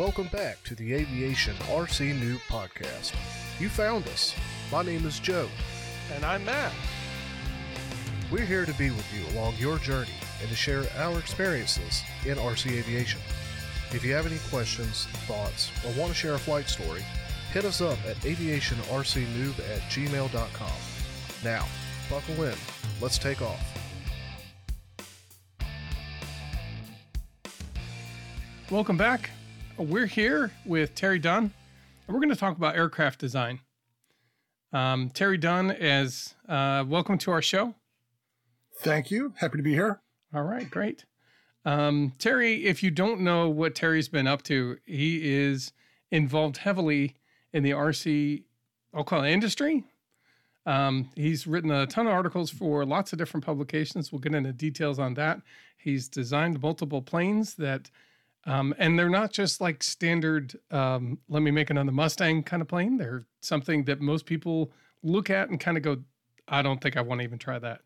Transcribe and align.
Welcome 0.00 0.28
back 0.28 0.64
to 0.64 0.74
the 0.74 0.94
Aviation 0.94 1.54
RC 1.56 2.18
Noob 2.18 2.40
Podcast. 2.48 3.14
You 3.60 3.68
found 3.68 4.08
us. 4.08 4.34
My 4.72 4.82
name 4.82 5.04
is 5.04 5.20
Joe. 5.20 5.46
And 6.14 6.24
I'm 6.24 6.42
Matt. 6.42 6.72
We're 8.32 8.46
here 8.46 8.64
to 8.64 8.72
be 8.72 8.88
with 8.88 9.06
you 9.14 9.28
along 9.36 9.56
your 9.58 9.76
journey 9.76 10.14
and 10.40 10.48
to 10.48 10.56
share 10.56 10.84
our 10.96 11.18
experiences 11.18 12.02
in 12.24 12.38
RC 12.38 12.78
aviation. 12.78 13.20
If 13.90 14.02
you 14.02 14.14
have 14.14 14.24
any 14.24 14.38
questions, 14.48 15.04
thoughts, 15.26 15.70
or 15.84 15.92
want 16.00 16.10
to 16.10 16.16
share 16.16 16.32
a 16.32 16.38
flight 16.38 16.70
story, 16.70 17.04
hit 17.52 17.66
us 17.66 17.82
up 17.82 17.98
at 18.08 18.16
aviationrcnoob 18.20 19.58
at 19.58 19.82
gmail.com. 19.90 20.72
Now, 21.44 21.66
buckle 22.08 22.44
in. 22.44 22.56
Let's 23.02 23.18
take 23.18 23.42
off. 23.42 23.60
Welcome 28.70 28.96
back. 28.96 29.28
We're 29.80 30.04
here 30.04 30.52
with 30.66 30.94
Terry 30.94 31.18
Dunn, 31.18 31.44
and 31.44 32.14
we're 32.14 32.20
going 32.20 32.28
to 32.28 32.36
talk 32.36 32.54
about 32.54 32.76
aircraft 32.76 33.18
design. 33.18 33.60
Um, 34.74 35.08
Terry 35.08 35.38
Dunn, 35.38 35.70
as 35.70 36.34
uh, 36.46 36.84
welcome 36.86 37.16
to 37.16 37.30
our 37.30 37.40
show. 37.40 37.74
Thank 38.80 39.10
you. 39.10 39.32
Happy 39.38 39.56
to 39.56 39.62
be 39.62 39.72
here. 39.72 40.02
All 40.34 40.42
right, 40.42 40.70
great. 40.70 41.06
Um, 41.64 42.12
Terry, 42.18 42.66
if 42.66 42.82
you 42.82 42.90
don't 42.90 43.22
know 43.22 43.48
what 43.48 43.74
Terry's 43.74 44.10
been 44.10 44.26
up 44.26 44.42
to, 44.44 44.76
he 44.84 45.32
is 45.32 45.72
involved 46.10 46.58
heavily 46.58 47.16
in 47.54 47.62
the 47.62 47.70
RC, 47.70 48.42
I'll 48.92 49.02
call 49.02 49.24
it 49.24 49.30
industry. 49.30 49.84
Um, 50.66 51.08
he's 51.16 51.46
written 51.46 51.70
a 51.70 51.86
ton 51.86 52.06
of 52.06 52.12
articles 52.12 52.50
for 52.50 52.84
lots 52.84 53.14
of 53.14 53.18
different 53.18 53.46
publications. 53.46 54.12
We'll 54.12 54.18
get 54.18 54.34
into 54.34 54.52
details 54.52 54.98
on 54.98 55.14
that. 55.14 55.40
He's 55.78 56.06
designed 56.06 56.60
multiple 56.60 57.00
planes 57.00 57.54
that, 57.54 57.90
um, 58.46 58.74
and 58.78 58.98
they're 58.98 59.10
not 59.10 59.32
just 59.32 59.60
like 59.60 59.82
standard, 59.82 60.58
um, 60.70 61.18
let 61.28 61.42
me 61.42 61.50
make 61.50 61.70
another 61.70 61.92
Mustang 61.92 62.42
kind 62.42 62.62
of 62.62 62.68
plane. 62.68 62.96
They're 62.96 63.26
something 63.40 63.84
that 63.84 64.00
most 64.00 64.26
people 64.26 64.72
look 65.02 65.30
at 65.30 65.50
and 65.50 65.60
kind 65.60 65.76
of 65.76 65.82
go, 65.82 65.98
I 66.48 66.62
don't 66.62 66.80
think 66.80 66.96
I 66.96 67.02
want 67.02 67.20
to 67.20 67.24
even 67.24 67.38
try 67.38 67.58
that. 67.58 67.82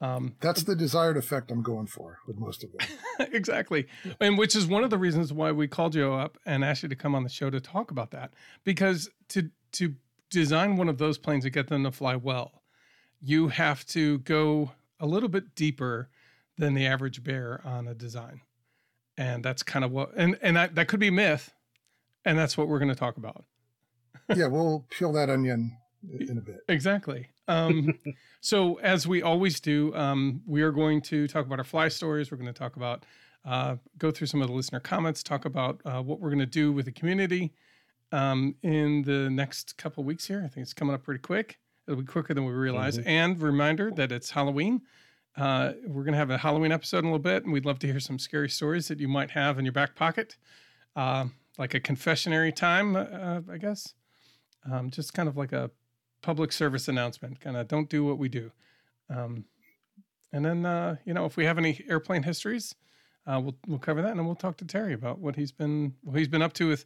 Um, 0.00 0.36
That's 0.40 0.62
the 0.62 0.76
desired 0.76 1.16
effect 1.16 1.50
I'm 1.50 1.62
going 1.62 1.86
for 1.86 2.18
with 2.26 2.38
most 2.38 2.62
of 2.62 2.70
them. 2.72 2.86
exactly. 3.32 3.88
And 4.20 4.38
which 4.38 4.54
is 4.54 4.66
one 4.66 4.84
of 4.84 4.90
the 4.90 4.98
reasons 4.98 5.32
why 5.32 5.50
we 5.50 5.66
called 5.66 5.94
you 5.94 6.12
up 6.12 6.38
and 6.46 6.64
asked 6.64 6.84
you 6.84 6.88
to 6.88 6.96
come 6.96 7.14
on 7.14 7.24
the 7.24 7.28
show 7.28 7.50
to 7.50 7.60
talk 7.60 7.90
about 7.90 8.12
that. 8.12 8.32
Because 8.64 9.10
to 9.30 9.50
to 9.72 9.94
design 10.30 10.76
one 10.76 10.88
of 10.88 10.98
those 10.98 11.18
planes 11.18 11.44
and 11.44 11.52
get 11.52 11.68
them 11.68 11.82
to 11.82 11.90
fly 11.90 12.14
well, 12.14 12.62
you 13.20 13.48
have 13.48 13.84
to 13.86 14.18
go 14.20 14.70
a 15.00 15.06
little 15.06 15.28
bit 15.28 15.54
deeper 15.54 16.08
than 16.56 16.74
the 16.74 16.86
average 16.86 17.24
bear 17.24 17.60
on 17.64 17.88
a 17.88 17.94
design. 17.94 18.42
And 19.18 19.44
that's 19.44 19.62
kind 19.62 19.84
of 19.84 19.90
what 19.90 20.12
and 20.16 20.38
and 20.40 20.56
that, 20.56 20.74
that 20.76 20.88
could 20.88 21.00
be 21.00 21.10
myth. 21.10 21.52
And 22.24 22.38
that's 22.38 22.56
what 22.56 22.68
we're 22.68 22.78
going 22.78 22.90
to 22.90 22.94
talk 22.94 23.16
about. 23.18 23.44
yeah, 24.34 24.46
we'll 24.46 24.86
peel 24.90 25.12
that 25.12 25.28
onion 25.28 25.76
in 26.20 26.38
a 26.38 26.40
bit. 26.40 26.60
Exactly. 26.68 27.28
Um, 27.46 27.98
so, 28.40 28.78
as 28.80 29.06
we 29.06 29.22
always 29.22 29.60
do, 29.60 29.94
um, 29.94 30.42
we 30.46 30.62
are 30.62 30.70
going 30.70 31.00
to 31.02 31.26
talk 31.26 31.46
about 31.46 31.58
our 31.58 31.64
fly 31.64 31.88
stories. 31.88 32.30
We're 32.30 32.36
going 32.36 32.52
to 32.52 32.58
talk 32.58 32.76
about, 32.76 33.04
uh, 33.44 33.76
go 33.96 34.10
through 34.10 34.26
some 34.26 34.42
of 34.42 34.48
the 34.48 34.54
listener 34.54 34.80
comments, 34.80 35.22
talk 35.22 35.44
about 35.44 35.80
uh, 35.84 36.02
what 36.02 36.20
we're 36.20 36.30
going 36.30 36.38
to 36.40 36.46
do 36.46 36.72
with 36.72 36.84
the 36.84 36.92
community 36.92 37.52
um, 38.12 38.54
in 38.62 39.02
the 39.02 39.30
next 39.30 39.76
couple 39.78 40.04
weeks 40.04 40.26
here. 40.26 40.42
I 40.44 40.48
think 40.48 40.64
it's 40.64 40.74
coming 40.74 40.94
up 40.94 41.02
pretty 41.02 41.20
quick. 41.20 41.58
It'll 41.86 42.00
be 42.00 42.06
quicker 42.06 42.34
than 42.34 42.44
we 42.44 42.52
realize. 42.52 42.98
Mm-hmm. 42.98 43.08
And 43.08 43.40
reminder 43.40 43.90
that 43.92 44.12
it's 44.12 44.30
Halloween. 44.30 44.82
Uh, 45.38 45.74
we're 45.86 46.02
going 46.02 46.12
to 46.12 46.18
have 46.18 46.30
a 46.30 46.38
Halloween 46.38 46.72
episode 46.72 46.98
in 46.98 47.04
a 47.04 47.08
little 47.08 47.18
bit, 47.20 47.44
and 47.44 47.52
we'd 47.52 47.64
love 47.64 47.78
to 47.78 47.86
hear 47.86 48.00
some 48.00 48.18
scary 48.18 48.48
stories 48.48 48.88
that 48.88 48.98
you 48.98 49.06
might 49.06 49.30
have 49.30 49.56
in 49.58 49.64
your 49.64 49.72
back 49.72 49.94
pocket, 49.94 50.36
uh, 50.96 51.26
like 51.58 51.74
a 51.74 51.80
confessionary 51.80 52.54
time, 52.54 52.96
uh, 52.96 53.40
I 53.50 53.56
guess. 53.58 53.94
Um, 54.70 54.90
just 54.90 55.14
kind 55.14 55.28
of 55.28 55.36
like 55.36 55.52
a 55.52 55.70
public 56.22 56.50
service 56.50 56.88
announcement. 56.88 57.40
Kind 57.40 57.56
of 57.56 57.68
don't 57.68 57.88
do 57.88 58.04
what 58.04 58.18
we 58.18 58.28
do. 58.28 58.50
Um, 59.08 59.44
and 60.32 60.44
then 60.44 60.66
uh, 60.66 60.96
you 61.04 61.14
know 61.14 61.24
if 61.24 61.36
we 61.36 61.44
have 61.44 61.56
any 61.56 61.84
airplane 61.88 62.24
histories, 62.24 62.74
uh, 63.26 63.40
we'll 63.42 63.56
we'll 63.66 63.78
cover 63.78 64.02
that, 64.02 64.10
and 64.10 64.18
then 64.18 64.26
we'll 64.26 64.34
talk 64.34 64.56
to 64.58 64.64
Terry 64.64 64.92
about 64.92 65.20
what 65.20 65.36
he's 65.36 65.52
been 65.52 65.94
what 66.02 66.18
he's 66.18 66.28
been 66.28 66.42
up 66.42 66.52
to 66.54 66.68
with 66.68 66.84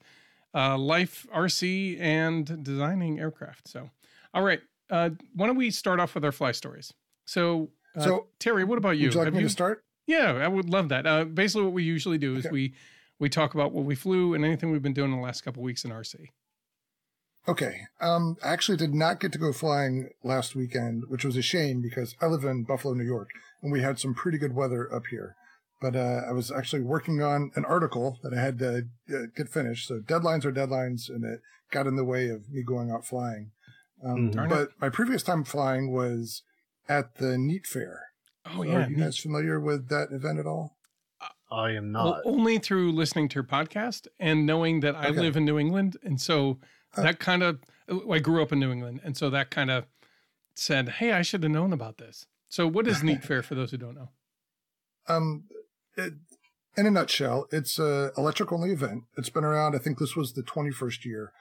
uh, 0.54 0.76
life, 0.76 1.26
RC, 1.34 1.98
and 1.98 2.62
designing 2.62 3.18
aircraft. 3.18 3.68
So, 3.68 3.90
all 4.34 4.42
right, 4.42 4.60
uh, 4.90 5.10
why 5.34 5.46
don't 5.46 5.56
we 5.56 5.70
start 5.70 6.00
off 6.00 6.14
with 6.14 6.24
our 6.24 6.32
fly 6.32 6.52
stories? 6.52 6.92
So, 7.24 7.70
uh, 7.96 8.00
so 8.00 8.26
Terry, 8.38 8.64
what 8.64 8.78
about 8.78 8.98
you? 8.98 9.06
Would 9.06 9.14
you 9.14 9.18
like 9.18 9.26
have 9.26 9.34
me 9.34 9.40
you, 9.40 9.46
to 9.46 9.52
start? 9.52 9.84
Yeah, 10.06 10.32
I 10.32 10.48
would 10.48 10.68
love 10.68 10.88
that. 10.88 11.06
Uh, 11.06 11.24
basically, 11.24 11.64
what 11.64 11.72
we 11.72 11.84
usually 11.84 12.18
do 12.18 12.36
is 12.36 12.46
okay. 12.46 12.52
we 12.52 12.74
we 13.18 13.28
talk 13.28 13.54
about 13.54 13.72
what 13.72 13.84
we 13.84 13.94
flew 13.94 14.34
and 14.34 14.44
anything 14.44 14.72
we've 14.72 14.82
been 14.82 14.92
doing 14.92 15.12
in 15.12 15.16
the 15.16 15.22
last 15.22 15.42
couple 15.42 15.62
weeks 15.62 15.84
in 15.84 15.90
RC. 15.90 16.26
Okay. 17.48 17.82
Um, 18.00 18.36
I 18.42 18.52
actually 18.52 18.78
did 18.78 18.94
not 18.94 19.20
get 19.20 19.32
to 19.32 19.38
go 19.38 19.52
flying 19.52 20.10
last 20.22 20.54
weekend, 20.54 21.04
which 21.08 21.24
was 21.24 21.36
a 21.36 21.42
shame 21.42 21.82
because 21.82 22.14
I 22.20 22.26
live 22.26 22.44
in 22.44 22.64
Buffalo, 22.64 22.94
New 22.94 23.04
York, 23.04 23.30
and 23.62 23.72
we 23.72 23.80
had 23.80 23.98
some 23.98 24.14
pretty 24.14 24.38
good 24.38 24.54
weather 24.54 24.92
up 24.92 25.06
here. 25.10 25.34
But 25.80 25.96
uh, 25.96 26.22
I 26.28 26.32
was 26.32 26.52
actually 26.52 26.82
working 26.82 27.22
on 27.22 27.50
an 27.56 27.64
article 27.64 28.18
that 28.22 28.32
I 28.32 28.40
had 28.40 28.58
to 28.60 28.86
uh, 29.12 29.26
get 29.36 29.48
finished. 29.48 29.88
So 29.88 29.98
deadlines 29.98 30.44
are 30.44 30.52
deadlines, 30.52 31.08
and 31.08 31.24
it 31.24 31.40
got 31.72 31.88
in 31.88 31.96
the 31.96 32.04
way 32.04 32.28
of 32.28 32.48
me 32.50 32.62
going 32.62 32.90
out 32.90 33.04
flying. 33.04 33.50
Um, 34.04 34.30
mm, 34.30 34.48
but 34.48 34.70
my 34.80 34.88
previous 34.88 35.24
time 35.24 35.42
flying 35.42 35.92
was 35.92 36.42
at 36.92 37.16
the 37.16 37.38
NEAT 37.38 37.66
Fair. 37.66 38.08
Oh 38.46 38.62
yeah, 38.62 38.84
are 38.84 38.90
you 38.90 38.96
guys 38.96 39.18
familiar 39.18 39.60
with 39.60 39.88
that 39.88 40.08
event 40.12 40.38
at 40.38 40.46
all? 40.46 40.76
I 41.50 41.72
am 41.72 41.92
not. 41.92 42.04
Well, 42.04 42.22
only 42.24 42.58
through 42.58 42.92
listening 42.92 43.28
to 43.30 43.34
your 43.36 43.44
podcast 43.44 44.08
and 44.18 44.46
knowing 44.46 44.80
that 44.80 44.96
I 44.96 45.08
okay. 45.08 45.20
live 45.20 45.36
in 45.36 45.44
New 45.44 45.58
England, 45.58 45.96
and 46.02 46.20
so 46.20 46.58
that 46.96 47.18
kind 47.18 47.42
of 47.42 47.60
I 48.10 48.18
grew 48.18 48.42
up 48.42 48.52
in 48.52 48.58
New 48.58 48.72
England, 48.72 49.00
and 49.04 49.16
so 49.16 49.30
that 49.30 49.50
kind 49.50 49.70
of 49.70 49.86
said, 50.54 50.88
"Hey, 51.00 51.12
I 51.12 51.22
should 51.22 51.42
have 51.42 51.52
known 51.52 51.72
about 51.72 51.98
this." 51.98 52.26
So, 52.48 52.66
what 52.66 52.86
is 52.86 53.02
NEAT 53.02 53.22
Fair 53.28 53.42
for 53.42 53.54
those 53.54 53.70
who 53.70 53.78
don't 53.78 53.94
know? 53.94 54.10
Um, 55.08 55.44
it, 55.96 56.14
in 56.76 56.86
a 56.86 56.90
nutshell, 56.90 57.46
it's 57.52 57.78
a 57.78 58.12
electric 58.16 58.52
only 58.52 58.72
event. 58.72 59.04
It's 59.16 59.30
been 59.30 59.44
around. 59.44 59.74
I 59.74 59.78
think 59.78 59.98
this 59.98 60.16
was 60.16 60.32
the 60.32 60.42
twenty 60.42 60.70
first 60.70 61.04
year, 61.04 61.32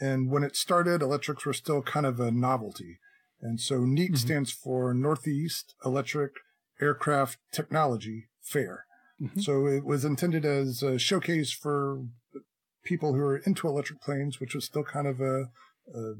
and 0.00 0.30
when 0.30 0.42
it 0.42 0.56
started, 0.56 1.02
electrics 1.02 1.46
were 1.46 1.52
still 1.52 1.82
kind 1.82 2.06
of 2.06 2.18
a 2.18 2.30
novelty, 2.30 2.98
and 3.42 3.60
so 3.60 3.84
NEAT 3.84 4.12
mm-hmm. 4.12 4.16
stands 4.16 4.52
for 4.52 4.92
Northeast 4.94 5.74
Electric 5.84 6.32
Aircraft 6.80 7.38
Technology 7.52 8.28
Fair. 8.42 8.84
Mm-hmm. 9.20 9.40
So 9.40 9.66
it 9.66 9.84
was 9.84 10.04
intended 10.04 10.44
as 10.44 10.82
a 10.82 10.98
showcase 10.98 11.52
for 11.52 12.02
people 12.84 13.14
who 13.14 13.20
are 13.20 13.36
into 13.38 13.68
electric 13.68 14.00
planes, 14.00 14.40
which 14.40 14.54
was 14.54 14.64
still 14.64 14.84
kind 14.84 15.06
of 15.06 15.20
a 15.20 15.50
a, 15.94 16.14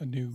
a 0.00 0.06
new 0.06 0.32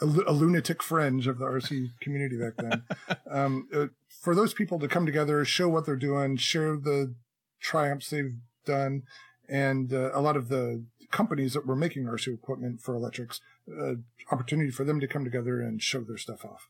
a, 0.00 0.04
a, 0.04 0.32
lunatic 0.32 0.82
fringe 0.82 1.26
of 1.26 1.38
the 1.38 1.44
RC 1.44 1.88
community 2.00 2.36
back 2.38 2.54
then. 2.56 2.82
um, 3.30 3.68
uh, 3.74 3.86
for 4.08 4.34
those 4.34 4.54
people 4.54 4.78
to 4.78 4.88
come 4.88 5.06
together, 5.06 5.44
show 5.44 5.68
what 5.68 5.86
they're 5.86 5.96
doing, 5.96 6.36
share 6.36 6.76
the 6.76 7.14
triumphs 7.60 8.10
they've 8.10 8.36
done, 8.64 9.02
and 9.48 9.92
uh, 9.92 10.10
a 10.12 10.20
lot 10.20 10.36
of 10.36 10.48
the 10.48 10.84
companies 11.10 11.54
that 11.54 11.66
were 11.66 11.76
making 11.76 12.04
RC 12.04 12.34
equipment 12.34 12.80
for 12.80 12.94
electrics, 12.94 13.40
uh, 13.80 13.94
opportunity 14.30 14.70
for 14.70 14.84
them 14.84 15.00
to 15.00 15.08
come 15.08 15.24
together 15.24 15.60
and 15.60 15.82
show 15.82 16.00
their 16.00 16.18
stuff 16.18 16.44
off. 16.44 16.68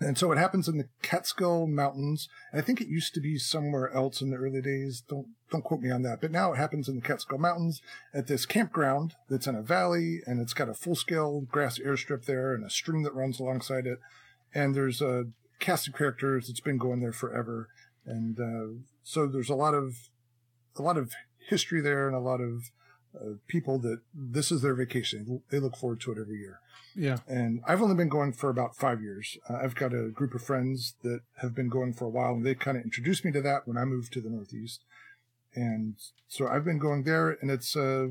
And 0.00 0.16
so 0.16 0.30
it 0.30 0.38
happens 0.38 0.68
in 0.68 0.78
the 0.78 0.88
Catskill 1.02 1.66
Mountains. 1.66 2.28
I 2.52 2.60
think 2.60 2.80
it 2.80 2.88
used 2.88 3.14
to 3.14 3.20
be 3.20 3.36
somewhere 3.36 3.92
else 3.92 4.20
in 4.20 4.30
the 4.30 4.36
early 4.36 4.60
days. 4.60 5.02
Don't 5.08 5.28
don't 5.50 5.64
quote 5.64 5.80
me 5.80 5.90
on 5.90 6.02
that. 6.02 6.20
But 6.20 6.30
now 6.30 6.52
it 6.52 6.56
happens 6.56 6.88
in 6.88 6.96
the 6.96 7.02
Catskill 7.02 7.38
Mountains 7.38 7.82
at 8.14 8.28
this 8.28 8.46
campground 8.46 9.14
that's 9.28 9.48
in 9.48 9.56
a 9.56 9.62
valley, 9.62 10.20
and 10.24 10.40
it's 10.40 10.54
got 10.54 10.68
a 10.68 10.74
full 10.74 10.94
scale 10.94 11.40
grass 11.40 11.80
airstrip 11.80 12.26
there 12.26 12.54
and 12.54 12.64
a 12.64 12.70
stream 12.70 13.02
that 13.02 13.14
runs 13.14 13.40
alongside 13.40 13.86
it. 13.86 13.98
And 14.54 14.74
there's 14.74 15.02
a 15.02 15.26
cast 15.58 15.88
of 15.88 15.94
characters 15.94 16.46
that's 16.46 16.60
been 16.60 16.78
going 16.78 17.00
there 17.00 17.12
forever. 17.12 17.68
And 18.06 18.38
uh, 18.38 18.78
so 19.02 19.26
there's 19.26 19.50
a 19.50 19.56
lot 19.56 19.74
of 19.74 20.10
a 20.76 20.82
lot 20.82 20.96
of 20.96 21.12
history 21.48 21.80
there 21.80 22.06
and 22.06 22.16
a 22.16 22.20
lot 22.20 22.40
of 22.40 22.70
uh, 23.18 23.34
people 23.46 23.78
that 23.78 24.00
this 24.14 24.52
is 24.52 24.62
their 24.62 24.74
vacation. 24.74 25.42
They 25.50 25.58
look 25.58 25.76
forward 25.76 26.00
to 26.02 26.12
it 26.12 26.18
every 26.20 26.38
year. 26.38 26.60
Yeah. 26.94 27.18
And 27.26 27.62
I've 27.66 27.80
only 27.80 27.94
been 27.94 28.08
going 28.08 28.32
for 28.32 28.50
about 28.50 28.76
five 28.76 29.00
years. 29.00 29.38
Uh, 29.48 29.58
I've 29.62 29.74
got 29.74 29.94
a 29.94 30.10
group 30.10 30.34
of 30.34 30.42
friends 30.42 30.94
that 31.02 31.20
have 31.36 31.54
been 31.54 31.68
going 31.68 31.94
for 31.94 32.04
a 32.04 32.10
while, 32.10 32.34
and 32.34 32.44
they 32.44 32.54
kind 32.54 32.76
of 32.76 32.84
introduced 32.84 33.24
me 33.24 33.32
to 33.32 33.40
that 33.42 33.66
when 33.66 33.78
I 33.78 33.84
moved 33.84 34.12
to 34.12 34.20
the 34.20 34.30
Northeast. 34.30 34.84
And 35.54 35.94
so 36.28 36.46
I've 36.46 36.64
been 36.64 36.78
going 36.78 37.04
there, 37.04 37.38
and 37.40 37.50
it's 37.50 37.76
uh, 37.76 38.08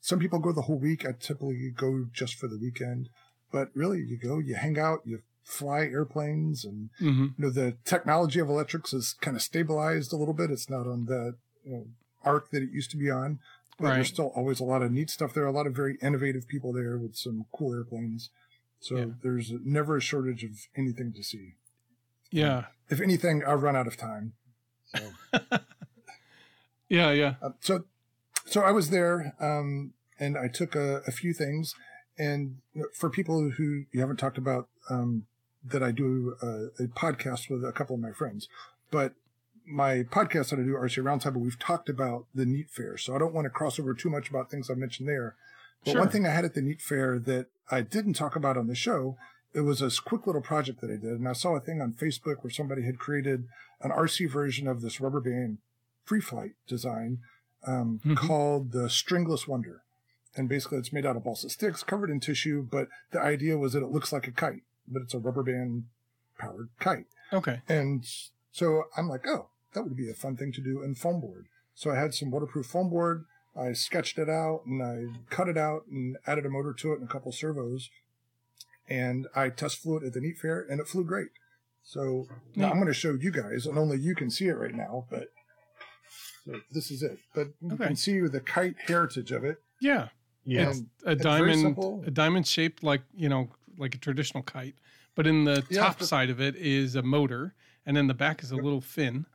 some 0.00 0.18
people 0.18 0.38
go 0.38 0.52
the 0.52 0.62
whole 0.62 0.78
week. 0.78 1.06
I 1.06 1.12
typically 1.12 1.72
go 1.74 2.06
just 2.12 2.34
for 2.34 2.48
the 2.48 2.58
weekend, 2.58 3.08
but 3.50 3.70
really, 3.74 4.00
you 4.00 4.18
go, 4.18 4.38
you 4.38 4.54
hang 4.54 4.78
out, 4.78 5.00
you 5.04 5.22
fly 5.42 5.80
airplanes, 5.80 6.64
and 6.64 6.90
mm-hmm. 7.00 7.26
you 7.36 7.44
know 7.44 7.50
the 7.50 7.76
technology 7.84 8.40
of 8.40 8.48
electrics 8.48 8.92
is 8.92 9.14
kind 9.20 9.36
of 9.36 9.42
stabilized 9.42 10.12
a 10.12 10.16
little 10.16 10.34
bit. 10.34 10.50
It's 10.50 10.68
not 10.68 10.86
on 10.86 11.06
that 11.06 11.36
you 11.64 11.72
know, 11.72 11.86
arc 12.24 12.50
that 12.50 12.62
it 12.62 12.70
used 12.70 12.90
to 12.92 12.96
be 12.96 13.10
on. 13.10 13.38
But 13.78 13.86
right. 13.86 13.94
there's 13.96 14.08
still 14.08 14.32
always 14.36 14.60
a 14.60 14.64
lot 14.64 14.82
of 14.82 14.92
neat 14.92 15.08
stuff 15.08 15.32
there. 15.32 15.46
A 15.46 15.52
lot 15.52 15.66
of 15.66 15.74
very 15.74 15.96
innovative 16.02 16.46
people 16.46 16.72
there 16.72 16.98
with 16.98 17.16
some 17.16 17.46
cool 17.52 17.72
airplanes. 17.72 18.30
So 18.80 18.96
yeah. 18.96 19.04
there's 19.22 19.52
never 19.64 19.96
a 19.96 20.00
shortage 20.00 20.44
of 20.44 20.52
anything 20.76 21.12
to 21.14 21.22
see. 21.22 21.54
Yeah. 22.30 22.66
If 22.88 23.00
anything, 23.00 23.42
I've 23.44 23.62
run 23.62 23.76
out 23.76 23.86
of 23.86 23.96
time. 23.96 24.34
So. 24.94 25.00
yeah, 26.88 27.12
yeah. 27.12 27.34
Uh, 27.42 27.50
so 27.60 27.84
so 28.46 28.62
I 28.62 28.72
was 28.72 28.90
there, 28.90 29.34
um, 29.40 29.92
and 30.18 30.36
I 30.36 30.48
took 30.48 30.74
a, 30.74 31.02
a 31.06 31.12
few 31.12 31.32
things. 31.32 31.74
And 32.18 32.56
for 32.94 33.08
people 33.08 33.52
who 33.52 33.84
you 33.92 34.00
haven't 34.00 34.18
talked 34.18 34.38
about, 34.38 34.68
um, 34.90 35.26
that 35.64 35.82
I 35.82 35.92
do 35.92 36.36
a, 36.42 36.82
a, 36.82 36.88
podcast 36.88 37.50
with 37.50 37.64
a 37.64 37.72
couple 37.72 37.94
of 37.94 38.00
my 38.00 38.12
friends, 38.12 38.48
but 38.90 39.14
my 39.70 40.02
podcast 40.02 40.50
that 40.50 40.58
I 40.58 40.62
do, 40.62 40.74
RC 40.74 41.02
Roundtable, 41.02 41.40
we've 41.40 41.58
talked 41.58 41.88
about 41.88 42.26
the 42.34 42.46
NEAT 42.46 42.70
Fair. 42.70 42.96
So 42.96 43.14
I 43.14 43.18
don't 43.18 43.34
want 43.34 43.46
to 43.46 43.50
cross 43.50 43.78
over 43.78 43.94
too 43.94 44.10
much 44.10 44.28
about 44.28 44.50
things 44.50 44.70
I 44.70 44.74
mentioned 44.74 45.08
there. 45.08 45.36
But 45.84 45.92
sure. 45.92 46.00
one 46.00 46.10
thing 46.10 46.26
I 46.26 46.30
had 46.30 46.44
at 46.44 46.54
the 46.54 46.62
NEAT 46.62 46.80
Fair 46.80 47.18
that 47.18 47.46
I 47.70 47.80
didn't 47.80 48.14
talk 48.14 48.36
about 48.36 48.56
on 48.56 48.66
the 48.66 48.74
show, 48.74 49.16
it 49.54 49.60
was 49.60 49.80
a 49.82 49.90
quick 50.02 50.26
little 50.26 50.42
project 50.42 50.80
that 50.80 50.90
I 50.90 50.96
did. 50.96 51.18
And 51.18 51.28
I 51.28 51.32
saw 51.32 51.56
a 51.56 51.60
thing 51.60 51.80
on 51.80 51.92
Facebook 51.92 52.42
where 52.42 52.50
somebody 52.50 52.82
had 52.82 52.98
created 52.98 53.46
an 53.80 53.90
RC 53.90 54.30
version 54.30 54.66
of 54.66 54.82
this 54.82 55.00
rubber 55.00 55.20
band 55.20 55.58
free 56.04 56.20
flight 56.20 56.52
design 56.66 57.18
um, 57.66 58.00
mm-hmm. 58.04 58.14
called 58.14 58.72
the 58.72 58.88
Stringless 58.88 59.46
Wonder. 59.48 59.82
And 60.36 60.48
basically, 60.48 60.78
it's 60.78 60.92
made 60.92 61.06
out 61.06 61.16
of 61.16 61.24
balsa 61.24 61.50
sticks 61.50 61.82
covered 61.82 62.10
in 62.10 62.20
tissue. 62.20 62.66
But 62.70 62.88
the 63.10 63.20
idea 63.20 63.58
was 63.58 63.72
that 63.72 63.82
it 63.82 63.90
looks 63.90 64.12
like 64.12 64.28
a 64.28 64.32
kite, 64.32 64.62
but 64.86 65.02
it's 65.02 65.14
a 65.14 65.18
rubber 65.18 65.42
band 65.42 65.84
powered 66.38 66.68
kite. 66.78 67.06
Okay. 67.32 67.62
And 67.68 68.04
so 68.52 68.84
I'm 68.96 69.08
like, 69.08 69.26
oh, 69.26 69.49
that 69.72 69.82
would 69.82 69.96
be 69.96 70.10
a 70.10 70.14
fun 70.14 70.36
thing 70.36 70.52
to 70.52 70.60
do 70.60 70.82
in 70.82 70.94
foam 70.94 71.20
board. 71.20 71.46
So 71.74 71.90
I 71.90 71.96
had 71.96 72.14
some 72.14 72.30
waterproof 72.30 72.66
foam 72.66 72.90
board. 72.90 73.24
I 73.56 73.72
sketched 73.72 74.18
it 74.18 74.28
out 74.28 74.62
and 74.66 74.82
I 74.82 75.34
cut 75.34 75.48
it 75.48 75.56
out 75.56 75.86
and 75.90 76.16
added 76.26 76.46
a 76.46 76.50
motor 76.50 76.72
to 76.72 76.92
it 76.92 77.00
and 77.00 77.08
a 77.08 77.12
couple 77.12 77.32
servos. 77.32 77.90
And 78.88 79.26
I 79.34 79.50
test 79.50 79.78
flew 79.78 79.96
it 79.98 80.04
at 80.04 80.12
the 80.12 80.20
NEAT 80.20 80.38
Fair 80.38 80.60
and 80.68 80.80
it 80.80 80.88
flew 80.88 81.04
great. 81.04 81.30
So 81.82 82.26
now 82.54 82.68
I'm 82.68 82.74
going 82.74 82.86
to 82.86 82.94
show 82.94 83.16
you 83.18 83.32
guys, 83.32 83.66
and 83.66 83.78
only 83.78 83.98
you 83.98 84.14
can 84.14 84.30
see 84.30 84.46
it 84.46 84.52
right 84.52 84.74
now, 84.74 85.06
but 85.10 85.28
so 86.44 86.60
this 86.70 86.90
is 86.90 87.02
it. 87.02 87.18
But 87.34 87.48
you 87.60 87.72
okay. 87.72 87.86
can 87.86 87.96
see 87.96 88.20
the 88.20 88.40
kite 88.40 88.76
heritage 88.86 89.32
of 89.32 89.44
it. 89.44 89.62
Yeah. 89.80 90.08
Yeah. 90.44 90.70
It's 90.70 90.82
a 91.04 91.10
it's 91.12 91.22
diamond 91.22 91.78
a 92.06 92.10
diamond 92.10 92.46
shaped 92.46 92.82
like, 92.82 93.02
you 93.14 93.28
know, 93.28 93.48
like 93.78 93.94
a 93.94 93.98
traditional 93.98 94.42
kite. 94.42 94.74
But 95.14 95.26
in 95.26 95.44
the 95.44 95.64
yeah, 95.68 95.80
top 95.80 96.02
side 96.02 96.30
of 96.30 96.40
it 96.40 96.54
is 96.56 96.94
a 96.94 97.02
motor, 97.02 97.54
and 97.86 97.96
then 97.96 98.06
the 98.06 98.14
back 98.14 98.42
is 98.42 98.52
a 98.52 98.56
yep. 98.56 98.64
little 98.64 98.80
fin. 98.80 99.26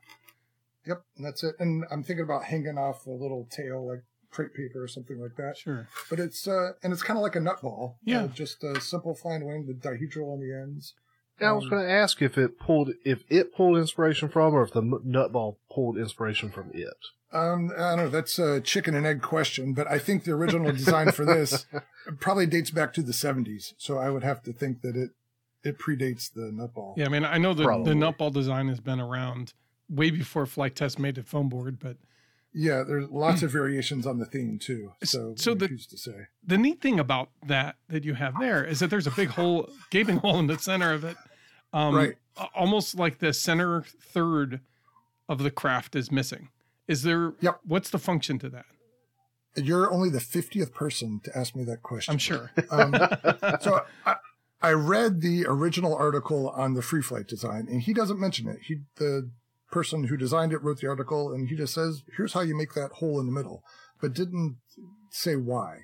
Yep, 0.86 1.02
and 1.16 1.26
that's 1.26 1.42
it. 1.42 1.56
And 1.58 1.84
I'm 1.90 2.02
thinking 2.02 2.24
about 2.24 2.44
hanging 2.44 2.78
off 2.78 3.06
a 3.06 3.10
little 3.10 3.48
tail 3.50 3.86
like 3.86 4.04
crepe 4.30 4.54
paper 4.54 4.82
or 4.82 4.88
something 4.88 5.20
like 5.20 5.36
that. 5.36 5.56
Sure. 5.56 5.88
But 6.10 6.20
it's 6.20 6.46
uh 6.46 6.72
and 6.82 6.92
it's 6.92 7.02
kind 7.02 7.18
of 7.18 7.22
like 7.22 7.36
a 7.36 7.40
nut 7.40 7.62
ball. 7.62 7.98
Yeah. 8.04 8.24
Uh, 8.24 8.28
just 8.28 8.62
a 8.62 8.80
simple 8.80 9.14
flying 9.14 9.46
wing 9.46 9.66
with 9.66 9.82
dihedral 9.82 10.32
on 10.32 10.40
the 10.40 10.54
ends. 10.54 10.94
Yeah, 11.40 11.50
I 11.50 11.52
was 11.52 11.64
um, 11.64 11.70
going 11.70 11.82
to 11.82 11.92
ask 11.92 12.22
if 12.22 12.38
it 12.38 12.58
pulled 12.58 12.92
if 13.04 13.24
it 13.28 13.54
pulled 13.54 13.76
inspiration 13.76 14.28
from, 14.28 14.54
or 14.54 14.62
if 14.62 14.72
the 14.72 14.82
nutball 14.82 15.56
pulled 15.70 15.98
inspiration 15.98 16.50
from 16.50 16.70
it. 16.72 16.96
Um, 17.32 17.70
I 17.76 17.90
don't 17.90 17.96
know. 17.98 18.08
That's 18.08 18.38
a 18.38 18.60
chicken 18.60 18.94
and 18.94 19.06
egg 19.06 19.20
question, 19.20 19.74
but 19.74 19.86
I 19.86 19.98
think 19.98 20.24
the 20.24 20.32
original 20.32 20.72
design 20.72 21.12
for 21.12 21.26
this 21.26 21.66
probably 22.20 22.46
dates 22.46 22.70
back 22.70 22.94
to 22.94 23.02
the 23.02 23.12
'70s. 23.12 23.74
So 23.76 23.98
I 23.98 24.08
would 24.08 24.22
have 24.22 24.42
to 24.44 24.52
think 24.52 24.80
that 24.80 24.96
it 24.96 25.10
it 25.62 25.78
predates 25.78 26.32
the 26.32 26.52
nutball. 26.52 26.94
Yeah, 26.96 27.06
I 27.06 27.08
mean, 27.08 27.24
I 27.24 27.36
know 27.36 27.52
the 27.52 27.64
the 27.64 27.92
nutball 27.92 28.32
design 28.32 28.68
has 28.68 28.80
been 28.80 29.00
around 29.00 29.52
way 29.88 30.10
before 30.10 30.46
Flite 30.46 30.74
Test 30.74 30.98
made 30.98 31.18
it 31.18 31.26
foam 31.26 31.48
board, 31.48 31.78
but 31.78 31.96
yeah, 32.52 32.82
there's 32.82 33.10
lots 33.10 33.42
of 33.42 33.50
variations 33.52 34.06
on 34.06 34.18
the 34.18 34.24
theme 34.24 34.58
too. 34.58 34.92
So, 35.04 35.34
so 35.36 35.54
the, 35.54 35.68
to 35.68 35.98
say. 35.98 36.28
the 36.44 36.56
neat 36.56 36.80
thing 36.80 36.98
about 36.98 37.28
that 37.46 37.76
that 37.88 38.04
you 38.04 38.14
have 38.14 38.34
there 38.40 38.64
is 38.64 38.80
that 38.80 38.88
there's 38.88 39.06
a 39.06 39.10
big 39.10 39.28
hole, 39.28 39.68
gaping 39.90 40.18
hole 40.18 40.38
in 40.38 40.46
the 40.46 40.58
center 40.58 40.92
of 40.92 41.04
it. 41.04 41.16
Um, 41.72 41.94
right. 41.94 42.14
Almost 42.54 42.98
like 42.98 43.18
the 43.18 43.32
center 43.32 43.82
third 43.82 44.60
of 45.28 45.42
the 45.42 45.50
craft 45.50 45.94
is 45.94 46.10
missing. 46.10 46.48
Is 46.88 47.02
there? 47.02 47.34
Yep. 47.40 47.60
What's 47.64 47.90
the 47.90 47.98
function 47.98 48.38
to 48.38 48.48
that? 48.50 48.66
You're 49.56 49.92
only 49.92 50.10
the 50.10 50.18
50th 50.18 50.72
person 50.72 51.20
to 51.24 51.36
ask 51.36 51.56
me 51.56 51.64
that 51.64 51.82
question. 51.82 52.12
I'm 52.12 52.18
sure. 52.18 52.52
Um, 52.70 52.92
so 53.60 53.84
I, 54.04 54.16
I 54.60 54.72
read 54.72 55.22
the 55.22 55.46
original 55.46 55.94
article 55.94 56.50
on 56.50 56.74
the 56.74 56.82
free 56.82 57.02
flight 57.02 57.26
design, 57.26 57.66
and 57.70 57.82
he 57.82 57.92
doesn't 57.92 58.20
mention 58.20 58.48
it. 58.48 58.60
He 58.62 58.80
the 58.96 59.30
person 59.76 60.04
who 60.04 60.16
designed 60.16 60.54
it 60.54 60.62
wrote 60.62 60.80
the 60.80 60.88
article 60.88 61.34
and 61.34 61.50
he 61.50 61.54
just 61.54 61.74
says, 61.74 62.02
here's 62.16 62.32
how 62.32 62.40
you 62.40 62.56
make 62.56 62.72
that 62.72 62.92
hole 62.92 63.20
in 63.20 63.26
the 63.26 63.32
middle, 63.32 63.62
but 64.00 64.14
didn't 64.14 64.56
say 65.10 65.36
why. 65.36 65.80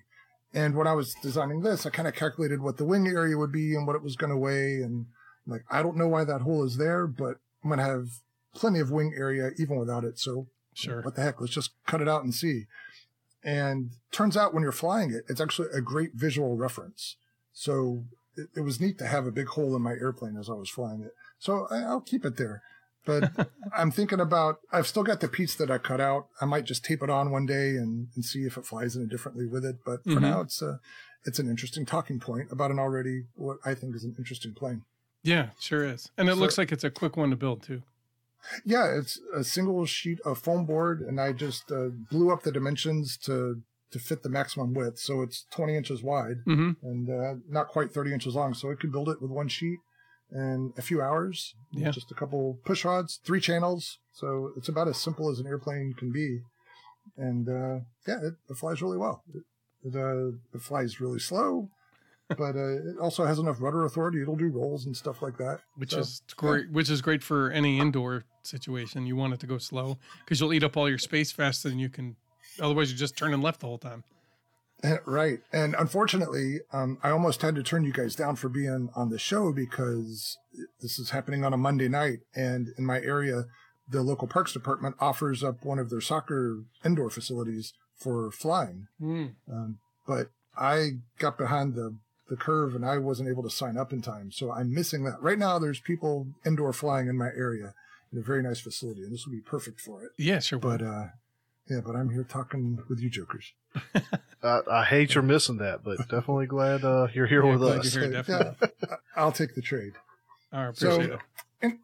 And 0.55 0.75
when 0.75 0.87
I 0.87 0.95
was 0.95 1.15
designing 1.23 1.61
this, 1.61 1.85
I 1.85 1.91
kind 1.91 2.09
of 2.09 2.15
calculated 2.15 2.63
what 2.63 2.79
the 2.79 2.87
wing 2.87 3.07
area 3.07 3.37
would 3.37 3.53
be 3.53 3.75
and 3.75 3.87
what 3.87 3.95
it 3.95 4.03
was 4.03 4.17
going 4.17 4.31
to 4.33 4.37
weigh. 4.39 4.77
And 4.77 5.09
like, 5.47 5.65
I 5.71 5.83
don't 5.83 5.99
know 5.99 6.09
why 6.09 6.25
that 6.25 6.41
hole 6.41 6.65
is 6.65 6.79
there, 6.79 7.07
but 7.07 7.37
I'm 7.63 7.69
going 7.69 7.81
to 7.81 7.85
have 7.85 8.07
plenty 8.55 8.81
of 8.81 8.91
wing 8.91 9.13
area 9.15 9.51
even 9.59 9.79
without 9.79 10.05
it. 10.05 10.19
So 10.19 10.47
sure. 10.73 11.03
What 11.03 11.15
the 11.15 11.23
heck? 11.23 11.43
Let's 11.43 11.53
just 11.53 11.73
cut 11.87 12.01
it 12.01 12.09
out 12.09 12.25
and 12.25 12.35
see. 12.35 12.65
And 13.45 13.91
turns 14.11 14.39
out 14.39 14.55
when 14.55 14.63
you're 14.63 14.73
flying 14.73 15.11
it, 15.11 15.25
it's 15.29 15.41
actually 15.41 15.69
a 15.75 15.83
great 15.83 16.13
visual 16.15 16.57
reference. 16.57 17.17
So 17.53 18.05
it, 18.39 18.49
it 18.57 18.61
was 18.63 18.81
neat 18.81 18.97
to 19.01 19.07
have 19.07 19.27
a 19.27 19.33
big 19.33 19.49
hole 19.49 19.77
in 19.77 19.83
my 19.83 19.93
airplane 19.93 20.39
as 20.39 20.49
I 20.49 20.55
was 20.55 20.71
flying 20.71 21.03
it. 21.03 21.13
So 21.39 21.67
I, 21.71 21.81
I'll 21.81 22.01
keep 22.01 22.25
it 22.25 22.39
there. 22.39 22.63
But 23.05 23.31
I'm 23.77 23.91
thinking 23.91 24.21
about, 24.21 24.61
I've 24.73 24.87
still 24.87 25.03
got 25.03 25.21
the 25.21 25.29
piece 25.29 25.55
that 25.57 25.71
I 25.71 25.79
cut 25.79 26.01
out. 26.01 26.27
I 26.41 26.45
might 26.45 26.65
just 26.65 26.85
tape 26.85 27.03
it 27.03 27.11
on 27.11 27.31
one 27.31 27.47
day 27.47 27.71
and, 27.71 28.09
and 28.15 28.25
see 28.25 28.45
if 28.45 28.57
it 28.57 28.67
flies 28.67 28.97
in 28.97 29.03
it 29.03 29.09
differently 29.09 29.47
with 29.47 29.65
it. 29.65 29.77
But 29.85 30.03
for 30.05 30.11
mm-hmm. 30.11 30.21
now, 30.21 30.41
it's 30.41 30.63
a, 30.63 30.81
it's 31.25 31.39
an 31.39 31.49
interesting 31.49 31.87
talking 31.87 32.21
point 32.21 32.51
about 32.51 32.71
an 32.71 32.79
already, 32.79 33.25
what 33.35 33.59
I 33.65 33.75
think 33.75 33.95
is 33.95 34.05
an 34.05 34.15
interesting 34.19 34.55
plane. 34.55 34.83
Yeah, 35.23 35.51
sure 35.61 35.85
is. 35.85 36.11
And 36.19 36.29
it 36.29 36.35
so, 36.35 36.39
looks 36.39 36.59
like 36.59 36.73
it's 36.73 36.85
a 36.85 36.91
quick 36.91 37.17
one 37.17 37.31
to 37.31 37.37
build 37.37 37.63
too. 37.63 37.83
Yeah, 38.65 38.99
it's 38.99 39.21
a 39.33 39.45
single 39.45 39.87
sheet 39.87 40.19
of 40.25 40.39
foam 40.39 40.67
board, 40.67 41.01
and 41.01 41.21
I 41.21 41.33
just 41.33 41.71
uh, 41.71 41.91
blew 42.11 42.33
up 42.33 42.43
the 42.43 42.51
dimensions 42.51 43.17
to 43.19 43.63
to 43.93 43.99
fit 43.99 44.23
the 44.23 44.29
maximum 44.29 44.73
width. 44.73 44.99
So 44.99 45.21
it's 45.21 45.45
20 45.51 45.77
inches 45.77 46.03
wide 46.03 46.39
mm-hmm. 46.47 46.71
and 46.83 47.11
uh, 47.11 47.35
not 47.49 47.69
quite 47.69 47.93
30 47.93 48.15
inches 48.15 48.35
long. 48.35 48.55
So 48.55 48.71
I 48.71 48.75
could 48.75 48.91
build 48.91 49.11
it 49.11 49.21
with 49.21 49.31
one 49.31 49.49
sheet 49.49 49.81
in 50.35 50.73
a 50.77 50.83
few 50.83 51.01
hours. 51.03 51.55
Yeah. 51.73 51.91
Just 51.91 52.11
a 52.11 52.15
couple 52.15 52.59
push 52.65 52.85
rods, 52.85 53.21
three 53.25 53.41
channels. 53.41 53.99
So 54.13 54.53
it's 54.57 54.69
about 54.69 54.89
as 54.89 54.99
simple 54.99 55.31
as 55.31 55.39
an 55.39 55.47
airplane 55.47 55.95
can 55.97 56.13
be. 56.13 56.41
And 57.17 57.49
uh, 57.49 57.81
yeah, 58.07 58.19
it, 58.23 58.35
it, 58.49 58.57
flies 58.57 58.83
really 58.83 58.99
well. 58.99 59.23
It, 59.35 59.43
it, 59.85 59.97
uh, 59.97 60.37
it 60.55 60.61
flies 60.61 61.01
really 61.01 61.19
slow, 61.19 61.69
but 62.29 62.57
uh, 62.57 62.77
it 62.77 62.99
also 63.01 63.25
has 63.25 63.39
enough 63.39 63.61
rudder 63.61 63.85
authority. 63.85 64.23
It'll 64.23 64.37
do 64.37 64.49
rolls 64.49 64.87
and 64.87 64.97
stuff 64.97 65.23
like 65.23 65.37
that. 65.39 65.61
Which 65.77 65.91
so, 65.91 66.01
is 66.01 66.23
great. 66.37 66.67
Yeah. 66.67 66.73
Which 66.73 66.91
is 66.91 67.03
great 67.03 67.23
for 67.23 67.51
any 67.51 67.79
indoor 67.79 68.25
situation. 68.43 69.07
You 69.07 69.17
want 69.17 69.35
it 69.35 69.41
to 69.41 69.47
go 69.47 69.59
slow 69.59 69.99
because 70.21 70.41
you'll 70.41 70.53
eat 70.53 70.63
up 70.63 70.77
all 70.77 70.89
your 70.89 70.99
space 70.99 71.33
faster 71.33 71.69
than 71.69 71.79
you 71.79 71.89
can. 71.89 72.17
Otherwise, 72.61 72.91
you're 72.91 72.99
just 72.99 73.17
turning 73.17 73.41
left 73.41 73.61
the 73.61 73.67
whole 73.67 73.79
time. 73.79 74.05
Right. 75.07 75.39
And 75.53 75.75
unfortunately, 75.79 76.61
um, 76.73 76.99
I 77.03 77.11
almost 77.11 77.43
had 77.43 77.55
to 77.55 77.63
turn 77.63 77.85
you 77.85 77.93
guys 77.93 78.17
down 78.17 78.37
for 78.37 78.49
being 78.49 78.91
on 78.97 79.11
the 79.11 79.19
show 79.19 79.53
because 79.53 80.39
this 80.81 80.99
is 80.99 81.11
happening 81.11 81.45
on 81.45 81.53
a 81.53 81.57
Monday 81.57 81.89
night. 81.89 82.21
And 82.35 82.69
in 82.77 82.85
my 82.85 83.01
area, 83.01 83.45
the 83.89 84.03
local 84.03 84.29
parks 84.29 84.53
department 84.53 84.97
offers 84.99 85.45
up 85.45 85.65
one 85.65 85.79
of 85.79 85.91
their 85.91 86.01
soccer 86.01 86.65
indoor 86.85 87.11
facilities 87.11 87.73
for 87.97 88.31
flying. 88.33 88.89
Mm. 89.01 89.35
Um, 89.51 89.79
but 90.07 90.31
I 90.57 90.99
got 91.19 91.39
behind 91.39 91.75
the, 91.75 91.97
the 92.29 92.37
curve 92.37 92.75
and 92.75 92.85
I 92.85 92.99
wasn't 92.99 93.29
able 93.29 93.45
to 93.45 93.51
sign 93.51 93.77
up 93.77 93.93
in 93.93 94.03
time. 94.03 94.33
So 94.33 94.51
I'm 94.51 94.75
missing 94.75 95.05
that. 95.05 95.23
Right 95.23 95.39
now, 95.39 95.59
there's 95.59 95.81
people 95.81 96.27
indoor 96.45 96.73
flying 96.73 97.07
in 97.07 97.17
my 97.17 97.29
area 97.37 97.75
in 98.13 98.19
a 98.19 98.23
very 98.23 98.43
nice 98.43 98.61
facility, 98.61 99.03
and 99.03 99.13
this 99.13 99.27
will 99.27 99.33
be 99.33 99.41
perfect 99.41 99.81
for 99.81 100.03
it. 100.03 100.11
Yeah, 100.19 100.41
sure. 100.41 100.59
But, 100.59 100.83
uh, 100.83 101.07
yeah, 101.71 101.81
but 101.85 101.95
I'm 101.95 102.11
here 102.11 102.25
talking 102.25 102.83
with 102.89 103.01
you 103.01 103.09
jokers. 103.09 103.53
I, 104.43 104.61
I, 104.71 104.85
hate 104.85 105.15
you're 105.15 105.23
missing 105.23 105.59
that, 105.59 105.85
but 105.85 105.99
definitely 106.09 106.47
glad 106.47 106.85
uh, 106.85 107.09
you're 107.15 107.27
here 107.27 107.45
yeah, 107.45 107.57
with 107.57 107.63
us. 107.63 107.95
Here, 107.95 108.11
definitely. 108.11 108.69
Yeah, 108.83 108.97
I'll 109.17 109.33
take 109.33 109.55
the 109.55 109.63
trade. 109.63 109.93
I 110.53 110.67
appreciate 110.67 111.09
so, 111.09 111.15
it. 111.15 111.21
And 111.63 111.79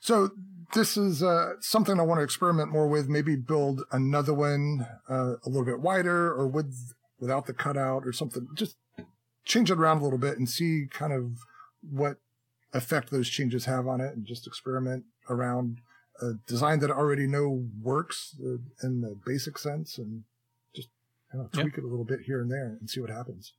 so 0.00 0.30
this 0.74 0.96
is 0.96 1.22
uh, 1.22 1.54
something 1.60 1.98
I 1.98 2.02
want 2.02 2.18
to 2.18 2.24
experiment 2.24 2.70
more 2.70 2.88
with. 2.88 3.08
Maybe 3.08 3.36
build 3.36 3.82
another 3.92 4.34
one 4.34 4.86
uh, 5.08 5.34
a 5.44 5.48
little 5.48 5.64
bit 5.64 5.80
wider, 5.80 6.32
or 6.32 6.46
with 6.46 6.94
without 7.18 7.46
the 7.46 7.54
cutout, 7.54 8.02
or 8.06 8.12
something. 8.12 8.48
Just 8.54 8.76
change 9.44 9.70
it 9.70 9.78
around 9.78 9.98
a 9.98 10.04
little 10.04 10.18
bit 10.18 10.38
and 10.38 10.48
see 10.48 10.86
kind 10.90 11.12
of 11.12 11.38
what 11.88 12.18
effect 12.72 13.10
those 13.10 13.28
changes 13.28 13.66
have 13.66 13.86
on 13.86 14.00
it, 14.00 14.14
and 14.14 14.26
just 14.26 14.46
experiment 14.46 15.04
around 15.28 15.78
a 16.20 16.34
design 16.46 16.80
that 16.80 16.90
I 16.90 16.94
already 16.94 17.26
know 17.26 17.66
works 17.80 18.36
uh, 18.40 18.58
in 18.82 19.00
the 19.00 19.16
basic 19.24 19.58
sense, 19.58 19.98
and 19.98 20.24
know, 21.40 21.48
tweak 21.52 21.78
it 21.78 21.84
a 21.84 21.86
little 21.86 22.04
bit 22.04 22.20
here 22.20 22.40
and 22.40 22.50
there 22.50 22.76
and 22.80 22.88
see 22.88 23.00
what 23.00 23.10
happens. 23.10 23.52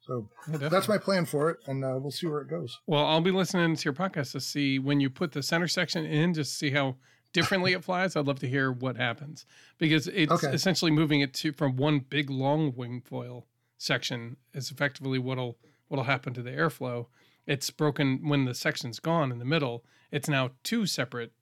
So 0.00 0.28
that's 0.46 0.88
my 0.88 0.96
plan 0.96 1.26
for 1.26 1.50
it, 1.50 1.58
and 1.66 1.84
uh, 1.84 1.98
we'll 2.00 2.10
see 2.10 2.26
where 2.26 2.40
it 2.40 2.48
goes. 2.48 2.80
Well, 2.86 3.04
I'll 3.04 3.20
be 3.20 3.30
listening 3.30 3.76
to 3.76 3.84
your 3.84 3.92
podcast 3.92 4.32
to 4.32 4.40
see 4.40 4.78
when 4.78 5.00
you 5.00 5.10
put 5.10 5.32
the 5.32 5.42
center 5.42 5.68
section 5.68 6.06
in, 6.06 6.32
just 6.32 6.58
see 6.58 6.70
how 6.70 6.96
differently 7.34 7.72
it 7.74 7.84
flies. 7.84 8.16
I'd 8.16 8.26
love 8.26 8.38
to 8.40 8.48
hear 8.48 8.72
what 8.72 8.96
happens 8.96 9.44
because 9.76 10.06
it's 10.08 10.32
okay. 10.32 10.48
essentially 10.48 10.90
moving 10.90 11.20
it 11.20 11.34
to 11.34 11.52
from 11.52 11.76
one 11.76 12.00
big 12.00 12.30
long 12.30 12.74
wing 12.74 13.02
foil 13.04 13.46
section 13.76 14.36
is 14.54 14.70
effectively 14.70 15.18
what'll 15.18 15.58
what'll 15.88 16.04
happen 16.04 16.32
to 16.34 16.42
the 16.42 16.50
airflow. 16.50 17.06
It's 17.46 17.70
broken 17.70 18.28
when 18.28 18.44
the 18.44 18.54
section's 18.54 19.00
gone 19.00 19.30
in 19.32 19.38
the 19.38 19.44
middle. 19.44 19.84
It's 20.10 20.28
now 20.28 20.50
two 20.62 20.86
separate 20.86 21.32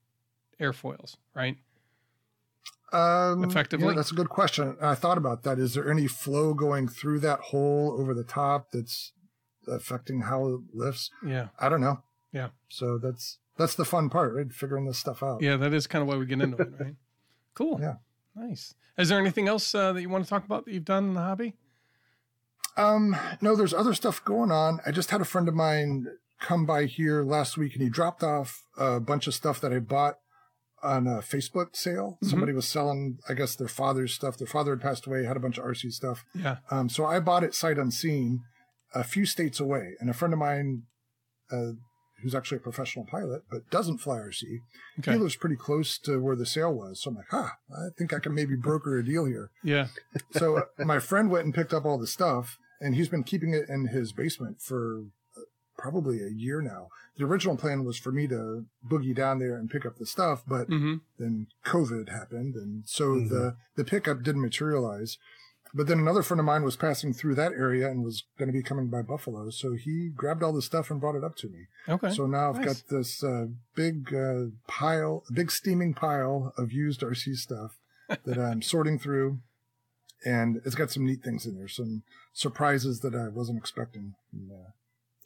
airfoils, 0.61 1.17
right? 1.35 1.57
Um, 2.93 3.45
Effectively? 3.45 3.89
yeah, 3.89 3.95
that's 3.95 4.13
a 4.13 4.15
good 4.15 4.29
question. 4.29 4.77
I 4.81 4.95
thought 4.95 5.19
about 5.19 5.43
that. 5.43 5.59
Is 5.59 5.75
there 5.75 5.91
any 5.91 6.07
flow 6.07 6.55
going 6.55 6.87
through 6.89 7.21
that 7.21 7.41
hole 7.41 7.97
over 7.99 8.15
the 8.15 8.25
top 8.25 8.71
that's 8.73 9.13
affecting 9.67 10.23
how 10.23 10.47
it 10.47 10.61
lifts? 10.73 11.11
Yeah. 11.27 11.49
I 11.59 11.69
don't 11.69 11.81
know. 11.81 12.03
Yeah. 12.33 12.49
So 12.69 12.99
that's 12.99 13.39
that's 13.57 13.75
the 13.75 13.85
fun 13.85 14.09
part, 14.11 14.35
right? 14.35 14.53
Figuring 14.53 14.87
this 14.87 14.99
stuff 14.99 15.23
out. 15.23 15.43
Yeah, 15.43 15.57
that 15.57 15.73
is 15.75 15.87
kind 15.87 16.03
of 16.03 16.09
why 16.09 16.17
we 16.17 16.27
get 16.27 16.41
into 16.41 16.63
it, 16.63 16.69
right? 16.79 16.95
Cool. 17.55 17.79
Yeah. 17.81 17.95
Nice. 18.35 18.75
Is 18.99 19.09
there 19.09 19.19
anything 19.19 19.49
else 19.49 19.75
uh, 19.75 19.95
that 19.95 20.03
you 20.03 20.11
want 20.11 20.25
to 20.25 20.29
talk 20.29 20.45
about 20.45 20.67
that 20.67 20.75
you've 20.75 20.85
done 20.85 21.05
in 21.09 21.15
the 21.15 21.23
hobby? 21.23 21.55
Um, 22.77 23.17
no, 23.41 23.57
there's 23.57 23.73
other 23.73 23.95
stuff 23.95 24.23
going 24.25 24.51
on. 24.51 24.81
I 24.85 24.91
just 24.91 25.11
had 25.11 25.23
a 25.23 25.25
friend 25.25 25.49
of 25.49 25.55
mine 25.55 26.07
come 26.39 26.67
by 26.67 26.85
here 26.85 27.23
last 27.23 27.57
week 27.57 27.73
and 27.73 27.83
he 27.83 27.89
dropped 27.89 28.23
off 28.23 28.63
a 28.77 29.01
bunch 29.01 29.27
of 29.27 29.33
stuff 29.35 29.59
that 29.63 29.73
I 29.73 29.79
bought 29.79 30.19
on 30.83 31.07
a 31.07 31.19
Facebook 31.19 31.75
sale. 31.75 32.19
Mhm. 32.23 32.29
Somebody 32.31 32.53
was 32.53 32.69
selling, 32.69 33.19
I 33.29 33.35
guess, 33.35 33.57
their 33.57 33.69
father's 33.69 34.13
stuff. 34.15 34.37
Their 34.39 34.47
father 34.47 34.73
had 34.73 34.81
passed 34.83 35.07
away, 35.07 35.25
had 35.25 35.37
a 35.37 35.41
bunch 35.41 35.59
of 35.59 35.65
RC 35.65 35.91
stuff. 35.91 36.25
Yeah. 36.35 36.59
Um, 36.71 36.89
so 36.89 37.05
I 37.07 37.19
bought 37.21 37.45
it 37.45 37.55
sight 37.55 37.79
unseen 37.79 38.41
a 38.95 39.03
few 39.05 39.27
states 39.27 39.59
away. 39.61 39.95
And 40.01 40.09
a 40.11 40.15
friend 40.15 40.33
of 40.35 40.39
mine, 40.39 40.83
uh, 41.51 41.73
who's 42.23 42.35
actually 42.35 42.57
a 42.57 42.61
professional 42.61 43.05
pilot, 43.05 43.43
but 43.51 43.69
doesn't 43.71 43.99
fly 43.99 44.19
RC, 44.19 44.61
Okay. 45.01 45.13
he 45.13 45.19
lives 45.19 45.37
pretty 45.37 45.57
close 45.57 45.99
to 45.99 46.19
where 46.19 46.37
the 46.37 46.47
sale 46.47 46.73
was. 46.75 47.03
So 47.03 47.11
I'm 47.11 47.17
like, 47.17 47.27
huh, 47.31 47.51
I 47.75 47.89
think 47.99 48.13
I 48.15 48.19
can 48.21 48.35
maybe 48.35 48.57
broker 48.57 48.97
a 48.99 49.05
deal 49.05 49.27
here 49.27 49.51
Yeah. 49.63 49.89
so 50.33 50.59
uh, 50.59 50.63
my 50.85 50.99
friend 50.99 51.31
went 51.31 51.45
and 51.45 51.55
picked 51.55 51.75
up 51.75 51.85
all 51.85 51.99
the 51.99 52.07
stuff 52.07 52.59
and 52.81 52.95
he's 52.95 53.09
been 53.09 53.23
keeping 53.25 53.53
it 53.55 53.69
in 53.69 53.89
his 53.89 54.13
basement 54.13 54.61
for 54.63 55.05
probably 55.77 56.23
a 56.23 56.29
year 56.31 56.61
now 56.61 56.89
the 57.17 57.25
original 57.25 57.57
plan 57.57 57.85
was 57.85 57.99
for 57.99 58.13
me 58.13 58.27
to 58.27 58.65
boogie 58.87 59.15
down 59.15 59.39
there 59.39 59.57
and 59.57 59.71
pick 59.71 59.85
up 59.87 59.97
the 59.99 60.07
stuff 60.07 60.43
but 60.47 60.69
Mm-hmm. 60.69 60.95
then 61.19 61.47
covid 61.65 62.09
happened 62.09 62.55
and 62.55 62.85
so 62.87 63.05
Mhm. 63.17 63.29
the 63.29 63.57
the 63.77 63.85
pickup 63.85 64.23
didn't 64.23 64.43
materialize 64.43 65.19
but 65.75 65.87
then 65.89 65.99
another 65.99 66.23
friend 66.23 66.39
of 66.41 66.47
mine 66.47 66.63
was 66.63 66.77
passing 66.77 67.13
through 67.13 67.35
that 67.35 67.53
area 67.53 67.91
and 67.91 68.03
was 68.05 68.25
going 68.39 68.47
to 68.49 68.53
be 68.53 68.63
coming 68.63 68.89
by 68.89 69.03
buffalo 69.03 69.51
so 69.51 69.75
he 69.75 70.11
grabbed 70.15 70.43
all 70.43 70.53
the 70.53 70.63
stuff 70.63 70.91
and 70.91 71.01
brought 71.01 71.17
it 71.17 71.25
up 71.25 71.37
to 71.37 71.49
me 71.49 71.67
Okay. 71.89 72.11
so 72.11 72.27
now 72.27 72.51
i've 72.51 72.57
Nice. 72.57 72.65
got 72.65 72.83
this 72.89 73.23
uh, 73.25 73.47
big 73.75 74.15
uh, 74.15 74.47
pile 74.67 75.25
big 75.33 75.51
steaming 75.51 75.93
pile 75.95 76.53
of 76.57 76.73
used 76.73 77.01
rc 77.03 77.35
stuff 77.37 77.79
that 78.25 78.39
i'm 78.39 78.63
sorting 78.63 78.99
through 78.99 79.41
and 80.25 80.61
it's 80.65 80.75
got 80.75 80.91
some 80.91 81.05
neat 81.07 81.23
things 81.23 81.45
in 81.47 81.55
there, 81.57 81.69
some 81.69 82.03
surprises 82.33 83.01
that 83.01 83.15
I 83.15 83.29
wasn't 83.29 83.59
expecting. 83.59 84.15
And, 84.33 84.51
uh, 84.51 84.71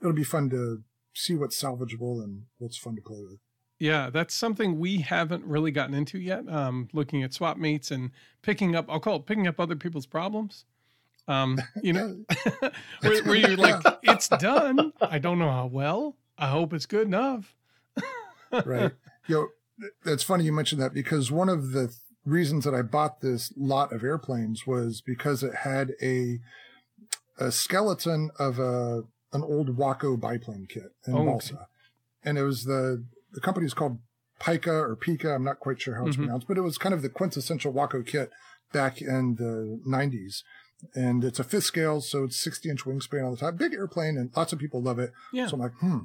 it'll 0.00 0.12
be 0.12 0.24
fun 0.24 0.50
to 0.50 0.82
see 1.14 1.34
what's 1.34 1.60
salvageable 1.60 2.22
and 2.22 2.44
what's 2.58 2.78
fun 2.78 2.96
to 2.96 3.02
play 3.02 3.20
with. 3.20 3.38
Yeah, 3.78 4.10
that's 4.10 4.34
something 4.34 4.78
we 4.78 4.98
haven't 4.98 5.44
really 5.44 5.70
gotten 5.70 5.94
into 5.94 6.18
yet. 6.18 6.46
Um, 6.48 6.88
looking 6.92 7.22
at 7.22 7.32
swap 7.32 7.56
meets 7.56 7.90
and 7.90 8.10
picking 8.42 8.76
up, 8.76 8.86
I'll 8.90 9.00
call 9.00 9.16
it 9.16 9.26
picking 9.26 9.46
up 9.48 9.58
other 9.58 9.76
people's 9.76 10.06
problems. 10.06 10.66
Um, 11.26 11.58
you 11.82 11.94
know, 11.94 12.24
where, 13.00 13.24
where 13.24 13.36
you're 13.36 13.56
like, 13.56 13.82
it's 14.02 14.28
done. 14.28 14.92
I 15.00 15.18
don't 15.18 15.38
know 15.38 15.50
how 15.50 15.66
well. 15.66 16.16
I 16.36 16.48
hope 16.48 16.74
it's 16.74 16.86
good 16.86 17.06
enough. 17.06 17.54
right? 18.52 18.92
you 19.26 19.34
know, 19.34 19.48
that's 20.04 20.22
funny 20.22 20.44
you 20.44 20.52
mentioned 20.52 20.82
that 20.82 20.92
because 20.92 21.30
one 21.30 21.48
of 21.48 21.72
the 21.72 21.88
th- 21.88 21.98
reasons 22.26 22.64
that 22.64 22.74
I 22.74 22.82
bought 22.82 23.22
this 23.22 23.50
lot 23.56 23.92
of 23.94 24.04
airplanes 24.04 24.66
was 24.66 25.00
because 25.00 25.42
it 25.42 25.54
had 25.56 25.92
a 26.02 26.38
a 27.38 27.50
skeleton 27.50 28.30
of 28.38 28.58
a 28.58 29.04
an 29.32 29.42
old 29.42 29.76
Waco 29.76 30.16
biplane 30.16 30.66
kit 30.68 30.92
in 31.06 31.14
Oh, 31.14 31.18
okay. 31.20 31.26
balsa, 31.30 31.68
and 32.24 32.38
it 32.38 32.42
was 32.42 32.64
the 32.64 33.04
the 33.32 33.40
company's 33.40 33.74
called 33.74 33.98
Pica 34.40 34.72
or 34.72 34.96
Pica. 34.96 35.34
I'm 35.34 35.44
not 35.44 35.60
quite 35.60 35.80
sure 35.80 35.94
how 35.96 36.06
it's 36.06 36.16
Mhm. 36.16 36.20
pronounced, 36.24 36.48
but 36.48 36.58
it 36.58 36.62
was 36.62 36.78
kind 36.78 36.92
of 36.94 37.02
the 37.02 37.08
quintessential 37.08 37.72
Waco 37.72 38.02
kit 38.02 38.30
back 38.72 39.00
in 39.00 39.36
the 39.36 39.80
90s. 39.86 40.42
And 40.94 41.22
it's 41.22 41.38
a 41.38 41.44
fifth 41.44 41.64
scale, 41.64 42.00
so 42.00 42.24
it's 42.24 42.40
60 42.40 42.70
inch 42.70 42.84
wingspan 42.84 43.24
on 43.24 43.32
the 43.32 43.36
top. 43.36 43.56
Big 43.56 43.74
airplane, 43.74 44.16
and 44.16 44.30
lots 44.34 44.52
of 44.52 44.58
people 44.58 44.80
love 44.82 44.98
it. 44.98 45.12
Yeah. 45.32 45.46
So 45.46 45.54
I'm 45.54 45.60
like, 45.60 45.74
hmm, 45.74 45.98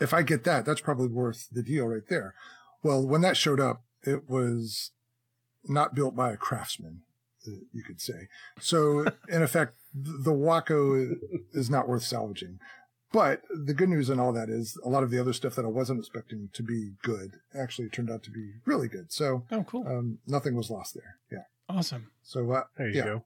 if 0.00 0.12
I 0.12 0.22
get 0.22 0.44
that, 0.44 0.64
that's 0.66 0.80
probably 0.80 1.08
worth 1.08 1.48
the 1.50 1.62
deal 1.62 1.86
right 1.86 2.06
there. 2.08 2.34
Well, 2.82 3.06
when 3.06 3.20
that 3.22 3.36
showed 3.36 3.60
up, 3.60 3.84
it 4.02 4.28
was 4.28 4.90
not 5.64 5.94
built 5.94 6.16
by 6.16 6.32
a 6.32 6.36
craftsman, 6.36 7.02
uh, 7.46 7.60
you 7.72 7.82
could 7.84 8.00
say. 8.00 8.28
So, 8.60 9.06
in 9.28 9.42
effect, 9.42 9.76
the 9.94 10.32
Waco 10.32 11.14
is 11.52 11.68
not 11.70 11.88
worth 11.88 12.02
salvaging. 12.04 12.58
But 13.12 13.42
the 13.66 13.74
good 13.74 13.88
news 13.88 14.08
in 14.08 14.20
all 14.20 14.32
that 14.34 14.48
is 14.48 14.78
a 14.84 14.88
lot 14.88 15.02
of 15.02 15.10
the 15.10 15.18
other 15.18 15.32
stuff 15.32 15.56
that 15.56 15.64
I 15.64 15.68
wasn't 15.68 15.98
expecting 15.98 16.48
to 16.52 16.62
be 16.62 16.92
good 17.02 17.32
actually 17.58 17.88
turned 17.88 18.08
out 18.08 18.22
to 18.22 18.30
be 18.30 18.52
really 18.66 18.86
good. 18.86 19.10
So, 19.10 19.44
Oh, 19.50 19.64
cool. 19.64 19.84
um, 19.88 20.18
nothing 20.28 20.54
was 20.54 20.70
lost 20.70 20.94
there. 20.94 21.16
Yeah. 21.30 21.42
awesome. 21.68 22.12
So, 22.22 22.52
uh, 22.52 22.62
There 22.78 22.88
you 22.88 22.94
yeah. 22.96 23.04
go. 23.04 23.24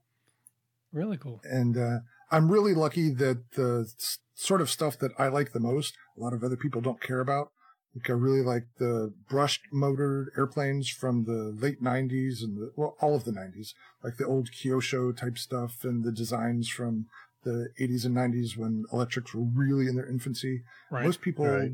Really 0.91 1.17
cool. 1.17 1.39
and 1.43 1.77
uh, 1.77 1.99
I'm 2.31 2.51
really 2.51 2.73
lucky 2.73 3.09
that 3.11 3.51
the 3.51 3.87
sort 4.33 4.61
of 4.61 4.69
stuff 4.71 4.97
that 4.99 5.11
I 5.19 5.27
like 5.27 5.51
the 5.51 5.59
most, 5.59 5.93
a 6.17 6.21
lot 6.23 6.33
of 6.33 6.43
other 6.43 6.57
people 6.57 6.81
don't 6.81 7.01
care 7.01 7.19
about. 7.19 7.51
Like 7.95 8.09
I 8.09 8.13
really 8.13 8.41
like 8.41 8.65
the 8.77 9.13
brushed 9.29 9.61
motored 9.71 10.29
airplanes 10.37 10.89
from 10.89 11.23
the 11.23 11.55
late 11.57 11.81
'90s 11.81 12.43
and 12.43 12.57
the, 12.57 12.71
well, 12.75 12.97
all 12.99 13.15
of 13.15 13.23
the 13.23 13.31
'90s, 13.31 13.73
like 14.03 14.17
the 14.17 14.25
old 14.25 14.51
Kyosho 14.51 15.15
type 15.15 15.37
stuff, 15.37 15.83
and 15.83 16.03
the 16.03 16.11
designs 16.11 16.67
from 16.67 17.07
the 17.43 17.69
'80s 17.79 18.05
and 18.05 18.15
'90s 18.15 18.57
when 18.57 18.85
electrics 18.91 19.33
were 19.33 19.43
really 19.43 19.87
in 19.87 19.95
their 19.95 20.09
infancy. 20.09 20.63
Right. 20.91 21.05
Most 21.05 21.21
people 21.21 21.45
Right. 21.45 21.71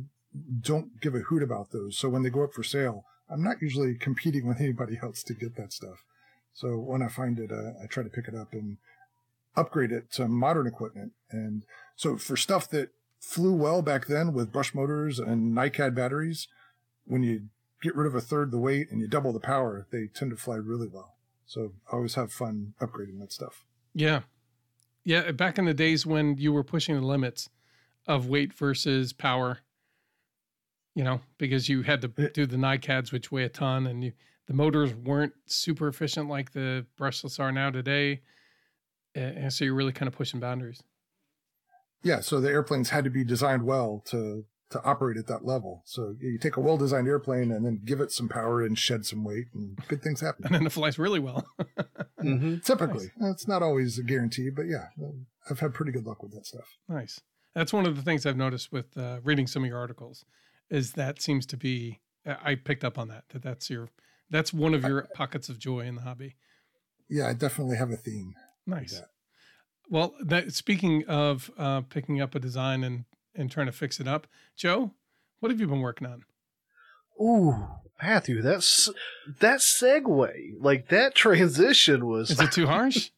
don't 0.61 1.01
give 1.01 1.15
a 1.15 1.19
hoot 1.19 1.41
about 1.41 1.71
those. 1.71 1.97
So 1.97 2.07
when 2.07 2.21
they 2.23 2.29
go 2.29 2.43
up 2.43 2.53
for 2.53 2.63
sale, 2.63 3.03
I'm 3.29 3.43
not 3.43 3.61
usually 3.61 3.95
competing 3.95 4.47
with 4.47 4.61
anybody 4.61 4.99
else 5.03 5.23
to 5.23 5.33
get 5.33 5.55
that 5.55 5.73
stuff. 5.73 6.03
So 6.53 6.77
when 6.77 7.01
I 7.01 7.07
find 7.07 7.39
it, 7.39 7.51
uh, 7.51 7.81
I 7.81 7.87
try 7.87 8.03
to 8.03 8.09
pick 8.09 8.27
it 8.27 8.35
up 8.35 8.53
and 8.53 8.77
upgrade 9.55 9.91
it 9.91 10.11
to 10.13 10.27
modern 10.27 10.67
equipment. 10.67 11.13
And 11.31 11.63
so 11.95 12.17
for 12.17 12.37
stuff 12.37 12.69
that 12.69 12.89
flew 13.21 13.53
well 13.53 13.81
back 13.81 14.07
then 14.07 14.33
with 14.33 14.51
brush 14.51 14.73
motors 14.73 15.19
and 15.19 15.55
NiCad 15.55 15.95
batteries, 15.95 16.47
when 17.05 17.23
you 17.23 17.43
get 17.81 17.95
rid 17.95 18.07
of 18.07 18.15
a 18.15 18.21
third 18.21 18.51
the 18.51 18.57
weight 18.57 18.91
and 18.91 18.99
you 18.99 19.07
double 19.07 19.31
the 19.31 19.39
power, 19.39 19.87
they 19.91 20.07
tend 20.07 20.31
to 20.31 20.37
fly 20.37 20.55
really 20.55 20.87
well. 20.87 21.15
So 21.45 21.73
I 21.91 21.95
always 21.95 22.15
have 22.15 22.33
fun 22.33 22.73
upgrading 22.81 23.19
that 23.19 23.31
stuff. 23.31 23.65
Yeah. 23.93 24.21
Yeah. 25.03 25.31
Back 25.31 25.57
in 25.57 25.65
the 25.65 25.73
days 25.73 26.05
when 26.05 26.37
you 26.37 26.51
were 26.51 26.63
pushing 26.63 26.95
the 26.95 27.05
limits 27.05 27.49
of 28.07 28.27
weight 28.27 28.53
versus 28.53 29.13
power, 29.13 29.59
you 30.95 31.03
know, 31.03 31.21
because 31.37 31.69
you 31.69 31.83
had 31.83 32.01
to 32.01 32.07
do 32.07 32.45
the 32.45 32.57
NiCads, 32.57 33.11
which 33.11 33.31
weigh 33.31 33.43
a 33.43 33.49
ton, 33.49 33.87
and 33.87 34.03
you, 34.03 34.13
the 34.47 34.53
motors 34.53 34.93
weren't 34.93 35.33
super 35.45 35.87
efficient 35.87 36.27
like 36.27 36.51
the 36.51 36.85
brushless 36.99 37.39
are 37.39 37.51
now 37.51 37.69
today. 37.69 38.21
And 39.13 39.51
so 39.51 39.65
you're 39.65 39.73
really 39.73 39.93
kind 39.93 40.07
of 40.07 40.15
pushing 40.15 40.39
boundaries. 40.39 40.81
Yeah, 42.03 42.21
so 42.21 42.39
the 42.39 42.49
airplanes 42.49 42.89
had 42.89 43.03
to 43.03 43.09
be 43.09 43.23
designed 43.23 43.63
well 43.63 44.01
to 44.07 44.45
to 44.71 44.81
operate 44.83 45.17
at 45.17 45.27
that 45.27 45.45
level. 45.45 45.83
So 45.85 46.15
you 46.19 46.37
take 46.37 46.55
a 46.55 46.61
well-designed 46.61 47.07
airplane 47.07 47.51
and 47.51 47.65
then 47.65 47.81
give 47.83 47.99
it 47.99 48.09
some 48.09 48.29
power 48.29 48.63
and 48.63 48.79
shed 48.79 49.05
some 49.05 49.23
weight, 49.23 49.47
and 49.53 49.77
good 49.89 50.01
things 50.01 50.21
happen. 50.21 50.45
And 50.45 50.55
then 50.55 50.65
it 50.65 50.71
flies 50.71 50.97
really 50.97 51.19
well. 51.19 51.45
Mm-hmm. 52.21 52.57
Typically, 52.63 53.11
it's 53.21 53.47
not 53.47 53.63
always 53.63 53.97
a 53.97 54.03
guarantee, 54.03 54.51
but 54.51 54.67
yeah, 54.67 54.89
I've 55.49 55.59
had 55.59 55.73
pretty 55.73 55.91
good 55.91 56.05
luck 56.05 56.21
with 56.21 56.31
that 56.33 56.45
stuff. 56.45 56.77
nice. 56.87 57.19
That's 57.55 57.73
one 57.73 57.87
of 57.87 57.95
the 57.95 58.03
things 58.03 58.27
I've 58.27 58.37
noticed 58.37 58.71
with 58.71 58.95
uh, 58.95 59.21
reading 59.23 59.47
some 59.47 59.63
of 59.63 59.67
your 59.69 59.79
articles 59.79 60.23
is 60.69 60.93
that 60.93 61.19
seems 61.19 61.47
to 61.47 61.57
be, 61.57 61.99
I 62.23 62.53
picked 62.53 62.83
up 62.83 62.99
on 62.99 63.07
that, 63.07 63.23
that 63.29 63.41
that's 63.41 63.71
your, 63.71 63.89
that's 64.29 64.53
one 64.53 64.75
of 64.75 64.83
your 64.83 65.07
pockets 65.15 65.49
of 65.49 65.57
joy 65.57 65.81
in 65.81 65.95
the 65.95 66.01
hobby. 66.01 66.35
Yeah, 67.09 67.27
I 67.27 67.33
definitely 67.33 67.75
have 67.77 67.89
a 67.89 67.97
theme. 67.97 68.35
Nice. 68.67 68.99
that. 68.99 69.09
Well, 69.91 70.15
that 70.23 70.53
speaking 70.53 71.03
of 71.05 71.51
uh, 71.57 71.81
picking 71.81 72.21
up 72.21 72.33
a 72.33 72.39
design 72.39 72.83
and 72.85 73.03
and 73.35 73.51
trying 73.51 73.65
to 73.65 73.73
fix 73.73 73.99
it 73.99 74.07
up, 74.07 74.25
Joe, 74.55 74.91
what 75.41 75.51
have 75.51 75.59
you 75.59 75.67
been 75.67 75.81
working 75.81 76.07
on? 76.07 76.23
Ooh, 77.21 77.67
Matthew, 78.01 78.41
that's 78.41 78.89
that 79.41 79.59
segue, 79.59 80.31
like 80.61 80.87
that 80.87 81.13
transition 81.13 82.07
was. 82.07 82.31
Is 82.31 82.39
it 82.39 82.53
too 82.53 82.67
harsh? 82.67 83.09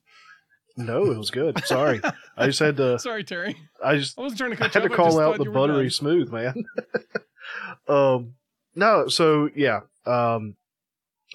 no, 0.76 1.12
it 1.12 1.18
was 1.18 1.30
good. 1.30 1.64
Sorry, 1.64 2.02
I 2.36 2.48
just 2.48 2.60
had 2.60 2.78
to. 2.78 2.98
Sorry, 3.00 3.24
Terry. 3.24 3.56
I 3.84 3.98
just 3.98 4.18
I 4.18 4.24
wasn't 4.24 4.40
trying 4.40 4.52
to 4.52 4.58
I 4.58 4.60
cut 4.62 4.74
had 4.74 4.84
you 4.84 4.90
to 4.90 4.96
I 4.96 4.98
call 4.98 5.20
out 5.20 5.38
the 5.38 5.46
buttery 5.52 5.92
smooth, 5.92 6.32
man. 6.32 6.66
um, 7.88 8.34
no, 8.74 9.10
so 9.10 9.48
yeah, 9.56 9.82
um, 10.08 10.56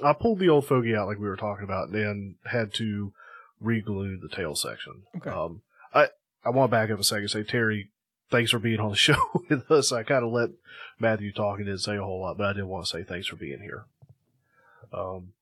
I 0.03 0.15
pulled 0.15 0.41
the 0.41 0.49
old 0.49 0.67
fogey 0.67 0.97
out 0.97 1.07
like 1.07 1.21
we 1.21 1.29
were 1.29 1.37
talking 1.37 1.63
about, 1.63 1.91
and 1.91 2.35
had 2.45 2.75
to 2.75 3.13
re-glue 3.61 4.19
the 4.19 4.29
tail 4.29 4.55
section. 4.55 5.03
Okay. 5.17 5.31
Um, 5.31 5.63
I 5.95 6.09
I 6.45 6.51
want 6.51 6.71
to 6.71 6.77
back 6.77 6.91
up 6.91 7.01
a 7.01 7.05
second. 7.05 7.29
Say 7.29 7.43
Terry, 7.43 7.91
thanks 8.31 8.51
for 8.51 8.59
being 8.59 8.81
on 8.81 8.91
the 8.91 8.97
show 9.09 9.19
with 9.49 9.71
us. 9.71 9.93
I 9.93 10.03
kind 10.03 10.25
of 10.25 10.33
let 10.33 10.51
Matthew 10.99 11.33
talk 11.33 11.59
and 11.59 11.67
didn't 11.67 11.81
say 11.81 11.97
a 11.97 12.03
whole 12.03 12.21
lot, 12.21 12.39
but 12.39 12.47
I 12.47 12.53
did 12.55 12.65
want 12.65 12.87
to 12.87 12.91
say 12.91 13.05
thanks 13.05 13.27
for 13.27 13.37
being 13.37 13.61
here. 13.61 13.85
Um, 14.93 15.33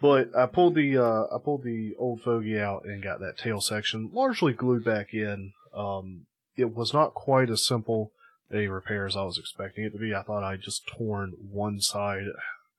but 0.00 0.36
I 0.36 0.46
pulled 0.46 0.74
the 0.74 0.98
uh, 0.98 1.34
I 1.34 1.38
pulled 1.42 1.64
the 1.64 1.94
old 1.98 2.22
fogey 2.22 2.58
out 2.58 2.84
and 2.84 3.02
got 3.02 3.20
that 3.20 3.38
tail 3.38 3.60
section 3.60 4.10
largely 4.12 4.52
glued 4.52 4.84
back 4.84 5.14
in. 5.14 5.52
Um, 5.74 6.26
it 6.56 6.74
was 6.74 6.92
not 6.92 7.14
quite 7.14 7.50
as 7.50 7.66
simple 7.66 8.12
a 8.52 8.68
repair 8.68 9.06
as 9.06 9.16
I 9.16 9.24
was 9.24 9.38
expecting 9.38 9.84
it 9.84 9.90
to 9.90 9.98
be. 9.98 10.14
I 10.14 10.22
thought 10.22 10.44
I 10.44 10.56
just 10.56 10.86
torn 10.86 11.32
one 11.50 11.80
side. 11.80 12.24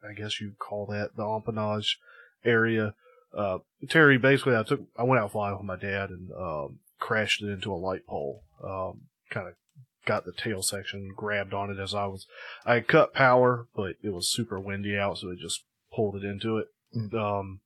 I 0.07 0.13
guess 0.13 0.39
you'd 0.39 0.59
call 0.59 0.85
that 0.87 1.15
the 1.15 1.23
empennage, 1.23 1.97
area. 2.45 2.93
Uh, 3.35 3.59
Terry, 3.89 4.17
basically, 4.17 4.55
I 4.55 4.63
took, 4.63 4.81
I 4.97 5.03
went 5.03 5.21
out 5.21 5.31
flying 5.31 5.55
with 5.55 5.65
my 5.65 5.75
dad 5.75 6.09
and, 6.09 6.31
um, 6.31 6.79
crashed 6.99 7.41
it 7.43 7.49
into 7.49 7.71
a 7.71 7.75
light 7.75 8.05
pole. 8.07 8.43
Um, 8.63 9.01
kind 9.29 9.47
of 9.47 9.53
got 10.05 10.25
the 10.25 10.31
tail 10.31 10.61
section, 10.61 11.13
grabbed 11.15 11.53
on 11.53 11.69
it 11.69 11.79
as 11.79 11.93
I 11.93 12.05
was, 12.05 12.25
I 12.65 12.75
had 12.75 12.87
cut 12.87 13.13
power, 13.13 13.67
but 13.75 13.95
it 14.01 14.13
was 14.13 14.31
super 14.31 14.59
windy 14.59 14.97
out, 14.97 15.19
so 15.19 15.29
it 15.29 15.39
just 15.39 15.63
pulled 15.93 16.15
it 16.15 16.23
into 16.23 16.57
it. 16.57 16.67
Mm. 16.95 17.13
Um, 17.13 17.59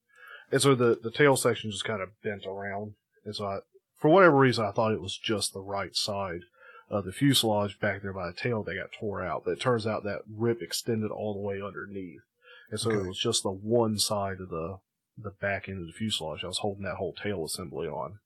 and 0.51 0.61
so 0.61 0.75
the, 0.75 0.99
the 1.01 1.11
tail 1.11 1.37
section 1.37 1.71
just 1.71 1.85
kind 1.85 2.01
of 2.01 2.09
bent 2.23 2.45
around. 2.45 2.95
And 3.23 3.35
so 3.35 3.45
I, 3.45 3.59
for 3.99 4.09
whatever 4.09 4.35
reason, 4.35 4.65
I 4.65 4.71
thought 4.71 4.91
it 4.91 5.01
was 5.01 5.17
just 5.17 5.53
the 5.53 5.61
right 5.61 5.95
side 5.95 6.41
of 6.89 7.05
the 7.05 7.13
fuselage 7.13 7.79
back 7.79 8.01
there 8.01 8.11
by 8.11 8.27
the 8.27 8.33
tail 8.33 8.63
that 8.63 8.75
got 8.75 8.91
tore 8.99 9.23
out. 9.23 9.43
But 9.45 9.51
it 9.51 9.61
turns 9.61 9.87
out 9.87 10.03
that 10.03 10.23
rip 10.27 10.61
extended 10.61 11.11
all 11.11 11.33
the 11.33 11.39
way 11.39 11.61
underneath. 11.61 12.21
And 12.69 12.79
so 12.79 12.89
it 12.89 13.05
was 13.05 13.19
just 13.19 13.43
the 13.43 13.51
one 13.51 13.97
side 13.97 14.39
of 14.41 14.49
the, 14.49 14.79
the 15.17 15.31
back 15.31 15.67
end 15.67 15.81
of 15.81 15.87
the 15.87 15.93
fuselage. 15.93 16.43
I 16.43 16.47
was 16.47 16.59
holding 16.59 16.83
that 16.83 16.95
whole 16.95 17.13
tail 17.13 17.45
assembly 17.45 17.87
on. 17.87 18.19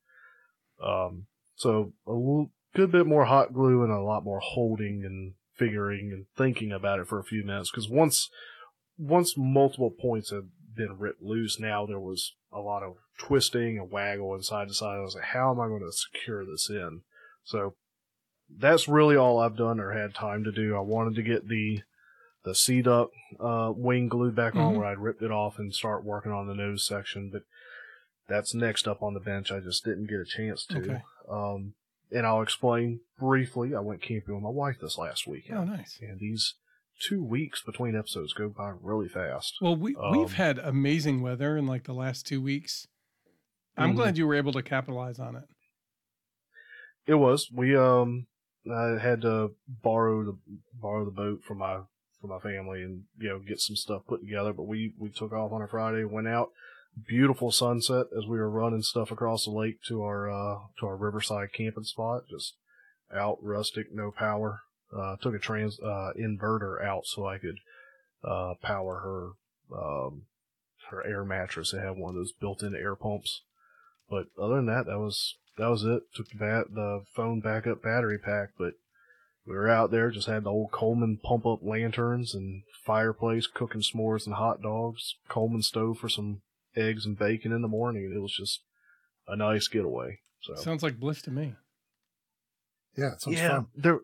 Um, 0.84 1.27
so 1.56 1.94
a 2.08 2.77
good 2.77 2.92
bit 2.92 3.08
more 3.08 3.25
hot 3.25 3.54
glue 3.54 3.84
and 3.84 3.92
a 3.92 4.01
lot 4.01 4.24
more 4.24 4.39
holding 4.39 5.04
and 5.06 5.34
figuring 5.54 6.12
and 6.12 6.25
thinking 6.36 6.72
about 6.72 7.00
it 7.00 7.08
for 7.08 7.20
a 7.20 7.24
few 7.24 7.44
minutes. 7.44 7.72
Cause 7.72 7.89
once, 7.89 8.30
once 8.98 9.36
multiple 9.38 9.92
points 9.92 10.32
had 10.32 10.50
been 10.75 10.98
ripped 10.98 11.22
loose, 11.22 11.60
now 11.60 11.86
there 11.86 12.00
was 12.00 12.34
a 12.51 12.60
lot 12.60 12.84
of 12.84 12.96
twisting 13.18 13.77
and 13.77 13.92
waggle 13.92 14.34
and 14.34 14.44
side 14.44 14.68
to 14.68 14.74
side. 14.74 14.98
I 14.98 15.01
was 15.01 15.15
like, 15.15 15.25
how 15.25 15.51
am 15.51 15.60
I 15.60 15.68
going 15.68 15.82
to 15.82 15.92
secure 15.92 16.46
this 16.46 16.70
in? 16.70 17.01
So 17.44 17.75
that's 18.50 18.88
really 18.88 19.15
all 19.15 19.39
I've 19.39 19.58
done 19.58 19.80
or 19.80 19.92
had 19.92 20.13
time 20.13 20.44
to 20.44 20.51
do. 20.51 20.75
I 20.75 20.82
wanted 20.82 21.15
to 21.15 21.24
get 21.24 21.48
the 21.48 21.82
the 22.45 22.55
Sea 22.55 22.81
Duck 22.81 23.09
uh, 23.39 23.73
wing 23.75 24.07
glued 24.07 24.35
back 24.35 24.55
on 24.55 24.73
Mhm. 24.73 24.77
where 24.77 24.85
I'd 24.87 24.99
ripped 24.99 25.21
it 25.23 25.31
off 25.31 25.59
and 25.59 25.73
start 25.73 26.03
working 26.05 26.31
on 26.31 26.47
the 26.47 26.53
nose 26.55 26.85
section, 26.87 27.29
but 27.31 27.41
that's 28.27 28.53
next 28.53 28.87
up 28.87 29.01
on 29.03 29.13
the 29.13 29.19
bench. 29.19 29.51
I 29.51 29.59
just 29.59 29.83
didn't 29.83 30.07
get 30.07 30.19
a 30.19 30.25
chance 30.25 30.65
to. 30.67 30.77
Okay. 30.79 31.01
Um, 31.29 31.73
and 32.11 32.25
I'll 32.25 32.41
explain 32.43 33.01
briefly. 33.19 33.75
I 33.75 33.79
went 33.79 34.01
camping 34.01 34.35
with 34.35 34.43
my 34.43 34.49
wife 34.49 34.77
this 34.79 34.97
last 34.97 35.27
weekend, 35.27 35.57
Oh, 35.59 35.63
nice. 35.65 35.97
and 36.01 36.19
these 36.19 36.53
two 37.01 37.23
weeks 37.23 37.61
between 37.63 37.95
episodes 37.95 38.31
go 38.33 38.47
by 38.47 38.73
really 38.81 39.09
fast. 39.09 39.57
Well, 39.59 39.75
we 39.75 39.95
Um, 39.95 40.17
we've 40.17 40.33
had 40.33 40.59
amazing 40.59 41.21
weather 41.21 41.57
in 41.57 41.65
like 41.67 41.83
the 41.83 41.93
last 41.93 42.25
two 42.27 42.41
weeks. 42.41 42.87
I'm 43.75 43.91
Mhm. 43.91 43.95
glad 43.95 44.17
you 44.17 44.25
were 44.27 44.35
able 44.35 44.53
to 44.53 44.63
capitalize 44.63 45.19
on 45.19 45.35
it. 45.35 45.43
It 47.07 47.15
was. 47.15 47.51
We 47.51 47.75
um 47.75 48.27
I 48.71 48.97
had 48.97 49.21
to 49.21 49.55
borrow 49.67 50.23
the 50.23 50.37
borrow 50.73 51.05
the 51.05 51.11
boat 51.11 51.43
from 51.43 51.59
my 51.59 51.81
from 52.25 52.36
my 52.36 52.39
family 52.39 52.82
and 52.82 53.03
you 53.20 53.29
know 53.29 53.39
get 53.39 53.60
some 53.60 53.75
stuff 53.75 54.03
put 54.08 54.22
together. 54.22 54.53
But 54.53 54.67
we 54.67 54.94
we 54.98 55.10
took 55.10 55.32
off 55.32 55.51
on 55.51 55.62
a 55.62 55.67
Friday, 55.67 56.03
went 56.03 56.27
out. 56.27 56.50
Beautiful 57.08 57.51
sunset 57.51 58.05
as 58.17 58.25
we 58.25 58.38
were 58.38 58.50
running 58.50 58.82
stuff 58.82 59.12
across 59.12 59.46
the 59.46 59.51
lake 59.51 59.79
to 59.88 60.01
our 60.03 60.29
uh 60.29 60.60
to 60.79 60.86
our 60.86 60.96
riverside 60.96 61.50
camping 61.53 61.84
spot. 61.84 62.24
Just 62.29 62.53
out 63.13 63.38
rustic, 63.41 63.88
no 63.94 64.12
power. 64.12 64.62
Uh, 64.96 65.17
took 65.22 65.36
a 65.36 65.39
trans 65.39 65.79
uh 65.79 66.12
inverter 66.17 66.84
out 66.84 67.05
so 67.05 67.27
I 67.27 67.38
could 67.38 67.58
uh 68.24 68.53
power 68.62 69.36
her 69.72 69.77
um 69.77 70.24
her 70.89 71.05
air 71.05 71.25
mattress. 71.25 71.74
It 71.74 71.79
had 71.79 71.98
one 71.98 72.12
of 72.12 72.15
those 72.15 72.32
built-in 72.32 72.75
air 72.75 72.96
pumps. 72.96 73.41
But 74.10 74.27
other 74.41 74.55
than 74.55 74.67
that, 74.67 74.86
that 74.86 75.00
was 75.00 75.36
that 75.58 75.67
was 75.67 75.84
it. 75.84 76.03
Took 76.13 76.29
the 76.29 76.38
bat 76.38 76.65
the 76.74 77.03
phone 77.13 77.41
backup 77.41 77.82
battery 77.82 78.17
pack, 78.17 78.50
but 78.58 78.74
we 79.47 79.55
were 79.55 79.69
out 79.69 79.91
there, 79.91 80.09
just 80.09 80.27
had 80.27 80.43
the 80.43 80.51
old 80.51 80.71
Coleman 80.71 81.19
pump 81.21 81.45
up 81.45 81.60
lanterns 81.62 82.34
and 82.34 82.63
fireplace 82.84 83.47
cooking 83.47 83.81
s'mores 83.81 84.25
and 84.25 84.36
hot 84.36 84.62
dogs, 84.62 85.15
Coleman 85.29 85.62
stove 85.62 85.99
for 85.99 86.10
some 86.10 86.41
eggs 86.75 87.05
and 87.05 87.17
bacon 87.17 87.51
in 87.51 87.62
the 87.62 87.67
morning. 87.67 88.12
It 88.15 88.21
was 88.21 88.36
just 88.36 88.62
a 89.27 89.36
nice 89.36 89.67
getaway. 89.67 90.19
So 90.41 90.55
Sounds 90.55 90.84
like 90.84 90.99
bliss 90.99 91.21
to 91.23 91.31
me. 91.31 91.55
Yeah, 92.97 93.13
it 93.13 93.21
sounds 93.21 93.38
yeah, 93.38 93.49
fun. 93.49 93.67
there 93.75 93.99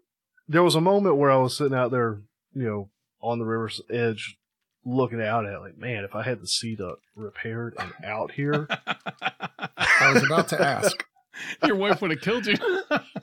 there 0.47 0.63
was 0.63 0.75
a 0.75 0.81
moment 0.81 1.15
where 1.15 1.31
I 1.31 1.37
was 1.37 1.55
sitting 1.55 1.77
out 1.77 1.91
there, 1.91 2.21
you 2.53 2.63
know, 2.63 2.89
on 3.21 3.39
the 3.39 3.45
river's 3.45 3.81
edge, 3.89 4.37
looking 4.83 5.21
out 5.21 5.45
at 5.45 5.53
it, 5.53 5.59
like, 5.59 5.77
man, 5.77 6.03
if 6.03 6.15
I 6.15 6.23
had 6.23 6.41
the 6.41 6.47
Sea 6.47 6.75
Duck 6.75 6.99
repaired 7.15 7.75
and 7.79 7.93
out 8.03 8.31
here, 8.31 8.67
I 9.77 10.11
was 10.13 10.23
about 10.23 10.49
to 10.49 10.61
ask. 10.61 11.05
Your 11.65 11.77
wife 11.77 12.01
would 12.01 12.11
have 12.11 12.21
killed 12.21 12.45
you. 12.45 12.55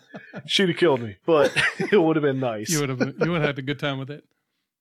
she'd 0.48 0.68
have 0.68 0.78
killed 0.78 1.00
me, 1.00 1.16
but 1.26 1.52
it 1.92 1.96
would 1.98 2.16
have 2.16 2.22
been 2.22 2.40
nice. 2.40 2.68
you 2.70 2.80
would 2.80 2.88
have 2.88 3.00
you 3.00 3.30
would 3.30 3.40
have 3.40 3.42
had 3.42 3.58
a 3.58 3.62
good 3.62 3.78
time 3.78 3.98
with 3.98 4.10
it. 4.10 4.24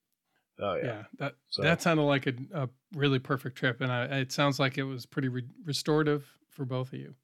oh 0.60 0.74
yeah. 0.76 0.84
Yeah, 0.84 1.02
that 1.18 1.34
So- 1.50 1.62
that 1.62 1.80
sounded 1.82 2.02
like 2.02 2.26
a, 2.26 2.34
a 2.52 2.68
really 2.94 3.18
perfect 3.18 3.56
trip, 3.56 3.80
and 3.80 3.92
I, 3.92 4.04
it 4.20 4.32
sounds 4.32 4.58
like 4.58 4.76
it 4.78 4.84
was 4.84 5.06
pretty 5.06 5.28
re- 5.28 5.44
restorative 5.64 6.26
for 6.50 6.64
both 6.64 6.88
of 6.92 6.98
you, 6.98 7.14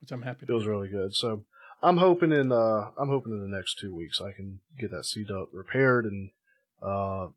which 0.00 0.12
I'm 0.12 0.22
happy. 0.22 0.40
It 0.42 0.46
To 0.48 0.54
was 0.54 0.66
really 0.66 0.88
good. 0.88 1.14
So 1.14 1.44
I'm 1.82 1.96
hoping 1.98 2.32
in 2.32 2.52
uh 2.52 2.90
I'm 2.98 3.08
hoping 3.08 3.32
in 3.32 3.40
the 3.40 3.56
next 3.56 3.78
two 3.78 3.94
weeks 3.94 4.20
I 4.20 4.32
can 4.32 4.60
get 4.78 4.90
that 4.90 5.04
Sea 5.06 5.24
Duck 5.24 5.48
repaired 5.52 6.04
and 6.04 6.30
uh 6.82 7.28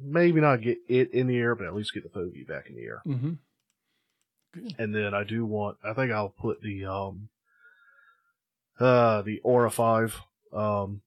maybe 0.00 0.40
not 0.40 0.62
get 0.62 0.78
it 0.88 1.10
in 1.12 1.26
the 1.26 1.36
air, 1.38 1.54
but 1.54 1.66
at 1.66 1.74
least 1.74 1.92
get 1.94 2.02
the 2.02 2.08
fogey 2.08 2.44
back 2.44 2.68
in 2.68 2.76
the 2.76 2.82
air. 2.82 3.02
Mhm. 3.06 3.38
And 4.78 4.94
then 4.94 5.14
I 5.14 5.24
do 5.24 5.46
want 5.46 5.78
I 5.82 5.94
think 5.94 6.12
I'll 6.12 6.28
put 6.28 6.60
the 6.60 6.84
um 6.84 7.28
uh 8.80 9.22
the 9.22 9.40
Aura 9.44 9.70
five 9.70 10.20
um 10.52 11.02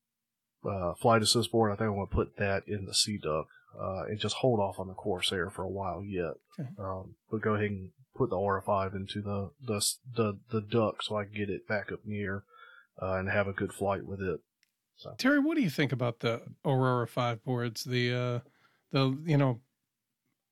uh 0.67 0.93
flight 0.95 1.21
assist 1.21 1.51
board, 1.51 1.71
I 1.71 1.75
think 1.75 1.89
I'm 1.89 1.95
going 1.95 2.07
to 2.07 2.15
put 2.15 2.37
that 2.37 2.63
in 2.67 2.85
the 2.85 2.93
sea 2.93 3.17
Duck 3.21 3.47
Uh, 3.77 4.03
and 4.07 4.19
just 4.19 4.35
hold 4.35 4.59
off 4.59 4.79
on 4.79 4.87
the 4.87 4.93
Corsair 4.93 5.49
for 5.49 5.63
a 5.63 5.69
while 5.69 6.01
yet. 6.03 6.35
Okay. 6.57 6.69
Um, 6.79 7.15
but 7.29 7.41
go 7.41 7.55
ahead 7.55 7.71
and 7.71 7.89
put 8.15 8.29
the 8.29 8.37
Aura 8.37 8.61
5 8.61 8.93
into 8.93 9.21
the, 9.21 9.51
the, 9.61 9.81
the, 10.15 10.39
the 10.49 10.61
duck 10.61 11.03
so 11.03 11.17
I 11.17 11.25
can 11.25 11.33
get 11.33 11.49
it 11.49 11.67
back 11.67 11.91
up 11.91 11.99
in 12.05 12.11
the 12.11 12.21
air, 12.21 12.43
uh, 13.01 13.15
and 13.15 13.27
have 13.29 13.47
a 13.49 13.53
good 13.53 13.73
flight 13.73 14.05
with 14.05 14.21
it. 14.21 14.39
So, 14.95 15.13
Terry, 15.17 15.39
what 15.39 15.57
do 15.57 15.61
you 15.61 15.69
think 15.69 15.91
about 15.91 16.21
the 16.21 16.41
Aurora 16.63 17.05
Five 17.05 17.43
boards? 17.43 17.83
The 17.83 18.13
uh, 18.13 18.39
the 18.93 19.17
you 19.25 19.35
know, 19.35 19.59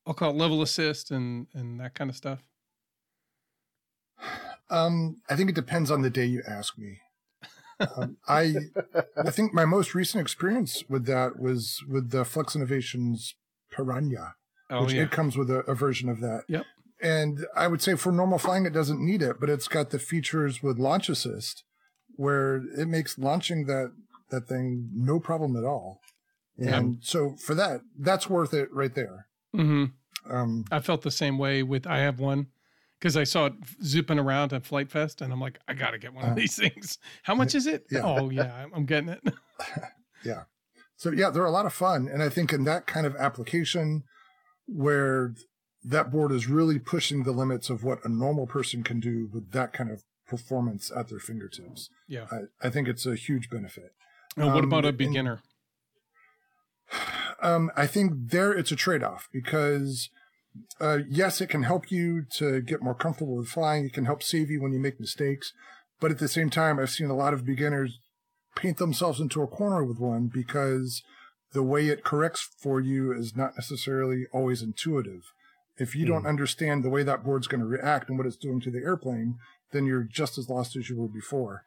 I'll 0.06 0.12
call 0.12 0.32
it 0.32 0.36
level 0.36 0.60
assist 0.60 1.10
and 1.10 1.46
and 1.54 1.80
that 1.80 1.94
kind 1.94 2.10
of 2.10 2.16
stuff. 2.16 2.40
Um, 4.74 5.20
I 5.30 5.36
think 5.36 5.50
it 5.50 5.54
depends 5.54 5.90
on 5.90 6.02
the 6.02 6.10
day 6.10 6.24
you 6.24 6.42
ask 6.46 6.76
me. 6.78 6.98
Um, 7.80 8.16
I 8.28 8.54
I 9.16 9.30
think 9.30 9.52
my 9.52 9.64
most 9.64 9.94
recent 9.94 10.20
experience 10.22 10.84
with 10.88 11.06
that 11.06 11.38
was 11.38 11.82
with 11.88 12.10
the 12.10 12.24
Flex 12.24 12.54
Innovations 12.54 13.34
Piranha, 13.70 14.34
Oh 14.70 14.84
which 14.84 14.94
yeah, 14.94 15.02
it 15.02 15.10
comes 15.10 15.36
with 15.36 15.50
a, 15.50 15.60
a 15.60 15.74
version 15.74 16.08
of 16.08 16.20
that. 16.20 16.42
Yep. 16.48 16.64
And 17.00 17.46
I 17.54 17.66
would 17.66 17.82
say 17.82 17.96
for 17.96 18.12
normal 18.12 18.38
flying, 18.38 18.64
it 18.64 18.72
doesn't 18.72 19.04
need 19.04 19.22
it, 19.22 19.40
but 19.40 19.50
it's 19.50 19.68
got 19.68 19.90
the 19.90 19.98
features 19.98 20.62
with 20.62 20.78
Launch 20.78 21.08
Assist, 21.08 21.64
where 22.16 22.62
it 22.78 22.86
makes 22.86 23.18
launching 23.18 23.66
that 23.66 23.92
that 24.30 24.48
thing 24.48 24.90
no 24.94 25.20
problem 25.20 25.56
at 25.56 25.64
all. 25.64 26.00
Yeah. 26.56 26.76
And 26.76 26.98
so 27.02 27.34
for 27.44 27.54
that, 27.56 27.80
that's 27.98 28.30
worth 28.30 28.54
it 28.54 28.72
right 28.72 28.94
there. 28.94 29.26
hmm 29.52 29.86
Um, 30.30 30.64
I 30.70 30.80
felt 30.80 31.02
the 31.02 31.10
same 31.10 31.38
way 31.38 31.62
with. 31.62 31.86
I 31.86 31.98
have 31.98 32.20
one 32.20 32.46
because 32.98 33.16
I 33.16 33.24
saw 33.24 33.46
it 33.46 33.52
zipping 33.82 34.18
around 34.18 34.52
at 34.52 34.64
Flite 34.64 34.90
Fest, 34.90 35.20
and 35.20 35.32
I'm 35.32 35.40
like, 35.40 35.58
I 35.68 35.74
got 35.74 35.90
to 35.90 35.98
get 35.98 36.14
one 36.14 36.24
of 36.24 36.30
Uh, 36.32 36.34
these 36.34 36.56
things. 36.56 36.98
How 37.22 37.34
much 37.34 37.54
is 37.54 37.66
it? 37.66 37.86
yeah. 37.90 38.00
Oh 38.02 38.30
yeah, 38.30 38.66
I'm- 38.72 38.86
getting 38.86 39.10
it. 39.10 39.20
Yeah. 40.24 40.44
So 40.96 41.10
yeah, 41.10 41.28
they're 41.30 41.44
a 41.44 41.50
lot 41.50 41.66
of 41.66 41.74
fun, 41.74 42.08
and 42.08 42.22
I 42.22 42.28
think 42.30 42.52
in 42.52 42.64
that 42.64 42.86
kind 42.86 43.04
of 43.06 43.14
application 43.16 44.04
where 44.66 45.34
that 45.82 46.10
board 46.10 46.32
is 46.32 46.48
really 46.48 46.78
pushing 46.78 47.24
the 47.24 47.32
limits 47.32 47.68
of 47.68 47.84
what 47.84 48.02
a 48.04 48.08
normal 48.08 48.46
person 48.46 48.82
can 48.82 49.00
do 49.00 49.28
with 49.32 49.50
that 49.52 49.74
kind 49.74 49.90
of 49.90 50.02
performance 50.26 50.90
at 50.96 51.08
their 51.10 51.18
fingertips, 51.18 51.90
yeah. 52.08 52.24
I, 52.32 52.66
I 52.66 52.70
think 52.70 52.88
it's 52.88 53.04
a 53.04 53.14
huge 53.16 53.50
benefit. 53.50 53.92
And 54.36 54.46
what 54.46 54.58
Um, 54.60 54.64
about 54.64 54.84
a 54.86 54.88
and- 54.88 54.96
beginner? 54.98 55.42
Um, 57.42 57.70
I 57.76 57.86
think 57.86 58.12
there 58.30 58.52
it's 58.52 58.72
a 58.72 58.76
trade 58.76 59.02
off 59.02 59.28
because 59.32 60.08
uh, 60.80 60.98
yes, 61.08 61.40
it 61.40 61.48
can 61.48 61.62
help 61.62 61.90
you 61.90 62.24
to 62.38 62.60
get 62.60 62.82
more 62.82 62.94
comfortable 62.94 63.36
with 63.36 63.48
flying. 63.48 63.86
It 63.86 63.92
can 63.92 64.04
help 64.04 64.22
save 64.22 64.50
you 64.50 64.62
when 64.62 64.72
you 64.72 64.78
make 64.78 65.00
mistakes, 65.00 65.52
but 66.00 66.10
at 66.10 66.18
the 66.18 66.28
same 66.28 66.50
time, 66.50 66.78
I've 66.78 66.90
seen 66.90 67.10
a 67.10 67.16
lot 67.16 67.34
of 67.34 67.44
beginners 67.44 67.98
paint 68.54 68.78
themselves 68.78 69.20
into 69.20 69.42
a 69.42 69.48
corner 69.48 69.84
with 69.84 69.98
one 69.98 70.30
because 70.32 71.02
the 71.52 71.62
way 71.62 71.88
it 71.88 72.04
corrects 72.04 72.48
for 72.60 72.80
you 72.80 73.12
is 73.12 73.36
not 73.36 73.56
necessarily 73.56 74.26
always 74.32 74.62
intuitive. 74.62 75.22
If 75.76 75.96
you 75.96 76.06
don't 76.06 76.26
understand 76.26 76.84
the 76.84 76.90
way 76.90 77.02
that 77.02 77.24
board's 77.24 77.48
going 77.48 77.60
to 77.60 77.66
react 77.66 78.08
and 78.08 78.16
what 78.16 78.26
it's 78.26 78.36
doing 78.36 78.60
to 78.60 78.70
the 78.70 78.78
airplane, 78.78 79.38
then 79.72 79.86
you're 79.86 80.04
just 80.04 80.38
as 80.38 80.48
lost 80.48 80.76
as 80.76 80.88
you 80.88 80.96
were 80.96 81.08
before. 81.08 81.64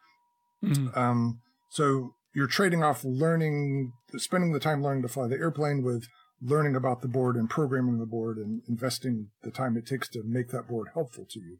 Mhm. 0.64 0.96
Um, 0.96 1.42
so 1.70 2.14
you're 2.34 2.48
trading 2.48 2.84
off 2.84 3.04
learning, 3.04 3.92
spending 4.16 4.54
the 4.54 4.60
time 4.60 4.82
learning 4.82 5.02
to 5.02 5.10
fly 5.10 5.28
the 5.28 5.36
airplane 5.36 5.84
with 5.84 6.08
learning 6.42 6.76
about 6.76 7.02
the 7.02 7.08
board 7.08 7.36
and 7.36 7.50
programming 7.50 8.00
the 8.00 8.06
board 8.06 8.38
and 8.38 8.62
investing 8.68 9.30
the 9.44 9.52
time 9.52 9.76
it 9.78 9.86
takes 9.88 10.08
to 10.10 10.24
make 10.24 10.50
that 10.50 10.68
board 10.68 10.88
helpful 10.94 11.26
to 11.30 11.40
you. 11.40 11.58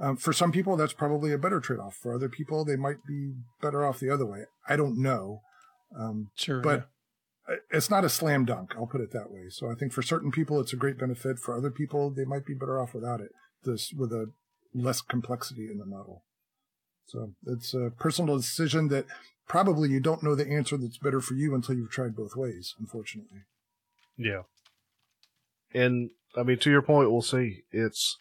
Um, 0.00 0.16
for 0.16 0.32
some 0.32 0.52
people, 0.52 0.76
that's 0.76 0.92
probably 0.92 1.32
a 1.32 1.38
better 1.38 1.60
trade 1.60 1.80
off. 1.80 1.96
For 1.96 2.14
other 2.14 2.28
people, 2.28 2.64
they 2.64 2.76
might 2.76 3.04
be 3.06 3.32
better 3.60 3.84
off 3.84 3.98
the 3.98 4.10
other 4.10 4.26
way. 4.26 4.44
I 4.68 4.76
don't 4.76 5.00
know. 5.00 5.40
Um, 5.98 6.30
Sure. 6.34 6.60
but 6.60 6.88
it's 7.70 7.90
not 7.90 8.04
a 8.04 8.08
slam 8.08 8.44
dunk. 8.44 8.74
I'll 8.76 8.86
put 8.86 9.00
it 9.00 9.12
that 9.12 9.30
way. 9.30 9.48
So 9.48 9.70
I 9.70 9.74
think 9.74 9.92
for 9.92 10.02
certain 10.02 10.30
people, 10.30 10.60
it's 10.60 10.72
a 10.72 10.76
great 10.76 10.98
benefit. 10.98 11.38
For 11.38 11.56
other 11.56 11.70
people, 11.70 12.10
they 12.10 12.24
might 12.24 12.44
be 12.44 12.54
better 12.54 12.78
off 12.80 12.94
without 12.94 13.20
it. 13.20 13.30
This 13.64 13.92
with 13.92 14.12
a 14.12 14.30
less 14.74 15.00
complexity 15.00 15.68
in 15.70 15.78
the 15.78 15.86
model. 15.86 16.22
So 17.06 17.32
it's 17.46 17.72
a 17.72 17.90
personal 17.98 18.36
decision 18.36 18.88
that 18.88 19.06
probably 19.48 19.88
you 19.88 19.98
don't 19.98 20.22
know 20.22 20.34
the 20.34 20.48
answer 20.48 20.76
that's 20.76 20.98
better 20.98 21.20
for 21.22 21.34
you 21.34 21.54
until 21.54 21.74
you've 21.74 21.90
tried 21.90 22.14
both 22.14 22.36
ways. 22.36 22.74
Unfortunately. 22.78 23.40
Yeah. 24.18 24.42
And 25.72 26.10
I 26.36 26.42
mean, 26.42 26.58
to 26.58 26.70
your 26.70 26.82
point, 26.82 27.10
we'll 27.10 27.22
see. 27.22 27.62
It's 27.70 28.18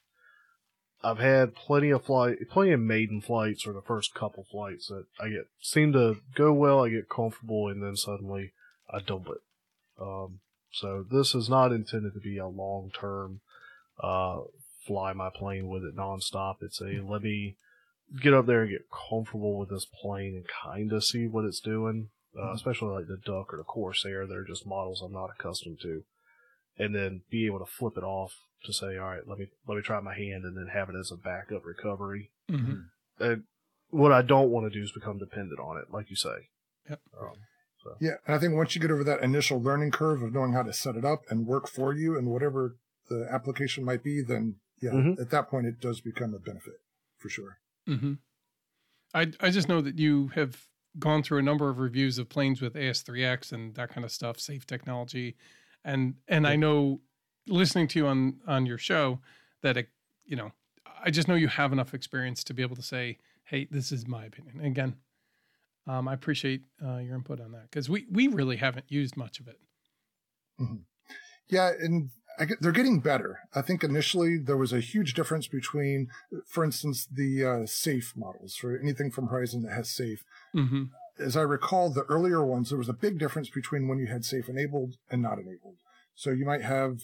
I've 1.03 1.19
had 1.19 1.55
plenty 1.55 1.89
of 1.89 2.05
flight, 2.05 2.37
plenty 2.49 2.71
of 2.71 2.79
maiden 2.79 3.21
flights 3.21 3.67
or 3.67 3.73
the 3.73 3.81
first 3.81 4.13
couple 4.13 4.45
flights 4.49 4.87
that 4.87 5.05
I 5.19 5.29
get 5.29 5.47
seem 5.59 5.93
to 5.93 6.17
go 6.35 6.53
well. 6.53 6.85
I 6.85 6.89
get 6.89 7.09
comfortable, 7.09 7.67
and 7.67 7.83
then 7.83 7.95
suddenly 7.95 8.53
I 8.89 8.99
dump 8.99 9.27
it. 9.27 9.41
Um, 10.01 10.39
so 10.71 11.03
this 11.09 11.33
is 11.33 11.49
not 11.49 11.71
intended 11.71 12.13
to 12.13 12.19
be 12.19 12.37
a 12.37 12.47
long 12.47 12.91
term 12.97 13.41
uh, 14.01 14.41
fly 14.85 15.13
my 15.13 15.29
plane 15.33 15.67
with 15.67 15.83
it 15.83 15.95
nonstop. 15.95 16.57
It's 16.61 16.81
a 16.81 17.01
let 17.07 17.23
me 17.23 17.57
get 18.21 18.33
up 18.33 18.45
there 18.45 18.61
and 18.61 18.71
get 18.71 18.87
comfortable 19.09 19.57
with 19.57 19.69
this 19.69 19.85
plane 19.85 20.35
and 20.35 20.45
kind 20.47 20.93
of 20.93 21.03
see 21.03 21.27
what 21.27 21.45
it's 21.45 21.59
doing. 21.59 22.09
Uh, 22.37 22.41
mm-hmm. 22.41 22.55
especially 22.55 22.89
like 22.89 23.07
the 23.07 23.17
Duck 23.17 23.53
or 23.53 23.57
the 23.57 23.63
Corsair, 23.63 24.27
they're 24.27 24.43
just 24.43 24.67
models 24.67 25.01
I'm 25.01 25.13
not 25.13 25.31
accustomed 25.31 25.79
to, 25.81 26.03
and 26.77 26.93
then 26.93 27.21
be 27.31 27.45
able 27.47 27.59
to 27.59 27.65
flip 27.65 27.93
it 27.97 28.03
off 28.03 28.35
to 28.65 28.73
say, 28.73 28.97
all 28.97 29.09
right, 29.09 29.27
let 29.27 29.39
me 29.39 29.47
let 29.67 29.75
me 29.75 29.81
try 29.81 29.99
my 29.99 30.15
hand, 30.15 30.43
and 30.43 30.55
then 30.55 30.67
have 30.73 30.89
it 30.89 30.95
as 30.95 31.11
a 31.11 31.17
backup 31.17 31.65
recovery. 31.65 32.31
Mm-hmm. 32.49 33.23
And 33.23 33.43
what 33.89 34.11
I 34.11 34.21
don't 34.21 34.51
want 34.51 34.71
to 34.71 34.77
do 34.77 34.83
is 34.83 34.91
become 34.91 35.17
dependent 35.17 35.59
on 35.59 35.77
it, 35.77 35.91
like 35.91 36.09
you 36.09 36.15
say. 36.15 36.49
Yep. 36.89 36.99
Um, 37.19 37.33
so. 37.83 37.95
Yeah, 37.99 38.15
and 38.25 38.35
I 38.35 38.39
think 38.39 38.53
once 38.53 38.75
you 38.75 38.81
get 38.81 38.91
over 38.91 39.03
that 39.03 39.23
initial 39.23 39.61
learning 39.61 39.91
curve 39.91 40.21
of 40.21 40.33
knowing 40.33 40.53
how 40.53 40.63
to 40.63 40.73
set 40.73 40.95
it 40.95 41.05
up 41.05 41.21
and 41.29 41.47
work 41.47 41.67
for 41.67 41.93
you 41.93 42.17
and 42.17 42.27
whatever 42.27 42.75
the 43.09 43.27
application 43.31 43.83
might 43.83 44.03
be, 44.03 44.21
then 44.21 44.55
yeah, 44.81 44.91
mm-hmm. 44.91 45.21
at 45.21 45.29
that 45.31 45.49
point 45.49 45.65
it 45.65 45.79
does 45.79 46.01
become 46.01 46.33
a 46.33 46.39
benefit 46.39 46.81
for 47.17 47.29
sure. 47.29 47.57
Mm-hmm. 47.87 48.13
I 49.13 49.31
I 49.39 49.49
just 49.49 49.69
know 49.69 49.81
that 49.81 49.97
you 49.97 50.29
have 50.35 50.67
gone 50.99 51.23
through 51.23 51.39
a 51.39 51.43
number 51.43 51.69
of 51.69 51.79
reviews 51.79 52.17
of 52.17 52.29
planes 52.29 52.61
with 52.61 52.73
AS3X 52.73 53.51
and 53.51 53.75
that 53.75 53.89
kind 53.89 54.05
of 54.05 54.11
stuff, 54.11 54.39
safe 54.39 54.65
technology, 54.65 55.35
and 55.83 56.15
and 56.27 56.47
I 56.47 56.55
know 56.55 57.01
listening 57.47 57.87
to 57.89 57.99
you 57.99 58.07
on 58.07 58.39
on 58.47 58.65
your 58.65 58.77
show 58.77 59.19
that 59.61 59.77
it, 59.77 59.89
you 60.25 60.35
know 60.35 60.51
I 61.03 61.11
just 61.11 61.27
know 61.27 61.35
you 61.35 61.47
have 61.47 61.71
enough 61.71 61.93
experience 61.93 62.43
to 62.45 62.53
be 62.53 62.61
able 62.61 62.75
to 62.75 62.81
say, 62.81 63.17
hey, 63.45 63.67
this 63.69 63.91
is 63.91 64.07
my 64.07 64.25
opinion. 64.25 64.57
And 64.57 64.67
again, 64.67 64.95
um, 65.87 66.07
I 66.07 66.13
appreciate 66.13 66.63
uh, 66.85 66.97
your 66.97 67.15
input 67.15 67.39
on 67.39 67.51
that 67.53 67.63
because 67.63 67.89
we 67.89 68.05
we 68.11 68.27
really 68.27 68.57
haven't 68.57 68.85
used 68.89 69.15
much 69.15 69.39
of 69.39 69.47
it. 69.47 69.59
Mm-hmm. 70.59 70.75
Yeah, 71.49 71.71
and 71.79 72.09
get, 72.45 72.61
they're 72.61 72.71
getting 72.71 72.99
better. 72.99 73.39
I 73.55 73.61
think 73.61 73.83
initially 73.83 74.37
there 74.37 74.57
was 74.57 74.73
a 74.73 74.79
huge 74.79 75.13
difference 75.13 75.47
between, 75.47 76.07
for 76.45 76.63
instance, 76.63 77.07
the 77.11 77.43
uh, 77.43 77.65
safe 77.65 78.13
models 78.15 78.55
for 78.55 78.77
anything 78.77 79.11
from 79.11 79.27
Horizon 79.27 79.63
that 79.63 79.73
has 79.73 79.89
safe. 79.89 80.23
Mm-hmm. 80.55 80.83
As 81.19 81.35
I 81.35 81.41
recall, 81.41 81.89
the 81.89 82.03
earlier 82.03 82.45
ones 82.45 82.69
there 82.69 82.77
was 82.77 82.89
a 82.89 82.93
big 82.93 83.17
difference 83.17 83.49
between 83.49 83.87
when 83.87 83.97
you 83.97 84.07
had 84.07 84.23
safe 84.23 84.47
enabled 84.49 84.95
and 85.09 85.21
not 85.21 85.39
enabled. 85.39 85.77
So 86.15 86.29
you 86.29 86.45
might 86.45 86.61
have 86.61 86.99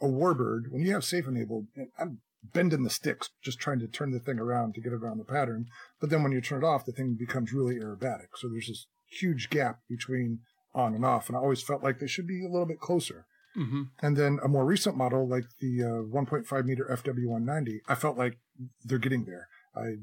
a 0.00 0.06
warbird 0.06 0.70
when 0.70 0.82
you 0.82 0.92
have 0.94 1.04
safe 1.04 1.26
enabled. 1.26 1.66
I'm 1.98 2.20
bending 2.42 2.84
the 2.84 2.90
sticks 2.90 3.30
just 3.42 3.58
trying 3.58 3.80
to 3.80 3.88
turn 3.88 4.12
the 4.12 4.20
thing 4.20 4.38
around 4.38 4.74
to 4.74 4.80
get 4.80 4.92
it 4.92 5.02
around 5.02 5.18
the 5.18 5.24
pattern. 5.24 5.66
But 6.00 6.10
then 6.10 6.22
when 6.22 6.32
you 6.32 6.40
turn 6.40 6.62
it 6.62 6.66
off, 6.66 6.86
the 6.86 6.92
thing 6.92 7.16
becomes 7.18 7.52
really 7.52 7.76
aerobatic. 7.76 8.28
So 8.36 8.48
there's 8.48 8.68
this 8.68 8.86
huge 9.10 9.50
gap 9.50 9.80
between 9.88 10.40
on 10.74 10.94
and 10.94 11.04
off. 11.04 11.28
And 11.28 11.36
I 11.36 11.40
always 11.40 11.62
felt 11.62 11.82
like 11.82 11.98
they 11.98 12.06
should 12.06 12.26
be 12.26 12.44
a 12.44 12.48
little 12.48 12.66
bit 12.66 12.80
closer. 12.80 13.26
Mm-hmm. 13.58 13.82
And 14.00 14.16
then 14.16 14.38
a 14.42 14.48
more 14.48 14.64
recent 14.64 14.96
model, 14.96 15.28
like 15.28 15.44
the 15.60 15.82
uh, 15.82 16.14
1.5 16.14 16.64
meter 16.64 16.86
FW190, 16.90 17.80
I 17.88 17.94
felt 17.94 18.16
like 18.16 18.38
they're 18.84 18.98
getting 18.98 19.24
there. 19.24 19.48
I 19.74 19.96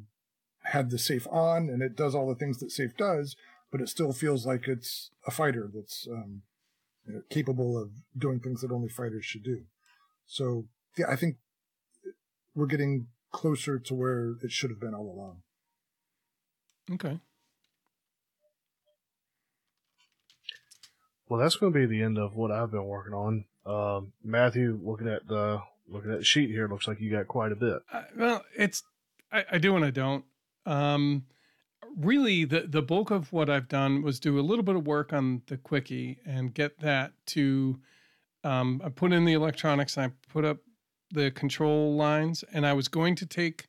had 0.64 0.90
the 0.90 0.98
safe 0.98 1.28
on 1.32 1.70
and 1.70 1.82
it 1.82 1.96
does 1.96 2.16
all 2.16 2.28
the 2.28 2.36
things 2.36 2.60
that 2.60 2.72
safe 2.72 2.98
does, 2.98 3.36
but 3.72 3.82
it 3.82 3.90
still 3.90 4.12
feels 4.12 4.46
like 4.46 4.68
it's 4.68 5.12
a 5.26 5.32
fighter 5.32 5.70
that's 5.74 6.08
um, 6.12 6.42
you 7.08 7.14
know, 7.14 7.22
capable 7.30 7.82
of 7.82 7.92
doing 8.18 8.40
things 8.40 8.62
that 8.62 8.72
only 8.72 8.90
fighters 8.90 9.26
should 9.26 9.44
do. 9.44 9.64
So 10.26 10.66
yeah, 10.98 11.06
I 11.10 11.16
think 11.16 11.38
we're 12.56 12.66
getting 12.66 13.08
closer 13.32 13.80
to 13.80 13.94
where 13.94 14.36
it 14.42 14.52
should 14.52 14.70
have 14.70 14.80
been 14.80 14.94
all 14.94 15.12
along. 15.12 15.42
Okay. 16.92 17.20
Well, 21.28 21.40
that's 21.40 21.56
going 21.56 21.74
to 21.74 21.80
be 21.80 21.86
the 21.86 22.04
end 22.04 22.18
of 22.18 22.36
what 22.36 22.52
I've 22.52 22.72
been 22.72 22.86
working 22.86 23.14
on. 23.14 23.46
Um, 23.66 24.14
Matthew, 24.24 24.80
looking 24.84 25.08
at 25.08 25.28
the 25.28 25.62
looking 25.88 26.12
at 26.12 26.20
the 26.20 26.26
sheet 26.26 26.50
here, 26.50 26.68
looks 26.68 26.88
like 26.88 27.00
you 27.00 27.12
got 27.12 27.28
quite 27.28 27.52
a 27.52 27.56
bit. 27.56 27.80
Uh, 27.92 28.04
well, 28.16 28.46
it's 28.56 28.84
I, 29.32 29.46
I, 29.54 29.58
do 29.58 29.76
and 29.76 29.84
I 29.84 29.90
don't. 29.90 30.24
Um, 30.66 31.26
really, 31.98 32.46
the 32.46 32.62
the 32.62 32.84
bulk 32.84 33.10
of 33.10 33.34
what 33.34 33.50
I've 33.50 33.68
done 33.68 34.04
was 34.04 34.20
do 34.20 34.40
a 34.40 34.42
little 34.42 34.64
bit 34.64 34.76
of 34.76 34.86
work 34.86 35.14
on 35.14 35.42
the 35.48 35.58
quickie 35.58 36.20
and 36.26 36.54
get 36.54 36.80
that 36.80 37.14
to. 37.28 37.80
Um, 38.44 38.82
I 38.86 38.90
put 38.90 39.12
in 39.12 39.26
the 39.26 39.34
electronics. 39.34 39.98
And 39.98 40.12
I 40.12 40.32
put 40.32 40.46
up 40.46 40.58
the 41.12 41.32
control 41.32 41.96
lines, 41.96 42.44
and 42.54 42.68
I 42.68 42.74
was 42.74 42.88
going 42.88 43.16
to 43.16 43.26
take. 43.26 43.68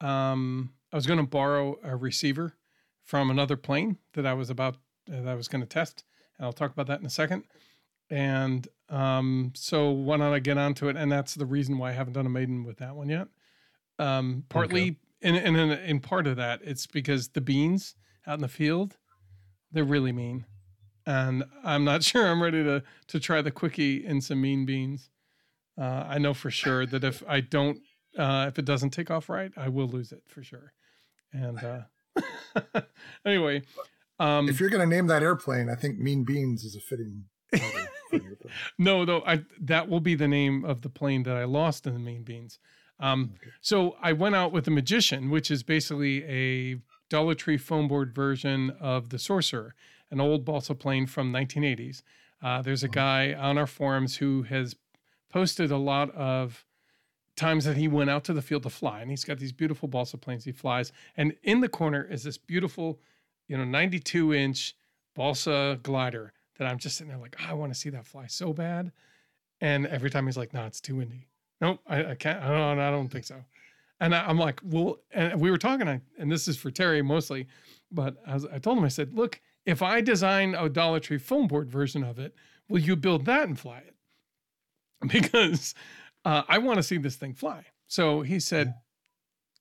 Um, 0.00 0.72
I 0.92 0.96
was 0.96 1.06
going 1.06 1.18
to 1.18 1.26
borrow 1.26 1.78
a 1.82 1.96
receiver 1.96 2.54
from 3.02 3.28
another 3.30 3.56
plane 3.56 3.98
that 4.12 4.24
I 4.24 4.34
was 4.34 4.50
about 4.50 4.76
that 5.08 5.26
I 5.26 5.34
was 5.34 5.48
going 5.48 5.62
to 5.62 5.68
test 5.68 6.04
I'll 6.40 6.52
talk 6.52 6.72
about 6.72 6.86
that 6.88 7.00
in 7.00 7.06
a 7.06 7.10
second. 7.10 7.44
And 8.10 8.66
um, 8.88 9.52
so 9.54 9.90
why 9.90 10.16
don't 10.16 10.32
I 10.32 10.38
get 10.38 10.58
onto 10.58 10.88
it? 10.88 10.96
And 10.96 11.10
that's 11.10 11.34
the 11.34 11.46
reason 11.46 11.78
why 11.78 11.90
I 11.90 11.92
haven't 11.92 12.12
done 12.12 12.26
a 12.26 12.30
maiden 12.30 12.64
with 12.64 12.78
that 12.78 12.94
one 12.94 13.08
yet. 13.08 13.28
Um, 13.98 14.44
partly, 14.48 14.82
okay. 14.82 14.96
and, 15.22 15.36
and 15.36 15.56
in, 15.56 15.70
in 15.72 16.00
part 16.00 16.26
of 16.26 16.36
that, 16.36 16.60
it's 16.62 16.86
because 16.86 17.28
the 17.28 17.40
beans 17.40 17.94
out 18.26 18.34
in 18.34 18.42
the 18.42 18.48
field, 18.48 18.96
they're 19.72 19.84
really 19.84 20.12
mean. 20.12 20.44
And 21.06 21.44
I'm 21.64 21.84
not 21.84 22.02
sure 22.04 22.26
I'm 22.26 22.42
ready 22.42 22.62
to 22.62 22.82
to 23.08 23.20
try 23.20 23.42
the 23.42 23.50
quickie 23.50 24.04
in 24.04 24.20
some 24.20 24.40
mean 24.40 24.66
beans. 24.66 25.10
Uh, 25.78 26.04
I 26.08 26.18
know 26.18 26.34
for 26.34 26.50
sure 26.50 26.86
that 26.86 27.04
if 27.04 27.22
I 27.28 27.40
don't, 27.40 27.80
uh, 28.16 28.46
if 28.48 28.58
it 28.58 28.64
doesn't 28.64 28.90
take 28.90 29.10
off 29.10 29.28
right, 29.28 29.52
I 29.56 29.68
will 29.68 29.88
lose 29.88 30.10
it 30.12 30.22
for 30.26 30.42
sure. 30.42 30.72
And 31.32 31.62
uh, 31.62 32.80
anyway, 33.26 33.62
um, 34.18 34.48
if 34.48 34.60
you're 34.60 34.70
going 34.70 34.88
to 34.88 34.94
name 34.94 35.06
that 35.08 35.22
airplane, 35.22 35.68
I 35.68 35.74
think 35.74 35.98
Mean 35.98 36.24
Beans 36.24 36.64
is 36.64 36.76
a 36.76 36.80
fitting. 36.80 37.24
no, 38.78 39.04
though 39.04 39.22
I 39.26 39.42
that 39.60 39.88
will 39.88 40.00
be 40.00 40.14
the 40.14 40.28
name 40.28 40.64
of 40.64 40.82
the 40.82 40.88
plane 40.88 41.22
that 41.24 41.36
I 41.36 41.44
lost 41.44 41.86
in 41.86 41.94
the 41.94 42.00
Mean 42.00 42.22
Beans. 42.22 42.58
Um, 42.98 43.34
okay. 43.36 43.50
So 43.60 43.96
I 44.00 44.12
went 44.12 44.34
out 44.34 44.52
with 44.52 44.64
the 44.64 44.70
Magician, 44.70 45.30
which 45.30 45.50
is 45.50 45.62
basically 45.62 46.24
a 46.24 46.80
Dollar 47.10 47.34
Tree 47.34 47.58
foam 47.58 47.88
board 47.88 48.14
version 48.14 48.70
of 48.80 49.10
the 49.10 49.18
Sorcerer, 49.18 49.74
an 50.10 50.20
old 50.20 50.44
balsa 50.44 50.74
plane 50.74 51.06
from 51.06 51.32
1980s. 51.32 52.02
Uh, 52.42 52.62
there's 52.62 52.82
a 52.82 52.88
guy 52.88 53.32
on 53.34 53.58
our 53.58 53.66
forums 53.66 54.16
who 54.16 54.42
has 54.42 54.76
posted 55.30 55.70
a 55.70 55.76
lot 55.76 56.14
of 56.14 56.64
times 57.36 57.64
that 57.66 57.76
he 57.76 57.86
went 57.86 58.08
out 58.08 58.24
to 58.24 58.32
the 58.32 58.42
field 58.42 58.62
to 58.62 58.70
fly, 58.70 59.00
and 59.00 59.10
he's 59.10 59.24
got 59.24 59.38
these 59.38 59.52
beautiful 59.52 59.88
balsa 59.88 60.16
planes 60.16 60.44
he 60.44 60.52
flies. 60.52 60.90
And 61.16 61.34
in 61.42 61.60
the 61.60 61.68
corner 61.68 62.02
is 62.02 62.22
this 62.22 62.38
beautiful 62.38 62.98
you 63.48 63.56
know, 63.56 63.64
92 63.64 64.34
inch 64.34 64.74
balsa 65.14 65.78
glider 65.82 66.32
that 66.58 66.66
I'm 66.66 66.78
just 66.78 66.96
sitting 66.96 67.10
there 67.10 67.20
like, 67.20 67.36
oh, 67.40 67.50
I 67.50 67.54
want 67.54 67.72
to 67.72 67.78
see 67.78 67.90
that 67.90 68.06
fly 68.06 68.26
so 68.26 68.52
bad. 68.52 68.92
And 69.60 69.86
every 69.86 70.10
time 70.10 70.26
he's 70.26 70.36
like, 70.36 70.52
no, 70.52 70.66
it's 70.66 70.80
too 70.80 70.96
windy. 70.96 71.28
Nope, 71.60 71.80
I, 71.86 72.10
I 72.10 72.14
can't. 72.14 72.42
I 72.42 72.48
don't, 72.48 72.78
I 72.78 72.90
don't 72.90 73.08
think 73.08 73.24
so. 73.24 73.36
And 74.00 74.14
I, 74.14 74.28
am 74.28 74.38
like, 74.38 74.60
well, 74.62 74.98
and 75.12 75.40
we 75.40 75.50
were 75.50 75.56
talking, 75.56 75.88
and 75.88 76.30
this 76.30 76.48
is 76.48 76.56
for 76.56 76.70
Terry 76.70 77.00
mostly, 77.00 77.46
but 77.90 78.16
I, 78.26 78.34
I 78.52 78.58
told 78.58 78.76
him, 78.76 78.84
I 78.84 78.88
said, 78.88 79.14
look, 79.14 79.40
if 79.64 79.80
I 79.82 80.02
design 80.02 80.54
a 80.54 80.68
Dollar 80.68 81.00
Tree 81.00 81.18
foam 81.18 81.46
board 81.46 81.70
version 81.70 82.04
of 82.04 82.18
it, 82.18 82.34
will 82.68 82.78
you 82.78 82.94
build 82.94 83.24
that 83.26 83.48
and 83.48 83.58
fly 83.58 83.78
it? 83.78 83.94
Because 85.08 85.74
uh, 86.24 86.42
I 86.48 86.58
want 86.58 86.78
to 86.78 86.82
see 86.82 86.98
this 86.98 87.16
thing 87.16 87.34
fly. 87.34 87.64
So 87.86 88.22
he 88.22 88.40
said, 88.40 88.74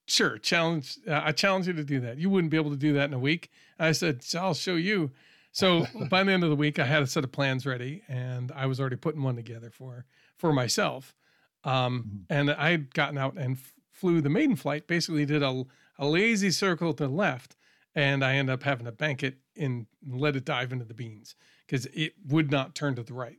sure, 0.07 0.37
challenge. 0.37 0.97
Uh, 1.07 1.21
I 1.23 1.31
challenge 1.31 1.67
you 1.67 1.73
to 1.73 1.83
do 1.83 1.99
that. 2.01 2.17
You 2.17 2.29
wouldn't 2.29 2.51
be 2.51 2.57
able 2.57 2.71
to 2.71 2.77
do 2.77 2.93
that 2.93 3.05
in 3.05 3.13
a 3.13 3.19
week. 3.19 3.49
I 3.79 3.91
said, 3.91 4.23
I'll 4.37 4.53
show 4.53 4.75
you. 4.75 5.11
So 5.51 5.87
by 6.09 6.23
the 6.23 6.31
end 6.31 6.43
of 6.43 6.49
the 6.49 6.55
week, 6.55 6.79
I 6.79 6.85
had 6.85 7.03
a 7.03 7.07
set 7.07 7.23
of 7.23 7.31
plans 7.31 7.65
ready, 7.65 8.03
and 8.07 8.51
I 8.51 8.65
was 8.65 8.79
already 8.79 8.97
putting 8.97 9.23
one 9.23 9.35
together 9.35 9.69
for 9.69 10.05
for 10.37 10.51
myself. 10.51 11.15
Um, 11.63 12.25
mm-hmm. 12.29 12.33
and 12.33 12.51
I 12.51 12.71
had 12.71 12.93
gotten 12.93 13.17
out 13.17 13.37
and 13.37 13.57
f- 13.57 13.73
flew 13.91 14.21
the 14.21 14.29
maiden 14.29 14.55
flight. 14.55 14.87
Basically, 14.87 15.25
did 15.25 15.41
a 15.41 15.63
a 15.97 16.07
lazy 16.07 16.51
circle 16.51 16.93
to 16.93 17.07
the 17.07 17.09
left, 17.09 17.55
and 17.95 18.23
I 18.23 18.35
ended 18.35 18.53
up 18.53 18.63
having 18.63 18.85
to 18.85 18.91
bank 18.91 19.23
it 19.23 19.37
and 19.57 19.87
let 20.05 20.35
it 20.35 20.45
dive 20.45 20.73
into 20.73 20.85
the 20.85 20.93
beans 20.93 21.35
because 21.65 21.85
it 21.87 22.13
would 22.27 22.51
not 22.51 22.75
turn 22.75 22.95
to 22.95 23.03
the 23.03 23.13
right 23.13 23.37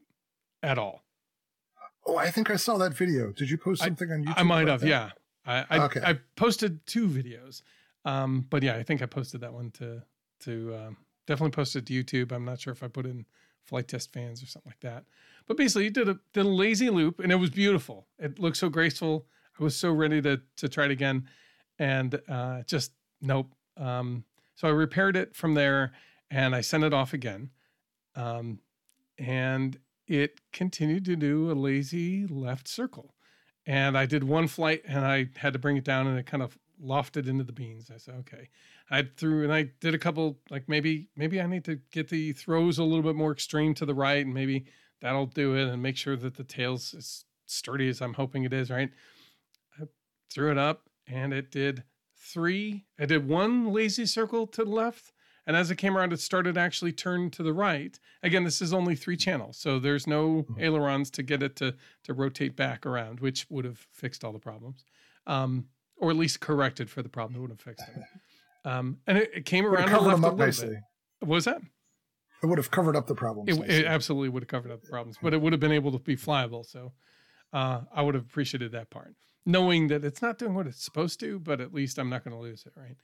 at 0.63 0.79
all. 0.79 1.05
Oh, 2.07 2.17
I 2.17 2.31
think 2.31 2.51
I 2.51 2.57
saw 2.57 2.79
that 2.79 2.95
video. 2.95 3.33
Did 3.33 3.51
you 3.51 3.59
post 3.59 3.83
something 3.83 4.11
I, 4.11 4.15
on 4.15 4.25
YouTube? 4.25 4.35
I 4.37 4.43
might 4.45 4.69
have, 4.69 4.81
that? 4.81 4.89
yeah. 4.89 5.11
I 5.47 5.65
I, 5.71 5.79
okay. 5.85 6.01
I 6.05 6.19
posted 6.37 6.87
two 6.87 7.09
videos, 7.09 7.63
um, 8.05 8.47
but 8.51 8.63
yeah, 8.63 8.77
I 8.77 8.83
think 8.83 9.03
I 9.03 9.07
posted 9.07 9.41
that 9.43 9.53
one 9.53 9.71
to 9.73 10.03
to 10.41 10.75
um, 10.75 10.97
definitely 11.27 11.53
posted 11.53 11.87
to 11.87 11.93
YouTube. 11.93 12.33
I'm 12.33 12.45
not 12.45 12.61
sure 12.61 12.73
if 12.73 12.83
I 12.83 12.89
put 12.89 13.07
in 13.07 13.27
Flite 13.65 13.89
Test 13.89 14.13
fans 14.13 14.43
or 14.43 14.47
something 14.47 14.71
like 14.71 14.81
that. 14.81 15.05
But 15.47 15.57
basically, 15.57 15.85
you 15.85 15.91
did 15.91 16.09
a 16.09 16.19
did 16.33 16.47
a 16.47 16.49
lazy 16.49 16.91
loop, 16.91 17.21
and 17.21 17.31
it 17.31 17.37
was 17.37 17.51
beautiful. 17.51 18.07
It 18.19 18.39
looked 18.39 18.57
so 18.57 18.69
graceful. 18.69 19.27
I 19.59 19.63
was 19.63 19.77
so 19.77 19.93
ready 19.93 20.21
to 20.23 20.41
to 20.57 20.69
try 20.69 20.87
it 20.87 20.91
again, 20.91 21.29
and 21.79 22.21
uh, 22.29 22.63
just 22.63 22.93
nope. 23.21 23.53
Um, 23.77 24.25
so 24.55 24.69
I 24.69 24.71
repaired 24.71 25.17
it 25.17 25.37
from 25.37 25.55
there, 25.55 25.93
and 26.31 26.55
I 26.55 26.61
sent 26.61 26.85
it 26.85 26.95
off 26.95 27.13
again, 27.13 27.51
um, 28.15 28.61
and 29.19 29.79
it 30.07 30.41
continued 30.53 31.05
to 31.07 31.17
do 31.17 31.51
a 31.51 31.55
lazy 31.55 32.27
left 32.27 32.69
circle. 32.69 33.16
And 33.67 33.99
I 33.99 34.07
did 34.07 34.25
one 34.25 34.47
flight, 34.47 34.83
and 34.87 35.05
I 35.05 35.29
had 35.37 35.53
to 35.53 35.59
bring 35.59 35.77
it 35.77 35.85
down, 35.85 36.07
and 36.07 36.19
it 36.19 36.27
kind 36.27 36.43
of 36.43 36.57
lofted 36.83 37.27
into 37.29 37.45
the 37.45 37.53
beans. 37.53 37.91
I 37.93 37.99
said, 37.99 38.15
okay. 38.21 38.49
I 38.91 39.09
threw 39.17 39.43
and 39.43 39.53
I 39.53 39.71
did 39.81 39.95
a 39.95 39.99
couple 39.99 40.39
like 40.51 40.69
maybe 40.69 41.09
maybe 41.17 41.41
I 41.41 41.47
need 41.47 41.65
to 41.65 41.81
get 41.91 42.09
the 42.09 42.33
throws 42.33 42.79
a 42.79 42.85
little 42.85 43.03
bit 43.03 43.17
more 43.17 43.33
extreme 43.33 43.75
to 43.75 43.87
the 43.87 43.95
right 43.95 44.25
and 44.25 44.33
maybe 44.33 44.67
that'll 45.01 45.27
do 45.27 45.57
it 45.57 45.69
and 45.69 45.83
make 45.83 45.97
sure 45.97 46.17
that 46.17 46.37
the 46.37 46.45
tail's 46.45 46.95
as 46.95 47.25
sturdy 47.47 47.89
as 47.89 48.01
I'm 48.01 48.15
hoping 48.15 48.45
it 48.45 48.53
is, 48.53 48.71
right? 48.71 48.91
I 49.81 49.85
threw 50.33 50.51
it 50.53 50.59
up 50.59 50.89
and 51.07 51.33
it 51.33 51.51
did 51.51 51.83
three. 52.17 52.85
I 52.99 53.07
did 53.07 53.29
one 53.29 53.73
lazy 53.73 54.07
circle 54.07 54.47
to 54.49 54.65
the 54.65 54.71
left. 54.71 55.13
And 55.47 55.57
as 55.57 55.71
it 55.71 55.77
came 55.77 55.97
around, 55.97 56.13
it 56.13 56.21
started 56.21 56.59
actually 56.59 56.93
turn 56.93 57.31
to 57.31 57.43
the 57.43 57.53
right. 57.53 57.99
Again, 58.23 58.43
this 58.43 58.61
is 58.61 58.73
only 58.73 58.97
three 58.97 59.17
channels, 59.17 59.57
so 59.57 59.79
there's 59.79 60.07
no 60.07 60.43
mm-hmm. 60.43 60.61
ailerons 60.61 61.11
to 61.13 61.23
get 61.23 61.43
it 61.43 61.55
to 61.57 61.75
to 62.05 62.15
rotate 62.15 62.57
back 62.57 62.85
around, 62.85 63.21
which 63.21 63.47
would 63.49 63.65
have 63.65 63.79
fixed 63.93 64.25
all 64.25 64.33
the 64.33 64.39
problems, 64.39 64.85
um, 65.27 65.67
or 65.97 66.11
at 66.11 66.17
least 66.17 66.41
corrected 66.41 66.91
for 66.91 67.03
the 67.03 67.09
problem. 67.09 67.39
It 67.39 67.41
would 67.43 67.51
have 67.51 67.61
fixed 67.61 67.89
it. 67.89 68.03
Um, 68.69 68.99
and 69.07 69.19
it, 69.19 69.31
it 69.33 69.45
came 69.45 69.65
around 69.65 69.93
left 69.93 70.03
a 70.03 70.05
little 70.05 70.37
nicely. 70.37 70.77
What 71.21 71.29
was 71.29 71.45
that? 71.45 71.63
It 72.43 72.47
would 72.47 72.59
have 72.59 72.71
covered 72.71 72.97
up 72.97 73.07
the 73.07 73.15
problems. 73.15 73.49
It, 73.49 73.71
it, 73.71 73.87
absolutely 73.87 74.29
would 74.29 74.43
have 74.43 74.49
covered 74.49 74.73
up 74.73 74.83
the 74.83 74.89
problems, 74.89 75.17
but 75.23 75.33
it 75.33 75.41
would 75.41 75.53
have 75.53 75.61
been 75.61 75.73
able 75.73 75.93
to 75.93 75.99
be 75.99 76.17
flyable. 76.17 76.67
So 76.67 76.93
uh, 77.53 77.83
I 77.95 78.03
would 78.03 78.15
have 78.15 78.25
appreciated 78.25 78.73
that 78.73 78.91
part, 78.91 79.15
knowing 79.47 79.89
that 79.89 80.05
it's 80.05 80.21
not 80.21 80.39
doing 80.39 80.55
what 80.55 80.67
it's 80.67 80.85
supposed 80.85 81.21
to, 81.21 81.39
but 81.39 81.61
at 81.61 81.73
least 81.73 81.99
I'm 81.99 82.11
not 82.11 82.25
going 82.25 82.37
to 82.37 82.43
lose 82.43 82.65
it, 82.67 82.73
right? 82.77 82.97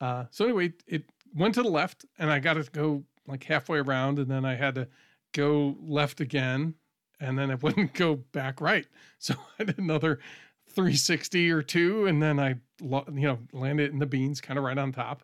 Uh, 0.00 0.24
so 0.30 0.44
anyway, 0.44 0.72
it 0.86 1.04
went 1.34 1.54
to 1.54 1.62
the 1.62 1.68
left, 1.68 2.04
and 2.18 2.30
I 2.30 2.38
got 2.38 2.54
to 2.54 2.64
go 2.70 3.04
like 3.26 3.44
halfway 3.44 3.78
around, 3.78 4.18
and 4.18 4.30
then 4.30 4.44
I 4.44 4.54
had 4.54 4.74
to 4.76 4.88
go 5.32 5.76
left 5.80 6.20
again, 6.20 6.74
and 7.20 7.38
then 7.38 7.50
it 7.50 7.62
wouldn't 7.62 7.94
go 7.94 8.16
back 8.16 8.60
right. 8.60 8.86
So 9.18 9.34
I 9.58 9.64
did 9.64 9.78
another 9.78 10.20
360 10.68 11.50
or 11.50 11.62
two, 11.62 12.06
and 12.06 12.22
then 12.22 12.38
I, 12.38 12.56
you 12.80 13.04
know, 13.08 13.38
landed 13.52 13.92
in 13.92 13.98
the 13.98 14.06
beans, 14.06 14.40
kind 14.40 14.58
of 14.58 14.64
right 14.64 14.78
on 14.78 14.92
top. 14.92 15.22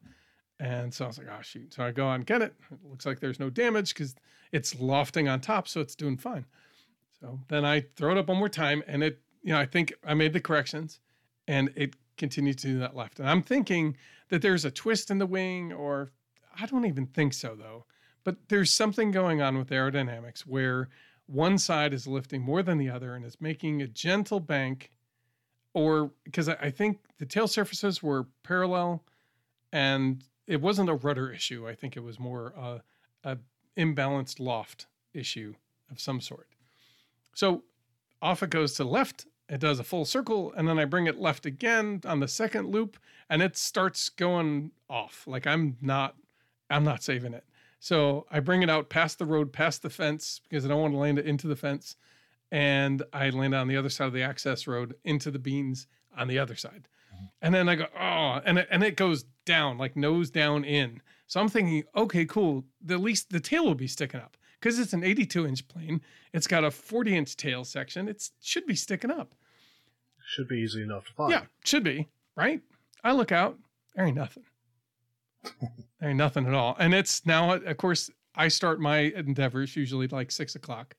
And 0.59 0.92
so 0.92 1.07
I 1.07 1.09
was 1.09 1.18
like, 1.18 1.29
oh 1.31 1.42
shoot. 1.42 1.73
So 1.73 1.83
I 1.83 1.90
go 1.90 2.11
and 2.11 2.27
get 2.27 2.42
it. 2.42 2.55
It 2.70 2.79
looks 2.85 3.07
like 3.07 3.20
there's 3.20 3.40
no 3.40 3.49
damage 3.49 3.94
because 3.94 4.14
it's 4.53 4.79
lofting 4.79 5.27
on 5.29 5.40
top, 5.40 5.66
so 5.66 5.81
it's 5.81 5.94
doing 5.94 6.18
fine. 6.18 6.44
So 7.18 7.40
then 7.49 7.64
I 7.64 7.81
throw 7.96 8.12
it 8.12 8.18
up 8.18 8.29
one 8.29 8.38
more 8.38 8.49
time, 8.49 8.83
and 8.87 9.03
it, 9.03 9.20
you 9.42 9.53
know, 9.53 9.59
I 9.59 9.66
think 9.66 9.94
I 10.05 10.14
made 10.14 10.33
the 10.33 10.40
corrections, 10.40 11.01
and 11.49 11.70
it 11.77 11.94
continued 12.20 12.59
to 12.59 12.68
do 12.68 12.78
that 12.78 12.94
left. 12.94 13.18
And 13.18 13.28
I'm 13.28 13.42
thinking 13.42 13.96
that 14.28 14.42
there's 14.42 14.64
a 14.64 14.70
twist 14.70 15.11
in 15.11 15.18
the 15.18 15.26
wing, 15.26 15.72
or 15.72 16.12
I 16.61 16.66
don't 16.66 16.87
even 16.87 17.06
think 17.06 17.33
so 17.33 17.56
though. 17.56 17.87
But 18.22 18.37
there's 18.48 18.70
something 18.70 19.11
going 19.11 19.42
on 19.42 19.59
with 19.59 19.70
aerodynamics 19.70 20.42
where 20.42 20.88
one 21.26 21.59
side 21.59 21.92
is 21.92 22.06
lifting 22.06 22.42
more 22.42 22.62
than 22.62 22.78
the 22.78 22.90
other 22.90 23.14
and 23.14 23.24
is 23.24 23.40
making 23.40 23.83
a 23.83 23.88
gentle 23.88 24.38
bank 24.38 24.92
or 25.72 26.11
because 26.24 26.48
I 26.48 26.70
think 26.70 26.98
the 27.18 27.26
tail 27.26 27.48
surfaces 27.48 28.02
were 28.02 28.26
parallel 28.42 29.04
and 29.72 30.22
it 30.46 30.61
wasn't 30.61 30.90
a 30.90 30.94
rudder 30.94 31.33
issue. 31.33 31.68
I 31.68 31.74
think 31.74 31.96
it 31.96 32.02
was 32.02 32.18
more 32.18 32.52
a, 32.56 32.83
a 33.24 33.38
imbalanced 33.78 34.40
loft 34.40 34.87
issue 35.14 35.54
of 35.90 36.00
some 36.00 36.20
sort. 36.20 36.48
So 37.35 37.62
off 38.20 38.42
it 38.42 38.50
goes 38.50 38.74
to 38.74 38.85
left. 38.85 39.26
It 39.51 39.61
does 39.61 39.79
a 39.79 39.85
full 39.85 40.05
circle, 40.05 40.53
and 40.57 40.67
then 40.67 40.79
I 40.79 40.85
bring 40.87 41.07
it 41.07 41.19
left 41.19 41.45
again 41.45 42.01
on 42.07 42.21
the 42.21 42.29
second 42.29 42.71
loop, 42.71 42.97
and 43.29 43.43
it 43.43 43.57
starts 43.57 44.09
going 44.09 44.71
off. 44.89 45.25
Like 45.27 45.47
I'm 45.47 45.77
not, 45.83 46.15
I'm 46.71 46.85
not 46.85 47.03
saving 47.03 47.35
it. 47.35 47.45
So 47.81 48.27
I 48.31 48.41
bring 48.41 48.63
it 48.63 48.71
out 48.71 48.89
past 48.89 49.19
the 49.19 49.27
road, 49.27 49.53
past 49.53 49.83
the 49.83 49.91
fence, 49.91 50.41
because 50.49 50.65
I 50.65 50.69
don't 50.69 50.81
want 50.81 50.95
to 50.95 50.99
land 50.99 51.19
it 51.19 51.27
into 51.27 51.49
the 51.49 51.57
fence 51.57 51.97
and 52.53 53.03
I 53.13 53.31
land 53.31 53.55
on 53.55 53.69
the 53.69 53.77
other 53.77 53.89
side 53.89 54.07
of 54.07 54.13
the 54.13 54.23
access 54.23 54.67
road 54.67 54.95
into 55.05 55.31
the 55.31 55.39
beans 55.39 55.87
on 56.17 56.29
the 56.29 56.39
other 56.39 56.57
side. 56.57 56.89
Mm-hmm. 57.15 57.25
And 57.43 57.55
then 57.55 57.69
I 57.69 57.75
go, 57.77 57.87
oh, 57.99 58.41
and 58.45 58.59
it, 58.59 58.69
and 58.71 58.83
it 58.83 58.97
goes 58.97 59.25
down, 59.45 59.79
like 59.79 59.97
nose 59.97 60.31
down 60.31 60.65
in. 60.65 61.01
So 61.27 61.41
I'm 61.41 61.49
thinking, 61.49 61.85
okay, 61.95 62.25
cool. 62.25 62.65
At 62.89 63.01
least 63.01 63.31
the 63.31 63.41
tail 63.41 63.65
will 63.65 63.75
be 63.75 63.87
sticking 63.87 64.21
up 64.21 64.37
because 64.61 64.79
it's 64.79 64.93
an 64.93 65.05
82 65.05 65.47
inch 65.47 65.69
plane. 65.69 66.01
It's 66.33 66.47
got 66.47 66.65
a 66.65 66.71
40 66.71 67.17
inch 67.17 67.37
tail 67.37 67.65
section. 67.65 68.09
It 68.09 68.29
should 68.41 68.67
be 68.67 68.75
sticking 68.75 69.11
up. 69.11 69.35
Should 70.31 70.49
be 70.49 70.59
easy 70.59 70.83
enough 70.83 71.07
to 71.07 71.12
find. 71.12 71.33
Yeah, 71.33 71.43
should 71.64 71.85
be, 71.85 72.09
right? 72.37 72.61
I 73.03 73.12
look 73.12 73.33
out, 73.33 73.59
there 73.95 74.07
ain't 74.07 74.16
nothing. 74.16 74.45
there 76.01 76.11
ain't 76.11 76.19
nothing 76.19 76.47
at 76.47 76.55
all. 76.55 76.77
And 76.79 76.95
it's 76.95 77.27
now, 77.27 77.53
of 77.53 77.77
course, 77.77 78.11
I 78.35 78.49
start 78.49 78.81
my 78.81 78.99
endeavors 78.99 79.75
usually 79.75 80.07
like 80.07 80.31
six 80.31 80.55
o'clock 80.55 80.95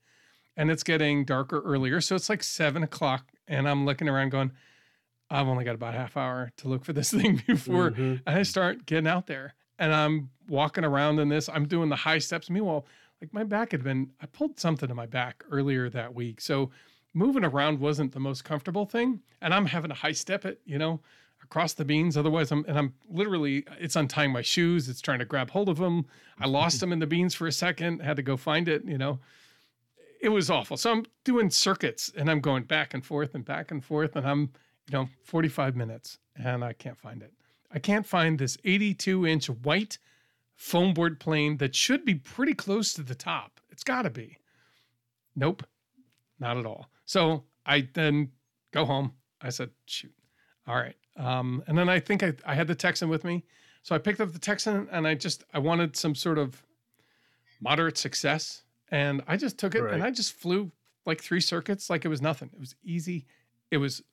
and 0.58 0.70
it's 0.70 0.84
getting 0.84 1.26
darker 1.26 1.62
earlier. 1.62 2.02
So 2.02 2.15
it's 2.15 2.30
like 2.30 2.44
seven 2.44 2.84
o'clock, 2.84 3.32
and 3.48 3.67
I'm 3.67 3.86
looking 3.86 4.10
around 4.10 4.30
going, 4.30 4.52
I've 5.30 5.48
only 5.48 5.63
got 5.63 5.76
about 5.76 5.94
half 5.94 6.17
hour 6.17 6.52
to 6.58 6.67
look 6.67 6.84
for 6.84 6.94
this 6.94 7.12
thing 7.12 7.41
before 7.48 7.91
mm-hmm. 7.91 8.15
I 8.28 8.44
start 8.44 8.86
getting 8.86 9.08
out 9.08 9.28
there. 9.28 9.56
And 9.80 9.94
I'm 9.94 10.30
walking 10.48 10.84
around 10.84 11.20
in 11.20 11.30
this. 11.30 11.50
I'm 11.50 11.67
doing 11.67 11.89
the 11.89 11.96
high 11.96 12.20
steps. 12.20 12.50
Meanwhile, 12.50 12.86
like 13.22 13.34
my 13.34 13.44
back 13.44 13.72
had 13.72 13.84
been, 13.84 14.12
I 14.22 14.28
pulled 14.28 14.60
something 14.60 14.88
to 14.88 14.94
my 14.94 15.08
back 15.08 15.44
earlier 15.50 15.89
that 15.89 16.13
week. 16.13 16.41
So 16.41 16.70
moving 17.13 17.43
around 17.43 17.80
wasn't 17.80 18.13
the 18.13 18.19
most 18.19 18.43
comfortable 18.43 18.86
thing. 18.86 19.21
And 19.41 19.54
I'm 19.54 19.65
having 19.65 19.89
to 19.89 19.95
high 19.95 20.12
step 20.12 20.45
it, 20.45 20.62
you 20.65 20.78
know, 20.78 21.02
across 21.43 21.74
the 21.74 21.86
beans. 21.86 22.15
Otherwise, 22.17 22.52
I'm, 22.52 22.63
and 22.67 22.78
I'm 22.78 22.93
literally, 23.10 23.65
it's 23.80 23.95
untying 23.95 24.32
my 24.32 24.41
shoes. 24.41 24.88
It's 24.88 25.02
trying 25.02 25.19
to 25.19 25.26
grab 25.26 25.50
hold 25.50 25.69
of 25.69 25.78
them. 25.78 26.06
I 26.39 26.47
lost 26.47 26.80
them 26.82 26.93
in 26.93 27.00
the 27.00 27.08
beans 27.08 27.34
for 27.34 27.47
a 27.47 27.52
second, 27.52 28.02
had 28.02 28.17
to 28.17 28.24
go 28.24 28.38
find 28.38 28.67
it, 28.67 28.86
you 28.86 28.97
know 28.97 29.19
it 30.21 30.30
was 30.30 30.50
awful. 30.50 30.78
So 30.78 30.91
I'm 30.91 31.06
doing 31.24 31.50
circuits 31.50 32.12
and 32.15 32.30
I'm 32.30 32.39
going 32.39 32.63
back 32.63 32.93
and 32.93 33.04
forth 33.04 33.34
and 33.36 33.43
back 33.43 33.71
and 33.71 33.84
forth 33.84 34.15
and 34.15 34.26
I'm, 34.26 34.52
you 34.89 34.93
know, 34.93 35.10
45 35.24 35.76
minutes 35.76 36.19
and 36.36 36.63
I 36.63 36.74
can't 36.74 36.97
find 36.97 37.21
it. 37.21 37.34
I 37.74 37.80
can't 37.80 38.06
find 38.06 38.38
this 38.38 38.58
82 38.63 39.26
inch 39.26 39.50
white 39.50 39.97
foam 40.56 40.93
board 40.93 41.19
plane 41.19 41.58
that 41.58 41.76
should 41.76 42.06
be 42.06 42.15
pretty 42.15 42.54
close 42.54 42.93
to 42.93 43.02
the 43.02 43.15
top. 43.15 43.60
It's 43.71 43.84
got 43.84 44.04
to 44.04 44.10
be. 44.10 44.38
Nope, 45.36 45.63
not 46.41 46.58
at 46.58 46.65
all. 46.65 46.89
So 47.06 47.43
I 47.65 47.88
then 47.93 48.32
go 48.71 48.84
home. 48.84 49.13
I 49.39 49.49
said, 49.49 49.69
shoot. 49.86 50.13
All 50.67 50.75
right. 50.75 50.95
Um, 51.15 51.63
and 51.67 51.77
then 51.77 51.88
I 51.88 51.99
think 51.99 52.23
I, 52.23 52.34
I 52.45 52.56
had 52.56 52.67
the 52.67 52.75
Texan 52.75 53.08
with 53.08 53.23
me. 53.23 53.43
So 53.84 53.95
I 53.95 53.99
picked 53.99 54.19
up 54.19 54.34
the 54.34 54.39
Texan 54.39 54.88
and 54.91 55.08
I 55.08 55.15
just, 55.15 55.43
I 55.54 55.60
wanted 55.60 55.95
some 55.95 56.15
sort 56.15 56.38
of 56.38 56.62
moderate 57.62 57.97
success 57.97 58.63
and 58.89 59.21
I 59.27 59.38
just 59.38 59.58
took 59.58 59.75
it 59.75 59.84
right. 59.84 59.93
and 59.93 60.04
I 60.04 60.12
just 60.12 60.34
flew 60.34 60.71
like 61.06 61.21
three 61.21 61.41
circuits 61.41 61.89
like 61.89 62.06
it 62.06 62.10
was 62.10 62.21
nothing. 62.21 62.49
It 62.54 62.60
was 62.60 62.75
easy. 62.84 63.25
It 63.69 63.77
was 63.77 64.04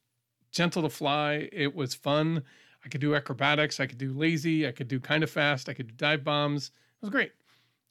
gentle 0.52 0.82
to 0.82 0.88
fly. 0.88 1.48
It 1.52 1.74
was 1.74 1.94
fun. 1.94 2.42
I 2.84 2.88
could 2.88 3.00
do 3.00 3.14
acrobatics. 3.14 3.80
I 3.80 3.86
could 3.86 3.98
do 3.98 4.12
lazy. 4.12 4.66
I 4.66 4.72
could 4.72 4.88
do 4.88 5.00
kind 5.00 5.22
of 5.22 5.30
fast. 5.30 5.68
I 5.68 5.74
could 5.74 5.88
do 5.88 5.94
dive 5.94 6.24
bombs. 6.24 6.66
It 6.66 7.02
was 7.02 7.10
great. 7.10 7.32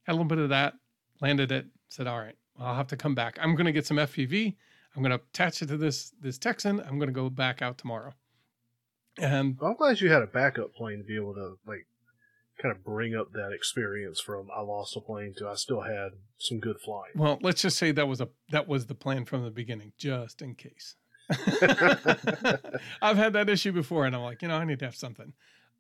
Had 0.04 0.14
a 0.14 0.16
little 0.16 0.26
bit 0.26 0.40
of 0.40 0.50
that. 0.50 0.76
Landed 1.22 1.52
it. 1.52 1.66
Said, 1.90 2.08
all 2.08 2.20
right, 2.20 2.36
I'll 2.60 2.76
have 2.76 2.88
to 2.88 2.98
come 2.98 3.16
back. 3.16 3.38
I'm 3.42 3.56
going 3.56 3.66
to 3.66 3.72
get 3.72 3.86
some 3.86 3.98
FPV. 3.98 4.56
I'm 4.96 5.04
going 5.04 5.12
to 5.12 5.24
attach 5.24 5.62
it 5.62 5.68
to 5.68 5.78
this 5.78 6.12
this 6.22 6.38
Texan. 6.38 6.80
I'm 6.80 6.98
going 6.98 7.10
to 7.10 7.14
go 7.14 7.30
back 7.30 7.62
out 7.62 7.78
tomorrow. 7.78 8.14
And 9.20 9.58
I'm 9.62 9.76
glad 9.76 10.00
you 10.00 10.12
had 10.12 10.22
a 10.22 10.28
backup 10.28 10.74
plane 10.76 11.00
to 11.00 11.04
be 11.04 11.16
able 11.16 11.34
to 11.36 11.58
like 11.66 11.88
kind 12.62 12.76
of 12.76 12.84
bring 12.84 13.16
up 13.16 13.32
that 13.34 13.52
experience 13.54 14.20
from 14.20 14.48
I 14.56 14.62
lost 14.62 14.96
a 14.96 15.02
plane 15.02 15.34
to 15.38 15.48
I 15.48 15.56
still 15.56 15.82
had 15.82 16.10
some 16.40 16.60
good 16.60 16.80
flying. 16.80 17.12
Well, 17.16 17.40
let's 17.42 17.62
just 17.62 17.78
say 17.78 17.92
that 17.92 18.08
was 18.08 18.22
a 18.22 18.30
that 18.52 18.68
was 18.68 18.88
the 18.88 18.96
plan 18.96 19.26
from 19.26 19.44
the 19.44 19.52
beginning, 19.52 19.94
just 19.98 20.42
in 20.42 20.56
case. 20.56 20.96
I've 23.02 23.18
had 23.18 23.34
that 23.34 23.50
issue 23.50 23.72
before, 23.72 24.06
and 24.06 24.16
I'm 24.16 24.22
like, 24.22 24.42
you 24.42 24.48
know, 24.48 24.56
I 24.56 24.64
need 24.64 24.80
to 24.80 24.86
have 24.86 24.96
something. 24.96 25.34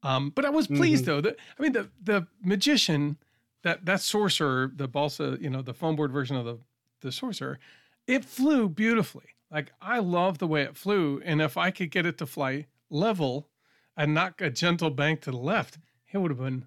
Um, 0.04 0.32
but 0.36 0.46
I 0.46 0.50
was 0.50 0.68
pleased 0.68 1.06
mm-hmm. 1.06 1.12
though 1.12 1.22
that 1.22 1.38
I 1.58 1.62
mean 1.62 1.72
the 1.72 1.90
the 2.04 2.28
magician 2.44 3.18
that 3.64 3.86
that 3.86 4.02
sorcerer, 4.02 4.72
the 4.76 4.88
balsa, 4.88 5.38
you 5.40 5.50
know, 5.50 5.62
the 5.62 5.74
foam 5.74 5.96
board 5.96 6.12
version 6.12 6.36
of 6.36 6.46
the 6.46 6.60
the 7.02 7.12
sorcerer, 7.12 7.60
it 8.06 8.26
flew 8.26 8.70
beautifully. 8.70 9.36
Like 9.52 9.72
I 9.82 10.00
love 10.00 10.38
the 10.38 10.48
way 10.48 10.64
it 10.64 10.76
flew, 10.76 11.22
and 11.24 11.42
if 11.42 11.58
I 11.58 11.72
could 11.72 11.92
get 11.92 12.06
it 12.06 12.18
to 12.18 12.26
fly 12.26 12.68
level 12.90 13.50
and 13.96 14.14
not 14.14 14.42
a 14.42 14.50
gentle 14.50 14.90
bank 14.90 15.22
to 15.22 15.32
the 15.32 15.38
left, 15.38 15.78
it 16.12 16.18
would 16.18 16.32
have 16.32 16.40
been 16.40 16.66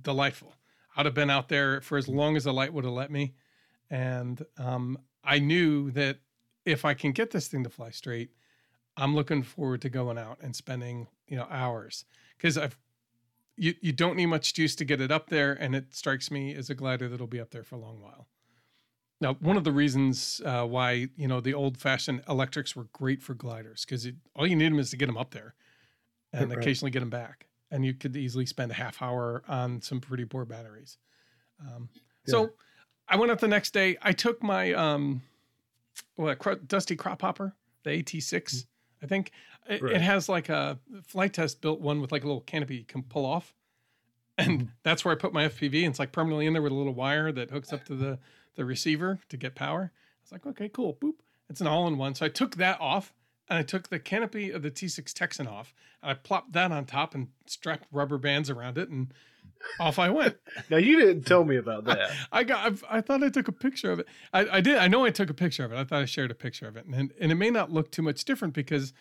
delightful. 0.00 0.54
I'd 0.96 1.06
have 1.06 1.14
been 1.14 1.30
out 1.30 1.48
there 1.48 1.80
for 1.80 1.98
as 1.98 2.08
long 2.08 2.36
as 2.36 2.44
the 2.44 2.52
light 2.52 2.72
would 2.72 2.84
have 2.84 2.92
let 2.92 3.10
me. 3.10 3.34
And 3.90 4.44
um, 4.58 4.98
I 5.22 5.38
knew 5.38 5.90
that 5.92 6.18
if 6.64 6.84
I 6.84 6.94
can 6.94 7.12
get 7.12 7.30
this 7.30 7.48
thing 7.48 7.64
to 7.64 7.70
fly 7.70 7.90
straight, 7.90 8.30
I'm 8.96 9.14
looking 9.14 9.42
forward 9.42 9.82
to 9.82 9.88
going 9.88 10.18
out 10.18 10.38
and 10.40 10.54
spending, 10.54 11.08
you 11.26 11.36
know, 11.36 11.46
hours 11.50 12.04
because 12.36 12.56
I've, 12.56 12.78
you, 13.56 13.74
you 13.80 13.92
don't 13.92 14.16
need 14.16 14.26
much 14.26 14.54
juice 14.54 14.74
to 14.76 14.84
get 14.84 15.00
it 15.00 15.10
up 15.10 15.28
there. 15.28 15.52
And 15.52 15.74
it 15.74 15.94
strikes 15.94 16.30
me 16.30 16.54
as 16.54 16.70
a 16.70 16.74
glider 16.74 17.08
that'll 17.08 17.26
be 17.26 17.40
up 17.40 17.50
there 17.50 17.64
for 17.64 17.74
a 17.74 17.80
long 17.80 18.00
while. 18.00 18.28
Now, 19.20 19.34
one 19.34 19.56
of 19.56 19.64
the 19.64 19.72
reasons 19.72 20.40
uh, 20.44 20.64
why 20.66 21.08
you 21.16 21.28
know 21.28 21.40
the 21.40 21.54
old-fashioned 21.54 22.22
electrics 22.28 22.74
were 22.76 22.88
great 22.92 23.22
for 23.22 23.34
gliders 23.34 23.84
because 23.84 24.06
all 24.36 24.46
you 24.46 24.56
need 24.56 24.72
them 24.72 24.78
is 24.78 24.90
to 24.90 24.96
get 24.96 25.06
them 25.06 25.16
up 25.16 25.30
there, 25.30 25.54
and 26.32 26.50
Right. 26.50 26.58
occasionally 26.58 26.90
get 26.90 27.00
them 27.00 27.10
back, 27.10 27.46
and 27.70 27.84
you 27.86 27.94
could 27.94 28.16
easily 28.16 28.44
spend 28.46 28.70
a 28.70 28.74
half 28.74 29.00
hour 29.00 29.42
on 29.48 29.80
some 29.80 30.00
pretty 30.00 30.24
poor 30.24 30.44
batteries. 30.44 30.98
Um, 31.60 31.88
So, 32.26 32.50
I 33.08 33.16
went 33.16 33.30
up 33.30 33.38
the 33.40 33.48
next 33.48 33.72
day. 33.72 33.96
I 34.02 34.12
took 34.12 34.42
my 34.42 34.72
um, 34.72 35.22
what 36.16 36.38
cro- 36.38 36.56
Dusty 36.56 36.96
Crop 36.96 37.20
Hopper, 37.22 37.54
the 37.84 37.90
AT6, 37.90 38.66
I 39.02 39.06
think. 39.06 39.30
It, 39.68 39.80
Right. 39.82 39.94
it 39.94 40.00
has 40.02 40.28
like 40.28 40.48
a 40.48 40.78
Flite 41.04 41.32
Test 41.34 41.60
built 41.60 41.80
one 41.80 42.00
with 42.00 42.12
like 42.12 42.24
a 42.24 42.26
little 42.26 42.40
canopy 42.42 42.76
you 42.76 42.84
can 42.84 43.02
pull 43.02 43.24
off. 43.26 43.54
And 44.36 44.70
that's 44.82 45.04
where 45.04 45.14
I 45.14 45.18
put 45.18 45.32
my 45.32 45.44
FPV. 45.48 45.84
And 45.84 45.90
it's 45.92 45.98
like 46.00 46.10
permanently 46.12 46.46
in 46.46 46.52
there 46.54 46.62
with 46.62 46.72
a 46.72 46.74
little 46.74 46.94
wire 46.94 47.30
that 47.32 47.50
hooks 47.50 47.72
up 47.72 47.84
to 47.84 47.94
the, 47.94 48.18
the 48.54 48.64
receiver 48.64 49.20
to 49.28 49.36
get 49.36 49.54
power. 49.54 49.92
I 49.92 50.20
was 50.22 50.32
like, 50.32 50.46
okay, 50.46 50.68
cool. 50.68 50.94
Boop. 50.94 51.14
It's 51.48 51.60
an 51.60 51.66
all 51.66 51.86
in 51.86 51.98
one. 51.98 52.14
So 52.14 52.26
I 52.26 52.30
took 52.30 52.56
that 52.56 52.80
off 52.80 53.12
and 53.48 53.58
I 53.58 53.62
took 53.62 53.88
the 53.88 53.98
canopy 53.98 54.50
of 54.50 54.62
the 54.62 54.70
T6 54.70 55.12
Texan 55.12 55.46
off 55.46 55.74
and 56.02 56.10
I 56.10 56.14
plopped 56.14 56.52
that 56.52 56.72
on 56.72 56.84
top 56.86 57.14
and 57.14 57.28
strapped 57.46 57.86
rubber 57.92 58.18
bands 58.18 58.48
around 58.48 58.78
it. 58.78 58.88
And 58.88 59.12
off 59.78 59.98
I 59.98 60.10
went. 60.10 60.36
Now 60.70 60.78
you 60.78 60.98
didn't 60.98 61.24
tell 61.24 61.44
me 61.44 61.56
about 61.56 61.84
that. 61.84 62.10
I 62.32 62.42
got. 62.44 62.64
I've, 62.64 62.84
I 62.88 63.00
thought 63.00 63.22
I 63.22 63.28
took 63.28 63.48
a 63.48 63.52
picture 63.52 63.92
of 63.92 63.98
it. 63.98 64.06
I, 64.32 64.46
I 64.46 64.60
did. 64.60 64.78
I 64.78 64.88
know 64.88 65.04
I 65.04 65.10
took 65.10 65.28
a 65.28 65.34
picture 65.34 65.64
of 65.64 65.72
it. 65.72 65.76
I 65.76 65.84
thought 65.84 66.00
I 66.00 66.04
shared 66.06 66.30
a 66.30 66.34
picture 66.34 66.66
of 66.66 66.76
it, 66.76 66.86
and 66.86 67.12
and 67.20 67.30
it 67.30 67.34
may 67.34 67.50
not 67.50 67.70
look 67.70 67.90
too 67.90 68.00
much 68.00 68.24
different 68.24 68.54
because 68.54 68.94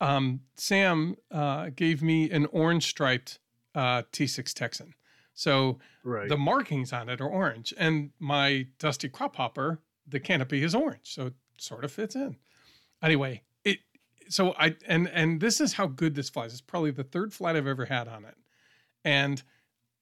um, 0.00 0.40
Sam 0.56 1.16
uh, 1.30 1.70
gave 1.74 2.02
me 2.02 2.30
an 2.30 2.46
orange 2.46 2.86
striped 2.86 3.38
uh, 3.74 4.02
T6 4.12 4.52
Texan. 4.52 4.94
So 5.36 5.78
right. 6.02 6.28
the 6.28 6.36
markings 6.38 6.94
on 6.94 7.10
it 7.10 7.20
are 7.20 7.28
orange, 7.28 7.72
and 7.76 8.10
my 8.18 8.66
Dusty 8.78 9.08
Crop 9.08 9.36
Hopper, 9.36 9.80
the 10.08 10.18
canopy 10.18 10.62
is 10.62 10.74
orange, 10.74 11.14
so 11.14 11.26
it 11.26 11.34
sort 11.58 11.84
of 11.84 11.92
fits 11.92 12.16
in. 12.16 12.36
Anyway, 13.02 13.42
it. 13.62 13.80
So 14.28 14.54
I 14.58 14.76
and 14.88 15.08
and 15.08 15.38
this 15.38 15.60
is 15.60 15.74
how 15.74 15.86
good 15.88 16.14
this 16.14 16.30
flies. 16.30 16.52
It's 16.52 16.62
probably 16.62 16.90
the 16.90 17.04
third 17.04 17.34
flight 17.34 17.54
I've 17.54 17.66
ever 17.66 17.84
had 17.84 18.08
on 18.08 18.24
it, 18.24 18.34
and 19.04 19.42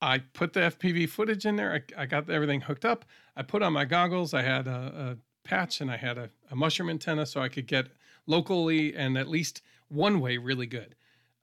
I 0.01 0.19
put 0.19 0.53
the 0.53 0.61
FPV 0.61 1.09
footage 1.09 1.45
in 1.45 1.57
there. 1.57 1.75
I, 1.75 2.03
I 2.03 2.07
got 2.07 2.31
everything 2.31 2.61
hooked 2.61 2.85
up. 2.85 3.05
I 3.37 3.43
put 3.43 3.63
on 3.63 3.73
my 3.73 3.85
goggles. 3.85 4.35
I 4.35 4.43
had 4.43 4.69
a, 4.69 5.17
a 5.19 5.49
patch 5.49 5.81
and 5.81 5.91
I 5.91 5.97
had 5.97 6.17
a, 6.17 6.31
a 6.51 6.55
mushroom 6.55 6.91
antenna 6.91 7.27
so 7.27 7.41
I 7.41 7.49
could 7.49 7.67
get 7.67 7.89
locally 8.27 8.95
and 8.95 9.19
at 9.19 9.29
least 9.29 9.63
one 9.89 10.21
way 10.21 10.37
really 10.37 10.67
good. 10.67 10.95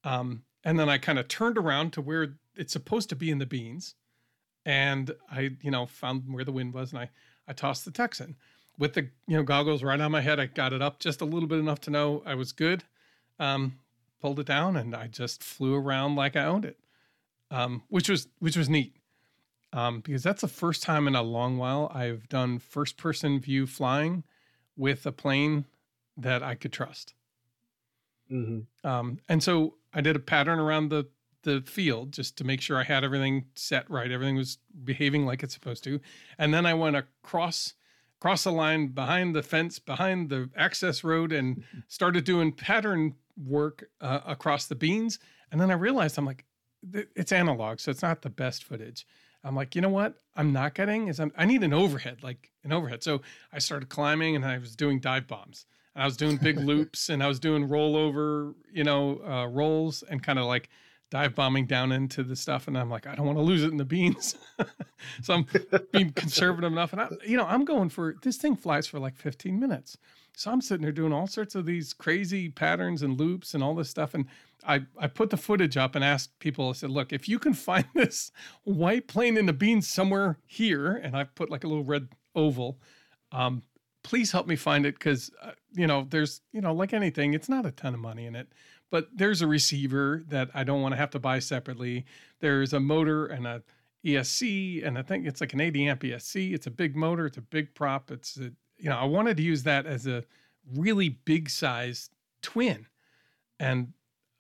Um, 0.04 0.44
and 0.64 0.80
then 0.80 0.90
I 0.90 0.98
kind 0.98 1.18
of 1.18 1.28
turned 1.28 1.58
around 1.58 1.92
to 1.94 2.02
where 2.02 2.36
it's 2.56 2.74
supposed 2.74 3.10
to 3.10 3.16
be 3.16 3.32
in 3.32 3.40
the 3.40 3.46
beans. 3.46 3.96
And 4.66 5.16
I, 5.32 5.52
you 5.62 5.72
know, 5.72 5.86
found 5.88 6.24
where 6.34 6.44
the 6.46 6.52
wind 6.52 6.74
was 6.74 6.92
and 6.92 7.00
I, 7.02 7.10
I 7.48 7.54
tossed 7.54 7.86
the 7.86 7.92
Texan 7.92 8.36
with 8.78 8.94
the, 8.94 9.10
you 9.28 9.38
know, 9.38 9.44
goggles 9.44 9.84
right 9.84 10.00
on 10.00 10.12
my 10.12 10.22
head. 10.22 10.40
I 10.40 10.46
got 10.46 10.74
it 10.74 10.82
up 10.82 11.00
just 11.00 11.22
a 11.22 11.26
little 11.26 11.50
bit 11.50 11.60
enough 11.60 11.82
to 11.82 11.92
know 11.92 12.22
I 12.26 12.36
was 12.36 12.52
good. 12.52 12.84
Um, 13.40 13.80
pulled 14.22 14.40
it 14.40 14.46
down 14.46 14.78
and 14.78 14.96
I 14.96 15.08
just 15.08 15.44
flew 15.44 15.74
around 15.76 16.16
like 16.16 16.36
I 16.36 16.46
owned 16.46 16.66
it 16.66 16.78
um, 17.52 17.84
which 17.90 18.10
was 18.10 18.28
which 18.40 18.58
was 18.58 18.70
neat 18.70 18.96
um, 19.74 20.02
because 20.02 20.24
that's 20.24 20.42
the 20.42 20.48
first 20.48 20.84
time 20.84 21.08
in 21.08 21.16
a 21.16 21.22
long 21.22 21.58
while 21.58 21.92
I've 21.94 22.28
done 22.30 22.60
first 22.60 22.98
person 22.98 23.40
view 23.40 23.68
flying 23.68 24.24
with 24.76 25.06
a 25.06 25.12
plane 25.12 25.66
that 26.18 26.44
I 26.44 26.56
could 26.56 26.74
trust. 26.74 27.14
hmm 28.30 28.62
Um, 28.84 29.20
and 29.30 29.44
so 29.44 29.76
I 29.94 30.02
did 30.02 30.16
a 30.16 30.20
pattern 30.20 30.60
around 30.60 30.90
the 30.90 31.08
the 31.44 31.62
field 31.66 32.12
just 32.12 32.38
to 32.38 32.44
make 32.44 32.62
sure 32.62 32.78
I 32.78 32.84
had 32.84 33.04
everything 33.04 33.46
set 33.56 33.90
right, 33.90 34.12
everything 34.12 34.36
was 34.36 34.58
behaving 34.84 35.26
like 35.26 35.44
it's 35.44 35.54
supposed 35.54 35.84
to, 35.86 36.00
and 36.38 36.54
then 36.54 36.66
I 36.66 36.74
went 36.74 36.96
across 36.96 37.74
across 38.20 38.44
the 38.44 38.52
line 38.52 38.88
behind 38.90 39.36
the 39.36 39.42
fence, 39.42 39.80
behind 39.80 40.30
the 40.30 40.48
access 40.56 41.04
road, 41.04 41.32
and 41.32 41.64
started 41.88 42.24
doing 42.24 42.52
pattern 42.52 43.16
work 43.36 43.90
uh, 44.00 44.20
across 44.28 44.68
the 44.68 44.76
beans. 44.76 45.18
And 45.52 45.60
then 45.60 45.72
I 45.72 45.74
realized 45.74 46.20
I'm 46.20 46.26
like, 46.26 46.46
it's 46.94 47.32
analog, 47.32 47.80
so 47.80 47.90
it's 47.90 48.04
not 48.04 48.22
the 48.22 48.30
best 48.30 48.64
footage. 48.64 49.08
I'm 49.44 49.56
like, 49.56 49.76
you 49.76 49.82
know 49.82 49.90
what? 49.90 50.16
I'm 50.36 50.54
not 50.54 50.76
getting 50.76 51.08
is 51.08 51.20
I'm, 51.20 51.32
I 51.36 51.46
need 51.46 51.64
an 51.64 51.74
overhead, 51.74 52.22
like 52.22 52.52
an 52.64 52.72
overhead. 52.72 53.04
So 53.04 53.22
I 53.52 53.60
started 53.60 53.90
climbing 53.90 54.36
and 54.36 54.46
I 54.46 54.60
was 54.60 54.76
doing 54.76 55.00
dive 55.00 55.28
bombs. 55.28 55.66
And 55.96 56.04
I 56.04 56.06
was 56.06 56.16
doing 56.16 56.38
big 56.38 56.60
loops 56.60 57.10
and 57.10 57.24
I 57.24 57.28
was 57.28 57.40
doing 57.40 57.68
rollover, 57.68 58.54
you 58.72 58.84
know, 58.84 59.20
uh, 59.26 59.48
rolls 59.48 60.04
and 60.04 60.22
kind 60.22 60.38
of 60.38 60.46
like 60.46 60.70
dive 61.12 61.36
bombing 61.36 61.66
down 61.66 61.92
into 61.92 62.24
the 62.24 62.36
stuff. 62.36 62.68
And 62.68 62.78
I'm 62.78 62.90
like, 62.90 63.06
I 63.06 63.14
don't 63.14 63.26
want 63.26 63.38
to 63.38 63.44
lose 63.44 63.64
it 63.64 63.70
in 63.70 63.78
the 63.78 63.86
beans. 63.86 64.36
so 65.22 65.34
I'm 65.34 65.46
being 65.92 66.12
conservative 66.14 66.72
enough. 66.72 66.94
And 66.94 67.02
I, 67.02 67.10
you 67.28 67.38
know, 67.38 67.46
I'm 67.46 67.66
going 67.66 67.90
for 67.90 68.16
this 68.24 68.38
thing 68.38 68.56
flies 68.56 68.88
for 68.88 68.98
like 68.98 69.18
15 69.18 69.60
minutes. 69.60 69.98
So 70.38 70.50
I'm 70.50 70.62
sitting 70.62 70.84
there 70.84 70.94
doing 70.94 71.12
all 71.12 71.28
sorts 71.28 71.54
of 71.54 71.66
these 71.66 71.92
crazy 71.94 72.50
patterns 72.50 73.02
and 73.02 73.20
loops 73.20 73.54
and 73.54 73.62
all 73.62 73.76
this 73.76 73.90
stuff. 73.90 74.14
And 74.14 74.26
I, 74.66 74.84
I 74.98 75.08
put 75.08 75.30
the 75.30 75.38
footage 75.38 75.76
up 75.76 75.96
and 75.96 76.04
asked 76.04 76.40
people, 76.40 76.70
I 76.70 76.74
said, 76.74 76.90
look, 76.90 77.12
if 77.12 77.28
you 77.28 77.38
can 77.38 77.54
find 77.54 77.86
this 77.94 78.32
white 78.64 79.08
plane 79.08 79.38
in 79.38 79.46
the 79.46 79.54
beans 79.54 79.90
somewhere 79.90 80.40
here, 80.46 80.96
and 80.96 81.16
I 81.16 81.26
put 81.26 81.52
like 81.52 81.66
a 81.66 81.68
little 81.68 81.84
red 81.84 82.08
oval, 82.36 82.80
um, 83.34 83.64
please 84.04 84.32
help 84.32 84.48
me 84.48 84.56
find 84.56 84.86
it 84.86 84.98
because, 84.98 85.30
uh, 85.42 85.52
you 85.74 85.88
know, 85.88 86.08
there's, 86.10 86.42
you 86.54 86.62
know, 86.62 86.74
like 86.74 86.94
anything, 86.94 87.34
it's 87.34 87.50
not 87.50 87.66
a 87.66 87.72
ton 87.72 87.94
of 87.94 88.00
money 88.00 88.26
in 88.26 88.36
it, 88.36 88.48
but 88.92 89.08
there's 89.16 89.42
a 89.42 89.48
receiver 89.48 90.24
that 90.28 90.50
I 90.54 90.64
don't 90.64 90.82
want 90.82 90.94
to 90.94 90.98
have 90.98 91.10
to 91.12 91.20
buy 91.20 91.40
separately. 91.40 92.06
There's 92.40 92.74
a 92.74 92.80
motor 92.80 93.26
and 93.26 93.48
a 93.48 93.64
ESC, 94.06 94.86
and 94.86 94.98
I 94.98 95.02
think 95.02 95.26
it's 95.26 95.42
like 95.42 95.54
an 95.54 95.62
80 95.62 95.88
amp 95.88 96.02
ESC. 96.02 96.54
It's 96.54 96.68
a 96.68 96.72
big 96.72 96.96
motor, 96.96 97.26
it's 97.26 97.38
a 97.38 97.42
big 97.42 97.74
prop. 97.74 98.12
It's, 98.12 98.38
a, 98.38 98.52
you 98.78 98.90
know, 98.90 98.98
I 98.98 99.06
wanted 99.06 99.38
to 99.38 99.44
use 99.44 99.64
that 99.64 99.86
as 99.86 100.08
a 100.08 100.24
really 100.76 101.10
big 101.10 101.50
size 101.50 102.10
twin. 102.42 102.88
And 103.60 103.94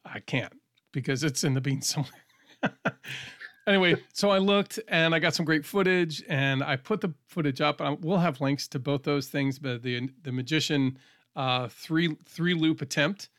I 0.06 0.20
can't 0.20 0.54
because 0.92 1.24
it's 1.24 1.44
in 1.44 1.54
the 1.54 1.62
beans 1.62 1.88
somewhere. 1.88 2.74
anyway, 3.68 3.96
so 4.14 4.30
I 4.30 4.40
looked 4.40 4.80
and 4.88 5.14
I 5.14 5.20
got 5.20 5.36
some 5.36 5.46
great 5.46 5.66
footage 5.66 6.24
and 6.28 6.64
I 6.64 6.76
put 6.76 7.02
the 7.02 7.14
footage 7.28 7.62
up. 7.62 7.82
Um, 7.82 8.00
We'll 8.02 8.18
have 8.18 8.42
links 8.42 8.68
to 8.70 8.80
both 8.80 9.04
those 9.04 9.28
things, 9.28 9.60
but 9.60 9.84
the 9.84 10.10
the 10.24 10.32
magician 10.32 10.98
uh, 11.36 11.68
three 11.70 12.16
three 12.26 12.54
loop 12.54 12.82
attempt, 12.82 13.30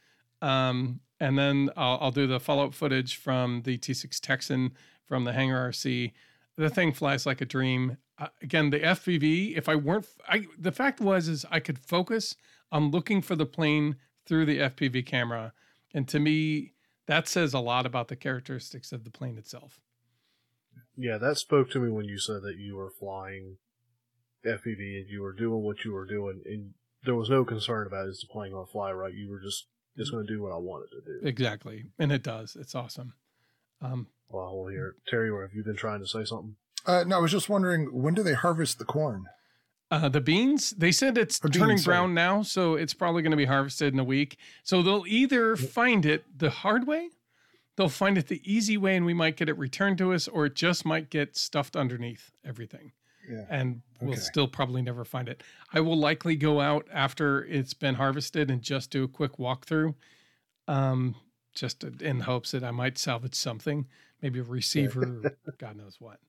um, 0.42 1.00
and 1.20 1.38
then 1.38 1.70
I'll, 1.76 1.98
I'll 2.00 2.10
do 2.10 2.26
the 2.26 2.40
follow 2.40 2.66
up 2.66 2.74
footage 2.74 3.16
from 3.16 3.62
the 3.62 3.78
T6 3.78 4.20
Texan 4.20 4.72
from 5.06 5.24
the 5.24 5.32
Hangar 5.32 5.70
RC. 5.70 6.12
The 6.56 6.68
thing 6.68 6.92
flies 6.92 7.24
like 7.24 7.40
a 7.40 7.46
dream. 7.46 7.96
Uh, 8.18 8.26
again, 8.42 8.70
the 8.70 8.80
FPV. 8.80 9.56
If 9.56 9.68
I 9.68 9.76
weren't, 9.76 10.06
I 10.28 10.46
the 10.58 10.72
fact 10.72 11.00
was 11.00 11.28
is 11.28 11.46
I 11.50 11.60
could 11.60 11.78
focus 11.78 12.34
on 12.70 12.90
looking 12.90 13.22
for 13.22 13.36
the 13.36 13.46
plane 13.46 13.96
through 14.26 14.46
the 14.46 14.58
FPV 14.58 15.06
camera, 15.06 15.52
and 15.94 16.06
to 16.08 16.18
me, 16.18 16.72
that 17.06 17.28
says 17.28 17.54
a 17.54 17.58
lot 17.58 17.86
about 17.86 18.08
the 18.08 18.16
characteristics 18.16 18.92
of 18.92 19.04
the 19.04 19.10
plane 19.10 19.38
itself. 19.38 19.80
Yeah, 20.96 21.18
that 21.18 21.38
spoke 21.38 21.70
to 21.70 21.80
me 21.80 21.90
when 21.90 22.04
you 22.04 22.18
said 22.18 22.42
that 22.42 22.58
you 22.58 22.76
were 22.76 22.90
flying 22.90 23.56
FPV 24.44 25.00
and 25.00 25.08
you 25.08 25.22
were 25.22 25.32
doing 25.32 25.62
what 25.62 25.84
you 25.84 25.92
were 25.92 26.06
doing, 26.06 26.42
and 26.44 26.74
there 27.04 27.14
was 27.14 27.30
no 27.30 27.44
concern 27.44 27.86
about 27.86 28.08
is 28.08 28.20
the 28.20 28.32
plane 28.32 28.52
going 28.52 28.66
to 28.66 28.72
fly 28.72 28.92
right. 28.92 29.14
You 29.14 29.30
were 29.30 29.40
just 29.40 29.66
just 29.96 30.10
going 30.12 30.26
to 30.26 30.32
do 30.32 30.42
what 30.42 30.52
I 30.52 30.56
wanted 30.56 30.90
to 30.92 31.00
do. 31.20 31.26
Exactly, 31.26 31.84
and 31.98 32.10
it 32.12 32.22
does. 32.22 32.56
It's 32.58 32.74
awesome. 32.74 33.14
Um, 33.80 34.06
Well, 34.28 34.46
I 34.48 34.52
will 34.52 34.68
hear. 34.68 34.94
Terry, 35.08 35.28
or 35.28 35.42
have 35.42 35.54
you 35.54 35.62
been 35.64 35.76
trying 35.76 36.00
to 36.00 36.06
say 36.06 36.24
something? 36.24 36.56
Uh, 36.86 37.04
no, 37.06 37.18
I 37.18 37.20
was 37.20 37.30
just 37.32 37.48
wondering 37.48 37.86
when 38.02 38.14
do 38.14 38.22
they 38.22 38.32
harvest 38.34 38.78
the 38.78 38.84
corn? 38.84 39.26
Uh, 39.90 40.08
the 40.08 40.20
beans, 40.22 40.70
they 40.70 40.90
said 40.90 41.18
it's 41.18 41.38
Or 41.44 41.48
turning 41.50 41.68
beans, 41.76 41.84
sorry. 41.84 41.96
brown 41.98 42.14
now, 42.14 42.42
so 42.42 42.74
it's 42.76 42.94
probably 42.94 43.20
going 43.22 43.32
to 43.32 43.36
be 43.36 43.44
harvested 43.44 43.92
in 43.92 44.00
a 44.00 44.04
week. 44.04 44.38
So 44.62 44.82
they'll 44.82 45.04
either 45.06 45.54
find 45.54 46.06
it 46.06 46.24
the 46.38 46.48
hard 46.48 46.86
way, 46.86 47.10
they'll 47.76 47.90
find 47.90 48.16
it 48.16 48.28
the 48.28 48.40
easy 48.50 48.78
way, 48.78 48.96
and 48.96 49.04
we 49.04 49.12
might 49.12 49.36
get 49.36 49.50
it 49.50 49.58
returned 49.58 49.98
to 49.98 50.14
us, 50.14 50.28
or 50.28 50.46
it 50.46 50.54
just 50.54 50.86
might 50.86 51.10
get 51.10 51.36
stuffed 51.36 51.76
underneath 51.76 52.30
everything. 52.42 52.92
Yeah. 53.30 53.44
And 53.48 53.82
we'll 54.00 54.12
Okay. 54.12 54.20
still 54.20 54.48
probably 54.48 54.82
never 54.82 55.04
find 55.04 55.28
it. 55.28 55.42
I 55.72 55.80
will 55.80 55.96
likely 55.98 56.36
go 56.36 56.60
out 56.60 56.86
after 56.92 57.44
it's 57.44 57.74
been 57.74 57.94
harvested 57.94 58.50
and 58.50 58.62
just 58.62 58.90
do 58.90 59.04
a 59.04 59.08
quick 59.08 59.32
walkthrough, 59.38 59.94
um, 60.68 61.14
just 61.54 61.80
to- 61.80 61.94
in 62.00 62.20
hopes 62.20 62.50
that 62.52 62.64
I 62.64 62.70
might 62.70 62.98
salvage 62.98 63.34
something, 63.34 63.86
maybe 64.20 64.38
a 64.40 64.42
receiver, 64.42 65.36
God 65.58 65.76
knows 65.76 65.96
what. 66.00 66.18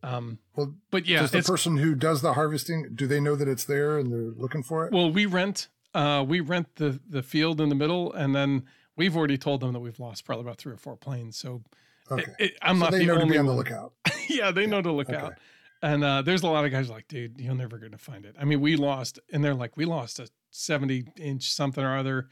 Um, 0.00 0.38
Well, 0.54 0.76
but 0.92 1.06
yeah, 1.06 1.22
does 1.22 1.32
the 1.32 1.42
person 1.42 1.78
who 1.78 1.96
does 1.96 2.22
the 2.22 2.34
harvesting 2.34 2.94
do 2.94 3.08
they 3.08 3.18
know 3.18 3.34
that 3.34 3.48
it's 3.48 3.64
there 3.64 3.98
and 3.98 4.12
they're 4.12 4.30
looking 4.30 4.62
for 4.62 4.86
it? 4.86 4.92
Well, 4.92 5.10
we 5.10 5.26
rent 5.26 5.66
uh 5.92 6.24
we 6.26 6.38
rent 6.38 6.76
the 6.76 7.00
the 7.08 7.20
field 7.20 7.60
in 7.60 7.68
the 7.68 7.74
middle 7.74 8.12
and 8.12 8.32
then 8.32 8.62
we've 8.94 9.16
already 9.16 9.36
told 9.36 9.60
them 9.60 9.72
that 9.72 9.80
we've 9.80 9.98
lost 9.98 10.24
probably 10.24 10.42
about 10.44 10.58
three 10.58 10.72
or 10.72 10.76
four 10.76 10.96
planes. 10.96 11.36
So 11.36 11.64
okay, 12.12 12.30
it- 12.38 12.44
it- 12.52 12.58
I'm 12.62 12.76
so 12.76 12.84
not 12.84 12.90
they 12.92 12.98
the 13.00 13.06
know 13.06 13.14
to 13.16 13.22
only 13.22 13.32
be 13.32 13.38
on 13.38 13.46
the 13.46 13.52
lookout. 13.54 13.92
yeah, 14.28 14.52
they 14.52 14.68
know 14.68 14.80
to 14.82 14.92
look 14.92 15.08
okay. 15.10 15.18
out. 15.18 15.34
And 15.80 16.02
uh 16.02 16.22
there's 16.22 16.42
a 16.42 16.48
lot 16.48 16.64
of 16.64 16.70
guys 16.70 16.90
like, 16.90 17.06
dude, 17.08 17.40
you're 17.40 17.54
never 17.54 17.78
gonna 17.78 17.98
find 17.98 18.24
it. 18.24 18.34
I 18.38 18.44
mean, 18.44 18.60
we 18.60 18.76
lost 18.76 19.18
and 19.32 19.44
they're 19.44 19.54
like, 19.54 19.76
we 19.76 19.84
lost 19.84 20.18
a 20.18 20.28
70 20.50 21.06
inch 21.18 21.52
something 21.52 21.84
or 21.84 21.96
other, 21.96 22.28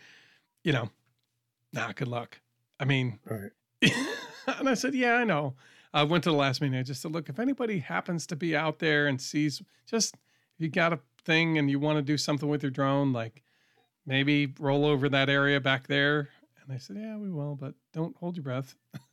you 0.64 0.72
know. 0.72 0.90
Nah, 1.72 1.92
good 1.92 2.08
luck. 2.08 2.40
I 2.80 2.84
mean, 2.84 3.18
Right. 3.24 3.50
and 4.58 4.68
I 4.68 4.74
said, 4.74 4.94
Yeah, 4.94 5.14
I 5.14 5.24
know. 5.24 5.54
I 5.94 6.02
went 6.02 6.24
to 6.24 6.30
the 6.30 6.36
last 6.36 6.60
meeting. 6.60 6.78
I 6.78 6.82
just 6.82 7.02
said, 7.02 7.12
Look, 7.12 7.28
if 7.28 7.38
anybody 7.38 7.78
happens 7.78 8.26
to 8.28 8.36
be 8.36 8.56
out 8.56 8.78
there 8.78 9.06
and 9.06 9.20
sees, 9.20 9.62
just 9.86 10.14
if 10.14 10.20
you 10.58 10.68
got 10.68 10.92
a 10.92 11.00
thing 11.24 11.58
and 11.58 11.70
you 11.70 11.78
want 11.78 11.98
to 11.98 12.02
do 12.02 12.16
something 12.16 12.48
with 12.48 12.62
your 12.62 12.70
drone, 12.70 13.12
like 13.12 13.42
maybe 14.06 14.54
roll 14.58 14.84
over 14.84 15.08
that 15.08 15.28
area 15.28 15.60
back 15.60 15.86
there. 15.86 16.30
And 16.60 16.74
they 16.74 16.78
said, 16.78 16.96
yeah, 16.96 17.16
we 17.16 17.30
will, 17.30 17.54
but 17.56 17.74
don't 17.92 18.16
hold 18.16 18.36
your 18.36 18.44
breath. 18.44 18.74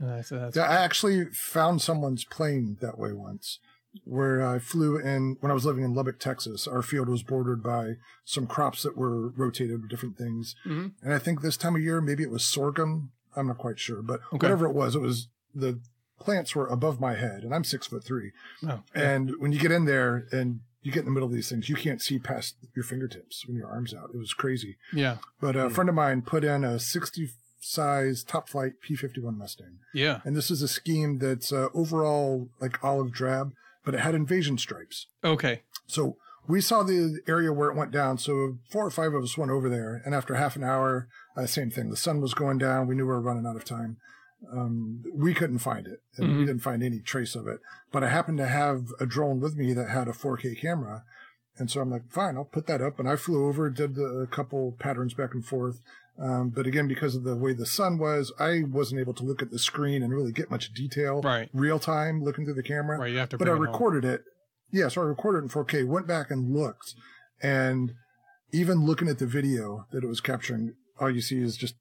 that's 0.00 0.30
Yeah, 0.56 0.62
I 0.64 0.76
actually 0.76 1.26
found 1.32 1.82
someone's 1.82 2.24
plane 2.24 2.76
that 2.80 2.98
way 2.98 3.12
once, 3.12 3.58
where 4.04 4.46
I 4.46 4.58
flew 4.58 4.98
in 4.98 5.36
when 5.40 5.50
I 5.50 5.54
was 5.54 5.64
living 5.64 5.84
in 5.84 5.94
Lubbock, 5.94 6.18
Texas. 6.18 6.66
Our 6.66 6.82
field 6.82 7.08
was 7.08 7.22
bordered 7.22 7.62
by 7.62 7.94
some 8.24 8.46
crops 8.46 8.82
that 8.82 8.96
were 8.96 9.28
rotated 9.30 9.80
with 9.82 9.90
different 9.90 10.16
things, 10.18 10.54
Mhm. 10.66 10.92
and 11.02 11.12
I 11.14 11.18
think 11.18 11.40
this 11.40 11.56
time 11.56 11.76
of 11.76 11.82
year 11.82 12.00
maybe 12.00 12.22
it 12.22 12.30
was 12.30 12.44
sorghum. 12.44 13.12
I'm 13.34 13.46
not 13.48 13.58
quite 13.58 13.78
sure, 13.78 14.02
but 14.02 14.20
Okay. 14.32 14.38
whatever 14.46 14.66
it 14.66 14.74
was, 14.74 14.94
it 14.94 15.00
was 15.00 15.28
the 15.54 15.80
plants 16.18 16.54
were 16.56 16.66
above 16.66 17.00
my 17.00 17.14
head, 17.14 17.42
and 17.44 17.54
I'm 17.54 17.64
six 17.64 17.86
foot 17.86 18.02
three. 18.04 18.32
oh, 18.66 18.82
And 18.94 19.32
when 19.38 19.52
you 19.52 19.58
get 19.58 19.70
in 19.72 19.84
there 19.84 20.26
and 20.32 20.60
you 20.82 20.92
get 20.92 21.00
in 21.00 21.04
the 21.06 21.10
middle 21.10 21.28
of 21.28 21.34
these 21.34 21.48
things, 21.48 21.68
you 21.68 21.76
can't 21.76 22.00
see 22.00 22.18
past 22.18 22.56
your 22.74 22.84
fingertips 22.84 23.46
when 23.46 23.56
your 23.56 23.66
arms 23.68 23.92
out. 23.92 24.10
It 24.14 24.18
was 24.18 24.32
crazy. 24.32 24.76
yeah, 24.92 25.18
But 25.40 25.56
a 25.56 25.68
Hmm. 25.68 25.74
friend 25.74 25.88
of 25.90 25.94
mine 25.94 26.22
put 26.22 26.44
in 26.44 26.64
a 26.64 26.78
60 26.78 27.30
size 27.60 28.22
top 28.24 28.48
flight 28.48 28.72
P51 28.88 29.36
Mustang. 29.36 29.78
yeah. 29.94 30.20
And 30.24 30.36
this 30.36 30.50
is 30.50 30.62
a 30.62 30.68
scheme 30.68 31.18
that's 31.18 31.52
uh, 31.52 31.68
overall 31.74 32.48
like 32.60 32.82
olive 32.84 33.12
drab, 33.12 33.52
but 33.84 33.94
it 33.94 34.00
had 34.00 34.14
invasion 34.14 34.58
stripes. 34.58 35.06
Okay. 35.24 35.62
So 35.86 36.16
we 36.48 36.60
saw 36.60 36.82
the 36.82 37.20
area 37.26 37.52
where 37.52 37.70
it 37.70 37.76
went 37.76 37.90
down. 37.90 38.18
So 38.18 38.58
four 38.70 38.86
or 38.86 38.90
five 38.90 39.14
of 39.14 39.22
us 39.24 39.36
went 39.36 39.50
over 39.50 39.68
there. 39.68 40.00
And 40.04 40.14
after 40.14 40.34
half 40.36 40.54
an 40.56 40.62
hour, 40.64 41.08
uh, 41.36 41.46
same 41.46 41.70
thing. 41.70 41.90
The 41.90 41.96
sun 41.96 42.20
was 42.20 42.34
going 42.34 42.58
down. 42.58 42.86
We 42.86 42.94
knew 42.94 43.02
we 43.04 43.08
were 43.08 43.20
running 43.20 43.46
out 43.46 43.56
of 43.56 43.64
time. 43.64 43.96
Um, 44.52 45.02
we 45.12 45.34
couldn't 45.34 45.58
find 45.58 45.86
it. 45.86 46.02
And 46.16 46.28
Mhm. 46.28 46.38
we 46.38 46.44
didn't 46.46 46.62
find 46.62 46.82
any 46.82 47.00
trace 47.00 47.34
of 47.34 47.48
it. 47.48 47.58
But 47.90 48.04
I 48.04 48.08
happened 48.10 48.38
to 48.38 48.46
have 48.46 48.92
a 49.00 49.06
drone 49.06 49.40
with 49.40 49.56
me 49.56 49.72
that 49.72 49.88
had 49.88 50.08
a 50.08 50.12
4K 50.12 50.54
camera. 50.54 51.04
And 51.58 51.70
so 51.70 51.80
I'm 51.80 51.90
like, 51.90 52.10
fine, 52.10 52.36
I'll 52.36 52.44
put 52.44 52.66
that 52.66 52.82
up. 52.82 52.98
And 53.00 53.08
I 53.08 53.16
flew 53.16 53.46
over, 53.48 53.70
did 53.70 53.94
the, 53.94 54.04
a 54.04 54.26
couple 54.26 54.72
patterns 54.78 55.14
back 55.14 55.32
and 55.34 55.44
forth. 55.44 55.80
Um, 56.18 56.48
but 56.50 56.66
again, 56.66 56.88
because 56.88 57.14
of 57.14 57.24
the 57.24 57.36
way 57.36 57.52
the 57.52 57.66
sun 57.66 57.98
was, 57.98 58.32
I 58.38 58.62
wasn't 58.70 59.00
able 59.00 59.14
to 59.14 59.22
look 59.22 59.42
at 59.42 59.50
the 59.50 59.58
screen 59.58 60.02
and 60.02 60.12
really 60.12 60.32
get 60.32 60.50
much 60.50 60.72
detail 60.72 61.20
Right. 61.20 61.50
real 61.52 61.78
time 61.78 62.22
looking 62.22 62.44
through 62.44 62.54
the 62.54 62.62
camera. 62.62 62.98
Right. 62.98 63.12
You 63.12 63.18
have 63.18 63.28
to 63.30 63.38
But 63.38 63.48
I 63.48 63.52
bring 63.52 63.62
it 63.64 63.66
recorded 63.66 64.04
it. 64.04 64.24
Yeah, 64.70 64.88
so 64.88 65.02
I 65.02 65.04
recorded 65.04 65.40
it 65.40 65.42
in 65.42 65.48
4K, 65.50 65.86
went 65.86 66.06
back 66.06 66.30
and 66.30 66.54
looked. 66.54 66.94
And 67.42 67.94
even 68.52 68.84
looking 68.86 69.08
at 69.08 69.18
the 69.18 69.26
video 69.26 69.86
that 69.92 70.02
it 70.02 70.06
was 70.06 70.20
capturing, 70.20 70.74
all 70.98 71.10
you 71.10 71.20
see 71.20 71.40
is 71.42 71.56
just 71.56 71.74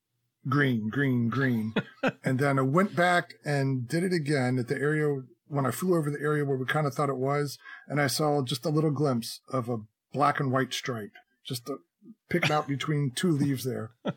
green, 0.50 0.90
green, 0.90 1.30
green. 1.30 1.74
and 2.24 2.38
then 2.40 2.60
I 2.60 2.64
went 2.64 2.96
back 2.96 3.36
and 3.46 3.88
did 3.88 4.04
it 4.04 4.14
again 4.14 4.60
at 4.60 4.68
the 4.68 4.76
area 4.76 5.22
when 5.48 5.66
I 5.66 5.72
flew 5.72 5.96
over 5.96 6.10
the 6.12 6.20
area 6.22 6.44
where 6.44 6.58
we 6.58 6.66
kind 6.66 6.86
of 6.88 6.94
thought 6.94 7.10
it 7.10 7.18
was. 7.18 7.58
And 7.88 8.02
I 8.02 8.08
saw 8.08 8.42
just 8.44 8.66
a 8.66 8.70
little 8.70 8.92
glimpse 8.92 9.40
of 9.50 9.70
a 9.70 9.78
black 10.14 10.40
and 10.40 10.52
white 10.52 10.74
stripe, 10.74 11.12
just 11.46 11.70
a, 11.70 11.78
picking 12.30 12.52
out 12.52 12.68
between 12.68 13.12
two 13.16 13.32
leaves 13.32 13.64
there. 13.64 13.92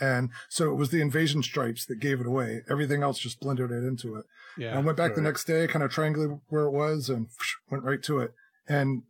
And 0.00 0.30
so 0.48 0.70
it 0.72 0.74
was 0.74 0.90
the 0.90 1.00
invasion 1.00 1.42
stripes 1.42 1.84
that 1.86 2.00
gave 2.00 2.20
it 2.20 2.26
away. 2.26 2.62
Everything 2.68 3.02
else 3.02 3.18
just 3.18 3.40
blended 3.40 3.70
it 3.70 3.84
into 3.84 4.16
it. 4.16 4.24
Yeah. 4.56 4.70
And 4.70 4.78
I 4.78 4.82
went 4.82 4.96
back 4.96 5.14
the 5.14 5.20
next 5.20 5.44
day, 5.44 5.66
kind 5.68 5.84
of 5.84 5.92
triangulated 5.92 6.40
where 6.48 6.64
it 6.64 6.72
was, 6.72 7.08
and 7.08 7.28
went 7.70 7.84
right 7.84 8.02
to 8.04 8.18
it. 8.20 8.32
And 8.68 9.02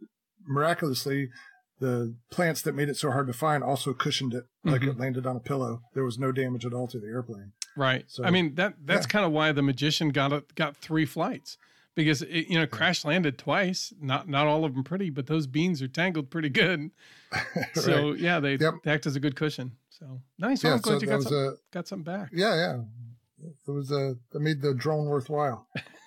miraculously, 0.47 1.29
the 1.81 2.17
plants 2.31 2.63
that 2.63 2.75
made 2.75 2.89
it 2.89 2.97
so 2.97 3.11
hard 3.11 3.27
to 3.29 3.33
find 3.33 3.63
also 3.63 3.93
cushioned 3.95 4.35
it, 4.35 4.45
like 4.65 4.83
Mhm. 4.83 4.89
it 4.89 4.99
landed 4.99 5.27
on 5.27 5.37
a 5.37 5.41
pillow. 5.41 5.83
There 5.95 6.05
was 6.05 6.19
no 6.19 6.33
damage 6.33 6.67
at 6.67 6.73
all 6.73 6.89
to 6.89 6.99
the 6.99 7.07
airplane. 7.07 7.53
Right. 7.77 8.05
So- 8.09 8.25
I 8.25 8.31
mean 8.31 8.55
that 8.57 8.75
that's 8.85 9.07
yeah. 9.07 9.11
kind 9.11 9.25
of 9.25 9.33
why 9.33 9.53
the 9.53 9.63
magician 9.63 10.09
got 10.11 10.33
it 10.33 10.55
got 10.55 10.77
three 10.77 11.05
flights 11.07 11.57
because 11.99 12.23
it 12.23 12.47
you 12.49 12.59
know 12.59 12.67
crash 12.67 13.05
landed 13.05 13.37
twice. 13.37 13.93
Not 14.01 14.29
not 14.29 14.47
all 14.47 14.65
of 14.65 14.73
them 14.75 14.85
pretty, 14.85 15.11
but 15.11 15.27
those 15.27 15.47
beans 15.47 15.83
are 15.83 15.89
tangled 15.89 16.31
pretty 16.31 16.49
good. 16.49 16.91
So 17.75 18.13
yeah, 18.15 18.41
they, 18.41 18.55
Yep. 18.57 18.75
they 18.85 18.91
act 18.93 19.05
as 19.07 19.15
a 19.17 19.21
good 19.21 19.37
cushion. 19.37 19.73
So 19.91 20.23
nice. 20.39 20.63
Well, 20.65 20.73
yeah, 20.73 20.77
I'm 20.77 20.81
glad 20.81 20.95
so 20.95 21.01
you 21.01 21.07
got 21.09 21.17
was 21.17 21.27
some, 21.29 21.37
a 21.37 21.53
got 21.73 21.87
something 21.89 22.05
back. 22.05 22.31
yeah, 22.33 22.55
yeah. 22.57 22.81
It 23.67 23.71
was 23.71 23.91
a 23.91 24.17
that 24.31 24.41
made 24.41 24.63
the 24.63 24.73
drone 24.75 25.07
worthwhile. 25.07 25.67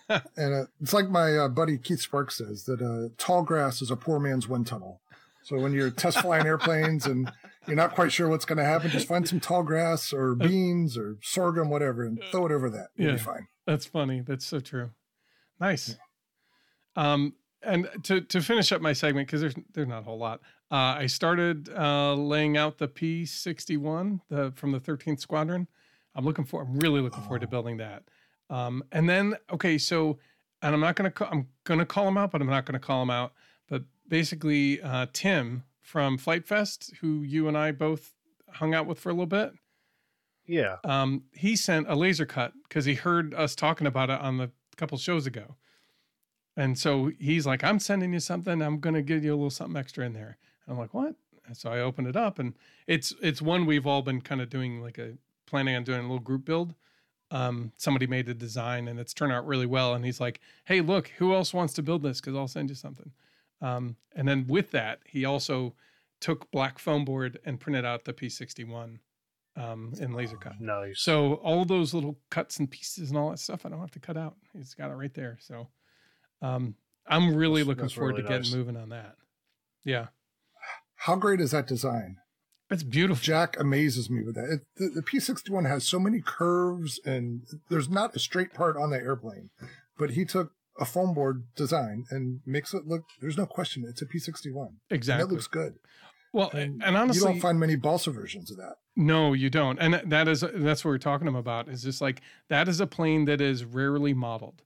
and 0.10 0.54
uh, 0.54 0.66
it's 0.82 0.94
like 0.94 1.10
my 1.10 1.38
uh, 1.38 1.48
buddy 1.48 1.78
Keith 1.78 2.02
Sparks 2.02 2.38
says 2.38 2.64
that 2.66 2.82
uh, 2.82 3.14
tall 3.18 3.44
grass 3.44 3.82
is 3.82 3.92
a 3.92 3.96
poor 3.96 4.20
man's 4.20 4.48
wind 4.48 4.66
tunnel. 4.68 5.00
So 5.44 5.58
when 5.60 5.74
you're 5.74 5.90
test 5.92 6.20
flying 6.22 6.46
airplanes 6.46 7.06
and 7.06 7.32
you're 7.68 7.76
not 7.76 7.96
quite 7.96 8.12
sure 8.12 8.28
what's 8.30 8.46
going 8.46 8.58
to 8.60 8.64
happen, 8.66 8.90
just 8.92 9.08
find 9.08 9.28
some 9.28 9.40
tall 9.40 9.64
grass 9.64 10.12
or 10.14 10.36
beans 10.36 10.98
or 10.98 11.18
sorghum, 11.22 11.70
whatever, 11.70 12.04
and 12.04 12.22
throw 12.32 12.46
it 12.48 12.52
over 12.52 12.70
that. 12.72 12.88
You'll 12.96 13.10
Yeah. 13.12 13.16
be 13.18 13.22
fine. 13.22 13.48
That's 13.66 13.86
funny. 13.86 14.22
That's 14.22 14.46
so 14.46 14.60
true. 14.60 14.92
Nice. 15.62 15.96
Um, 16.98 17.34
and 17.64 17.88
to 18.04 18.22
to 18.22 18.42
finish 18.42 18.72
up 18.72 18.82
my 18.82 18.92
segment 18.94 19.28
because 19.28 19.40
there's 19.42 19.56
there's 19.74 19.88
not 19.88 20.00
a 20.00 20.04
whole 20.04 20.18
lot. 20.18 20.42
Uh, 20.72 20.98
I 21.00 21.06
started 21.08 21.70
uh, 21.70 22.16
laying 22.16 22.58
out 22.58 22.78
the 22.80 22.88
P61 22.88 24.20
the 24.30 24.52
from 24.56 24.72
the 24.72 24.80
13th 24.80 25.20
Squadron. 25.20 25.68
I'm 26.16 26.26
looking 26.26 26.44
for. 26.44 26.64
I'm 26.64 26.80
really 26.80 27.00
looking 27.02 27.22
forward 27.24 27.42
to 27.42 27.48
Oh. 27.48 27.52
building 27.52 27.78
that. 27.78 28.04
Um, 28.50 28.84
and 28.92 29.08
then 29.08 29.36
okay, 29.54 29.78
so 29.78 30.18
and 30.62 30.74
I'm 30.74 30.82
not 30.82 30.96
gonna 30.96 31.12
ca- 31.12 31.30
I'm 31.32 31.48
gonna 31.64 31.86
call 31.86 32.08
him 32.08 32.18
out, 32.18 32.32
but 32.32 32.42
I'm 32.42 32.48
not 32.50 32.66
gonna 32.66 32.80
call 32.80 33.04
him 33.04 33.10
out. 33.12 33.34
But 33.70 33.84
basically, 34.08 34.82
uh, 34.82 35.06
Tim 35.14 35.64
from 35.82 36.18
Flite 36.18 36.46
Fest, 36.48 36.94
who 37.02 37.22
you 37.22 37.48
and 37.48 37.58
I 37.58 37.72
both 37.72 38.14
hung 38.50 38.74
out 38.74 38.86
with 38.88 39.00
for 39.00 39.10
a 39.10 39.14
little 39.14 39.26
bit 39.28 39.54
Yeah. 40.46 40.78
um, 40.84 41.24
he 41.34 41.56
sent 41.56 41.88
a 41.90 41.96
laser 41.96 42.26
cut 42.26 42.54
because 42.68 42.84
he 42.86 42.96
heard 42.96 43.34
us 43.34 43.56
talking 43.56 43.88
about 43.88 44.10
it 44.10 44.20
on 44.20 44.38
the 44.38 44.52
couple 44.82 44.98
shows 44.98 45.28
ago. 45.28 45.56
And 46.58 46.78
so 46.78 47.12
he's 47.20 47.46
like, 47.46 47.64
I'm 47.64 47.78
sending 47.78 48.14
you 48.14 48.20
something. 48.20 48.64
I'm 48.64 48.80
going 48.80 48.96
to 48.96 49.04
give 49.04 49.24
you 49.24 49.32
a 49.32 49.36
little 49.36 49.52
something 49.52 49.78
extra 49.78 50.06
in 50.06 50.14
there. 50.14 50.38
And 50.66 50.74
I'm 50.74 50.80
like, 50.80 50.94
what? 50.94 51.14
And 51.46 51.56
so 51.56 51.72
I 51.72 51.80
open 51.80 52.08
it 52.08 52.16
up 52.16 52.40
and 52.40 52.56
it's, 52.88 53.14
it's 53.22 53.42
one 53.42 53.68
we've 53.68 53.86
all 53.86 54.02
been 54.02 54.22
kind 54.22 54.42
of 54.42 54.50
doing 54.50 54.82
like 54.82 54.98
a 54.98 55.14
planning 55.46 55.76
on 55.76 55.84
doing 55.84 56.00
a 56.00 56.04
little 56.04 56.20
group 56.20 56.46
build. 56.46 56.74
Um, 57.30 57.74
somebody 57.78 58.08
made 58.08 58.28
a 58.28 58.34
design 58.34 58.88
and 58.88 59.00
it's 59.00 59.14
turned 59.14 59.32
out 59.32 59.46
really 59.46 59.68
well. 59.68 59.94
And 59.94 60.04
he's 60.04 60.20
like, 60.20 60.42
Hey, 60.66 60.82
look, 60.82 61.10
who 61.20 61.34
else 61.34 61.54
wants 61.54 61.74
to 61.76 61.84
build 61.84 62.02
this? 62.02 62.20
Cause 62.20 62.36
I'll 62.36 62.48
send 62.48 62.70
you 62.70 62.76
something. 62.76 63.12
Um, 63.62 63.98
and 64.16 64.28
then 64.28 64.48
with 64.48 64.72
that, 64.72 65.02
he 65.06 65.26
also 65.26 65.76
took 66.20 66.50
black 66.50 66.80
foam 66.80 67.06
board 67.06 67.40
and 67.46 67.60
printed 67.60 67.86
out 67.86 68.06
the 68.06 68.14
P61 68.14 68.98
um, 69.58 69.94
in 70.00 70.14
laser 70.14 70.38
cut. 70.38 70.54
Nice. 70.60 71.02
So 71.02 71.36
all 71.36 71.66
those 71.66 71.94
little 71.94 72.18
cuts 72.30 72.58
and 72.60 72.70
pieces 72.70 73.10
and 73.10 73.18
all 73.18 73.30
that 73.32 73.40
stuff, 73.40 73.66
I 73.66 73.70
don't 73.70 73.80
have 73.80 73.92
to 73.92 74.00
cut 74.00 74.18
out. 74.18 74.36
He's 74.54 74.74
got 74.74 74.92
it 74.92 74.96
right 74.96 75.14
there. 75.14 75.38
So 75.42 75.68
um, 76.42 76.76
I'm 77.08 77.36
really 77.36 77.62
That's- 77.62 77.68
looking 77.68 77.82
that's 77.84 77.94
forward 77.94 78.12
really 78.18 78.24
to 78.24 78.30
getting 78.30 78.58
moving 78.58 78.78
on 78.78 78.90
that. 78.90 79.16
Yeah, 79.84 80.08
How 80.96 81.16
great 81.16 81.42
is 81.42 81.52
that 81.52 81.68
design? 81.68 82.18
it's 82.70 82.84
beautiful. 82.84 83.22
Jack 83.22 83.60
amazes 83.60 84.10
me 84.10 84.24
with 84.24 84.36
that. 84.36 84.46
It, 84.50 84.62
the, 84.78 84.90
the 84.90 85.02
P61 85.02 85.68
has 85.68 85.86
so 85.86 86.00
many 86.00 86.22
curves, 86.22 87.02
and 87.04 87.42
there's 87.70 87.90
not 87.90 88.16
a 88.16 88.20
straight 88.20 88.54
part 88.54 88.78
on 88.78 88.92
the 88.92 88.98
airplane. 88.98 89.50
But 89.98 90.12
he 90.12 90.24
took 90.24 90.54
a 90.80 90.86
foam 90.86 91.14
board 91.14 91.48
design 91.56 92.06
and 92.12 92.40
makes 92.46 92.74
it 92.74 92.86
look. 92.88 93.04
There's 93.20 93.38
no 93.38 93.46
question, 93.46 93.84
it's 93.90 94.02
a 94.02 94.06
P61, 94.06 94.46
and 94.68 94.76
Exactly. 94.90 95.26
it 95.26 95.32
looks 95.34 95.48
good. 95.48 95.74
Well, 96.34 96.50
And, 96.52 96.82
and, 96.84 97.16
you 97.16 97.22
don't 97.22 97.40
find 97.40 97.60
many 97.60 97.76
balsa 97.76 98.12
versions 98.12 98.52
of 98.52 98.58
that. 98.58 98.78
no, 98.96 99.34
you 99.34 99.50
don't. 99.50 99.78
And 99.80 99.96
that 100.12 100.28
is 100.28 100.42
that's 100.54 100.86
what 100.86 100.92
we're 100.92 100.98
talking 100.98 101.28
about. 101.28 101.68
Is 101.68 101.84
just 101.84 102.02
like 102.02 102.22
that 102.50 102.68
is 102.68 102.80
a 102.80 102.88
plane 102.88 103.26
that 103.26 103.42
is 103.42 103.66
rarely 103.66 104.14
modeled. 104.14 104.62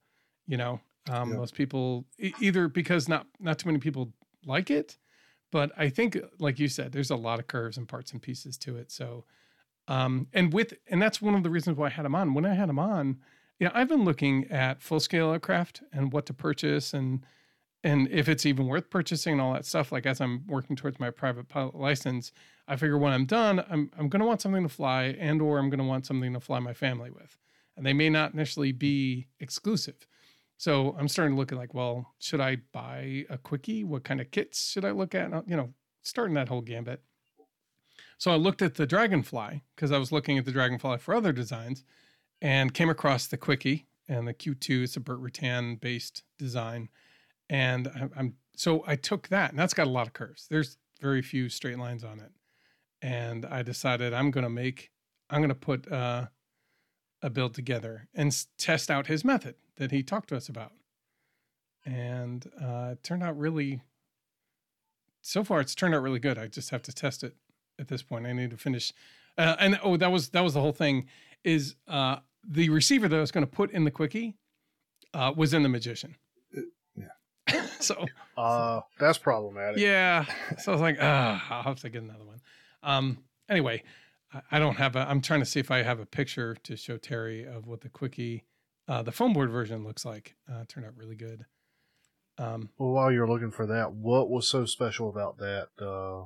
You 0.47 0.57
know, 0.57 0.81
um, 1.09 1.31
Yeah. 1.31 1.37
most 1.37 1.55
people 1.55 2.05
either 2.39 2.67
because 2.67 3.07
not 3.09 3.27
not 3.39 3.59
too 3.59 3.67
many 3.67 3.79
people 3.79 4.13
like 4.45 4.69
it, 4.69 4.97
but 5.51 5.71
I 5.77 5.89
think, 5.89 6.17
like 6.39 6.59
you 6.59 6.67
said, 6.67 6.91
there's 6.91 7.09
a 7.11 7.15
lot 7.15 7.39
of 7.39 7.47
curves 7.47 7.77
and 7.77 7.87
parts 7.87 8.11
and 8.11 8.21
pieces 8.21 8.57
to 8.59 8.77
it. 8.77 8.91
So, 8.91 9.25
um, 9.87 10.27
and 10.33 10.53
with 10.53 10.73
and 10.87 11.01
that's 11.01 11.21
one 11.21 11.33
of 11.35 11.43
the 11.43 11.49
reasons 11.49 11.77
why 11.77 11.87
I 11.87 11.89
had 11.89 12.05
him 12.05 12.15
on. 12.15 12.33
When 12.33 12.45
I 12.45 12.53
had 12.53 12.69
him 12.69 12.77
on, 12.79 13.17
yeah, 13.59 13.71
I've 13.73 13.89
been 13.89 14.03
looking 14.03 14.45
at 14.51 14.81
full 14.83 14.99
scale 14.99 15.31
aircraft 15.31 15.81
and 15.91 16.11
what 16.13 16.25
to 16.27 16.33
purchase 16.33 16.93
and 16.93 17.25
and 17.85 18.07
if 18.09 18.27
it's 18.27 18.47
even 18.47 18.65
worth 18.65 18.89
purchasing 18.89 19.33
and 19.33 19.41
all 19.41 19.53
that 19.53 19.65
stuff. 19.65 19.91
Like 19.91 20.07
as 20.07 20.19
I'm 20.19 20.45
working 20.47 20.75
towards 20.75 20.99
my 20.99 21.11
private 21.11 21.47
pilot 21.47 21.75
license, 21.75 22.31
I 22.67 22.75
figure 22.77 22.97
when 22.97 23.13
I'm 23.13 23.25
done, 23.25 23.63
I'm 23.69 23.91
I'm 23.97 24.09
gonna 24.09 24.25
want 24.25 24.41
something 24.41 24.63
to 24.63 24.69
fly 24.69 25.15
and 25.19 25.41
or 25.41 25.59
I'm 25.59 25.69
gonna 25.69 25.85
want 25.85 26.07
something 26.07 26.33
to 26.33 26.39
fly 26.39 26.59
my 26.59 26.73
family 26.73 27.11
with, 27.11 27.37
and 27.77 27.85
they 27.85 27.93
may 27.93 28.09
not 28.09 28.33
initially 28.33 28.71
be 28.71 29.27
exclusive. 29.39 30.07
So 30.57 30.95
I'm 30.97 31.07
starting 31.07 31.35
to 31.35 31.39
look 31.39 31.51
at 31.51 31.57
like, 31.57 31.73
well, 31.73 32.13
should 32.19 32.41
I 32.41 32.57
buy 32.71 33.25
a 33.29 33.37
quickie? 33.37 33.83
What 33.83 34.03
kind 34.03 34.19
of 34.19 34.31
kits 34.31 34.71
should 34.71 34.85
I 34.85 34.91
look 34.91 35.13
at? 35.13 35.31
And, 35.31 35.43
You 35.47 35.55
know, 35.55 35.73
starting 36.01 36.33
that 36.35 36.47
whole 36.49 36.61
gambit. 36.61 37.01
So 38.17 38.31
I 38.31 38.35
looked 38.35 38.61
at 38.61 38.75
the 38.75 38.87
Dragonfly 38.87 39.63
because 39.75 39.91
I 39.91 39.97
was 39.97 40.11
looking 40.11 40.37
at 40.37 40.45
the 40.45 40.51
Dragonfly 40.51 40.97
for 40.99 41.13
other 41.13 41.33
designs, 41.33 41.83
and 42.41 42.73
came 42.73 42.89
across 42.89 43.27
the 43.27 43.37
quickie 43.37 43.87
and 44.07 44.27
the 44.27 44.33
Q2. 44.33 44.83
It's 44.83 44.97
a 44.97 44.99
Burt 44.99 45.21
Rutan 45.21 45.79
based 45.79 46.23
design, 46.39 46.89
and 47.49 47.87
I'm, 47.95 48.11
I'm 48.17 48.33
so 48.55 48.83
I 48.87 48.95
took 48.95 49.27
that, 49.29 49.51
and 49.51 49.59
that's 49.59 49.73
got 49.73 49.87
a 49.87 49.89
lot 49.89 50.07
of 50.07 50.13
curves. 50.13 50.47
There's 50.49 50.77
very 51.01 51.21
few 51.21 51.49
straight 51.49 51.77
lines 51.79 52.03
on 52.03 52.19
it, 52.19 52.31
and 53.01 53.45
I 53.45 53.61
decided 53.63 54.13
I'm 54.13 54.31
to 54.43 54.49
make, 54.49 54.91
I'm 55.29 55.41
to 55.49 55.55
put 55.55 55.91
uh, 55.91 56.27
a 57.21 57.29
build 57.29 57.53
together 57.53 58.07
and 58.13 58.35
test 58.57 58.89
out 58.91 59.07
his 59.07 59.25
method 59.25 59.55
that 59.77 59.91
he 59.91 60.03
talked 60.03 60.29
to 60.29 60.37
us 60.37 60.49
about. 60.49 60.71
and 61.85 62.49
uh, 62.61 62.89
it 62.93 63.03
turned 63.03 63.23
out 63.23 63.37
really. 63.37 63.81
So 65.21 65.43
far, 65.43 65.59
it's 65.59 65.75
turned 65.75 65.95
out 65.95 66.01
really 66.03 66.19
good. 66.19 66.37
I 66.37 66.47
just 66.47 66.69
have 66.69 66.81
to 66.83 66.93
test 66.93 67.23
it 67.23 67.35
at 67.79 67.87
this 67.87 68.03
point. 68.03 68.27
I 68.27 68.33
need 68.33 68.51
to 68.51 68.57
finish. 68.57 68.93
Uh, 69.37 69.55
and 69.59 69.79
oh, 69.83 69.97
that 69.97 70.11
was 70.11 70.29
that 70.29 70.43
was 70.43 70.53
the 70.53 70.61
whole 70.61 70.71
thing. 70.71 71.07
Is 71.43 71.75
uh, 71.87 72.17
the 72.47 72.69
receiver 72.69 73.07
that 73.07 73.17
I 73.17 73.21
was 73.21 73.31
going 73.31 73.45
to 73.45 73.51
put 73.51 73.71
in 73.71 73.83
the 73.85 73.91
quickie 73.91 74.35
uh, 75.13 75.33
was 75.35 75.53
in 75.53 75.63
the 75.63 75.69
magician. 75.69 76.15
So 77.85 78.05
Uh, 78.37 78.81
that's 78.99 79.17
problematic. 79.17 79.79
yeah. 79.79 80.25
So 80.59 80.71
I 80.71 80.75
was 80.75 80.81
like, 80.81 80.97
ah, 81.01 81.45
I'll 81.49 81.63
have 81.63 81.79
to 81.81 81.89
get 81.89 82.03
another 82.03 82.25
one. 82.25 82.41
Um, 82.83 83.23
anyway, 83.49 83.83
I, 84.33 84.41
I 84.53 84.59
don't 84.59 84.75
have 84.75 84.95
a, 84.95 85.09
I'm 85.09 85.21
trying 85.21 85.39
to 85.41 85.45
see 85.45 85.59
if 85.59 85.71
I 85.71 85.81
have 85.83 85.99
a 85.99 86.05
picture 86.05 86.55
to 86.63 86.75
show 86.75 86.97
Terry 86.97 87.45
of 87.45 87.67
what 87.67 87.81
the 87.81 87.89
quickie, 87.89 88.43
uh, 88.87 89.01
the 89.03 89.11
foam 89.11 89.33
board 89.33 89.49
version 89.49 89.83
looks 89.83 90.05
like. 90.05 90.35
Uh, 90.51 90.63
turned 90.67 90.85
out 90.85 90.95
really 90.97 91.15
good. 91.15 91.45
Um, 92.37 92.69
Well, 92.77 92.91
while 92.91 93.11
you're 93.11 93.27
looking 93.29 93.51
for 93.51 93.65
that, 93.67 93.93
what 93.93 94.29
was 94.29 94.47
so 94.49 94.65
special 94.65 95.09
about 95.09 95.37
that 95.37 95.69
uh, 95.79 96.25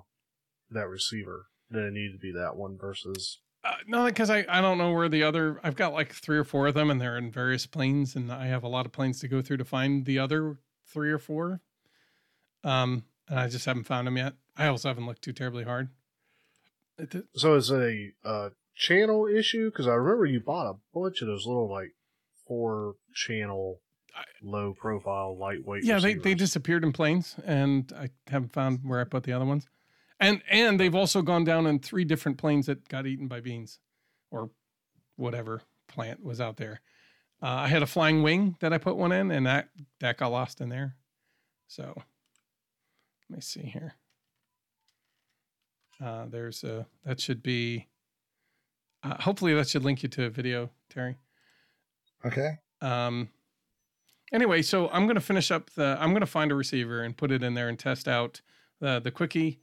that 0.71 0.87
receiver 0.87 1.47
that 1.69 1.85
it 1.85 1.93
needed 1.93 2.13
to 2.13 2.19
be 2.19 2.31
that 2.31 2.55
one 2.55 2.77
versus? 2.77 3.39
uh, 3.63 3.73
no, 3.87 4.05
because 4.05 4.29
I, 4.31 4.45
I 4.49 4.59
don't 4.61 4.77
know 4.79 4.91
where 4.91 5.07
the 5.09 5.21
other, 5.23 5.59
I've 5.63 5.75
got 5.75 5.93
like 5.93 6.13
three 6.13 6.37
or 6.37 6.43
four 6.43 6.65
of 6.67 6.73
them 6.73 6.89
and 6.89 6.99
they're 6.99 7.17
in 7.17 7.29
various 7.31 7.67
planes 7.67 8.15
and 8.15 8.31
I 8.31 8.47
have 8.47 8.63
a 8.63 8.67
lot 8.67 8.85
of 8.87 8.91
planes 8.91 9.19
to 9.19 9.27
go 9.27 9.41
through 9.43 9.57
to 9.57 9.65
find 9.65 10.05
the 10.05 10.17
other 10.17 10.57
three 10.91 11.11
or 11.11 11.19
four. 11.19 11.61
Um, 12.63 13.03
and 13.27 13.39
I 13.39 13.47
just 13.47 13.65
haven't 13.65 13.85
found 13.85 14.07
them 14.07 14.17
yet. 14.17 14.33
I 14.57 14.67
also 14.67 14.89
haven't 14.89 15.05
looked 15.05 15.21
too 15.21 15.33
terribly 15.33 15.63
hard. 15.63 15.89
So 17.35 17.55
is 17.55 17.71
it 17.71 17.81
a 17.81 18.27
uh, 18.27 18.49
channel 18.75 19.27
issue? 19.27 19.69
Because 19.71 19.87
I 19.87 19.93
remember 19.93 20.25
you 20.25 20.41
bought 20.41 20.69
a 20.69 20.77
bunch 20.93 21.21
of 21.21 21.27
those 21.27 21.45
little 21.45 21.69
like 21.69 21.93
four 22.45 22.95
channel, 23.13 23.79
low 24.41 24.73
profile, 24.73 25.37
lightweight. 25.37 25.83
yeah 25.85 25.99
they, 25.99 26.15
they 26.15 26.33
disappeared 26.33 26.83
in 26.83 26.91
planes 26.91 27.35
and 27.45 27.93
i 27.97 28.09
haven't 28.27 28.51
found 28.51 28.79
where 28.83 28.99
i 28.99 29.03
put 29.03 29.23
the 29.23 29.31
other 29.31 29.45
ones 29.45 29.67
and 30.19 30.41
and 30.49 30.79
they've 30.79 30.95
also 30.95 31.21
gone 31.21 31.43
down 31.45 31.65
in 31.67 31.79
three 31.79 32.03
different 32.03 32.37
planes 32.37 32.65
that 32.65 32.89
got 32.89 33.05
eaten 33.05 33.27
by 33.27 33.39
beans 33.39 33.79
or 34.31 34.49
whatever 35.15 35.61
plant 35.87 36.23
was 36.23 36.41
out 36.41 36.57
there 36.57 36.81
uh, 37.41 37.47
i 37.47 37.67
had 37.67 37.81
a 37.83 37.87
flying 37.87 38.21
wing 38.23 38.55
that 38.59 38.73
i 38.73 38.77
put 38.77 38.95
one 38.95 39.11
in 39.11 39.31
and 39.31 39.45
that 39.45 39.69
that 39.99 40.17
got 40.17 40.31
lost 40.31 40.61
in 40.61 40.69
there 40.69 40.95
so 41.67 41.93
let 43.29 43.35
me 43.37 43.41
see 43.41 43.61
here 43.61 43.95
uh, 46.03 46.25
there's 46.29 46.63
a 46.63 46.85
that 47.05 47.19
should 47.19 47.43
be 47.43 47.87
uh, 49.03 49.15
hopefully 49.21 49.53
that 49.53 49.67
should 49.67 49.83
link 49.83 50.03
you 50.03 50.09
to 50.09 50.25
a 50.25 50.29
video 50.29 50.69
terry 50.89 51.17
Okay. 52.25 52.57
um, 52.81 53.29
anyway, 54.33 54.61
so 54.61 54.89
I'm 54.89 55.03
going 55.05 55.15
to 55.15 55.21
finish 55.21 55.51
up 55.51 55.69
the. 55.71 55.97
I'm 55.99 56.09
going 56.09 56.19
to 56.19 56.25
find 56.25 56.51
a 56.51 56.55
receiver 56.55 57.01
and 57.01 57.15
put 57.15 57.31
it 57.31 57.43
in 57.43 57.53
there 57.53 57.69
and 57.69 57.79
test 57.79 58.07
out 58.09 58.41
the 58.81 58.99
the 58.99 59.09
quickie 59.11 59.59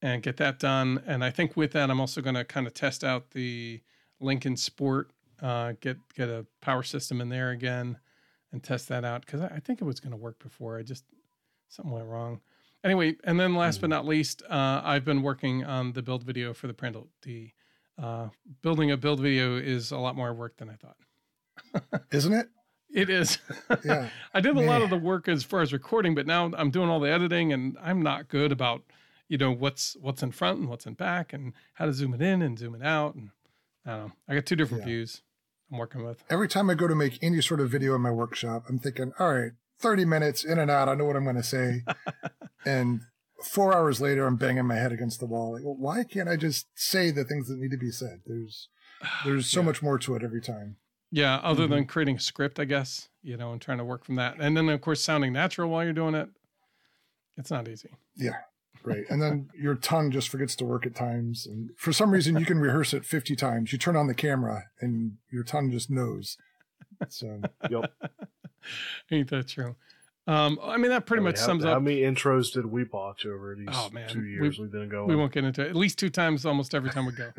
and 0.00 0.22
get 0.22 0.38
that 0.38 0.58
done. 0.58 1.02
And 1.06 1.22
I 1.22 1.30
think 1.30 1.54
with 1.56 1.72
that, 1.72 1.90
I'm 1.90 2.00
also 2.00 2.22
going 2.22 2.34
to 2.34 2.44
kind 2.44 2.66
of 2.66 2.72
test 2.74 3.04
out 3.04 3.32
the 3.32 3.82
Lincoln 4.20 4.56
Sport. 4.56 5.10
Uh, 5.42 5.72
get 5.80 5.96
get 6.14 6.28
a 6.28 6.46
power 6.60 6.82
system 6.84 7.20
in 7.20 7.28
there 7.28 7.50
again 7.50 7.98
and 8.52 8.62
test 8.62 8.88
that 8.88 9.04
out 9.04 9.26
because 9.26 9.40
I, 9.40 9.46
I 9.46 9.60
think 9.60 9.80
it 9.80 9.84
was 9.84 9.98
going 9.98 10.12
to 10.12 10.16
work 10.16 10.38
before. 10.38 10.78
I 10.78 10.82
just 10.82 11.04
something 11.68 11.92
went 11.92 12.06
wrong. 12.06 12.40
Anyway, 12.84 13.16
and 13.24 13.38
then 13.38 13.54
last 13.54 13.80
but 13.80 13.90
not 13.90 14.06
least, 14.06 14.42
uh, 14.48 14.80
I've 14.84 15.04
been 15.04 15.22
working 15.22 15.64
on 15.64 15.92
the 15.92 16.02
build 16.02 16.22
video 16.24 16.52
for 16.54 16.66
the 16.68 16.74
Prindle. 16.74 17.08
The 17.22 17.50
uh, 18.00 18.28
building 18.62 18.90
a 18.90 18.96
build 18.96 19.20
video 19.20 19.56
is 19.56 19.90
a 19.92 19.98
lot 19.98 20.16
more 20.16 20.32
work 20.34 20.56
than 20.56 20.68
I 20.70 20.74
thought. 20.74 22.02
Isn't 22.12 22.32
it? 22.32 22.48
It 22.94 23.08
is. 23.10 23.38
Yeah. 23.84 24.08
I 24.34 24.40
did 24.40 24.56
a 24.56 24.60
lot 24.60 24.82
of 24.82 24.90
the 24.90 24.96
work 24.98 25.26
as 25.28 25.42
far 25.42 25.60
as 25.60 25.72
recording, 25.72 26.14
but 26.14 26.26
now 26.26 26.50
I'm 26.56 26.70
doing 26.70 26.88
all 26.88 27.00
the 27.00 27.10
editing 27.10 27.52
and 27.52 27.76
I'm 27.82 28.02
not 28.02 28.28
good 28.28 28.52
about, 28.52 28.82
you 29.28 29.38
know, 29.38 29.50
what's 29.50 29.96
what's 30.00 30.22
in 30.22 30.30
front 30.30 30.60
and 30.60 30.68
what's 30.68 30.86
in 30.86 30.94
back 30.94 31.32
and 31.32 31.52
how 31.74 31.86
to 31.86 31.92
zoom 31.92 32.14
it 32.14 32.20
in 32.22 32.42
and 32.42 32.58
zoom 32.58 32.74
it 32.74 32.82
out. 32.82 33.14
And 33.14 33.30
I 33.86 33.90
don't 33.90 34.06
know. 34.06 34.12
I 34.28 34.34
got 34.34 34.46
two 34.46 34.56
different 34.56 34.82
Yeah. 34.82 34.88
views 34.90 35.22
I'm 35.72 35.78
working 35.78 36.04
with. 36.04 36.22
Every 36.28 36.48
time 36.48 36.68
I 36.70 36.74
go 36.74 36.86
to 36.86 36.94
make 36.94 37.18
any 37.22 37.40
sort 37.40 37.60
of 37.60 37.70
video 37.70 37.94
in 37.94 38.02
my 38.02 38.10
workshop, 38.10 38.64
I'm 38.68 38.78
thinking, 38.78 39.12
all 39.18 39.32
right, 39.34 39.52
30 39.80 40.04
minutes 40.04 40.44
in 40.44 40.58
and 40.58 40.70
out. 40.70 40.88
I 40.88 40.94
know 40.94 41.04
what 41.06 41.16
I'm 41.16 41.24
going 41.24 41.36
to 41.36 41.42
say. 41.42 41.82
and 42.66 43.00
four 43.42 43.74
hours 43.74 44.00
later, 44.00 44.26
I'm 44.26 44.36
banging 44.36 44.66
my 44.66 44.76
head 44.76 44.92
against 44.92 45.18
the 45.20 45.26
wall. 45.26 45.54
Like, 45.54 45.64
well, 45.64 45.76
why 45.78 46.04
can't 46.04 46.28
I 46.28 46.36
just 46.36 46.66
say 46.74 47.10
the 47.10 47.24
things 47.24 47.48
that 47.48 47.58
need 47.58 47.70
to 47.70 47.78
be 47.78 47.90
said? 47.90 48.20
There's, 48.26 48.68
there's 49.24 49.48
so 49.50 49.60
Yeah. 49.60 49.66
much 49.66 49.82
more 49.82 49.98
to 49.98 50.14
it 50.14 50.22
every 50.22 50.42
time. 50.42 50.76
Yeah, 51.10 51.36
other 51.36 51.64
Mm-hmm. 51.64 51.72
than 51.72 51.86
creating 51.86 52.16
a 52.16 52.20
script, 52.20 52.58
I 52.60 52.64
guess, 52.64 53.08
you 53.22 53.36
know, 53.36 53.52
and 53.52 53.60
trying 53.60 53.78
to 53.78 53.84
work 53.84 54.04
from 54.04 54.16
that. 54.16 54.36
And 54.38 54.56
then 54.56 54.68
of 54.68 54.80
course 54.80 55.02
sounding 55.02 55.32
natural 55.32 55.68
while 55.70 55.84
you're 55.84 55.92
doing 55.92 56.14
it. 56.14 56.28
It's 57.36 57.50
not 57.50 57.66
easy. 57.68 57.90
Yeah. 58.16 58.36
Right. 58.84 59.04
And 59.10 59.20
then 59.22 59.48
your 59.54 59.74
tongue 59.74 60.10
just 60.10 60.28
forgets 60.28 60.56
to 60.56 60.64
work 60.64 60.86
at 60.86 60.94
times. 60.94 61.46
And 61.46 61.70
for 61.76 61.92
some 61.92 62.10
reason, 62.10 62.38
you 62.38 62.46
can 62.46 62.58
rehearse 62.58 62.92
it 62.94 63.04
50 63.04 63.36
times. 63.36 63.72
You 63.72 63.78
turn 63.78 63.96
on 63.96 64.06
the 64.06 64.14
camera 64.14 64.64
and 64.80 65.18
your 65.30 65.44
tongue 65.44 65.70
just 65.70 65.90
knows. 65.90 66.36
So, 67.08 67.40
Yep. 67.70 67.92
Ain't 69.10 69.30
that 69.30 69.48
true? 69.48 69.76
Um, 70.26 70.58
I 70.62 70.76
mean 70.76 70.90
that 70.90 71.04
pretty 71.06 71.18
I 71.20 71.24
mean, 71.24 71.32
much 71.32 71.40
how, 71.40 71.46
sums 71.46 71.64
how 71.64 71.70
up. 71.70 71.74
How 71.74 71.80
many 71.80 72.02
intros 72.02 72.52
did 72.52 72.66
we 72.66 72.84
botch 72.84 73.26
over 73.26 73.56
these 73.56 73.66
Oh, 73.72 73.90
man. 73.92 74.08
two 74.08 74.24
years 74.24 74.58
we, 74.58 74.64
have 74.64 74.72
been 74.72 74.88
going? 74.88 75.08
we 75.08 75.16
won't 75.16 75.32
get 75.32 75.42
into 75.44 75.62
it. 75.62 75.68
At 75.70 75.76
least 75.76 75.98
two 75.98 76.10
times 76.10 76.46
almost 76.46 76.74
every 76.74 76.90
time 76.90 77.06
we 77.06 77.12
go. 77.12 77.32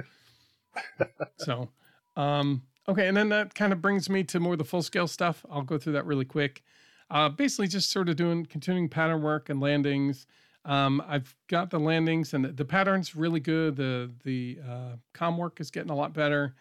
so, 1.38 1.70
um, 2.18 2.64
okay, 2.89 3.08
and 3.08 3.16
then 3.16 3.30
that 3.30 3.56
kind 3.56 3.72
of 3.72 3.82
brings 3.82 4.10
me 4.10 4.24
to 4.26 4.39
more 4.39 4.58
the 4.58 4.66
full 4.66 4.82
scale 4.82 5.08
stuff. 5.08 5.46
I'll 5.50 5.62
go 5.62 5.78
through 5.78 5.94
that 5.94 6.06
really 6.06 6.26
quick. 6.26 6.62
Uh, 7.10 7.30
basically, 7.30 7.68
just 7.68 7.89
sort 7.89 8.10
of 8.10 8.16
doing 8.16 8.46
continuing 8.46 8.89
pattern 8.89 9.22
work 9.22 9.50
and 9.50 9.62
landings. 9.62 10.26
Um, 10.66 11.03
I've 11.07 11.36
got 11.47 11.70
the 11.70 11.80
landings 11.80 12.34
and 12.34 12.45
the, 12.45 12.49
the 12.49 12.66
pattern's 12.66 13.16
really 13.16 13.39
good. 13.39 13.76
The 13.76 14.11
the 14.24 14.59
uh, 14.68 14.95
com 15.14 15.38
work 15.38 15.59
is 15.59 15.72
getting 15.72 15.91
a 15.91 15.95
lot 15.95 16.14
better. 16.14 16.55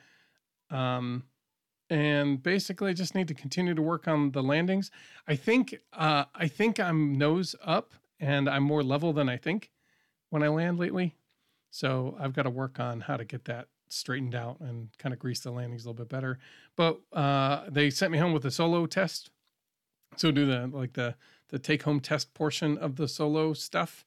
Um, 0.71 1.25
and 1.89 2.43
basically, 2.43 2.91
I 2.91 2.95
just 2.95 3.15
need 3.15 3.29
to 3.29 3.35
continue 3.35 3.75
to 3.75 3.83
work 3.83 4.09
on 4.09 4.33
the 4.33 4.43
landings. 4.43 4.91
I 5.29 5.37
think 5.37 5.77
uh, 5.93 6.25
I 6.35 6.49
think 6.49 6.81
I'm 6.81 7.13
nose 7.17 7.55
up 7.65 7.93
and 8.19 8.49
I'm 8.49 8.63
more 8.63 8.83
level 8.83 9.13
than 9.13 9.29
I 9.29 9.37
think 9.37 9.71
when 10.31 10.43
I 10.43 10.49
land 10.49 10.79
lately. 10.79 11.17
So 11.71 12.17
I've 12.19 12.33
got 12.33 12.43
to 12.43 12.51
work 12.51 12.81
on 12.81 13.01
how 13.01 13.17
to 13.17 13.25
get 13.25 13.45
that 13.47 13.69
straightened 13.89 14.35
out 14.35 14.59
and 14.61 14.89
kind 14.99 15.13
of 15.13 15.19
grease 15.19 15.41
the 15.41 15.51
landings 15.51 15.85
a 15.85 15.89
little 15.89 16.05
bit 16.05 16.09
better. 16.09 16.39
But 16.77 17.01
uh, 17.13 17.65
they 17.69 17.91
sent 17.91 18.11
me 18.11 18.19
home 18.19 18.33
with 18.33 18.45
a 18.47 18.51
solo 18.51 18.87
test. 18.87 19.31
So 20.17 20.31
do 20.31 20.47
the 20.47 20.67
like 20.73 20.95
the 20.95 21.15
the 21.53 21.59
take 21.61 21.85
home 21.85 22.01
test 22.01 22.35
portion 22.35 22.77
of 22.79 22.97
the 22.97 23.07
solo 23.07 23.53
stuff 23.53 24.05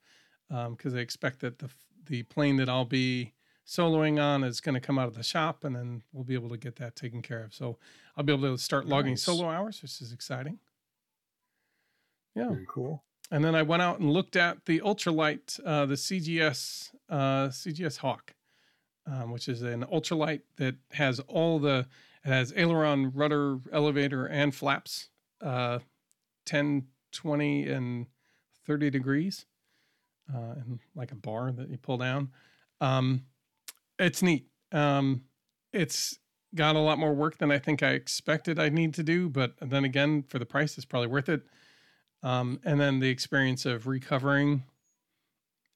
because 0.50 0.92
they 0.94 1.00
expect 1.02 1.40
that 1.40 1.60
the 1.60 1.70
the 2.08 2.24
plane 2.24 2.58
that 2.58 2.68
I'll 2.70 2.86
be 2.86 3.34
soloing 3.66 4.22
on 4.22 4.44
is 4.44 4.62
going 4.62 4.76
to 4.76 4.80
come 4.82 5.00
out 5.00 5.08
of 5.08 5.16
the 5.16 5.24
shop 5.24 5.64
and 5.64 5.76
then 5.76 6.04
we'll 6.12 6.24
be 6.24 6.34
able 6.36 6.50
to 6.50 6.58
get 6.58 6.76
that 6.76 6.96
taken 6.96 7.22
care 7.22 7.44
of. 7.44 7.54
So 7.54 7.78
I'll 8.16 8.24
be 8.24 8.32
able 8.34 8.56
to 8.56 8.62
start 8.62 8.86
logging 8.88 9.14
Nice. 9.14 9.24
solo 9.24 9.50
hours, 9.50 9.82
which 9.82 10.02
is 10.02 10.12
exciting. 10.12 10.60
Yeah. 12.36 12.50
very 12.50 12.66
cool. 12.68 13.04
And 13.32 13.44
then 13.44 13.56
I 13.56 13.64
went 13.64 13.82
out 13.82 14.00
and 14.00 14.12
looked 14.12 14.36
at 14.36 14.66
the 14.66 14.82
ultralight, 14.82 15.60
uh, 15.66 15.86
the 15.88 15.96
CGS 15.96 16.92
uh, 17.10 17.48
CGS 17.48 17.98
Hawk, 17.98 18.36
um, 19.08 19.32
which 19.32 19.48
is 19.48 19.62
an 19.64 19.84
ultralight 19.86 20.42
that 20.58 20.76
has 20.92 21.20
all 21.22 21.58
the 21.60 21.88
it 22.24 22.30
has 22.30 22.54
aileron, 22.56 23.12
rudder, 23.16 23.58
elevator, 23.72 24.26
and 24.26 24.54
flaps, 24.54 25.10
uh, 25.42 25.80
10, 26.46 26.86
20, 27.16 27.68
and 27.70 28.08
30 28.66 28.90
degrees, 28.90 29.46
uh, 30.34 30.56
and 30.58 30.80
like 30.96 31.12
a 31.12 31.16
bar 31.16 31.52
that 31.52 31.70
you 31.70 31.78
pull 31.78 31.98
down. 31.98 32.30
Um, 32.82 33.26
it's 33.98 34.22
neat. 34.22 34.48
Um, 34.72 35.24
it's 35.72 36.20
got 36.54 36.76
a 36.76 36.80
lot 36.80 36.98
more 36.98 37.14
work 37.14 37.38
than 37.38 37.52
I 37.52 37.60
think 37.60 37.84
I 37.84 37.92
expected 37.92 38.60
I 38.60 38.70
need 38.70 38.94
to 38.96 39.04
do, 39.04 39.30
but 39.30 39.54
then 39.62 39.84
again, 39.84 40.24
for 40.28 40.40
the 40.40 40.46
price, 40.46 40.78
it's 40.78 40.86
probably 40.86 41.08
worth 41.08 41.30
it. 41.30 41.44
Um, 42.24 42.60
and 42.64 42.80
then 42.80 43.00
the 43.00 43.10
experience 43.10 43.66
of 43.66 43.88
recovering. 43.88 44.64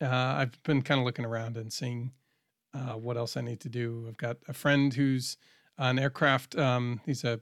Uh, 0.02 0.08
I've 0.08 0.64
been 0.64 0.82
kind 0.82 1.00
of 1.00 1.06
looking 1.06 1.26
around 1.26 1.58
and 1.58 1.72
seeing 1.72 2.14
uh, 2.74 2.94
what 2.94 3.18
else 3.18 3.36
I 3.36 3.42
need 3.42 3.60
to 3.62 3.70
do. 3.70 4.06
I've 4.08 4.18
got 4.18 4.38
a 4.48 4.54
friend 4.54 4.94
who's 4.94 5.38
an 5.78 6.00
aircraft. 6.00 6.58
Um, 6.58 7.02
he's 7.06 7.24
a 7.24 7.42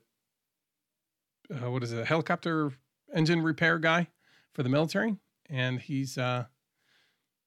uh, 1.50 1.72
what 1.72 1.84
is 1.84 1.94
it? 1.94 2.00
A 2.00 2.06
helicopter 2.06 2.74
engine 3.14 3.42
repair 3.42 3.80
guy 3.80 4.08
for 4.54 4.64
the 4.64 4.70
military, 4.70 5.18
and 5.50 5.80
he's 5.80 6.18
uh, 6.18 6.46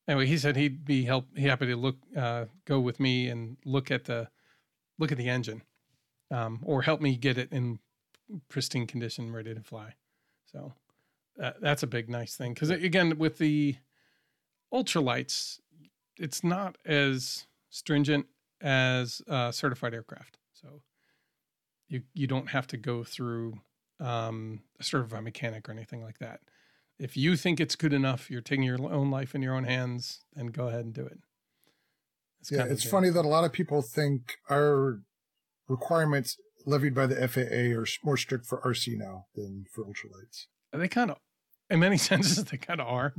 anyway. 0.09 0.27
He 0.27 0.39
said 0.39 0.57
he'd 0.57 0.85
be 0.85 1.05
help. 1.05 1.27
He 1.37 1.45
happy 1.45 1.67
to 1.67 1.77
look 1.77 1.97
uh, 2.17 2.47
go 2.65 2.81
with 2.81 3.01
me 3.01 3.29
and 3.29 3.57
look 3.65 3.91
at 3.91 4.05
the 4.05 4.29
look 4.99 5.13
at 5.13 5.19
the 5.19 5.29
engine, 5.29 5.63
um, 6.31 6.61
or 6.65 6.83
help 6.83 7.01
me 7.01 7.17
get 7.17 7.39
it 7.39 7.53
in 7.53 7.79
pristine 8.49 8.87
condition, 8.87 9.33
ready 9.33 9.55
to 9.55 9.61
fly. 9.61 9.95
So 10.45 10.73
uh, 11.41 11.53
that's 11.61 11.83
a 11.83 11.87
big 11.87 12.09
nice 12.09 12.37
thing 12.37 12.55
because 12.55 12.71
again 12.71 13.19
with 13.19 13.39
the 13.39 13.77
ultralights 14.73 15.59
it's 16.19 16.45
not 16.45 16.77
as 16.85 17.47
stringent 17.71 18.27
as 18.61 19.23
certified 19.51 19.95
aircraft 19.95 20.39
so 20.53 20.83
you 21.89 22.03
you 22.15 22.27
don't 22.27 22.51
have 22.51 22.67
to 22.67 22.77
go 22.77 23.03
through 23.03 23.59
um, 24.01 24.63
a 24.79 24.85
certified 24.85 25.25
mechanic 25.25 25.69
or 25.69 25.73
anything 25.73 26.03
like 26.03 26.19
that. 26.19 26.41
If 26.99 27.17
you 27.17 27.37
think 27.37 27.61
it's 27.61 27.77
good 27.77 27.93
enough, 27.93 28.31
you're 28.31 28.41
taking 28.41 28.65
your 28.65 28.79
own 28.93 29.11
life 29.11 29.35
in 29.35 29.43
your 29.43 29.55
own 29.55 29.65
hands, 29.65 30.25
then 30.35 30.49
go 30.49 30.69
ahead 30.69 30.85
and 30.85 30.95
do 30.95 31.07
it. 31.07 31.19
It's 32.41 32.51
yeah, 32.51 32.65
it's 32.65 32.85
funny 32.85 33.11
that 33.11 33.25
a 33.25 33.29
lot 33.29 33.45
of 33.45 33.53
people 33.53 33.83
think 33.83 34.39
our 34.49 35.01
requirements 35.69 36.37
levied 36.67 36.95
by 36.95 37.07
the 37.07 37.29
FAA 37.29 37.79
are 37.79 37.87
more 38.05 38.17
strict 38.17 38.47
for 38.47 38.61
RC 38.63 38.97
now 38.97 39.27
than 39.35 39.67
for 39.71 39.85
ultralights. 39.85 40.47
They 40.73 40.89
kind 40.89 41.11
of, 41.11 41.19
in 41.69 41.81
many 41.81 41.97
senses, 41.99 42.45
they 42.45 42.57
kind 42.57 42.81
of 42.81 42.87
are. 42.87 43.15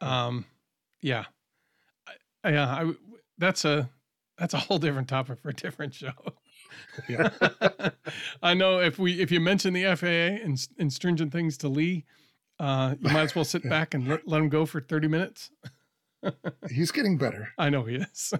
Hmm. 0.00 0.06
Um, 0.06 0.44
yeah, 1.00 1.26
yeah. 2.44 2.66
I, 2.66 2.92
that's 3.38 3.64
a 3.64 3.90
that's 4.38 4.54
a 4.54 4.58
whole 4.58 4.78
different 4.78 5.08
topic 5.08 5.40
for 5.40 5.50
a 5.50 5.54
different 5.54 5.94
show. 5.94 6.12
Yeah. 7.08 7.30
I 8.42 8.54
know 8.54 8.80
if 8.80 8.98
we 8.98 9.20
if 9.20 9.30
you 9.30 9.40
mention 9.40 9.72
the 9.72 9.94
FAA 9.96 10.42
and, 10.44 10.68
and 10.78 10.92
stringent 10.92 11.32
things 11.32 11.56
to 11.58 11.68
Lee, 11.68 12.04
uh, 12.58 12.94
you 13.00 13.10
might 13.10 13.22
as 13.22 13.34
well 13.34 13.44
sit 13.44 13.62
back 13.68 13.94
and 13.94 14.08
let, 14.08 14.26
let 14.26 14.40
him 14.40 14.48
go 14.48 14.66
for 14.66 14.80
30 14.80 15.08
minutes. 15.08 15.50
He's 16.70 16.92
getting 16.92 17.18
better. 17.18 17.48
I 17.58 17.70
know 17.70 17.82
he 17.82 17.96
is. 17.96 18.32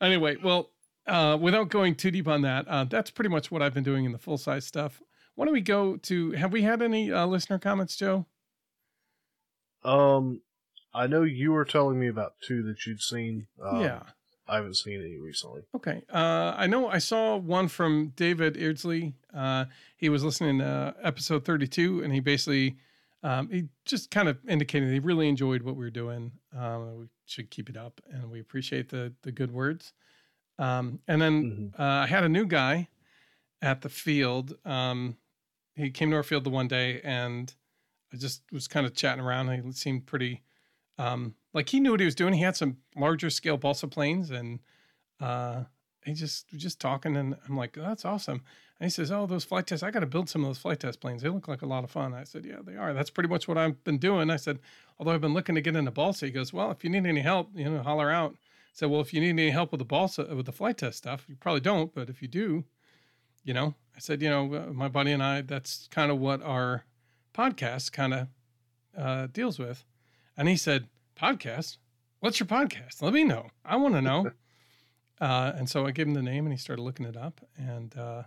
anyway, 0.00 0.36
well, 0.42 0.70
uh, 1.06 1.36
without 1.40 1.68
going 1.68 1.96
too 1.96 2.10
deep 2.10 2.28
on 2.28 2.42
that, 2.42 2.66
uh, 2.68 2.84
that's 2.84 3.10
pretty 3.10 3.30
much 3.30 3.50
what 3.50 3.62
I've 3.62 3.74
been 3.74 3.82
doing 3.82 4.04
in 4.04 4.12
the 4.12 4.18
full 4.18 4.38
size 4.38 4.64
stuff. 4.64 5.02
Why 5.34 5.46
don't 5.46 5.54
we 5.54 5.60
go 5.60 5.96
to? 5.96 6.32
Have 6.32 6.52
we 6.52 6.62
had 6.62 6.82
any 6.82 7.10
uh, 7.10 7.26
listener 7.26 7.58
comments, 7.58 7.96
Joe? 7.96 8.26
Um, 9.82 10.42
I 10.94 11.06
know 11.06 11.22
you 11.22 11.52
were 11.52 11.64
telling 11.64 11.98
me 11.98 12.08
about 12.08 12.34
two 12.46 12.62
that 12.64 12.86
you'd 12.86 13.00
seen. 13.00 13.46
Um, 13.60 13.80
yeah. 13.80 14.02
I 14.48 14.56
haven't 14.56 14.76
seen 14.76 15.00
any 15.00 15.18
recently. 15.18 15.62
Okay. 15.74 16.02
Uh, 16.12 16.54
I 16.56 16.66
know 16.66 16.88
I 16.88 16.98
saw 16.98 17.36
one 17.36 17.68
from 17.68 18.12
David 18.16 18.56
Eardsley. 18.56 19.14
Uh, 19.34 19.66
he 19.96 20.08
was 20.08 20.24
listening 20.24 20.58
to 20.58 20.94
episode 21.02 21.44
32, 21.44 22.02
and 22.02 22.12
he 22.12 22.20
basically 22.20 22.76
um, 23.22 23.48
he 23.50 23.68
just 23.84 24.10
kind 24.10 24.28
of 24.28 24.38
indicated 24.48 24.90
he 24.90 24.98
really 24.98 25.28
enjoyed 25.28 25.62
what 25.62 25.76
we 25.76 25.84
were 25.84 25.90
doing. 25.90 26.32
Um, 26.56 26.98
we 26.98 27.06
should 27.24 27.50
keep 27.50 27.70
it 27.70 27.76
up, 27.76 28.00
and 28.10 28.30
we 28.30 28.40
appreciate 28.40 28.88
the 28.88 29.12
the 29.22 29.32
good 29.32 29.52
words. 29.52 29.92
Um, 30.58 31.00
and 31.08 31.22
then 31.22 31.44
mm-hmm. 31.44 31.82
uh, 31.82 32.02
I 32.02 32.06
had 32.06 32.24
a 32.24 32.28
new 32.28 32.46
guy 32.46 32.88
at 33.60 33.82
the 33.82 33.88
field. 33.88 34.56
Um, 34.64 35.16
he 35.76 35.90
came 35.90 36.10
to 36.10 36.16
our 36.16 36.22
field 36.22 36.44
the 36.44 36.50
one 36.50 36.68
day, 36.68 37.00
and 37.02 37.52
I 38.12 38.16
just 38.16 38.42
was 38.52 38.68
kind 38.68 38.86
of 38.86 38.94
chatting 38.94 39.24
around. 39.24 39.48
He 39.50 39.72
seemed 39.72 40.06
pretty 40.06 40.42
um, 40.98 41.34
like 41.52 41.68
he 41.68 41.80
knew 41.80 41.90
what 41.90 42.00
he 42.00 42.06
was 42.06 42.14
doing. 42.14 42.34
He 42.34 42.42
had 42.42 42.56
some 42.56 42.78
larger 42.96 43.30
scale 43.30 43.56
balsa 43.56 43.88
planes, 43.88 44.30
and 44.30 44.60
uh, 45.20 45.64
he 46.04 46.14
just 46.14 46.48
just 46.50 46.80
talking, 46.80 47.16
and 47.16 47.36
I'm 47.48 47.56
like, 47.56 47.76
oh, 47.78 47.82
that's 47.82 48.04
awesome. 48.04 48.42
And 48.80 48.86
he 48.86 48.90
says, 48.90 49.12
oh, 49.12 49.26
those 49.26 49.44
Flite 49.44 49.68
Tests, 49.68 49.84
I 49.84 49.92
got 49.92 50.00
to 50.00 50.06
build 50.06 50.28
some 50.28 50.42
of 50.42 50.48
those 50.48 50.58
Flite 50.58 50.80
Test 50.80 51.00
planes. 51.00 51.22
They 51.22 51.28
look 51.28 51.46
like 51.46 51.62
a 51.62 51.66
lot 51.66 51.84
of 51.84 51.90
fun. 51.92 52.14
I 52.14 52.24
said, 52.24 52.44
yeah, 52.44 52.56
they 52.64 52.74
are. 52.74 52.92
That's 52.92 53.10
pretty 53.10 53.28
much 53.28 53.46
what 53.46 53.56
I've 53.56 53.82
been 53.84 53.98
doing. 53.98 54.28
I 54.28 54.34
said, 54.34 54.58
although 54.98 55.12
I've 55.12 55.20
been 55.20 55.34
looking 55.34 55.54
to 55.54 55.60
get 55.60 55.76
into 55.76 55.92
balsa. 55.92 56.26
He 56.26 56.32
goes, 56.32 56.52
well, 56.52 56.72
if 56.72 56.82
you 56.82 56.90
need 56.90 57.06
any 57.06 57.20
help, 57.20 57.50
you 57.54 57.70
know, 57.70 57.80
holler 57.82 58.10
out. 58.10 58.32
I 58.32 58.72
said, 58.72 58.90
well, 58.90 59.00
if 59.00 59.14
you 59.14 59.20
need 59.20 59.30
any 59.30 59.50
help 59.50 59.70
with 59.70 59.78
the 59.78 59.84
balsa 59.84 60.34
with 60.34 60.46
the 60.46 60.52
Flite 60.52 60.78
Test 60.78 60.98
stuff, 60.98 61.26
you 61.28 61.36
probably 61.36 61.60
don't, 61.60 61.94
but 61.94 62.08
if 62.08 62.22
you 62.22 62.26
do, 62.26 62.64
you 63.44 63.54
know, 63.54 63.74
I 63.94 64.00
said, 64.00 64.20
you 64.20 64.28
know, 64.28 64.52
uh, 64.52 64.72
my 64.72 64.88
buddy 64.88 65.12
and 65.12 65.22
I, 65.22 65.42
that's 65.42 65.86
kind 65.92 66.10
of 66.10 66.18
what 66.18 66.42
our 66.42 66.84
podcast 67.34 67.92
kind 67.92 68.14
of 68.14 68.28
uh, 68.98 69.26
deals 69.32 69.60
with. 69.60 69.84
And 70.36 70.48
he 70.48 70.56
said, 70.56 70.88
podcast? 71.16 71.76
What's 72.20 72.40
your 72.40 72.46
podcast? 72.46 73.02
Let 73.02 73.12
me 73.12 73.24
know. 73.24 73.48
I 73.64 73.76
want 73.76 73.94
to 73.94 74.02
know. 74.02 74.30
uh, 75.20 75.52
and 75.54 75.68
so 75.68 75.86
I 75.86 75.90
gave 75.90 76.06
him 76.06 76.14
the 76.14 76.22
name 76.22 76.46
and 76.46 76.52
he 76.52 76.58
started 76.58 76.82
looking 76.82 77.06
it 77.06 77.16
up. 77.16 77.40
And, 77.56 77.96
uh, 77.96 78.22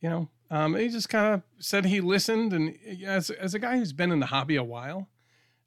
you 0.00 0.08
know, 0.08 0.28
um, 0.50 0.74
he 0.74 0.88
just 0.88 1.08
kind 1.08 1.34
of 1.34 1.42
said 1.58 1.84
he 1.84 2.00
listened. 2.00 2.52
And 2.52 2.76
as, 3.04 3.30
as 3.30 3.54
a 3.54 3.58
guy 3.58 3.76
who's 3.76 3.92
been 3.92 4.12
in 4.12 4.20
the 4.20 4.26
hobby 4.26 4.56
a 4.56 4.64
while, 4.64 5.08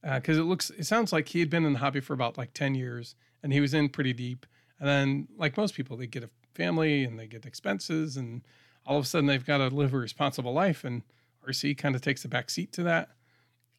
because 0.01 0.37
uh, 0.37 0.41
it 0.41 0.45
looks, 0.45 0.69
it 0.71 0.85
sounds 0.85 1.13
like 1.13 1.29
he 1.29 1.39
had 1.39 1.49
been 1.49 1.65
in 1.65 1.73
the 1.73 1.79
hobby 1.79 1.99
for 1.99 2.13
about 2.13 2.37
like 2.37 2.53
10 2.53 2.75
years 2.75 3.15
and 3.41 3.53
he 3.53 3.59
was 3.59 3.73
in 3.73 3.89
pretty 3.89 4.13
deep. 4.13 4.45
And 4.79 4.89
then, 4.89 5.27
like 5.37 5.55
most 5.55 5.75
people, 5.75 5.95
they 5.95 6.07
get 6.07 6.23
a 6.23 6.29
family 6.55 7.03
and 7.03 7.17
they 7.17 7.27
get 7.27 7.45
expenses 7.45 8.17
and 8.17 8.41
all 8.85 8.97
of 8.97 9.05
a 9.05 9.07
sudden 9.07 9.27
they've 9.27 9.45
got 9.45 9.57
to 9.59 9.67
live 9.67 9.93
a 9.93 9.97
responsible 9.97 10.53
life. 10.53 10.83
And 10.83 11.03
RC 11.47 11.77
kind 11.77 11.95
of 11.95 12.01
takes 12.01 12.25
a 12.25 12.27
back 12.27 12.49
seat 12.49 12.71
to 12.73 12.83
that. 12.83 13.09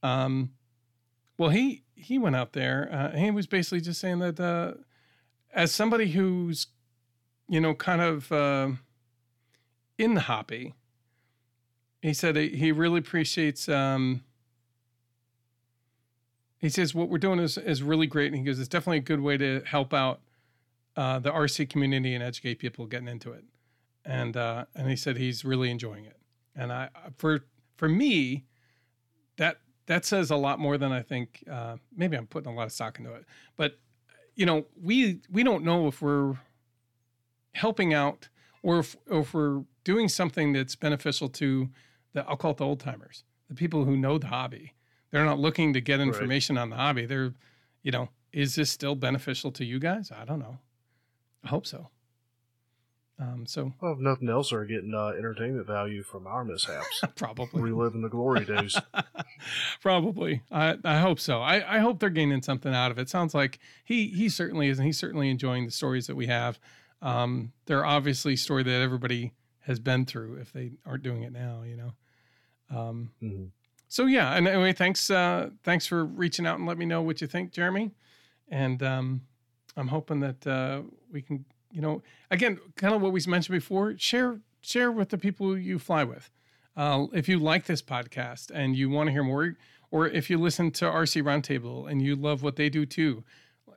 Um, 0.03 0.53
well, 1.39 1.51
he 1.51 1.83
he 1.95 2.19
went 2.19 2.37
out 2.37 2.53
there. 2.53 2.89
Uh, 2.93 3.17
he 3.17 3.31
was 3.31 3.47
basically 3.47 3.81
just 3.81 4.01
saying 4.01 4.19
that 4.21 4.39
uh, 4.39 4.75
as 5.53 5.73
somebody 5.73 6.11
who's, 6.11 6.67
you 7.49 7.61
know, 7.61 7.75
kind 7.75 8.01
of 8.01 8.31
uh, 8.31 8.71
in 9.99 10.15
the 10.15 10.23
hobby, 10.23 10.75
he 12.03 12.13
said 12.13 12.37
he 12.37 12.73
really 12.73 12.99
appreciates. 12.99 13.69
Um, 13.69 14.23
he 16.59 16.69
says 16.69 16.95
what 16.95 17.09
we're 17.09 17.19
doing 17.19 17.39
is 17.39 17.59
is 17.59 17.83
really 17.83 18.07
great, 18.07 18.29
and 18.29 18.37
he 18.37 18.43
goes, 18.43 18.59
it's 18.59 18.69
definitely 18.69 18.99
a 18.99 19.03
good 19.03 19.21
way 19.21 19.37
to 19.37 19.63
help 19.67 19.93
out 19.93 20.21
uh, 20.97 21.19
the 21.19 21.31
RC 21.31 21.69
community 21.69 22.15
and 22.15 22.23
educate 22.23 22.59
people 22.59 22.87
getting 22.87 23.09
into 23.09 23.33
it. 23.33 23.45
And 24.05 24.37
uh, 24.37 24.67
and 24.75 24.89
he 24.89 24.97
said 24.97 25.17
he's 25.17 25.45
really 25.45 25.71
enjoying 25.71 26.05
it. 26.05 26.17
And 26.55 26.73
I 26.73 26.91
for 27.17 27.41
for 27.77 27.89
me, 27.89 28.45
that 29.37 29.59
that 29.87 30.05
says 30.05 30.31
a 30.31 30.37
lot 30.37 30.59
more 30.59 30.79
than 30.79 30.93
I 30.93 31.03
think. 31.03 31.45
Uh, 31.51 31.77
maybe 31.95 32.17
I'm 32.17 32.27
putting 32.27 32.53
a 32.53 32.55
lot 32.55 32.67
of 32.67 32.73
stock 32.73 32.99
into 32.99 33.13
it, 33.15 33.25
but 33.57 33.79
you 34.35 34.47
know, 34.47 34.67
we 34.81 35.21
we 35.31 35.43
don't 35.43 35.65
know 35.65 35.87
if 35.87 36.03
we're 36.03 36.37
helping 37.53 37.95
out 37.95 38.29
or 38.63 38.81
if, 38.81 38.97
or 39.09 39.21
if 39.21 39.35
we're 39.35 39.63
doing 39.85 40.09
something 40.09 40.53
that's 40.53 40.75
beneficial 40.75 41.29
to 41.29 41.69
the 42.13 42.27
I'll 42.29 42.37
call 42.37 42.53
it 42.53 42.57
the 42.57 42.65
old 42.65 42.81
timers, 42.81 43.25
the 43.49 43.55
people 43.55 43.85
who 43.85 43.97
know 43.97 44.19
the 44.19 44.29
hobby. 44.29 44.75
They're 45.11 45.25
not 45.25 45.39
looking 45.39 45.73
to 45.75 45.81
get 45.81 46.01
information 46.01 46.57
right. 46.57 46.63
on 46.63 46.71
the 46.71 46.77
hobby. 46.77 47.07
They're, 47.07 47.35
you 47.85 47.93
know, 47.93 48.09
is 48.33 48.57
this 48.57 48.71
still 48.71 48.97
beneficial 48.97 49.53
to 49.53 49.65
you 49.65 49.79
guys? 49.79 50.11
I 50.11 50.25
don't 50.25 50.41
know. 50.41 50.59
I 51.45 51.49
hope 51.49 51.67
so. 51.67 51.91
Um, 53.19 53.47
so, 53.47 53.73
well, 53.81 53.93
if 53.93 53.99
nothing 54.01 54.29
else, 54.29 54.51
they're 54.51 54.65
getting 54.65 54.93
uh, 54.93 55.09
entertainment 55.17 55.67
value 55.67 56.03
from 56.03 56.27
our 56.27 56.45
mishaps. 56.45 57.03
Probably 57.15 57.63
reliving 57.63 58.03
the 58.03 58.09
glory 58.09 58.45
days. 58.45 58.77
Probably, 59.81 60.43
I 60.51 60.77
I 60.85 60.99
hope 60.99 61.21
so. 61.21 61.41
I, 61.41 61.77
I 61.77 61.79
hope 61.79 62.01
they're 62.01 62.11
gaining 62.11 62.43
something 62.43 62.75
out 62.75 62.91
of 62.91 62.99
it. 62.99 63.09
Sounds 63.09 63.33
like 63.33 63.61
he 63.85 64.09
he 64.09 64.29
certainly 64.29 64.69
is, 64.69 64.79
and 64.79 64.87
he's 64.87 64.99
certainly 64.99 65.31
enjoying 65.31 65.65
the 65.65 65.71
stories 65.71 66.09
that 66.09 66.17
we 66.17 66.27
have. 66.27 66.59
Um, 67.03 67.53
they're 67.67 67.85
obviously 67.85 68.35
story 68.35 68.65
that 68.65 68.83
everybody 68.83 69.33
has 69.61 69.79
been 69.79 70.07
through 70.07 70.37
if 70.37 70.53
they 70.53 70.73
aren't 70.85 71.05
doing 71.05 71.23
it 71.23 71.33
now. 71.33 71.63
You 71.65 71.77
know. 71.77 71.93
Um, 72.71 73.11
mm-hmm. 73.23 73.45
So 73.87 74.07
yeah, 74.07 74.35
and 74.35 74.49
anyway, 74.49 74.73
thanks 74.73 75.09
uh, 75.09 75.51
thanks 75.63 75.87
for 75.87 76.05
reaching 76.05 76.47
out 76.47 76.59
and 76.59 76.67
let 76.67 76.79
me 76.79 76.85
know 76.85 77.01
what 77.01 77.21
you 77.21 77.29
think, 77.29 77.53
Jeremy. 77.53 77.93
And 78.49 78.83
um, 78.83 79.21
I'm 79.77 79.87
hoping 79.87 80.19
that 80.21 80.45
uh, 80.47 80.83
we 81.13 81.23
can 81.23 81.45
you 81.75 81.81
know, 81.81 82.03
again, 82.31 82.59
kind 82.77 82.95
of 82.95 83.03
what 83.03 83.13
we 83.13 83.21
mentioned 83.27 83.55
before, 83.55 83.99
share 83.99 84.39
share 84.63 84.91
with 84.91 85.11
the 85.11 85.19
people 85.19 85.59
you 85.59 85.79
fly 85.79 86.05
with. 86.05 86.31
Uh, 86.77 87.07
if 87.13 87.29
you 87.29 87.39
like 87.39 87.67
this 87.67 87.83
podcast 87.83 88.51
and 88.55 88.75
you 88.77 88.89
want 88.89 89.09
to 89.09 89.13
hear 89.13 89.23
more, 89.23 89.57
or 89.91 90.07
if 90.09 90.31
you 90.31 90.39
listen 90.39 90.71
to 90.71 90.87
RC 90.87 91.23
Roundtable 91.23 91.91
and 91.91 92.01
you 92.01 92.17
love 92.17 92.43
what 92.43 92.57
they 92.57 92.69
do 92.69 92.87
too, 92.87 93.25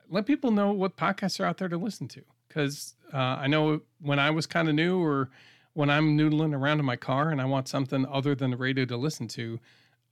let 0.08 0.26
people 0.26 0.50
know 0.50 0.72
what 0.72 0.96
podcasts 0.96 1.38
are 1.38 1.44
out 1.44 1.58
there 1.58 1.68
to 1.68 1.76
listen 1.76 2.08
to. 2.08 2.22
Because 2.48 2.94
uh, 3.12 3.16
I 3.16 3.46
know 3.46 3.82
when 4.00 4.18
I 4.18 4.30
was 4.30 4.46
kind 4.46 4.68
of 4.68 4.74
new, 4.74 4.98
or 4.98 5.28
when 5.74 5.90
I'm 5.90 6.16
noodling 6.16 6.56
around 6.56 6.80
in 6.80 6.86
my 6.86 6.96
car 6.96 7.30
and 7.30 7.40
I 7.40 7.44
want 7.44 7.68
something 7.68 8.06
other 8.06 8.34
than 8.34 8.50
the 8.50 8.56
radio 8.56 8.84
to 8.86 8.96
listen 8.96 9.28
to, 9.28 9.60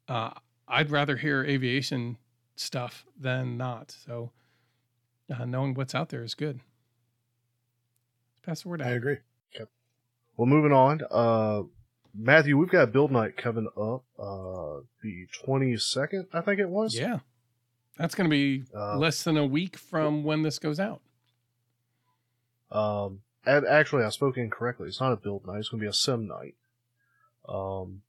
uh, 0.08 0.30
I'd 0.68 0.90
rather 0.90 1.16
hear 1.16 1.44
aviation 1.44 2.18
stuff 2.56 3.04
than 3.18 3.56
not. 3.56 3.90
So 3.90 4.32
uh, 5.34 5.44
knowing 5.44 5.74
what's 5.74 5.94
out 5.94 6.10
there 6.10 6.22
is 6.22 6.34
good. 6.34 6.60
Pass 8.46 8.62
the 8.62 8.68
word. 8.68 8.80
I 8.80 8.90
agree. 8.90 9.18
Yep. 9.58 9.68
Well, 10.36 10.46
moving 10.46 10.72
on. 10.72 11.02
Uh, 11.10 11.64
Matthew, 12.14 12.56
we've 12.56 12.70
got 12.70 12.92
build 12.92 13.10
night 13.10 13.36
coming 13.36 13.66
up 13.76 14.04
uh, 14.18 14.82
the 15.02 15.26
22nd, 15.44 16.28
I 16.32 16.40
think 16.42 16.60
it 16.60 16.68
was. 16.68 16.96
Yeah. 16.96 17.18
That's 17.98 18.14
going 18.14 18.30
to 18.30 18.34
be 18.34 18.64
uh, 18.72 18.98
less 18.98 19.24
than 19.24 19.36
a 19.36 19.44
week 19.44 19.76
from 19.76 20.22
when 20.22 20.42
this 20.42 20.60
goes 20.60 20.78
out. 20.78 21.00
Um, 22.70 23.20
and 23.44 23.66
actually, 23.66 24.04
I 24.04 24.10
spoke 24.10 24.36
incorrectly. 24.36 24.88
It's 24.88 25.00
not 25.00 25.12
a 25.12 25.16
build 25.16 25.46
night. 25.46 25.58
It's 25.58 25.68
going 25.70 25.80
to 25.80 25.84
be 25.84 25.90
a 25.90 25.94
sim 25.94 26.28
night. 26.28 26.54
Um, 27.48 28.02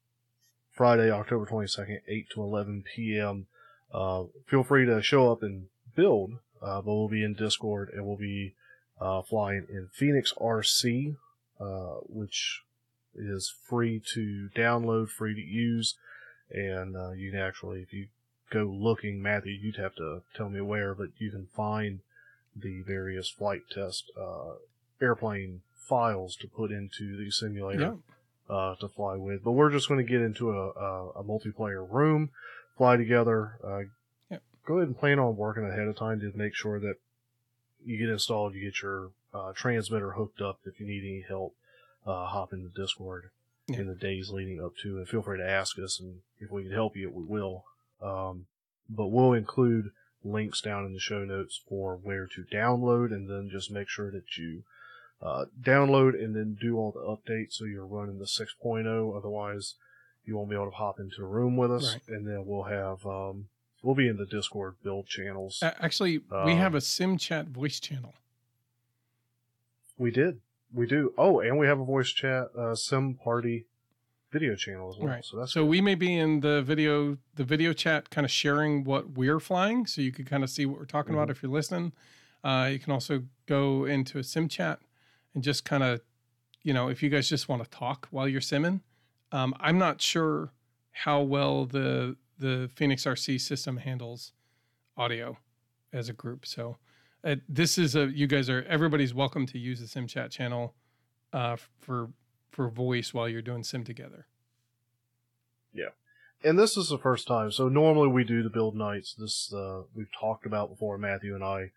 Friday, 0.71 1.09
October 1.09 1.47
22nd, 1.47 2.01
8 2.07 2.29
to 2.31 2.41
11 2.41 2.83
p.m. 2.95 3.47
Uh, 3.91 4.25
feel 4.45 4.63
free 4.63 4.85
to 4.85 5.01
show 5.01 5.31
up 5.31 5.41
and 5.41 5.67
build, 5.95 6.33
uh, 6.61 6.81
but 6.81 6.93
we'll 6.93 7.07
be 7.07 7.23
in 7.23 7.33
Discord 7.33 7.89
and 7.93 8.05
we'll 8.05 8.17
be 8.17 8.53
uh, 8.99 9.21
flying 9.21 9.65
in 9.69 9.89
Phoenix 9.93 10.33
RC, 10.39 11.15
uh, 11.59 11.95
which 12.07 12.61
is 13.15 13.53
free 13.67 14.01
to 14.13 14.49
download, 14.55 15.09
free 15.09 15.33
to 15.33 15.41
use, 15.41 15.95
and 16.51 16.95
uh, 16.95 17.11
you 17.11 17.31
can 17.31 17.39
actually, 17.39 17.81
if 17.81 17.91
you 17.93 18.07
go 18.49 18.63
looking, 18.63 19.21
Matthew, 19.21 19.53
you'd 19.53 19.75
have 19.77 19.95
to 19.95 20.21
tell 20.35 20.49
me 20.49 20.61
where, 20.61 20.93
but 20.93 21.09
you 21.17 21.31
can 21.31 21.47
find 21.55 21.99
the 22.55 22.81
various 22.81 23.29
Flite 23.29 23.63
Test 23.71 24.11
uh, 24.19 24.53
airplane 25.01 25.61
files 25.75 26.35
to 26.37 26.47
put 26.47 26.71
into 26.71 27.17
the 27.17 27.29
simulator. 27.31 27.81
uh, 28.49 28.75
to 28.75 28.87
fly 28.87 29.15
with. 29.17 29.43
But 29.43 29.51
we're 29.51 29.71
just 29.71 29.89
going 29.89 30.03
to 30.05 30.09
get 30.09 30.21
into 30.21 30.51
a, 30.51 30.69
a, 30.69 31.09
a 31.17 31.23
multiplayer 31.23 31.85
room, 31.89 32.29
fly 32.77 32.95
together. 32.97 33.57
Uh, 33.63 33.81
Yep. 34.29 34.41
Go 34.65 34.75
ahead 34.77 34.87
and 34.87 34.97
plan 34.97 35.19
on 35.19 35.35
working 35.37 35.65
ahead 35.65 35.87
of 35.87 35.97
time 35.97 36.19
to 36.21 36.31
make 36.35 36.53
sure 36.55 36.79
that 36.79 36.95
you 37.87 37.97
get 37.97 38.09
installed, 38.09 38.53
you 38.53 38.61
get 38.61 38.81
your 38.81 39.11
uh, 39.33 39.53
transmitter 39.53 40.11
hooked 40.11 40.41
up. 40.41 40.59
If 40.65 40.79
you 40.79 40.85
need 40.85 41.03
any 41.03 41.25
help, 41.27 41.55
uh, 42.05 42.25
hop 42.27 42.53
into 42.53 42.69
Discord 42.69 43.29
Yeah. 43.67 43.79
in 43.79 43.87
the 43.87 43.95
days 43.95 44.29
leading 44.29 44.61
up 44.63 44.73
to 44.83 44.99
it. 44.99 45.07
Feel 45.09 45.21
free 45.21 45.37
to 45.37 45.49
ask 45.49 45.77
us, 45.79 45.99
and 45.99 46.21
if 46.39 46.51
we 46.51 46.63
can 46.63 46.71
help 46.71 46.95
you, 46.95 47.09
we 47.09 47.23
will. 47.23 47.65
Um, 48.01 48.45
but 48.89 49.07
we'll 49.07 49.33
include 49.33 49.91
links 50.23 50.61
down 50.61 50.85
in 50.85 50.93
the 50.93 50.99
show 50.99 51.23
notes 51.25 51.61
for 51.67 51.95
where 51.95 52.27
to 52.27 52.43
download, 52.43 53.11
and 53.13 53.29
then 53.29 53.49
just 53.49 53.71
make 53.71 53.89
sure 53.89 54.11
that 54.11 54.37
you 54.37 54.63
uh, 55.21 55.45
download 55.61 56.13
and 56.21 56.35
then 56.35 56.57
do 56.61 56.77
all 56.77 56.91
the 56.91 56.99
updates 56.99 57.53
so 57.53 57.65
you're 57.65 57.85
running 57.85 58.19
the 58.19 58.25
6.0. 58.25 59.17
Otherwise, 59.17 59.75
you 60.25 60.35
won't 60.37 60.49
be 60.49 60.55
able 60.55 60.69
to 60.69 60.75
hop 60.77 60.99
into 60.99 61.21
a 61.21 61.25
room 61.25 61.57
with 61.57 61.71
us, 61.71 61.93
Right. 61.93 62.01
and 62.17 62.27
then 62.27 62.45
we'll 62.45 62.63
have 62.63 63.05
um, 63.05 63.47
we'll 63.83 63.95
be 63.95 64.07
in 64.07 64.17
the 64.17 64.25
Discord 64.25 64.75
build 64.83 65.07
channels. 65.07 65.59
A- 65.61 65.83
Actually, 65.83 66.19
we 66.19 66.51
Um, 66.53 66.57
have 66.57 66.75
a 66.75 66.81
sim 66.81 67.17
chat 67.17 67.47
voice 67.47 67.79
channel. 67.79 68.13
we 69.97 70.11
did, 70.11 70.39
we 70.71 70.85
do. 70.85 71.13
Oh, 71.17 71.39
and 71.39 71.57
we 71.57 71.65
have 71.67 71.79
a 71.79 71.85
voice 71.85 72.09
chat 72.11 72.49
uh, 72.55 72.75
sim 72.75 73.15
party 73.15 73.65
video 74.31 74.55
channel 74.55 74.89
as 74.89 74.97
well. 74.97 75.07
right. 75.07 75.25
So 75.25 75.37
that's 75.37 75.53
so 75.53 75.65
we 75.65 75.79
may 75.81 75.95
be 75.95 76.15
in 76.17 76.41
the 76.41 76.61
video 76.61 77.17
the 77.35 77.43
video 77.45 77.71
chat 77.73 78.09
kind 78.09 78.25
of 78.25 78.31
sharing 78.31 78.83
what 78.83 79.11
we're 79.11 79.39
flying 79.39 79.85
so 79.87 80.01
you 80.01 80.11
could 80.11 80.25
kind 80.27 80.43
of 80.43 80.49
see 80.49 80.65
what 80.65 80.77
we're 80.79 80.85
talking 80.85 81.13
about 81.13 81.29
Mhm. 81.29 81.31
if 81.31 81.41
you're 81.43 81.51
listening. 81.51 81.93
Uh, 82.43 82.69
you 82.71 82.77
can 82.79 82.91
also 82.93 83.23
go 83.45 83.85
into 83.85 84.19
a 84.19 84.23
sim 84.23 84.47
chat 84.47 84.79
and 85.33 85.43
just 85.43 85.63
kind 85.65 85.81
of, 85.81 86.01
you 86.61 86.73
know, 86.73 86.89
if 86.89 87.01
you 87.01 87.09
guys 87.09 87.27
just 87.29 87.47
want 87.49 87.63
to 87.63 87.69
talk 87.69 88.07
while 88.11 88.27
you're 88.27 88.41
simming. 88.41 88.81
Um, 89.31 89.55
I'm 89.59 89.77
not 89.77 90.01
sure 90.01 90.51
how 90.91 91.21
well 91.21 91.65
the 91.65 92.15
the 92.39 92.69
Phoenix 92.75 93.05
RC 93.05 93.41
system 93.41 93.77
handles 93.77 94.33
audio 94.95 95.37
as 95.93 96.09
a 96.09 96.13
group. 96.13 96.45
So 96.45 96.77
uh, 97.23 97.35
this 97.49 97.77
is 97.77 97.95
a 97.95 98.07
you 98.07 98.27
guys 98.27 98.49
are 98.49 98.63
everybody's 98.63 99.13
welcome 99.13 99.45
to 99.47 99.59
use 99.59 99.79
the 99.79 99.87
sim 99.87 100.07
chat 100.07 100.31
channel 100.31 100.73
uh, 101.33 101.57
for 101.79 102.09
for 102.51 102.69
voice 102.69 103.13
while 103.13 103.27
you're 103.27 103.41
doing 103.41 103.63
sim 103.63 103.83
together. 103.83 104.27
Yeah, 105.73 105.89
and 106.43 106.57
this 106.57 106.77
is 106.77 106.89
the 106.89 106.97
first 106.97 107.27
time. 107.27 107.51
So 107.51 107.69
normally 107.69 108.07
we 108.07 108.23
do 108.23 108.43
the 108.43 108.49
build 108.49 108.75
nights. 108.75 109.15
This 109.17 109.51
uh, 109.53 109.83
we've 109.93 110.11
talked 110.19 110.45
about 110.45 110.69
before, 110.69 110.97
Matthew 110.97 111.35
and 111.35 111.43
I, 111.43 111.71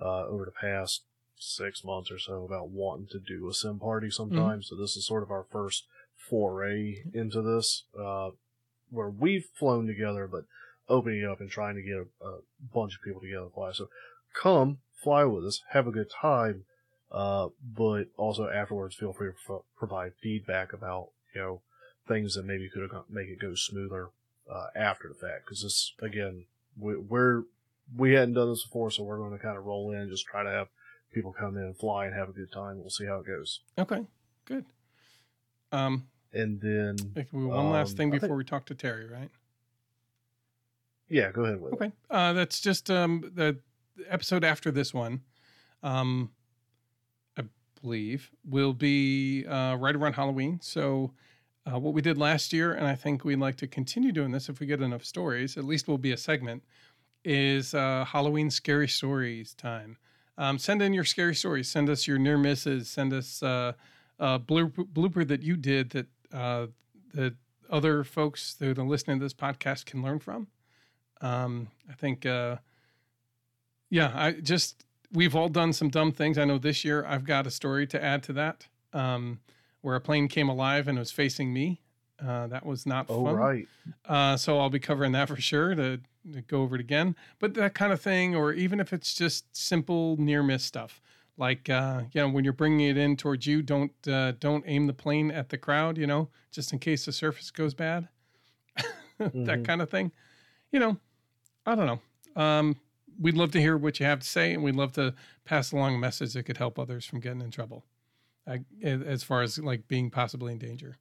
uh, 0.00 0.26
over 0.26 0.44
the 0.44 0.52
past 0.52 1.02
six 1.36 1.84
months 1.84 2.10
or 2.10 2.18
so 2.18 2.44
about 2.44 2.68
wanting 2.68 3.08
to 3.08 3.18
do 3.18 3.48
a 3.48 3.54
sim 3.54 3.78
party 3.78 4.10
sometime. 4.10 4.62
So 4.62 4.76
this 4.76 4.96
is 4.96 5.06
sort 5.06 5.22
of 5.22 5.30
our 5.30 5.44
first 5.50 5.86
foray 6.16 7.02
into 7.12 7.42
this, 7.42 7.84
uh, 7.98 8.30
where 8.92 9.10
we've 9.10 9.46
flown 9.58 9.86
together, 9.86 10.28
but 10.28 10.44
opening 10.88 11.24
up 11.24 11.40
and 11.40 11.50
trying 11.50 11.74
to 11.74 11.82
get 11.82 11.96
a, 11.96 12.26
a 12.26 12.38
bunch 12.72 12.94
of 12.94 13.02
people 13.02 13.20
together 13.20 13.46
to 13.46 13.54
fly. 13.54 13.72
So 13.72 13.88
come 14.34 14.78
fly 15.02 15.24
with 15.24 15.44
us, 15.44 15.62
have 15.70 15.86
a 15.86 15.92
good 15.92 16.10
time. 16.10 16.64
Uh, 17.10 17.48
but 17.62 18.04
also 18.16 18.48
afterwards, 18.48 18.96
feel 18.96 19.12
free 19.12 19.30
to 19.32 19.54
f- 19.54 19.62
provide 19.76 20.12
feedback 20.22 20.72
about, 20.72 21.08
you 21.34 21.40
know, 21.42 21.60
things 22.08 22.34
that 22.34 22.44
maybe 22.44 22.70
could 22.72 22.90
have 22.90 23.04
make 23.10 23.28
it 23.28 23.38
go 23.38 23.54
smoother 23.54 24.08
uh, 24.50 24.68
after 24.74 25.08
the 25.08 25.14
fact. 25.14 25.44
Because 25.44 25.62
this, 25.62 25.92
again, 26.00 26.46
we, 26.78 26.96
we're 26.96 27.42
we 27.94 28.14
hadn't 28.14 28.32
done 28.32 28.48
this 28.48 28.64
before, 28.64 28.90
so 28.90 29.02
we're 29.02 29.18
going 29.18 29.32
to 29.32 29.38
kind 29.38 29.58
of 29.58 29.66
roll 29.66 29.90
in, 29.90 29.98
and 29.98 30.10
just 30.10 30.24
try 30.24 30.42
to 30.42 30.48
have 30.48 30.68
people 31.12 31.34
come 31.38 31.58
in 31.58 31.64
and 31.64 31.76
fly 31.76 32.06
and 32.06 32.14
have 32.14 32.30
a 32.30 32.32
good 32.32 32.50
time. 32.50 32.80
We'll 32.80 32.88
see 32.88 33.04
how 33.04 33.18
it 33.18 33.26
goes. 33.26 33.60
Okay, 33.78 34.06
good. 34.46 34.64
Um, 35.70 36.06
And 36.32 36.60
then, 36.60 36.96
One 37.32 37.70
last 37.70 37.90
Um, 37.92 37.96
thing 37.96 38.08
I 38.08 38.10
think- 38.12 38.22
before 38.22 38.36
we 38.36 38.44
talk 38.44 38.64
to 38.66 38.74
Terry, 38.74 39.06
right? 39.06 39.30
yeah, 41.08 41.30
go 41.30 41.44
ahead 41.44 41.60
with 41.60 41.72
it. 41.74 41.76
Okay. 41.76 41.92
Uh, 42.10 42.32
that's 42.32 42.60
just 42.60 42.90
um, 42.90 43.30
the 43.34 43.58
episode 44.08 44.44
after 44.44 44.70
this 44.70 44.94
one. 44.94 45.20
Um, 45.82 46.30
I 47.36 47.42
believe 47.82 48.30
will 48.44 48.72
be 48.72 49.44
uh, 49.46 49.76
right 49.76 49.94
around 49.94 50.14
Halloween. 50.14 50.60
So, 50.62 51.12
uh, 51.70 51.78
what 51.78 51.92
we 51.94 52.00
did 52.02 52.16
last 52.18 52.52
year, 52.52 52.72
and 52.72 52.86
I 52.86 52.94
think 52.94 53.24
we'd 53.24 53.36
like 53.38 53.56
to 53.56 53.66
continue 53.68 54.10
doing 54.10 54.32
this 54.32 54.48
if 54.48 54.58
we 54.58 54.66
get 54.66 54.80
enough 54.80 55.04
stories. 55.04 55.56
At 55.56 55.64
least 55.64 55.86
we'll 55.86 55.98
be 55.98 56.12
a 56.12 56.16
segment. 56.16 56.64
Is 57.24 57.72
uh, 57.74 58.04
Halloween 58.08 58.50
scary 58.50 58.88
stories 58.88 59.54
time? 59.54 59.96
Um, 60.38 60.58
send 60.58 60.82
in 60.82 60.92
your 60.94 61.04
scary 61.04 61.34
stories. 61.36 61.68
Send 61.68 61.88
us 61.90 62.06
your 62.08 62.18
near 62.18 62.36
misses. 62.38 62.88
Send 62.88 63.12
us 63.12 63.42
uh, 63.44 63.74
a 64.18 64.40
blooper, 64.40 64.84
blooper 64.92 65.28
that 65.28 65.42
you 65.42 65.56
did 65.56 65.90
that 65.90 66.06
uh, 66.32 66.66
that 67.14 67.34
other 67.70 68.04
folks 68.04 68.54
that 68.54 68.78
are 68.78 68.84
listening 68.84 69.18
to 69.18 69.24
this 69.24 69.34
podcast 69.34 69.84
can 69.86 70.02
learn 70.02 70.18
from. 70.18 70.48
Um, 71.20 71.68
I 71.88 71.94
think, 71.94 72.26
uh, 72.26 72.56
yeah, 73.90 74.12
I 74.14 74.32
just 74.32 74.84
we've 75.12 75.36
all 75.36 75.48
done 75.48 75.72
some 75.72 75.88
dumb 75.90 76.12
things. 76.12 76.38
I 76.38 76.44
know 76.44 76.58
this 76.58 76.84
year 76.84 77.04
I've 77.06 77.24
got 77.24 77.46
a 77.46 77.50
story 77.50 77.86
to 77.88 78.02
add 78.02 78.22
to 78.24 78.32
that, 78.34 78.66
um, 78.92 79.40
where 79.82 79.94
a 79.96 80.00
plane 80.00 80.28
came 80.28 80.48
alive 80.48 80.88
and 80.88 80.98
was 80.98 81.10
facing 81.10 81.52
me. 81.52 81.80
Uh, 82.24 82.46
that 82.46 82.64
was 82.64 82.86
not 82.86 83.06
Oh, 83.08 83.24
fun. 83.24 83.34
right. 83.34 83.68
Uh, 84.06 84.36
so 84.36 84.58
I'll 84.58 84.70
be 84.70 84.78
covering 84.78 85.12
that 85.12 85.28
for 85.28 85.36
sure 85.36 85.74
to, 85.74 86.00
to 86.32 86.40
go 86.42 86.62
over 86.62 86.76
it 86.76 86.80
again. 86.80 87.16
But 87.40 87.54
that 87.54 87.74
kind 87.74 87.92
of 87.92 88.00
thing, 88.00 88.34
or 88.36 88.52
even 88.52 88.78
if 88.80 88.92
it's 88.92 89.12
just 89.14 89.54
simple 89.56 90.16
near 90.18 90.42
miss 90.42 90.62
stuff, 90.62 91.00
like 91.36 91.68
uh, 91.70 92.02
you 92.12 92.20
know, 92.20 92.28
when 92.28 92.44
you're 92.44 92.52
bringing 92.52 92.88
it 92.88 92.96
in 92.96 93.16
towards 93.16 93.46
you, 93.46 93.62
don't 93.62 93.92
uh, 94.08 94.32
don't 94.32 94.64
aim 94.66 94.86
the 94.86 94.92
plane 94.92 95.30
at 95.30 95.48
the 95.48 95.58
crowd. 95.58 95.98
You 95.98 96.06
know, 96.06 96.28
just 96.50 96.72
in 96.72 96.78
case 96.78 97.04
the 97.06 97.12
surface 97.12 97.50
goes 97.50 97.74
bad. 97.74 98.08
that 99.18 99.32
Mhm. 99.34 99.64
kind 99.64 99.80
of 99.82 99.90
thing. 99.90 100.12
You 100.70 100.80
know, 100.80 100.96
I 101.66 101.74
don't 101.74 101.86
know. 101.86 102.42
Um, 102.42 102.76
we'd 103.20 103.36
love 103.36 103.50
to 103.52 103.60
hear 103.60 103.76
what 103.76 104.00
you 104.00 104.06
have 104.06 104.20
to 104.20 104.26
say, 104.28 104.52
and 104.54 104.62
we'd 104.62 104.74
love 104.76 104.92
to 104.92 105.14
pass 105.44 105.72
along 105.72 105.94
a 105.94 105.98
message 105.98 106.32
that 106.34 106.44
could 106.44 106.56
help 106.58 106.78
others 106.78 107.04
from 107.04 107.20
getting 107.20 107.40
in 107.42 107.50
trouble, 107.50 107.84
uh, 108.46 108.58
as 108.84 109.22
far 109.22 109.42
as 109.42 109.58
like 109.58 109.86
being 109.88 110.10
possibly 110.10 110.52
in 110.52 110.58
danger. 110.58 110.98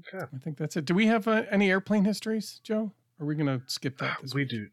Okay. 0.00 0.24
I 0.34 0.38
think 0.38 0.56
that's 0.56 0.76
it. 0.76 0.84
Do 0.84 0.94
we 0.94 1.06
have 1.06 1.28
uh, 1.28 1.44
any 1.50 1.70
airplane 1.70 2.04
histories, 2.04 2.60
Joe? 2.62 2.92
Are 3.20 3.26
we 3.26 3.34
going 3.34 3.46
to 3.46 3.62
skip 3.68 3.98
that? 3.98 4.18
This 4.22 4.34
we 4.34 4.42
week? 4.42 4.50
do. 4.50 4.68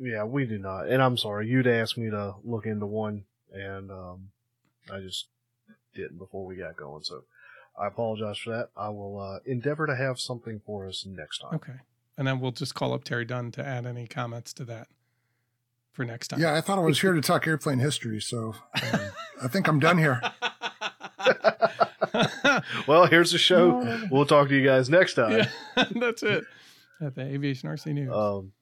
Yeah, 0.00 0.24
we 0.24 0.46
do 0.46 0.58
not. 0.58 0.88
And 0.88 1.02
I'm 1.02 1.16
sorry, 1.16 1.46
you'd 1.46 1.66
asked 1.66 1.98
me 1.98 2.10
to 2.10 2.34
look 2.42 2.66
into 2.66 2.86
one, 2.86 3.24
and 3.52 3.90
um, 3.90 4.30
I 4.90 5.00
just 5.00 5.26
didn't 5.94 6.18
before 6.18 6.46
we 6.46 6.56
got 6.56 6.76
going. 6.76 7.02
So 7.02 7.24
I 7.78 7.86
apologize 7.86 8.38
for 8.38 8.50
that. 8.50 8.70
I 8.76 8.88
will 8.88 9.20
uh, 9.20 9.38
endeavor 9.44 9.86
to 9.86 9.96
have 9.96 10.18
something 10.18 10.60
for 10.64 10.88
us 10.88 11.04
next 11.06 11.38
time. 11.38 11.54
Okay. 11.54 11.74
And 12.16 12.26
then 12.26 12.40
we'll 12.40 12.52
just 12.52 12.74
call 12.74 12.92
up 12.92 13.04
Terry 13.04 13.24
Dunn 13.24 13.50
to 13.52 13.66
add 13.66 13.86
any 13.86 14.06
comments 14.06 14.52
to 14.54 14.64
that 14.64 14.88
for 15.92 16.04
next 16.04 16.28
time. 16.28 16.40
Yeah, 16.40 16.54
I 16.54 16.60
thought 16.60 16.78
I 16.78 16.82
was 16.82 17.00
here 17.00 17.12
to 17.12 17.20
talk 17.20 17.46
airplane 17.46 17.78
history, 17.78 18.20
so 18.20 18.54
um, 18.92 19.00
I 19.42 19.48
think 19.48 19.68
I'm 19.68 19.80
done 19.80 19.98
here. 19.98 20.20
well, 22.86 23.06
here's 23.06 23.32
the 23.32 23.38
show. 23.38 24.06
We'll 24.10 24.26
talk 24.26 24.48
to 24.48 24.56
you 24.56 24.64
guys 24.64 24.88
next 24.88 25.14
time. 25.14 25.32
yeah, 25.32 25.84
that's 25.94 26.22
it. 26.22 26.44
At 27.00 27.14
the 27.14 27.22
Aviation 27.22 27.68
RC 27.68 27.94
Noob. 27.94 28.12
Um, 28.12 28.52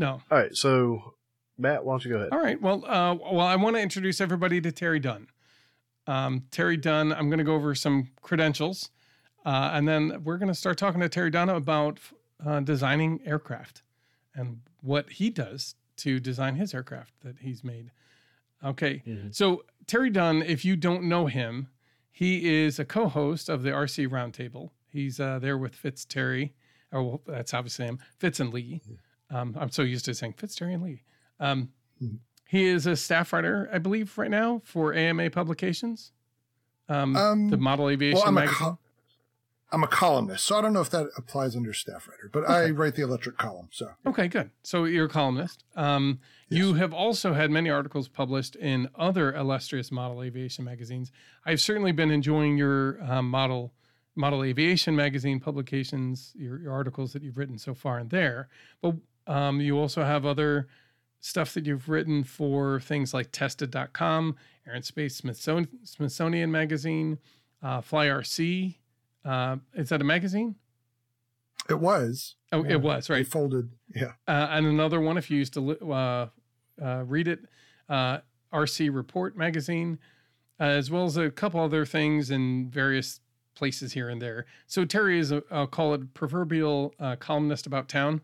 no. 0.00 0.20
all 0.30 0.38
right. 0.38 0.56
So, 0.56 1.14
Matt, 1.58 1.84
why 1.84 1.92
don't 1.92 2.04
you 2.04 2.10
go 2.10 2.16
ahead? 2.16 2.30
All 2.32 2.38
right. 2.42 2.60
Well, 2.60 2.84
uh, 2.86 3.14
well, 3.14 3.40
I 3.46 3.54
want 3.56 3.76
to 3.76 3.82
introduce 3.82 4.20
everybody 4.20 4.60
to 4.62 4.72
Terry 4.72 4.98
Dunn. 4.98 5.28
Um, 6.06 6.44
Terry 6.50 6.76
Dunn, 6.76 7.12
I'm 7.12 7.28
going 7.28 7.38
to 7.38 7.44
go 7.44 7.54
over 7.54 7.74
some 7.74 8.08
credentials, 8.22 8.90
uh, 9.44 9.70
and 9.72 9.86
then 9.86 10.24
we're 10.24 10.38
going 10.38 10.48
to 10.48 10.54
start 10.54 10.78
talking 10.78 11.00
to 11.02 11.08
Terry 11.08 11.30
Dunn 11.30 11.48
about 11.48 12.00
uh, 12.44 12.60
designing 12.60 13.20
aircraft 13.24 13.82
and 14.34 14.60
what 14.80 15.10
he 15.10 15.30
does 15.30 15.74
to 15.98 16.18
design 16.18 16.54
his 16.56 16.72
aircraft 16.74 17.12
that 17.22 17.36
he's 17.40 17.62
made. 17.62 17.90
Okay. 18.64 19.02
Mhm. 19.06 19.34
So, 19.34 19.64
Terry 19.86 20.10
Dunn, 20.10 20.42
if 20.42 20.64
you 20.64 20.76
don't 20.76 21.04
know 21.04 21.26
him, 21.26 21.68
he 22.10 22.62
is 22.64 22.78
a 22.78 22.84
co 22.84 23.08
host 23.08 23.48
of 23.48 23.62
the 23.62 23.70
RC 23.70 24.06
Roundtable. 24.08 24.70
He's 24.88 25.20
uh, 25.20 25.38
there 25.38 25.58
with 25.58 25.74
Fitz 25.74 26.04
Terry. 26.04 26.54
Oh, 26.92 27.02
well, 27.02 27.20
that's 27.26 27.54
obviously 27.54 27.84
him, 27.86 27.98
Fitz 28.18 28.40
and 28.40 28.52
Lee. 28.52 28.80
Um, 29.30 29.56
I'm 29.58 29.70
so 29.70 29.82
used 29.82 30.04
to 30.06 30.14
saying 30.14 30.34
Fitz, 30.36 30.54
Terry, 30.56 30.74
and 30.74 30.82
Lee. 30.82 31.02
Um, 31.38 31.72
Mhm. 32.02 32.18
he 32.48 32.66
is 32.66 32.86
a 32.86 32.96
staff 32.96 33.32
writer, 33.32 33.68
I 33.72 33.78
believe, 33.78 34.16
right 34.18 34.30
now 34.30 34.60
for 34.64 34.92
AMA 34.94 35.30
Publications, 35.30 36.12
um, 36.88 37.16
Um, 37.16 37.48
the 37.50 37.56
Model 37.56 37.88
Aviation 37.88 38.18
well, 38.18 38.28
I'm 38.28 38.36
a 38.36 38.40
magazine. 38.40 38.58
co- 38.58 38.78
I'm 39.72 39.84
a 39.84 39.86
columnist, 39.86 40.44
so 40.46 40.58
I 40.58 40.62
don't 40.62 40.72
know 40.72 40.80
if 40.80 40.90
that 40.90 41.06
applies 41.16 41.54
under 41.54 41.72
staff 41.72 42.08
writer, 42.08 42.28
but 42.32 42.50
I 42.50 42.70
write 42.70 42.96
the 42.96 43.02
electric 43.02 43.36
column. 43.38 43.68
So 43.70 43.92
Okay, 44.04 44.26
good. 44.26 44.50
So 44.64 44.84
you're 44.84 45.06
a 45.06 45.08
columnist. 45.08 45.62
Um, 45.76 46.18
You 46.48 46.74
have 46.74 46.92
also 46.92 47.34
had 47.34 47.52
many 47.52 47.70
articles 47.70 48.08
published 48.08 48.56
in 48.56 48.88
other 48.96 49.32
illustrious 49.32 49.92
model 49.92 50.20
aviation 50.24 50.64
magazines. 50.64 51.12
I've 51.46 51.60
certainly 51.60 51.92
been 51.92 52.10
enjoying 52.10 52.58
your 52.58 53.00
um, 53.04 53.30
model 53.30 53.72
model 54.16 54.42
aviation 54.42 54.96
magazine 54.96 55.38
publications, 55.38 56.32
your, 56.36 56.58
your 56.58 56.72
articles 56.72 57.12
that 57.12 57.22
you've 57.22 57.38
written 57.38 57.56
so 57.56 57.72
far 57.72 58.00
in 58.00 58.08
there. 58.08 58.48
But 58.82 58.96
um, 59.30 59.60
you 59.60 59.78
also 59.78 60.02
have 60.02 60.26
other 60.26 60.66
stuff 61.20 61.54
that 61.54 61.66
you've 61.66 61.88
written 61.88 62.24
for 62.24 62.80
things 62.80 63.12
like 63.14 63.30
tested.com, 63.32 64.36
Air 64.66 64.74
and 64.74 64.84
Space 64.84 65.16
Smithsonian, 65.16 65.68
Smithsonian 65.84 66.50
Magazine, 66.50 67.18
uh, 67.62 67.80
Fly 67.80 68.06
RC. 68.06 68.76
Uh, 69.24 69.56
is 69.74 69.90
that 69.90 70.00
a 70.00 70.04
magazine? 70.04 70.54
It 71.68 71.78
was. 71.78 72.36
Oh, 72.52 72.64
Yeah. 72.64 72.72
it 72.72 72.80
was 72.80 73.10
right. 73.10 73.26
folded. 73.26 73.70
Yeah. 73.94 74.12
Uh, 74.26 74.48
and 74.50 74.66
another 74.66 75.00
one, 75.00 75.18
if 75.18 75.30
you 75.30 75.38
used 75.38 75.52
to 75.54 75.92
uh, 75.92 76.28
uh, 76.82 77.04
read 77.06 77.28
it, 77.28 77.40
uh, 77.88 78.18
RC 78.52 78.92
Report 78.92 79.36
magazine, 79.36 79.98
uh, 80.58 80.64
as 80.64 80.90
well 80.90 81.04
as 81.04 81.16
a 81.16 81.30
couple 81.30 81.60
other 81.60 81.84
things 81.84 82.30
in 82.30 82.70
various 82.70 83.20
places 83.54 83.92
here 83.92 84.08
and 84.08 84.20
there. 84.22 84.46
So 84.66 84.84
Terry 84.86 85.18
is, 85.18 85.30
a, 85.32 85.42
I'll 85.50 85.66
call 85.66 85.92
it 85.94 86.14
proverbial 86.14 86.94
uh, 86.98 87.16
columnist 87.16 87.66
about 87.66 87.88
town, 87.88 88.22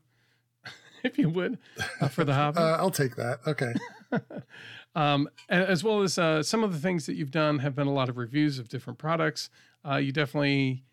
if 1.07 1.19
you 1.19 1.29
would, 1.29 1.59
uh, 2.01 2.09
for 2.09 2.25
the 2.25 2.35
hobby. 2.35 2.59
Uh, 2.59 2.77
I'll 2.77 2.91
take 2.91 3.17
that. 3.17 3.41
Okay. 3.47 3.73
um, 4.95 5.29
as 5.49 5.83
well 5.83 6.03
as 6.03 6.19
uh, 6.19 6.43
some 6.43 6.63
of 6.63 6.73
the 6.73 6.79
things 6.79 7.07
that 7.07 7.15
you've 7.15 7.31
done 7.31 7.61
have 7.61 7.75
been 7.75 7.87
a 7.87 7.93
lot 7.93 8.09
of 8.09 8.17
reviews 8.17 8.59
of 8.59 8.69
different 8.69 8.99
products. 8.99 9.49
Uh, 9.89 9.97
you 9.97 10.13
definitely 10.13 10.85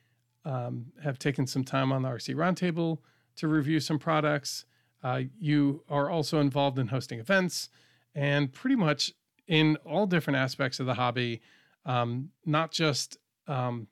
um, 0.45 0.85
have 1.03 1.19
taken 1.19 1.47
some 1.47 1.63
time 1.63 1.91
on 1.91 2.03
the 2.03 2.09
RC 2.09 2.35
Roundtable 2.35 2.99
to 3.37 3.47
review 3.47 3.79
some 3.79 3.99
products. 3.99 4.65
Uh, 5.03 5.23
you 5.39 5.83
are 5.89 6.09
also 6.09 6.39
involved 6.39 6.79
in 6.79 6.87
hosting 6.87 7.19
events 7.19 7.69
and 8.15 8.53
pretty 8.53 8.75
much 8.75 9.11
in 9.47 9.75
all 9.85 10.05
different 10.05 10.37
aspects 10.37 10.79
of 10.79 10.85
the 10.85 10.93
hobby, 10.93 11.41
um, 11.85 12.29
not 12.45 12.71
just 12.71 13.17
um, 13.47 13.87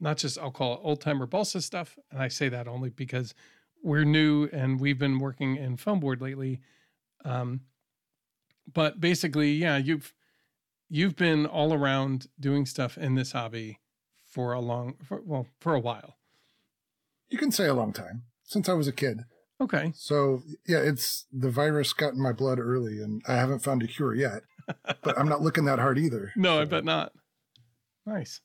not 0.00 0.16
just 0.16 0.38
I'll 0.38 0.50
call 0.50 0.74
it 0.74 0.80
old 0.82 1.00
timer 1.00 1.26
balsa 1.26 1.60
stuff. 1.60 1.98
And 2.10 2.22
I 2.22 2.28
say 2.28 2.48
that 2.48 2.68
only 2.68 2.90
because 2.90 3.34
we're 3.82 4.04
new 4.04 4.48
and 4.52 4.80
we've 4.80 4.98
been 4.98 5.18
working 5.18 5.56
in 5.56 5.76
foam 5.76 6.00
board 6.00 6.20
lately. 6.20 6.60
Um, 7.24 7.62
but 8.72 9.00
basically, 9.00 9.52
yeah, 9.52 9.76
you've 9.76 10.12
you've 10.88 11.16
been 11.16 11.46
all 11.46 11.72
around 11.72 12.28
doing 12.38 12.66
stuff 12.66 12.96
in 12.98 13.14
this 13.14 13.32
hobby 13.32 13.78
for 14.24 14.52
a 14.52 14.60
long, 14.60 14.94
for, 15.02 15.20
well, 15.24 15.46
for 15.60 15.74
a 15.74 15.80
while. 15.80 16.16
You 17.28 17.38
can 17.38 17.52
say 17.52 17.66
a 17.66 17.74
long 17.74 17.92
time 17.92 18.24
since 18.44 18.68
I 18.68 18.74
was 18.74 18.88
a 18.88 18.92
kid. 18.92 19.24
Okay, 19.60 19.92
So 19.96 20.42
yeah, 20.68 20.78
it's 20.78 21.26
the 21.32 21.50
virus 21.50 21.92
got 21.92 22.12
in 22.12 22.22
my 22.22 22.32
blood 22.32 22.60
early, 22.60 23.02
and 23.02 23.22
I 23.26 23.34
haven't 23.34 23.58
found 23.58 23.82
a 23.82 23.88
cure 23.88 24.14
yet. 24.14 24.42
but 25.02 25.18
I'm 25.18 25.28
not 25.28 25.42
looking 25.42 25.64
that 25.64 25.80
hard 25.80 25.98
either. 25.98 26.32
no, 26.36 26.60
I 26.60 26.64
bet 26.64 26.84
not. 26.84 27.12
Nice. 28.06 28.40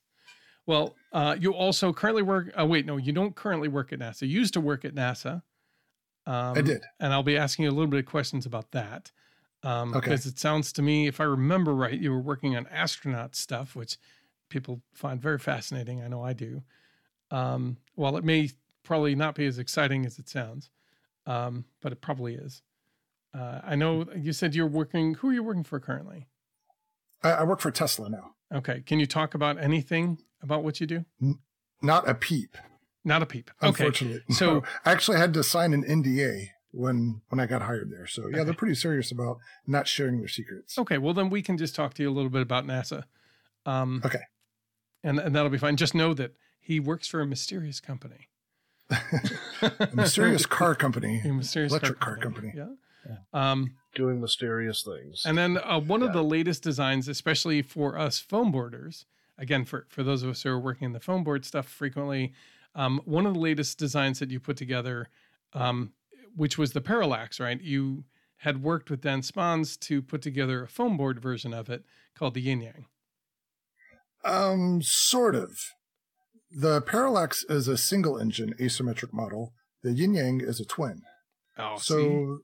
Well, 0.66 0.96
uh, 1.12 1.36
you 1.40 1.54
also 1.54 1.92
currently 1.92 2.22
work. 2.24 2.52
Uh, 2.60 2.66
wait, 2.66 2.86
no, 2.86 2.98
you 2.98 3.12
don't 3.12 3.36
currently 3.36 3.68
work 3.68 3.92
at 3.92 4.00
NASA. 4.00 4.22
You 4.22 4.40
used 4.40 4.54
to 4.54 4.62
work 4.62 4.86
at 4.86 4.96
NASA. 4.96 5.42
Um, 6.26 6.58
I 6.58 6.62
did. 6.62 6.82
and 7.02 7.12
I'll 7.12 7.22
be 7.24 7.38
asking 7.38 7.64
you 7.66 7.70
a 7.72 7.74
little 7.74 7.88
bit 7.88 8.00
of 8.00 8.06
questions 8.06 8.46
about 8.46 8.72
that. 8.72 9.12
Um, 9.64 9.90
Okay. 9.94 10.00
Because 10.00 10.26
it 10.26 10.40
sounds 10.40 10.72
to 10.74 10.82
me, 10.82 11.08
if 11.08 11.20
I 11.20 11.26
remember 11.26 11.76
right, 11.76 11.98
you 12.00 12.12
were 12.12 12.22
working 12.22 12.56
on 12.56 12.66
astronaut 12.68 13.36
stuff, 13.36 13.76
which 13.76 13.98
people 14.50 14.82
find 14.94 15.22
very 15.22 15.40
fascinating. 15.40 16.02
I 16.02 16.08
know 16.08 16.24
I 16.24 16.34
do. 16.34 16.64
Um, 17.32 17.78
while 17.96 18.16
it 18.16 18.24
may 18.24 18.50
probably 18.84 19.16
not 19.16 19.36
be 19.36 19.46
as 19.46 19.60
exciting 19.60 20.06
as 20.06 20.20
it 20.20 20.30
sounds, 20.30 20.70
um, 21.26 21.66
but 21.82 21.92
it 21.92 22.00
probably 22.02 22.36
is. 22.36 22.62
Uh, 23.34 23.60
I 23.64 23.76
know 23.76 24.06
you 24.16 24.32
said 24.34 24.54
you're 24.56 24.68
working. 24.68 25.16
Who 25.16 25.30
are 25.30 25.34
you 25.34 25.44
working 25.44 25.64
for 25.64 25.80
currently? 25.80 26.28
I, 27.24 27.32
I 27.32 27.44
work 27.44 27.60
for 27.60 27.72
Tesla 27.72 28.10
now. 28.10 28.36
Okay. 28.54 28.82
Can 28.86 29.00
you 29.00 29.08
talk 29.08 29.34
about 29.34 29.58
anything 29.58 30.20
about 30.44 30.64
what 30.64 30.80
you 30.82 30.86
do? 30.88 31.06
Not 31.82 32.08
a 32.08 32.14
peep, 32.14 32.58
Not 33.04 33.22
a 33.24 33.26
peep. 33.26 33.50
Okay. 33.62 33.68
unfortunately. 33.70 34.22
So- 34.36 34.54
No, 34.60 34.64
I 34.86 34.92
actually 34.92 35.18
had 35.18 35.34
to 35.34 35.44
sign 35.44 35.74
an 35.74 35.84
NDA 35.84 36.50
when 36.72 37.22
when 37.30 37.40
I 37.40 37.46
got 37.46 37.62
hired 37.64 37.92
there. 37.92 38.08
So 38.08 38.24
yeah, 38.24 38.28
Okay. 38.38 38.44
they're 38.46 38.54
pretty 38.54 38.76
serious 38.76 39.12
about 39.12 39.38
not 39.68 39.88
sharing 39.88 40.18
their 40.20 40.28
secrets. 40.28 40.78
Okay, 40.78 40.98
well 40.98 41.14
then 41.14 41.30
we 41.30 41.42
can 41.42 41.58
just 41.58 41.76
talk 41.76 41.94
to 41.96 42.04
you 42.04 42.10
a 42.10 42.16
little 42.18 42.30
bit 42.32 42.42
about 42.42 42.66
NASA. 42.66 43.04
Um, 43.66 44.02
Okay. 44.06 44.22
and 45.04 45.20
and 45.20 45.36
that'll 45.36 45.50
be 45.52 45.58
fine. 45.58 45.78
Just 45.78 45.94
know 45.96 46.14
that 46.14 46.34
he 46.60 46.80
works 46.80 47.08
for 47.08 47.22
a 47.22 47.26
mysterious 47.26 47.80
company. 47.80 48.30
A 49.62 49.90
mysterious 49.94 50.46
car 50.46 50.76
company. 50.76 51.22
A 51.26 51.30
mysterious 51.30 51.72
Electric 51.72 52.00
car 52.00 52.18
company. 52.18 52.54
Yeah. 52.56 52.68
Um, 53.34 53.76
Doing 53.96 54.22
mysterious 54.22 54.82
things. 54.84 55.24
and 55.26 55.38
then 55.38 55.58
uh, 55.58 55.80
one 55.80 56.02
of 56.04 56.14
the 56.14 56.24
latest 56.24 56.64
designs, 56.64 57.08
especially 57.08 57.62
for 57.62 57.98
us 57.98 58.18
foam 58.20 58.52
boarders, 58.52 59.06
again 59.44 59.66
for 59.66 59.86
for 59.90 60.02
those 60.02 60.24
of 60.24 60.30
us 60.32 60.42
who 60.42 60.50
are 60.50 60.60
working 60.60 60.86
in 60.88 60.94
the 60.94 61.00
foam 61.00 61.24
board 61.24 61.46
stuff 61.46 61.68
frequently, 61.68 62.34
um, 62.74 63.02
one 63.06 63.28
of 63.28 63.36
the 63.36 63.40
latest 63.40 63.78
designs 63.78 64.18
that 64.20 64.32
you 64.32 64.40
put 64.40 64.58
together, 64.58 65.10
um, 65.54 65.92
which 66.36 66.58
was 66.58 66.74
the 66.74 66.82
Parallax, 66.82 67.40
right? 67.40 67.62
You 67.62 68.06
had 68.38 68.64
worked 68.64 68.90
with 68.90 69.02
Dan 69.02 69.22
Spons 69.22 69.80
to 69.82 70.02
put 70.02 70.22
together 70.22 70.64
a 70.64 70.68
foam 70.68 70.98
board 70.98 71.22
version 71.22 71.54
of 71.54 71.70
it 71.70 71.86
called 72.18 72.34
the 72.34 72.42
Yin 72.42 72.62
Yang. 72.62 72.86
Um, 74.26 74.82
sort 74.82 75.36
of. 75.36 75.52
The 76.50 76.82
Parallax 76.82 77.44
is 77.50 77.68
a 77.68 77.78
single 77.78 78.18
engine 78.18 78.54
asymmetric 78.60 79.12
model. 79.12 79.54
The 79.82 79.92
Yin 79.92 80.14
Yang 80.14 80.42
is 80.42 80.60
a 80.60 80.66
twin. 80.66 81.02
Oh, 81.58 81.78
so 81.78 82.40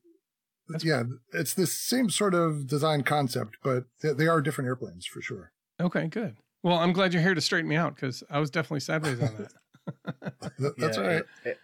yeah, 0.82 1.04
it's 1.34 1.54
the 1.54 1.68
same 1.68 2.10
sort 2.10 2.34
of 2.34 2.68
design 2.68 3.04
concept, 3.04 3.58
but 3.64 3.86
they, 4.02 4.14
they 4.14 4.28
are 4.28 4.42
different 4.42 4.68
airplanes 4.68 5.06
for 5.06 5.22
sure. 5.22 5.52
Okay, 5.80 6.08
good. 6.08 6.38
Well, 6.64 6.78
I'm 6.78 6.94
glad 6.94 7.14
you're 7.14 7.24
here 7.24 7.34
to 7.34 7.42
straighten 7.42 7.70
me 7.70 7.76
out 7.76 7.96
because 7.96 8.24
I 8.30 8.40
was 8.40 8.50
definitely 8.50 8.82
sideways 8.82 9.22
on 9.22 9.38
that. 9.38 10.34
That's 10.78 10.98
Yeah, 10.98 11.04
all 11.04 11.08
right. 11.08 11.24
And, 11.46 11.56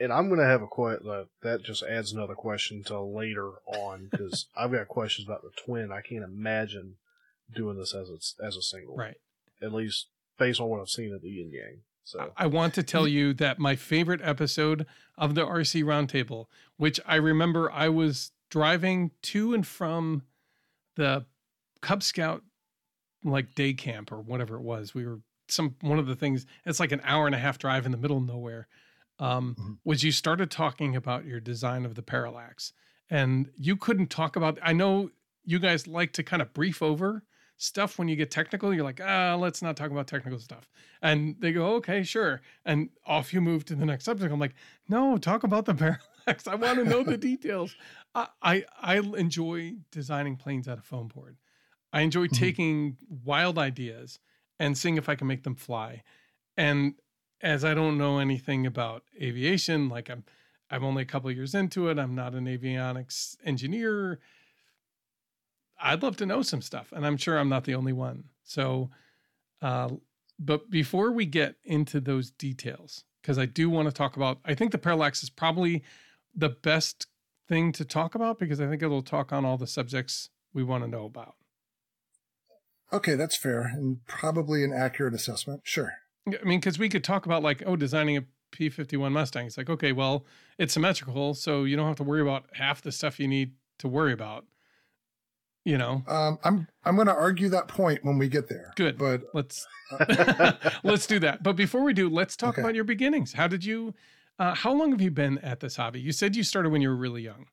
and 0.00 0.12
I'm 0.12 0.28
going 0.28 0.40
to 0.40 0.46
have 0.46 0.62
a 0.62 0.66
question. 0.66 1.08
Uh, 1.08 1.24
that 1.42 1.62
just 1.62 1.82
adds 1.82 2.12
another 2.12 2.34
question 2.34 2.82
to 2.84 3.00
later 3.00 3.52
on 3.66 4.08
because 4.10 4.46
I've 4.56 4.72
got 4.72 4.88
questions 4.88 5.28
about 5.28 5.42
the 5.42 5.50
twin. 5.64 5.92
I 5.92 6.00
can't 6.00 6.24
imagine 6.24 6.96
doing 7.54 7.76
this 7.76 7.94
as 7.94 8.08
a, 8.08 8.44
as 8.44 8.56
a 8.56 8.62
single. 8.62 8.96
right. 8.96 9.16
At 9.62 9.72
least 9.72 10.06
based 10.38 10.60
on 10.60 10.68
what 10.68 10.80
I've 10.80 10.88
seen 10.88 11.14
at 11.14 11.20
the 11.20 11.28
Yin 11.28 11.52
Yang. 11.52 11.80
So 12.04 12.32
I 12.36 12.46
want 12.46 12.74
to 12.74 12.82
tell 12.82 13.06
you 13.06 13.34
that 13.34 13.58
my 13.58 13.76
favorite 13.76 14.20
episode 14.24 14.86
of 15.18 15.34
the 15.34 15.46
RC 15.46 15.84
Roundtable, 15.84 16.46
which 16.76 16.98
I 17.06 17.16
remember 17.16 17.70
I 17.70 17.88
was 17.88 18.32
driving 18.50 19.12
to 19.22 19.54
and 19.54 19.66
from 19.66 20.22
the 20.96 21.26
Cub 21.82 22.02
Scout 22.02 22.42
like 23.24 23.54
day 23.54 23.72
camp 23.74 24.12
or 24.12 24.20
whatever 24.20 24.56
it 24.56 24.62
was. 24.62 24.94
We 24.94 25.06
were 25.06 25.20
some 25.48 25.76
one 25.80 25.98
of 25.98 26.06
the 26.06 26.16
things. 26.16 26.46
It's 26.64 26.80
like 26.80 26.92
an 26.92 27.00
hour 27.04 27.26
and 27.26 27.34
a 27.34 27.38
half 27.38 27.58
drive 27.58 27.86
in 27.86 27.92
the 27.92 27.98
middle 27.98 28.18
of 28.18 28.24
nowhere. 28.26 28.68
Um, 29.18 29.54
Mhm. 29.58 29.78
Was 29.84 30.02
you 30.02 30.12
started 30.12 30.50
talking 30.50 30.96
about 30.96 31.24
your 31.26 31.40
design 31.40 31.84
of 31.84 31.94
the 31.94 32.02
Parallax, 32.02 32.72
and 33.10 33.50
you 33.56 33.76
couldn't 33.76 34.08
talk 34.10 34.36
about. 34.36 34.58
I 34.62 34.72
know 34.72 35.10
you 35.44 35.58
guys 35.58 35.86
like 35.86 36.12
to 36.14 36.22
kind 36.22 36.40
of 36.42 36.52
brief 36.54 36.80
over 36.82 37.24
stuff 37.56 37.98
when 37.98 38.08
you 38.08 38.16
get 38.16 38.30
technical. 38.30 38.72
You're 38.72 38.84
like, 38.84 39.00
ah, 39.04 39.36
let's 39.38 39.60
not 39.60 39.76
talk 39.76 39.90
about 39.90 40.06
technical 40.06 40.38
stuff. 40.38 40.70
And 41.02 41.36
they 41.40 41.52
go, 41.52 41.74
okay, 41.74 42.02
sure. 42.02 42.40
And 42.64 42.88
off 43.04 43.34
you 43.34 43.42
move 43.42 43.66
to 43.66 43.74
the 43.74 43.84
next 43.84 44.04
subject. 44.04 44.32
I'm 44.32 44.40
like, 44.40 44.54
no, 44.88 45.18
talk 45.18 45.42
about 45.44 45.66
the 45.66 45.74
parallax. 46.26 46.46
I 46.46 46.54
want 46.54 46.78
to 46.78 46.84
know 46.84 47.02
the 47.02 47.18
details. 47.30 47.74
I, 48.14 48.28
I 48.42 48.64
I 48.80 48.96
enjoy 48.98 49.74
designing 49.90 50.36
planes 50.36 50.68
out 50.68 50.78
of 50.78 50.84
foam 50.84 51.08
board. 51.08 51.36
I 51.92 52.02
enjoy 52.02 52.28
Mhm. 52.28 52.38
taking 52.38 52.96
wild 53.08 53.58
ideas 53.58 54.18
and 54.58 54.76
seeing 54.76 54.96
if 54.96 55.08
I 55.08 55.14
can 55.16 55.26
make 55.26 55.42
them 55.42 55.54
fly. 55.56 56.02
And 56.56 56.94
as 57.40 57.64
I 57.64 57.74
don't 57.74 57.98
know 57.98 58.18
anything 58.18 58.66
about 58.66 59.04
aviation, 59.20 59.88
like 59.88 60.08
I'm 60.10 60.24
I'm 60.72 60.84
only 60.84 61.02
a 61.02 61.06
couple 61.06 61.28
of 61.28 61.34
years 61.36 61.52
into 61.52 61.88
it. 61.88 61.98
I'm 61.98 62.14
not 62.14 62.32
an 62.34 62.44
avionics 62.46 63.36
engineer. 63.44 64.20
I'd 65.82 66.02
love 66.02 66.16
to 66.18 66.26
know 66.26 66.42
some 66.42 66.62
stuff, 66.62 66.92
and 66.92 67.04
I'm 67.06 67.16
sure 67.16 67.38
I'm 67.38 67.48
not 67.48 67.64
the 67.64 67.74
only 67.74 67.92
one. 67.92 68.28
So, 68.44 68.90
uh, 69.62 69.90
but 70.38 70.70
before 70.70 71.10
we 71.10 71.26
get 71.26 71.56
into 71.64 72.00
those 72.00 72.30
details, 72.30 73.04
because 73.20 73.38
I 73.38 73.46
do 73.46 73.68
want 73.70 73.88
to 73.88 73.92
talk 73.92 74.16
about, 74.16 74.38
I 74.44 74.54
think 74.54 74.72
the 74.72 74.78
parallax 74.78 75.22
is 75.22 75.30
probably 75.30 75.82
the 76.34 76.50
best 76.50 77.06
thing 77.48 77.72
to 77.72 77.84
talk 77.84 78.14
about 78.14 78.38
because 78.38 78.60
I 78.60 78.68
think 78.68 78.82
it'll 78.82 79.02
talk 79.02 79.32
on 79.32 79.44
all 79.44 79.56
the 79.56 79.66
subjects 79.66 80.28
we 80.52 80.62
want 80.62 80.84
to 80.84 80.88
know 80.90 81.04
about. 81.04 81.34
Okay, 82.92 83.14
that's 83.14 83.36
fair 83.36 83.62
and 83.62 84.04
probably 84.06 84.64
an 84.64 84.72
accurate 84.72 85.14
assessment. 85.14 85.62
Sure. 85.64 85.92
I 86.28 86.44
mean, 86.44 86.60
because 86.60 86.78
we 86.78 86.88
could 86.88 87.04
talk 87.04 87.24
about 87.26 87.42
like, 87.42 87.62
oh, 87.66 87.76
designing 87.76 88.16
a 88.16 88.24
P 88.52 88.68
fifty 88.68 88.96
one 88.96 89.12
Mustang. 89.12 89.46
It's 89.46 89.56
like, 89.56 89.70
okay, 89.70 89.92
well, 89.92 90.24
it's 90.58 90.72
symmetrical, 90.72 91.34
so 91.34 91.64
you 91.64 91.76
don't 91.76 91.86
have 91.86 91.96
to 91.96 92.02
worry 92.02 92.20
about 92.20 92.44
half 92.54 92.82
the 92.82 92.90
stuff 92.92 93.20
you 93.20 93.28
need 93.28 93.52
to 93.78 93.88
worry 93.88 94.12
about. 94.12 94.44
You 95.64 95.78
know, 95.78 96.02
Um, 96.08 96.38
I'm 96.42 96.66
I'm 96.84 96.94
going 96.96 97.06
to 97.06 97.14
argue 97.14 97.48
that 97.50 97.68
point 97.68 98.04
when 98.04 98.18
we 98.18 98.28
get 98.28 98.48
there. 98.48 98.72
Good. 98.76 98.98
but 98.98 99.22
let's 99.34 99.66
let's 100.82 101.06
do 101.06 101.18
that. 101.20 101.42
But 101.42 101.54
before 101.54 101.82
we 101.82 101.92
do, 101.92 102.08
let's 102.08 102.34
talk 102.36 102.54
Okay. 102.54 102.62
about 102.62 102.74
your 102.74 102.84
beginnings. 102.84 103.34
How 103.34 103.46
did 103.46 103.64
you? 103.64 103.94
Uh, 104.38 104.54
how 104.54 104.72
long 104.72 104.90
have 104.90 105.02
you 105.02 105.10
been 105.10 105.38
at 105.38 105.60
this 105.60 105.76
hobby? 105.76 106.00
You 106.00 106.12
said 106.12 106.34
you 106.34 106.42
started 106.42 106.70
when 106.70 106.80
you 106.80 106.88
were 106.88 106.96
really 106.96 107.22
young. 107.22 107.46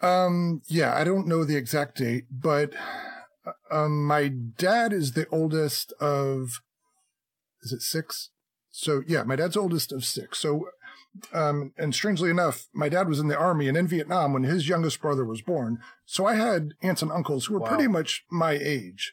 Um, 0.00 0.62
yeah, 0.66 0.94
I 0.94 1.02
don't 1.04 1.26
know 1.26 1.44
the 1.44 1.56
exact 1.56 1.96
date, 1.98 2.26
but 2.30 2.72
um, 3.70 4.06
my 4.06 4.28
dad 4.28 4.92
is 4.92 5.12
the 5.12 5.28
oldest 5.30 5.92
of, 6.00 6.60
is 7.62 7.72
it 7.72 7.82
six? 7.82 8.30
So 8.70 9.02
yeah, 9.06 9.22
my 9.22 9.36
dad's 9.36 9.56
oldest 9.56 9.92
of 9.92 10.04
six. 10.04 10.38
So, 10.38 10.68
um, 11.32 11.72
and 11.78 11.94
strangely 11.94 12.28
enough, 12.30 12.66
my 12.74 12.88
dad 12.88 13.08
was 13.08 13.20
in 13.20 13.28
the 13.28 13.38
army 13.38 13.68
and 13.68 13.76
in 13.76 13.86
Vietnam 13.86 14.32
when 14.32 14.42
his 14.42 14.68
youngest 14.68 15.00
brother 15.00 15.24
was 15.24 15.42
born. 15.42 15.78
So 16.06 16.26
I 16.26 16.34
had 16.34 16.72
aunts 16.82 17.02
and 17.02 17.12
uncles 17.12 17.46
who 17.46 17.54
were 17.54 17.60
Wow. 17.60 17.68
pretty 17.68 17.86
much 17.88 18.24
my 18.30 18.52
age. 18.52 19.12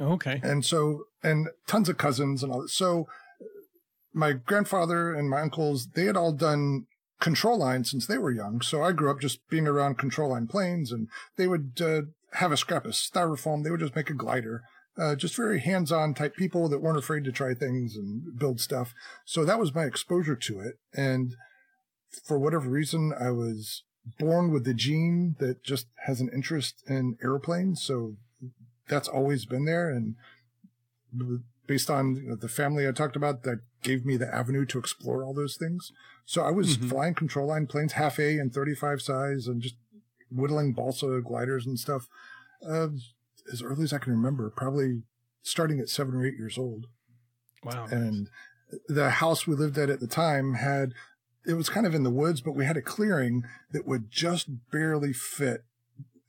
Okay. 0.00 0.40
And 0.42 0.64
so, 0.64 1.04
and 1.22 1.48
tons 1.66 1.88
of 1.88 1.98
cousins 1.98 2.42
and 2.42 2.52
all 2.52 2.62
that. 2.62 2.68
So 2.68 3.08
my 4.12 4.32
grandfather 4.32 5.12
and 5.14 5.28
my 5.28 5.40
uncles, 5.40 5.88
they 5.94 6.04
had 6.04 6.16
all 6.16 6.32
done 6.32 6.86
control 7.20 7.58
line 7.58 7.84
since 7.84 8.06
they 8.06 8.18
were 8.18 8.32
young. 8.32 8.60
So 8.60 8.82
I 8.82 8.92
grew 8.92 9.10
up 9.10 9.20
just 9.20 9.48
being 9.48 9.66
around 9.66 9.98
control 9.98 10.30
line 10.30 10.46
planes 10.46 10.92
and 10.92 11.08
they 11.36 11.46
would 11.46 11.80
uh, 11.80 12.02
have 12.32 12.52
a 12.52 12.56
scrap 12.56 12.84
of 12.84 12.92
styrofoam. 12.92 13.62
They 13.62 13.70
would 13.70 13.80
just 13.80 13.96
make 13.96 14.10
a 14.10 14.14
glider. 14.14 14.62
Uh, 14.98 15.14
just 15.14 15.36
very 15.36 15.60
hands-on 15.60 16.12
type 16.12 16.36
people 16.36 16.68
that 16.68 16.80
weren't 16.82 16.98
afraid 16.98 17.24
to 17.24 17.32
try 17.32 17.54
things 17.54 17.96
and 17.96 18.38
build 18.38 18.60
stuff. 18.60 18.92
So 19.24 19.42
that 19.44 19.58
was 19.58 19.74
my 19.74 19.84
exposure 19.84 20.36
to 20.36 20.60
it. 20.60 20.74
And 20.94 21.34
for 22.24 22.38
whatever 22.38 22.68
reason, 22.68 23.14
I 23.18 23.30
was 23.30 23.84
born 24.18 24.52
with 24.52 24.64
the 24.64 24.74
gene 24.74 25.36
that 25.38 25.62
just 25.62 25.86
has 26.04 26.20
an 26.20 26.28
interest 26.34 26.82
in 26.86 27.16
airplanes. 27.22 27.82
So 27.82 28.16
that's 28.88 29.08
always 29.08 29.46
been 29.46 29.64
there. 29.64 29.88
And 29.88 30.16
based 31.66 31.88
on 31.88 32.36
the 32.40 32.48
family 32.48 32.86
I 32.86 32.92
talked 32.92 33.16
about, 33.16 33.44
that 33.44 33.60
gave 33.82 34.04
me 34.04 34.18
the 34.18 34.32
avenue 34.32 34.66
to 34.66 34.78
explore 34.78 35.24
all 35.24 35.32
those 35.32 35.56
things. 35.56 35.90
So 36.26 36.42
I 36.42 36.50
was 36.50 36.76
Mhm. 36.76 36.88
flying 36.90 37.14
control 37.14 37.48
line 37.48 37.66
planes, 37.66 37.92
half 37.92 38.18
A 38.18 38.38
and 38.38 38.52
35 38.52 39.00
size, 39.00 39.46
and 39.46 39.62
just 39.62 39.76
whittling 40.34 40.72
balsa 40.72 41.20
gliders 41.24 41.66
and 41.66 41.78
stuff 41.78 42.08
uh, 42.68 42.88
as 43.52 43.62
early 43.62 43.84
as 43.84 43.92
I 43.92 43.98
can 43.98 44.12
remember, 44.12 44.50
probably 44.50 45.02
starting 45.42 45.80
at 45.80 45.88
seven 45.88 46.14
or 46.14 46.24
eight 46.26 46.36
years 46.38 46.56
old. 46.58 46.86
Wow. 47.64 47.86
And 47.90 48.28
the 48.88 49.10
house 49.10 49.46
we 49.46 49.54
lived 49.54 49.78
at 49.78 49.90
at 49.90 50.00
the 50.00 50.06
time 50.06 50.54
had, 50.54 50.92
it 51.46 51.54
was 51.54 51.68
kind 51.68 51.86
of 51.86 51.94
in 51.94 52.04
the 52.04 52.10
woods, 52.10 52.40
but 52.40 52.52
we 52.52 52.64
had 52.64 52.76
a 52.76 52.82
clearing 52.82 53.44
that 53.72 53.86
would 53.86 54.10
just 54.10 54.48
barely 54.70 55.12
fit 55.12 55.64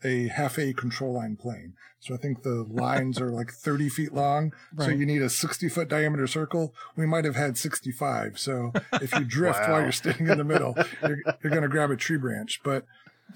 a 0.03 0.27
half 0.27 0.57
A 0.59 0.73
control 0.73 1.13
line 1.13 1.37
plane. 1.37 1.75
So 1.99 2.13
I 2.13 2.17
think 2.17 2.43
the 2.43 2.65
lines 2.69 3.21
are 3.21 3.31
like 3.31 3.51
30 3.51 3.87
feet 3.89 4.13
long. 4.13 4.51
So 4.77 4.89
you 4.89 5.05
need 5.05 5.21
a 5.21 5.29
60 5.29 5.69
foot 5.69 5.87
diameter 5.87 6.27
circle. 6.27 6.73
We 6.97 7.05
might 7.05 7.23
have 7.23 7.35
had 7.37 7.57
65. 7.57 8.37
So 8.37 8.73
if 8.93 9.13
you 9.13 9.23
drift 9.25 9.61
Wow. 9.61 9.71
while 9.71 9.81
you're 9.83 9.91
standing 9.93 10.27
in 10.27 10.37
the 10.37 10.43
middle, 10.43 10.75
you're, 11.01 11.19
you're 11.41 11.51
going 11.51 11.61
to 11.61 11.69
grab 11.69 11.89
a 11.91 11.95
tree 11.95 12.17
branch. 12.17 12.59
But 12.63 12.85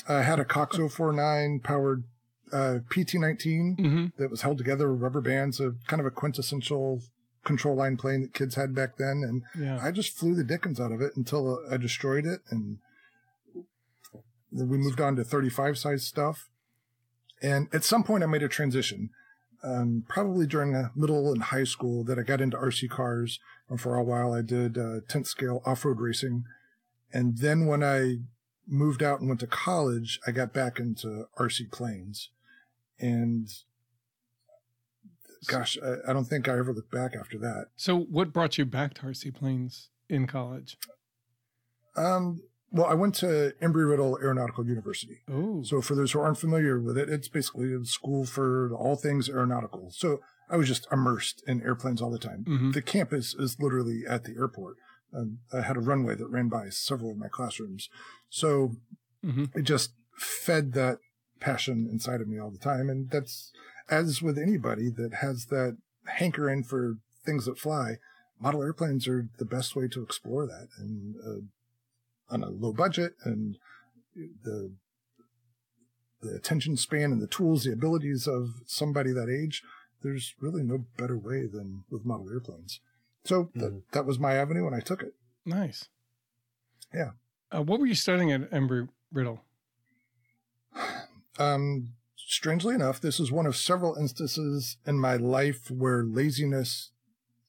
I 0.08 0.22
had 0.22 0.40
a 0.40 0.46
Cox 0.46 0.78
049 0.78 1.60
powered 1.64 2.04
uh, 2.52 2.80
PT19 2.90 3.80
hmm 3.80 4.06
that 4.18 4.30
was 4.32 4.42
held 4.42 4.58
together 4.58 4.92
with 4.92 5.02
rubber 5.02 5.22
bands, 5.22 5.60
a 5.60 5.74
kind 5.88 6.00
of 6.00 6.06
a 6.06 6.12
quintessential 6.12 7.02
control 7.44 7.76
line 7.76 7.98
plane 7.98 8.22
that 8.22 8.34
kids 8.34 8.56
had 8.56 8.74
back 8.76 8.98
then. 8.98 9.24
And 9.28 9.44
Yeah. 9.62 9.80
I 9.82 9.92
just 9.92 10.18
flew 10.18 10.34
the 10.36 10.44
dickens 10.44 10.80
out 10.80 10.92
of 10.92 11.02
it 11.02 11.14
until 11.16 11.60
I 11.70 11.78
destroyed 11.78 12.26
it. 12.26 12.42
And 12.50 12.80
then 14.52 14.70
we 14.70 14.78
moved 14.78 15.02
on 15.02 15.16
to 15.16 15.24
35 15.24 15.78
size 15.78 16.04
stuff. 16.06 16.50
And 17.42 17.68
at 17.74 17.84
some 17.84 18.04
point, 18.04 18.24
I 18.24 18.28
made 18.28 18.44
a 18.44 18.48
transition, 18.48 19.12
um, 19.64 20.04
probably 20.08 20.48
during 20.48 20.74
uh, 20.76 20.90
middle 20.96 21.32
and 21.32 21.44
high 21.44 21.66
school, 21.66 22.04
that 22.06 22.18
I 22.18 22.24
got 22.24 22.42
into 22.42 22.58
RC 22.58 22.90
cars. 22.90 23.40
And 23.70 23.80
for 23.80 23.96
a 23.96 24.04
while, 24.04 24.34
I 24.34 24.42
did 24.42 24.78
uh, 24.78 25.02
10th 25.08 25.28
scale 25.28 25.62
off 25.66 25.86
road 25.86 26.00
racing. 26.00 26.46
And 27.14 27.38
then 27.38 27.66
when 27.68 27.84
I 27.84 28.18
moved 28.68 29.02
out 29.02 29.20
and 29.20 29.28
went 29.30 29.40
to 29.42 29.48
college, 29.48 30.20
I 30.28 30.32
got 30.32 30.54
back 30.54 30.80
into 30.80 31.28
RC 31.40 31.72
planes. 31.72 32.30
And 33.00 33.48
gosh, 35.48 35.78
I, 35.84 36.10
I 36.10 36.14
don't 36.14 36.26
think 36.26 36.48
I 36.48 36.58
ever 36.58 36.74
looked 36.74 36.92
back 36.92 37.14
after 37.18 37.38
that. 37.40 37.68
So, 37.76 37.98
what 37.98 38.34
brought 38.34 38.58
you 38.58 38.66
back 38.66 38.94
to 38.96 39.02
RC 39.04 39.36
planes 39.36 39.90
in 40.10 40.28
college? 40.28 40.78
Um, 41.96 42.42
well, 42.72 42.86
I 42.86 42.94
went 42.94 43.16
to 43.16 43.54
Embry-Riddle 43.62 44.20
Aeronautical 44.22 44.66
University. 44.68 45.22
Oh, 45.32 45.64
So 45.64 45.82
for 45.82 45.96
those 45.96 46.12
who 46.12 46.20
aren't 46.20 46.38
familiar 46.38 46.80
with 46.80 46.98
it, 46.98 47.10
it's 47.10 47.28
basically 47.28 47.74
a 47.74 47.84
school 47.86 48.26
for 48.26 48.72
all 48.76 48.96
things 48.96 49.30
aeronautical. 49.30 49.90
So 49.92 50.20
I 50.50 50.58
was 50.58 50.68
just 50.68 50.86
immersed 50.92 51.44
in 51.48 51.62
airplanes 51.62 52.02
all 52.02 52.12
the 52.12 52.20
time. 52.20 52.46
Mhm. 52.48 52.74
The 52.74 52.82
campus 52.82 53.34
is 53.36 53.58
literally 53.60 54.04
at 54.08 54.26
the 54.26 54.36
airport. 54.38 54.78
I 55.54 55.62
had 55.62 55.78
a 55.78 55.82
runway 55.82 56.16
that 56.16 56.28
ran 56.28 56.50
by 56.50 56.70
several 56.70 57.12
of 57.12 57.18
my 57.18 57.28
classrooms. 57.28 57.90
So 58.30 58.76
Mhm. 59.24 59.56
it 59.56 59.64
just 59.64 59.94
fed 60.18 60.74
that 60.74 61.00
passion 61.40 61.88
inside 61.90 62.22
of 62.22 62.28
me 62.28 62.40
all 62.40 62.52
the 62.52 62.58
time. 62.58 62.90
And 62.90 63.10
that's 63.10 63.52
as 63.90 64.22
with 64.22 64.38
anybody 64.38 64.90
that 64.90 65.16
has 65.16 65.46
that 65.46 65.78
hankering 66.06 66.64
for 66.64 66.98
things 67.26 67.46
that 67.46 67.60
fly, 67.60 67.98
model 68.40 68.62
airplanes 68.62 69.08
are 69.08 69.30
the 69.38 69.46
best 69.46 69.76
way 69.76 69.88
to 69.88 70.04
explore 70.04 70.46
that. 70.46 70.68
And 70.78 71.16
uh, 71.26 72.34
on 72.34 72.44
a 72.44 72.50
low 72.50 72.74
budget 72.74 73.16
and 73.24 73.58
the 74.16 74.76
the 76.22 76.34
attention 76.36 76.76
span 76.76 77.12
and 77.12 77.22
the 77.22 77.28
tools, 77.28 77.64
the 77.64 77.72
abilities 77.72 78.28
of 78.28 78.50
somebody 78.66 79.12
that 79.12 79.30
age, 79.30 79.62
there's 80.02 80.34
really 80.40 80.64
no 80.64 80.86
better 80.98 81.18
way 81.18 81.46
than 81.46 81.84
with 81.92 82.06
model 82.06 82.30
airplanes. 82.30 82.80
So 83.28 83.46
th- 83.54 83.66
Mhm. 83.66 83.82
that 83.92 84.06
was 84.06 84.20
my 84.20 84.34
avenue, 84.36 84.66
and 84.66 84.76
I 84.76 84.80
took 84.80 85.04
it. 85.04 85.14
nice. 85.46 85.88
Yeah. 86.94 87.12
Uh, 87.52 87.62
what 87.64 87.80
were 87.80 87.86
you 87.86 87.96
studying 87.96 88.32
at 88.32 88.50
Embry 88.52 88.88
Riddle? 89.14 89.44
Um, 91.40 91.94
strangely 92.16 92.74
enough, 92.76 93.00
this 93.00 93.20
is 93.20 93.32
one 93.32 93.46
of 93.46 93.56
several 93.56 93.96
instances 93.96 94.78
in 94.86 95.00
my 95.00 95.16
life 95.16 95.70
where 95.72 96.04
laziness 96.04 96.92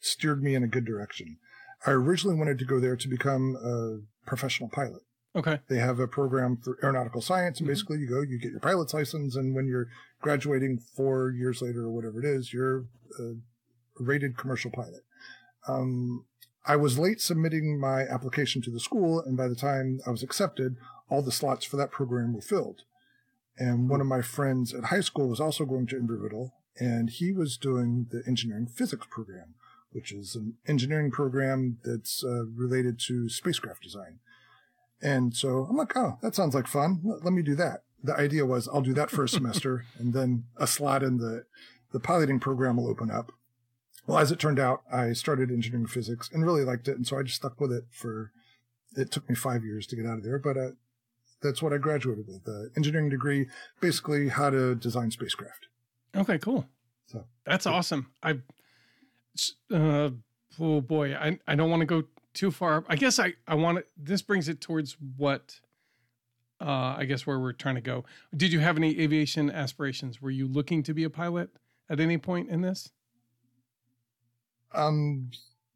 steered 0.01 0.43
me 0.43 0.55
in 0.55 0.63
a 0.63 0.69
good 0.69 0.85
direction. 0.85 1.39
I 1.87 1.93
originally 1.93 2.37
wanted 2.37 2.59
to 2.59 2.65
go 2.65 2.79
there 2.81 2.97
to 2.97 3.09
become 3.09 3.57
a 3.57 4.01
professional 4.29 4.69
pilot. 4.69 5.03
Okay. 5.35 5.61
They 5.69 5.79
have 5.79 5.99
a 6.01 6.09
program 6.09 6.57
for 6.57 6.79
aeronautical 6.83 7.21
science, 7.21 7.59
and 7.61 7.67
Mhm. 7.67 7.71
basically 7.73 7.99
you 8.01 8.09
go, 8.09 8.21
you 8.21 8.39
get 8.39 8.51
your 8.51 8.61
pilot's 8.61 8.95
license, 8.95 9.37
and 9.37 9.55
when 9.55 9.67
you're 9.67 9.89
graduating 10.21 10.79
four 10.79 11.31
years 11.31 11.63
later 11.63 11.83
or 11.85 11.91
whatever 11.91 12.19
it 12.19 12.25
is, 12.25 12.53
you're 12.53 12.87
a 13.19 13.35
rated 13.99 14.37
commercial 14.37 14.71
pilot. 14.71 15.05
Um, 15.69 16.25
I 16.67 16.77
was 16.77 16.99
late 16.99 17.21
submitting 17.21 17.81
my 17.81 18.03
application 18.03 18.61
to 18.63 18.71
the 18.71 18.81
school, 18.81 19.21
and 19.21 19.37
by 19.37 19.49
the 19.49 19.55
time 19.55 20.01
I 20.07 20.11
was 20.11 20.23
accepted, 20.23 20.77
all 21.09 21.23
the 21.23 21.33
slots 21.33 21.65
for 21.65 21.77
that 21.77 21.91
program 21.91 22.35
were 22.35 22.43
filled. 22.43 22.83
And 23.57 23.89
one 23.89 24.01
of 24.01 24.07
my 24.07 24.23
friends 24.23 24.75
at 24.75 24.85
high 24.85 25.01
school 25.01 25.29
was 25.29 25.41
also 25.41 25.65
going 25.65 25.87
to 25.89 25.97
Embry-Riddle, 25.97 26.53
and 26.79 27.11
he 27.11 27.33
was 27.33 27.57
doing 27.57 28.07
the 28.11 28.23
engineering 28.27 28.67
physics 28.67 29.07
program, 29.11 29.55
which 29.91 30.13
is 30.13 30.35
an 30.37 30.55
engineering 30.67 31.11
program 31.11 31.79
that's 31.85 32.23
uh, 32.23 32.45
related 32.47 33.01
to 33.07 33.29
spacecraft 33.29 33.83
design. 33.83 34.21
And 35.01 35.35
so 35.35 35.67
I'm 35.69 35.77
like, 35.77 35.97
oh, 35.97 36.19
that 36.23 36.35
sounds 36.35 36.55
like 36.55 36.67
fun. 36.67 37.01
Let, 37.03 37.25
let 37.25 37.33
me 37.33 37.43
do 37.43 37.55
that. 37.57 37.83
The 38.03 38.15
idea 38.15 38.47
was 38.47 38.69
I'll 38.69 38.81
do 38.81 38.95
that 38.95 39.11
for 39.11 39.25
a 39.25 39.29
semester, 39.29 39.85
and 39.99 40.13
then 40.13 40.45
a 40.57 40.67
slot 40.67 41.03
in 41.03 41.19
the 41.19 41.45
the 41.91 42.01
piloting 42.01 42.39
program 42.39 42.77
will 42.77 42.89
open 42.89 43.11
up. 43.11 43.33
Well, 44.09 44.17
as 44.19 44.33
it 44.33 44.39
turned 44.39 44.59
out, 44.59 44.83
I 44.91 45.13
started 45.13 45.51
engineering 45.51 45.87
physics 45.87 46.31
and 46.33 46.43
really 46.45 46.65
liked 46.65 46.89
it, 46.89 46.97
and 46.97 47.07
so 47.07 47.19
I 47.19 47.23
just 47.23 47.37
stuck 47.37 47.61
with 47.61 47.71
it 47.71 47.85
for. 47.91 48.33
It 48.97 49.11
took 49.11 49.29
me 49.29 49.35
five 49.35 49.65
years 49.65 49.87
to 49.89 49.97
get 49.97 50.07
out 50.07 50.17
of 50.17 50.25
there, 50.25 50.39
but 50.39 50.57
uh, 50.57 50.71
that's 51.43 51.61
what 51.63 51.75
I 51.75 51.77
graduated 51.77 52.27
with: 52.27 52.45
the 52.45 52.71
engineering 52.75 53.11
degree, 53.11 53.49
basically 53.83 54.31
how 54.31 54.49
to 54.49 54.75
design 54.75 55.11
spacecraft. 55.11 55.69
Okay, 56.17 56.39
cool. 56.39 56.67
So- 57.07 57.27
That's 57.45 57.67
awesome. 57.67 58.11
I, 58.23 58.39
uh, 59.71 60.11
oh 60.59 60.81
boy, 60.81 61.15
I, 61.15 61.39
I 61.47 61.55
don't 61.55 61.69
want 61.69 61.81
to 61.81 61.87
go 61.87 62.05
too 62.33 62.51
far. 62.51 62.85
I 62.89 62.97
guess 62.97 63.19
I, 63.19 63.35
I 63.47 63.55
want 63.57 63.79
to, 63.79 63.85
this 63.97 64.23
brings 64.23 64.49
it 64.49 64.61
towards 64.63 64.97
what, 65.19 65.61
uh, 66.63 66.95
I 66.99 67.05
guess 67.05 67.27
where 67.27 67.39
we're 67.39 67.53
trying 67.53 67.75
to 67.77 67.81
go. 67.83 68.05
Did 68.35 68.53
you 68.55 68.61
have 68.61 68.77
any 68.79 68.99
aviation 69.01 69.51
aspirations? 69.51 70.21
Were 70.23 70.31
you 70.31 70.49
looking 70.49 70.83
to 70.85 70.95
be 70.95 71.05
a 71.05 71.11
pilot 71.11 71.51
at 71.91 72.01
any 72.01 72.17
point 72.19 72.49
in 72.49 72.63
this? 72.63 72.91
Um, 74.75 75.31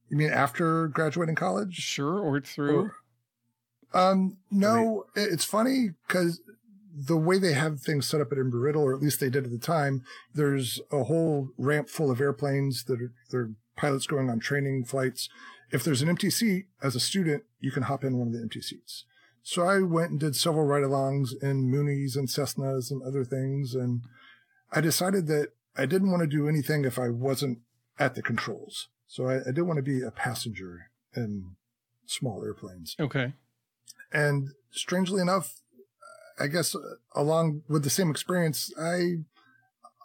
you 0.09 0.17
mean 0.17 0.31
after 0.31 0.89
graduating 0.89 1.35
college? 1.35 1.75
Sure, 1.77 2.19
or 2.19 2.41
through? 2.41 2.91
Um, 3.95 4.39
no, 4.51 5.05
it- 5.15 5.33
it's 5.33 5.45
funny 5.45 5.91
because 6.07 6.41
the 6.95 7.17
way 7.17 7.39
they 7.39 7.53
have 7.55 7.81
things 7.81 8.07
set 8.07 8.21
up 8.21 8.33
at 8.33 8.39
Embry-Riddle, 8.39 8.83
or 8.83 8.95
at 8.95 9.01
least 9.01 9.21
they 9.21 9.31
did 9.31 9.45
at 9.45 9.51
the 9.51 9.59
time, 9.59 10.03
there's 10.35 10.81
a 10.91 11.05
whole 11.05 11.51
ramp 11.57 11.89
full 11.89 12.11
of 12.11 12.21
airplanes 12.21 12.85
that 12.85 13.01
are, 13.01 13.13
they're 13.31 13.51
pilots 13.77 14.07
going 14.07 14.29
on 14.29 14.39
training 14.41 14.85
flights. 14.85 15.29
If 15.71 15.83
there's 15.85 16.03
an 16.03 16.11
empty 16.11 16.29
seat 16.29 16.67
as 16.83 16.95
a 16.95 17.01
student, 17.01 17.45
you 17.61 17.71
can 17.71 17.85
hop 17.85 18.05
in 18.05 18.19
one 18.19 18.29
of 18.29 18.35
the 18.35 18.41
empty 18.41 18.61
seats. 18.61 19.07
So 19.43 19.63
I 19.67 19.81
went 19.81 20.11
and 20.11 20.21
did 20.21 20.37
several 20.37 20.67
ride-alongs 20.67 21.31
in 21.43 21.71
Mooneys 21.71 22.15
and 22.17 22.29
Cessnas 22.29 22.91
and 22.91 23.03
other 23.03 23.25
things, 23.25 23.75
and 23.75 24.03
I 24.71 24.81
decided 24.83 25.27
that 25.29 25.49
I 25.77 25.87
didn't 25.87 26.11
want 26.11 26.21
to 26.21 26.27
do 26.27 26.47
anything 26.49 26.85
if 26.85 26.99
I 26.99 27.09
wasn't 27.09 27.61
at 28.03 28.15
the 28.15 28.23
controls. 28.23 28.89
So 29.07 29.29
I, 29.29 29.37
I 29.41 29.45
didn't 29.55 29.69
want 29.69 29.79
to 29.79 29.83
be 29.95 30.03
a 30.03 30.11
passenger 30.11 30.91
in 31.15 31.57
small 32.07 32.43
airplanes. 32.45 32.97
Okay. 32.99 33.33
And 34.13 34.49
strangely 34.71 35.21
enough, 35.21 35.61
I 36.39 36.47
guess 36.49 36.75
uh, 36.75 36.81
along 37.15 37.63
with 37.69 37.85
the 37.85 37.91
same 37.91 38.11
experience, 38.11 38.73
I 38.79 39.25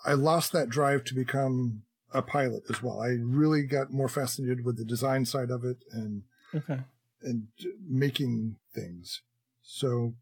I 0.05 0.13
lost 0.13 0.51
that 0.51 0.69
drive 0.69 1.03
to 1.05 1.15
become 1.15 1.83
a 2.13 2.21
pilot 2.21 2.63
as 2.69 2.81
well. 2.83 3.01
I 3.01 3.17
really 3.19 3.63
got 3.63 3.91
more 3.91 4.07
fascinated 4.09 4.63
with 4.63 4.77
the 4.77 4.85
design 4.85 5.25
side 5.25 5.49
of 5.49 5.63
it 5.65 5.77
and 5.91 6.23
Okay. 6.53 6.79
and 7.21 7.47
making 7.89 8.55
things. 8.73 9.21
So 9.63 10.13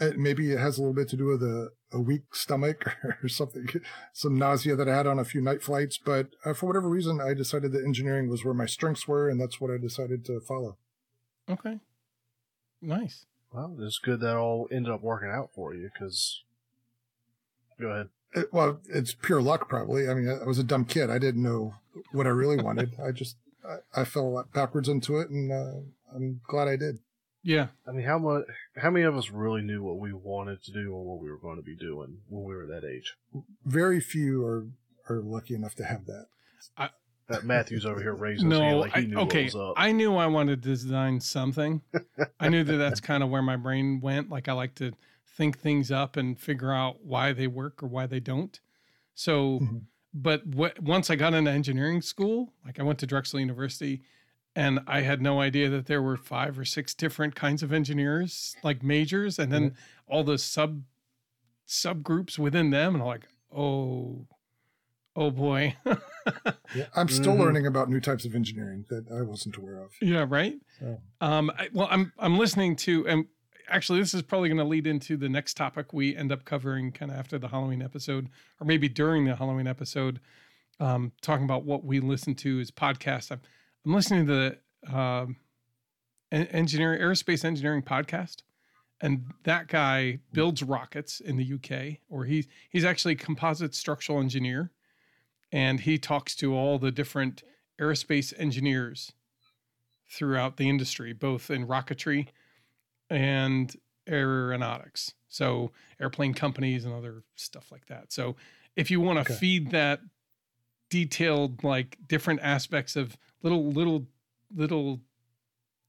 uh, 0.00 0.10
maybe 0.16 0.50
it 0.52 0.58
has 0.58 0.76
a 0.78 0.80
little 0.80 0.94
bit 0.94 1.08
to 1.10 1.16
do 1.16 1.26
with 1.26 1.42
a, 1.42 1.70
a 1.92 2.00
weak 2.00 2.34
stomach 2.34 2.96
or 3.22 3.28
something, 3.28 3.68
some 4.12 4.38
nausea 4.38 4.76
that 4.76 4.88
I 4.88 4.96
had 4.96 5.06
on 5.06 5.18
a 5.18 5.24
few 5.24 5.40
night 5.40 5.62
flights. 5.62 5.98
But 5.98 6.28
uh, 6.44 6.54
for 6.54 6.66
whatever 6.66 6.88
reason, 6.88 7.20
I 7.20 7.34
decided 7.34 7.72
that 7.72 7.84
engineering 7.84 8.28
was 8.28 8.44
where 8.44 8.54
my 8.54 8.66
strengths 8.66 9.06
were, 9.06 9.28
and 9.28 9.40
that's 9.40 9.60
what 9.60 9.70
I 9.70 9.78
decided 9.78 10.24
to 10.26 10.40
follow. 10.40 10.76
Okay. 11.48 11.78
Nice. 12.82 13.26
Well, 13.52 13.76
it's 13.80 13.98
good 13.98 14.20
that 14.20 14.36
all 14.36 14.68
ended 14.70 14.92
up 14.92 15.02
working 15.02 15.30
out 15.30 15.50
for 15.54 15.74
you 15.74 15.90
because. 15.92 16.42
Go 17.80 17.88
ahead. 17.88 18.08
It, 18.34 18.52
well, 18.52 18.80
it's 18.88 19.14
pure 19.14 19.40
luck, 19.40 19.68
probably. 19.68 20.08
I 20.08 20.14
mean, 20.14 20.28
I 20.28 20.44
was 20.44 20.58
a 20.58 20.64
dumb 20.64 20.84
kid. 20.84 21.10
I 21.10 21.18
didn't 21.18 21.42
know 21.42 21.74
what 22.12 22.26
I 22.26 22.30
really 22.30 22.62
wanted. 22.62 22.94
I 23.02 23.12
just 23.12 23.36
I, 23.66 24.00
I 24.00 24.04
fell 24.04 24.44
backwards 24.52 24.88
into 24.88 25.18
it, 25.18 25.30
and 25.30 25.52
uh, 25.52 25.80
I'm 26.14 26.40
glad 26.46 26.68
I 26.68 26.76
did. 26.76 26.98
Yeah. 27.46 27.68
I 27.86 27.92
mean, 27.92 28.04
how 28.04 28.18
much? 28.18 28.42
How 28.76 28.90
many 28.90 29.04
of 29.04 29.16
us 29.16 29.30
really 29.30 29.62
knew 29.62 29.80
what 29.80 29.98
we 29.98 30.12
wanted 30.12 30.64
to 30.64 30.72
do 30.72 30.92
or 30.92 31.04
what 31.04 31.22
we 31.22 31.30
were 31.30 31.38
going 31.38 31.56
to 31.56 31.62
be 31.62 31.76
doing 31.76 32.18
when 32.28 32.42
we 32.44 32.56
were 32.56 32.66
that 32.66 32.84
age? 32.84 33.14
Very 33.64 34.00
few 34.00 34.44
are 34.44 34.66
are 35.08 35.20
lucky 35.20 35.54
enough 35.54 35.76
to 35.76 35.84
have 35.84 36.06
that. 36.06 36.26
I, 36.76 36.88
that 37.28 37.44
Matthew's 37.44 37.86
over 37.86 38.00
here 38.00 38.14
raising 38.14 38.48
no, 38.48 38.56
his 38.56 38.62
hand 38.64 38.78
like 38.80 38.94
he 38.96 39.14
I, 39.14 39.20
okay. 39.20 39.44
what 39.44 39.54
was 39.54 39.70
up. 39.70 39.74
I 39.76 39.92
knew 39.92 40.16
I 40.16 40.26
wanted 40.26 40.60
to 40.64 40.68
design 40.68 41.20
something. 41.20 41.82
I 42.40 42.48
knew 42.48 42.64
that 42.64 42.76
that's 42.76 43.00
kind 43.00 43.22
of 43.22 43.30
where 43.30 43.42
my 43.42 43.56
brain 43.56 44.00
went. 44.00 44.28
Like 44.28 44.48
I 44.48 44.52
like 44.52 44.74
to 44.76 44.92
think 45.36 45.58
things 45.60 45.92
up 45.92 46.16
and 46.16 46.38
figure 46.40 46.72
out 46.72 47.04
why 47.04 47.32
they 47.32 47.46
work 47.46 47.80
or 47.80 47.86
why 47.86 48.06
they 48.06 48.20
don't. 48.20 48.58
So, 49.14 49.60
Mm-hmm. 49.60 49.76
but 50.12 50.44
what, 50.46 50.80
once 50.80 51.10
I 51.10 51.16
got 51.16 51.32
into 51.32 51.50
engineering 51.50 52.02
school, 52.02 52.52
like 52.64 52.80
I 52.80 52.82
went 52.82 52.98
to 53.00 53.06
Drexel 53.06 53.38
University 53.38 54.02
and 54.56 54.80
I 54.86 55.02
had 55.02 55.20
no 55.22 55.40
idea 55.40 55.68
that 55.70 55.86
there 55.86 56.02
were 56.02 56.16
five 56.16 56.58
or 56.58 56.64
six 56.64 56.94
different 56.94 57.34
kinds 57.36 57.62
of 57.62 57.72
engineers, 57.72 58.56
like 58.64 58.82
majors, 58.82 59.38
and 59.38 59.52
then 59.52 59.76
all 60.08 60.24
the 60.24 60.38
sub 60.38 60.82
subgroups 61.68 62.38
within 62.38 62.70
them. 62.70 62.94
And 62.94 63.02
I'm 63.02 63.08
like, 63.08 63.26
oh, 63.54 64.26
oh 65.14 65.30
boy. 65.30 65.76
Yeah, 66.74 66.86
I'm 66.96 67.08
still 67.08 67.34
Mhm. 67.34 67.40
learning 67.40 67.66
about 67.66 67.88
new 67.90 68.00
types 68.00 68.24
of 68.24 68.34
engineering 68.34 68.84
that 68.88 69.10
I 69.10 69.22
wasn't 69.22 69.56
aware 69.56 69.78
of. 69.78 69.92
yeah, 70.00 70.24
right. 70.28 70.54
Um, 71.20 71.50
I, 71.58 71.68
well, 71.72 71.88
I'm 71.90 72.12
I'm 72.18 72.38
listening 72.38 72.76
to, 72.76 73.06
and 73.08 73.26
actually, 73.68 73.98
this 74.00 74.14
is 74.14 74.22
probably 74.22 74.48
going 74.48 74.58
to 74.58 74.64
lead 74.64 74.86
into 74.86 75.16
the 75.16 75.28
next 75.28 75.54
topic 75.56 75.92
we 75.92 76.14
end 76.16 76.30
up 76.32 76.44
covering, 76.44 76.92
kind 76.92 77.10
of 77.10 77.16
after 77.18 77.38
the 77.38 77.48
Halloween 77.48 77.82
episode, 77.82 78.28
or 78.60 78.66
maybe 78.66 78.88
during 78.88 79.24
the 79.24 79.36
Halloween 79.36 79.66
episode, 79.66 80.20
um, 80.80 81.12
talking 81.22 81.44
about 81.44 81.64
what 81.64 81.84
we 81.84 82.00
listen 82.00 82.34
to 82.36 82.60
as 82.60 82.70
podcasts. 82.70 83.30
I'm, 83.32 83.40
I'm 83.86 83.94
listening 83.94 84.26
to 84.26 84.58
the 84.88 84.94
um, 84.96 85.36
en- 86.32 86.48
engineering 86.48 87.00
aerospace 87.00 87.44
engineering 87.44 87.82
podcast, 87.82 88.38
and 89.00 89.32
that 89.44 89.68
guy 89.68 90.18
builds 90.32 90.62
rockets 90.62 91.20
in 91.20 91.36
the 91.36 91.52
UK, 91.54 91.98
or 92.08 92.24
he's 92.24 92.48
he's 92.68 92.84
actually 92.84 93.12
a 93.12 93.16
composite 93.16 93.74
structural 93.74 94.18
engineer, 94.20 94.72
and 95.52 95.80
he 95.80 95.98
talks 95.98 96.34
to 96.36 96.54
all 96.54 96.78
the 96.78 96.90
different 96.90 97.42
aerospace 97.80 98.34
engineers 98.38 99.12
throughout 100.10 100.56
the 100.56 100.68
industry, 100.68 101.12
both 101.12 101.50
in 101.50 101.66
rocketry 101.66 102.28
and 103.08 103.76
aeronautics. 104.08 105.14
So 105.28 105.72
airplane 106.00 106.34
companies 106.34 106.84
and 106.84 106.94
other 106.94 107.22
stuff 107.36 107.70
like 107.70 107.86
that. 107.86 108.12
So 108.12 108.36
if 108.76 108.90
you 108.90 109.00
want 109.00 109.16
to 109.24 109.32
Okay. 109.32 109.38
feed 109.38 109.70
that 109.72 110.00
detailed, 110.90 111.62
like 111.64 111.96
different 112.06 112.40
aspects 112.42 112.96
of 112.96 113.16
little, 113.42 113.70
little, 113.72 114.06
little 114.54 115.00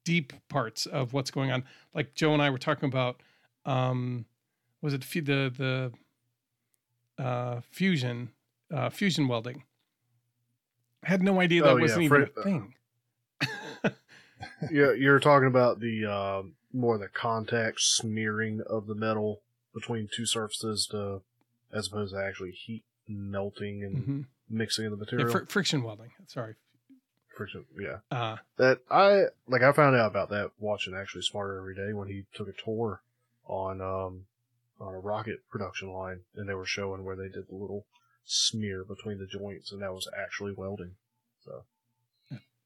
deep 0.05 0.33
parts 0.49 0.85
of 0.85 1.13
what's 1.13 1.31
going 1.31 1.51
on, 1.51 1.63
like 1.93 2.13
Joe 2.15 2.33
and 2.33 2.41
I 2.41 2.49
were 2.49 2.57
talking 2.57 2.87
about, 2.89 3.21
um, 3.65 4.25
was 4.81 4.93
it 4.93 5.01
the 5.01 5.91
the 7.17 7.23
uh, 7.23 7.61
fusion 7.71 8.29
uh, 8.73 8.89
fusion 8.89 9.27
welding? 9.27 9.63
I 11.03 11.09
had 11.09 11.23
no 11.23 11.39
idea 11.41 11.63
that 11.63 11.69
Oh, 11.71 11.79
wasn't 11.79 12.03
even 12.03 12.25
fr- 12.25 12.39
a 12.39 12.43
thing. 12.43 12.73
yeah, 14.71 14.91
you're 14.93 15.19
talking 15.19 15.47
about 15.47 15.79
the 15.79 16.05
um, 16.05 16.53
more 16.73 16.97
the 16.97 17.07
contact 17.07 17.81
smearing 17.81 18.61
of 18.69 18.87
the 18.87 18.95
metal 18.95 19.41
between 19.73 20.09
two 20.11 20.25
surfaces 20.25 20.87
to, 20.87 21.21
as 21.71 21.87
opposed 21.87 22.13
to 22.13 22.19
actually 22.21 22.51
heat 22.51 22.83
melting 23.07 23.83
and 23.83 23.95
Mhm. 24.07 24.25
Mixing 24.49 24.85
of 24.85 24.91
the 24.91 24.97
Yeah, 24.97 25.17
material. 25.17 25.31
fr- 25.31 25.45
friction 25.51 25.83
welding. 25.83 26.11
Sorry. 26.27 26.55
Friction, 27.35 27.65
yeah. 27.79 27.99
Uh, 28.09 28.37
That 28.57 28.79
I 28.89 29.25
like. 29.47 29.61
I 29.61 29.71
found 29.71 29.95
out 29.95 30.09
about 30.09 30.29
that 30.29 30.51
watching 30.57 30.95
actually 30.95 31.21
Smarter 31.21 31.57
Every 31.59 31.75
Day 31.75 31.93
when 31.93 32.07
he 32.07 32.25
took 32.33 32.47
a 32.47 32.53
tour 32.53 33.01
on 33.45 33.79
um 33.81 34.25
on 34.79 34.93
a 34.93 34.99
rocket 34.99 35.39
production 35.49 35.89
line, 35.91 36.21
and 36.35 36.49
they 36.49 36.53
were 36.55 36.65
showing 36.65 37.03
where 37.03 37.15
they 37.15 37.29
did 37.29 37.47
the 37.47 37.55
little 37.55 37.85
smear 38.25 38.83
between 38.83 39.19
the 39.19 39.27
joints, 39.27 39.71
and 39.71 39.81
that 39.81 39.93
was 39.93 40.09
actually 40.17 40.51
welding. 40.53 40.95
So 41.45 41.63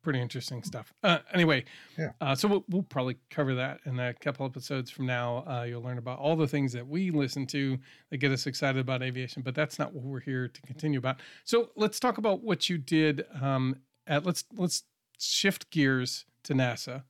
pretty 0.01 0.19
interesting 0.19 0.63
stuff. 0.63 0.93
Uh, 1.03 1.19
anyway, 1.33 1.63
Yeah. 1.97 2.11
Uh, 2.19 2.35
so 2.35 2.47
we'll, 2.47 2.65
we'll 2.69 2.83
probably 2.83 3.17
cover 3.29 3.55
that 3.55 3.79
in 3.85 3.99
a 3.99 4.13
couple 4.13 4.45
episodes 4.45 4.89
from 4.89 5.05
now. 5.05 5.43
Uh, 5.47 5.63
you'll 5.63 5.81
learn 5.81 5.97
about 5.97 6.19
all 6.19 6.35
the 6.35 6.47
things 6.47 6.73
that 6.73 6.87
we 6.87 7.11
listen 7.11 7.45
to 7.47 7.77
that 8.09 8.17
get 8.17 8.31
us 8.31 8.47
excited 8.47 8.79
about 8.79 9.01
aviation, 9.03 9.41
but 9.41 9.55
that's 9.55 9.77
not 9.79 9.93
what 9.93 10.03
we're 10.03 10.19
here 10.19 10.47
to 10.47 10.61
continue 10.63 10.99
about. 10.99 11.17
So 11.43 11.69
let's 11.75 11.99
talk 11.99 12.17
about 12.17 12.43
what 12.43 12.69
you 12.69 12.77
did. 12.77 13.25
Um, 13.41 13.77
at 14.07 14.25
let's 14.25 14.43
let's 14.55 14.83
shift 15.19 15.69
gears 15.69 16.25
to 16.43 16.53
NASA. 16.53 17.03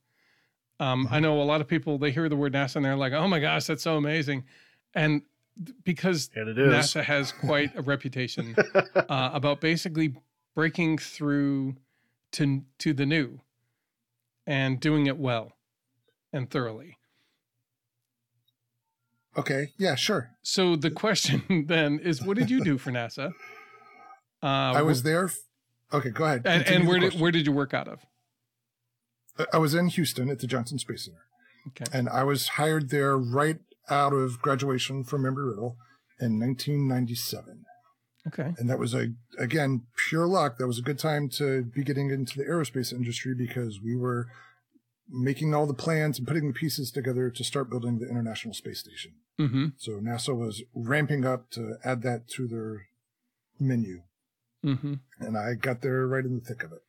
Um, 0.79 1.07
I 1.11 1.19
know 1.19 1.41
a 1.41 1.43
lot 1.43 1.61
of 1.61 1.67
people 1.67 1.97
they 1.97 2.11
hear 2.11 2.27
the 2.27 2.35
word 2.35 2.53
NASA 2.53 2.77
and 2.77 2.85
they're 2.85 2.95
like, 2.95 3.13
"Oh 3.13 3.27
my 3.27 3.39
gosh, 3.39 3.65
that's 3.65 3.83
so 3.83 3.97
amazing," 3.97 4.43
and 4.93 5.21
because 5.83 6.29
and 6.35 6.49
it 6.49 6.57
is. 6.57 6.73
NASA 6.73 7.03
has 7.03 7.31
quite 7.31 7.75
a 7.75 7.81
reputation 7.81 8.55
uh, 8.95 9.29
about 9.33 9.61
basically 9.61 10.15
breaking 10.55 10.97
through 10.97 11.75
to 12.33 12.63
to 12.79 12.93
the 12.93 13.05
new 13.05 13.41
and 14.47 14.79
doing 14.79 15.05
it 15.07 15.17
well 15.17 15.53
and 16.33 16.49
thoroughly. 16.49 16.97
okay, 19.37 19.69
yeah, 19.77 19.95
sure. 19.95 20.31
So 20.41 20.75
the 20.75 20.91
question 20.91 21.65
then 21.67 21.99
is, 21.99 22.21
what 22.21 22.37
did 22.37 22.49
you 22.49 22.63
do 22.63 22.77
for 22.77 22.91
NASA? 22.91 23.33
Uh, 24.41 24.45
I 24.75 24.81
was 24.81 25.03
there. 25.03 25.25
f- 25.25 25.37
Okay, 25.93 26.09
go 26.09 26.23
ahead. 26.23 26.43
and, 26.45 26.65
and 26.67 26.87
where 26.87 26.99
did 26.99 27.19
where 27.19 27.31
did 27.31 27.45
you 27.45 27.51
work 27.51 27.73
out 27.73 27.87
of? 27.89 27.99
I 29.51 29.57
was 29.57 29.73
in 29.73 29.87
Houston 29.87 30.29
at 30.29 30.39
the 30.39 30.47
Johnson 30.47 30.79
Space 30.79 31.03
Center, 31.05 31.25
Okay, 31.67 31.85
and 31.97 32.07
I 32.07 32.23
was 32.23 32.47
hired 32.49 32.89
there 32.91 33.17
right 33.17 33.59
out 33.89 34.13
of 34.13 34.41
graduation 34.41 35.03
from 35.03 35.23
Embry-Riddle 35.23 35.75
in 36.21 36.39
1997. 36.39 37.60
Okay, 38.27 38.53
and 38.57 38.69
that 38.69 38.79
was 38.79 38.93
a 38.93 39.09
again 39.37 39.83
pure 39.95 40.27
luck 40.27 40.57
that 40.57 40.67
was 40.67 40.79
a 40.79 40.83
good 40.83 40.99
time 40.99 41.29
to 41.29 41.63
be 41.63 41.83
getting 41.83 42.09
into 42.09 42.37
the 42.37 42.45
aerospace 42.45 42.93
industry 42.93 43.33
because 43.33 43.81
we 43.81 43.95
were 43.95 44.27
making 45.09 45.53
all 45.53 45.65
the 45.65 45.73
plans 45.73 46.17
and 46.17 46.27
putting 46.27 46.47
the 46.47 46.53
pieces 46.53 46.91
together 46.91 47.29
to 47.29 47.43
start 47.43 47.69
building 47.69 47.99
the 47.99 48.09
international 48.09 48.53
space 48.53 48.79
station 48.79 49.11
mm-hmm. 49.39 49.67
so 49.77 49.93
nasa 49.93 50.35
was 50.35 50.63
ramping 50.73 51.25
up 51.25 51.49
to 51.49 51.75
add 51.83 52.01
that 52.01 52.27
to 52.27 52.47
their 52.47 52.87
menu 53.59 54.01
Mm-hmm. 54.63 54.93
and 55.19 55.37
i 55.37 55.55
got 55.55 55.81
there 55.81 56.05
right 56.05 56.23
in 56.23 56.35
the 56.35 56.41
thick 56.41 56.61
of 56.61 56.71
it 56.71 56.83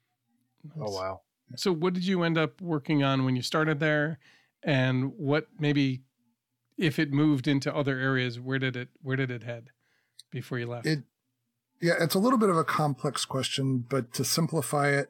oh 0.78 0.90
wow. 0.90 1.22
So 1.56 1.72
what 1.72 1.94
did 1.94 2.06
you 2.06 2.22
end 2.22 2.38
up 2.38 2.60
working 2.60 3.02
on 3.02 3.24
when 3.24 3.36
you 3.36 3.42
started 3.42 3.80
there, 3.80 4.18
and 4.62 5.12
what 5.16 5.48
maybe 5.58 6.02
if 6.78 6.98
it 6.98 7.12
moved 7.12 7.46
into 7.46 7.74
other 7.74 7.98
areas, 7.98 8.40
where 8.40 8.58
did 8.58 8.76
it 8.76 8.88
where 9.02 9.16
did 9.16 9.30
it 9.30 9.42
head 9.42 9.70
before 10.30 10.58
you 10.58 10.66
left? 10.66 10.86
It 10.86 11.04
yeah 11.82 11.94
it's 12.00 12.14
a 12.14 12.18
little 12.18 12.38
bit 12.38 12.48
of 12.48 12.56
a 12.56 12.64
complex 12.64 13.24
question 13.24 13.84
but 13.88 14.14
to 14.14 14.24
simplify 14.24 14.88
it 14.88 15.08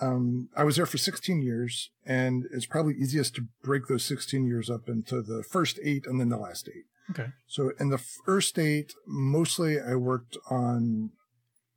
um, 0.00 0.48
i 0.56 0.64
was 0.64 0.76
there 0.76 0.86
for 0.86 0.98
16 0.98 1.42
years 1.42 1.90
and 2.06 2.44
it's 2.52 2.66
probably 2.66 2.94
easiest 2.94 3.34
to 3.34 3.46
break 3.62 3.86
those 3.88 4.04
16 4.04 4.46
years 4.46 4.70
up 4.70 4.88
into 4.88 5.20
the 5.20 5.42
first 5.42 5.78
eight 5.84 6.06
and 6.06 6.20
then 6.20 6.30
the 6.30 6.36
last 6.36 6.68
eight 6.68 6.84
okay, 7.10 7.28
So 7.46 7.72
in 7.78 7.90
the 7.90 7.98
first 7.98 8.58
eight, 8.58 8.94
mostly 9.06 9.80
I 9.80 9.94
worked 9.94 10.36
on 10.50 11.10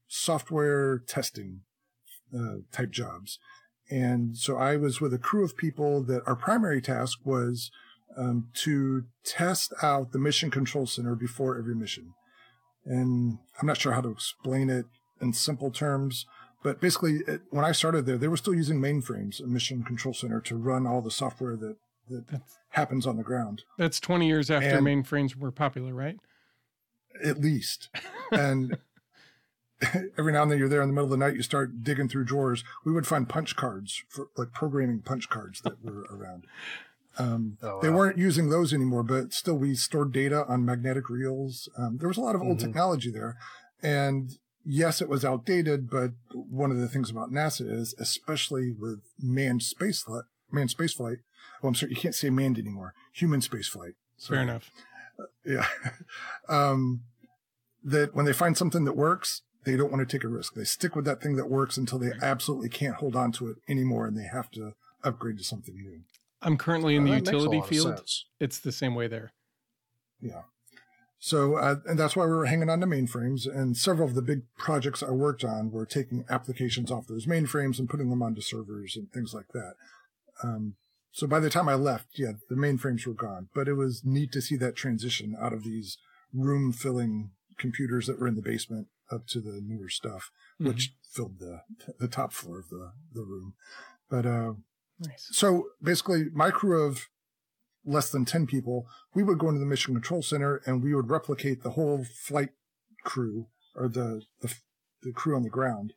software 0.08 1.00
testing 1.00 1.62
uh, 2.36 2.58
type 2.72 2.92
jobs. 2.92 3.40
And 3.90 4.38
so 4.38 4.58
I 4.58 4.76
was 4.76 5.00
with 5.00 5.14
a 5.14 5.18
crew 5.18 5.46
of 5.46 5.58
people 5.58 6.04
that 6.04 6.24
our 6.26 6.36
primary 6.36 6.82
task 6.82 7.20
was 7.24 7.72
um, 8.18 8.50
to 8.56 9.06
test 9.24 9.74
out 9.82 10.12
the 10.12 10.20
mission 10.20 10.52
control 10.52 10.86
center 10.86 11.16
before 11.16 11.58
every 11.58 11.76
mission. 11.76 12.14
And 12.88 13.38
I'm 13.60 13.68
not 13.68 13.78
sure 13.78 13.92
how 13.94 14.02
to 14.02 14.10
explain 14.10 14.70
it 14.70 14.86
in 15.22 15.34
simple 15.34 15.72
terms, 15.72 16.26
but 16.64 16.80
basically, 16.82 17.18
it, 17.28 17.42
when 17.50 17.66
I 17.66 17.72
started 17.72 18.06
there, 18.06 18.18
they 18.18 18.28
were 18.28 18.38
still 18.38 18.56
using 18.56 18.80
mainframes, 18.80 19.44
a 19.44 19.48
mission 19.48 19.84
control 19.84 20.14
center, 20.14 20.40
to 20.42 20.56
run 20.56 20.88
all 20.88 21.02
the 21.02 21.12
software 21.12 21.56
that, 21.58 21.76
that 22.10 22.28
that's 22.28 22.58
happens 22.70 23.06
on 23.06 23.18
the 23.18 23.24
ground. 23.24 23.64
that's 23.78 24.00
twenty 24.00 24.28
years 24.28 24.50
after 24.50 24.78
And- 24.78 24.86
mainframes 24.88 25.36
were 25.36 25.52
popular, 25.52 25.94
right? 25.94 26.18
at 27.24 27.40
least. 27.40 27.90
And 28.32 28.78
every 30.18 30.34
now 30.34 30.44
and 30.44 30.52
then 30.52 30.60
you're 30.60 30.68
there 30.70 30.82
in 30.82 30.90
the 30.90 30.94
middle 30.94 31.06
of 31.06 31.12
the 31.12 31.18
night, 31.18 31.36
you 31.36 31.42
start 31.44 31.82
digging 31.84 32.10
through 32.10 32.26
drawers. 32.26 32.64
We 32.84 32.92
would 32.92 33.08
find 33.08 33.28
punch 33.30 33.56
cards 33.56 34.04
for 34.10 34.28
like 34.36 34.52
programming 34.52 35.00
punch 35.02 35.30
cards 35.30 35.62
that 35.62 35.84
were 35.84 36.06
around. 36.12 36.46
Um, 37.18 37.58
Oh, 37.62 37.80
they 37.82 37.90
weren't 37.90 38.18
using 38.18 38.50
those 38.50 38.74
anymore, 38.74 39.04
but 39.04 39.34
still 39.34 39.56
we 39.58 39.76
stored 39.76 40.12
data 40.12 40.46
on 40.48 40.64
magnetic 40.66 41.10
reels. 41.10 41.68
Um, 41.78 41.98
there 41.98 42.08
was 42.08 42.18
a 42.18 42.22
lot 42.22 42.36
of 42.36 42.42
old 42.42 42.58
Mhm. 42.58 42.62
technology 42.62 43.10
there. 43.12 43.38
And 43.82 44.38
yes, 44.64 45.02
it 45.02 45.10
was 45.10 45.26
outdated, 45.26 45.90
but 45.90 46.12
one 46.34 46.72
of 46.72 46.78
the 46.78 46.88
things 46.88 47.10
about 47.10 47.32
NASA 47.32 47.70
is, 47.70 47.96
especially 47.98 48.72
with 48.72 49.02
manned 49.20 49.64
space 49.64 50.02
flight, 50.02 50.26
manned 50.52 50.70
space 50.72 50.94
flight. 50.94 51.20
Oh, 51.64 51.70
I'm 51.70 51.76
sorry, 51.76 51.92
you 51.92 51.98
can't 51.98 52.14
say 52.16 52.30
manned 52.30 52.60
anymore. 52.60 52.94
Human 53.14 53.42
space 53.42 53.68
flight. 53.68 53.94
Fair 54.20 54.42
enough. 54.42 54.70
Yeah. 55.44 55.68
um, 56.50 57.02
that 57.84 58.14
when 58.14 58.26
they 58.26 58.34
find 58.34 58.58
something 58.58 58.86
that 58.86 58.96
works, 58.96 59.42
they 59.64 59.76
don't 59.76 59.92
want 59.92 60.08
to 60.08 60.18
take 60.18 60.24
a 60.24 60.28
risk. 60.28 60.54
They 60.54 60.64
stick 60.64 60.96
with 60.96 61.06
that 61.06 61.22
thing 61.22 61.36
that 61.38 61.50
works 61.50 61.78
until 61.78 62.00
they 62.00 62.12
absolutely 62.22 62.70
can't 62.70 62.96
hold 62.96 63.16
on 63.16 63.32
to 63.34 63.48
it 63.50 63.58
anymore 63.68 64.06
and 64.08 64.18
they 64.18 64.28
have 64.32 64.52
to 64.52 64.74
upgrade 65.04 65.38
to 65.38 65.44
something 65.44 65.76
new. 65.76 66.02
I'm 66.42 66.58
currently 66.58 66.96
in 66.96 67.06
the 67.06 67.16
utility 67.16 67.62
field. 67.62 68.02
It's 68.40 68.60
the 68.60 68.72
same 68.72 68.96
way 68.96 69.08
there. 69.08 69.34
Yeah. 70.22 70.44
So, 71.20 71.56
uh, 71.56 71.78
and 71.86 71.98
that's 71.98 72.16
why 72.16 72.26
we 72.26 72.32
were 72.32 72.46
hanging 72.46 72.70
on 72.70 72.80
to 72.82 72.86
mainframes. 72.86 73.48
And 73.52 73.76
several 73.76 74.08
of 74.08 74.14
the 74.14 74.22
big 74.22 74.44
projects 74.56 75.02
I 75.02 75.10
worked 75.10 75.44
on 75.44 75.72
were 75.72 75.86
taking 75.86 76.26
applications 76.30 76.92
off 76.92 77.08
those 77.08 77.26
mainframes 77.26 77.80
and 77.80 77.90
putting 77.90 78.10
them 78.10 78.22
onto 78.22 78.42
servers 78.42 78.96
and 78.96 79.12
things 79.12 79.34
like 79.34 79.48
that. 79.54 79.74
Um, 80.44 80.76
so 81.12 81.26
by 81.26 81.40
the 81.40 81.50
time 81.50 81.68
I 81.68 81.74
left, 81.74 82.20
yeah, 82.20 82.34
the 82.50 82.56
mainframes 82.56 83.08
were 83.08 83.16
gone, 83.16 83.50
but 83.56 83.68
it 83.68 83.74
was 83.74 84.04
neat 84.06 84.32
to 84.34 84.42
see 84.42 84.56
that 84.58 84.76
transition 84.76 85.36
out 85.40 85.54
of 85.54 85.64
these 85.64 85.98
room 86.32 86.72
filling 86.72 87.32
computers 87.58 88.06
that 88.06 88.20
were 88.20 88.28
in 88.28 88.36
the 88.36 88.42
basement 88.44 88.88
up 89.12 89.26
to 89.28 89.40
the 89.40 89.60
newer 89.66 89.90
stuff, 89.90 90.30
Mhm. 90.62 90.68
which 90.68 90.94
filled 91.12 91.40
the, 91.40 91.62
the 92.00 92.08
top 92.08 92.34
floor 92.34 92.60
of 92.60 92.70
the, 92.70 92.92
the 93.14 93.24
room. 93.24 93.56
But, 94.10 94.28
uh, 94.28 94.54
Nice. 95.00 95.30
so 95.32 95.68
basically, 95.82 96.26
my 96.34 96.50
crew 96.50 96.84
of 96.84 97.08
less 97.86 98.10
than 98.10 98.26
10 98.26 98.48
people, 98.48 98.86
we 99.14 99.24
would 99.24 99.40
go 99.40 99.48
into 99.48 99.60
the 99.60 99.66
Mission 99.66 99.94
Control 99.94 100.22
Center 100.22 100.62
and 100.66 100.84
we 100.84 100.94
would 100.94 101.10
replicate 101.10 101.64
the 101.64 101.72
whole 101.72 102.04
flight 102.04 102.50
crew 103.04 103.48
or 103.76 103.88
the, 103.88 104.24
the, 104.42 104.54
the 105.04 105.12
crew 105.14 105.36
on 105.36 105.44
the 105.44 105.50
ground 105.50 105.94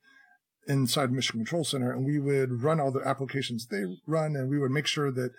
inside 0.69 1.11
Mission 1.11 1.41
Control 1.41 1.65
Center. 1.65 1.93
And 1.93 2.05
we 2.05 2.19
would 2.19 2.63
run 2.63 2.79
all 2.79 2.93
the 2.93 3.07
applications 3.07 3.67
they 3.67 3.85
run 4.07 4.37
and 4.37 4.49
we 4.49 4.59
would 4.59 4.71
make 4.71 4.87
sure 4.87 5.11
that 5.11 5.33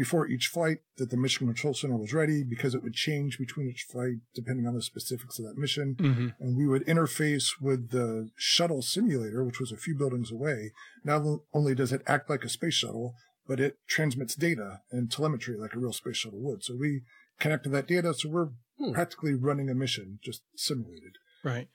before 0.00 0.26
each 0.26 0.46
flight 0.46 0.78
that 0.96 1.10
the 1.10 1.16
Mission 1.24 1.46
Control 1.46 1.74
Center 1.74 1.98
was 1.98 2.14
ready 2.14 2.42
because 2.42 2.74
it 2.74 2.82
would 2.82 2.94
change 2.94 3.38
between 3.38 3.68
each 3.68 3.82
flight 3.92 4.16
depending 4.34 4.66
on 4.66 4.74
the 4.74 4.80
specifics 4.82 5.38
of 5.38 5.44
that 5.44 5.58
mission 5.58 5.88
hmm 5.98 6.28
and 6.42 6.56
we 6.56 6.66
would 6.66 6.86
interface 6.86 7.48
with 7.60 7.90
the 7.90 8.30
shuttle 8.34 8.80
simulator, 8.80 9.44
which 9.44 9.60
was 9.60 9.70
a 9.72 9.76
few 9.76 9.94
buildings 9.94 10.30
away. 10.32 10.72
Not 11.04 11.20
only 11.52 11.74
does 11.74 11.92
it 11.92 12.00
act 12.06 12.30
like 12.30 12.44
a 12.44 12.48
space 12.48 12.72
shuttle, 12.82 13.12
but 13.46 13.60
it 13.60 13.76
transmits 13.86 14.34
data 14.34 14.80
and 14.90 15.10
telemetry 15.12 15.54
like 15.58 15.74
a 15.74 15.78
real 15.78 15.92
space 15.92 16.16
shuttle 16.16 16.40
would. 16.40 16.64
So 16.64 16.76
we 16.76 17.02
connect 17.38 17.64
to 17.64 17.70
that 17.70 17.86
data, 17.86 18.14
so 18.14 18.30
we're 18.30 18.48
Hmm. 18.78 18.92
practically 18.94 19.34
running 19.34 19.68
a 19.68 19.74
mission 19.74 20.18
just 20.22 20.40
simulated 20.56 21.14
Right. 21.44 21.68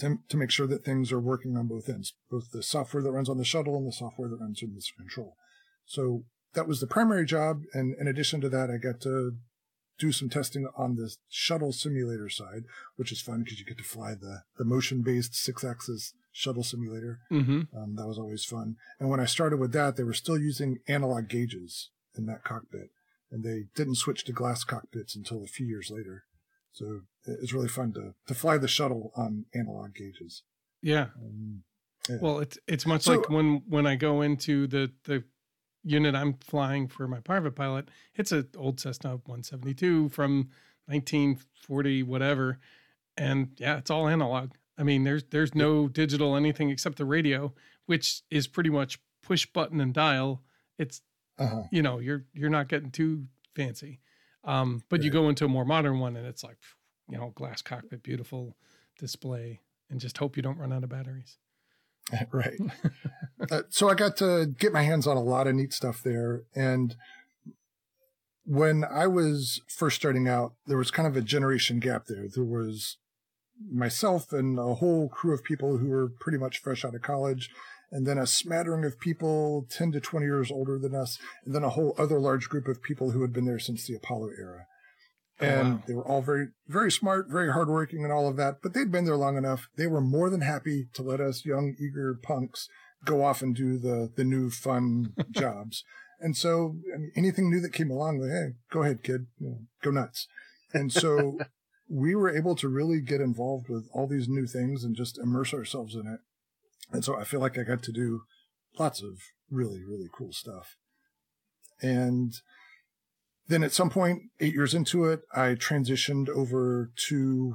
to, 0.00 0.18
to 0.30 0.36
make 0.38 0.50
sure 0.50 0.66
that 0.66 0.82
things 0.86 1.12
are 1.12 1.20
working 1.20 1.54
on 1.58 1.66
both 1.66 1.86
ends, 1.90 2.14
both 2.30 2.50
the 2.52 2.62
software 2.62 3.02
that 3.02 3.12
runs 3.12 3.28
on 3.28 3.36
the 3.36 3.44
shuttle 3.52 3.76
and 3.76 3.86
the 3.86 3.92
software 3.92 4.30
that 4.30 4.40
runs 4.40 4.62
in 4.62 4.74
this 4.74 4.90
control. 4.96 5.36
So 5.84 6.24
that 6.56 6.66
was 6.68 6.80
the 6.80 6.86
primary 6.86 7.24
job. 7.24 7.62
And 7.72 7.94
in 8.00 8.08
addition 8.08 8.40
to 8.40 8.48
that, 8.48 8.70
I 8.70 8.76
got 8.78 9.00
to 9.02 9.36
do 9.98 10.12
some 10.12 10.28
testing 10.28 10.68
on 10.76 10.96
the 10.96 11.14
shuttle 11.28 11.72
simulator 11.72 12.28
side, 12.28 12.64
which 12.96 13.10
is 13.12 13.20
fun 13.22 13.42
because 13.44 13.58
you 13.60 13.64
get 13.64 13.78
to 13.78 13.84
fly 13.84 14.14
the, 14.14 14.42
the 14.58 14.64
motion 14.64 15.02
based 15.02 15.34
six 15.34 15.64
axis 15.64 16.12
shuttle 16.32 16.62
simulator. 16.64 17.20
hmm 17.30 17.62
Um, 17.74 17.94
that 17.96 18.06
was 18.06 18.18
always 18.18 18.44
fun. 18.44 18.76
And 19.00 19.08
when 19.08 19.20
I 19.20 19.24
started 19.26 19.58
with 19.58 19.72
that, 19.72 19.96
they 19.96 20.02
were 20.04 20.12
still 20.12 20.38
using 20.38 20.78
analog 20.86 21.28
gauges 21.28 21.90
in 22.14 22.26
that 22.26 22.44
cockpit, 22.44 22.90
and 23.30 23.42
they 23.42 23.68
didn't 23.74 23.94
switch 23.96 24.24
to 24.24 24.32
glass 24.32 24.64
cockpits 24.64 25.16
until 25.16 25.42
a 25.42 25.46
few 25.46 25.66
years 25.66 25.90
later. 25.90 26.24
So 26.72 27.02
it 27.24 27.40
was 27.40 27.54
really 27.54 27.68
fun 27.68 27.94
to 27.94 28.14
to 28.26 28.34
fly 28.34 28.58
the 28.58 28.68
shuttle 28.68 29.12
on 29.16 29.46
analog 29.54 29.94
gauges. 29.94 30.42
Yeah. 30.82 31.06
Um, 31.24 31.62
yeah. 32.06 32.18
Well, 32.20 32.40
it's 32.40 32.58
it's 32.68 32.84
much 32.86 33.04
So- 33.04 33.12
like 33.16 33.30
when 33.30 33.62
when 33.66 33.86
I 33.86 33.96
go 33.96 34.20
into 34.20 34.66
the 34.66 34.92
the 35.04 35.24
unit 35.86 36.14
I'm 36.14 36.34
flying 36.34 36.88
for 36.88 37.06
my 37.06 37.20
private 37.20 37.54
pilot. 37.54 37.88
It's 38.14 38.32
an 38.32 38.48
old 38.56 38.80
Cessna 38.80 39.10
172 39.10 40.08
from 40.10 40.50
1940 40.86 42.02
whatever, 42.02 42.58
and 43.16 43.50
yeah, 43.56 43.78
it's 43.78 43.90
all 43.90 44.08
analog. 44.08 44.52
I 44.76 44.82
mean, 44.82 45.04
there's 45.04 45.24
there's 45.30 45.54
no 45.54 45.88
digital 45.88 46.36
anything 46.36 46.70
except 46.70 46.98
the 46.98 47.04
radio, 47.04 47.54
which 47.86 48.22
is 48.30 48.46
pretty 48.46 48.70
much 48.70 48.98
push 49.22 49.46
button 49.46 49.80
and 49.80 49.94
dial. 49.94 50.42
It's 50.78 51.00
uh-huh. 51.38 51.62
you 51.70 51.82
know 51.82 51.98
you're 51.98 52.24
you're 52.34 52.50
not 52.50 52.68
getting 52.68 52.90
too 52.90 53.26
fancy, 53.54 54.00
um, 54.44 54.82
but 54.88 55.02
you 55.02 55.10
go 55.10 55.28
into 55.28 55.44
a 55.44 55.48
more 55.48 55.64
modern 55.64 55.98
one 55.98 56.16
and 56.16 56.26
it's 56.26 56.44
like 56.44 56.58
you 57.08 57.16
know 57.16 57.32
glass 57.34 57.62
cockpit, 57.62 58.02
beautiful 58.02 58.56
display, 58.98 59.60
and 59.88 60.00
just 60.00 60.18
hope 60.18 60.36
you 60.36 60.42
don't 60.42 60.58
run 60.58 60.72
out 60.72 60.84
of 60.84 60.90
batteries. 60.90 61.38
right. 62.32 62.58
uh, 63.50 63.62
so 63.68 63.88
I 63.88 63.94
got 63.94 64.16
to 64.18 64.46
get 64.46 64.72
my 64.72 64.82
hands 64.82 65.06
on 65.06 65.16
a 65.16 65.22
lot 65.22 65.46
of 65.46 65.54
neat 65.54 65.72
stuff 65.72 66.02
there. 66.02 66.42
And 66.54 66.96
when 68.44 68.84
I 68.84 69.06
was 69.06 69.60
first 69.68 69.96
starting 69.96 70.28
out, 70.28 70.52
there 70.66 70.78
was 70.78 70.90
kind 70.90 71.08
of 71.08 71.16
a 71.16 71.20
generation 71.20 71.80
gap 71.80 72.06
there. 72.06 72.26
There 72.32 72.44
was 72.44 72.96
myself 73.70 74.32
and 74.32 74.58
a 74.58 74.74
whole 74.74 75.08
crew 75.08 75.34
of 75.34 75.42
people 75.42 75.78
who 75.78 75.88
were 75.88 76.08
pretty 76.20 76.38
much 76.38 76.58
fresh 76.58 76.84
out 76.84 76.94
of 76.94 77.02
college, 77.02 77.50
and 77.90 78.06
then 78.06 78.18
a 78.18 78.26
smattering 78.26 78.84
of 78.84 79.00
people 79.00 79.66
10 79.70 79.92
to 79.92 80.00
20 80.00 80.26
years 80.26 80.50
older 80.50 80.78
than 80.78 80.94
us, 80.94 81.18
and 81.44 81.54
then 81.54 81.64
a 81.64 81.70
whole 81.70 81.94
other 81.98 82.20
large 82.20 82.48
group 82.48 82.68
of 82.68 82.82
people 82.82 83.10
who 83.10 83.22
had 83.22 83.32
been 83.32 83.46
there 83.46 83.58
since 83.58 83.86
the 83.86 83.94
Apollo 83.94 84.30
era. 84.38 84.66
Oh, 85.40 85.44
And 85.44 85.74
wow. 85.74 85.82
they 85.86 85.94
were 85.94 86.06
all 86.06 86.22
very, 86.22 86.48
very 86.66 86.90
smart, 86.90 87.28
very 87.28 87.52
hardworking, 87.52 88.04
and 88.04 88.12
all 88.12 88.28
of 88.28 88.36
that. 88.36 88.62
But 88.62 88.72
they'd 88.72 88.90
been 88.90 89.04
there 89.04 89.16
long 89.16 89.36
enough. 89.36 89.68
They 89.76 89.86
were 89.86 90.00
more 90.00 90.30
than 90.30 90.40
happy 90.40 90.88
to 90.94 91.02
let 91.02 91.20
us 91.20 91.44
young, 91.44 91.74
eager 91.78 92.18
punks 92.22 92.68
go 93.04 93.22
off 93.22 93.42
and 93.42 93.54
do 93.54 93.78
the 93.78 94.10
the 94.16 94.24
new 94.24 94.50
fun 94.50 95.14
jobs. 95.30 95.84
And 96.18 96.34
so, 96.34 96.76
I 96.94 96.96
mean, 96.98 97.12
anything 97.14 97.50
new 97.50 97.60
that 97.60 97.74
came 97.74 97.90
along, 97.90 98.18
like, 98.20 98.30
hey, 98.30 98.54
go 98.70 98.82
ahead, 98.82 99.02
kid, 99.02 99.26
you 99.38 99.48
know, 99.48 99.58
go 99.82 99.90
nuts. 99.90 100.26
And 100.72 100.90
so, 100.90 101.38
we 101.90 102.14
were 102.14 102.34
able 102.34 102.56
to 102.56 102.68
really 102.68 103.02
get 103.02 103.20
involved 103.20 103.68
with 103.68 103.86
all 103.92 104.06
these 104.06 104.26
new 104.28 104.46
things 104.46 104.82
and 104.82 104.96
just 104.96 105.18
immerse 105.18 105.52
ourselves 105.52 105.94
in 105.94 106.06
it. 106.06 106.20
And 106.90 107.04
so, 107.04 107.18
I 107.20 107.24
feel 107.24 107.40
like 107.40 107.58
I 107.58 107.64
got 107.64 107.82
to 107.82 107.92
do 107.92 108.22
lots 108.78 109.02
of 109.02 109.18
really, 109.50 109.84
really 109.84 110.08
cool 110.10 110.32
stuff. 110.32 110.76
And 111.82 112.32
then 113.48 113.62
at 113.62 113.72
some 113.72 113.90
point, 113.90 114.22
eight 114.40 114.54
years 114.54 114.74
into 114.74 115.04
it, 115.04 115.22
I 115.34 115.54
transitioned 115.54 116.28
over 116.28 116.90
to, 117.08 117.54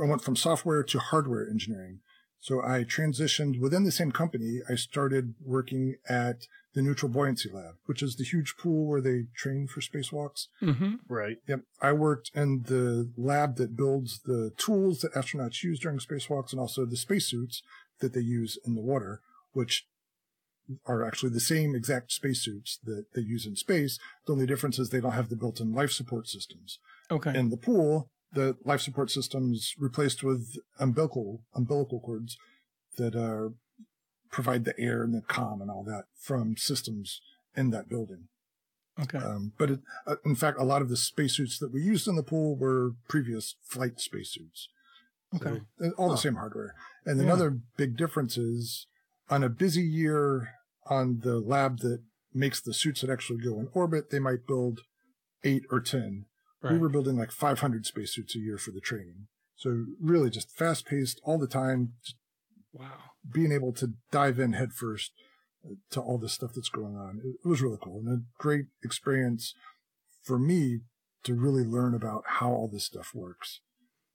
I 0.00 0.06
went 0.06 0.22
from 0.22 0.36
software 0.36 0.82
to 0.82 0.98
hardware 0.98 1.48
engineering. 1.48 2.00
So 2.40 2.62
I 2.62 2.84
transitioned 2.84 3.60
within 3.60 3.84
the 3.84 3.90
same 3.90 4.12
company. 4.12 4.60
I 4.70 4.76
started 4.76 5.34
working 5.44 5.96
at 6.08 6.46
the 6.74 6.82
Neutral 6.82 7.10
Buoyancy 7.10 7.50
Lab, 7.52 7.74
which 7.86 8.02
is 8.02 8.14
the 8.14 8.24
huge 8.24 8.54
pool 8.56 8.86
where 8.86 9.00
they 9.00 9.24
train 9.34 9.66
for 9.66 9.80
spacewalks. 9.80 10.46
Mm-hmm. 10.62 10.94
Right. 11.08 11.38
Yep. 11.48 11.62
I 11.82 11.92
worked 11.92 12.30
in 12.34 12.62
the 12.66 13.10
lab 13.16 13.56
that 13.56 13.76
builds 13.76 14.20
the 14.24 14.52
tools 14.56 15.00
that 15.00 15.14
astronauts 15.14 15.64
use 15.64 15.80
during 15.80 15.98
spacewalks 15.98 16.52
and 16.52 16.60
also 16.60 16.84
the 16.84 16.96
spacesuits 16.96 17.62
that 18.00 18.12
they 18.12 18.20
use 18.20 18.56
in 18.64 18.76
the 18.76 18.82
water, 18.82 19.20
which 19.52 19.86
are 20.86 21.04
actually 21.04 21.30
the 21.30 21.40
same 21.40 21.74
exact 21.74 22.12
spacesuits 22.12 22.78
that 22.84 23.06
they 23.14 23.22
use 23.22 23.46
in 23.46 23.56
space. 23.56 23.98
The 24.26 24.32
only 24.32 24.46
difference 24.46 24.78
is 24.78 24.90
they 24.90 25.00
don't 25.00 25.12
have 25.12 25.28
the 25.28 25.36
built 25.36 25.60
in 25.60 25.72
life 25.72 25.92
support 25.92 26.28
systems. 26.28 26.78
Okay. 27.10 27.36
In 27.36 27.50
the 27.50 27.56
pool, 27.56 28.10
the 28.32 28.56
life 28.64 28.80
support 28.80 29.10
systems 29.10 29.74
replaced 29.78 30.22
with 30.22 30.56
umbilical 30.78 31.42
umbilical 31.54 32.00
cords 32.00 32.36
that 32.96 33.14
uh, 33.16 33.54
provide 34.30 34.64
the 34.64 34.78
air 34.78 35.02
and 35.02 35.14
the 35.14 35.22
comm 35.22 35.60
and 35.62 35.70
all 35.70 35.84
that 35.84 36.04
from 36.20 36.56
systems 36.56 37.20
in 37.56 37.70
that 37.70 37.88
building. 37.88 38.28
okay. 39.00 39.18
Um, 39.18 39.52
but 39.58 39.70
it, 39.70 39.80
uh, 40.06 40.16
in 40.24 40.34
fact, 40.34 40.58
a 40.60 40.64
lot 40.64 40.82
of 40.82 40.88
the 40.88 40.96
spacesuits 40.96 41.58
that 41.58 41.72
we 41.72 41.80
used 41.80 42.06
in 42.06 42.16
the 42.16 42.22
pool 42.22 42.56
were 42.56 42.92
previous 43.08 43.56
flight 43.64 44.00
spacesuits. 44.00 44.68
Okay. 45.36 45.62
So, 45.80 45.86
uh, 45.86 45.90
all 45.96 46.10
the 46.10 46.18
same 46.18 46.34
hardware. 46.34 46.74
And 47.06 47.18
Yeah. 47.18 47.24
another 47.24 47.58
big 47.76 47.96
difference 47.96 48.36
is 48.36 48.86
on 49.30 49.42
a 49.42 49.48
busy 49.48 49.82
year 49.82 50.50
on 50.88 51.20
the 51.22 51.38
lab 51.38 51.78
that 51.78 52.02
makes 52.34 52.60
the 52.60 52.74
suits 52.74 53.00
that 53.00 53.10
actually 53.10 53.40
go 53.40 53.58
in 53.58 53.68
orbit, 53.72 54.10
they 54.10 54.18
might 54.18 54.46
build 54.46 54.80
eight 55.44 55.62
or 55.70 55.80
10. 55.80 56.26
Right. 56.62 56.72
We 56.72 56.78
were 56.78 56.88
building 56.88 57.16
like 57.16 57.30
500 57.30 57.86
spacesuits 57.86 58.34
a 58.34 58.40
year 58.40 58.58
for 58.58 58.70
the 58.72 58.80
training. 58.80 59.28
So 59.56 59.86
really 60.00 60.30
just 60.30 60.50
fast 60.56 60.86
paced 60.86 61.20
all 61.24 61.38
the 61.38 61.48
time, 61.48 61.94
wow. 62.72 62.92
being 63.32 63.52
able 63.52 63.72
to 63.74 63.94
dive 64.10 64.38
in 64.38 64.52
headfirst 64.52 65.12
uh, 65.64 65.74
to 65.90 66.00
all 66.00 66.18
the 66.18 66.28
stuff 66.28 66.52
that's 66.54 66.68
going 66.68 66.96
on. 66.96 67.20
It, 67.24 67.36
it 67.44 67.48
was 67.48 67.62
really 67.62 67.78
cool 67.82 68.02
and 68.04 68.08
a 68.08 68.42
great 68.42 68.66
experience 68.84 69.54
for 70.24 70.38
me 70.38 70.80
to 71.24 71.34
really 71.34 71.64
learn 71.64 71.94
about 71.94 72.22
how 72.26 72.50
all 72.50 72.68
this 72.72 72.86
stuff 72.86 73.10
works. 73.14 73.60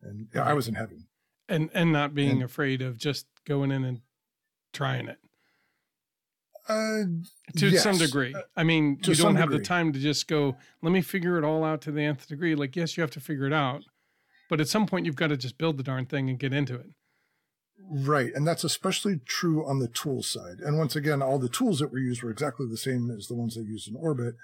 And 0.02 0.28
yeah, 0.34 0.44
I 0.44 0.54
was 0.54 0.68
in 0.68 0.76
heaven. 0.76 1.08
And 1.50 1.70
and 1.74 1.92
not 1.92 2.16
being 2.16 2.32
And- 2.32 2.44
afraid 2.44 2.82
of 2.82 2.98
just 2.98 3.26
going 3.46 3.72
in 3.72 3.84
and 3.84 4.02
trying 4.72 5.08
it. 5.08 5.18
Uh, 6.68 7.04
to 7.58 7.68
yes. 7.68 7.84
some 7.84 7.98
degree. 7.98 8.34
Uh, 8.34 8.42
I 8.56 8.64
mean, 8.64 9.00
to 9.02 9.12
you 9.12 9.18
don't 9.18 9.36
have 9.36 9.52
the 9.52 9.60
time 9.60 9.92
to 9.94 10.00
just 10.00 10.28
go, 10.28 10.56
let 10.82 10.92
me 10.92 11.02
figure 11.02 11.38
it 11.38 11.44
all 11.44 11.64
out 11.64 11.82
to 11.82 11.92
the 11.92 12.02
nth 12.02 12.28
degree. 12.28 12.56
Like, 12.56 12.76
yes, 12.76 12.96
you 12.96 13.02
have 13.02 13.12
to 13.12 13.20
figure 13.20 13.46
it 13.46 13.54
out. 13.54 13.84
But 14.50 14.62
at 14.62 14.68
some 14.68 14.86
point, 14.86 15.06
you've 15.06 15.16
got 15.16 15.28
to 15.28 15.38
just 15.38 15.58
build 15.58 15.78
the 15.78 15.84
darn 15.84 16.06
thing 16.06 16.30
and 16.30 16.40
get 16.40 16.54
into 16.54 16.76
it. 16.76 16.88
Right. 17.90 18.32
And 18.34 18.48
that's 18.48 18.64
especially 18.64 19.20
true 19.26 19.66
on 19.66 19.80
the 19.80 19.88
tool 19.90 20.24
side. 20.24 20.60
And 20.60 20.78
once 20.78 20.96
again, 20.96 21.22
all 21.22 21.38
the 21.38 21.50
tools 21.50 21.80
that 21.80 21.92
were 21.92 22.00
used 22.00 22.24
were 22.24 22.32
exactly 22.32 22.66
the 22.70 22.78
same 22.78 23.12
as 23.12 23.28
the 23.28 23.36
ones 23.36 23.56
they 23.56 23.62
used 23.62 23.90
in 23.90 23.96
orbit 23.96 24.36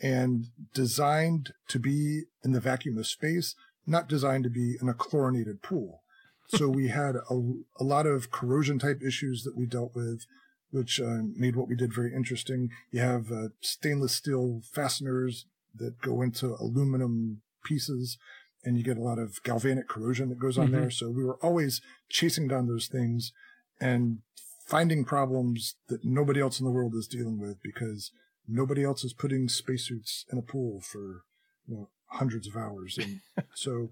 and 0.00 0.46
designed 0.72 1.52
to 1.68 1.78
be 1.78 2.24
in 2.44 2.52
the 2.52 2.60
vacuum 2.60 2.98
of 2.98 3.06
space, 3.06 3.54
not 3.86 4.08
designed 4.08 4.44
to 4.44 4.50
be 4.50 4.76
in 4.80 4.88
a 4.88 4.94
chlorinated 4.94 5.62
pool. 5.62 6.02
So 6.48 6.68
we 6.68 6.88
had 6.88 7.16
a, 7.16 7.34
a 7.80 7.84
lot 7.84 8.06
of 8.06 8.30
corrosion 8.30 8.78
type 8.78 9.00
issues 9.04 9.42
that 9.42 9.56
we 9.56 9.66
dealt 9.66 9.94
with, 9.94 10.26
which 10.70 11.00
uh, 11.00 11.22
made 11.36 11.56
what 11.56 11.68
we 11.68 11.76
did 11.76 11.92
very 11.94 12.12
interesting. 12.14 12.70
You 12.90 13.00
have 13.00 13.30
uh, 13.32 13.48
stainless 13.60 14.14
steel 14.14 14.62
fasteners 14.72 15.46
that 15.74 16.00
go 16.00 16.22
into 16.22 16.54
aluminum 16.60 17.42
pieces 17.64 18.18
and 18.64 18.76
you 18.76 18.82
get 18.82 18.96
a 18.96 19.02
lot 19.02 19.18
of 19.18 19.42
galvanic 19.44 19.88
corrosion 19.88 20.28
that 20.28 20.38
goes 20.38 20.58
on 20.58 20.68
Mhm. 20.68 20.72
there. 20.72 20.90
So 20.90 21.10
we 21.10 21.24
were 21.24 21.36
always 21.36 21.80
chasing 22.08 22.48
down 22.48 22.66
those 22.66 22.88
things 22.88 23.32
and 23.80 24.18
finding 24.66 25.04
problems 25.04 25.76
that 25.88 26.04
nobody 26.04 26.40
else 26.40 26.58
in 26.58 26.64
the 26.66 26.72
world 26.72 26.94
is 26.94 27.06
dealing 27.06 27.38
with 27.38 27.62
because 27.62 28.10
nobody 28.48 28.82
else 28.82 29.04
is 29.04 29.12
putting 29.12 29.48
spacesuits 29.48 30.24
in 30.32 30.38
a 30.38 30.42
pool 30.42 30.80
for 30.80 31.22
you 31.68 31.74
know, 31.76 31.88
hundreds 32.06 32.48
of 32.48 32.56
hours. 32.56 32.98
And 32.98 33.20
so 33.54 33.90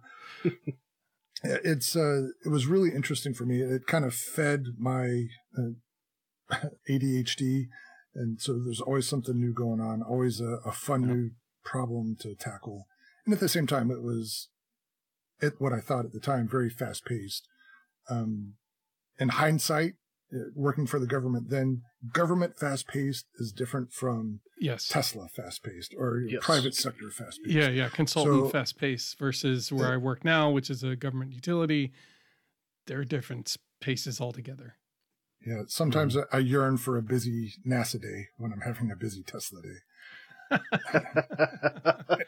it's 1.43 1.95
uh, 1.95 2.29
it 2.45 2.49
was 2.49 2.67
really 2.67 2.91
interesting 2.95 3.35
for 3.35 3.45
me. 3.45 3.61
It 3.61 3.87
kind 3.87 4.05
of 4.05 4.15
fed 4.15 4.67
my 4.79 5.27
uh, 5.57 5.75
ADHD, 6.89 7.65
and 8.15 8.41
so 8.41 8.59
there's 8.63 8.81
always 8.81 9.09
something 9.09 9.39
new 9.41 9.53
going 9.53 9.81
on, 9.81 10.03
always 10.03 10.41
a, 10.41 10.59
a 10.67 10.73
fun 10.73 11.03
Yeah. 11.03 11.15
new 11.15 11.31
problem 11.65 12.17
to 12.21 12.35
tackle. 12.35 12.87
And 13.25 13.33
at 13.35 13.41
the 13.41 13.49
same 13.49 13.67
time, 13.67 13.91
it 13.91 14.03
was 14.03 14.49
at 15.43 15.55
what 15.59 15.73
I 15.73 15.81
thought 15.81 16.05
at 16.05 16.13
the 16.13 16.21
time 16.21 16.49
very 16.49 16.71
fast 16.71 17.05
paced. 17.05 17.47
Um, 18.09 18.55
in 19.19 19.31
hindsight, 19.31 19.95
uh, 20.33 20.51
working 20.55 20.87
for 20.87 20.99
the 20.99 21.07
government 21.07 21.49
then, 21.49 21.83
government 22.13 22.57
fast 22.59 22.87
paced 22.87 23.27
is 23.39 23.53
different 23.53 23.93
from 23.93 24.41
Yes. 24.61 24.89
Tesla 24.89 25.29
fast 25.29 25.63
paced 25.65 25.95
or 25.97 26.21
Yes. 26.29 26.45
private 26.45 26.75
sector 26.75 27.11
fast 27.11 27.41
paced. 27.43 27.57
Yeah, 27.57 27.69
yeah. 27.69 27.89
Consultant 27.89 28.47
So- 28.47 28.51
fast 28.51 28.79
pace 28.79 29.15
versus 29.19 29.73
where 29.73 29.89
Yeah. 29.89 29.95
I 29.95 29.97
work 29.97 30.25
now, 30.25 30.51
which 30.51 30.69
is 30.71 30.83
a 30.85 30.97
government 30.97 31.33
utility. 31.33 31.93
They're 32.87 33.05
different 33.05 33.49
s- 33.49 33.59
paces 33.81 34.21
altogether. 34.21 34.77
Yeah, 35.47 35.63
sometimes 35.69 36.17
mm-hmm. 36.17 36.35
I 36.35 36.39
I 36.39 36.41
yearn 36.41 36.79
for 36.79 36.97
a 36.97 37.03
busy 37.03 37.55
NASA 37.67 38.01
day 38.01 38.29
when 38.39 38.53
I'm 38.53 38.63
having 38.63 38.91
a 38.91 38.97
busy 38.97 39.23
Tesla 39.23 39.61
day. 39.63 39.79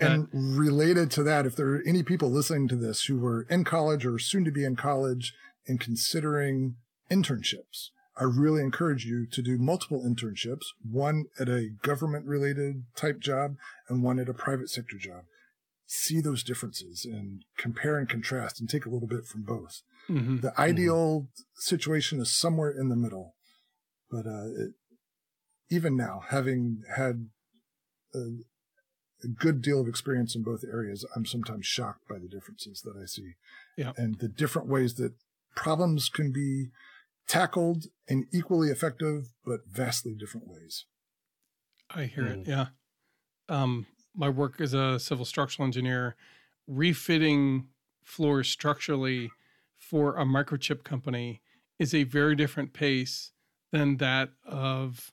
And 0.00 0.28
related 0.32 1.10
to 1.12 1.22
that, 1.24 1.44
if 1.44 1.56
there 1.56 1.68
are 1.68 1.82
any 1.84 2.02
people 2.02 2.30
listening 2.30 2.68
to 2.68 2.76
this 2.76 3.04
who 3.04 3.18
were 3.18 3.42
in 3.50 3.64
college 3.64 4.06
or 4.06 4.18
soon 4.18 4.44
to 4.44 4.50
be 4.50 4.64
in 4.64 4.76
college 4.76 5.34
and 5.66 5.78
considering 5.78 6.76
internships, 7.10 7.90
I 8.16 8.24
really 8.24 8.62
encourage 8.62 9.04
you 9.04 9.26
to 9.26 9.42
do 9.42 9.58
multiple 9.58 10.02
internships, 10.02 10.66
one 10.88 11.26
at 11.38 11.48
a 11.48 11.70
government 11.82 12.26
related 12.26 12.84
type 12.96 13.18
job 13.18 13.56
and 13.88 14.02
one 14.02 14.18
at 14.18 14.28
a 14.28 14.34
private 14.34 14.70
sector 14.70 14.96
job. 14.96 15.24
See 15.86 16.20
those 16.20 16.42
differences 16.42 17.04
and 17.04 17.44
compare 17.58 17.98
and 17.98 18.08
contrast 18.08 18.60
and 18.60 18.70
take 18.70 18.86
a 18.86 18.90
little 18.90 19.08
bit 19.08 19.26
from 19.26 19.42
both. 19.42 19.82
Mhm. 20.08 20.42
The 20.42 20.58
ideal 20.58 21.28
situation 21.56 22.20
is 22.20 22.32
somewhere 22.32 22.70
in 22.70 22.88
the 22.88 22.96
middle. 22.96 23.34
But 24.10 24.26
uh, 24.26 24.46
it, 24.46 24.74
even 25.70 25.96
now, 25.96 26.22
having 26.28 26.82
had 26.94 27.30
a, 28.14 28.18
a 29.24 29.28
good 29.28 29.62
deal 29.62 29.80
of 29.80 29.88
experience 29.88 30.36
in 30.36 30.42
both 30.42 30.62
areas, 30.64 31.04
I'm 31.16 31.26
sometimes 31.26 31.66
shocked 31.66 32.06
by 32.08 32.18
the 32.18 32.28
differences 32.28 32.82
that 32.82 32.94
I 33.00 33.06
see. 33.06 33.32
Yeah. 33.76 33.92
And 33.96 34.18
the 34.18 34.28
different 34.28 34.68
ways 34.68 34.94
that 34.94 35.14
problems 35.56 36.08
can 36.08 36.32
be 36.32 36.70
tackled 37.26 37.86
in 38.06 38.26
equally 38.32 38.68
effective, 38.68 39.28
but 39.44 39.60
vastly 39.66 40.14
different 40.14 40.46
ways. 40.48 40.84
I 41.90 42.04
hear 42.04 42.26
it. 42.26 42.44
Mm. 42.44 42.48
Yeah. 42.48 42.66
Um, 43.48 43.86
my 44.14 44.28
work 44.28 44.60
as 44.60 44.74
a 44.74 44.98
civil 45.00 45.24
structural 45.24 45.66
engineer, 45.66 46.16
refitting 46.66 47.68
floors 48.02 48.48
structurally 48.48 49.30
for 49.88 50.16
a 50.16 50.24
microchip 50.24 50.82
company 50.84 51.42
is 51.78 51.94
a 51.94 52.04
very 52.04 52.34
different 52.34 52.72
pace 52.72 53.32
than 53.72 53.96
that 53.98 54.30
of, 54.46 55.12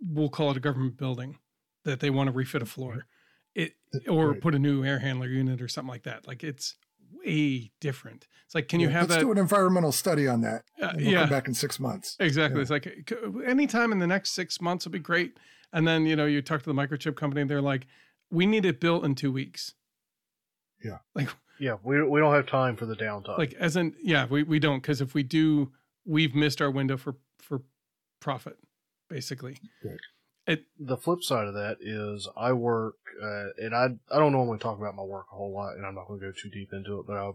we'll 0.00 0.28
call 0.28 0.50
it 0.50 0.56
a 0.56 0.60
government 0.60 0.96
building 0.96 1.38
that 1.84 2.00
they 2.00 2.10
want 2.10 2.28
to 2.28 2.32
refit 2.32 2.62
a 2.62 2.66
floor, 2.66 3.06
it 3.54 3.74
or 4.08 4.32
Right. 4.32 4.40
put 4.40 4.54
a 4.54 4.58
new 4.58 4.84
air 4.84 4.98
handler 5.00 5.26
unit 5.28 5.60
or 5.60 5.68
something 5.68 5.90
like 5.90 6.04
that. 6.04 6.26
Like 6.26 6.44
it's 6.44 6.76
way 7.12 7.72
different. 7.80 8.26
It's 8.46 8.54
like, 8.54 8.68
can 8.68 8.80
you 8.80 8.86
Yeah, 8.88 8.92
have 8.94 9.10
Let's 9.10 9.20
that? 9.20 9.26
do 9.26 9.32
an 9.32 9.38
environmental 9.38 9.92
study 9.92 10.26
on 10.28 10.40
that. 10.42 10.64
Uh, 10.80 10.92
we'll 10.96 11.04
yeah. 11.06 11.20
come 11.22 11.30
back 11.30 11.48
in 11.48 11.54
six 11.54 11.78
months. 11.80 12.16
Exactly. 12.20 12.58
Yeah. 12.58 12.62
It's 12.62 12.70
like 12.70 13.12
anytime 13.46 13.92
in 13.92 13.98
the 13.98 14.06
next 14.06 14.30
six 14.30 14.60
months 14.60 14.84
will 14.84 14.92
be 14.92 14.98
great. 14.98 15.38
And 15.72 15.86
then, 15.86 16.06
you 16.06 16.16
know, 16.16 16.24
you 16.26 16.40
talk 16.40 16.62
to 16.62 16.72
the 16.72 16.74
microchip 16.74 17.16
company 17.16 17.42
and 17.42 17.50
they're 17.50 17.60
like, 17.60 17.86
we 18.30 18.46
need 18.46 18.64
it 18.64 18.80
built 18.80 19.04
in 19.04 19.14
two 19.14 19.32
weeks. 19.32 19.74
Yeah. 20.82 20.98
Like, 21.14 21.28
yeah, 21.60 21.76
we 21.82 22.02
we 22.02 22.20
don't 22.20 22.34
have 22.34 22.46
time 22.46 22.76
for 22.76 22.86
the 22.86 22.96
downtime. 22.96 23.38
like 23.38 23.54
as 23.54 23.76
in, 23.76 23.94
yeah, 24.02 24.26
we, 24.26 24.42
we 24.42 24.58
don't. 24.58 24.82
Cause 24.82 25.00
if 25.00 25.14
we 25.14 25.22
do, 25.22 25.72
we've 26.04 26.34
missed 26.34 26.62
our 26.62 26.70
window 26.70 26.96
for, 26.96 27.16
for 27.38 27.62
profit 28.20 28.56
basically. 29.08 29.56
It 30.46 30.64
the 30.78 30.96
flip 30.96 31.22
side 31.22 31.46
of 31.46 31.54
that 31.54 31.76
is 31.80 32.28
I 32.36 32.52
work, 32.52 32.94
uh, 33.22 33.48
and 33.58 33.74
I 33.74 33.88
I 34.10 34.18
don't 34.18 34.32
normally 34.32 34.58
talk 34.58 34.78
about 34.78 34.94
my 34.94 35.02
work 35.02 35.26
a 35.32 35.36
whole 35.36 35.52
lot, 35.52 35.74
and 35.76 35.84
I'm 35.84 35.94
not 35.94 36.08
going 36.08 36.20
to 36.20 36.26
go 36.26 36.32
too 36.32 36.48
deep 36.48 36.72
into 36.72 36.98
it, 37.00 37.06
but 37.06 37.16
I 37.16 37.30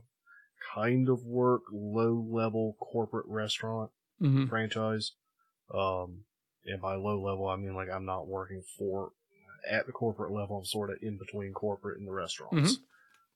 kind 0.74 1.10
of 1.10 1.24
work 1.24 1.62
low 1.72 2.26
level 2.28 2.76
corporate 2.80 3.28
restaurant 3.28 3.92
hmm 4.20 4.46
franchise. 4.46 5.12
Um, 5.74 6.24
and 6.66 6.82
by 6.82 6.96
low 6.96 7.22
level, 7.22 7.48
I 7.48 7.56
mean 7.56 7.76
like 7.76 7.90
I'm 7.94 8.06
not 8.06 8.28
working 8.28 8.64
for 8.78 9.12
at 9.70 9.86
the 9.86 9.92
corporate 9.92 10.32
level. 10.32 10.58
I'm 10.58 10.66
sort 10.66 10.90
of 10.90 10.98
in 11.02 11.18
between 11.18 11.54
corporate 11.54 12.00
and 12.00 12.08
the 12.08 12.12
restaurants. 12.12 12.80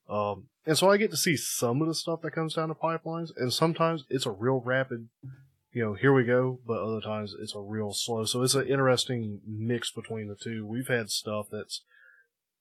Um, 0.09 0.47
and 0.65 0.77
so 0.77 0.89
I 0.89 0.97
get 0.97 1.11
to 1.11 1.17
see 1.17 1.37
some 1.37 1.81
of 1.81 1.87
the 1.87 1.95
stuff 1.95 2.21
that 2.21 2.31
comes 2.31 2.53
down 2.53 2.69
the 2.69 2.75
pipelines, 2.75 3.29
and 3.35 3.51
sometimes 3.51 4.05
it's 4.09 4.25
a 4.25 4.31
real 4.31 4.61
rapid, 4.63 5.09
you 5.71 5.83
know, 5.83 5.93
here 5.93 6.13
we 6.13 6.23
go, 6.23 6.59
but 6.65 6.81
other 6.81 7.01
times 7.01 7.35
it's 7.39 7.55
a 7.55 7.59
real 7.59 7.93
slow. 7.93 8.25
So 8.25 8.41
it's 8.41 8.55
an 8.55 8.67
interesting 8.67 9.41
mix 9.45 9.91
between 9.91 10.27
the 10.27 10.35
two. 10.35 10.65
We've 10.65 10.87
had 10.87 11.09
stuff 11.09 11.47
that's 11.51 11.83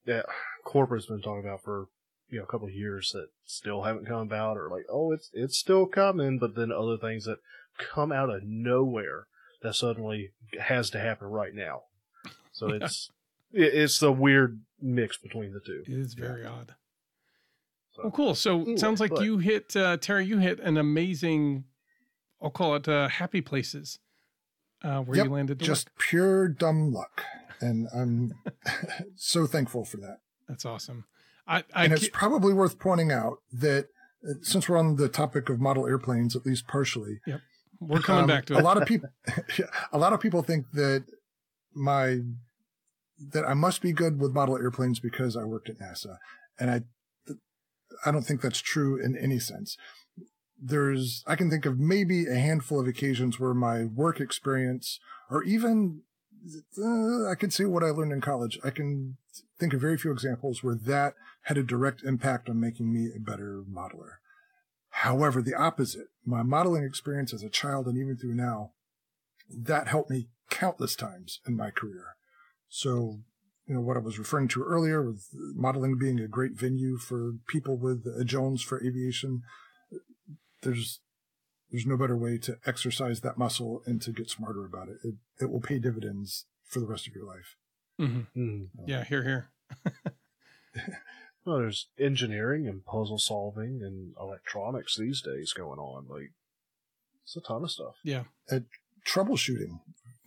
that 0.07 0.27
corporate's 0.65 1.07
been 1.07 1.23
talking 1.23 1.45
about 1.45 1.63
for 1.63 1.89
you 2.29 2.39
know 2.39 2.45
a 2.45 2.47
couple 2.47 2.69
of 2.69 2.75
years 2.75 3.11
that 3.13 3.29
still 3.45 3.83
haven't 3.83 4.07
come 4.07 4.21
about, 4.21 4.57
or 4.57 4.69
like 4.71 4.85
oh 4.91 5.13
it's 5.13 5.31
it's 5.33 5.57
still 5.57 5.87
coming, 5.87 6.39
but 6.39 6.55
then 6.55 6.73
other 6.73 6.97
things 6.97 7.25
that 7.25 7.39
come 7.79 8.13
out 8.13 8.31
of 8.31 8.43
nowhere 8.45 9.27
that 9.63 9.75
suddenly 9.75 10.31
has 10.61 10.91
to 10.91 10.99
happen 10.99 11.29
right 11.29 11.55
now. 11.55 11.83
So 12.53 12.69
it's 12.73 13.11
it's 13.53 14.03
a 14.03 14.13
weird 14.13 14.61
mix 14.81 15.17
between 15.17 15.53
the 15.53 15.61
two. 15.61 15.83
It 15.87 15.99
is 15.99 16.15
very 16.15 16.45
odd. 16.45 16.75
So. 17.97 18.03
Well, 18.03 18.13
cool. 18.13 18.35
So 18.35 18.61
Anyway, 18.61 18.77
sounds 18.77 19.01
like 19.01 19.11
but- 19.11 19.25
you 19.25 19.39
hit, 19.39 19.75
uh, 19.75 19.97
Terry, 19.97 20.27
you 20.27 20.39
hit 20.39 20.61
an 20.61 20.77
amazing, 20.77 21.65
I'll 22.43 22.51
call 22.51 22.75
it 22.77 22.87
uh, 22.89 23.09
happy 23.09 23.41
places 23.41 23.99
uh, 24.85 25.01
where 25.01 25.17
Yep, 25.17 25.27
you 25.27 25.33
landed. 25.33 25.59
Just 25.61 25.89
pure 25.99 26.47
dumb 26.49 26.93
luck. 26.93 27.25
And 27.61 27.89
I'm 27.95 28.35
so 29.17 29.47
thankful 29.47 29.85
for 29.87 29.97
that. 29.99 30.19
That's 30.49 30.65
awesome. 30.67 31.07
I, 31.49 31.65
I 31.75 31.85
and 31.85 31.93
it's 31.93 32.09
probably 32.09 32.53
worth 32.53 32.79
pointing 32.79 33.11
out 33.11 33.39
that 33.53 33.87
uh, 34.29 34.35
since 34.43 34.69
we're 34.69 34.77
on 34.77 34.97
the 34.97 35.09
topic 35.09 35.49
of 35.49 35.59
model 35.61 35.87
airplanes, 35.87 36.37
at 36.37 36.45
least 36.45 36.67
partially, 36.67 37.21
Yep. 37.27 37.41
we're 37.81 38.01
coming 38.01 38.23
um, 38.23 38.27
back 38.29 38.45
to 38.47 38.59
a 38.59 38.61
lot 38.61 38.77
of 38.81 38.87
people. 38.89 39.09
a 39.93 39.99
lot 39.99 40.13
of 40.13 40.21
people 40.21 40.43
think 40.43 40.67
that 40.75 41.05
my 41.75 42.21
that 43.33 43.47
I 43.47 43.55
must 43.55 43.81
be 43.81 43.93
good 43.93 44.21
with 44.21 44.33
model 44.35 44.57
airplanes 44.59 45.01
because 45.01 45.37
I 45.37 45.45
worked 45.45 45.71
at 45.71 45.79
NASA, 45.79 46.17
and 46.61 46.71
I 46.71 46.83
I 48.05 48.11
don't 48.11 48.23
think 48.23 48.41
that's 48.41 48.61
true 48.61 49.03
in 49.03 49.17
any 49.17 49.39
sense. 49.39 49.77
There's 50.61 51.23
I 51.27 51.37
can 51.37 51.51
think 51.51 51.67
of 51.67 51.79
maybe 51.79 52.27
a 52.27 52.37
handful 52.37 52.81
of 52.81 52.87
occasions 52.87 53.39
where 53.39 53.55
my 53.55 53.85
work 53.85 54.21
experience, 54.21 54.99
or 55.31 55.43
even 55.45 56.03
uh, 56.79 57.29
I 57.29 57.35
can 57.35 57.51
say 57.51 57.65
what 57.65 57.83
I 57.83 57.91
learned 57.91 58.13
in 58.13 58.21
college. 58.21 58.59
I 58.65 58.71
can 58.71 59.17
think 59.59 59.73
of 59.75 59.81
very 59.81 59.99
few 59.99 60.13
examples 60.13 60.63
where 60.63 60.77
that 60.87 61.15
had 61.43 61.59
a 61.59 61.63
direct 61.63 62.03
impact 62.03 62.49
on 62.49 62.61
making 62.61 62.93
me 62.93 63.11
a 63.15 63.21
better 63.21 63.63
modeler. 63.71 64.17
However, 64.91 65.43
the 65.43 65.55
opposite, 65.55 66.07
my 66.25 66.43
modeling 66.43 66.85
experience 66.85 67.35
as 67.35 67.43
a 67.43 67.51
child 67.51 67.87
and 67.87 67.99
even 67.99 68.17
through 68.17 68.35
now, 68.35 68.73
that 69.51 69.89
helped 69.89 70.11
me 70.11 70.29
countless 70.51 70.97
times 70.97 71.41
in 71.47 71.57
my 71.57 71.71
career. 71.71 72.17
So, 72.69 73.21
you 73.67 73.75
know, 73.75 73.81
what 73.81 73.97
I 73.97 74.01
was 74.01 74.19
referring 74.19 74.49
to 74.49 74.63
earlier 74.63 75.03
with 75.03 75.27
modeling 75.55 75.99
being 75.99 76.21
a 76.21 76.29
great 76.29 76.53
venue 76.53 76.99
for 76.99 77.33
people 77.49 77.77
with 77.77 78.07
a 78.19 78.25
Jones 78.25 78.63
for 78.63 78.83
aviation, 78.83 79.43
there's 80.63 81.01
there's 81.71 81.87
no 81.87 81.97
better 81.97 82.17
way 82.17 82.39
to 82.39 82.59
exercise 82.65 83.21
that 83.21 83.39
muscle 83.39 83.83
and 83.87 84.01
to 84.03 84.13
get 84.13 84.31
smarter 84.31 84.65
about 84.65 84.89
it. 84.89 84.99
It, 85.03 85.15
it 85.41 85.51
will 85.51 85.61
pay 85.61 85.81
dividends 85.81 86.47
for 86.65 86.79
the 86.79 86.87
rest 86.87 87.09
of 87.09 87.15
your 87.15 87.27
life. 87.27 87.57
Mm-hmm. 88.01 88.41
Mm. 88.41 88.69
Yeah, 88.87 89.03
here, 89.03 89.25
here. 89.25 89.51
Well, 91.47 91.59
there's 91.59 91.87
engineering 91.97 92.67
and 92.67 92.85
puzzle 92.85 93.19
solving 93.19 93.81
and 93.81 94.15
electronics 94.21 94.97
these 94.97 95.23
days 95.23 95.53
going 95.53 95.79
on. 95.79 96.07
Like, 96.09 96.33
it's 97.23 97.37
a 97.37 97.41
ton 97.41 97.63
of 97.63 97.71
stuff. 97.71 97.95
Yeah. 98.03 98.25
At 98.51 98.65
troubleshooting, 99.07 99.79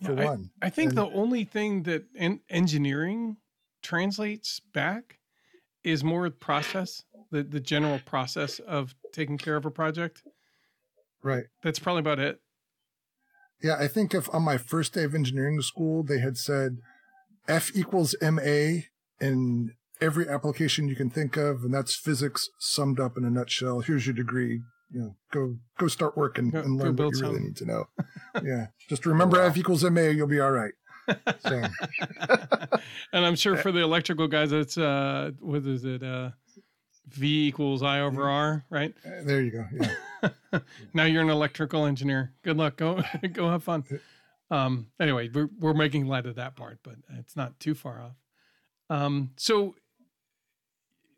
for 0.02 0.14
Yeah, 0.14 0.24
one. 0.24 0.50
I 0.62 0.70
think 0.70 0.90
And- 0.90 0.98
the 0.98 1.06
only 1.10 1.44
thing 1.44 1.82
that 1.84 2.04
en- 2.16 2.40
engineering 2.48 3.36
translates 3.82 4.60
back 4.72 5.18
is 5.84 6.04
more 6.04 6.28
process, 6.30 7.04
the, 7.30 7.42
the 7.42 7.60
general 7.60 7.98
process 8.04 8.58
of 8.60 8.94
taking 9.12 9.38
care 9.38 9.56
of 9.56 9.64
a 9.64 9.70
project. 9.70 10.22
Right. 11.22 11.44
That's 11.62 11.78
probably 11.78 12.00
about 12.00 12.18
it. 12.18 12.40
Yeah, 13.62 13.76
I 13.78 13.88
think 13.88 14.14
if 14.14 14.32
on 14.34 14.42
my 14.42 14.56
first 14.56 14.94
day 14.94 15.04
of 15.04 15.14
engineering 15.14 15.60
school 15.60 16.02
they 16.02 16.18
had 16.18 16.38
said 16.38 16.78
F 17.46 17.70
equals 17.74 18.14
MA 18.22 18.82
in 19.20 19.74
every 20.00 20.26
application 20.28 20.88
you 20.88 20.96
can 20.96 21.10
think 21.10 21.36
of, 21.36 21.62
and 21.64 21.74
that's 21.74 21.94
physics 21.94 22.48
summed 22.58 22.98
up 22.98 23.18
in 23.18 23.24
a 23.24 23.30
nutshell. 23.30 23.80
Here's 23.80 24.06
your 24.06 24.14
degree. 24.14 24.62
You 24.92 25.00
know, 25.00 25.16
go 25.30 25.56
go 25.78 25.86
start 25.88 26.16
working 26.16 26.50
Go- 26.50 26.60
and 26.60 26.76
learn 26.76 26.96
what 26.96 27.14
you 27.14 27.20
really 27.20 27.40
need 27.40 27.56
to 27.56 27.64
know. 27.64 27.84
yeah, 28.42 28.66
just 28.88 29.06
remember 29.06 29.38
Wow. 29.38 29.46
F 29.46 29.56
equals 29.56 29.84
MA, 29.84 30.02
you'll 30.02 30.26
be 30.26 30.40
all 30.40 30.50
right. 30.50 30.72
So 31.40 31.62
and 33.12 33.24
I'm 33.26 33.34
sure 33.36 33.56
for 33.56 33.72
the 33.72 33.80
electrical 33.80 34.28
guys, 34.28 34.52
it's 34.52 34.76
uh, 34.78 35.30
what 35.40 35.64
is 35.64 35.84
it? 35.84 36.02
Uh, 36.02 36.30
v 37.08 37.48
equals 37.48 37.82
I 37.82 38.00
over 38.00 38.28
R, 38.28 38.64
right? 38.70 38.94
uh, 39.04 39.22
there 39.24 39.42
you 39.42 39.50
go. 39.50 39.64
Yeah, 40.52 40.60
now 40.94 41.04
you're 41.04 41.22
an 41.22 41.30
electrical 41.30 41.86
engineer. 41.86 42.32
Good 42.42 42.56
luck. 42.56 42.76
Go 42.76 43.02
go 43.32 43.50
have 43.50 43.64
fun. 43.64 43.84
Um, 44.50 44.88
anyway, 45.00 45.28
we're 45.32 45.48
we're 45.58 45.74
making 45.74 46.06
light 46.06 46.26
of 46.26 46.36
that 46.36 46.54
part, 46.56 46.78
but 46.82 46.96
it's 47.18 47.36
not 47.36 47.58
too 47.60 47.74
far 47.74 48.00
off. 48.00 48.16
Um, 48.88 49.30
so 49.36 49.74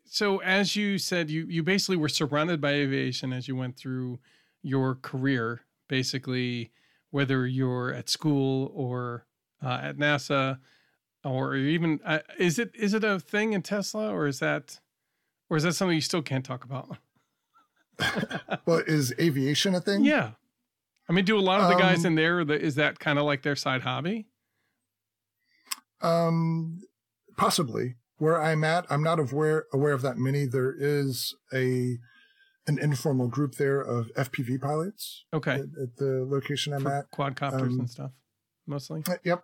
so 0.05 0.39
as 0.39 0.75
you 0.75 0.97
said, 0.97 1.29
you 1.29 1.45
you 1.47 1.63
basically 1.63 1.97
were 1.97 2.09
surrounded 2.09 2.61
by 2.61 2.71
aviation 2.71 3.33
as 3.33 3.47
you 3.47 3.55
went 3.55 3.77
through 3.77 4.19
your 4.61 4.95
career, 4.95 5.61
basically, 5.87 6.71
whether 7.11 7.45
you're 7.47 7.93
at 7.93 8.09
school 8.09 8.71
or 8.73 9.25
uh, 9.63 9.79
at 9.81 9.97
NASA, 9.97 10.59
or 11.23 11.55
even 11.55 11.99
uh, 12.05 12.19
is 12.37 12.59
it 12.59 12.71
is 12.75 12.93
it 12.93 13.03
a 13.03 13.19
thing 13.19 13.53
in 13.53 13.61
Tesla, 13.61 14.11
or 14.11 14.27
is 14.27 14.39
that 14.39 14.79
or 15.49 15.57
is 15.57 15.63
that 15.63 15.73
something 15.73 15.95
you 15.95 16.01
still 16.01 16.21
can't 16.21 16.45
talk 16.45 16.63
about? 16.63 16.97
well, 18.65 18.81
is 18.87 19.13
aviation 19.19 19.75
a 19.75 19.81
thing? 19.81 20.03
Yeah. 20.03 20.31
I 21.07 21.13
mean, 21.13 21.25
do 21.25 21.37
a 21.37 21.41
lot 21.41 21.59
of 21.59 21.69
the 21.69 21.75
guys 21.75 21.99
Um, 21.99 22.05
in 22.07 22.15
there, 22.15 22.45
the, 22.45 22.59
is 22.59 22.75
that 22.75 22.97
kind 22.97 23.19
of 23.19 23.25
like 23.25 23.43
their 23.43 23.55
side 23.57 23.81
hobby? 23.81 24.25
Um, 26.01 26.81
possibly. 27.37 27.95
Where 28.23 28.41
I'm 28.41 28.63
at, 28.63 28.85
I'm 28.89 29.03
not 29.03 29.19
aware 29.19 29.65
aware 29.73 29.91
of 29.91 30.01
that 30.03 30.17
many. 30.17 30.45
There 30.45 30.73
is 30.77 31.35
a 31.53 31.97
an 32.67 32.79
informal 32.79 33.27
group 33.27 33.55
there 33.55 33.81
of 33.81 34.09
FPV 34.15 34.61
pilots 34.61 35.25
Okay. 35.33 35.55
at, 35.55 35.59
at 35.59 35.95
the 35.97 36.25
location 36.25 36.71
I'm 36.73 36.83
For 36.83 36.91
at. 36.99 37.11
quadcopters 37.11 37.61
um, 37.73 37.79
and 37.81 37.89
stuff, 37.89 38.11
mostly. 38.65 39.01
Uh, 39.09 39.17
Yep. 39.25 39.41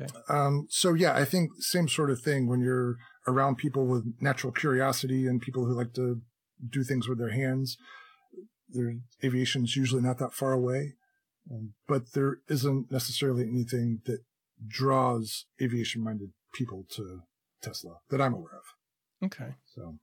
Okay. 0.00 0.12
Um, 0.28 0.66
so 0.70 0.94
yeah, 0.94 1.14
I 1.16 1.24
think 1.24 1.50
same 1.58 1.88
sort 1.88 2.10
of 2.10 2.20
thing 2.20 2.46
when 2.46 2.60
you're 2.60 2.94
around 3.26 3.56
people 3.56 3.84
with 3.88 4.04
natural 4.20 4.52
curiosity 4.52 5.26
and 5.26 5.40
people 5.42 5.64
who 5.66 5.74
like 5.74 5.92
to 5.94 6.20
do 6.76 6.84
things 6.84 7.08
with 7.08 7.18
their 7.18 7.32
hands. 7.32 7.76
Their 8.68 8.94
aviation's 9.24 9.74
usually 9.74 10.02
not 10.02 10.18
that 10.18 10.32
far 10.34 10.52
away, 10.52 10.94
um, 11.50 11.74
but 11.88 12.12
there 12.14 12.36
isn't 12.48 12.92
necessarily 12.92 13.42
anything 13.42 14.02
that 14.06 14.20
draws 14.66 15.46
aviation-minded 15.60 16.30
people 16.54 16.86
to 16.90 17.22
Tesla 17.62 17.96
that 18.10 18.20
I'm 18.20 18.34
aware 18.34 18.56
of. 18.56 19.26
Okay. 19.26 19.54
So 19.66 19.96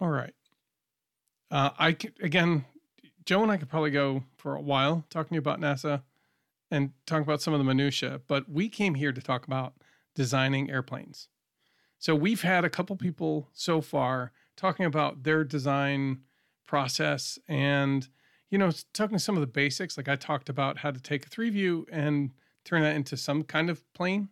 All 0.00 0.10
right. 0.10 0.34
Uh, 1.50 1.70
I 1.78 1.92
c- 1.92 2.10
again, 2.22 2.64
Joe 3.24 3.42
and 3.42 3.50
I 3.50 3.56
could 3.56 3.68
probably 3.68 3.90
go 3.90 4.24
for 4.36 4.54
a 4.54 4.60
while 4.60 5.04
talking 5.10 5.30
to 5.30 5.34
you 5.34 5.38
about 5.40 5.60
NASA 5.60 6.02
and 6.70 6.90
talk 7.06 7.22
about 7.22 7.40
some 7.40 7.54
of 7.54 7.58
the 7.58 7.64
minutia, 7.64 8.20
but 8.26 8.48
we 8.48 8.68
came 8.68 8.94
here 8.94 9.12
to 9.12 9.20
talk 9.20 9.46
about 9.46 9.74
designing 10.14 10.70
airplanes. 10.70 11.28
So 11.98 12.14
we've 12.14 12.42
had 12.42 12.64
a 12.64 12.70
couple 12.70 12.96
people 12.96 13.48
so 13.52 13.80
far 13.80 14.32
talking 14.56 14.86
about 14.86 15.22
their 15.22 15.44
design 15.44 16.20
process 16.66 17.38
and 17.48 18.08
you 18.50 18.58
know 18.58 18.70
talking 18.92 19.18
some 19.18 19.36
of 19.36 19.42
the 19.42 19.46
basics 19.46 19.96
like 19.98 20.08
i 20.08 20.16
talked 20.16 20.48
about 20.48 20.78
how 20.78 20.90
to 20.90 21.00
take 21.00 21.26
a 21.26 21.28
three 21.28 21.50
view 21.50 21.86
and 21.92 22.30
turn 22.64 22.80
that 22.82 22.96
into 22.96 23.16
some 23.16 23.42
kind 23.42 23.68
of 23.68 23.84
plane 23.92 24.28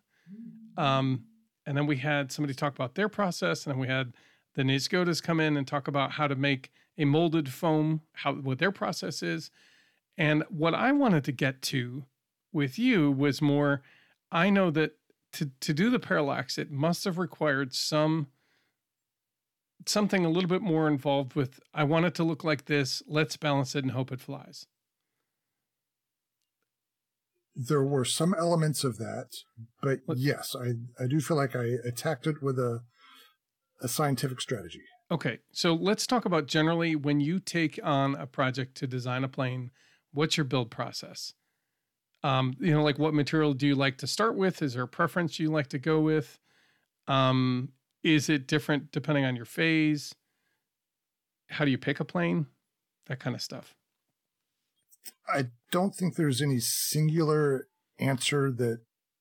um, 0.78 1.24
and 1.66 1.76
then 1.76 1.86
we 1.86 1.97
had 1.98 2.32
somebody 2.32 2.55
talk 2.55 2.74
about 2.74 2.94
their 2.94 3.09
process 3.09 3.64
and 3.64 3.74
then 3.74 3.80
we 3.80 3.89
had 3.89 4.12
the 4.55 4.62
Nisgodas 4.62 5.22
come 5.22 5.40
in 5.40 5.56
and 5.56 5.66
talk 5.66 5.89
about 5.89 6.12
how 6.12 6.26
to 6.26 6.34
make 6.34 6.72
a 6.98 7.05
molded 7.05 7.48
foam, 7.48 8.02
how 8.12 8.34
what 8.34 8.59
their 8.59 8.72
process 8.72 9.22
is. 9.22 9.51
And 10.18 10.44
what 10.48 10.74
I 10.74 10.93
wanted 10.93 11.24
to 11.24 11.32
get 11.32 11.62
to 11.62 12.05
with 12.52 12.78
you 12.78 13.10
was 13.10 13.40
more 13.40 13.82
I 14.30 14.51
know 14.51 14.70
that 14.70 14.97
to 15.34 15.51
to 15.60 15.72
do 15.72 15.90
the 15.90 15.98
parallax, 15.98 16.59
it 16.59 16.70
must 16.70 17.05
have 17.05 17.18
required 17.18 17.74
some 17.74 18.28
something 19.86 20.24
a 20.24 20.28
little 20.30 20.48
bit 20.48 20.62
more 20.62 20.86
involved 20.86 21.34
with 21.34 21.60
I 21.72 21.84
want 21.84 22.06
it 22.06 22.14
to 22.16 22.24
look 22.24 22.44
like 22.44 22.66
this, 22.66 23.02
let's 23.06 23.36
balance 23.36 23.74
it 23.74 23.84
and 23.84 23.93
hope 23.93 24.12
it 24.12 24.20
flies. 24.20 24.66
There 27.54 27.84
were 27.84 28.04
some 28.04 28.34
elements 28.34 28.84
of 28.84 28.98
that, 28.98 29.28
but 29.82 30.00
yes, 30.16 30.56
I 30.58 30.74
I 31.02 31.06
do 31.06 31.20
feel 31.20 31.36
like 31.36 31.54
I 31.54 31.64
attacked 31.84 32.26
it 32.26 32.42
with 32.42 32.58
a 32.58 32.80
a 33.82 33.88
scientific 33.88 34.40
strategy. 34.40 34.82
Okay, 35.10 35.40
so 35.52 35.74
let's 35.74 36.06
talk 36.06 36.24
about 36.24 36.46
generally 36.46 36.96
when 36.96 37.20
you 37.20 37.38
take 37.38 37.78
on 37.82 38.14
a 38.14 38.26
project 38.26 38.76
to 38.78 38.86
design 38.86 39.24
a 39.24 39.28
plane, 39.28 39.70
what's 40.12 40.36
your 40.36 40.44
build 40.44 40.70
process? 40.70 41.34
Um, 42.24 42.54
you 42.60 42.72
know, 42.72 42.82
like 42.82 42.98
what 42.98 43.12
material 43.12 43.52
do 43.52 43.66
you 43.66 43.74
like 43.74 43.98
to 43.98 44.06
start 44.06 44.36
with? 44.36 44.62
Is 44.62 44.74
there 44.74 44.84
a 44.84 44.88
preference 44.88 45.38
you 45.38 45.50
like 45.50 45.68
to 45.68 45.78
go 45.78 46.00
with? 46.00 46.38
Um, 47.08 47.72
is 48.02 48.28
it 48.28 48.46
different 48.46 48.92
depending 48.92 49.24
on 49.24 49.36
your 49.36 49.44
phase? 49.44 50.14
How 51.50 51.64
do 51.64 51.70
you 51.70 51.78
pick 51.78 52.00
a 52.00 52.04
plane? 52.04 52.46
That 53.06 53.20
kind 53.20 53.36
of 53.36 53.42
stuff. 53.42 53.74
I 55.32 55.46
don't 55.70 55.94
think 55.94 56.16
there's 56.16 56.42
any 56.42 56.60
singular 56.60 57.68
answer 57.98 58.50
that 58.52 58.80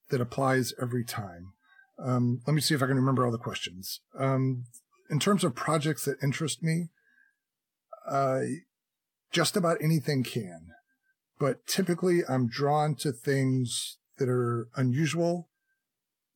that 0.09 0.21
applies 0.21 0.73
every 0.81 1.05
time. 1.05 1.53
Um, 1.97 2.41
let 2.45 2.53
me 2.53 2.61
see 2.61 2.75
if 2.75 2.81
I 2.83 2.87
can 2.87 2.97
remember 2.97 3.25
all 3.25 3.31
the 3.31 3.37
questions. 3.37 4.01
Um, 4.17 4.65
in 5.09 5.19
terms 5.19 5.43
of 5.43 5.55
projects 5.55 6.05
that 6.05 6.17
interest 6.21 6.61
me, 6.63 6.89
uh, 8.09 8.41
just 9.31 9.55
about 9.55 9.77
anything 9.81 10.23
can, 10.23 10.67
but 11.39 11.65
typically 11.67 12.21
I'm 12.27 12.47
drawn 12.47 12.95
to 12.95 13.11
things 13.11 13.97
that 14.17 14.27
are 14.27 14.67
unusual 14.75 15.49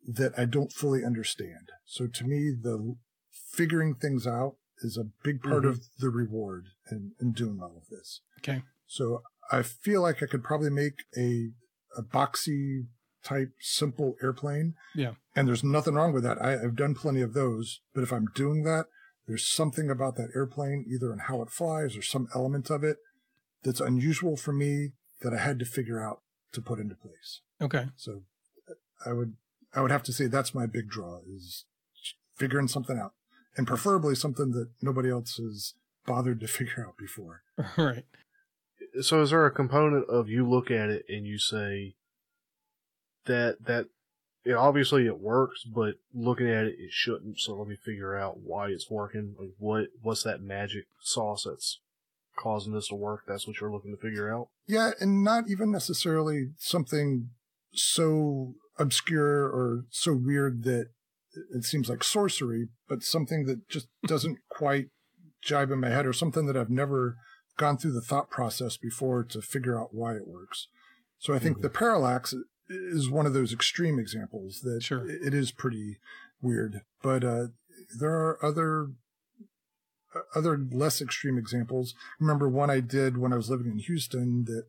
that 0.07 0.37
I 0.37 0.45
don't 0.45 0.71
fully 0.71 1.03
understand. 1.03 1.69
So 1.85 2.07
to 2.07 2.23
me, 2.23 2.51
the 2.51 2.95
figuring 3.31 3.95
things 3.95 4.25
out 4.27 4.55
is 4.79 4.97
a 4.97 5.09
big 5.23 5.41
part 5.41 5.63
Mhm. 5.63 5.69
of 5.69 5.81
the 5.97 6.09
reward 6.09 6.67
in, 6.91 7.13
in 7.19 7.31
doing 7.31 7.59
all 7.61 7.77
of 7.77 7.87
this. 7.89 8.21
Okay. 8.39 8.63
So 8.85 9.23
I 9.51 9.61
feel 9.61 10.01
like 10.01 10.21
I 10.23 10.25
could 10.25 10.43
probably 10.43 10.69
make 10.69 11.03
a 11.17 11.49
a 11.97 12.03
boxy 12.03 12.87
type 13.23 13.51
simple 13.59 14.15
airplane. 14.21 14.75
Yeah. 14.93 15.13
And 15.35 15.47
there's 15.47 15.63
nothing 15.63 15.95
wrong 15.95 16.13
with 16.13 16.23
that. 16.23 16.41
I, 16.41 16.53
I've 16.53 16.75
done 16.75 16.93
plenty 16.93 17.21
of 17.21 17.33
those. 17.33 17.81
But 17.93 18.03
if 18.03 18.11
I'm 18.13 18.27
doing 18.35 18.63
that, 18.63 18.85
there's 19.27 19.47
something 19.47 19.89
about 19.89 20.15
that 20.17 20.29
airplane, 20.35 20.85
either 20.87 21.11
in 21.11 21.19
how 21.19 21.41
it 21.41 21.49
flies 21.49 21.97
or 21.97 22.01
some 22.01 22.27
element 22.35 22.69
of 22.69 22.83
it, 22.83 22.97
that's 23.63 23.79
unusual 23.79 24.37
for 24.37 24.53
me 24.53 24.91
that 25.21 25.33
I 25.33 25.39
had 25.39 25.57
to 25.59 25.65
figure 25.65 26.01
out 26.01 26.21
to 26.53 26.61
put 26.61 26.79
into 26.79 26.95
place. 26.95 27.41
Okay. 27.61 27.87
So 27.95 28.21
I 29.05 29.13
would 29.13 29.33
I 29.73 29.81
would 29.81 29.91
have 29.91 30.03
to 30.03 30.13
say 30.13 30.27
that's 30.27 30.55
my 30.55 30.67
big 30.67 30.87
draw 30.89 31.19
is 31.27 31.65
figuring 32.35 32.67
something 32.67 32.97
out. 32.97 33.13
And 33.57 33.65
preferably 33.65 34.15
something 34.15 34.51
that 34.51 34.69
nobody 34.81 35.09
else 35.09 35.37
has 35.37 35.73
bothered 36.05 36.39
to 36.41 36.47
figure 36.59 36.85
out 36.87 36.97
before. 36.97 37.41
All 37.57 37.65
right. 37.85 38.05
So 39.01 39.21
is 39.21 39.31
there 39.31 39.45
a 39.45 39.51
component 39.51 40.09
of 40.09 40.29
you 40.29 40.47
look 40.47 40.71
at 40.71 40.89
it 40.89 41.05
and 41.09 41.25
you 41.25 41.37
say 41.37 41.95
that 43.25 43.65
that 43.65 43.87
yeah, 44.45 44.57
obviously 44.57 45.07
it 45.07 45.19
works, 45.19 45.63
but 45.63 45.95
looking 46.13 46.47
at 46.47 46.65
it, 46.65 46.75
it 46.77 46.91
shouldn't. 46.91 47.39
So 47.39 47.55
let 47.55 47.67
me 47.67 47.75
figure 47.75 48.15
out 48.15 48.39
why 48.41 48.67
it's 48.67 48.89
working. 48.89 49.35
Like 49.39 49.49
what 49.57 49.87
what's 50.01 50.23
that 50.23 50.41
magic 50.41 50.85
sauce 51.01 51.45
that's 51.45 51.79
causing 52.37 52.73
this 52.73 52.89
to 52.89 52.95
work? 52.95 53.21
That's 53.27 53.47
what 53.47 53.59
you're 53.59 53.71
looking 53.71 53.95
to 53.95 54.01
figure 54.01 54.33
out. 54.33 54.49
Yeah, 54.67 54.91
and 54.99 55.23
not 55.23 55.45
even 55.49 55.71
necessarily 55.71 56.49
something 56.59 57.29
so 57.73 58.53
obscure 58.77 59.45
or 59.45 59.85
so 59.89 60.13
weird 60.13 60.63
that 60.63 60.87
it 61.53 61.63
seems 61.63 61.89
like 61.89 62.03
sorcery, 62.03 62.67
but 62.87 63.03
something 63.03 63.45
that 63.45 63.67
just 63.67 63.87
doesn't 64.05 64.37
quite 64.49 64.85
jibe 65.41 65.71
in 65.71 65.79
my 65.79 65.89
head 65.89 66.05
or 66.05 66.13
something 66.13 66.45
that 66.45 66.57
I've 66.57 66.69
never 66.69 67.17
gone 67.57 67.77
through 67.77 67.93
the 67.93 68.01
thought 68.01 68.29
process 68.29 68.77
before 68.77 69.23
to 69.23 69.41
figure 69.41 69.79
out 69.79 69.93
why 69.93 70.15
it 70.15 70.27
works. 70.27 70.67
So 71.17 71.33
I 71.33 71.39
think 71.39 71.57
Mhm. 71.57 71.61
the 71.61 71.69
parallax 71.69 72.33
is 72.67 73.09
one 73.09 73.25
of 73.25 73.33
those 73.33 73.53
extreme 73.53 73.99
examples 73.99 74.61
that 74.61 74.83
Sure. 74.83 75.07
it 75.09 75.33
is 75.33 75.51
pretty 75.51 75.99
weird. 76.41 76.81
But 77.01 77.23
uh, 77.23 77.47
there 77.97 78.11
are 78.13 78.43
other 78.43 78.89
uh, 80.13 80.21
other 80.33 80.57
less 80.57 81.01
extreme 81.01 81.37
examples. 81.37 81.93
Remember 82.21 82.47
one 82.47 82.69
I 82.69 82.79
did 82.79 83.17
when 83.17 83.33
I 83.33 83.35
was 83.35 83.49
living 83.49 83.67
in 83.69 83.79
Houston 83.79 84.45
that 84.45 84.63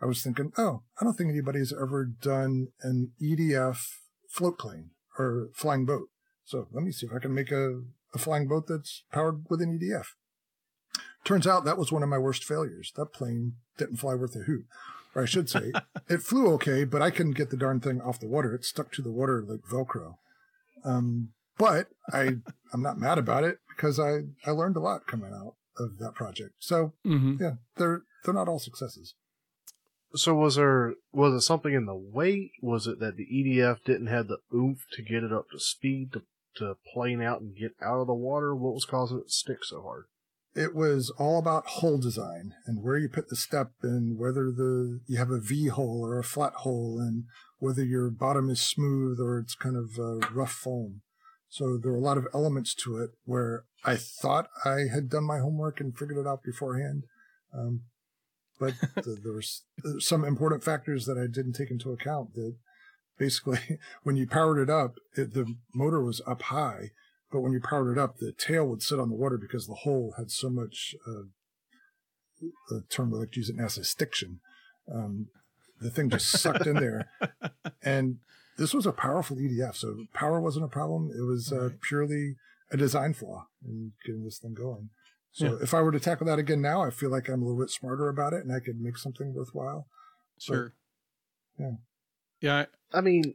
I 0.00 0.06
was 0.06 0.22
thinking, 0.22 0.52
oh, 0.56 0.84
I 1.00 1.04
don't 1.04 1.14
think 1.14 1.30
anybody's 1.30 1.72
ever 1.72 2.04
done 2.04 2.68
an 2.82 3.12
EDF 3.20 4.00
float 4.28 4.56
plane 4.58 4.90
or 5.18 5.48
flying 5.52 5.84
boat. 5.84 6.10
So 6.44 6.68
let 6.70 6.84
me 6.84 6.92
see 6.92 7.06
if 7.06 7.12
I 7.12 7.18
can 7.18 7.34
make 7.34 7.50
a, 7.50 7.82
a 8.14 8.18
flying 8.18 8.46
boat 8.46 8.66
that's 8.68 9.02
powered 9.10 9.46
with 9.50 9.60
an 9.62 9.72
EDF. 9.76 10.14
Turns 11.24 11.46
out 11.46 11.64
that 11.64 11.78
was 11.78 11.90
one 11.90 12.02
of 12.02 12.08
my 12.08 12.18
worst 12.18 12.44
failures. 12.44 12.92
That 12.96 13.12
plane 13.12 13.54
didn't 13.78 13.96
fly 13.96 14.14
worth 14.14 14.36
a 14.36 14.40
hoot. 14.40 14.66
Or 15.14 15.22
I 15.22 15.26
should 15.26 15.48
say, 15.48 15.72
it 16.08 16.22
flew 16.22 16.52
okay, 16.54 16.84
but 16.84 17.00
I 17.02 17.10
couldn't 17.10 17.36
get 17.36 17.50
the 17.50 17.56
darn 17.56 17.80
thing 17.80 18.00
off 18.00 18.20
the 18.20 18.28
water. 18.28 18.54
It 18.54 18.64
stuck 18.64 18.92
to 18.92 19.02
the 19.02 19.12
water 19.12 19.44
like 19.46 19.60
Velcro. 19.60 20.16
Um, 20.84 21.30
but 21.56 21.88
I, 22.12 22.36
I'm 22.72 22.82
not 22.82 22.98
mad 22.98 23.16
about 23.16 23.44
it 23.44 23.58
because 23.74 23.98
I, 23.98 24.22
I 24.44 24.50
learned 24.50 24.76
a 24.76 24.80
lot 24.80 25.06
coming 25.06 25.32
out 25.32 25.54
of 25.78 25.98
that 25.98 26.14
project. 26.14 26.52
So 26.58 26.92
hmm 27.04 27.36
yeah, 27.40 27.54
they're, 27.76 28.02
they're 28.24 28.34
not 28.34 28.48
all 28.48 28.58
successes. 28.58 29.14
So 30.14 30.34
was 30.34 30.54
there 30.56 30.94
was 31.12 31.34
it 31.34 31.40
something 31.40 31.74
in 31.74 31.86
the 31.86 31.94
weight? 31.94 32.52
Was 32.62 32.86
it 32.86 33.00
that 33.00 33.16
the 33.16 33.26
EDF 33.26 33.82
didn't 33.84 34.06
have 34.06 34.28
the 34.28 34.38
oomph 34.54 34.86
to 34.92 35.02
get 35.02 35.24
it 35.24 35.32
up 35.32 35.46
to 35.50 35.58
speed 35.58 36.12
to 36.12 36.22
to 36.56 36.76
plane 36.92 37.20
out 37.20 37.40
and 37.40 37.56
get 37.56 37.72
out 37.82 38.00
of 38.00 38.06
the 38.06 38.14
water? 38.14 38.54
What 38.54 38.74
was 38.74 38.84
causing 38.84 39.18
it 39.18 39.24
to 39.24 39.32
stick 39.32 39.64
so 39.64 39.82
hard? 39.82 40.04
It 40.54 40.74
was 40.74 41.10
all 41.18 41.38
about 41.38 41.66
hull 41.66 41.98
design 41.98 42.54
and 42.66 42.82
where 42.82 42.96
you 42.96 43.08
put 43.08 43.28
the 43.28 43.36
step 43.36 43.72
and 43.82 44.18
whether 44.18 44.52
the 44.52 45.00
you 45.06 45.18
have 45.18 45.30
a 45.30 45.40
V 45.40 45.68
hull 45.68 46.02
or 46.04 46.18
a 46.18 46.24
flat 46.24 46.52
hull 46.58 46.98
and 47.00 47.24
whether 47.58 47.84
your 47.84 48.10
bottom 48.10 48.48
is 48.50 48.60
smooth 48.60 49.18
or 49.18 49.38
it's 49.38 49.54
kind 49.54 49.76
of 49.76 49.98
uh, 49.98 50.26
rough 50.32 50.52
foam. 50.52 51.00
So 51.48 51.76
there 51.76 51.92
were 51.92 51.98
a 51.98 52.02
lot 52.02 52.18
of 52.18 52.26
elements 52.34 52.74
to 52.84 52.98
it 52.98 53.10
where 53.24 53.64
I 53.84 53.96
thought 53.96 54.48
I 54.64 54.86
had 54.92 55.08
done 55.08 55.24
my 55.24 55.38
homework 55.38 55.80
and 55.80 55.96
figured 55.96 56.18
it 56.18 56.28
out 56.28 56.42
beforehand. 56.42 57.04
Um, 57.52 57.82
but 58.58 58.74
the, 58.96 59.18
there 59.22 59.32
was 59.32 59.62
some 59.98 60.24
important 60.24 60.62
factors 60.62 61.06
that 61.06 61.18
I 61.18 61.26
didn't 61.26 61.54
take 61.54 61.70
into 61.70 61.92
account 61.92 62.34
that 62.34 62.56
basically 63.18 63.78
when 64.02 64.16
you 64.16 64.26
powered 64.26 64.58
it 64.58 64.70
up, 64.70 64.96
it, 65.16 65.34
the 65.34 65.54
motor 65.74 66.02
was 66.02 66.20
up 66.26 66.42
high 66.42 66.90
but 67.34 67.40
when 67.40 67.52
you 67.52 67.60
powered 67.60 67.90
it 67.96 68.00
up, 68.00 68.18
the 68.18 68.30
tail 68.32 68.64
would 68.68 68.80
sit 68.80 69.00
on 69.00 69.08
the 69.08 69.16
water 69.16 69.36
because 69.36 69.66
the 69.66 69.74
hull 69.74 70.14
had 70.16 70.30
so 70.30 70.48
much, 70.48 70.94
uh, 71.04 71.24
the 72.70 72.82
term 72.88 73.10
we 73.10 73.18
like 73.18 73.32
to 73.32 73.40
use 73.40 73.50
at 73.50 73.56
NASA, 73.56 73.84
stiction. 73.84 74.38
Um, 74.92 75.26
the 75.80 75.90
thing 75.90 76.10
just 76.10 76.30
sucked 76.30 76.66
in 76.66 76.76
there. 76.76 77.10
And 77.82 78.18
this 78.56 78.72
was 78.72 78.86
a 78.86 78.92
powerful 78.92 79.36
EDF, 79.36 79.74
so 79.74 80.06
power 80.14 80.40
wasn't 80.40 80.64
a 80.64 80.68
problem. 80.68 81.10
It 81.10 81.22
was 81.22 81.52
uh, 81.52 81.60
Right. 81.70 81.80
purely 81.82 82.36
a 82.70 82.76
design 82.76 83.12
flaw 83.12 83.48
in 83.66 83.92
getting 84.06 84.24
this 84.24 84.38
thing 84.38 84.54
going. 84.54 84.90
So 85.32 85.46
Yeah. 85.56 85.62
if 85.62 85.74
I 85.74 85.82
were 85.82 85.92
to 85.92 86.00
tackle 86.00 86.26
that 86.28 86.38
again 86.38 86.62
now, 86.62 86.82
I 86.82 86.90
feel 86.90 87.10
like 87.10 87.28
I'm 87.28 87.42
a 87.42 87.46
little 87.46 87.60
bit 87.60 87.70
smarter 87.70 88.08
about 88.08 88.32
it 88.32 88.44
and 88.44 88.52
I 88.54 88.60
could 88.60 88.80
make 88.80 88.96
something 88.96 89.34
worthwhile. 89.34 89.88
Sure. 90.38 90.72
yeah. 91.58 91.72
Yeah. 92.40 92.66
I 92.92 93.00
mean, 93.00 93.34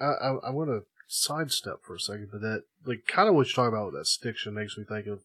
I 0.00 0.04
I, 0.04 0.28
I 0.48 0.50
want 0.50 0.70
to 0.70 0.84
sidestep 1.08 1.80
for 1.82 1.94
a 1.94 2.00
second, 2.00 2.28
but 2.30 2.42
that 2.42 2.62
like 2.84 3.06
kind 3.06 3.28
of 3.28 3.34
what 3.34 3.48
you're 3.48 3.54
talking 3.54 3.76
about 3.76 3.86
with 3.86 3.94
that 3.94 4.06
stiction 4.06 4.54
makes 4.54 4.76
me 4.76 4.84
think 4.84 5.06
of 5.06 5.20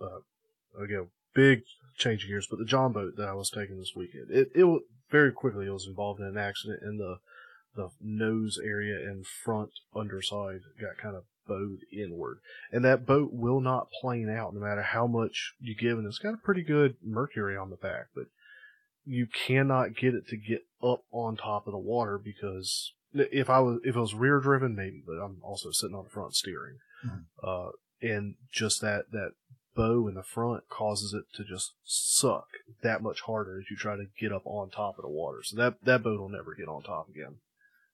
uh, 0.00 0.82
again 0.82 1.08
big 1.34 1.62
change 1.98 2.24
of 2.24 2.28
gears, 2.28 2.46
but 2.48 2.58
the 2.58 2.64
John 2.64 2.92
boat 2.92 3.16
that 3.16 3.28
I 3.28 3.34
was 3.34 3.50
taking 3.50 3.78
this 3.78 3.94
weekend, 3.94 4.30
it 4.30 4.50
it 4.54 4.82
very 5.10 5.32
quickly 5.32 5.66
it 5.66 5.72
was 5.72 5.86
involved 5.86 6.20
in 6.20 6.26
an 6.26 6.38
accident 6.38 6.80
in 6.82 6.96
the 6.96 7.18
the 7.76 7.90
nose 8.00 8.58
area 8.62 8.96
and 8.96 9.24
front 9.26 9.70
underside 9.94 10.60
got 10.80 10.98
kind 11.00 11.16
of 11.16 11.24
bowed 11.46 11.80
inward, 11.92 12.38
and 12.72 12.84
that 12.84 13.06
boat 13.06 13.30
will 13.32 13.60
not 13.60 13.90
plane 14.00 14.30
out 14.30 14.54
no 14.54 14.60
matter 14.60 14.82
how 14.82 15.06
much 15.06 15.54
you 15.60 15.74
give, 15.74 15.98
and 15.98 16.06
it's 16.06 16.18
got 16.18 16.34
a 16.34 16.38
pretty 16.38 16.62
good 16.62 16.96
mercury 17.04 17.56
on 17.56 17.70
the 17.70 17.76
back, 17.76 18.06
but 18.14 18.26
you 19.04 19.26
cannot 19.26 19.96
get 19.96 20.14
it 20.14 20.26
to 20.28 20.36
get 20.36 20.64
up 20.82 21.02
on 21.10 21.36
top 21.36 21.66
of 21.66 21.72
the 21.72 21.78
water 21.78 22.18
because 22.18 22.92
if 23.12 23.50
I 23.50 23.60
was 23.60 23.80
if 23.84 23.96
it 23.96 24.00
was 24.00 24.14
rear 24.14 24.40
driven 24.40 24.74
maybe, 24.74 25.02
but 25.06 25.14
I'm 25.22 25.38
also 25.42 25.70
sitting 25.70 25.96
on 25.96 26.04
the 26.04 26.10
front 26.10 26.34
steering, 26.34 26.78
Mhm. 27.04 27.24
uh, 27.42 27.70
and 28.02 28.36
just 28.50 28.80
that 28.80 29.10
that 29.12 29.32
bow 29.74 30.08
in 30.08 30.14
the 30.14 30.22
front 30.22 30.68
causes 30.68 31.14
it 31.14 31.24
to 31.34 31.44
just 31.44 31.74
suck 31.84 32.48
that 32.82 33.02
much 33.02 33.20
harder 33.22 33.58
as 33.60 33.70
you 33.70 33.76
try 33.76 33.96
to 33.96 34.06
get 34.18 34.32
up 34.32 34.42
on 34.44 34.68
top 34.70 34.98
of 34.98 35.02
the 35.02 35.08
water. 35.08 35.42
So 35.42 35.56
that 35.56 35.82
that 35.84 36.02
boat 36.02 36.18
will 36.20 36.28
never 36.28 36.54
get 36.54 36.68
on 36.68 36.82
top 36.82 37.08
again. 37.08 37.38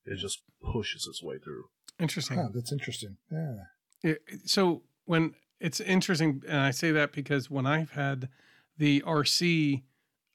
It 0.04 0.16
just 0.16 0.42
pushes 0.62 1.06
its 1.06 1.22
way 1.22 1.38
through. 1.38 1.64
Interesting. 1.98 2.36
Huh, 2.38 2.48
that's 2.54 2.72
interesting. 2.72 3.16
Yeah. 3.30 3.56
It- 4.02 4.22
so 4.48 4.82
when 5.04 5.34
it's 5.60 5.80
interesting, 5.80 6.42
and 6.46 6.58
I 6.60 6.70
say 6.70 6.92
that 6.92 7.12
because 7.12 7.50
when 7.50 7.66
I've 7.66 7.92
had 7.92 8.28
the 8.76 9.02
RC 9.06 9.84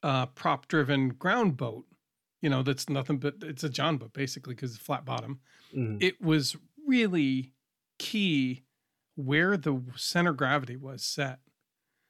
uh, 0.02 0.26
prop 0.26 0.66
driven 0.66 1.10
ground 1.10 1.56
boat, 1.56 1.86
you 2.42 2.50
know, 2.50 2.62
that's 2.62 2.90
nothing 2.90 3.18
but 3.18 3.36
it's 3.40 3.64
a 3.64 3.70
John 3.70 3.96
boat 3.96 4.12
basically 4.12 4.54
because 4.54 4.74
it's 4.74 4.82
flat 4.84 5.04
bottom. 5.06 5.40
Mhm. 5.74 6.02
It 6.02 6.20
was 6.20 6.56
really 6.86 7.54
key 7.98 8.64
where 9.14 9.56
the 9.56 9.80
center 9.96 10.32
gravity 10.32 10.76
was 10.76 11.02
set. 11.02 11.38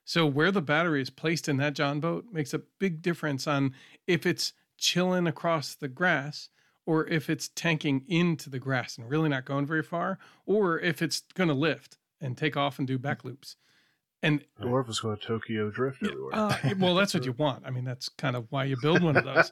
So 0.04 0.26
where 0.26 0.50
the 0.50 0.62
battery 0.62 1.00
is 1.00 1.10
placed 1.10 1.48
in 1.48 1.58
that 1.58 1.74
John 1.74 2.00
boat 2.00 2.26
makes 2.32 2.52
a 2.54 2.58
big 2.80 3.02
difference 3.02 3.46
on 3.46 3.74
if 4.06 4.26
it's 4.26 4.52
chilling 4.78 5.26
across 5.28 5.74
the 5.76 5.88
grass 5.88 6.48
or 6.86 7.06
if 7.06 7.30
it's 7.30 7.48
tanking 7.48 8.04
into 8.08 8.50
the 8.50 8.58
grass 8.58 8.98
and 8.98 9.08
really 9.08 9.28
not 9.28 9.44
going 9.44 9.64
very 9.66 9.84
far, 9.84 10.18
or 10.46 10.80
if 10.80 11.00
it's 11.00 11.20
going 11.34 11.46
to 11.48 11.54
lift 11.54 11.98
and 12.20 12.36
take 12.36 12.56
off 12.56 12.78
and 12.80 12.88
do 12.88 12.98
back 12.98 13.24
loops. 13.24 13.54
And 14.24 14.44
if 14.60 14.88
it's 14.88 15.00
going 15.00 15.16
to 15.16 15.26
Tokyo 15.26 15.70
drift 15.70 15.98
yeah, 16.00 16.10
everywhere. 16.10 16.34
uh, 16.34 16.56
well, 16.78 16.94
that's 16.94 17.12
what 17.12 17.24
you 17.24 17.32
want. 17.32 17.64
I 17.66 17.70
mean, 17.70 17.84
that's 17.84 18.08
kind 18.08 18.36
of 18.36 18.46
why 18.50 18.64
you 18.64 18.76
build 18.80 19.02
one 19.02 19.16
of 19.16 19.24
those. 19.24 19.50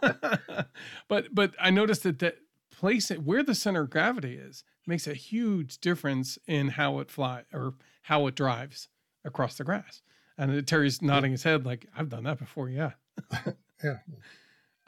but 1.08 1.34
but 1.34 1.54
I 1.60 1.70
noticed 1.70 2.04
that 2.04 2.18
that 2.20 2.36
place 2.70 3.10
it 3.10 3.22
where 3.22 3.42
the 3.42 3.54
center 3.54 3.82
of 3.82 3.90
gravity 3.90 4.34
is 4.34 4.64
makes 4.86 5.06
a 5.06 5.14
huge 5.14 5.78
difference 5.78 6.38
in 6.46 6.68
how 6.68 7.00
it 7.00 7.10
fly 7.10 7.42
or 7.52 7.74
how 8.02 8.26
it 8.26 8.34
drives 8.34 8.88
across 9.24 9.56
the 9.56 9.64
grass. 9.64 10.00
And 10.38 10.66
Terry's 10.66 11.02
nodding 11.02 11.32
his 11.32 11.42
head 11.42 11.66
like 11.66 11.86
I've 11.96 12.08
done 12.08 12.24
that 12.24 12.38
before. 12.38 12.68
Yeah. 12.68 12.92
Yeah. 13.84 13.98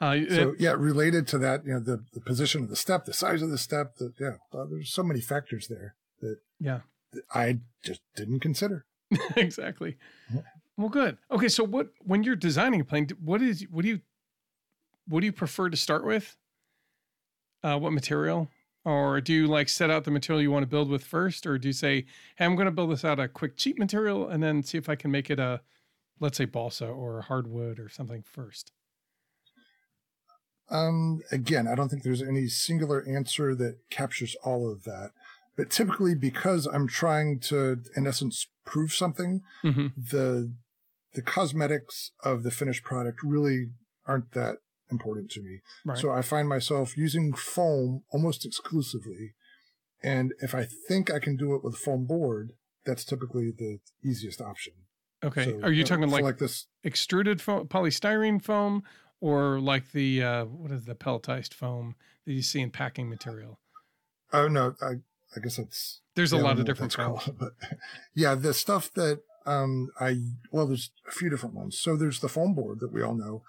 Uh, 0.01 0.17
So 0.29 0.55
yeah, 0.57 0.71
related 0.71 1.27
to 1.27 1.37
that, 1.37 1.63
you 1.63 1.73
know, 1.73 1.79
the, 1.79 2.03
the 2.13 2.21
position 2.21 2.63
of 2.63 2.69
the 2.69 2.75
step, 2.75 3.05
the 3.05 3.13
size 3.13 3.43
of 3.43 3.51
the 3.51 3.57
step, 3.59 3.97
that 3.97 4.13
yeah, 4.19 4.37
well, 4.51 4.67
there's 4.67 4.91
so 4.91 5.03
many 5.03 5.21
factors 5.21 5.67
there 5.67 5.93
that 6.21 6.37
yeah. 6.59 6.79
that 7.13 7.21
I 7.35 7.59
just 7.83 8.01
didn't 8.15 8.39
consider. 8.39 8.87
exactly. 9.35 9.97
Yeah. 10.33 10.41
Well, 10.77 10.89
good. 10.89 11.17
Okay, 11.29 11.49
so 11.49 11.63
what 11.63 11.89
when 11.99 12.23
you're 12.23 12.35
designing 12.35 12.81
a 12.81 12.85
plane, 12.85 13.07
what 13.23 13.41
is 13.41 13.65
what 13.69 13.83
do 13.83 13.89
you 13.89 14.01
what 15.07 15.19
do 15.19 15.25
you 15.25 15.33
prefer 15.33 15.69
to 15.69 15.77
start 15.77 16.05
with? 16.05 16.37
Uh, 17.63 17.77
what 17.77 17.93
material, 17.93 18.49
or 18.85 19.21
do 19.21 19.33
you 19.33 19.45
like 19.47 19.69
set 19.69 19.91
out 19.91 20.03
the 20.03 20.11
material 20.11 20.41
you 20.41 20.49
want 20.49 20.63
to 20.63 20.67
build 20.67 20.89
with 20.89 21.03
first, 21.03 21.45
or 21.45 21.59
do 21.59 21.67
you 21.67 21.73
say, 21.73 22.05
"Hey, 22.35 22.45
I'm 22.45 22.55
going 22.55 22.65
to 22.65 22.71
build 22.71 22.91
this 22.91 23.05
out 23.05 23.19
of 23.19 23.33
quick 23.33 23.57
cheap 23.57 23.77
material, 23.77 24.27
and 24.27 24.41
then 24.41 24.63
see 24.63 24.77
if 24.79 24.89
I 24.89 24.95
can 24.95 25.11
make 25.11 25.29
it 25.29 25.39
a, 25.39 25.61
let's 26.19 26.37
say 26.37 26.45
balsa 26.45 26.87
or 26.87 27.21
hardwood 27.21 27.79
or 27.79 27.89
something 27.89 28.23
first? 28.23 28.71
Um, 30.69 31.21
again, 31.31 31.67
I 31.67 31.75
don't 31.75 31.89
think 31.89 32.03
there's 32.03 32.21
any 32.23 32.47
singular 32.47 33.03
answer 33.07 33.53
that 33.55 33.77
captures 33.89 34.35
all 34.43 34.71
of 34.71 34.85
that. 34.85 35.11
But 35.57 35.69
typically, 35.69 36.15
because 36.15 36.65
I'm 36.65 36.87
trying 36.87 37.39
to, 37.41 37.83
in 37.95 38.07
essence, 38.07 38.47
prove 38.65 38.93
something, 38.93 39.41
hmm 39.61 39.87
the 39.97 40.53
the 41.13 41.21
cosmetics 41.21 42.11
of 42.23 42.43
the 42.43 42.51
finished 42.51 42.83
product 42.83 43.19
really 43.21 43.71
aren't 44.07 44.31
that 44.31 44.57
important 44.89 45.29
to 45.31 45.41
me. 45.41 45.59
Right. 45.85 45.97
So 45.97 46.09
I 46.11 46.21
find 46.21 46.47
myself 46.47 46.95
using 46.97 47.33
foam 47.33 48.03
almost 48.11 48.45
exclusively. 48.45 49.33
And 50.01 50.33
if 50.39 50.55
I 50.55 50.65
think 50.87 51.11
I 51.11 51.19
can 51.19 51.35
do 51.35 51.53
it 51.53 51.63
with 51.63 51.75
foam 51.77 52.05
board, 52.05 52.53
that's 52.85 53.03
typically 53.03 53.51
the 53.51 53.79
easiest 54.03 54.41
option. 54.41 54.73
okay. 55.23 55.45
So, 55.45 55.59
Are 55.63 55.71
you 55.71 55.83
talking 55.83 56.09
like, 56.09 56.23
like 56.23 56.37
this? 56.37 56.67
extruded 56.83 57.41
foam, 57.41 57.67
polystyrene 57.67 58.41
foam, 58.41 58.83
or 59.19 59.59
like 59.59 59.91
the 59.91 60.23
uh, 60.23 60.45
what 60.45 60.71
is 60.71 60.85
the 60.85 60.95
pelletized 60.95 61.53
foam 61.53 61.95
that 62.25 62.31
you 62.33 62.41
see 62.41 62.61
in 62.61 62.71
packing 62.71 63.09
material? 63.09 63.59
Oh 64.33 64.47
no, 64.47 64.75
I 64.81 64.93
I 65.35 65.39
guess 65.39 65.57
that's 65.57 66.01
There's 66.15 66.31
a 66.33 66.37
lot 66.37 66.59
of 66.59 66.65
different 66.65 66.93
called, 66.95 67.35
but 67.39 67.53
yeah, 68.13 68.35
the 68.35 68.53
stuff 68.53 68.91
that 68.93 69.21
um 69.45 69.89
I 69.99 70.17
well, 70.51 70.67
there's 70.67 70.91
a 71.07 71.11
few 71.11 71.29
different 71.29 71.55
ones. 71.55 71.79
So 71.79 71.95
there's 71.95 72.19
the 72.19 72.29
foam 72.29 72.53
board 72.53 72.79
that 72.79 72.91
we 72.91 73.01
all 73.01 73.15
know, 73.15 73.43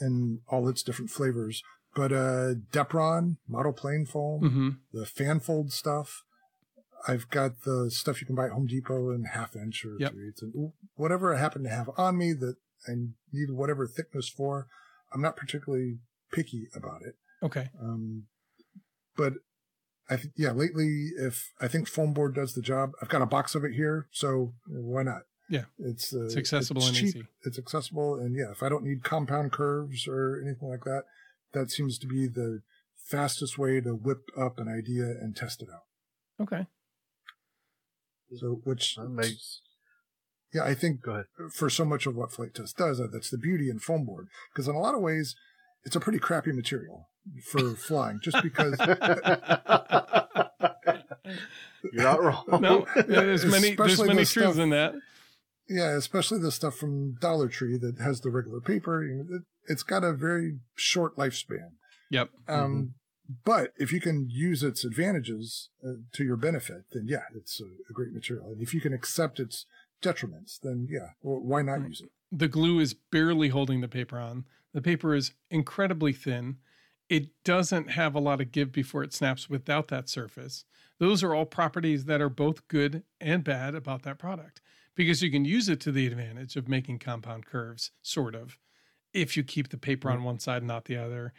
and 0.00 0.40
all 0.48 0.68
its 0.68 0.82
different 0.82 1.10
flavors. 1.10 1.62
But 1.94 2.12
uh 2.12 2.54
Depron 2.72 3.36
model 3.48 3.72
plane 3.72 4.06
foam, 4.06 4.40
hmm 4.40 4.68
the 4.92 5.06
fanfold 5.06 5.72
stuff. 5.72 6.24
I've 7.06 7.30
got 7.30 7.62
the 7.62 7.90
stuff 7.90 8.20
you 8.20 8.26
can 8.26 8.34
buy 8.34 8.46
at 8.46 8.50
Home 8.52 8.66
Depot 8.66 9.10
in 9.10 9.24
half 9.24 9.54
inch 9.54 9.84
or 9.84 9.96
Yep. 9.98 10.12
three 10.12 10.28
eighths, 10.28 10.42
and 10.42 10.72
whatever 10.96 11.34
I 11.34 11.38
happen 11.38 11.62
to 11.62 11.68
have 11.70 11.88
on 11.96 12.18
me 12.18 12.32
that 12.32 12.56
I 12.88 12.92
need 13.32 13.50
whatever 13.50 13.86
thickness 13.86 14.28
for. 14.28 14.66
I'm 15.12 15.22
not 15.22 15.36
particularly 15.36 15.98
picky 16.32 16.68
about 16.74 17.02
it. 17.02 17.14
Okay. 17.42 17.70
Um, 17.80 18.24
but 19.16 19.34
I 20.10 20.16
think, 20.16 20.32
yeah, 20.36 20.52
lately, 20.52 21.10
if 21.18 21.52
I 21.60 21.68
think 21.68 21.86
foam 21.86 22.12
board 22.14 22.34
does 22.34 22.54
the 22.54 22.62
job, 22.62 22.92
I've 23.02 23.10
got 23.10 23.22
a 23.22 23.26
box 23.26 23.54
of 23.54 23.64
it 23.64 23.74
here, 23.74 24.08
so 24.10 24.54
why 24.66 25.02
not? 25.02 25.22
Yeah. 25.50 25.64
It's, 25.78 26.14
uh, 26.14 26.24
It's 26.24 26.36
accessible 26.36 26.80
it's 26.82 26.88
and 26.88 26.96
cheap, 26.96 27.06
easy. 27.08 27.26
It's 27.44 27.58
accessible. 27.58 28.14
And 28.14 28.34
yeah, 28.36 28.50
if 28.50 28.62
I 28.62 28.68
don't 28.68 28.84
need 28.84 29.02
compound 29.02 29.52
curves 29.52 30.06
or 30.06 30.42
anything 30.44 30.68
like 30.68 30.84
that, 30.84 31.04
that 31.52 31.70
seems 31.70 31.98
to 31.98 32.06
be 32.06 32.26
the 32.26 32.60
fastest 32.96 33.58
way 33.58 33.80
to 33.80 33.90
whip 33.94 34.28
up 34.36 34.58
an 34.58 34.68
idea 34.68 35.04
and 35.04 35.34
test 35.34 35.62
it 35.62 35.68
out. 35.72 35.84
Okay. 36.42 36.66
So, 38.36 38.60
which, 38.64 38.96
makes. 39.08 39.62
yeah, 40.52 40.64
I 40.64 40.74
think 40.74 41.00
for 41.50 41.70
so 41.70 41.84
much 41.86 42.04
of 42.06 42.14
what 42.14 42.30
Flite 42.30 42.54
Test 42.54 42.76
does, 42.76 43.00
uh, 43.00 43.06
that's 43.10 43.30
the 43.30 43.38
beauty 43.38 43.70
in 43.70 43.78
foam 43.78 44.04
board. 44.04 44.28
Because 44.52 44.68
in 44.68 44.74
a 44.74 44.80
lot 44.80 44.94
of 44.94 45.00
ways, 45.00 45.34
it's 45.84 45.96
a 45.96 46.00
pretty 46.00 46.18
crappy 46.18 46.52
material 46.52 47.08
for 47.42 47.74
flying, 47.76 48.20
just 48.22 48.42
because 48.42 48.76
You're 51.92 52.02
not 52.02 52.22
wrong. 52.22 52.44
No, 52.60 52.86
there's 53.06 53.44
many 53.44 53.74
there's 53.74 53.98
many 54.00 54.14
the 54.20 54.24
truths 54.24 54.30
stuff- 54.32 54.58
in 54.58 54.70
that. 54.70 54.94
Yeah, 55.70 55.96
especially 55.96 56.38
the 56.38 56.50
stuff 56.50 56.76
from 56.76 57.16
Dollar 57.20 57.46
Tree 57.48 57.76
that 57.76 57.98
has 58.00 58.22
the 58.22 58.30
regular 58.30 58.60
paper. 58.60 59.04
It, 59.04 59.42
it's 59.66 59.82
got 59.82 60.02
a 60.02 60.14
very 60.14 60.60
short 60.74 61.16
lifespan. 61.16 61.72
Yep. 62.10 62.30
Um, 62.48 62.94
But 63.44 63.74
if 63.76 63.92
you 63.92 64.00
can 64.00 64.28
use 64.30 64.62
its 64.62 64.82
advantages 64.82 65.68
uh, 65.86 65.96
to 66.14 66.24
your 66.24 66.36
benefit, 66.36 66.84
then 66.92 67.04
yeah, 67.06 67.24
it's 67.36 67.60
a, 67.60 67.64
a 67.90 67.92
great 67.92 68.14
material. 68.14 68.46
And 68.50 68.62
if 68.62 68.72
you 68.72 68.80
can 68.80 68.94
accept 68.94 69.38
its 69.38 69.66
detriments, 70.02 70.58
then 70.58 70.88
yeah, 70.90 71.10
well, 71.20 71.38
why 71.42 71.60
not 71.60 71.80
Right. 71.80 71.88
use 71.90 72.00
it? 72.00 72.08
The 72.32 72.48
glue 72.48 72.78
is 72.80 72.94
barely 72.94 73.48
holding 73.48 73.82
the 73.82 73.88
paper 73.88 74.18
on. 74.18 74.46
The 74.72 74.80
paper 74.80 75.14
is 75.14 75.32
incredibly 75.50 76.14
thin. 76.14 76.56
It 77.08 77.28
doesn't 77.44 77.90
have 77.92 78.14
a 78.14 78.20
lot 78.20 78.40
of 78.40 78.52
give 78.52 78.72
before 78.72 79.02
it 79.02 79.14
snaps 79.14 79.48
without 79.48 79.88
that 79.88 80.08
surface. 80.08 80.64
Those 80.98 81.22
are 81.22 81.34
all 81.34 81.46
properties 81.46 82.04
that 82.04 82.20
are 82.20 82.28
both 82.28 82.66
good 82.68 83.02
and 83.20 83.44
bad 83.44 83.74
about 83.74 84.02
that 84.02 84.18
product 84.18 84.60
because 84.94 85.22
you 85.22 85.30
can 85.30 85.44
use 85.44 85.68
it 85.68 85.80
to 85.80 85.92
the 85.92 86.06
advantage 86.06 86.56
of 86.56 86.68
making 86.68 86.98
compound 86.98 87.46
curves, 87.46 87.92
sort 88.02 88.34
of, 88.34 88.58
if 89.14 89.36
you 89.36 89.44
keep 89.44 89.68
the 89.68 89.78
paper 89.78 90.08
mm-hmm. 90.08 90.18
on 90.18 90.24
one 90.24 90.38
side 90.38 90.58
and 90.58 90.66
not 90.66 90.86
the 90.86 90.96
other. 90.96 91.32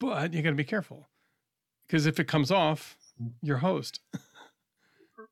But 0.00 0.32
you 0.32 0.42
got 0.42 0.50
to 0.50 0.56
be 0.56 0.64
careful 0.64 1.10
because 1.86 2.06
if 2.06 2.18
it 2.18 2.26
comes 2.26 2.50
off, 2.50 2.96
your 3.42 3.58
host. 3.58 4.00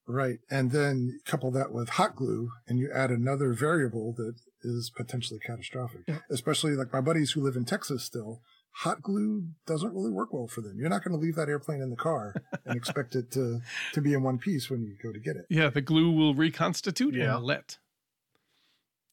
Right. 0.07 0.41
And 0.51 0.71
then 0.73 1.21
couple 1.25 1.51
that 1.53 1.73
with 1.73 1.91
hot 1.91 2.17
glue 2.17 2.51
and 2.67 2.79
you 2.79 2.91
add 2.93 3.11
another 3.11 3.53
variable 3.53 4.13
that 4.15 4.35
is 4.63 4.91
potentially 4.95 5.41
catastrophic. 5.41 6.03
Yeah. 6.07 6.19
Especially 6.31 6.73
like 6.73 6.93
my 6.93 7.01
buddies 7.01 7.33
who 7.33 7.43
live 7.43 7.57
in 7.57 7.65
Texas 7.65 8.05
still, 8.05 8.43
hot 8.77 9.03
glue 9.03 9.45
doesn't 9.67 9.93
really 9.95 10.11
work 10.11 10.33
well 10.33 10.47
for 10.49 10.61
them. 10.63 10.79
You're 10.79 10.89
not 10.89 11.05
going 11.05 11.13
to 11.17 11.21
leave 11.23 11.37
that 11.37 11.49
airplane 11.49 11.81
in 11.83 11.91
the 11.91 11.97
car 11.97 12.35
and 12.65 12.77
expect 12.77 13.15
it 13.15 13.31
to, 13.33 13.61
to 13.93 14.01
be 14.01 14.15
in 14.15 14.23
one 14.23 14.39
piece 14.39 14.71
when 14.71 14.83
you 14.83 14.97
go 15.03 15.13
to 15.13 15.19
get 15.21 15.37
it. 15.37 15.47
Yeah, 15.51 15.69
the 15.69 15.81
glue 15.83 16.11
will 16.11 16.35
reconstitute 16.35 17.15
Yeah. 17.15 17.37
and 17.37 17.45
let. 17.45 17.79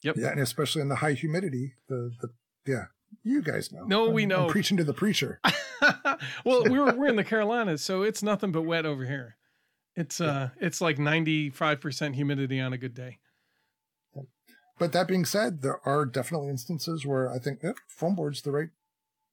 Yep. 0.01 0.15
Yeah. 0.17 0.29
And 0.29 0.39
especially 0.39 0.81
in 0.81 0.87
the 0.89 0.95
high 0.95 1.13
humidity, 1.13 1.73
the, 1.89 2.11
the, 2.21 2.29
yeah, 2.65 2.85
you 3.23 3.41
guys 3.41 3.71
know. 3.71 3.83
No, 3.83 4.09
we 4.09 4.21
I'm- 4.23 4.29
know. 4.29 4.43
I'm 4.45 4.49
preaching 4.49 4.77
to 4.77 4.83
the 4.85 4.93
preacher. 4.93 5.41
well, 6.45 6.63
we're 6.65 6.93
we're 6.95 7.07
in 7.07 7.15
the 7.17 7.23
Carolinas, 7.23 7.81
so 7.81 8.03
it's 8.03 8.21
nothing 8.23 8.51
but 8.51 8.61
wet 8.61 8.85
over 8.85 9.05
here. 9.05 9.35
It's 9.95 10.21
uh 10.21 10.49
it's 10.61 10.79
like 10.79 10.97
95% 10.97 12.15
humidity 12.15 12.59
on 12.61 12.71
a 12.71 12.77
good 12.77 12.93
day. 12.93 13.19
But 14.77 14.93
that 14.93 15.07
being 15.09 15.25
said, 15.25 15.61
there 15.61 15.81
are 15.85 16.05
definitely 16.05 16.47
instances 16.47 17.05
where 17.05 17.29
I 17.29 17.37
think 17.39 17.59
eh, 17.63 17.73
foam 17.87 18.15
board's 18.15 18.41
the 18.41 18.51
right 18.51 18.69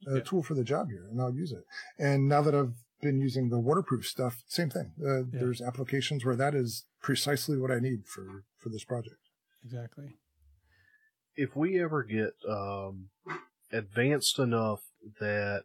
uh, 0.06 0.14
Yeah. 0.16 0.20
tool 0.22 0.42
for 0.42 0.54
the 0.54 0.64
job 0.64 0.88
here, 0.90 1.06
and 1.10 1.20
I'll 1.20 1.34
use 1.34 1.52
it. 1.52 1.64
And 1.98 2.28
now 2.28 2.42
that 2.42 2.54
I've 2.54 2.74
been 3.00 3.20
using 3.20 3.48
the 3.50 3.58
waterproof 3.58 4.06
stuff, 4.06 4.42
same 4.46 4.70
thing. 4.70 4.92
Uh, 5.00 5.18
Yeah. 5.24 5.40
There's 5.40 5.60
applications 5.62 6.24
where 6.24 6.36
that 6.36 6.54
is 6.54 6.84
precisely 7.00 7.56
what 7.58 7.70
I 7.70 7.78
need 7.78 8.06
for 8.06 8.44
for 8.58 8.68
this 8.70 8.84
project. 8.84 9.16
Exactly. 9.64 10.16
if 11.38 11.54
we 11.54 11.78
ever 11.82 12.02
get 12.02 12.32
um, 12.48 13.10
advanced 13.72 14.38
enough 14.38 14.80
that 15.20 15.64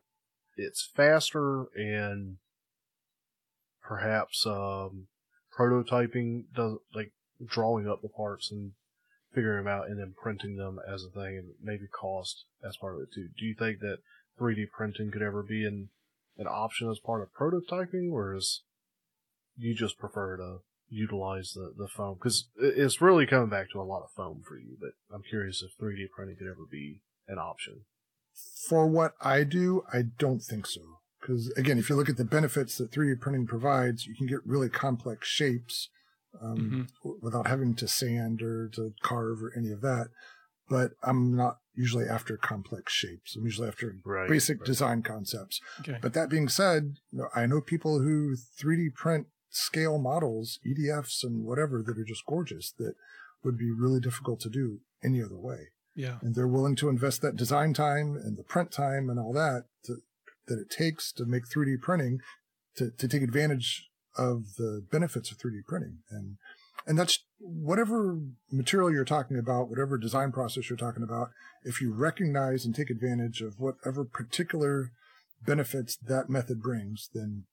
it's 0.58 0.84
faster 0.94 1.66
and 1.76 2.38
perhaps 3.82 4.46
um, 4.46 5.08
prototyping 5.58 6.44
does 6.54 6.78
like 6.94 7.12
drawing 7.46 7.88
up 7.88 8.02
the 8.02 8.10
parts 8.10 8.52
and 8.52 8.72
figuring 9.34 9.64
them 9.64 9.74
out 9.74 9.88
and 9.88 9.98
then 10.00 10.14
printing 10.22 10.58
them 10.58 10.78
as 10.88 11.04
a 11.04 11.10
thing 11.10 11.38
and 11.38 11.50
maybe 11.64 11.88
cost 11.88 12.44
as 12.68 12.76
part 12.78 12.96
of 12.96 13.02
it 13.02 13.10
too. 13.14 13.30
Do 13.38 13.46
you 13.46 13.56
think 13.58 13.80
that 13.80 14.00
3D 14.42 14.72
printing 14.72 15.12
could 15.12 15.22
ever 15.22 15.44
be 15.44 15.66
an 15.66 15.90
an 16.38 16.48
option 16.48 16.90
as 16.90 16.98
part 17.00 17.22
of 17.22 17.30
prototyping, 17.34 18.12
or 18.12 18.36
is 18.36 18.64
you 19.56 19.76
just 19.76 20.00
prefer 20.00 20.38
to 20.38 20.58
utilize 20.90 21.52
the, 21.54 21.74
the 21.78 21.88
foam 21.88 22.16
because 22.16 22.48
it's 22.58 23.02
really 23.02 23.26
coming 23.28 23.50
back 23.50 23.70
to 23.72 23.80
a 23.80 23.84
lot 23.84 24.02
of 24.04 24.10
foam 24.16 24.42
for 24.48 24.58
you. 24.58 24.76
But 24.80 24.92
I'm 25.14 25.24
curious 25.30 25.62
if 25.62 25.78
3D 25.78 26.10
printing 26.16 26.38
could 26.38 26.48
ever 26.48 26.66
be 26.70 27.02
an 27.28 27.38
option. 27.38 27.82
For 28.68 28.88
what 28.88 29.14
I 29.22 29.44
do, 29.44 29.84
I 29.94 30.04
don't 30.18 30.42
think 30.42 30.66
so. 30.66 30.82
Because 31.20 31.50
again, 31.56 31.78
if 31.78 31.90
you 31.90 31.96
look 31.96 32.10
at 32.10 32.18
the 32.18 32.24
benefits 32.26 32.78
that 32.78 32.92
3D 32.92 33.20
printing 33.20 33.46
provides, 33.46 34.08
you 34.08 34.16
can 34.16 34.26
get 34.26 34.40
really 34.46 34.70
complex 34.70 35.28
shapes 35.28 35.90
um, 36.42 36.58
Mhm. 36.58 36.88
w- 37.04 37.20
without 37.22 37.48
having 37.48 37.76
to 37.76 37.88
sand 37.88 38.42
or 38.42 38.70
to 38.70 38.94
carve 39.04 39.44
or 39.44 39.52
any 39.56 39.72
of 39.72 39.82
that. 39.82 40.08
But 40.72 40.94
I'm 41.04 41.36
not 41.36 41.58
usually 41.76 42.06
after 42.06 42.38
complex 42.38 42.94
shapes. 42.94 43.36
I'm 43.36 43.44
usually 43.44 43.68
after 43.68 43.94
Right. 44.06 44.30
basic 44.30 44.60
right. 44.60 44.66
design 44.66 45.04
concepts. 45.04 45.60
Okay. 45.82 46.00
But 46.02 46.14
that 46.14 46.30
being 46.30 46.48
said, 46.48 46.96
you 47.12 47.20
know, 47.20 47.28
I 47.36 47.46
know 47.46 47.60
people 47.60 48.00
who 48.00 48.38
3D 48.58 48.96
print 48.96 49.28
scale 49.50 50.00
models, 50.00 50.60
EDFs 50.66 51.24
and 51.24 51.44
whatever 51.44 51.84
that 51.84 51.98
are 51.98 52.06
just 52.06 52.26
gorgeous 52.26 52.72
that 52.78 52.94
would 53.44 53.58
be 53.58 53.70
really 53.70 54.00
difficult 54.00 54.40
to 54.42 54.50
do 54.50 54.80
any 55.04 55.22
other 55.22 55.38
way. 55.38 55.68
Yeah. 55.94 56.20
And 56.22 56.36
they're 56.36 56.48
willing 56.48 56.78
to 56.78 56.88
invest 56.88 57.22
that 57.22 57.36
design 57.36 57.74
time 57.74 58.16
and 58.16 58.38
the 58.38 58.44
print 58.44 58.72
time 58.72 59.10
and 59.10 59.20
all 59.20 59.34
that 59.34 59.66
to, 59.86 59.98
that 60.48 60.58
it 60.60 60.70
takes 60.70 61.12
to 61.14 61.26
make 61.26 61.44
3D 61.50 61.82
printing 61.82 62.20
to, 62.78 62.92
to 62.92 63.08
take 63.10 63.24
advantage 63.24 63.90
of 64.18 64.56
the 64.58 64.86
benefits 64.90 65.32
of 65.32 65.38
3D 65.38 65.66
printing. 65.68 66.00
And 66.10 66.38
and 66.86 66.98
that's 66.98 67.20
whatever 67.40 68.20
material 68.52 68.92
you're 68.92 69.06
talking 69.06 69.38
about, 69.38 69.70
whatever 69.70 69.98
design 69.98 70.32
process 70.32 70.70
you're 70.70 70.78
talking 70.78 71.04
about, 71.04 71.30
if 71.64 71.82
you 71.82 71.94
recognize 71.94 72.66
and 72.66 72.76
take 72.76 72.90
advantage 72.90 73.42
of 73.42 73.60
whatever 73.60 74.04
particular 74.04 74.92
benefits 75.44 75.98
that 75.98 76.30
method 76.30 76.62
brings, 76.62 77.10
then 77.14 77.46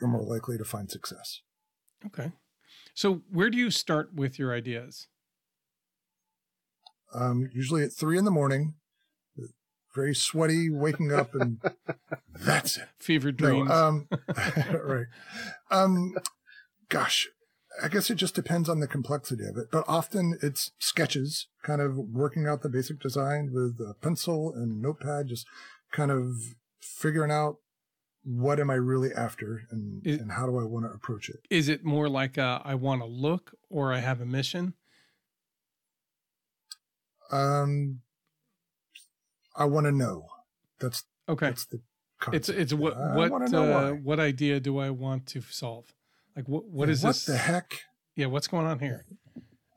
you're 0.00 0.08
more 0.08 0.22
likely 0.22 0.56
to 0.58 0.64
find 0.64 0.90
success. 0.90 1.40
Okay. 2.06 2.32
So 2.94 3.22
where 3.30 3.50
do 3.50 3.58
you 3.58 3.70
start 3.70 4.14
with 4.14 4.38
your 4.38 4.54
ideas? 4.54 5.08
Um, 7.12 7.50
usually 7.52 7.82
at 7.82 7.92
three 7.92 8.18
in 8.18 8.24
the 8.24 8.30
morning, 8.30 8.74
very 9.94 10.14
sweaty, 10.14 10.70
waking 10.70 11.12
up, 11.12 11.34
and 11.34 11.60
that's 12.34 12.76
it. 12.76 12.88
Fever 12.98 13.32
dreams. 13.32 13.68
No, 13.68 13.74
um, 13.74 14.08
right. 14.84 15.06
Um, 15.70 16.14
gosh, 16.88 17.28
I 17.82 17.88
guess 17.88 18.10
it 18.10 18.16
just 18.16 18.34
depends 18.34 18.68
on 18.68 18.80
the 18.80 18.86
complexity 18.86 19.44
of 19.44 19.56
it, 19.56 19.68
but 19.70 19.84
often 19.88 20.38
it's 20.42 20.72
sketches, 20.78 21.46
kind 21.62 21.80
of 21.80 21.96
working 21.96 22.46
out 22.46 22.62
the 22.62 22.68
basic 22.68 23.00
design 23.00 23.50
with 23.52 23.78
a 23.80 23.94
pencil 24.00 24.52
and 24.54 24.80
notepad, 24.82 25.28
just 25.28 25.46
kind 25.92 26.10
of 26.10 26.36
figuring 26.80 27.30
out 27.30 27.56
what 28.22 28.60
am 28.60 28.70
I 28.70 28.74
really 28.74 29.10
after 29.16 29.62
and, 29.70 30.06
Is- 30.06 30.20
and 30.20 30.32
how 30.32 30.46
do 30.46 30.58
I 30.58 30.64
want 30.64 30.84
to 30.86 30.90
approach 30.92 31.28
it. 31.30 31.40
Is 31.48 31.68
it 31.68 31.84
more 31.84 32.08
like 32.08 32.36
a, 32.36 32.60
I 32.64 32.74
want 32.74 33.00
to 33.02 33.06
look 33.06 33.52
or 33.70 33.92
I 33.92 34.00
have 34.00 34.20
a 34.20 34.26
mission? 34.26 34.74
Um, 37.32 38.00
I 39.56 39.64
want 39.64 39.86
to 39.86 39.92
know. 39.92 40.26
That's 40.80 41.04
Okay. 41.28 41.46
that's 41.46 41.66
the 41.66 41.76
It's 42.32 42.48
concept. 42.48 42.58
it's 42.58 42.74
what 42.74 42.96
I 42.96 43.16
what 43.16 43.30
wanna 43.30 43.62
uh, 43.62 43.90
what 43.92 44.18
idea 44.18 44.58
do 44.60 44.78
I 44.78 44.90
want 44.90 45.26
to 45.28 45.40
solve? 45.42 45.86
Like 46.36 46.48
what 46.48 46.64
what 46.66 46.88
Yeah, 46.88 46.92
is 46.92 47.02
what 47.02 47.10
this? 47.10 47.26
the 47.26 47.36
heck? 47.36 47.80
Yeah, 48.16 48.26
what's 48.26 48.46
going 48.48 48.66
on 48.66 48.78
here? 48.78 49.04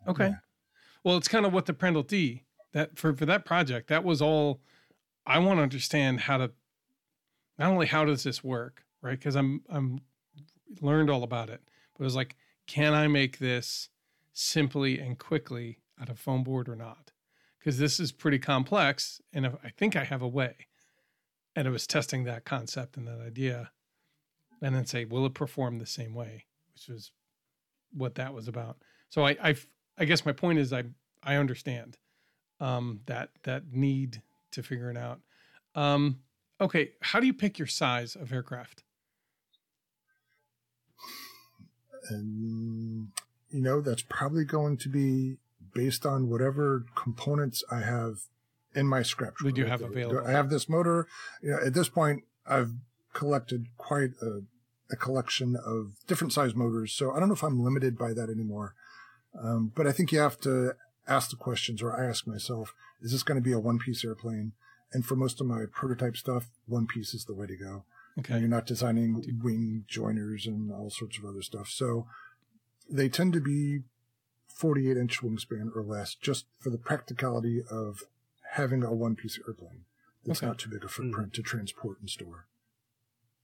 Okay. 0.08 0.28
Yeah. 0.30 0.36
Well, 1.04 1.18
it's 1.18 1.28
kind 1.28 1.46
of 1.46 1.54
what 1.54 1.66
the 1.66 1.74
Prandtl 1.74 2.06
D 2.08 2.44
that 2.74 2.98
for 2.98 3.14
for 3.16 3.26
that 3.26 3.46
project 3.46 3.88
that 3.90 4.04
was 4.04 4.22
all. 4.22 4.62
I 5.26 5.40
want 5.40 5.60
to 5.60 5.64
understand 5.64 6.22
how 6.22 6.38
to 6.38 6.52
not 7.58 7.72
only 7.72 7.88
how 7.88 8.04
does 8.06 8.24
this 8.24 8.44
work, 8.44 8.84
right? 9.02 9.18
Because 9.18 9.36
I'm 9.36 9.62
I'm 9.70 10.02
learned 10.82 11.10
all 11.10 11.24
about 11.24 11.50
it, 11.50 11.62
but 11.96 12.04
it 12.04 12.06
was 12.06 12.16
like, 12.16 12.36
can 12.68 12.94
I 12.94 13.08
make 13.08 13.40
this 13.40 13.90
simply 14.34 15.00
and 15.00 15.18
quickly 15.18 15.80
out 16.02 16.10
of 16.10 16.20
foam 16.20 16.44
board 16.44 16.68
or 16.68 16.76
not? 16.76 17.12
Because 17.60 17.78
this 17.78 18.00
is 18.00 18.12
pretty 18.12 18.40
complex, 18.40 19.22
and 19.32 19.46
if, 19.46 19.54
I 19.64 19.70
think 19.70 19.96
I 19.96 20.04
have 20.04 20.22
a 20.22 20.28
way. 20.28 20.68
And 21.56 21.68
it 21.68 21.72
was 21.72 21.86
testing 21.88 22.24
that 22.24 22.44
concept 22.46 22.98
and 22.98 23.08
that 23.08 23.22
idea, 23.22 23.72
and 24.64 24.74
then 24.76 24.88
say, 24.88 25.06
will 25.06 25.28
it 25.28 25.36
perform 25.36 25.78
the 25.78 25.86
same 25.86 26.16
way? 26.16 26.46
Which 26.74 26.88
was 26.88 27.12
what 27.96 28.16
that 28.16 28.34
was 28.34 28.48
about. 28.48 28.78
So 29.10 29.28
I, 29.28 29.38
I, 29.44 29.56
I 30.00 30.06
guess 30.06 30.26
my 30.26 30.32
point 30.32 30.58
is 30.58 30.74
I, 30.74 30.86
I 31.22 31.36
understand. 31.36 31.98
um, 32.64 33.02
that 33.08 33.30
that 33.44 33.74
need 33.74 34.22
to 34.52 34.64
figure 34.64 34.90
it 34.90 34.98
out. 34.98 35.20
Um, 35.76 36.20
okay, 36.62 36.92
how 37.02 37.20
do 37.20 37.28
you 37.28 37.34
pick 37.34 37.60
your 37.60 37.68
size 37.68 38.16
of 38.16 38.32
aircraft? 38.32 38.84
And 42.10 43.10
you 43.50 43.62
know, 43.62 43.82
that's 43.82 44.04
probably 44.04 44.46
going 44.46 44.78
to 44.78 44.90
be 44.90 45.38
based 45.74 46.06
on 46.06 46.30
whatever 46.30 46.86
components 46.96 47.64
I 47.70 47.80
have 47.80 48.22
in 48.74 48.88
my 48.88 49.04
scrap. 49.04 49.36
That 49.44 49.58
you 49.58 49.66
have 49.66 49.82
available. 49.82 50.26
I 50.26 50.32
have 50.32 50.50
this 50.50 50.70
motor. 50.70 51.08
You 51.42 51.52
know, 51.52 51.60
at 51.66 51.74
this 51.74 51.90
point, 51.90 52.24
I've 52.48 52.72
collected 53.14 53.68
quite 53.78 54.12
a, 54.22 54.42
a 54.94 54.96
collection 54.96 55.56
of 55.56 55.94
different 56.08 56.32
size 56.34 56.54
motors, 56.56 56.92
so 56.94 57.12
I 57.12 57.20
don't 57.20 57.28
know 57.30 57.36
if 57.36 57.44
I'm 57.44 57.64
limited 57.64 57.98
by 57.98 58.14
that 58.14 58.30
anymore. 58.30 58.76
Um, 59.38 59.72
but 59.76 59.88
I 59.88 59.92
think 59.92 60.12
you 60.12 60.20
have 60.20 60.40
to 60.42 60.76
ask 61.08 61.30
the 61.32 61.36
questions, 61.36 61.82
or 61.82 61.90
I 62.00 62.06
ask 62.08 62.28
myself, 62.28 62.74
is 63.02 63.12
this 63.12 63.24
going 63.24 63.42
to 63.42 63.50
be 63.50 63.52
a 63.52 63.60
one-piece 63.60 64.06
airplane? 64.06 64.54
And 64.94 65.06
for 65.06 65.16
most 65.16 65.42
of 65.42 65.48
my 65.48 65.64
prototype 65.72 66.16
stuff, 66.16 66.46
one 66.68 66.86
piece 66.88 67.14
is 67.16 67.26
the 67.26 67.34
way 67.34 67.48
to 67.48 67.58
go. 67.58 67.84
And 68.16 68.26
Okay, 68.26 68.40
you're 68.40 68.48
not 68.58 68.68
designing 68.68 69.40
wing 69.44 69.86
joiners 69.88 70.46
and 70.46 70.72
all 70.72 70.92
sorts 70.92 71.18
of 71.18 71.26
other 71.26 71.42
stuff. 71.42 71.68
So 71.70 72.06
they 72.90 73.10
tend 73.10 73.34
to 73.34 73.42
be 73.42 73.80
48 74.48 74.96
inch 74.98 75.22
wingspan 75.22 75.76
or 75.76 75.82
less, 75.84 76.14
just 76.14 76.46
for 76.60 76.70
the 76.70 76.78
practicality 76.78 77.64
of 77.72 78.04
having 78.52 78.84
a 78.84 78.94
one 78.94 79.16
piece 79.16 79.40
airplane 79.48 79.86
that's 80.26 80.40
Okay. 80.40 80.48
not 80.48 80.60
too 80.60 80.70
big 80.70 80.84
a 80.84 80.88
footprint 80.88 81.34
to 81.34 81.42
transport 81.42 82.00
and 82.00 82.10
store. 82.10 82.46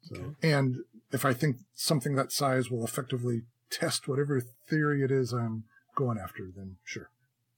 So, 0.01 0.15
Okay. 0.15 0.51
and 0.51 0.77
if 1.11 1.25
I 1.25 1.33
think 1.33 1.57
something 1.73 2.15
that 2.15 2.31
size 2.31 2.69
will 2.71 2.83
effectively 2.83 3.43
test 3.69 4.07
whatever 4.07 4.39
theory 4.41 5.03
it 5.03 5.11
is 5.11 5.31
I'm 5.33 5.65
going 5.95 6.17
after, 6.17 6.49
then 6.55 6.77
sure. 6.83 7.09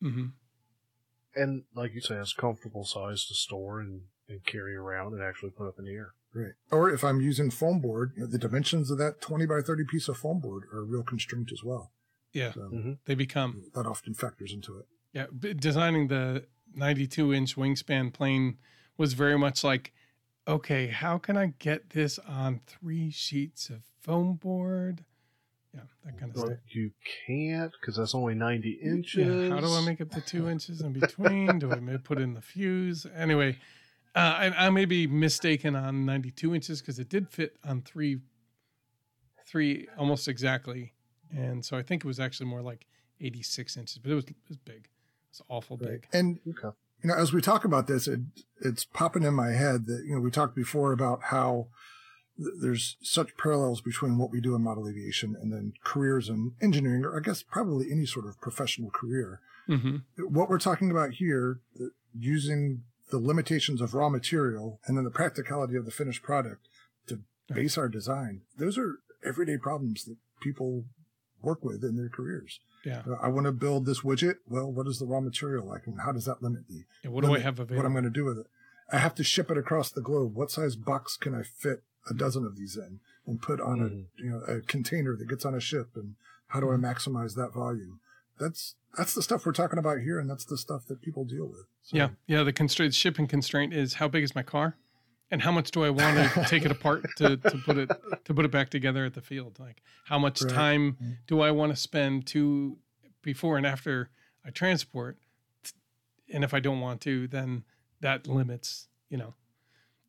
Mm-hmm. 0.02 0.28
And 1.36 1.64
like 1.76 1.94
you 1.94 2.02
say, 2.02 2.16
it's 2.16 2.34
a 2.38 2.42
comfortable 2.42 2.84
size 2.84 3.26
to 3.28 3.34
store 3.36 3.80
and, 3.80 4.02
and 4.28 4.44
carry 4.46 4.76
around 4.76 5.14
and 5.14 5.24
actually 5.24 5.52
put 5.52 5.68
up 5.68 5.76
in 5.80 5.86
the 5.86 5.92
air. 5.94 6.14
Right. 6.34 6.54
Or 6.72 6.90
if 6.90 7.04
I'm 7.04 7.22
using 7.22 7.52
foam 7.52 7.80
board, 7.80 8.14
you 8.16 8.22
know, 8.24 8.28
the 8.28 8.38
dimensions 8.38 8.90
of 8.92 8.98
that 8.98 9.22
20 9.22 9.46
by 9.46 9.62
30 9.62 9.84
piece 9.90 10.08
of 10.08 10.18
foam 10.18 10.40
board 10.40 10.64
are 10.74 10.80
a 10.80 10.84
real 10.84 11.04
constraint 11.04 11.52
as 11.52 11.64
well. 11.64 11.92
yeah, 12.34 12.54
So 12.54 12.62
Mhm. 12.62 12.98
they 13.06 13.16
become 13.16 13.66
that 13.74 13.86
often 13.86 14.14
factors 14.14 14.54
into 14.54 14.78
it. 14.80 14.86
Yeah, 15.12 15.26
designing 15.56 16.08
the 16.08 16.48
92 16.74 17.34
inch 17.34 17.58
wingspan 17.58 18.14
plane 18.14 18.58
was 18.98 19.14
very 19.14 19.38
much 19.38 19.64
like, 19.66 19.92
okay, 20.48 20.88
how 20.88 21.18
can 21.18 21.38
I 21.38 21.54
get 21.60 21.92
this 21.92 22.20
on 22.20 22.62
three 22.66 23.12
sheets 23.12 23.70
of 23.70 23.84
foam 24.02 24.34
board? 24.34 25.06
Yeah, 25.74 25.82
that 26.04 26.20
kind 26.20 26.32
of 26.32 26.38
stuff. 26.38 26.58
You 26.70 26.92
can't 27.26 27.72
because 27.80 27.96
that's 27.96 28.14
only 28.14 28.36
90 28.36 28.80
inches. 28.84 29.16
Yeah, 29.16 29.50
how 29.50 29.62
do 29.62 29.74
I 29.74 29.82
make 29.82 30.02
up 30.02 30.12
the 30.12 30.22
two 30.22 30.50
inches 30.50 30.82
in 30.82 30.94
between? 30.94 31.60
do 31.60 31.72
I 31.72 31.98
put 31.98 32.20
in 32.20 32.34
the 32.34 32.42
fuse? 32.42 33.06
Anyway, 33.16 33.58
uh, 34.16 34.20
I, 34.20 34.68
I 34.68 34.70
may 34.70 34.86
be 34.86 35.08
mistaken 35.08 35.76
on 35.76 36.06
92 36.06 36.54
inches 36.54 36.82
because 36.82 37.00
it 37.00 37.08
did 37.08 37.30
fit 37.30 37.56
on 37.64 37.82
three, 37.82 38.20
three 39.46 39.88
almost 39.98 40.28
exactly, 40.28 40.94
and 41.34 41.64
so 41.64 41.78
I 41.78 41.84
think 41.84 42.04
it 42.04 42.08
was 42.08 42.20
actually 42.20 42.48
more 42.48 42.62
like 42.62 42.86
86 43.22 43.78
inches, 43.78 43.98
but 43.98 44.12
it 44.12 44.16
was 44.16 44.26
it 44.26 44.36
was 44.50 44.58
big. 44.58 44.90
It's 45.30 45.40
was 45.40 45.46
awful 45.48 45.78
big. 45.78 46.08
And 46.12 46.40
Okay. 46.50 46.76
You 47.04 47.10
know, 47.10 47.16
as 47.16 47.34
we 47.34 47.42
talk 47.42 47.66
about 47.66 47.88
this, 47.88 48.08
it, 48.08 48.22
it's 48.62 48.86
popping 48.86 49.24
in 49.24 49.34
my 49.34 49.52
head 49.52 49.86
that 49.88 50.04
you 50.06 50.16
know 50.16 50.22
we 50.22 50.32
talked 50.32 50.56
before 50.56 50.92
about 50.92 51.24
how 51.24 51.68
th- 52.38 52.54
there's 52.62 52.98
such 53.02 53.38
parallels 53.38 53.82
between 53.82 54.18
what 54.18 54.32
we 54.32 54.42
do 54.42 54.56
in 54.56 54.64
model 54.64 54.88
aviation 54.88 55.36
and 55.40 55.52
then 55.52 55.74
careers 55.84 56.30
in 56.30 56.54
engineering, 56.62 57.04
or 57.04 57.18
I 57.18 57.22
guess 57.22 57.44
probably 57.44 57.92
any 57.92 58.06
sort 58.06 58.26
of 58.28 58.40
professional 58.40 58.92
career. 58.92 59.40
hmm 59.68 59.98
What 60.18 60.50
we're 60.50 60.60
talking 60.60 60.92
about 60.92 61.12
here, 61.14 61.60
using 62.18 62.84
the 63.10 63.20
limitations 63.20 63.82
of 63.82 63.94
raw 63.94 64.10
material 64.10 64.80
and 64.86 64.98
then 64.98 65.04
the 65.04 65.12
practicality 65.12 65.76
of 65.76 65.86
the 65.86 65.92
finished 65.92 66.24
product 66.24 66.68
to 67.08 67.20
base 67.54 67.78
our 67.78 67.90
design, 67.90 68.42
those 68.58 68.78
are 68.78 69.00
everyday 69.26 69.58
problems 69.58 70.06
that 70.06 70.18
people 70.42 70.86
work 71.44 71.64
with 71.64 71.84
in 71.84 71.96
their 71.98 72.10
careers. 72.10 72.60
Yeah. 72.86 73.04
I 73.22 73.28
want 73.28 73.46
to 73.46 73.52
build 73.52 73.86
this 73.86 74.02
widget. 74.02 74.36
Well, 74.48 74.72
what 74.72 74.88
is 74.88 75.00
the 75.00 75.06
raw 75.06 75.20
material 75.22 75.66
like, 75.68 75.86
and 75.88 76.02
how 76.02 76.12
does 76.12 76.26
that 76.26 76.42
limit 76.42 76.70
me? 76.70 76.86
Yeah, 77.04 77.12
what 77.12 77.22
do 77.22 77.28
I 77.28 77.32
limit 77.32 77.44
have 77.44 77.60
What? 77.60 77.86
I'm 77.86 77.92
going 77.94 78.04
to 78.06 78.10
do 78.10 78.26
with 78.26 78.38
it? 78.40 78.48
I 78.92 78.98
have 78.98 79.16
to 79.16 79.24
ship 79.24 79.50
it 79.52 79.58
across 79.58 79.92
the 79.92 80.02
globe. 80.02 80.36
What 80.36 80.52
size 80.52 80.76
box 80.76 81.16
can 81.18 81.34
I 81.36 81.44
fit 81.44 81.84
a 82.10 82.14
dozen 82.14 82.44
of 82.46 82.56
these 82.58 82.76
in 82.76 83.00
and 83.28 83.42
put 83.42 83.62
on 83.62 83.80
Mhm. 83.80 83.86
a 83.86 84.24
you 84.24 84.30
know 84.32 84.40
a 84.42 84.62
container 84.62 85.16
that 85.16 85.30
gets 85.30 85.46
on 85.46 85.54
a 85.56 85.60
ship? 85.62 85.92
And 85.96 86.16
how 86.48 86.60
do 86.60 86.72
I 86.72 86.76
maximize 86.76 87.36
that 87.36 87.54
volume? 87.54 88.00
That's 88.40 88.76
that's 88.98 89.14
the 89.14 89.22
stuff 89.22 89.46
we're 89.46 89.54
talking 89.54 89.80
about 89.80 90.00
here, 90.00 90.20
and 90.20 90.30
that's 90.30 90.44
the 90.44 90.58
stuff 90.58 90.86
that 90.88 91.02
people 91.02 91.24
deal 91.24 91.48
with. 91.48 91.66
So, 91.84 91.96
Yeah, 91.96 92.10
yeah. 92.28 92.44
The 92.44 92.52
constraint 92.52 92.94
shipping 92.94 93.28
constraint 93.28 93.74
is 93.74 93.94
how 93.96 94.08
big 94.10 94.24
is 94.24 94.36
my 94.36 94.44
car, 94.44 94.76
and 95.32 95.42
how 95.42 95.52
much 95.52 95.72
do 95.72 95.84
I 95.84 95.90
want 95.90 96.32
to 96.34 96.46
take 96.46 96.66
it 96.66 96.72
apart 96.72 97.06
to, 97.18 97.38
to 97.38 97.58
put 97.66 97.78
it 97.78 97.90
to 98.26 98.34
put 98.34 98.46
it 98.46 98.52
back 98.52 98.70
together 98.70 99.06
at 99.06 99.14
the 99.14 99.22
field? 99.22 99.58
Like 99.60 99.82
how 100.06 100.20
much 100.20 100.42
Right. 100.42 100.54
time 100.54 100.98
Mhm. 101.02 101.18
do 101.28 101.40
I 101.42 101.52
want 101.52 101.72
to 101.72 101.76
spend 101.76 102.28
to 102.28 102.78
before 103.22 103.58
and 103.58 103.66
after 103.66 104.10
I 104.46 104.50
transport? 104.52 105.18
And 106.34 106.44
if 106.44 106.54
I 106.54 106.60
don't 106.60 106.80
want 106.80 107.02
to, 107.02 107.28
then 107.28 107.64
that 108.02 108.28
limits. 108.28 108.88
You 109.10 109.18
know, 109.18 109.36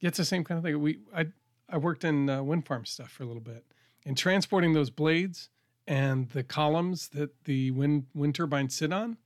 it's 0.01 0.19
the 0.19 0.25
same 0.25 0.45
kind 0.45 0.59
of 0.59 0.65
thing. 0.65 0.81
We 0.81 0.99
I 1.15 1.27
I 1.69 1.79
worked 1.79 2.05
in 2.05 2.29
uh, 2.29 2.43
wind 2.43 2.67
farm 2.67 2.85
stuff 2.85 3.11
for 3.11 3.23
a 3.23 3.27
little 3.27 3.43
bit, 3.43 3.65
and 4.05 4.17
transporting 4.17 4.73
those 4.75 4.91
blades 4.91 5.49
and 5.87 6.29
the 6.31 6.45
columns 6.45 7.09
that 7.09 7.45
the 7.45 7.71
wind 7.73 8.07
wind 8.15 8.35
turbines 8.35 8.75
sit 8.75 8.93
on 8.93 9.17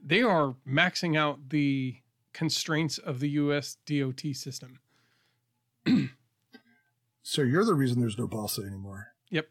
they 0.00 0.22
are 0.22 0.54
maxing 0.66 1.16
out 1.16 1.48
the 1.48 1.96
constraints 2.32 2.98
of 2.98 3.18
the 3.18 3.30
US 3.30 3.76
DOT 3.84 4.32
system. 4.32 4.78
So 7.30 7.42
you're 7.42 7.64
the 7.66 7.74
reason 7.74 8.00
there's 8.00 8.16
no 8.16 8.26
balsa 8.26 8.62
anymore. 8.62 9.08
Yep. 9.28 9.48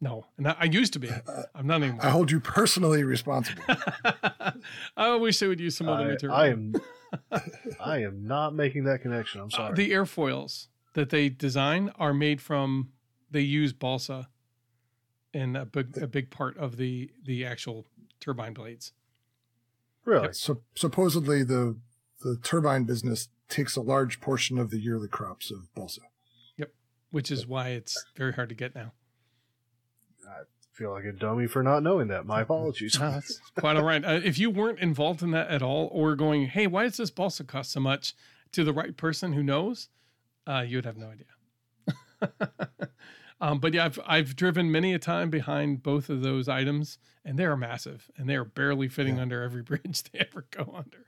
No, 0.00 0.26
and 0.38 0.46
I, 0.46 0.56
I 0.60 0.64
used 0.66 0.92
to 0.92 1.00
be. 1.00 1.10
I'm 1.52 1.66
not 1.66 1.82
anymore. 1.82 2.04
I 2.06 2.10
hold 2.10 2.30
you 2.30 2.38
personally 2.38 3.02
responsible. 3.02 3.64
I 4.96 5.16
wish 5.16 5.40
they 5.40 5.48
would 5.48 5.58
use 5.58 5.76
some 5.76 5.88
other 5.88 6.04
I, 6.04 6.08
material. 6.08 6.38
I 6.38 6.46
am 6.48 6.74
I 7.80 8.02
am 8.02 8.24
not 8.24 8.54
making 8.54 8.84
that 8.84 9.02
connection. 9.02 9.40
I'm 9.40 9.48
Uh, 9.48 9.56
sorry. 9.56 9.74
the 9.74 9.90
airfoils 9.90 10.68
that 10.94 11.10
they 11.10 11.28
design 11.28 11.92
are 11.98 12.14
made 12.14 12.40
from. 12.40 12.92
They 13.32 13.40
use 13.40 13.72
balsa 13.72 14.28
in 15.34 15.56
a 15.56 15.64
big 15.66 15.98
a 15.98 16.06
big 16.06 16.30
part 16.30 16.56
of 16.56 16.76
the 16.76 17.10
the 17.24 17.44
actual 17.44 17.84
turbine 18.20 18.54
blades. 18.54 18.92
really? 20.04 20.32
so 20.34 20.60
supposedly 20.76 21.42
the 21.42 21.76
the 22.20 22.36
turbine 22.44 22.84
business 22.84 23.28
takes 23.48 23.74
a 23.74 23.80
large 23.80 24.20
portion 24.20 24.56
of 24.56 24.70
the 24.70 24.78
yearly 24.78 25.08
crops 25.08 25.50
of 25.50 25.74
balsa. 25.74 26.02
Which 27.12 27.30
is 27.30 27.46
why 27.46 27.68
it's 27.68 28.04
very 28.16 28.32
hard 28.32 28.48
to 28.48 28.54
get 28.56 28.74
now. 28.74 28.92
I 30.28 30.42
feel 30.72 30.90
like 30.90 31.04
a 31.04 31.12
dummy 31.12 31.46
for 31.46 31.62
not 31.62 31.82
knowing 31.84 32.08
that. 32.08 32.26
My 32.26 32.40
apologies. 32.40 32.98
No, 32.98 33.10
that's 33.12 33.38
quite 33.56 33.76
all 33.76 33.84
right. 33.84 34.04
Uh, 34.04 34.20
if 34.24 34.38
you 34.38 34.50
weren't 34.50 34.80
involved 34.80 35.22
in 35.22 35.30
that 35.30 35.48
at 35.48 35.62
all, 35.62 35.88
or 35.92 36.16
going, 36.16 36.46
"Hey, 36.46 36.66
why 36.66 36.82
does 36.84 36.96
this 36.96 37.10
balsa 37.10 37.44
cost 37.44 37.70
so 37.70 37.78
much?" 37.80 38.14
to 38.52 38.64
the 38.64 38.72
right 38.74 38.98
person 38.98 39.32
who 39.32 39.42
knows, 39.42 39.88
uh, 40.46 40.62
you 40.66 40.76
would 40.76 40.84
have 40.84 40.98
no 40.98 41.08
idea. 41.10 42.48
um, 43.40 43.58
but 43.58 43.72
yeah, 43.74 43.84
I've 43.86 43.98
I've 44.06 44.36
driven 44.36 44.70
many 44.70 44.92
a 44.94 44.98
time 44.98 45.30
behind 45.30 45.82
both 45.82 46.08
of 46.10 46.22
those 46.22 46.48
items, 46.48 46.98
and 47.24 47.38
they 47.38 47.44
are 47.44 47.56
massive, 47.56 48.10
and 48.16 48.28
they 48.28 48.36
are 48.36 48.44
barely 48.44 48.88
fitting 48.88 49.16
Yeah. 49.16 49.22
under 49.22 49.42
every 49.42 49.62
bridge 49.70 50.02
they 50.12 50.18
ever 50.20 50.46
go 50.50 50.72
under. 50.76 51.06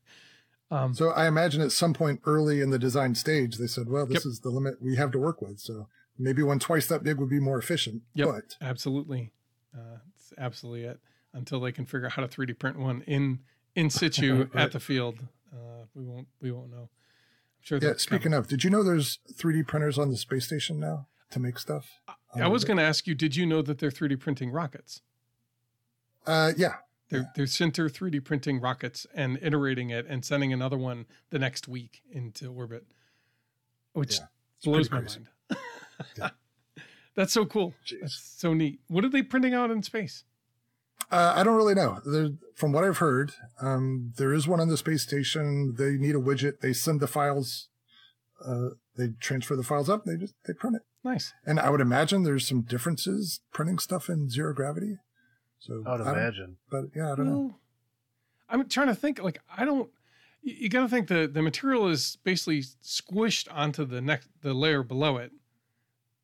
Um, 0.71 0.95
So 0.95 1.11
I 1.11 1.27
imagine 1.29 1.61
at 1.61 1.73
some 1.73 1.93
point 1.95 2.21
early 2.25 2.61
in 2.61 2.71
the 2.71 2.79
design 2.79 3.15
stage, 3.15 3.59
they 3.59 3.67
said, 3.67 3.89
"Well, 3.89 4.07
this 4.07 4.25
Yep. 4.25 4.31
is 4.33 4.41
the 4.41 4.51
limit 4.51 4.81
we 4.83 4.97
have 4.97 5.11
to 5.13 5.19
work 5.19 5.41
with." 5.43 5.61
So 5.61 5.89
maybe 6.19 6.43
one 6.43 6.59
twice 6.59 6.87
that 6.89 7.03
big 7.03 7.19
would 7.19 7.29
be 7.31 7.41
more 7.41 7.59
efficient. 7.59 8.03
Yep. 8.15 8.29
But 8.29 8.57
absolutely, 8.61 9.33
uh, 9.77 9.99
it's 10.15 10.33
absolutely 10.39 10.85
it. 10.85 11.01
Until 11.33 11.61
they 11.61 11.73
can 11.73 11.85
figure 11.85 12.07
out 12.07 12.13
how 12.13 12.23
to 12.23 12.29
3D 12.29 12.55
print 12.59 12.79
one 12.79 13.03
in 13.03 13.41
in 13.75 13.91
situ 13.91 14.49
Right. 14.55 14.65
at 14.65 14.73
the 14.73 14.81
field, 14.81 15.19
uh, 15.53 15.85
we 15.95 16.05
won't 16.05 16.29
we 16.41 16.51
won't 16.51 16.71
know. 16.71 16.89
I'm 17.59 17.61
sure. 17.61 17.79
yeah, 17.79 17.89
that's 17.89 18.07
coming. 18.07 18.21
speaking 18.21 18.35
of, 18.35 18.47
did 18.49 18.65
you 18.65 18.71
know 18.71 18.83
there's 18.83 19.19
3D 19.35 19.67
printers 19.67 19.99
on 19.99 20.11
the 20.11 20.17
space 20.17 20.47
station 20.47 20.79
now 20.81 21.09
to 21.31 21.41
make 21.41 21.59
stuff? 21.59 21.99
I 22.37 22.49
was 22.49 22.65
going 22.65 22.77
to 22.79 22.83
ask 22.83 23.07
you, 23.07 23.15
did 23.15 23.37
you 23.37 23.47
know 23.47 23.63
that 23.63 23.79
they're 23.79 23.91
3D 23.93 24.19
printing 24.19 24.51
rockets? 24.51 25.03
Uh, 26.27 26.53
yeah, 26.57 26.77
They're 27.11 27.31
they're 27.37 27.47
center 27.47 27.89
3D 27.89 28.25
printing 28.25 28.61
rockets 28.61 29.07
and 29.15 29.39
iterating 29.43 29.91
it 29.91 30.07
and 30.09 30.25
sending 30.25 30.53
another 30.53 30.79
one 30.79 31.07
the 31.31 31.39
next 31.39 31.69
week 31.69 32.03
into 32.11 32.51
orbit, 32.53 32.87
which 33.93 34.19
Yeah, 34.19 34.27
blows 34.65 34.91
my 34.91 35.01
crazy. 35.01 35.21
mind. 35.51 35.59
Yeah. 36.17 36.31
That's 37.15 37.33
so 37.33 37.45
cool. 37.45 37.75
Jeez. 37.87 38.01
That's 38.01 38.35
so 38.39 38.55
neat. 38.55 38.81
What 38.89 39.05
are 39.05 39.09
they 39.11 39.23
printing 39.23 39.55
out 39.55 39.71
in 39.71 39.83
space? 39.83 40.25
Uh, 41.11 41.35
I 41.37 41.45
don't 41.45 41.55
really 41.57 41.75
know. 41.75 42.01
There, 42.05 42.31
from 42.57 42.73
what 42.73 42.83
I've 42.83 42.99
heard, 42.99 43.33
um, 43.61 44.13
there 44.17 44.33
is 44.33 44.49
one 44.49 44.59
on 44.59 44.69
the 44.69 44.77
space 44.77 45.03
station. 45.03 45.75
They 45.77 45.93
need 45.97 46.15
a 46.17 46.19
widget. 46.21 46.61
They 46.61 46.73
send 46.73 47.01
the 47.01 47.07
files. 47.07 47.69
Uh, 48.45 48.71
they 48.97 49.09
transfer 49.21 49.55
the 49.55 49.63
files 49.63 49.89
up. 49.89 50.05
They 50.05 50.17
just 50.17 50.35
they 50.47 50.55
print 50.55 50.77
it. 50.77 50.83
Nice. 51.05 51.35
And 51.47 51.61
I 51.61 51.69
would 51.71 51.81
imagine 51.83 52.23
there's 52.23 52.49
some 52.49 52.63
differences 52.63 53.41
printing 53.53 53.79
stuff 53.79 54.09
in 54.09 54.29
zero 54.31 54.55
gravity. 54.55 54.97
So 55.67 55.83
I 55.87 55.93
would 55.93 56.01
I 56.03 56.05
don't- 56.05 56.19
imagine. 56.19 56.57
but 56.71 56.85
yeah, 56.95 57.13
I 57.13 57.17
don't 57.17 57.27
know. 57.27 57.57
I'm 58.49 58.69
trying 58.69 58.89
to 58.89 58.95
think. 58.95 59.23
Like 59.23 59.41
I 59.57 59.65
don't. 59.65 59.91
You, 60.43 60.55
you 60.61 60.69
got 60.69 60.83
to 60.83 60.89
think 60.89 61.09
the 61.09 61.27
the 61.27 61.41
material 61.43 61.89
is 61.89 62.17
basically 62.23 62.61
squished 62.83 63.49
onto 63.51 63.85
the 63.87 64.01
next 64.03 64.29
the 64.43 64.53
layer 64.53 64.83
below 64.83 65.17
it, 65.17 65.33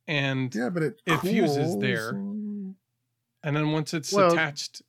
and 0.07 0.55
Yeah, 0.55 0.69
but 0.69 0.83
it 0.83 1.01
It 1.07 1.19
fuses 1.19 1.79
there. 1.79 2.11
and 2.11 2.77
then 3.43 3.73
once 3.73 3.95
it's 3.95 4.13
Well- 4.13 4.33
attached 4.33 4.83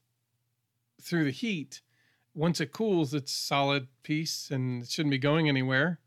through 1.02 1.24
the 1.24 1.32
heat, 1.32 1.82
once 2.36 2.60
it 2.60 2.74
cools, 2.74 3.14
it's 3.14 3.32
solid 3.32 3.88
piece 4.04 4.52
and 4.52 4.84
it 4.84 4.90
shouldn't 4.90 5.12
be 5.12 5.18
going 5.18 5.48
anywhere. 5.48 6.00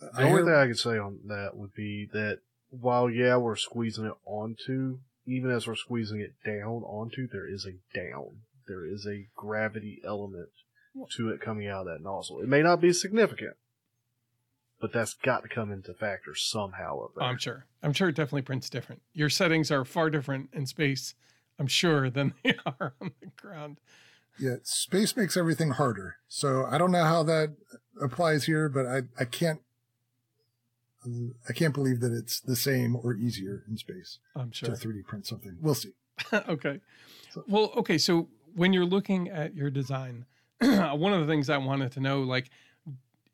The 0.00 0.10
I 0.14 0.22
only 0.24 0.28
hear- 0.28 0.44
thing 0.44 0.54
I 0.54 0.66
could 0.66 0.78
say 0.78 0.98
on 0.98 1.20
that 1.28 1.56
would 1.56 1.72
be 1.74 2.04
that 2.12 2.40
while 2.70 3.08
yeah 3.08 3.36
we're 3.38 3.56
squeezing 3.56 4.04
it 4.04 4.12
onto, 4.26 4.98
even 5.26 5.50
as 5.50 5.66
we're 5.66 5.74
squeezing 5.74 6.20
it 6.20 6.34
down 6.44 6.82
onto, 6.84 7.26
there 7.26 7.48
is 7.48 7.66
a 7.66 7.78
down. 7.96 8.42
There 8.68 8.84
is 8.84 9.06
a 9.06 9.28
gravity 9.36 10.00
element 10.04 10.48
to 11.16 11.28
it 11.30 11.40
coming 11.40 11.68
out 11.68 11.86
of 11.86 11.86
that 11.86 12.02
nozzle. 12.02 12.40
It 12.40 12.48
may 12.48 12.62
not 12.62 12.80
be 12.80 12.92
significant, 12.92 13.56
but 14.80 14.92
that's 14.92 15.14
got 15.14 15.42
to 15.42 15.48
come 15.48 15.70
into 15.70 15.94
factor 15.94 16.34
somehow. 16.34 17.04
Up 17.04 17.10
there. 17.16 17.28
I'm 17.28 17.38
sure. 17.38 17.66
I'm 17.82 17.92
sure 17.92 18.08
it 18.08 18.16
definitely 18.16 18.42
prints 18.42 18.70
different. 18.70 19.02
Your 19.12 19.28
settings 19.28 19.70
are 19.70 19.84
far 19.84 20.10
different 20.10 20.50
in 20.52 20.66
space, 20.66 21.14
I'm 21.58 21.66
sure, 21.66 22.10
than 22.10 22.34
they 22.42 22.54
are 22.66 22.94
on 23.00 23.12
the 23.20 23.28
ground. 23.36 23.80
Yeah, 24.38 24.56
space 24.62 25.16
makes 25.16 25.36
everything 25.36 25.70
harder. 25.70 26.16
So 26.28 26.66
I 26.70 26.78
don't 26.78 26.92
know 26.92 27.04
how 27.04 27.22
that 27.24 27.54
applies 28.00 28.44
here, 28.44 28.68
but 28.68 28.86
I, 28.86 29.02
I 29.18 29.24
can't 29.24 29.60
I 31.48 31.52
can't 31.52 31.74
believe 31.74 32.00
that 32.00 32.12
it's 32.12 32.40
the 32.40 32.56
same 32.56 32.96
or 32.96 33.14
easier 33.14 33.64
in 33.68 33.76
space 33.76 34.18
I'm 34.34 34.50
to 34.50 34.72
3D 34.72 35.04
print 35.04 35.26
something. 35.26 35.56
We'll 35.60 35.74
see. 35.74 35.92
okay. 36.32 36.80
So- 37.30 37.44
Well, 37.48 37.72
okay. 37.76 37.98
So 37.98 38.28
when 38.54 38.72
you're 38.72 38.86
looking 38.86 39.28
at 39.28 39.54
your 39.54 39.70
design, 39.70 40.26
one 40.60 41.12
of 41.12 41.20
the 41.20 41.26
things 41.26 41.50
I 41.50 41.58
wanted 41.58 41.92
to 41.92 42.00
know, 42.00 42.22
like, 42.22 42.50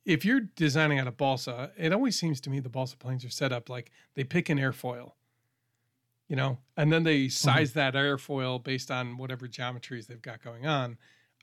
if 0.04 0.24
you're 0.24 0.40
designing 0.40 0.98
out 0.98 1.06
of 1.06 1.16
balsa, 1.16 1.70
it 1.76 1.92
always 1.92 2.18
seems 2.18 2.40
to 2.40 2.50
me 2.50 2.60
the 2.60 2.68
balsa 2.68 2.96
planes 2.96 3.24
are 3.24 3.30
set 3.30 3.52
up 3.52 3.68
like 3.68 3.92
they 4.14 4.24
pick 4.24 4.48
an 4.48 4.58
airfoil, 4.58 5.12
you 6.28 6.34
know, 6.34 6.58
and 6.76 6.92
then 6.92 7.04
they 7.04 7.26
mm-hmm. 7.26 7.30
size 7.30 7.72
that 7.74 7.94
airfoil 7.94 8.62
based 8.62 8.90
on 8.90 9.16
whatever 9.16 9.46
geometries 9.46 10.06
they've 10.06 10.20
got 10.20 10.42
going 10.42 10.66
on. 10.66 10.98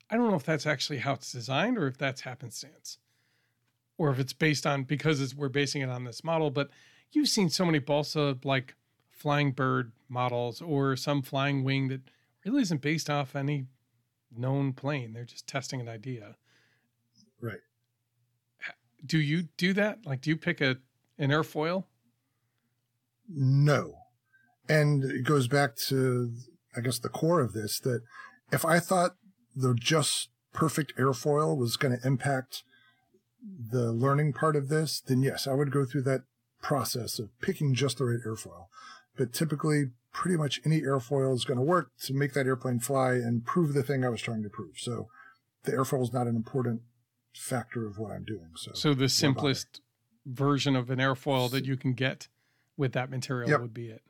I 0.10 0.18
don't 0.18 0.30
know 0.30 0.36
if 0.36 0.44
that's 0.44 0.66
actually 0.66 1.00
how 1.00 1.14
it's 1.14 1.32
designed 1.32 1.78
or 1.78 1.88
if 1.88 1.98
that's 1.98 2.22
happenstance, 2.22 2.98
or 4.00 4.10
if 4.10 4.18
it's 4.18 4.34
based 4.34 4.66
on 4.66 4.84
because 4.84 5.22
it's, 5.22 5.36
we're 5.36 5.50
basing 5.50 5.82
it 5.82 5.90
on 5.90 6.06
this 6.06 6.24
model. 6.24 6.50
But 6.50 6.70
you've 7.12 7.28
seen 7.28 7.50
so 7.50 7.66
many 7.66 7.78
balsa 7.78 8.38
like 8.44 8.76
flying 9.12 9.52
bird 9.52 9.92
models 10.08 10.62
or 10.62 10.96
some 10.96 11.22
flying 11.22 11.64
wing 11.64 11.90
that 11.90 12.02
really 12.46 12.62
isn't 12.62 12.82
based 12.82 13.10
off 13.10 13.36
any 13.36 13.66
known 14.36 14.72
plane. 14.72 15.12
They're 15.14 15.26
just 15.26 15.48
testing 15.48 15.82
an 15.82 15.90
idea. 15.90 16.38
Right. 17.42 17.60
Do 19.06 19.20
you 19.20 19.44
do 19.58 19.74
that? 19.74 20.06
Like, 20.06 20.22
do 20.22 20.30
you 20.30 20.38
pick 20.38 20.62
a 20.62 20.78
an 21.18 21.30
airfoil? 21.30 21.84
No. 23.28 23.96
And 24.70 25.04
it 25.04 25.26
goes 25.26 25.50
back 25.50 25.76
to, 25.88 26.32
I 26.76 26.80
guess, 26.80 27.00
the 27.00 27.10
core 27.10 27.42
of 27.42 27.52
this 27.52 27.80
that 27.82 28.02
if 28.52 28.64
I 28.64 28.80
thought 28.80 29.16
the 29.54 29.74
just 29.74 30.30
perfect 30.54 30.96
airfoil 30.98 31.58
was 31.58 31.76
going 31.76 32.00
to 32.00 32.08
impact 32.08 32.64
the 33.42 33.92
learning 33.92 34.34
part 34.34 34.56
of 34.56 34.70
this, 34.70 35.00
then 35.00 35.22
yes, 35.22 35.48
I 35.48 35.54
would 35.54 35.72
go 35.72 35.86
through 35.86 36.04
that 36.04 36.22
process 36.62 37.20
of 37.20 37.30
picking 37.42 37.74
just 37.74 37.98
the 37.98 38.06
right 38.06 38.20
airfoil. 38.26 38.68
But 39.18 39.34
typically, 39.34 39.86
pretty 40.14 40.38
much 40.38 40.62
any 40.66 40.82
airfoil 40.82 41.34
is 41.36 41.46
going 41.46 41.58
to 41.60 41.64
work 41.66 41.92
to 42.04 42.14
make 42.14 42.34
that 42.34 42.46
airplane 42.48 42.80
fly 42.80 43.14
and 43.14 43.46
prove 43.46 43.74
the 43.74 43.84
thing 43.84 44.04
I 44.04 44.10
was 44.10 44.22
trying 44.22 44.44
to 44.44 44.50
prove. 44.50 44.78
So 44.78 45.08
the 45.64 45.72
airfoil 45.72 46.04
is 46.04 46.14
not 46.14 46.28
an 46.28 46.36
important 46.36 46.82
factor 47.34 47.86
of 47.86 47.98
what 47.98 48.12
I'm 48.12 48.24
doing. 48.24 48.52
So, 48.56 48.72
So 48.74 48.94
the 48.94 49.10
simplest 49.10 49.82
version 50.26 50.76
of 50.76 50.90
an 50.90 51.00
airfoil 51.00 51.50
that 51.52 51.66
you 51.66 51.78
can 51.78 51.94
get 51.94 52.28
with 52.78 52.94
that 52.94 53.10
material 53.10 53.50
Yep. 53.50 53.62
would 53.62 53.74
be 53.74 53.90
it. 53.90 54.02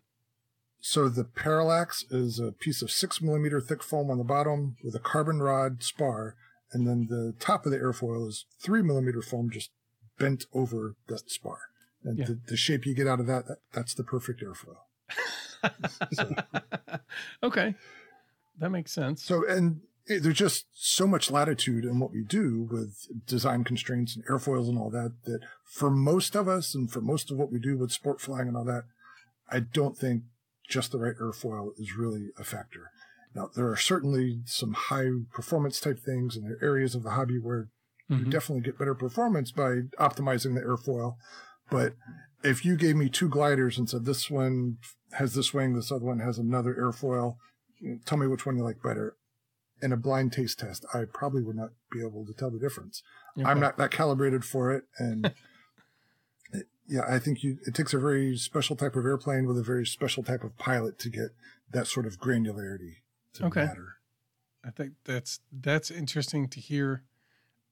So 0.82 1.10
the 1.10 1.26
parallax 1.26 2.06
is 2.10 2.40
a 2.40 2.54
piece 2.54 2.82
of 2.82 2.90
six 2.90 3.22
millimeter 3.22 3.60
thick 3.60 3.84
foam 3.84 4.10
on 4.10 4.18
the 4.18 4.24
bottom 4.24 4.78
with 4.84 4.96
a 4.96 5.00
carbon 5.00 5.40
rod 5.40 5.84
spar, 5.84 6.36
and 6.72 6.88
then 6.88 7.08
the 7.10 7.34
top 7.40 7.66
of 7.66 7.72
the 7.72 7.78
airfoil 7.78 8.28
is 8.28 8.46
three 8.62 8.82
millimeter 8.82 9.22
foam 9.22 9.50
just 9.50 9.72
bent 10.18 10.46
over 10.54 10.96
that 11.08 11.30
spar. 11.30 11.60
And 12.04 12.18
Yeah. 12.20 12.26
the, 12.26 12.40
the 12.48 12.58
shape 12.58 12.86
you 12.86 12.94
get 12.94 13.08
out 13.08 13.20
of 13.20 13.28
that, 13.28 13.48
that, 13.48 13.58
that's 13.74 13.94
the 13.94 14.04
perfect 14.04 14.42
airfoil. 14.42 14.78
okay, 17.44 17.76
that 18.60 18.70
makes 18.70 18.92
sense. 18.92 19.24
So, 19.24 19.46
and 19.48 19.82
it, 20.06 20.24
there's 20.24 20.38
just 20.38 20.66
so 20.74 21.06
much 21.08 21.30
latitude 21.32 21.86
in 21.86 22.00
what 22.00 22.12
we 22.12 22.24
do 22.24 22.68
with 22.72 23.08
design 23.26 23.64
constraints 23.64 24.16
and 24.16 24.26
airfoils 24.28 24.70
and 24.70 24.78
all 24.78 24.90
that, 24.92 25.14
that 25.26 25.42
for 25.66 25.90
most 25.90 26.36
of 26.36 26.48
us 26.48 26.74
and 26.76 26.92
for 26.92 27.02
most 27.02 27.32
of 27.32 27.38
what 27.38 27.52
we 27.52 27.60
do 27.60 27.78
with 27.78 27.92
sport 27.92 28.22
flying 28.22 28.48
and 28.48 28.56
all 28.58 28.66
that, 28.66 28.84
I 29.50 29.60
don't 29.60 29.98
think 29.98 30.24
just 30.68 30.92
the 30.92 31.00
right 31.00 31.16
airfoil 31.20 31.72
is 31.78 31.96
really 31.98 32.30
a 32.38 32.44
factor. 32.44 32.92
Now, 33.36 33.50
there 33.56 33.70
are 33.70 33.78
certainly 33.78 34.42
some 34.46 34.74
high 34.74 35.10
performance 35.32 35.80
type 35.80 36.00
things, 36.00 36.36
and 36.36 36.46
there 36.46 36.58
are 36.58 36.64
areas 36.72 36.96
of 36.96 37.04
the 37.04 37.12
hobby 37.12 37.38
where 37.40 37.70
you 38.08 38.18
Mhm. 38.26 38.32
definitely 38.32 38.64
get 38.64 38.80
better 38.80 38.96
performance 38.96 39.52
by 39.52 39.82
optimizing 40.00 40.56
the 40.56 40.62
airfoil. 40.62 41.16
But 41.70 41.96
if 42.44 42.66
you 42.66 42.76
gave 42.76 42.96
me 42.96 43.08
two 43.08 43.30
gliders 43.30 43.78
and 43.78 43.88
said 43.88 44.06
this 44.06 44.32
one 44.32 44.78
has 45.12 45.36
this 45.36 45.54
wing, 45.54 45.76
this 45.76 45.92
other 45.92 46.06
one 46.06 46.20
has 46.20 46.40
another 46.40 46.74
airfoil, 46.74 47.38
tell 48.06 48.18
me 48.18 48.26
which 48.26 48.46
one 48.48 48.58
you 48.58 48.64
like 48.64 48.82
better. 48.82 49.16
In 49.82 49.94
a 49.94 49.98
blind 49.98 50.34
taste 50.34 50.58
test, 50.60 50.86
I 50.94 51.06
probably 51.06 51.44
would 51.44 51.56
not 51.56 51.70
be 51.92 52.02
able 52.02 52.26
to 52.26 52.34
tell 52.34 52.50
the 52.50 52.58
difference. 52.60 53.04
I'm 53.38 53.60
not 53.62 53.78
that 53.78 53.92
calibrated 53.92 54.44
for 54.44 54.72
it, 54.72 54.86
and 54.98 55.26
it- 56.52 56.68
yeah, 56.88 57.06
I 57.08 57.20
think 57.20 57.44
you 57.44 57.60
it 57.68 57.76
takes 57.76 57.94
a 57.94 58.00
very 58.00 58.36
special 58.38 58.76
type 58.76 58.96
of 58.96 59.06
airplane 59.06 59.46
with 59.46 59.58
a 59.60 59.64
very 59.64 59.86
special 59.86 60.24
type 60.24 60.44
of 60.44 60.58
pilot 60.58 60.98
to 61.00 61.10
get 61.10 61.30
that 61.72 61.86
sort 61.86 62.08
of 62.08 62.20
granularity 62.20 62.96
to 63.34 63.46
Okay. 63.46 63.66
matter. 63.66 63.96
I 64.64 64.72
think 64.72 64.94
that's 65.06 65.40
that's 65.52 65.90
interesting 65.90 66.48
to 66.50 66.60
hear 66.60 67.04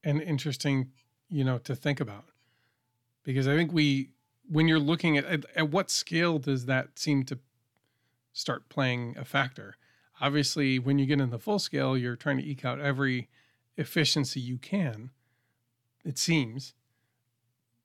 and 0.03 0.21
interesting, 0.21 0.91
you 1.29 1.43
know, 1.43 1.57
to 1.59 1.75
think 1.75 1.99
about. 1.99 2.25
Because 3.23 3.47
I 3.47 3.55
think 3.55 3.73
we 3.73 4.11
when 4.49 4.67
you're 4.67 4.79
looking 4.79 5.17
at 5.17 5.25
at, 5.25 5.45
at 5.55 5.69
what 5.69 5.91
scale 5.91 6.39
does 6.39 6.65
that 6.65 6.97
seem 6.97 7.23
to 7.25 7.39
start 8.31 8.69
playing 8.69 9.17
a 9.17 9.25
factor? 9.25 9.75
Obviously, 10.21 10.79
when 10.79 10.97
you 10.97 11.05
get 11.05 11.19
in 11.19 11.29
the 11.29 11.39
full 11.39 11.59
scale, 11.59 11.97
you're 11.97 12.15
trying 12.15 12.37
to 12.37 12.45
eke 12.45 12.65
out 12.65 12.79
every 12.79 13.29
efficiency 13.75 14.39
you 14.39 14.57
can, 14.57 15.11
it 16.03 16.17
seems. 16.17 16.73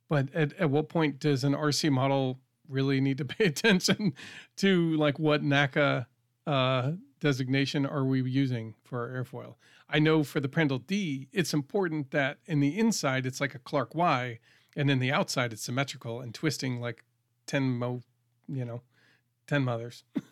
But 0.09 0.33
at, 0.35 0.53
at 0.55 0.71
what 0.71 0.89
point 0.89 1.19
does 1.19 1.45
an 1.45 1.55
RC 1.55 1.91
model 1.91 2.41
really 2.69 3.01
need 3.01 3.19
to 3.19 3.25
pay 3.27 3.45
attention 3.47 4.15
to 4.57 4.97
like 4.97 5.19
what 5.19 5.43
NACA 5.43 6.07
uh, 6.47 6.93
designation 7.23 7.87
are 7.87 8.05
we 8.05 8.21
using 8.23 8.75
for 8.83 9.01
our 9.01 9.25
airfoil? 9.25 9.55
I 9.89 9.99
know 9.99 10.25
for 10.25 10.41
the 10.41 10.49
Prandtl 10.49 10.87
D, 10.87 11.29
it's 11.33 11.55
important 11.55 12.11
that 12.11 12.39
in 12.47 12.61
the 12.61 12.79
inside 12.79 13.25
it's 13.27 13.41
like 13.41 13.55
a 13.55 13.59
Clark 13.59 13.95
Y, 13.95 14.41
and 14.77 14.91
in 14.91 14.99
the 14.99 15.13
outside 15.13 15.53
it's 15.53 15.63
symmetrical 15.63 16.21
and 16.21 16.35
twisting 16.35 16.81
like 16.81 17.05
ten 17.47 17.79
mo, 17.79 18.03
you 18.49 18.65
know, 18.65 18.83
ten 19.47 19.65
mothers. 19.65 20.05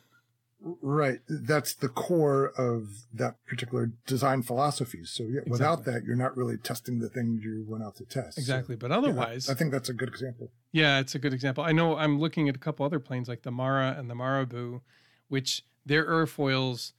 Right. 0.82 1.20
That's 1.26 1.72
the 1.72 1.88
core 1.88 2.52
of 2.58 3.06
that 3.14 3.36
particular 3.46 3.92
design 4.06 4.42
philosophy. 4.42 5.04
So 5.04 5.22
yeah, 5.22 5.40
without 5.46 5.86
that, 5.86 6.04
you're 6.04 6.16
not 6.16 6.36
really 6.36 6.58
testing 6.58 6.98
the 6.98 7.08
thing 7.08 7.40
you 7.42 7.64
went 7.66 7.82
out 7.82 7.96
to 7.96 8.04
test. 8.04 8.34
So, 8.34 8.40
Exactly, 8.40 8.76
but 8.76 8.90
yeah, 8.90 8.98
otherwise, 8.98 9.48
I 9.48 9.54
think 9.54 9.72
that's 9.72 9.88
a 9.88 9.94
good 9.94 10.08
example. 10.08 10.50
Yeah, 10.70 11.00
it's 11.00 11.14
a 11.14 11.18
good 11.18 11.32
example. 11.32 11.64
I 11.64 11.72
know 11.72 11.96
I'm 11.96 12.20
looking 12.20 12.46
at 12.48 12.56
a 12.56 12.58
couple 12.58 12.84
other 12.84 13.00
planes 13.00 13.26
like 13.26 13.40
the 13.40 13.50
Mara 13.50 13.96
and 13.98 14.10
the 14.10 14.14
Marabou, 14.14 14.82
which 15.28 15.62
their 15.86 16.06
airfoils 16.06 16.92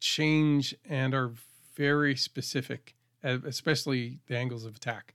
change 0.00 0.74
and 0.84 1.14
are 1.14 1.32
very 1.74 2.16
specific, 2.16 2.94
especially 3.22 4.20
the 4.26 4.36
angles 4.36 4.64
of 4.64 4.76
attack. 4.76 5.14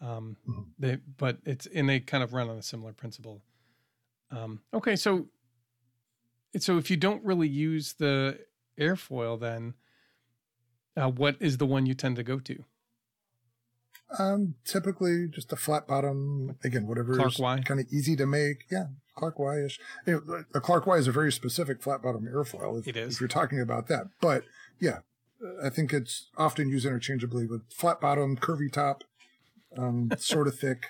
Um, 0.00 0.36
Mhm. 0.46 0.66
they, 0.78 0.96
but 0.96 1.38
it's 1.44 1.66
and 1.66 1.88
they 1.88 2.00
kind 2.00 2.22
of 2.22 2.32
run 2.32 2.48
on 2.50 2.58
a 2.58 2.62
similar 2.62 2.92
principle. 2.92 3.42
Um, 4.30 4.60
okay, 4.72 4.96
so 4.96 5.28
so 6.58 6.78
if 6.78 6.90
you 6.90 6.96
don't 6.96 7.24
really 7.24 7.48
use 7.48 7.94
the 7.94 8.46
airfoil, 8.78 9.38
then 9.38 9.74
uh, 10.96 11.10
what 11.10 11.36
is 11.40 11.58
the 11.58 11.66
one 11.66 11.86
you 11.86 11.94
tend 11.94 12.16
to 12.16 12.22
go 12.22 12.38
to? 12.40 12.64
Um, 14.18 14.54
typically 14.64 15.26
just 15.28 15.52
a 15.52 15.56
flat 15.56 15.86
bottom. 15.86 16.56
Again, 16.62 16.86
whatever 16.86 17.16
Clark 17.16 17.38
Y? 17.38 17.62
kind 17.64 17.80
of 17.80 17.86
easy 17.92 18.16
to 18.16 18.26
make. 18.26 18.64
Yeah, 18.70 18.86
Clark 19.16 19.38
Y 19.38 19.64
ish. 19.64 19.80
You 20.06 20.22
know, 20.26 20.44
a 20.54 20.60
Clark 20.60 20.86
Y 20.86 20.96
is 20.96 21.08
a 21.08 21.12
very 21.12 21.32
specific 21.32 21.82
flat 21.82 22.02
bottom 22.02 22.26
airfoil. 22.26 22.78
If, 22.80 22.88
It 22.88 22.96
is. 22.96 23.14
If 23.14 23.20
you're 23.20 23.28
talking 23.28 23.60
about 23.60 23.88
that, 23.88 24.06
but 24.20 24.44
yeah, 24.78 24.98
I 25.62 25.70
think 25.70 25.92
it's 25.92 26.30
often 26.36 26.68
used 26.68 26.86
interchangeably 26.86 27.46
with 27.46 27.62
flat 27.72 28.00
bottom, 28.00 28.36
curvy 28.36 28.72
top, 28.72 29.04
um, 29.76 30.10
sort 30.18 30.48
of 30.48 30.58
thick. 30.58 30.86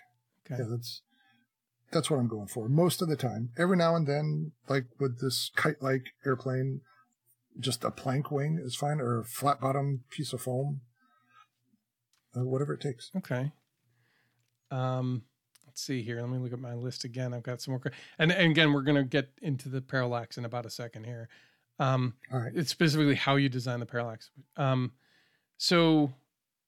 Okay. 0.47 0.63
Yeah, 0.63 0.69
that's 0.71 1.01
that's 1.91 2.11
what 2.11 2.19
I'm 2.19 2.29
going 2.29 2.49
for 2.49 2.69
most 2.69 3.01
of 3.01 3.09
the 3.09 3.17
time. 3.17 3.51
Every 3.57 3.77
now 3.77 3.95
and 3.97 4.07
then, 4.07 4.53
like 4.69 4.87
with 4.99 5.21
this 5.21 5.51
kite-like 5.55 6.09
airplane, 6.27 6.81
just 7.59 7.85
a 7.85 7.91
plank 7.91 8.31
wing 8.31 8.61
is 8.63 8.75
fine, 8.75 9.01
or 9.01 9.21
a 9.21 9.25
flat 9.25 9.61
bottom 9.61 10.05
piece 10.11 10.33
of 10.33 10.43
foam, 10.43 10.81
uh, 12.37 12.45
whatever 12.45 12.73
it 12.73 12.81
takes. 12.81 13.11
Okay. 13.17 13.53
Um, 14.71 15.23
let's 15.67 15.83
see 15.83 16.03
here. 16.03 16.21
Let 16.21 16.31
me 16.31 16.39
look 16.39 16.53
at 16.53 16.59
my 16.59 16.75
list 16.75 17.05
again. 17.05 17.35
I've 17.35 17.43
got 17.43 17.61
some 17.61 17.73
more, 17.73 17.83
and, 18.19 18.33
and 18.33 18.51
again, 18.51 18.73
we're 18.73 18.83
going 18.83 18.97
to 18.97 19.05
get 19.05 19.31
into 19.43 19.69
the 19.69 19.81
parallax 19.81 20.39
in 20.39 20.45
about 20.45 20.67
a 20.67 20.71
second 20.71 21.05
here. 21.05 21.29
Um, 21.79 22.15
All 22.33 22.41
right. 22.41 22.53
it's 22.55 22.71
specifically 22.71 23.17
how 23.17 23.37
you 23.37 23.49
design 23.49 23.81
the 23.81 23.87
parallax. 23.87 24.31
Um, 24.57 24.93
so, 25.57 26.13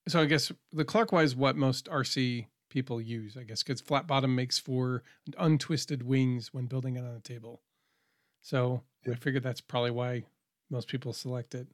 so 0.09 0.21
I 0.21 0.25
guess 0.27 0.51
the 0.73 0.85
Clark 0.85 1.13
Y's 1.13 1.37
what 1.37 1.57
most 1.57 1.87
RC 1.87 2.47
people 2.69 3.01
use, 3.01 3.37
I 3.37 3.45
guess, 3.45 3.63
because 3.63 3.81
flat 3.81 4.07
bottom 4.07 4.35
makes 4.35 4.59
for 4.59 5.03
untwisted 5.39 6.03
wings 6.03 6.53
when 6.53 6.67
building 6.67 6.97
it 6.97 7.05
on 7.05 7.15
a 7.15 7.21
table. 7.21 7.61
So 8.41 8.83
I 9.11 9.15
figured 9.15 9.43
that's 9.43 9.61
probably 9.61 9.93
why 9.93 10.25
most 10.71 10.89
people 10.89 11.13
select 11.13 11.55
it. 11.55 11.69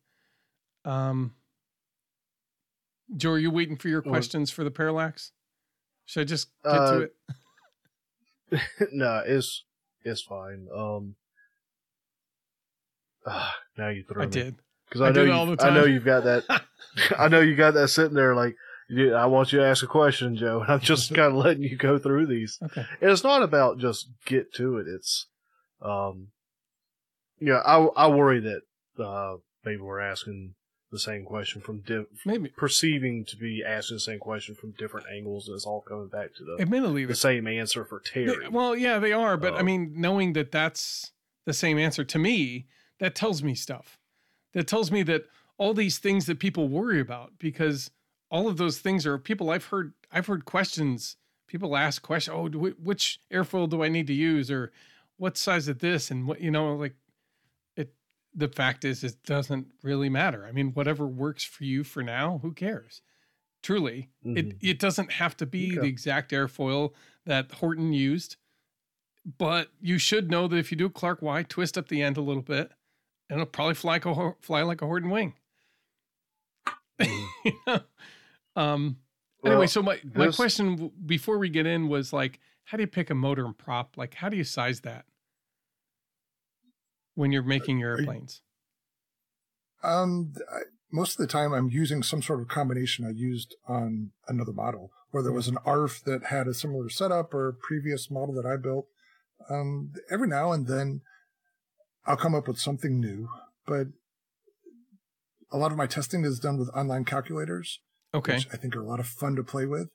Um, 0.84 1.34
Joe, 3.16 3.32
are 3.32 3.38
you 3.38 3.50
waiting 3.50 3.76
for 3.76 3.88
your 3.88 4.02
questions 4.02 4.50
for 4.50 4.64
the 4.64 4.70
parallax? 4.70 5.32
Should 6.06 6.20
I 6.20 6.24
just 6.24 6.48
get 6.64 6.72
Uh, 6.72 6.90
to 6.92 7.00
it? 7.02 8.60
no, 8.92 9.22
it's 9.26 9.64
it's 10.04 10.22
fine. 10.22 10.66
Um, 10.74 11.16
ah, 13.26 13.54
now 13.78 13.88
you 13.88 14.04
throw 14.04 14.22
I 14.22 14.26
me. 14.26 14.32
did. 14.32 14.56
because 14.88 15.00
I 15.00 15.08
I, 15.08 15.12
know 15.12 15.22
you, 15.24 15.32
all 15.32 15.46
the 15.46 15.62
I 15.64 15.70
know 15.74 15.84
you've 15.84 16.04
got 16.04 16.24
that. 16.24 16.62
I 17.18 17.28
know 17.28 17.40
you 17.40 17.56
got 17.56 17.74
that 17.74 17.88
sitting 17.88 18.14
there 18.14 18.34
like. 18.34 18.56
I 18.94 19.24
want 19.24 19.54
you 19.54 19.60
to 19.60 19.64
ask 19.64 19.82
a 19.82 19.86
question, 19.86 20.36
Joe, 20.36 20.60
and 20.60 20.70
I'm 20.70 20.80
just 20.92 21.14
kind 21.14 21.32
of 21.32 21.34
letting 21.34 21.62
you 21.62 21.76
go 21.78 21.98
through 21.98 22.26
these. 22.26 22.58
Okay. 22.62 22.84
And 23.00 23.10
it's 23.10 23.24
not 23.24 23.42
about 23.42 23.78
just 23.78 24.10
get 24.26 24.52
to 24.54 24.76
it. 24.76 24.86
It's, 24.86 25.28
um, 25.80 26.28
yeah, 27.40 27.60
I 27.64 27.78
I 27.96 28.08
worry 28.08 28.40
that 28.40 29.02
uh 29.02 29.36
maybe 29.64 29.80
we're 29.80 30.00
asking 30.00 30.56
the 30.92 30.98
same 30.98 31.24
question 31.24 31.60
from 31.62 31.78
di- 31.80 32.04
Maybe. 32.24 32.50
perceiving 32.50 33.24
to 33.24 33.36
be 33.36 33.64
asking 33.64 33.96
the 33.96 34.00
same 34.00 34.18
question 34.20 34.54
from 34.54 34.72
different 34.72 35.06
angles, 35.10 35.48
and 35.48 35.54
it's 35.56 35.64
all 35.66 35.80
coming 35.80 36.06
back 36.08 36.34
to 36.36 36.44
the 36.44 36.58
Admittedly, 36.60 37.06
the 37.06 37.14
same 37.16 37.46
answer 37.48 37.84
for 37.84 38.00
They- 38.14 38.26
Terry. 38.26 38.48
well, 38.48 38.76
yeah, 38.76 38.98
they 38.98 39.12
are, 39.12 39.36
but 39.38 39.54
I 39.54 39.60
Um, 39.60 39.66
mean, 39.66 39.92
knowing 39.96 40.34
that 40.34 40.52
that's 40.52 41.12
the 41.46 41.54
same 41.54 41.78
answer 41.78 42.04
to 42.04 42.18
me, 42.18 42.66
that 42.98 43.14
tells 43.14 43.42
me 43.42 43.54
stuff. 43.54 43.98
That 44.52 44.68
tells 44.68 44.92
me 44.92 45.02
that 45.04 45.24
all 45.56 45.72
these 45.74 45.98
things 45.98 46.26
that 46.26 46.38
people 46.38 46.68
worry 46.68 47.00
about, 47.00 47.38
because 47.38 47.90
all 48.30 48.46
of 48.46 48.58
those 48.58 48.78
things 48.78 49.06
are 49.06 49.18
people 49.18 49.50
I've 49.50 49.66
heard. 49.66 49.94
I've 50.12 50.26
heard 50.26 50.44
questions. 50.44 51.16
People 51.46 51.74
ask 51.76 52.02
questions. 52.02 52.34
Oh, 52.38 52.48
do, 52.48 52.58
which 52.58 53.18
airfoil 53.30 53.68
do 53.68 53.82
I 53.82 53.88
need 53.88 54.06
to 54.08 54.14
use, 54.14 54.50
or 54.50 54.72
what 55.16 55.38
size 55.38 55.68
of 55.68 55.78
this, 55.78 56.10
and 56.10 56.26
what 56.28 56.40
you 56.42 56.50
know, 56.50 56.74
like. 56.76 56.94
The 58.34 58.48
fact 58.48 58.84
is, 58.84 59.04
it 59.04 59.22
doesn't 59.24 59.72
really 59.82 60.08
matter. 60.08 60.46
I 60.46 60.52
mean, 60.52 60.72
whatever 60.72 61.06
works 61.06 61.44
for 61.44 61.64
you 61.64 61.84
for 61.84 62.02
now, 62.02 62.38
who 62.42 62.52
cares? 62.52 63.02
Truly, 63.62 64.10
it 64.24 64.48
Mhm. 64.48 64.58
it 64.62 64.78
doesn't 64.78 65.12
have 65.12 65.36
to 65.36 65.46
be 65.46 65.76
the 65.76 65.86
exact 65.86 66.32
airfoil 66.32 66.94
that 67.26 67.52
Horton 67.52 67.92
used, 67.92 68.36
but 69.38 69.70
you 69.80 69.98
should 69.98 70.30
know 70.30 70.48
that 70.48 70.56
if 70.56 70.72
you 70.72 70.76
do 70.78 70.86
a 70.86 70.90
Clark 70.90 71.22
Y, 71.22 71.42
twist 71.44 71.78
up 71.78 71.88
the 71.88 72.02
end 72.02 72.16
a 72.16 72.22
little 72.22 72.42
bit, 72.42 72.72
and 73.30 73.38
it'll 73.40 73.46
probably 73.46 73.74
fly 73.74 73.92
like 73.94 74.06
a 74.06 74.34
fly 74.40 74.62
like 74.62 74.82
a 74.82 74.86
Horton 74.86 75.10
wing. 75.10 75.34
Mhm. 76.98 77.28
You 77.44 77.52
know? 77.66 77.80
um. 78.56 78.98
Anyway, 79.44 79.66
so 79.66 79.82
my 79.82 80.00
my 80.14 80.28
question 80.30 80.92
before 81.04 81.36
we 81.38 81.48
get 81.48 81.66
in 81.66 81.88
was 81.88 82.12
like, 82.12 82.38
how 82.64 82.76
do 82.76 82.82
you 82.82 82.86
pick 82.86 83.10
a 83.10 83.14
motor 83.14 83.44
and 83.44 83.56
prop? 83.58 83.96
Like, 83.96 84.14
how 84.14 84.28
do 84.28 84.36
you 84.36 84.44
size 84.44 84.80
that 84.82 85.04
when 87.14 87.32
you're 87.32 87.42
making 87.42 87.78
your 87.78 87.96
airplanes? 87.98 88.42
Um, 89.82 90.32
I, 90.52 90.60
most 90.92 91.12
of 91.12 91.16
the 91.26 91.26
time, 91.32 91.52
I'm 91.52 91.70
using 91.70 92.02
some 92.02 92.22
sort 92.22 92.40
of 92.40 92.48
combination 92.48 93.04
I 93.06 93.10
used 93.10 93.56
on 93.66 94.10
another 94.28 94.52
model, 94.52 94.90
where 95.10 95.22
there 95.22 95.32
was 95.32 95.48
an 95.48 95.58
ARF 95.64 96.02
that 96.04 96.26
had 96.26 96.46
a 96.46 96.54
similar 96.54 96.88
setup 96.88 97.32
or 97.34 97.48
a 97.48 97.54
previous 97.54 98.10
model 98.10 98.34
that 98.34 98.46
I 98.46 98.56
built. 98.56 98.86
Um, 99.50 99.92
every 100.10 100.28
now 100.28 100.52
and 100.52 100.66
then, 100.66 101.00
I'll 102.06 102.16
come 102.16 102.34
up 102.34 102.46
with 102.46 102.58
something 102.58 103.00
new, 103.00 103.28
but 103.66 103.88
a 105.50 105.56
lot 105.58 105.72
of 105.72 105.78
my 105.78 105.86
testing 105.86 106.24
is 106.24 106.38
done 106.38 106.58
with 106.58 106.68
online 106.74 107.04
calculators, 107.04 107.80
Okay. 108.14 108.34
which 108.34 108.48
I 108.52 108.56
think 108.56 108.76
are 108.76 108.80
a 108.82 108.86
lot 108.86 109.00
of 109.00 109.06
fun 109.06 109.34
to 109.36 109.42
play 109.42 109.66
with. 109.66 109.88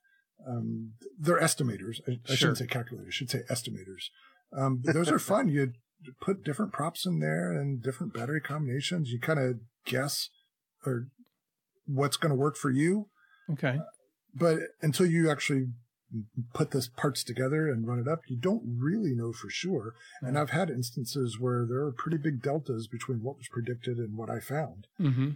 Um, 0.46 0.92
they're 1.18 1.40
estimators. 1.40 2.00
I, 2.08 2.12
I 2.12 2.16
Sure. 2.26 2.36
shouldn't 2.36 2.58
say 2.58 2.66
calculators. 2.66 3.08
I 3.08 3.14
should 3.14 3.30
say 3.30 3.42
estimators. 3.50 4.04
Um, 4.56 4.82
those 4.84 5.10
are 5.10 5.18
fun. 5.32 5.48
You 5.48 5.72
put 6.20 6.44
different 6.44 6.72
props 6.72 7.06
in 7.06 7.20
there 7.20 7.52
and 7.52 7.82
different 7.82 8.14
battery 8.14 8.40
combinations. 8.40 9.10
You 9.10 9.18
kind 9.20 9.38
of 9.38 9.60
guess 9.84 10.30
or 10.86 11.08
what's 11.86 12.16
going 12.16 12.30
to 12.30 12.36
work 12.36 12.56
for 12.56 12.70
you. 12.70 13.08
Okay. 13.50 13.78
But 14.34 14.58
until 14.82 15.06
you 15.06 15.30
actually 15.30 15.68
put 16.54 16.70
the 16.70 16.86
parts 16.96 17.22
together 17.22 17.68
and 17.68 17.86
run 17.86 17.98
it 17.98 18.08
up, 18.08 18.20
you 18.28 18.36
don't 18.36 18.62
really 18.78 19.14
know 19.14 19.32
for 19.32 19.50
sure. 19.50 19.94
And 20.22 20.38
I've 20.38 20.50
had 20.50 20.70
instances 20.70 21.38
where 21.38 21.66
there 21.68 21.80
are 21.80 21.92
pretty 21.92 22.18
big 22.18 22.42
deltas 22.42 22.86
between 22.86 23.22
what 23.22 23.36
was 23.36 23.48
predicted 23.50 23.98
and 23.98 24.16
what 24.16 24.30
I 24.30 24.40
found. 24.40 24.86
Mm-hmm. 25.00 25.30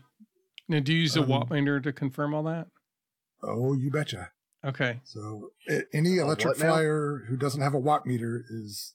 Now, 0.68 0.80
do 0.80 0.93
you 0.93 1.01
use 1.01 1.16
a 1.16 1.22
Um, 1.22 1.28
wattmeter 1.28 1.82
to 1.82 1.93
confirm 1.93 2.34
all 2.34 2.44
that? 2.44 2.68
Oh, 3.43 3.74
you 3.74 3.90
betcha. 3.90 4.30
Okay. 4.64 5.01
So 5.05 5.51
any 5.93 6.18
electric 6.18 6.56
flyer 6.56 7.24
who 7.28 7.36
doesn't 7.36 7.60
have 7.60 7.74
a 7.74 7.80
watt 7.80 8.06
meter 8.06 8.44
is 8.48 8.94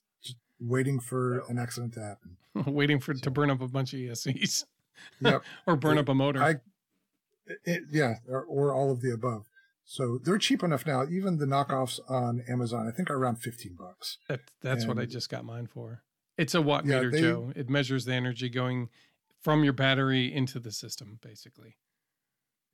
waiting 0.60 1.00
for 1.00 1.40
an 1.48 1.58
accident 1.58 1.94
to 1.94 2.00
happen. 2.00 2.36
Waiting 2.74 2.98
for 2.98 3.14
to 3.14 3.30
burn 3.30 3.50
up 3.50 3.60
a 3.60 3.68
bunch 3.68 3.92
of 3.94 4.00
ESCs 4.00 4.64
Yep. 5.20 5.42
or 5.66 5.76
burn 5.76 5.94
The- 5.94 6.00
up 6.00 6.08
a 6.08 6.14
motor. 6.14 6.42
I, 6.42 6.56
it, 7.64 7.84
yeah, 7.90 8.16
or, 8.28 8.42
or 8.42 8.74
all 8.74 8.90
of 8.90 9.00
the 9.00 9.12
above. 9.12 9.44
So 9.84 10.18
they're 10.22 10.38
cheap 10.38 10.62
enough 10.62 10.84
now. 10.86 11.06
Even 11.08 11.38
the 11.38 11.46
knockoffs 11.46 11.98
on 12.10 12.42
Amazon, 12.48 12.86
I 12.86 12.90
think, 12.90 13.10
are 13.10 13.16
around 13.16 13.36
fifteen 13.36 13.74
bucks. 13.78 14.18
That, 14.28 14.40
that's 14.60 14.86
what 14.86 14.98
I 14.98 15.06
just 15.06 15.30
got 15.30 15.44
mine 15.44 15.66
for. 15.66 16.02
It's 16.36 16.54
a 16.54 16.60
watt 16.60 16.84
Yeah, 16.84 16.96
meter, 16.96 17.10
they- 17.10 17.20
Joe. 17.20 17.52
It 17.56 17.70
measures 17.70 18.04
the 18.04 18.12
energy 18.14 18.48
going 18.50 18.88
from 19.40 19.62
your 19.64 19.72
battery 19.72 20.34
into 20.34 20.58
the 20.60 20.72
system, 20.72 21.18
basically. 21.22 21.76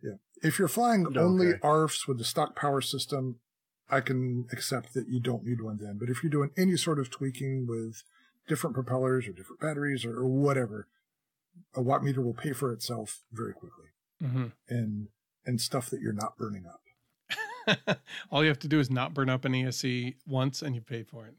Yeah. 0.02 0.14
If 0.42 0.58
you're 0.58 0.66
flying 0.68 1.06
only 1.16 1.48
Okay. 1.48 1.58
ARFs 1.62 2.08
with 2.08 2.18
the 2.18 2.24
stock 2.24 2.56
power 2.56 2.80
system, 2.80 3.36
I 3.90 4.00
can 4.00 4.46
accept 4.52 4.94
that 4.94 5.08
you 5.08 5.20
don't 5.20 5.44
need 5.44 5.60
one 5.60 5.78
then. 5.80 5.98
But 5.98 6.08
if 6.08 6.22
you're 6.22 6.30
doing 6.30 6.50
any 6.56 6.76
sort 6.76 6.98
of 6.98 7.10
tweaking 7.10 7.66
with 7.66 8.02
different 8.48 8.74
propellers 8.74 9.26
or 9.28 9.32
different 9.32 9.60
batteries 9.60 10.04
or, 10.04 10.16
or 10.16 10.26
whatever, 10.26 10.88
a 11.74 11.82
watt 11.82 12.02
meter 12.02 12.20
will 12.20 12.34
pay 12.34 12.52
for 12.52 12.72
itself 12.72 13.20
very 13.32 13.52
quickly 13.52 13.86
hmm 14.20 14.46
and 14.68 15.08
and 15.46 15.60
stuff 15.60 15.90
that 15.90 16.00
you're 16.00 16.12
not 16.12 16.36
burning 16.38 16.64
up. 16.66 16.80
All 18.30 18.42
you 18.42 18.48
have 18.48 18.58
to 18.60 18.68
do 18.68 18.80
is 18.80 18.90
not 18.90 19.12
burn 19.12 19.28
up 19.28 19.44
an 19.44 19.52
ESC 19.52 20.14
once, 20.26 20.62
and 20.62 20.74
you 20.74 20.80
pay 20.80 21.02
for 21.02 21.26
it. 21.26 21.34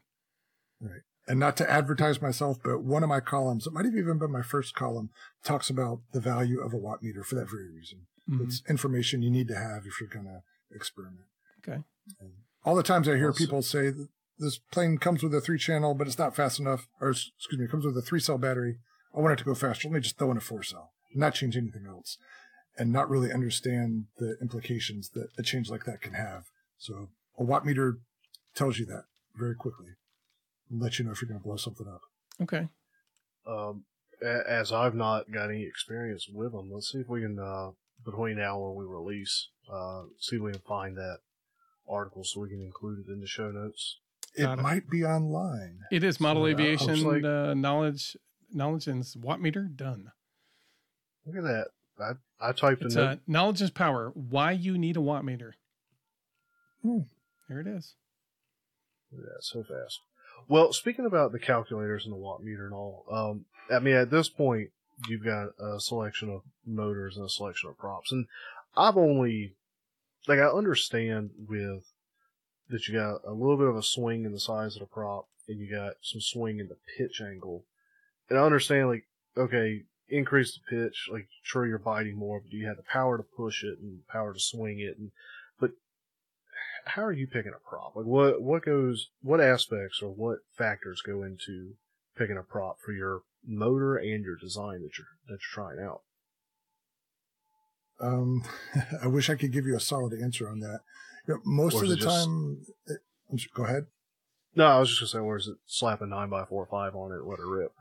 Right. 0.80 1.00
And 1.26 1.40
not 1.40 1.56
to 1.56 1.68
advertise 1.68 2.22
myself, 2.22 2.58
but 2.62 2.84
one 2.84 3.02
of 3.02 3.08
my 3.08 3.18
columns, 3.18 3.66
it 3.66 3.72
might 3.72 3.84
have 3.84 3.96
even 3.96 4.18
been 4.18 4.30
my 4.30 4.42
first 4.42 4.74
column, 4.76 5.10
talks 5.42 5.70
about 5.70 6.00
the 6.12 6.20
value 6.20 6.60
of 6.60 6.72
a 6.72 6.76
watt 6.76 7.02
meter 7.02 7.24
for 7.24 7.34
that 7.34 7.50
very 7.50 7.68
reason. 7.68 8.06
Mhm. 8.30 8.44
It's 8.44 8.62
information 8.68 9.22
you 9.22 9.30
need 9.30 9.48
to 9.48 9.56
have 9.56 9.86
if 9.86 10.00
you're 10.00 10.08
going 10.08 10.26
to 10.26 10.42
experiment. 10.72 11.26
Okay. 11.58 11.82
And 12.20 12.32
all 12.64 12.74
the 12.76 12.82
times 12.82 13.08
I 13.08 13.16
hear 13.16 13.28
Also- 13.28 13.44
people 13.44 13.62
say 13.62 13.92
this 14.38 14.58
plane 14.58 14.98
comes 14.98 15.22
with 15.22 15.34
a 15.34 15.40
three 15.40 15.58
channel, 15.58 15.94
but 15.94 16.06
it's 16.06 16.18
not 16.18 16.36
fast 16.36 16.60
enough, 16.60 16.86
or 17.00 17.10
excuse 17.10 17.58
me, 17.58 17.64
it 17.64 17.70
comes 17.70 17.84
with 17.84 17.96
a 17.96 18.02
three 18.02 18.20
cell 18.20 18.38
battery. 18.38 18.78
I 19.14 19.20
want 19.20 19.32
it 19.32 19.38
to 19.38 19.44
go 19.44 19.54
faster. 19.54 19.88
Let 19.88 19.94
me 19.94 20.00
just 20.00 20.18
throw 20.18 20.30
in 20.30 20.36
a 20.36 20.40
four 20.40 20.62
cell, 20.62 20.92
not 21.14 21.34
change 21.34 21.56
anything 21.56 21.86
else, 21.86 22.18
and 22.76 22.92
not 22.92 23.08
really 23.08 23.32
understand 23.32 24.06
the 24.18 24.36
implications 24.42 25.10
that 25.10 25.28
a 25.38 25.42
change 25.42 25.70
like 25.70 25.84
that 25.84 26.02
can 26.02 26.12
have. 26.12 26.44
So 26.76 27.08
a 27.38 27.44
watt 27.44 27.64
meter 27.64 27.98
tells 28.54 28.78
you 28.78 28.84
that 28.86 29.04
very 29.34 29.54
quickly, 29.54 29.94
and 30.70 30.80
let 30.82 30.98
you 30.98 31.04
know 31.06 31.12
if 31.12 31.22
you're 31.22 31.28
going 31.28 31.40
to 31.40 31.44
blow 31.44 31.56
something 31.56 31.88
up. 31.88 32.02
Okay. 32.42 32.68
um, 33.46 33.84
as 34.22 34.72
I've 34.72 34.94
not 34.94 35.30
got 35.30 35.50
any 35.50 35.64
experience 35.64 36.26
with 36.28 36.52
them, 36.52 36.70
let's 36.72 36.90
see 36.90 36.98
if 36.98 37.08
we 37.08 37.20
can, 37.20 37.38
uh, 37.38 37.70
between 38.04 38.36
now 38.38 38.56
and 38.56 38.74
when 38.74 38.86
we 38.86 38.92
release, 38.92 39.48
uh, 39.72 40.02
see 40.18 40.36
if 40.36 40.42
we 40.42 40.52
can 40.52 40.60
find 40.62 40.96
that 40.96 41.18
article 41.88 42.24
so 42.24 42.40
we 42.40 42.48
can 42.48 42.62
include 42.62 43.06
it 43.06 43.12
in 43.12 43.20
the 43.20 43.26
show 43.26 43.50
notes. 43.50 43.98
It 44.34 44.42
Got 44.42 44.58
it. 44.58 44.62
might 44.62 44.90
be 44.90 45.04
online. 45.04 45.80
It 45.90 46.04
is 46.04 46.20
model 46.20 46.42
So, 46.42 46.46
uh, 46.46 46.50
aviation 46.50 47.04
like- 47.04 47.24
uh, 47.24 47.54
knowledge, 47.54 48.16
knowledge 48.52 48.86
and 48.86 49.04
watt 49.20 49.40
meter 49.40 49.62
Dunn. 49.62 50.12
Look 51.26 51.36
at 51.36 51.42
that. 51.42 51.68
I, 51.98 52.48
I 52.48 52.52
typed 52.52 52.82
It's 52.82 52.96
a 52.96 53.02
uh, 53.02 53.16
knowledge 53.26 53.62
is 53.62 53.70
power. 53.70 54.10
Why 54.14 54.52
you 54.52 54.76
need 54.76 54.96
a 54.96 55.00
watt 55.00 55.24
meter? 55.24 55.56
Hmm. 56.82 57.00
There 57.48 57.60
it 57.60 57.66
is. 57.66 57.94
Look 59.12 59.24
at 59.24 59.32
that, 59.34 59.42
so 59.44 59.62
fast. 59.62 60.00
Well, 60.48 60.72
speaking 60.72 61.06
about 61.06 61.32
the 61.32 61.38
calculators 61.38 62.04
and 62.04 62.12
the 62.12 62.18
watt 62.18 62.42
meter 62.42 62.66
and 62.66 62.74
all, 62.74 63.04
um, 63.10 63.46
I 63.74 63.78
mean, 63.80 63.94
at 63.94 64.10
this 64.10 64.28
point, 64.28 64.70
you've 65.08 65.24
got 65.24 65.48
a 65.58 65.80
selection 65.80 66.28
of 66.30 66.42
motors 66.64 67.16
and 67.16 67.24
a 67.26 67.28
selection 67.30 67.70
of 67.70 67.78
props. 67.78 68.12
And 68.12 68.26
I've 68.76 68.96
only, 68.96 69.54
like, 70.26 70.38
I 70.38 70.46
understand 70.46 71.30
with 71.48 71.84
that 72.68 72.88
you 72.88 72.94
got 72.94 73.20
a 73.24 73.32
little 73.32 73.56
bit 73.56 73.68
of 73.68 73.76
a 73.76 73.82
swing 73.82 74.24
in 74.24 74.32
the 74.32 74.40
size 74.40 74.76
of 74.76 74.80
the 74.80 74.86
prop 74.86 75.28
and 75.48 75.60
you 75.60 75.70
got 75.70 75.94
some 76.02 76.20
swing 76.20 76.58
in 76.58 76.68
the 76.68 76.76
pitch 76.98 77.20
angle. 77.20 77.64
And 78.28 78.38
I 78.38 78.42
understand, 78.42 78.88
like, 78.88 79.04
okay, 79.36 79.84
increase 80.08 80.54
the 80.54 80.76
pitch, 80.76 81.08
like 81.10 81.28
sure 81.42 81.66
you're 81.66 81.78
biting 81.78 82.16
more, 82.16 82.40
but 82.40 82.50
do 82.50 82.56
you 82.56 82.66
have 82.66 82.76
the 82.76 82.82
power 82.82 83.16
to 83.16 83.22
push 83.22 83.64
it 83.64 83.78
and 83.80 84.06
power 84.08 84.32
to 84.32 84.40
swing 84.40 84.80
it? 84.80 84.98
And 84.98 85.10
but 85.60 85.72
how 86.84 87.04
are 87.04 87.12
you 87.12 87.26
picking 87.26 87.52
a 87.54 87.68
prop? 87.68 87.96
Like 87.96 88.06
what 88.06 88.42
what 88.42 88.64
goes 88.64 89.10
what 89.22 89.40
aspects 89.40 90.00
or 90.02 90.10
what 90.10 90.38
factors 90.56 91.02
go 91.04 91.22
into 91.22 91.74
picking 92.16 92.36
a 92.36 92.42
prop 92.42 92.78
for 92.84 92.92
your 92.92 93.22
motor 93.46 93.96
and 93.96 94.24
your 94.24 94.36
design 94.36 94.82
that 94.82 94.98
you're 94.98 95.06
that 95.28 95.40
you're 95.42 95.64
trying 95.64 95.84
out? 95.84 96.02
Um, 98.00 98.44
I 99.02 99.06
wish 99.06 99.30
I 99.30 99.34
could 99.34 99.52
give 99.52 99.66
you 99.66 99.76
a 99.76 99.80
solid 99.80 100.12
answer 100.20 100.48
on 100.48 100.60
that. 100.60 100.80
You 101.26 101.34
know, 101.34 101.40
most 101.44 101.74
of 101.82 101.88
the 101.88 101.94
it 101.94 102.00
just- 102.00 102.24
time, 102.24 102.66
it- 102.86 103.00
go 103.54 103.64
ahead. 103.64 103.86
No, 104.54 104.66
I 104.66 104.78
was 104.80 104.88
just 104.88 105.00
gonna 105.00 105.22
say, 105.22 105.26
where's 105.26 105.48
it 105.48 105.56
slap 105.66 106.00
a 106.00 106.06
nine 106.06 106.30
by 106.30 106.44
four 106.46 106.64
five 106.66 106.94
on 106.94 107.12
it, 107.12 107.24
let 107.26 107.38
it 107.38 107.44
rip? 107.44 107.72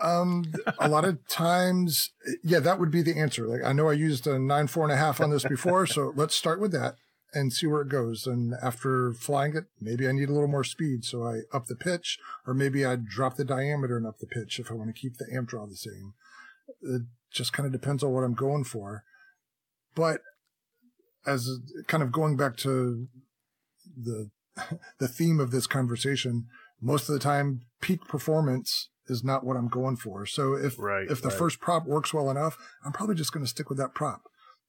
Um, 0.00 0.44
a 0.78 0.88
lot 0.88 1.04
of 1.04 1.26
times, 1.28 2.10
yeah, 2.42 2.60
that 2.60 2.78
would 2.78 2.90
be 2.90 3.02
the 3.02 3.18
answer. 3.18 3.46
Like 3.46 3.64
I 3.64 3.72
know 3.72 3.88
I 3.88 3.94
used 3.94 4.26
a 4.26 4.38
nine 4.38 4.66
four 4.68 4.84
and 4.84 4.92
a 4.92 4.96
half 4.96 5.20
on 5.20 5.30
this 5.30 5.44
before, 5.44 5.86
so 5.86 6.12
let's 6.16 6.34
start 6.36 6.60
with 6.60 6.70
that 6.72 6.96
and 7.32 7.52
see 7.52 7.66
where 7.66 7.82
it 7.82 7.88
goes. 7.88 8.26
And 8.28 8.54
after 8.62 9.12
flying 9.12 9.56
it, 9.56 9.64
maybe 9.80 10.06
I 10.06 10.12
need 10.12 10.28
a 10.28 10.32
little 10.32 10.46
more 10.48 10.62
speed, 10.64 11.04
so 11.04 11.24
I 11.24 11.40
up 11.52 11.66
the 11.66 11.74
pitch, 11.76 12.18
or 12.46 12.54
maybe 12.54 12.84
I 12.86 12.96
drop 12.96 13.36
the 13.36 13.44
diameter 13.44 13.96
and 13.96 14.06
up 14.06 14.18
the 14.18 14.26
pitch 14.26 14.60
if 14.60 14.70
I 14.70 14.74
want 14.74 14.94
to 14.94 15.00
keep 15.00 15.16
the 15.16 15.26
amp 15.34 15.48
draw 15.48 15.66
the 15.66 15.74
same. 15.76 16.14
It 16.82 17.02
just 17.32 17.52
kind 17.52 17.66
of 17.66 17.72
depends 17.72 18.04
on 18.04 18.12
what 18.12 18.22
I'm 18.24 18.34
going 18.34 18.64
for. 18.64 19.02
But 19.94 20.20
as 21.26 21.48
kind 21.86 22.02
of 22.02 22.12
going 22.12 22.36
back 22.36 22.56
to 22.58 23.06
the 23.96 24.30
the 24.98 25.08
theme 25.08 25.40
of 25.40 25.50
this 25.50 25.66
conversation, 25.66 26.46
most 26.80 27.08
of 27.08 27.14
the 27.14 27.18
time, 27.20 27.62
peak 27.80 28.06
performance 28.06 28.88
is 29.06 29.22
not 29.24 29.44
what 29.44 29.56
I'm 29.56 29.68
going 29.68 29.96
for. 29.96 30.26
So 30.26 30.54
if 30.54 30.78
Right, 30.78 31.10
if 31.10 31.20
the 31.20 31.28
right. 31.28 31.38
first 31.38 31.60
prop 31.60 31.86
works 31.86 32.14
well 32.14 32.30
enough, 32.30 32.56
I'm 32.84 32.92
probably 32.92 33.14
just 33.14 33.32
going 33.32 33.44
to 33.44 33.50
stick 33.50 33.68
with 33.68 33.78
that 33.78 33.94
prop. 33.94 34.22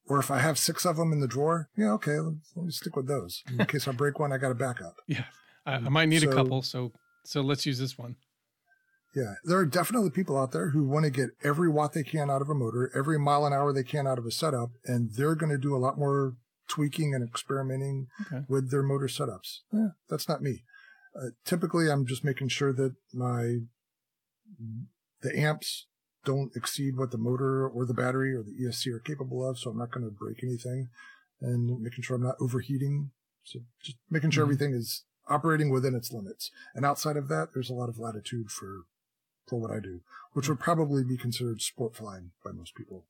Or 0.08 0.18
if 0.18 0.30
I 0.30 0.38
have 0.38 0.58
six 0.58 0.84
of 0.84 0.96
them 0.96 1.12
in 1.12 1.20
the 1.20 1.26
drawer, 1.26 1.68
yeah, 1.76 1.90
okay, 1.92 2.18
let 2.18 2.34
let 2.54 2.66
me 2.66 2.70
stick 2.70 2.96
with 2.96 3.08
those. 3.08 3.42
In 3.50 3.64
case 3.66 3.88
I 3.88 3.92
break 3.92 4.18
one, 4.18 4.32
I 4.32 4.38
got 4.38 4.52
a 4.52 4.54
backup. 4.54 4.96
Yeah, 5.06 5.24
I, 5.64 5.74
I 5.74 5.88
might 5.88 6.08
need 6.08 6.22
a 6.22 6.32
couple, 6.32 6.62
so 6.62 6.92
so 7.24 7.40
let's 7.40 7.66
use 7.66 7.78
this 7.78 7.98
one. 7.98 8.16
Yeah, 9.16 9.34
there 9.44 9.56
are 9.58 9.64
definitely 9.64 10.10
people 10.10 10.36
out 10.36 10.52
there 10.52 10.68
who 10.70 10.84
want 10.86 11.06
to 11.06 11.10
get 11.10 11.30
every 11.42 11.70
watt 11.70 11.94
they 11.94 12.02
can 12.02 12.28
out 12.30 12.42
of 12.42 12.50
a 12.50 12.54
motor, 12.54 12.92
every 12.94 13.18
mile 13.18 13.46
an 13.46 13.52
hour 13.54 13.72
they 13.72 13.82
can 13.82 14.06
out 14.06 14.18
of 14.18 14.26
a 14.26 14.30
setup, 14.30 14.72
and 14.84 15.10
they're 15.14 15.34
going 15.34 15.50
to 15.50 15.56
do 15.58 15.74
a 15.74 15.78
lot 15.80 15.98
more 15.98 16.34
tweaking 16.68 17.14
and 17.14 17.26
experimenting 17.26 18.08
Okay. 18.26 18.44
with 18.46 18.70
their 18.70 18.82
motor 18.82 19.06
setups. 19.06 19.60
Eh, 19.72 19.88
that's 20.10 20.28
not 20.28 20.42
me. 20.42 20.64
Uh, 21.18 21.30
typically, 21.46 21.90
I'm 21.90 22.04
just 22.04 22.24
making 22.24 22.48
sure 22.48 22.74
that 22.74 22.94
my 23.14 23.60
the 25.22 25.36
amps 25.36 25.86
don't 26.26 26.54
exceed 26.54 26.96
what 26.96 27.10
the 27.10 27.18
motor 27.18 27.66
or 27.66 27.86
the 27.86 27.94
battery 27.94 28.34
or 28.34 28.42
the 28.42 28.52
ESC 28.62 28.92
are 28.92 29.00
capable 29.00 29.48
of, 29.48 29.58
so 29.58 29.70
I'm 29.70 29.78
not 29.78 29.90
going 29.92 30.04
to 30.04 30.10
break 30.14 30.42
anything, 30.44 30.88
and 31.40 31.80
making 31.80 32.02
sure 32.02 32.16
I'm 32.16 32.22
not 32.22 32.36
overheating. 32.38 33.12
So 33.44 33.60
just 33.82 33.96
making 34.10 34.30
sure 34.32 34.44
Mhm. 34.44 34.48
everything 34.48 34.72
is 34.74 35.04
operating 35.26 35.70
within 35.70 35.94
its 35.94 36.12
limits. 36.12 36.50
And 36.74 36.84
outside 36.84 37.16
of 37.16 37.28
that, 37.28 37.54
there's 37.54 37.70
a 37.70 37.74
lot 37.74 37.88
of 37.88 37.98
latitude 37.98 38.50
for 38.50 38.82
for 39.46 39.58
what 39.60 39.70
I 39.70 39.80
do, 39.80 40.00
which 40.32 40.48
would 40.48 40.60
probably 40.60 41.04
be 41.04 41.16
considered 41.16 41.60
sport 41.60 41.94
flying 41.96 42.32
by 42.44 42.52
most 42.52 42.74
people. 42.74 43.06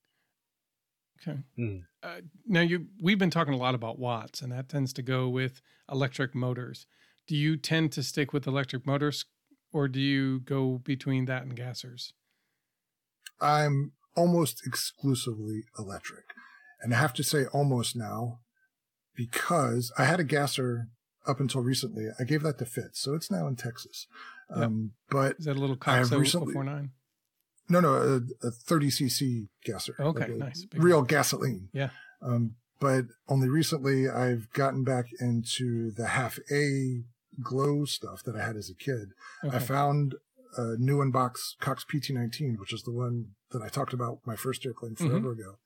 Okay. 1.21 1.43
Mhm. 1.59 1.87
Uh, 2.03 2.21
now 2.47 2.61
you 2.61 2.89
we've 3.01 3.19
been 3.19 3.31
talking 3.31 3.55
a 3.55 3.59
lot 3.59 3.75
about 3.75 3.99
watts, 3.99 4.43
and 4.43 4.53
that 4.53 4.69
tends 4.69 4.93
to 4.95 5.03
go 5.03 5.29
with 5.29 5.61
electric 5.91 6.35
motors. 6.35 6.87
Do 7.27 7.35
you 7.35 7.57
tend 7.57 7.93
to 7.93 8.03
stick 8.03 8.33
with 8.33 8.47
electric 8.47 8.87
motors, 8.87 9.25
or 9.73 9.89
do 9.89 10.01
you 10.01 10.41
go 10.41 10.79
between 10.79 11.25
that 11.25 11.43
and 11.43 11.57
gassers? 11.57 12.13
I'm 13.41 13.93
almost 14.15 14.67
exclusively 14.67 15.65
electric. 15.79 16.25
And 16.81 16.95
I 16.95 16.99
have 16.99 17.15
to 17.15 17.25
say 17.25 17.47
almost 17.47 17.97
now 17.97 18.41
because 19.15 19.93
I 19.99 20.05
had 20.05 20.21
a 20.21 20.25
gasser 20.25 20.89
up 21.27 21.41
until 21.41 21.63
recently. 21.63 22.09
I 22.19 22.25
gave 22.25 22.43
that 22.43 22.59
to 22.59 22.67
Fitz, 22.67 23.01
so 23.01 23.15
it's 23.15 23.31
now 23.31 23.47
in 23.47 23.57
Texas. 23.57 24.07
Yep. 24.51 24.59
Um, 24.67 24.93
but 25.11 25.37
Is 25.39 25.47
that 25.47 25.57
a 25.57 25.61
little 25.61 25.77
Cox 25.77 26.11
recently- 26.13 26.53
049? 26.55 26.91
no, 27.69 27.81
no, 27.81 27.95
a, 27.95 28.17
a 28.47 28.51
30cc 28.51 29.49
gasser. 29.65 29.95
Okay, 29.99 30.29
like 30.29 30.39
nice. 30.39 30.65
Big 30.65 30.83
Real 30.83 31.03
gasoline. 31.03 31.69
Yeah. 31.73 31.91
Um, 32.23 32.55
but 32.79 33.07
only 33.29 33.49
recently 33.49 34.09
I've 34.09 34.53
gotten 34.53 34.85
back 34.85 35.07
into 35.21 35.91
the 35.93 36.09
half 36.09 36.39
A 36.51 37.03
glow 37.43 37.85
stuff 37.87 38.23
that 38.25 38.37
I 38.37 38.45
had 38.47 38.57
as 38.57 38.71
a 38.71 38.75
kid. 38.75 39.11
I 39.51 39.59
found 39.59 40.15
a 40.57 40.77
new 40.79 41.03
in 41.03 41.11
box 41.11 41.57
Cox 41.61 41.85
PT19, 41.85 42.59
which 42.59 42.73
is 42.73 42.83
the 42.85 42.93
one 42.93 43.33
that 43.51 43.63
I 43.63 43.69
talked 43.69 43.93
about 43.93 44.21
my 44.25 44.37
first 44.37 44.65
airplane 44.65 44.95
Mm-hmm. 44.95 45.09
forever 45.09 45.33
ago. 45.33 45.59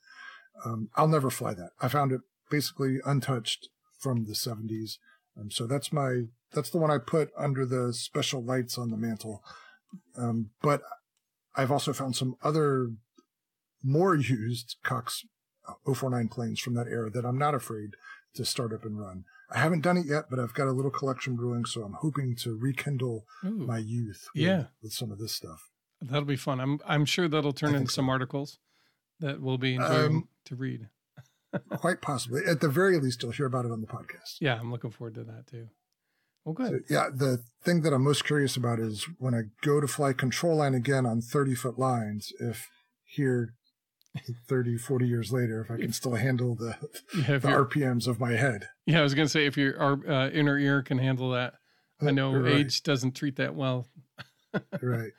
Um, 0.64 0.88
I'll 0.96 1.08
never 1.08 1.30
fly 1.30 1.54
that. 1.54 1.70
I 1.80 1.88
found 1.88 2.12
it 2.12 2.20
basically 2.50 2.98
untouched 3.04 3.68
from 3.98 4.24
the 4.24 4.32
70s. 4.34 4.98
Um, 5.38 5.50
so 5.50 5.66
that's 5.66 5.92
my 5.92 6.22
that's 6.52 6.70
the 6.70 6.78
one 6.78 6.90
I 6.90 6.98
put 6.98 7.30
under 7.36 7.64
the 7.66 7.92
special 7.92 8.42
lights 8.42 8.76
on 8.78 8.90
the 8.90 8.96
mantle. 8.96 9.42
Um, 10.16 10.50
but 10.62 10.82
I've 11.54 11.70
also 11.72 11.92
found 11.92 12.16
some 12.16 12.36
other 12.42 12.90
more 13.82 14.14
used 14.14 14.76
Cox 14.82 15.24
049 15.84 16.28
planes 16.28 16.60
from 16.60 16.74
that 16.74 16.86
era 16.88 17.10
that 17.10 17.24
I'm 17.24 17.38
not 17.38 17.54
afraid 17.54 17.90
to 18.34 18.44
start 18.44 18.72
up 18.72 18.84
and 18.84 18.98
run. 19.00 19.24
I 19.52 19.58
haven't 19.58 19.80
done 19.82 19.96
it 19.96 20.06
yet, 20.06 20.24
but 20.30 20.38
I've 20.38 20.54
got 20.54 20.68
a 20.68 20.72
little 20.72 20.90
collection 20.92 21.34
brewing, 21.34 21.64
so 21.64 21.82
I'm 21.82 21.94
hoping 21.94 22.36
to 22.36 22.56
rekindle 22.56 23.24
Ooh, 23.44 23.50
my 23.66 23.78
youth 23.78 24.28
with, 24.34 24.42
Yeah. 24.44 24.64
with 24.82 24.92
some 24.92 25.10
of 25.10 25.18
this 25.18 25.32
stuff. 25.32 25.70
that'll 26.00 26.24
be 26.24 26.36
fun. 26.36 26.60
I'm 26.60 26.78
I'm 26.86 27.04
sure 27.04 27.26
that'll 27.28 27.52
turn 27.52 27.74
into 27.74 27.90
so. 27.90 27.96
some 27.96 28.08
articles 28.08 28.58
that 29.18 29.40
we'll 29.40 29.58
be 29.58 29.74
enjoying 29.74 30.06
Um, 30.16 30.28
to 30.46 30.54
read. 30.56 30.88
Quite 31.70 32.00
possibly. 32.00 32.42
At 32.46 32.60
the 32.60 32.68
very 32.68 32.98
least, 33.00 33.22
you'll 33.22 33.32
hear 33.32 33.46
about 33.46 33.64
it 33.64 33.72
on 33.72 33.80
the 33.80 33.86
podcast. 33.88 34.36
Yeah, 34.40 34.58
I'm 34.58 34.70
looking 34.70 34.90
forward 34.92 35.14
to 35.16 35.24
that 35.24 35.48
too. 35.48 35.68
Well, 36.58 36.70
good. 36.70 36.84
So, 36.88 36.94
yeah, 36.94 37.08
the 37.14 37.42
thing 37.62 37.82
that 37.82 37.92
I'm 37.92 38.02
most 38.02 38.24
curious 38.24 38.56
about 38.56 38.78
is 38.78 39.06
when 39.18 39.34
I 39.34 39.42
go 39.62 39.80
to 39.80 39.86
fly 39.86 40.12
control 40.12 40.56
line 40.56 40.74
again 40.74 41.06
on 41.06 41.20
30 41.20 41.54
foot 41.54 41.78
lines, 41.78 42.32
if 42.40 42.68
here 43.04 43.54
30, 44.48 44.76
40 44.78 45.06
years 45.06 45.32
later, 45.32 45.60
if 45.62 45.70
I 45.70 45.76
can 45.76 45.92
still 45.92 46.14
handle 46.14 46.54
the, 46.54 46.76
Yeah, 47.16 47.38
the 47.38 47.48
RPMs 47.48 48.06
of 48.06 48.18
my 48.18 48.32
head. 48.32 48.68
yeah, 48.86 49.00
I 49.00 49.02
was 49.02 49.14
gonna 49.14 49.28
say 49.28 49.46
if 49.46 49.56
your 49.56 49.78
our, 49.80 50.10
uh, 50.10 50.30
inner 50.30 50.58
ear 50.58 50.82
can 50.82 50.98
handle 50.98 51.30
that. 51.30 51.54
I 52.00 52.10
know 52.10 52.32
Right, 52.32 52.52
age 52.52 52.82
doesn't 52.82 53.12
treat 53.14 53.36
that 53.36 53.54
well. 53.54 53.86
Right. 54.82 55.12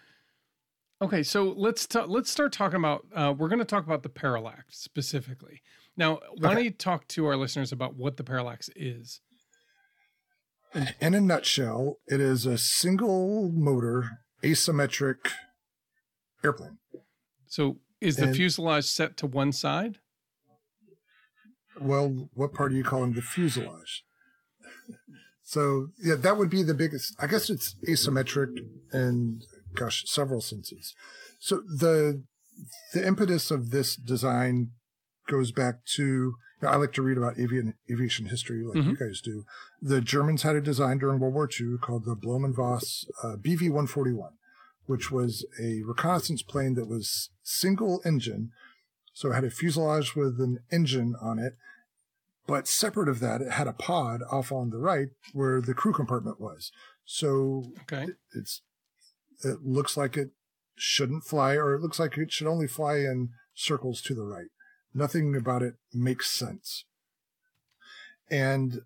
Okay, 1.01 1.23
so 1.23 1.53
let's 1.55 1.87
ta- 1.87 2.05
let's 2.05 2.29
start 2.29 2.51
talking 2.51 2.77
about. 2.77 3.05
Uh, 3.15 3.33
we're 3.35 3.47
going 3.47 3.59
to 3.59 3.65
talk 3.65 3.85
about 3.85 4.03
the 4.03 4.09
parallax 4.09 4.77
specifically. 4.79 5.61
Now, 5.95 6.19
why 6.39 6.53
don't 6.53 6.63
you 6.63 6.71
talk 6.71 7.07
to 7.09 7.25
our 7.27 7.37
listeners 7.37 7.71
about 7.71 7.95
what 7.95 8.17
the 8.17 8.23
parallax 8.25 8.69
is? 8.75 9.21
In 11.01 11.13
a 11.13 11.19
nutshell, 11.21 11.97
it 12.07 12.21
is 12.21 12.45
a 12.45 12.57
single 12.57 13.51
motor 13.53 14.19
asymmetric 14.43 15.17
airplane. 16.43 16.77
So, 17.47 17.79
is 17.99 18.15
the 18.15 18.27
And- 18.27 18.35
fuselage 18.35 18.85
set 18.85 19.17
to 19.17 19.27
one 19.27 19.51
side? 19.51 19.99
Well, 21.79 22.29
what 22.33 22.53
part 22.53 22.71
are 22.71 22.75
you 22.75 22.83
calling 22.83 23.13
the 23.13 23.21
fuselage? 23.21 24.03
So 25.43 25.89
yeah, 26.01 26.15
that 26.15 26.37
would 26.37 26.49
be 26.49 26.63
the 26.63 26.73
biggest. 26.73 27.13
I 27.19 27.27
guess 27.27 27.49
it's 27.49 27.75
asymmetric 27.87 28.57
in 28.93 29.41
gosh, 29.75 30.03
several 30.05 30.39
senses. 30.39 30.93
So 31.39 31.57
the 31.61 32.23
the 32.93 33.05
impetus 33.05 33.51
of 33.51 33.71
this 33.71 33.95
design 33.95 34.71
goes 35.27 35.51
back 35.51 35.83
to. 35.95 36.35
I 36.63 36.75
like 36.75 36.93
to 36.93 37.01
read 37.01 37.17
about 37.17 37.39
avian, 37.39 37.73
aviation 37.91 38.27
history, 38.27 38.63
like 38.63 38.83
you 38.85 38.95
guys 38.95 39.19
do. 39.21 39.45
The 39.81 39.99
Germans 40.01 40.43
had 40.43 40.55
a 40.55 40.61
design 40.61 40.99
during 40.99 41.19
World 41.19 41.33
War 41.33 41.49
II 41.59 41.77
called 41.81 42.05
the 42.05 42.15
Blohm 42.15 42.53
Voss 42.53 43.05
uh, 43.23 43.35
BV 43.37 43.61
141, 43.63 44.33
which 44.85 45.11
was 45.11 45.45
a 45.59 45.81
reconnaissance 45.83 46.43
plane 46.43 46.75
that 46.75 46.87
was 46.87 47.29
single 47.43 48.01
engine, 48.05 48.51
so 49.13 49.31
it 49.31 49.33
had 49.35 49.43
a 49.43 49.49
fuselage 49.49 50.15
with 50.15 50.39
an 50.39 50.59
engine 50.71 51.15
on 51.21 51.39
it, 51.39 51.53
but 52.47 52.67
separate 52.67 53.09
of 53.09 53.19
that, 53.21 53.41
it 53.41 53.51
had 53.51 53.67
a 53.67 53.73
pod 53.73 54.21
off 54.31 54.51
on 54.51 54.69
the 54.69 54.77
right 54.77 55.09
where 55.33 55.61
the 55.61 55.73
crew 55.73 55.93
compartment 55.93 56.39
was. 56.39 56.71
So 57.05 57.71
Okay. 57.83 58.07
it's 58.35 58.61
it 59.43 59.63
looks 59.63 59.97
like 59.97 60.15
it 60.17 60.29
shouldn't 60.75 61.23
fly, 61.23 61.55
or 61.55 61.73
it 61.73 61.81
looks 61.81 61.99
like 61.99 62.17
it 62.17 62.31
should 62.31 62.47
only 62.47 62.67
fly 62.67 62.97
in 62.97 63.29
circles 63.55 64.01
to 64.03 64.13
the 64.13 64.23
right. 64.23 64.47
Nothing 64.93 65.35
about 65.35 65.63
it 65.63 65.75
makes 65.93 66.29
sense. 66.29 66.85
And 68.29 68.81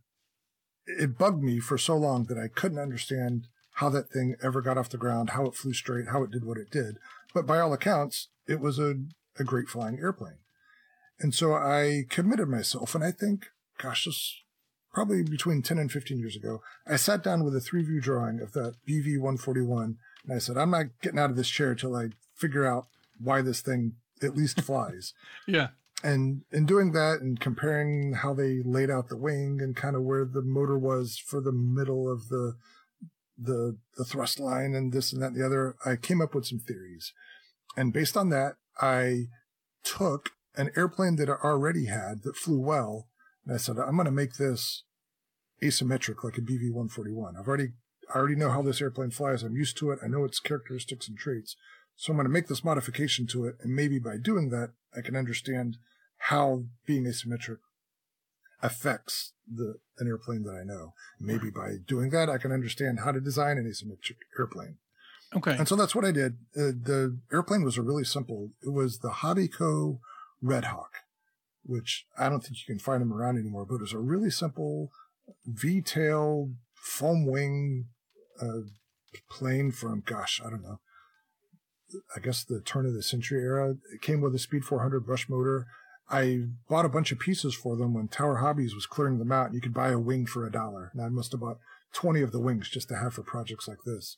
it 0.86 1.18
bugged 1.18 1.44
me 1.44 1.60
for 1.60 1.78
so 1.78 1.96
long 1.96 2.26
that 2.26 2.38
I 2.38 2.48
couldn't 2.48 2.80
understand 2.80 3.48
how 3.76 3.90
that 3.90 4.10
thing 4.10 4.36
ever 4.42 4.62
got 4.62 4.78
off 4.78 4.90
the 4.90 4.98
ground, 4.98 5.32
how 5.32 5.46
it 5.46 5.56
flew 5.56 5.74
straight, 5.74 6.08
how 6.10 6.24
it 6.24 6.32
did 6.32 6.46
what 6.46 6.58
it 6.58 6.72
did. 6.72 6.98
But 7.34 7.46
by 7.46 7.60
all 7.60 7.74
accounts, 7.74 8.30
it 8.48 8.60
was 8.60 8.80
a, 8.80 8.96
a 9.38 9.44
great 9.44 9.68
flying 9.68 10.00
airplane. 10.00 10.38
And 11.20 11.34
so 11.34 11.54
I 11.54 12.06
committed 12.10 12.48
myself, 12.48 12.96
and 12.96 13.04
I 13.04 13.12
think, 13.12 13.48
gosh, 13.78 14.06
this 14.06 14.36
probably 14.94 15.24
between 15.24 15.62
10 15.62 15.78
and 15.78 15.92
15 15.92 16.20
years 16.20 16.36
ago, 16.38 16.62
I 16.88 16.96
sat 16.96 17.24
down 17.24 17.44
with 17.44 17.56
a 17.56 17.60
three 17.60 17.84
view 17.84 18.00
drawing 18.00 18.40
of 18.40 18.54
that 18.54 18.76
BV 18.88 19.18
141, 19.20 19.98
and 20.24 20.34
I 20.34 20.40
said, 20.40 20.58
I'm 20.58 20.72
not 20.72 20.86
getting 21.02 21.20
out 21.20 21.30
of 21.30 21.36
this 21.36 21.50
chair 21.50 21.76
till 21.76 21.96
I 21.96 22.10
figure 22.34 22.66
out 22.66 22.88
why 23.20 23.42
this 23.42 23.62
thing 23.62 23.96
at 24.24 24.36
least 24.36 24.62
flies. 24.66 25.14
Yeah. 25.46 25.70
And 26.06 26.44
in 26.52 26.68
doing 26.68 26.92
that 26.92 27.22
and 27.22 27.40
comparing 27.40 28.14
how 28.14 28.36
they 28.36 28.62
laid 28.64 28.92
out 28.92 29.10
the 29.10 29.18
wing 29.18 29.58
and 29.60 29.76
kind 29.76 29.96
of 29.96 30.04
where 30.04 30.24
the 30.24 30.44
motor 30.44 30.78
was 30.78 31.18
for 31.18 31.42
the 31.42 31.52
middle 31.52 32.08
of 32.12 32.30
the 32.30 32.54
the 33.36 33.80
the 33.98 34.06
thrust 34.06 34.40
line 34.40 34.76
and 34.76 34.94
this 34.94 35.12
and 35.12 35.20
that 35.24 35.32
and 35.32 35.42
the 35.42 35.44
other, 35.44 35.76
I 35.84 35.96
came 35.96 36.22
up 36.22 36.36
with 36.36 36.46
some 36.46 36.60
theories. 36.60 37.12
And 37.76 37.92
based 37.92 38.16
on 38.16 38.30
that, 38.30 38.54
I 38.80 39.30
took 39.84 40.30
an 40.56 40.70
airplane 40.78 41.16
that 41.16 41.28
I 41.28 41.34
already 41.44 41.88
had 41.88 42.22
that 42.22 42.38
flew 42.38 42.60
well, 42.60 43.08
and 43.44 43.56
I 43.56 43.58
said, 43.58 43.78
I'm 43.80 43.96
going 43.96 44.06
to 44.06 44.12
make 44.12 44.36
this 44.36 44.84
asymmetric 45.64 46.24
like 46.24 46.38
a 46.38 46.42
BV 46.42 46.72
141. 46.72 47.34
I've 47.36 47.48
already 47.48 47.70
I 48.14 48.20
already 48.20 48.36
know 48.36 48.52
how 48.52 48.62
this 48.62 48.80
airplane 48.80 49.10
flies. 49.10 49.42
I'm 49.42 49.56
used 49.56 49.76
to 49.78 49.90
it. 49.90 49.98
I 50.04 50.08
know 50.08 50.24
its 50.24 50.40
characteristics 50.40 51.08
and 51.08 51.18
traits. 51.18 51.56
So 51.96 52.12
I'm 52.12 52.18
going 52.18 52.28
to 52.28 52.32
make 52.32 52.48
this 52.48 52.64
modification 52.64 53.26
to 53.28 53.46
it. 53.46 53.56
And 53.62 53.74
maybe 53.74 53.98
by 53.98 54.18
doing 54.22 54.50
that, 54.50 54.74
I 54.96 55.02
can 55.02 55.16
understand 55.16 55.78
how 56.30 56.64
being 56.86 57.04
asymmetric 57.04 57.58
affects 58.62 59.34
the 59.48 59.76
an 60.00 60.08
airplane 60.08 60.44
that 60.44 60.60
I 60.60 60.64
know. 60.64 60.94
Maybe 61.20 61.50
by 61.50 61.76
doing 61.86 62.10
that, 62.10 62.30
I 62.30 62.38
can 62.38 62.52
understand 62.52 63.00
how 63.02 63.12
to 63.12 63.22
design 63.22 63.58
an 63.58 63.66
asymmetric 63.66 64.18
airplane. 64.38 64.78
Okay. 65.36 65.56
And 65.56 65.68
so 65.68 65.76
that's 65.76 65.94
what 65.94 66.06
I 66.06 66.12
did. 66.12 66.34
Uh, 66.56 66.74
the 66.74 67.20
airplane 67.32 67.64
was 67.64 67.78
a 67.78 67.82
really 67.82 68.04
simple. 68.04 68.52
It 68.64 68.74
was 68.74 69.00
the 69.00 69.10
Hobbico 69.10 70.00
Red 70.42 70.66
Hawk, 70.66 70.94
which 71.64 72.06
I 72.18 72.30
don't 72.30 72.42
think 72.42 72.58
you 72.58 72.74
can 72.74 72.80
find 72.80 73.02
them 73.02 73.14
around 73.14 73.38
anymore, 73.38 73.66
but 73.66 73.76
it 73.76 73.82
was 73.82 73.94
a 73.94 74.00
really 74.00 74.30
simple 74.30 74.90
V-tail 75.46 76.52
foam 76.76 77.26
wing 77.26 77.86
uh, 78.42 78.62
plane 79.30 79.72
from, 79.72 80.02
gosh, 80.06 80.42
I 80.46 80.50
don't 80.50 80.64
know. 80.64 80.80
I 82.16 82.20
guess 82.20 82.44
the 82.44 82.62
turn 82.62 82.86
of 82.86 82.94
the 82.94 83.04
century 83.04 83.42
era. 83.42 83.76
It 83.94 84.02
came 84.02 84.22
with 84.22 84.34
a 84.36 84.40
Speed 84.40 84.66
400 84.66 85.06
brush 85.06 85.30
motor. 85.30 85.68
I 86.10 86.44
bought 86.70 86.86
a 86.86 86.90
bunch 86.90 87.12
of 87.12 87.20
pieces 87.20 87.56
for 87.56 87.76
them 87.76 87.94
when 87.94 88.08
Tower 88.08 88.38
Hobbies 88.38 88.76
was 88.76 88.86
clearing 88.86 89.18
them 89.18 89.32
out. 89.32 89.48
And 89.48 89.56
you 89.56 89.62
could 89.62 89.74
buy 89.74 89.90
a 89.90 90.00
wing 90.00 90.26
for 90.26 90.46
a 90.46 90.52
dollar. 90.52 90.92
And 90.94 91.02
I 91.02 91.10
must 91.10 91.32
have 91.32 91.42
bought 91.42 91.58
20 91.94 92.22
of 92.22 92.32
the 92.32 92.40
wings 92.40 92.70
just 92.70 92.90
to 92.90 92.96
have 92.98 93.14
for 93.16 93.24
projects 93.24 93.68
like 93.68 93.80
this. 93.86 94.18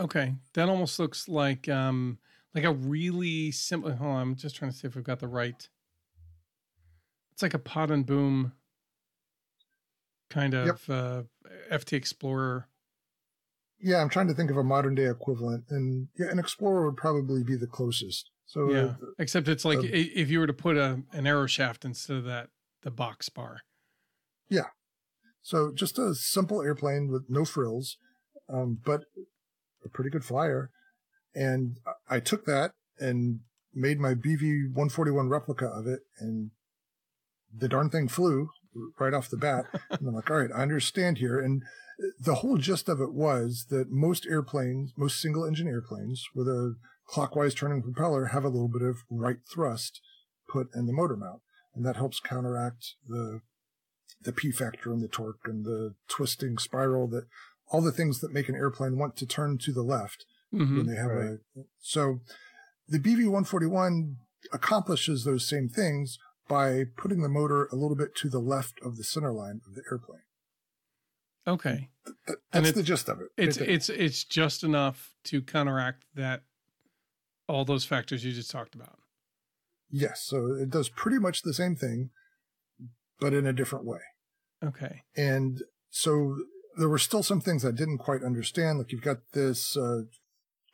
Okay. 0.00 0.34
That 0.54 0.68
almost 0.68 0.98
looks 0.98 1.28
like 1.28 1.68
um 1.68 2.18
like 2.54 2.64
a 2.64 2.72
really 2.72 3.50
simple 3.52 3.92
hold 3.92 4.10
on, 4.10 4.22
I'm 4.22 4.34
just 4.36 4.56
trying 4.56 4.70
to 4.70 4.76
see 4.76 4.86
if 4.86 4.94
we've 4.94 5.04
got 5.04 5.20
the 5.20 5.28
right. 5.28 5.68
It's 7.32 7.42
like 7.42 7.54
a 7.54 7.58
pot 7.58 7.90
and 7.90 8.06
boom 8.06 8.52
kind 10.30 10.54
of 10.54 10.66
Yep. 10.66 10.78
uh 10.88 11.22
FT 11.70 11.92
Explorer. 11.94 12.68
Yeah, 13.78 14.00
I'm 14.00 14.08
trying 14.08 14.28
to 14.28 14.34
think 14.34 14.50
of 14.50 14.56
a 14.56 14.64
modern 14.64 14.94
day 14.94 15.06
equivalent, 15.06 15.64
and 15.68 16.08
yeah, 16.18 16.30
an 16.30 16.38
Explorer 16.38 16.86
would 16.86 16.96
probably 16.96 17.44
be 17.44 17.56
the 17.56 17.66
closest. 17.66 18.30
So 18.46 18.70
Yeah. 18.70 18.78
uh, 18.84 18.96
Except 19.18 19.48
it's 19.48 19.64
like 19.64 19.78
i 19.78 19.82
if 19.90 20.30
you 20.30 20.38
were 20.38 20.46
to 20.46 20.52
put 20.54 20.76
a 20.76 21.02
an 21.12 21.26
arrow 21.26 21.46
shaft 21.46 21.84
instead 21.84 22.16
of 22.16 22.24
that 22.24 22.48
the 22.82 22.90
box 22.90 23.28
bar. 23.28 23.60
Yeah, 24.48 24.68
so 25.42 25.72
just 25.74 25.98
a 25.98 26.14
simple 26.14 26.62
airplane 26.62 27.08
with 27.10 27.24
no 27.28 27.44
frills, 27.44 27.96
um, 28.48 28.78
but 28.84 29.02
a 29.84 29.88
pretty 29.88 30.10
good 30.10 30.24
flyer. 30.24 30.70
And 31.34 31.78
I- 31.84 32.16
I 32.16 32.20
took 32.20 32.44
that 32.46 32.70
and 32.98 33.40
made 33.74 33.98
my 33.98 34.14
BV 34.14 34.68
141 34.72 35.28
replica 35.28 35.66
of 35.66 35.86
it, 35.88 36.02
and 36.18 36.52
the 37.52 37.68
darn 37.68 37.90
thing 37.90 38.06
flew 38.08 38.50
right 39.00 39.12
off 39.14 39.28
the 39.28 39.36
bat. 39.36 39.64
and 39.90 40.06
I'm 40.08 40.14
like, 40.14 40.30
all 40.30 40.36
right, 40.38 40.52
I 40.54 40.62
understand 40.62 41.18
here. 41.18 41.40
And 41.40 41.62
the 42.20 42.36
whole 42.36 42.58
gist 42.58 42.88
of 42.88 43.00
it 43.00 43.12
was 43.12 43.66
that 43.70 43.90
most 43.90 44.26
airplanes, 44.26 44.92
most 44.96 45.20
single 45.20 45.44
engine 45.44 45.66
airplanes 45.66 46.24
with 46.34 46.46
a 46.46 46.76
clockwise 47.06 47.54
turning 47.54 47.82
propeller 47.82 48.26
have 48.26 48.44
a 48.44 48.48
little 48.48 48.68
bit 48.68 48.82
of 48.82 48.98
right 49.10 49.38
thrust 49.52 50.00
put 50.48 50.68
in 50.74 50.86
the 50.86 50.92
motor 50.92 51.16
mount. 51.16 51.40
And 51.74 51.84
that 51.84 51.96
helps 51.96 52.20
counteract 52.20 52.94
the 53.06 53.40
the 54.22 54.32
P 54.32 54.50
factor 54.50 54.92
and 54.92 55.02
the 55.02 55.08
torque 55.08 55.40
and 55.44 55.64
the 55.64 55.94
twisting 56.08 56.56
spiral 56.58 57.06
that 57.08 57.26
all 57.68 57.80
the 57.82 57.92
things 57.92 58.20
that 58.20 58.32
make 58.32 58.48
an 58.48 58.54
airplane 58.54 58.96
want 58.96 59.16
to 59.16 59.26
turn 59.26 59.58
to 59.58 59.72
the 59.72 59.82
left 59.82 60.24
Mhm. 60.52 60.76
when 60.78 60.86
they 60.86 60.94
have 60.96 61.10
Right. 61.10 61.38
a 61.56 61.64
so 61.80 62.20
the 62.88 62.98
BV 62.98 63.26
141 63.28 64.16
accomplishes 64.52 65.24
those 65.24 65.46
same 65.46 65.68
things 65.68 66.18
by 66.48 66.84
putting 66.96 67.20
the 67.22 67.28
motor 67.28 67.66
a 67.66 67.74
little 67.74 67.96
bit 67.96 68.14
to 68.16 68.28
the 68.30 68.40
left 68.40 68.78
of 68.80 68.96
the 68.96 69.04
center 69.04 69.32
line 69.32 69.60
of 69.66 69.74
the 69.74 69.82
airplane. 69.90 70.22
Okay. 71.46 71.90
That, 72.04 72.38
And 72.52 72.64
that's 72.64 72.68
it's- 72.70 72.74
the 72.74 72.82
gist 72.84 73.08
of 73.08 73.20
it. 73.20 73.28
It's 73.36 73.56
It- 73.56 73.68
it's 73.68 73.88
it's 73.90 74.24
just 74.24 74.62
enough 74.64 75.14
to 75.24 75.42
counteract 75.42 76.04
that 76.14 76.44
all 77.48 77.64
those 77.64 77.84
factors 77.84 78.24
you 78.24 78.32
just 78.32 78.50
talked 78.50 78.74
about. 78.74 78.98
yes, 79.90 80.22
so 80.24 80.52
it 80.60 80.70
does 80.70 80.88
pretty 80.88 81.18
much 81.18 81.42
the 81.42 81.54
same 81.54 81.76
thing, 81.76 82.10
but 83.20 83.32
in 83.32 83.46
a 83.46 83.52
different 83.52 83.84
way. 83.84 84.00
Okay. 84.64 85.02
And 85.16 85.62
so 85.90 86.36
there 86.76 86.88
were 86.88 86.98
still 86.98 87.22
some 87.22 87.40
things 87.40 87.64
I 87.64 87.70
didn't 87.70 87.98
quite 87.98 88.22
understand. 88.22 88.78
Like 88.78 88.92
you've 88.92 89.02
got 89.02 89.18
this 89.32 89.76
uh, 89.76 90.02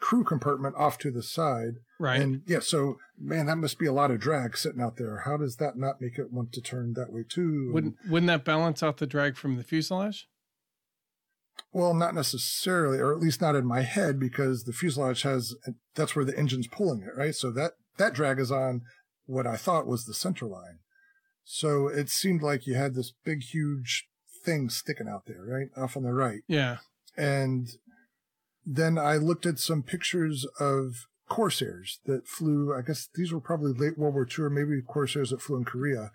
crew 0.01 0.25
compartment 0.25 0.75
off 0.77 0.99
to 0.99 1.11
the 1.11 1.23
side. 1.23 1.75
Right. 2.01 2.21
And 2.21 2.43
yeah, 2.47 2.61
so 2.61 2.97
man, 3.19 3.47
that 3.47 3.57
must 3.57 3.79
be 3.79 3.87
a 3.87 3.93
lot 3.93 4.11
of 4.11 4.21
drag 4.21 4.57
sitting 4.57 4.81
out 4.81 4.97
there. 4.97 5.23
How 5.25 5.37
does 5.37 5.57
that 5.57 5.77
not 5.77 6.01
make 6.01 6.19
it 6.19 6.33
want 6.33 6.53
to 6.53 6.61
turn 6.61 6.95
that 6.95 7.13
way 7.13 7.25
too? 7.29 7.71
Wouldn't 7.73 7.97
wouldn't 8.09 8.29
that 8.29 8.45
balance 8.45 8.83
out 8.83 8.97
the 8.97 9.07
drag 9.07 9.37
from 9.37 9.57
the 9.57 9.65
fuselage? 9.65 10.27
Well, 11.73 11.95
not 11.95 12.15
necessarily, 12.15 12.99
or 12.99 13.13
at 13.13 13.21
least 13.21 13.41
not 13.41 13.57
in 13.57 13.67
my 13.67 13.83
head, 13.83 14.21
because 14.21 14.65
the 14.65 14.73
fuselage 14.73 15.23
has 15.23 15.55
that's 15.95 16.15
where 16.15 16.25
the 16.25 16.39
engine's 16.39 16.67
pulling 16.67 17.03
it, 17.03 17.17
right? 17.17 17.35
So 17.35 17.51
that 17.53 17.73
that 17.99 18.15
drag 18.15 18.39
is 18.39 18.51
on 18.51 18.83
what 19.27 19.47
I 19.47 19.57
thought 19.57 19.87
was 19.87 20.05
the 20.05 20.15
center 20.15 20.47
line. 20.47 20.79
So 21.45 21.89
it 21.89 22.09
seemed 22.09 22.43
like 22.43 22.67
you 22.67 22.75
had 22.75 22.95
this 22.95 23.13
big, 23.25 23.43
huge 23.43 24.07
thing 24.45 24.69
sticking 24.69 25.09
out 25.09 25.27
there, 25.27 25.45
right, 25.45 25.69
off 25.77 25.97
on 25.97 26.03
the 26.03 26.13
right. 26.13 26.43
Yeah. 26.47 26.79
And 27.17 27.69
then 28.65 28.99
I 28.99 29.17
looked 29.17 29.47
at 29.47 29.59
some 29.59 29.83
pictures 29.83 30.47
of 30.61 31.07
Corsairs 31.29 32.01
that 32.07 32.29
flew. 32.29 32.75
I 32.77 32.83
guess 32.83 33.09
these 33.15 33.33
were 33.33 33.41
probably 33.41 33.73
late 33.73 33.99
World 33.99 34.15
War 34.15 34.27
II, 34.27 34.45
or 34.45 34.51
maybe 34.51 34.81
Corsairs 34.83 35.31
that 35.31 35.43
flew 35.43 35.57
in 35.57 35.65
Korea, 35.65 36.11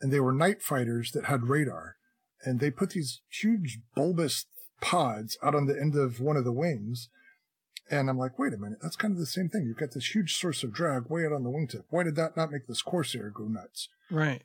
and 0.00 0.12
they 0.12 0.20
were 0.20 0.32
night 0.32 0.62
fighters 0.62 1.12
that 1.12 1.26
had 1.26 1.48
radar, 1.48 1.96
and 2.44 2.58
they 2.58 2.70
put 2.70 2.90
these 2.90 3.20
huge 3.28 3.80
bulbous 3.94 4.46
pods 4.82 5.38
out 5.42 5.54
on 5.54 5.66
the 5.66 5.80
end 5.80 5.96
of 5.96 6.20
one 6.20 6.36
of 6.36 6.44
the 6.44 6.52
wings. 6.52 7.08
And 7.90 8.10
I'm 8.10 8.18
like, 8.18 8.38
wait 8.38 8.52
a 8.52 8.58
minute, 8.58 8.78
that's 8.82 8.96
kind 8.96 9.12
of 9.12 9.18
the 9.18 9.26
same 9.26 9.48
thing. 9.48 9.64
You've 9.64 9.78
got 9.78 9.92
this 9.92 10.14
huge 10.14 10.34
source 10.36 10.62
of 10.62 10.72
drag 10.72 11.08
way 11.08 11.24
out 11.24 11.32
on 11.32 11.44
the 11.44 11.50
wingtip. 11.50 11.84
Why 11.90 12.02
did 12.02 12.16
that 12.16 12.36
not 12.36 12.50
make 12.50 12.66
this 12.66 12.82
Corsair 12.82 13.30
go 13.30 13.44
nuts? 13.44 13.88
Right. 14.10 14.42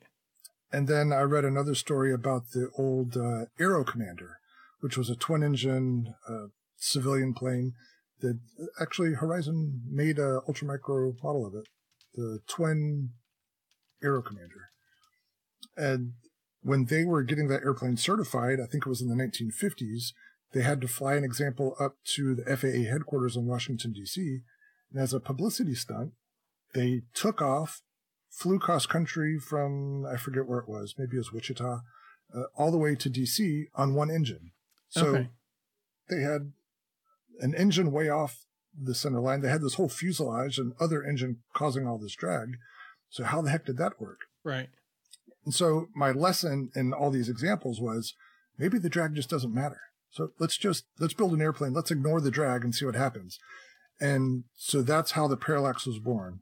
And 0.72 0.86
then 0.86 1.12
I 1.12 1.20
read 1.22 1.44
another 1.44 1.74
story 1.74 2.12
about 2.12 2.50
the 2.52 2.70
old 2.76 3.16
uh, 3.16 3.46
Aero 3.58 3.84
Commander, 3.84 4.38
which 4.80 4.98
was 4.98 5.08
a 5.08 5.16
twin 5.16 5.42
engine 5.42 6.14
uh, 6.28 6.48
civilian 6.76 7.32
plane 7.32 7.72
that 8.20 8.38
actually 8.80 9.14
Horizon 9.14 9.82
made 9.88 10.18
a 10.18 10.40
ultramicro 10.48 11.22
model 11.22 11.46
of 11.46 11.54
it, 11.54 11.68
the 12.14 12.40
twin 12.46 13.10
Aero 14.02 14.20
Commander. 14.20 14.70
And 15.76 16.14
when 16.62 16.86
they 16.86 17.04
were 17.04 17.22
getting 17.22 17.48
that 17.48 17.62
airplane 17.62 17.96
certified, 17.96 18.58
I 18.60 18.66
think 18.66 18.84
it 18.86 18.88
was 18.88 19.00
in 19.00 19.08
the 19.08 19.14
1950s, 19.14 20.12
they 20.52 20.62
had 20.62 20.80
to 20.80 20.88
fly 20.88 21.14
an 21.14 21.24
example 21.24 21.76
up 21.78 21.96
to 22.14 22.34
the 22.34 22.56
FAA 22.56 22.90
headquarters 22.90 23.36
in 23.36 23.46
Washington, 23.46 23.92
D.C. 23.92 24.40
And 24.92 25.00
as 25.02 25.12
a 25.12 25.20
publicity 25.20 25.74
stunt, 25.74 26.12
they 26.74 27.02
took 27.14 27.42
off, 27.42 27.82
flew 28.30 28.58
cross 28.58 28.86
country 28.86 29.38
from, 29.38 30.06
I 30.06 30.16
forget 30.16 30.46
where 30.46 30.58
it 30.58 30.68
was, 30.68 30.94
maybe 30.98 31.16
it 31.16 31.20
was 31.20 31.32
Wichita, 31.32 31.80
uh, 32.34 32.42
all 32.56 32.70
the 32.70 32.78
way 32.78 32.94
to 32.94 33.08
D.C. 33.10 33.66
on 33.74 33.94
one 33.94 34.10
engine. 34.10 34.52
So 34.88 35.06
Okay. 35.16 35.28
they 36.08 36.20
had 36.22 36.52
an 37.40 37.54
engine 37.54 37.92
way 37.92 38.08
off 38.08 38.44
the 38.80 38.94
center 38.94 39.20
line. 39.20 39.40
They 39.42 39.48
had 39.48 39.62
this 39.62 39.74
whole 39.74 39.88
fuselage 39.88 40.58
and 40.58 40.72
other 40.80 41.02
engine 41.02 41.38
causing 41.54 41.86
all 41.86 41.98
this 41.98 42.14
drag. 42.14 42.56
So 43.10 43.24
how 43.24 43.42
the 43.42 43.50
heck 43.50 43.64
did 43.66 43.76
that 43.78 44.00
work? 44.00 44.20
Right. 44.44 44.68
And 45.44 45.54
so 45.54 45.88
my 45.94 46.10
lesson 46.10 46.70
in 46.74 46.92
all 46.92 47.10
these 47.10 47.28
examples 47.28 47.80
was 47.80 48.14
maybe 48.58 48.78
the 48.78 48.90
drag 48.90 49.14
just 49.14 49.30
doesn't 49.30 49.54
matter. 49.54 49.80
So 50.10 50.30
let's 50.38 50.56
just 50.56 50.84
let's 50.98 51.14
build 51.14 51.32
an 51.32 51.42
airplane. 51.42 51.72
Let's 51.72 51.90
ignore 51.90 52.20
the 52.20 52.30
drag 52.30 52.64
and 52.64 52.74
see 52.74 52.84
what 52.84 52.94
happens. 52.94 53.38
And 54.00 54.44
so 54.54 54.82
that's 54.82 55.12
how 55.12 55.28
the 55.28 55.36
parallax 55.36 55.86
was 55.86 55.98
born. 55.98 56.40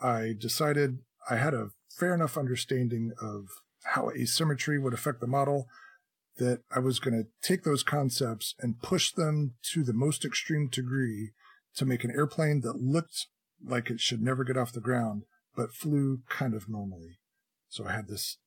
I 0.00 0.34
decided 0.38 0.98
I 1.28 1.36
had 1.36 1.54
a 1.54 1.70
fair 1.98 2.14
enough 2.14 2.38
understanding 2.38 3.12
of 3.20 3.46
how 3.84 4.10
asymmetry 4.10 4.78
would 4.78 4.94
affect 4.94 5.20
the 5.20 5.26
model 5.26 5.66
that 6.36 6.62
I 6.74 6.78
was 6.78 6.98
going 6.98 7.14
to 7.14 7.28
take 7.46 7.64
those 7.64 7.82
concepts 7.82 8.54
and 8.60 8.80
push 8.80 9.12
them 9.12 9.54
to 9.72 9.82
the 9.82 9.92
most 9.92 10.24
extreme 10.24 10.68
degree 10.68 11.32
to 11.76 11.84
make 11.84 12.04
an 12.04 12.10
airplane 12.10 12.60
that 12.62 12.80
looked 12.80 13.26
like 13.62 13.90
it 13.90 14.00
should 14.00 14.22
never 14.22 14.44
get 14.44 14.56
off 14.56 14.72
the 14.72 14.80
ground, 14.80 15.24
but 15.54 15.74
flew 15.74 16.20
kind 16.28 16.54
of 16.54 16.68
normally. 16.68 17.18
So 17.68 17.84
I 17.86 17.92
had 17.92 18.08
this 18.08 18.38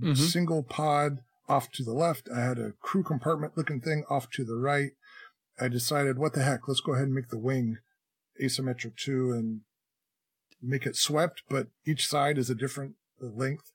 Mhm. 0.00 0.16
single 0.16 0.62
pod 0.62 1.22
off 1.48 1.70
to 1.72 1.84
the 1.84 1.92
left. 1.92 2.28
I 2.34 2.40
had 2.40 2.58
a 2.58 2.72
crew 2.80 3.02
compartment 3.02 3.56
looking 3.56 3.80
thing 3.80 4.04
off 4.08 4.30
to 4.30 4.44
the 4.44 4.56
right. 4.56 4.92
I 5.60 5.68
decided, 5.68 6.18
what 6.18 6.32
the 6.32 6.42
heck, 6.42 6.66
let's 6.66 6.80
go 6.80 6.92
ahead 6.94 7.06
and 7.06 7.14
make 7.14 7.28
the 7.28 7.38
wing 7.38 7.78
asymmetric 8.42 8.96
too. 8.96 9.32
And 9.32 9.60
make 10.62 10.86
it 10.86 10.96
swept, 10.96 11.42
but 11.48 11.68
each 11.84 12.06
side 12.08 12.38
is 12.38 12.48
a 12.48 12.54
different 12.54 12.94
length. 13.20 13.70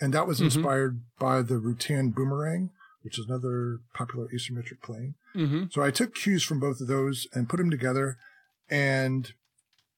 And 0.00 0.14
that 0.14 0.26
was 0.26 0.38
Mhm. 0.38 0.44
inspired 0.44 1.02
by 1.18 1.42
the 1.42 1.56
Rutan 1.56 2.14
Boomerang, 2.14 2.70
which 3.02 3.18
is 3.18 3.26
another 3.26 3.80
popular 3.92 4.28
asymmetric 4.28 4.80
plane. 4.80 5.16
Mm-hmm. 5.34 5.64
So 5.70 5.82
I 5.82 5.90
took 5.90 6.14
cues 6.14 6.44
from 6.44 6.60
both 6.60 6.80
of 6.80 6.86
those 6.86 7.26
and 7.32 7.48
put 7.48 7.56
them 7.56 7.70
together, 7.70 8.16
and 8.70 9.32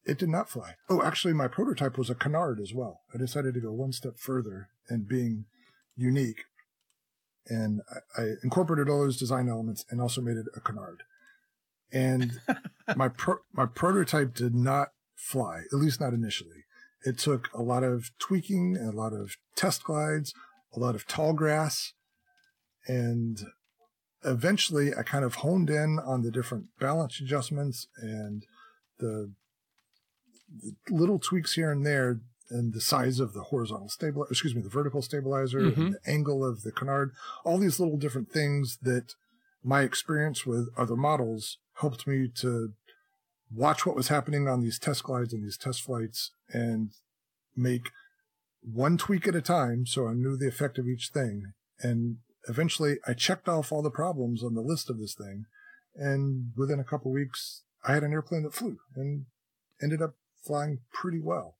it 0.04 0.18
did 0.18 0.30
not 0.30 0.48
fly. 0.48 0.76
Oh, 0.88 1.02
actually, 1.02 1.34
my 1.34 1.46
prototype 1.48 1.98
was 1.98 2.08
a 2.08 2.14
canard 2.14 2.58
as 2.58 2.72
well. 2.72 3.02
I 3.14 3.18
decided 3.18 3.52
to 3.54 3.60
go 3.60 3.72
one 3.72 3.92
step 3.92 4.18
further 4.18 4.70
and 4.88 5.06
being 5.06 5.44
unique, 5.96 6.44
and 7.46 7.80
I, 8.16 8.22
I 8.22 8.24
incorporated 8.42 8.90
all 8.90 9.00
those 9.00 9.18
design 9.18 9.48
elements 9.48 9.84
and 9.90 10.00
also 10.00 10.20
made 10.20 10.36
it 10.36 10.46
a 10.56 10.60
canard. 10.60 11.02
And 11.92 12.40
my 12.96 13.08
pro- 13.08 13.40
my 13.52 13.66
prototype 13.66 14.34
did 14.34 14.54
not 14.54 14.88
fly, 15.16 15.62
at 15.72 15.78
least 15.78 16.00
not 16.00 16.12
initially. 16.12 16.64
It 17.04 17.18
took 17.18 17.48
a 17.54 17.62
lot 17.62 17.82
of 17.82 18.10
tweaking, 18.18 18.76
a 18.76 18.90
lot 18.90 19.12
of 19.12 19.36
test 19.56 19.84
glides, 19.84 20.34
a 20.74 20.78
lot 20.78 20.94
of 20.94 21.06
tall 21.06 21.32
grass, 21.32 21.94
and 22.86 23.40
eventually 24.24 24.94
I 24.94 25.02
kind 25.02 25.24
of 25.24 25.36
honed 25.36 25.70
in 25.70 25.98
on 25.98 26.22
the 26.22 26.30
different 26.30 26.66
balance 26.78 27.20
adjustments 27.20 27.86
and 27.96 28.44
the, 28.98 29.32
the 30.86 30.94
little 30.94 31.18
tweaks 31.18 31.54
here 31.54 31.70
and 31.70 31.86
there 31.86 32.20
and 32.50 32.72
the 32.74 32.80
size 32.80 33.20
of 33.20 33.32
the 33.32 33.44
horizontal 33.44 33.88
stabilizer, 33.88 34.30
excuse 34.30 34.54
me 34.54 34.60
the 34.62 34.68
vertical 34.68 35.02
stabilizer 35.02 35.60
Mhm. 35.60 35.76
and 35.76 35.94
the 35.94 36.10
angle 36.10 36.44
of 36.44 36.62
the 36.62 36.72
canard 36.72 37.12
all 37.44 37.58
these 37.58 37.78
little 37.80 37.96
different 37.96 38.30
things 38.32 38.78
that 38.82 39.14
my 39.62 39.82
experience 39.82 40.44
with 40.46 40.68
other 40.76 40.96
models 40.96 41.58
helped 41.74 42.06
me 42.06 42.28
to 42.28 42.72
watch 43.54 43.84
what 43.84 43.96
was 43.96 44.08
happening 44.08 44.48
on 44.48 44.60
these 44.60 44.78
test 44.78 45.02
glides 45.04 45.32
and 45.32 45.44
these 45.44 45.56
test 45.58 45.82
flights 45.82 46.32
and 46.52 46.90
make 47.56 47.90
one 48.62 48.96
tweak 48.98 49.26
at 49.26 49.34
a 49.34 49.42
time 49.42 49.86
so 49.86 50.06
I 50.06 50.12
knew 50.14 50.36
the 50.36 50.48
effect 50.48 50.78
of 50.78 50.86
each 50.86 51.10
thing 51.12 51.52
and 51.80 52.18
eventually 52.48 52.98
I 53.06 53.12
checked 53.14 53.48
off 53.48 53.70
all 53.72 53.82
the 53.82 53.90
problems 53.90 54.42
on 54.42 54.54
the 54.54 54.62
list 54.62 54.88
of 54.88 54.98
this 54.98 55.14
thing, 55.14 55.44
and 55.94 56.52
within 56.56 56.80
a 56.80 56.84
couple 56.84 57.10
weeks, 57.12 57.62
I 57.86 57.92
had 57.92 58.02
an 58.02 58.12
airplane 58.12 58.44
that 58.44 58.54
flew 58.54 58.78
and 58.96 59.26
ended 59.82 60.00
up 60.00 60.14
flying 60.42 60.80
pretty 60.92 61.20
well. 61.20 61.56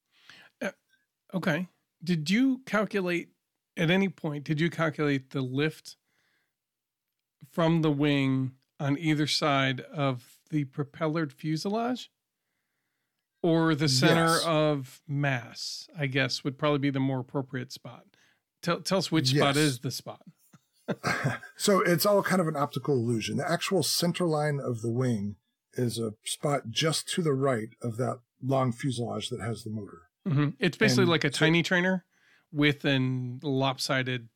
Okay. 1.35 1.69
Did 2.03 2.31
you 2.31 2.61
calculate 2.67 3.29
at 3.77 3.91
any 3.91 4.09
point? 4.09 4.45
Did 4.45 4.61
you 4.61 4.71
calculate 4.71 5.31
the 5.31 5.43
lift 5.43 5.97
from 7.51 7.83
the 7.83 7.91
wing 7.91 8.53
on 8.79 8.99
either 8.99 9.27
side 9.27 9.81
of 9.81 10.39
the 10.51 10.65
propellered 10.65 11.33
fuselage? 11.33 12.09
Or 13.43 13.75
the 13.75 13.89
center 13.89 14.27
Yes. 14.35 14.45
of 14.45 15.01
mass, 15.09 15.89
I 15.99 16.07
guess, 16.07 16.45
would 16.45 16.59
probably 16.59 16.79
be 16.79 16.91
the 16.91 17.01
more 17.01 17.21
appropriate 17.21 17.73
spot. 17.73 18.05
Tell, 18.63 18.81
tell 18.83 18.99
us 18.99 19.11
which 19.11 19.29
spot 19.29 19.57
is 19.57 19.79
the 19.79 19.91
spot. 19.91 20.23
so 21.57 21.81
it's 21.81 22.05
all 22.05 22.23
kind 22.23 22.43
of 22.43 22.49
an 22.49 22.57
optical 22.57 22.95
illusion. 22.97 23.39
The 23.39 23.51
actual 23.51 23.83
center 23.83 24.27
line 24.27 24.61
of 24.61 24.83
the 24.83 24.91
wing 24.91 25.37
is 25.75 25.99
a 25.99 26.13
spot 26.23 26.69
just 26.69 27.09
to 27.15 27.23
the 27.23 27.33
right 27.33 27.71
of 27.81 27.97
that 27.97 28.21
long 28.43 28.73
fuselage 28.73 29.31
that 29.31 29.41
has 29.41 29.65
the 29.65 29.71
motor. 29.71 30.10
Hmm 30.27 30.51
It's 30.59 30.77
basically 30.77 31.03
And 31.05 31.11
like 31.11 31.25
a 31.25 31.33
so- 31.33 31.39
tiny 31.39 31.63
trainer 31.63 32.05
with 32.53 32.85
an 32.85 33.41
lopsided 33.43 34.29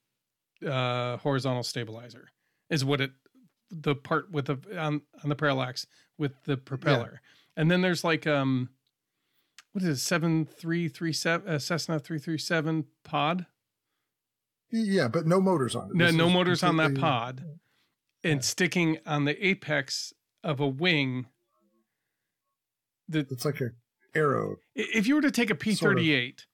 uh, 0.66 1.16
horizontal 1.18 1.62
stabilizer. 1.62 2.30
Is 2.70 2.84
what 2.84 3.00
it 3.00 3.12
the 3.70 3.94
part 3.94 4.30
with 4.30 4.46
the 4.46 4.58
on 4.78 5.02
on 5.22 5.28
the 5.28 5.34
parallax 5.36 5.86
with 6.16 6.32
the 6.44 6.56
propeller, 6.56 7.20
and 7.56 7.70
then 7.70 7.82
there's 7.82 8.02
like 8.04 8.26
um, 8.26 8.70
what 9.72 9.82
is 9.82 9.88
it 9.88 9.96
seven 9.98 10.46
three 10.46 10.88
three 10.88 11.12
seven 11.12 11.48
uh, 11.48 11.58
Cessna 11.58 11.98
three 11.98 12.18
three 12.18 12.38
seven 12.38 12.86
pod? 13.04 13.46
Yeah, 14.70 15.08
but 15.08 15.26
no 15.26 15.40
motors 15.40 15.74
on 15.76 15.90
it. 15.90 15.94
No, 15.96 16.06
This 16.06 16.14
no 16.14 16.30
motors 16.30 16.62
on 16.62 16.76
that 16.78 16.94
pod, 16.98 17.44
and 18.24 18.42
sticking 18.44 18.98
on 19.06 19.24
the 19.24 19.46
apex 19.46 20.12
of 20.42 20.60
a 20.60 20.66
wing. 20.68 21.26
The 23.08 23.20
It's 23.30 23.44
like 23.44 23.60
a 23.60 23.70
arrow. 24.14 24.56
If 24.74 25.06
you 25.06 25.14
were 25.16 25.22
to 25.22 25.30
take 25.30 25.50
a 25.50 25.54
P 25.54 25.74
thirty 25.74 26.12
eight 26.12 26.46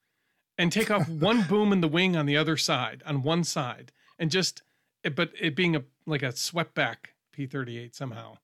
and 0.59 0.71
take 0.73 0.91
off 0.91 1.09
one 1.09 1.43
boom 1.43 1.73
in 1.73 1.81
the 1.81 1.89
wing 1.89 2.17
on 2.17 2.27
the 2.27 2.37
other 2.37 2.57
side, 2.57 3.03
on 3.07 3.23
one 3.23 3.45
side, 3.45 3.93
and 4.19 4.31
just, 4.31 4.63
it- 5.05 5.15
but 5.17 5.31
it 5.41 5.55
being 5.57 5.77
a 5.77 5.85
like 6.07 6.23
a 6.23 6.35
swept 6.35 6.75
back 6.75 7.11
P 7.33 7.47
thirty 7.47 7.79
eight 7.79 7.95
somehow, 7.95 8.39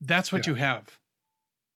that's 0.00 0.32
what 0.32 0.46
Yeah. 0.46 0.52
you 0.52 0.56
have. 0.56 0.98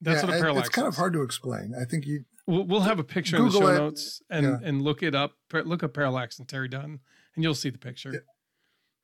That's 0.01 0.23
Yeah, 0.23 0.29
what 0.29 0.37
a 0.37 0.41
parallax. 0.41 0.69
It's 0.69 0.75
kind 0.77 0.89
of 0.89 0.97
hard 0.97 1.13
to 1.15 1.23
explain. 1.23 1.75
I 1.81 1.85
think 1.85 2.07
you 2.07 2.25
We'll, 2.49 2.63
we'll 2.65 2.81
have 2.83 3.01
a 3.01 3.05
picture 3.05 3.37
in 3.39 3.47
the 3.47 3.51
show 3.51 3.67
it. 3.67 3.77
notes 3.79 4.23
and 4.31 4.47
Yeah. 4.47 4.59
and 4.63 4.83
look 4.83 5.03
it 5.03 5.15
up. 5.15 5.33
Look 5.53 5.83
up 5.83 5.95
parallax 5.95 6.39
and 6.39 6.47
Terry 6.47 6.69
Dunn, 6.69 7.01
and 7.35 7.43
you'll 7.45 7.55
see 7.55 7.71
the 7.71 7.79
picture. 7.79 8.25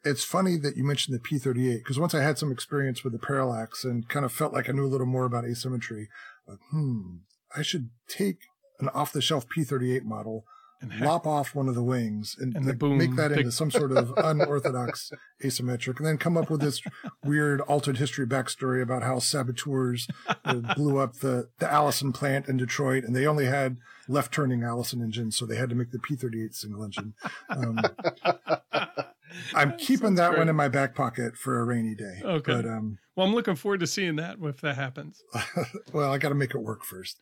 It's 0.04 0.24
funny 0.24 0.56
that 0.58 0.76
you 0.76 0.84
mentioned 0.84 1.16
the 1.16 1.20
P38 1.20 1.78
because 1.78 1.98
once 1.98 2.12
I 2.14 2.22
had 2.22 2.36
some 2.36 2.50
experience 2.52 3.04
with 3.04 3.12
the 3.12 3.18
parallax 3.20 3.84
and 3.84 4.08
kind 4.08 4.24
of 4.24 4.32
felt 4.32 4.52
like 4.52 4.68
I 4.68 4.72
knew 4.72 4.84
a 4.84 4.88
little 4.90 5.06
more 5.06 5.24
about 5.24 5.44
asymmetry, 5.44 6.08
like, 6.46 6.58
hmm, 6.70 7.18
I 7.56 7.62
should 7.62 7.90
take 8.08 8.38
an 8.80 8.88
off 8.90 9.12
the 9.12 9.20
shelf 9.20 9.46
P38 9.48 10.02
model, 10.02 10.44
And 10.82 11.00
lop 11.00 11.26
off 11.28 11.54
one 11.54 11.68
of 11.68 11.76
the 11.76 11.82
wings, 11.82 12.36
and, 12.38 12.56
And 12.56 12.66
the 12.66 12.88
make 12.88 13.14
that 13.14 13.30
into 13.30 13.52
some 13.52 13.70
sort 13.70 13.92
of 13.92 14.12
unorthodox 14.16 15.12
asymmetric, 15.42 15.98
and 15.98 16.06
then 16.06 16.18
come 16.18 16.36
up 16.36 16.50
with 16.50 16.60
this 16.60 16.82
weird 17.24 17.60
altered 17.62 17.98
history 17.98 18.26
backstory 18.26 18.82
about 18.82 19.04
how 19.04 19.20
saboteurs 19.20 20.08
uh, 20.44 20.54
blew 20.76 20.98
up 20.98 21.14
the, 21.18 21.48
the 21.60 21.72
Allison 21.72 22.12
plant 22.12 22.48
in 22.48 22.56
Detroit, 22.56 23.04
and 23.04 23.14
they 23.14 23.26
only 23.26 23.46
had 23.46 23.76
left 24.08 24.34
turning 24.34 24.64
Allison 24.64 25.00
engines, 25.02 25.36
so 25.36 25.46
they 25.46 25.56
had 25.56 25.70
to 25.70 25.76
make 25.76 25.92
the 25.92 25.98
P38 25.98 26.54
single 26.54 26.82
engine. 26.84 27.14
Um, 27.48 27.80
I'm 29.54 29.76
keeping 29.76 30.16
that 30.16 30.36
one 30.36 30.48
in 30.48 30.56
my 30.56 30.68
back 30.68 30.94
pocket 30.94 31.36
for 31.36 31.60
a 31.60 31.64
rainy 31.64 31.94
day. 31.94 32.20
Okay. 32.22 32.52
But 32.52 32.66
um, 32.66 32.98
well, 33.16 33.26
I'm 33.26 33.34
looking 33.34 33.56
forward 33.56 33.80
to 33.80 33.86
seeing 33.86 34.16
that 34.16 34.36
if 34.42 34.60
that 34.60 34.76
happens. 34.76 35.22
well, 35.92 36.12
I 36.12 36.18
got 36.18 36.30
to 36.30 36.34
make 36.34 36.54
it 36.54 36.58
work 36.58 36.84
first. 36.84 37.18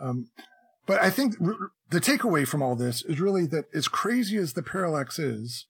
Um, 0.00 0.28
but 0.90 1.00
I 1.00 1.08
think 1.08 1.38
the 1.38 2.00
takeaway 2.00 2.44
from 2.44 2.62
all 2.62 2.74
this 2.74 3.04
is 3.04 3.20
really 3.20 3.46
that 3.46 3.66
as 3.72 3.86
crazy 3.86 4.36
as 4.36 4.54
the 4.54 4.62
parallax 4.64 5.20
is, 5.20 5.66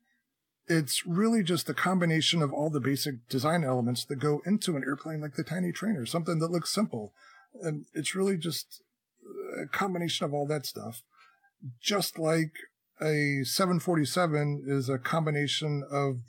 it's 0.67 1.07
really 1.07 1.43
just 1.43 1.69
a 1.69 1.75
combination 1.75 2.41
of 2.41 2.55
all 2.55 2.71
the 2.71 2.81
basic 2.81 3.29
design 3.29 3.63
elements 3.63 4.03
that 4.07 4.17
go 4.17 4.41
into 4.47 4.77
an 4.77 4.83
airplane 4.83 5.21
like 5.21 5.35
the 5.35 5.45
Tiny 5.45 5.73
Trainer, 5.73 6.07
something 6.07 6.39
that 6.39 6.51
looks 6.51 6.73
simple. 6.73 7.13
And 7.61 7.85
it's 7.93 8.15
really 8.15 8.39
just 8.39 8.81
a 9.63 9.67
combination 9.67 10.25
of 10.25 10.33
all 10.33 10.47
that 10.47 10.65
stuff. 10.65 11.03
Just 11.83 12.19
like 12.19 12.53
a 13.03 13.45
747 13.45 14.65
is 14.67 14.89
a 14.89 14.97
combination 14.97 15.83
of 15.93 16.21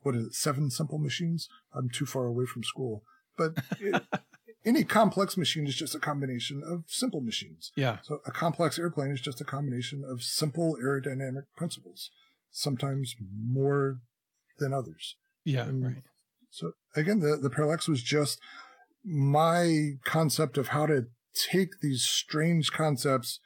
what 0.00 0.14
is 0.14 0.28
it, 0.28 0.34
seven 0.34 0.70
simple 0.70 0.96
machines? 0.96 1.46
I'm 1.74 1.90
too 1.90 2.06
far 2.06 2.24
away 2.24 2.46
from 2.46 2.64
school. 2.64 3.02
But 3.36 3.58
any 4.64 4.84
complex 4.84 5.36
machine 5.36 5.66
is 5.66 5.74
just 5.74 5.94
a 5.94 5.98
combination 5.98 6.62
of 6.66 6.84
simple 6.86 7.20
machines. 7.20 7.72
Yeah. 7.76 7.98
So 8.02 8.20
a 8.26 8.30
complex 8.30 8.78
airplane 8.78 9.10
is 9.10 9.20
just 9.20 9.40
a 9.40 9.44
combination 9.44 10.04
of 10.06 10.22
simple 10.22 10.76
aerodynamic 10.82 11.44
principles, 11.56 12.10
sometimes 12.50 13.14
more 13.20 14.00
than 14.58 14.72
others. 14.72 15.16
Yeah. 15.44 15.66
Mm. 15.66 15.84
Right. 15.84 16.02
So 16.50 16.72
again, 16.94 17.20
the, 17.20 17.36
the 17.36 17.50
parallax 17.50 17.88
was 17.88 18.02
just 18.02 18.38
my 19.04 19.92
concept 20.04 20.58
of 20.58 20.68
how 20.68 20.86
to 20.86 21.06
take 21.34 21.80
these 21.80 22.02
strange 22.02 22.70
concepts, 22.72 23.40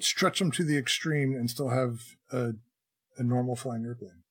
stretch 0.00 0.38
them 0.38 0.50
to 0.52 0.64
the 0.64 0.76
extreme, 0.76 1.32
and 1.32 1.48
still 1.48 1.70
have 1.70 2.00
a, 2.30 2.52
a 3.16 3.22
normal 3.22 3.56
flying 3.56 3.84
airplane. 3.84 4.22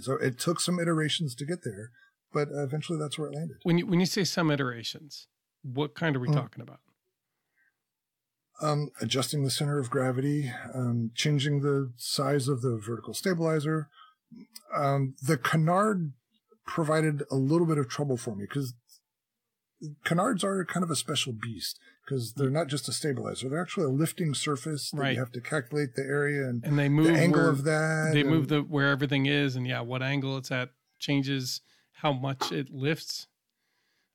So 0.00 0.14
it 0.14 0.38
took 0.38 0.60
some 0.60 0.80
iterations 0.80 1.34
to 1.36 1.44
get 1.44 1.64
there, 1.64 1.90
but 2.32 2.48
eventually 2.52 2.98
that's 2.98 3.18
where 3.18 3.28
it 3.28 3.34
landed. 3.34 3.58
When 3.62 3.78
you 3.78 3.86
when 3.86 4.00
you 4.00 4.06
say 4.06 4.24
some 4.24 4.50
iterations, 4.50 5.26
what 5.62 5.94
kind 5.94 6.16
are 6.16 6.20
we 6.20 6.28
Mm. 6.28 6.34
talking 6.34 6.62
about? 6.62 6.80
um, 8.60 8.90
adjusting 9.00 9.44
the 9.44 9.50
center 9.52 9.78
of 9.78 9.88
gravity, 9.88 10.50
um, 10.74 11.12
changing 11.14 11.60
the 11.60 11.92
size 11.96 12.48
of 12.48 12.60
the 12.60 12.76
vertical 12.76 13.14
stabilizer. 13.14 13.88
Um, 14.74 15.14
the 15.22 15.36
canard 15.36 16.12
provided 16.66 17.22
a 17.30 17.36
little 17.36 17.68
bit 17.68 17.78
of 17.78 17.88
trouble 17.88 18.16
for 18.16 18.34
me 18.34 18.46
because 18.48 18.74
canards 20.04 20.42
are 20.42 20.64
kind 20.64 20.82
of 20.82 20.90
a 20.90 20.96
special 20.96 21.32
beast 21.32 21.78
because 22.04 22.32
they're 22.34 22.50
not 22.50 22.66
just 22.66 22.88
a 22.88 22.92
stabilizer; 22.92 23.48
they're 23.48 23.62
actually 23.62 23.84
a 23.86 23.90
lifting 23.90 24.34
surface 24.34 24.90
that 24.90 24.98
Right. 24.98 25.14
you 25.14 25.20
have 25.20 25.30
to 25.32 25.40
calculate 25.40 25.94
the 25.94 26.02
area 26.02 26.48
and 26.48 26.64
And 26.64 26.76
they 26.76 26.84
the 26.88 26.90
move 26.90 27.16
angle 27.16 27.42
where 27.42 27.50
of 27.50 27.62
that. 27.62 28.10
they 28.12 28.22
and- 28.22 28.30
move 28.30 28.48
the 28.48 28.62
where 28.62 28.88
everything 28.90 29.26
is, 29.26 29.54
and 29.54 29.68
yeah, 29.68 29.82
what 29.82 30.02
angle 30.02 30.36
it's 30.36 30.50
at 30.50 30.70
changes 30.98 31.60
how 32.00 32.12
much 32.12 32.52
it 32.52 32.70
lifts. 32.70 33.26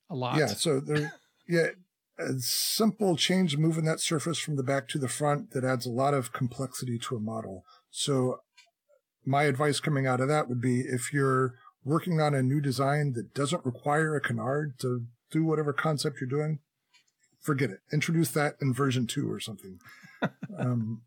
A 0.10 0.16
lot. 0.16 0.38
Yeah, 0.38 0.48
so 0.48 0.80
there, 0.80 1.14
yeah, 1.48 1.68
a 2.20 2.34
simple 2.40 3.16
change 3.16 3.58
moving 3.58 3.86
that 3.86 4.00
surface 4.00 4.38
from 4.38 4.56
the 4.56 4.64
back 4.64 4.88
to 4.90 5.00
the 5.00 5.08
front 5.08 5.52
that 5.52 5.64
adds 5.64 5.86
a 5.86 5.92
lot 5.92 6.14
of 6.14 6.34
complexity 6.34 7.00
to 7.00 7.16
a 7.16 7.20
model. 7.20 7.64
So, 7.90 8.42
my 9.26 9.44
advice 9.44 9.80
coming 9.80 10.06
out 10.06 10.20
of 10.20 10.28
that 10.28 10.50
would 10.50 10.62
be 10.62 10.82
if 10.82 11.14
you're 11.14 11.56
working 11.86 12.20
on 12.20 12.34
a 12.34 12.44
new 12.44 12.62
design 12.62 13.14
that 13.14 13.34
doesn't 13.34 13.66
require 13.66 14.16
a 14.16 14.22
canard 14.22 14.80
to 14.80 15.06
do 15.32 15.44
whatever 15.44 15.74
concept 15.74 16.20
you're 16.20 16.30
doing, 16.30 16.60
forget 17.42 17.70
it. 17.70 17.80
Introduce 17.92 18.32
that 18.32 18.56
in 18.62 18.74
version 18.74 19.08
two 19.08 19.32
or 19.32 19.40
something. 19.40 19.80
um, 20.58 21.02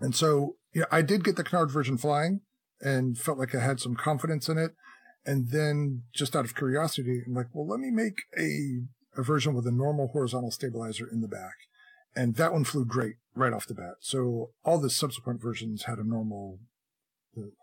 and 0.00 0.14
so, 0.14 0.56
yeah, 0.74 0.84
I 0.90 1.02
did 1.02 1.24
get 1.24 1.36
the 1.36 1.44
Canard 1.44 1.70
version 1.70 1.96
flying 1.96 2.40
and 2.80 3.16
felt 3.16 3.38
like 3.38 3.54
I 3.54 3.60
had 3.60 3.80
some 3.80 3.94
confidence 3.94 4.48
in 4.48 4.58
it. 4.58 4.72
And 5.24 5.50
then 5.50 6.02
just 6.12 6.34
out 6.34 6.44
of 6.44 6.56
curiosity, 6.56 7.22
I'm 7.26 7.34
like, 7.34 7.48
well, 7.52 7.66
let 7.66 7.80
me 7.80 7.90
make 7.90 8.22
a, 8.36 8.82
a 9.16 9.22
version 9.22 9.54
with 9.54 9.66
a 9.66 9.72
normal 9.72 10.08
horizontal 10.08 10.50
stabilizer 10.50 11.08
in 11.10 11.20
the 11.20 11.28
back. 11.28 11.54
And 12.14 12.34
that 12.36 12.52
one 12.52 12.64
flew 12.64 12.84
great 12.84 13.16
right 13.34 13.52
off 13.52 13.66
the 13.66 13.74
bat. 13.74 13.94
So 14.00 14.50
all 14.64 14.78
the 14.78 14.90
subsequent 14.90 15.40
versions 15.40 15.84
had 15.84 15.98
a 15.98 16.06
normal 16.06 16.58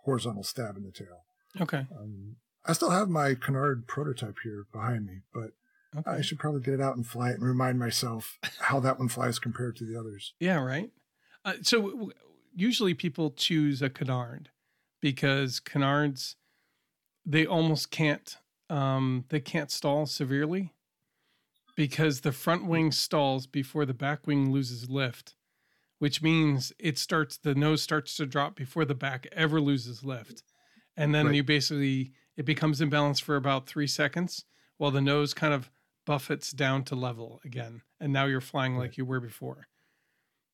horizontal 0.06 0.44
stab 0.44 0.77
in 0.77 0.84
the 0.84 0.91
tail. 0.91 1.26
Okay. 1.61 1.86
Um, 1.95 2.38
I 2.65 2.73
still 2.73 2.90
have 2.90 3.10
my 3.10 3.36
Canard 3.36 3.88
prototype 3.88 4.38
here 4.44 4.65
behind 4.72 5.06
me, 5.06 5.22
but 5.34 5.52
okay. 5.98 6.18
I 6.18 6.22
should 6.22 6.40
probably 6.40 6.61
get 6.61 6.73
it 6.76 6.81
out 6.81 6.95
and 6.95 7.06
fly 7.06 7.30
it 7.30 7.36
and 7.36 7.44
remind 7.44 7.80
myself 7.80 8.38
how 8.60 8.80
that 8.80 8.99
one 8.99 9.10
flies 9.10 9.40
compared 9.40 9.76
to 9.77 9.86
the 9.86 9.99
others. 9.99 10.34
Yeah, 10.40 10.57
right. 10.57 10.90
Uh, 11.45 11.53
so 11.61 11.81
w- 11.90 12.11
usually 12.56 12.94
people 12.94 13.31
choose 13.31 13.81
a 13.81 13.90
Canard 13.90 14.49
because 15.02 15.60
Canards 15.60 16.36
they 17.30 17.45
almost 17.45 17.91
can't 17.91 18.38
um, 18.69 19.26
they 19.30 19.39
can't 19.39 19.72
stall 19.72 20.06
severely 20.06 20.73
because 21.76 22.22
the 22.22 22.31
front 22.31 22.65
wing 22.65 22.91
stalls 22.91 23.47
before 23.47 23.85
the 23.85 23.93
back 23.93 24.27
wing 24.27 24.51
loses 24.51 24.89
lift, 24.89 25.35
which 25.99 26.22
means 26.22 26.73
it 26.80 26.97
starts 26.97 27.38
the 27.38 27.56
nose 27.56 27.81
starts 27.81 28.15
to 28.18 28.26
drop 28.26 28.56
before 28.56 28.84
the 28.84 28.95
back 28.95 29.27
ever 29.31 29.61
loses 29.61 30.03
lift, 30.03 30.43
and 30.97 31.14
then 31.14 31.27
right. 31.27 31.35
you 31.35 31.43
basically 31.43 32.11
it 32.35 32.45
becomes 32.45 32.81
imbalanced 32.81 33.22
for 33.22 33.35
about 33.35 33.68
three 33.68 33.88
seconds 33.88 34.45
while 34.77 34.91
the 34.91 35.01
nose 35.01 35.34
kind 35.34 35.53
of 35.53 35.69
buffets 36.06 36.51
down 36.51 36.84
to 36.84 36.95
level 36.95 37.39
again, 37.45 37.81
and 37.99 38.11
now 38.11 38.26
you're 38.26 38.41
flying 38.41 38.73
right. 38.73 38.88
like 38.88 38.97
you 38.97 39.06
were 39.06 39.19
before. 39.19 39.68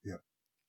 Yeah, 0.03 0.17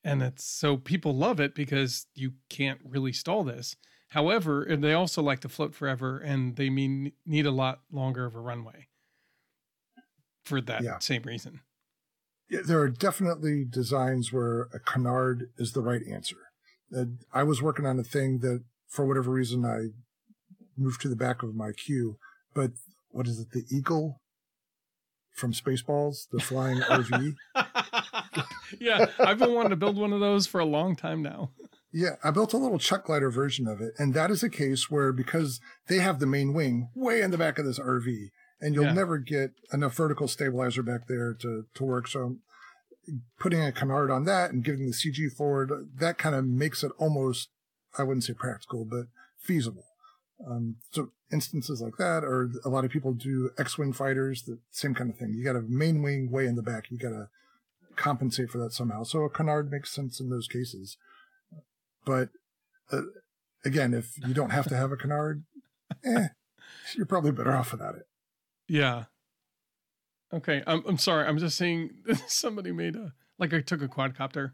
and 0.04 0.22
it's 0.22 0.44
so 0.44 0.76
people 0.76 1.16
love 1.16 1.40
it 1.40 1.54
because 1.54 2.06
you 2.14 2.34
can't 2.48 2.80
really 2.84 3.12
stall 3.12 3.42
this. 3.42 3.74
However, 4.10 4.66
they 4.78 4.92
also 4.92 5.22
like 5.22 5.40
to 5.40 5.48
float 5.48 5.74
forever, 5.74 6.18
and 6.18 6.56
they 6.56 6.70
mean 6.70 7.12
need 7.24 7.46
a 7.46 7.50
lot 7.50 7.80
longer 7.90 8.24
of 8.24 8.34
a 8.34 8.40
runway 8.40 8.88
for 10.44 10.60
that 10.60 10.82
yeah. 10.82 10.98
same 11.00 11.22
reason. 11.22 11.60
Yeah, 12.48 12.60
there 12.64 12.80
are 12.80 12.88
definitely 12.88 13.64
designs 13.68 14.32
where 14.32 14.68
a 14.72 14.78
canard 14.78 15.50
is 15.58 15.72
the 15.72 15.80
right 15.80 16.02
answer. 16.08 16.36
Uh, 16.96 17.06
I 17.32 17.42
was 17.42 17.60
working 17.60 17.86
on 17.86 17.98
a 17.98 18.04
thing 18.04 18.38
that, 18.38 18.62
for 18.88 19.04
whatever 19.04 19.32
reason, 19.32 19.64
I 19.64 19.88
moved 20.76 21.00
to 21.00 21.08
the 21.08 21.16
back 21.16 21.42
of 21.42 21.56
my 21.56 21.72
queue. 21.72 22.18
But 22.54 22.72
what 23.10 23.26
is 23.26 23.40
it? 23.40 23.50
The 23.50 23.64
eagle 23.68 24.20
from 25.32 25.52
Spaceballs, 25.52 26.28
the 26.30 26.40
flying 26.40 26.78
RV. 26.82 27.34
yeah, 28.80 29.06
I've 29.18 29.38
been 29.38 29.52
wanting 29.52 29.70
to 29.70 29.76
build 29.76 29.96
one 29.96 30.12
of 30.12 30.20
those 30.20 30.46
for 30.46 30.60
a 30.60 30.64
long 30.64 30.94
time 30.94 31.22
now. 31.22 31.50
Yeah, 31.98 32.16
I 32.22 32.30
built 32.30 32.52
a 32.52 32.58
little 32.58 32.78
chuck 32.78 33.06
glider 33.06 33.30
version 33.30 33.66
of 33.66 33.80
it, 33.80 33.94
and 33.96 34.12
that 34.12 34.30
is 34.30 34.42
a 34.42 34.50
case 34.50 34.90
where 34.90 35.14
because 35.14 35.62
they 35.88 35.96
have 35.96 36.18
the 36.18 36.26
main 36.26 36.52
wing 36.52 36.90
way 36.94 37.22
in 37.22 37.30
the 37.30 37.38
back 37.38 37.58
of 37.58 37.64
this 37.64 37.78
RV, 37.78 38.32
and 38.60 38.74
you'll 38.74 38.84
yeah. 38.84 38.92
never 38.92 39.16
get 39.16 39.52
enough 39.72 39.94
vertical 39.94 40.28
stabilizer 40.28 40.82
back 40.82 41.08
there 41.08 41.32
to, 41.32 41.64
to 41.72 41.84
work. 41.84 42.06
So 42.06 42.36
putting 43.40 43.62
a 43.62 43.72
canard 43.72 44.10
on 44.10 44.24
that 44.24 44.50
and 44.50 44.62
giving 44.62 44.84
the 44.84 44.92
CG 44.92 45.32
forward, 45.32 45.72
that 45.98 46.18
kind 46.18 46.34
of 46.34 46.44
makes 46.44 46.84
it 46.84 46.92
almost, 46.98 47.48
I 47.96 48.02
wouldn't 48.02 48.24
say 48.24 48.34
practical, 48.34 48.84
but 48.84 49.06
feasible. 49.38 49.86
Um, 50.46 50.76
so 50.90 51.12
instances 51.32 51.80
like 51.80 51.96
that, 51.96 52.24
or 52.24 52.50
a 52.62 52.68
lot 52.68 52.84
of 52.84 52.90
people 52.90 53.14
do 53.14 53.52
X-wing 53.56 53.94
fighters, 53.94 54.42
the 54.42 54.58
same 54.70 54.92
kind 54.92 55.08
of 55.08 55.16
thing. 55.16 55.32
You 55.32 55.42
got 55.42 55.56
a 55.56 55.64
main 55.66 56.02
wing 56.02 56.30
way 56.30 56.44
in 56.44 56.56
the 56.56 56.62
back. 56.62 56.90
You 56.90 56.98
got 56.98 57.16
to 57.16 57.30
compensate 57.96 58.50
for 58.50 58.58
that 58.58 58.74
somehow. 58.74 59.04
So 59.04 59.20
a 59.20 59.30
canard 59.30 59.70
makes 59.70 59.94
sense 59.94 60.20
in 60.20 60.28
those 60.28 60.46
cases. 60.46 60.98
But 62.06 62.30
uh, 62.90 63.02
again, 63.64 63.92
if 63.92 64.16
you 64.26 64.32
don't 64.32 64.50
have 64.50 64.68
to 64.68 64.76
have 64.76 64.92
a 64.92 64.96
canard, 64.96 65.44
eh, 66.04 66.28
you're 66.96 67.04
probably 67.04 67.32
better 67.32 67.54
off 67.54 67.72
without 67.72 67.96
it. 67.96 68.06
Yeah. 68.68 69.04
Okay. 70.32 70.62
I'm 70.66 70.82
I'm 70.86 70.98
sorry. 70.98 71.26
I'm 71.26 71.38
just 71.38 71.58
saying 71.58 71.90
somebody 72.28 72.72
made 72.72 72.96
a 72.96 73.12
like 73.38 73.52
I 73.52 73.60
took 73.60 73.82
a 73.82 73.88
quadcopter 73.88 74.52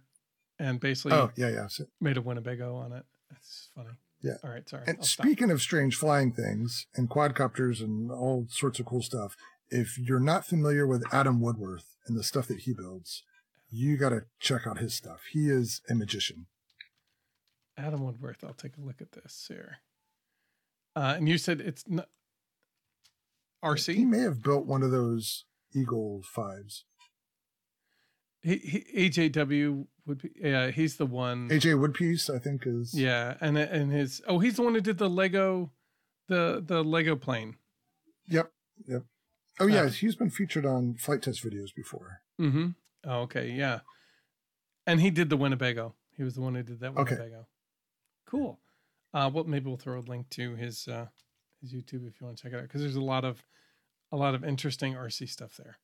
and 0.58 0.80
basically 0.80 1.12
oh 1.12 1.30
yeah 1.36 1.48
yeah 1.48 1.68
made 2.00 2.16
a 2.16 2.22
Winnebago 2.22 2.74
on 2.74 2.92
it. 2.92 3.04
That's 3.30 3.68
funny. 3.76 3.90
Yeah. 4.22 4.34
All 4.42 4.50
right. 4.50 4.68
Sorry. 4.68 4.84
And 4.86 4.98
I'll 4.98 5.04
speaking 5.04 5.48
stop. 5.48 5.54
of 5.54 5.62
strange 5.62 5.96
flying 5.96 6.32
things 6.32 6.86
and 6.94 7.10
quadcopters 7.10 7.80
and 7.80 8.10
all 8.10 8.46
sorts 8.48 8.78
of 8.78 8.86
cool 8.86 9.02
stuff, 9.02 9.36
if 9.68 9.98
you're 9.98 10.20
not 10.20 10.46
familiar 10.46 10.86
with 10.86 11.04
Adam 11.12 11.40
Woodworth 11.40 11.96
and 12.06 12.16
the 12.16 12.22
stuff 12.22 12.46
that 12.48 12.60
he 12.60 12.72
builds, 12.72 13.24
you 13.68 13.96
got 13.96 14.10
to 14.10 14.22
check 14.38 14.66
out 14.66 14.78
his 14.78 14.94
stuff. 14.94 15.22
He 15.32 15.48
is 15.48 15.80
a 15.90 15.94
magician. 15.94 16.46
Adam 17.76 18.04
Woodworth. 18.04 18.44
I'll 18.44 18.54
take 18.54 18.76
a 18.76 18.84
look 18.84 19.00
at 19.00 19.12
this 19.12 19.46
here. 19.48 19.78
Uh, 20.94 21.14
and 21.16 21.28
you 21.28 21.38
said 21.38 21.60
it's 21.60 21.84
not 21.88 22.08
RC. 23.64 23.94
He 23.94 24.04
may 24.04 24.20
have 24.20 24.42
built 24.42 24.66
one 24.66 24.82
of 24.82 24.90
those 24.90 25.44
Eagle 25.74 26.22
fives. 26.24 26.84
He, 28.42 28.56
he 28.56 29.08
AJW 29.08 29.86
would 30.04 30.20
be 30.20 30.30
yeah 30.34 30.72
he's 30.72 30.96
the 30.96 31.06
one 31.06 31.48
AJ 31.48 31.76
Woodpiece 31.78 32.28
I 32.28 32.40
think 32.40 32.66
is 32.66 32.92
yeah 32.92 33.36
and 33.40 33.56
and 33.56 33.92
his 33.92 34.20
oh 34.26 34.40
he's 34.40 34.56
the 34.56 34.62
one 34.62 34.74
who 34.74 34.80
did 34.80 34.98
the 34.98 35.08
Lego 35.08 35.70
the 36.28 36.62
the 36.64 36.82
Lego 36.82 37.14
plane. 37.14 37.56
Yep 38.26 38.50
yep. 38.88 39.04
Oh 39.60 39.66
yeah, 39.66 39.82
uh, 39.82 39.88
he's 39.90 40.16
been 40.16 40.30
featured 40.30 40.64
on 40.66 40.94
Flite 40.94 41.22
Test 41.22 41.44
videos 41.44 41.74
before. 41.74 42.22
Mm-hmm. 42.40 42.68
Oh, 43.04 43.20
okay, 43.22 43.50
yeah. 43.50 43.80
And 44.86 45.00
he 45.00 45.10
did 45.10 45.30
the 45.30 45.36
Winnebago. 45.36 45.94
He 46.16 46.24
was 46.24 46.34
the 46.34 46.40
one 46.40 46.54
who 46.54 46.62
did 46.62 46.80
that 46.80 46.94
Winnebago. 46.94 47.22
Okay. 47.22 47.46
Cool. 48.32 48.58
Uh, 49.12 49.30
well, 49.32 49.44
maybe 49.44 49.66
we'll 49.66 49.76
throw 49.76 49.98
a 49.98 50.00
link 50.00 50.30
to 50.30 50.56
his 50.56 50.88
uh, 50.88 51.06
his 51.60 51.74
YouTube 51.74 52.08
if 52.08 52.18
you 52.18 52.26
want 52.26 52.38
to 52.38 52.42
check 52.42 52.52
it 52.52 52.56
out 52.56 52.62
because 52.62 52.80
there's 52.80 52.96
a 52.96 53.00
lot 53.00 53.26
of 53.26 53.44
a 54.10 54.16
lot 54.16 54.34
of 54.34 54.42
interesting 54.42 54.94
RC 54.94 55.28
stuff 55.28 55.58
there. 55.58 55.76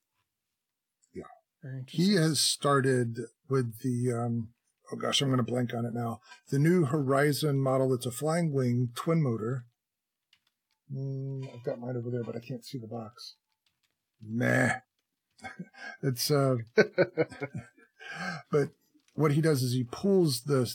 Yeah, 1.12 1.24
very 1.62 1.80
interesting. 1.80 2.06
He 2.06 2.14
has 2.14 2.40
started 2.40 3.18
with 3.50 3.80
the 3.80 4.14
um, 4.14 4.48
oh 4.90 4.96
gosh, 4.96 5.20
I'm 5.20 5.28
going 5.28 5.36
to 5.36 5.42
blank 5.42 5.74
on 5.74 5.84
it 5.84 5.92
now. 5.92 6.20
The 6.48 6.58
new 6.58 6.86
Horizon 6.86 7.58
model. 7.60 7.92
It's 7.92 8.06
a 8.06 8.10
flying 8.10 8.50
wing 8.50 8.92
twin 8.94 9.22
motor. 9.22 9.66
Mm, 10.90 11.54
I've 11.54 11.64
got 11.64 11.78
mine 11.78 11.98
over 11.98 12.10
there, 12.10 12.24
but 12.24 12.34
I 12.34 12.40
can't 12.40 12.64
see 12.64 12.78
the 12.78 12.86
box. 12.86 13.34
Meh. 14.22 14.76
it's 16.02 16.30
uh, 16.30 16.56
but 18.50 18.70
what 19.12 19.32
he 19.32 19.42
does 19.42 19.62
is 19.62 19.74
he 19.74 19.84
pulls 19.84 20.44
the 20.44 20.74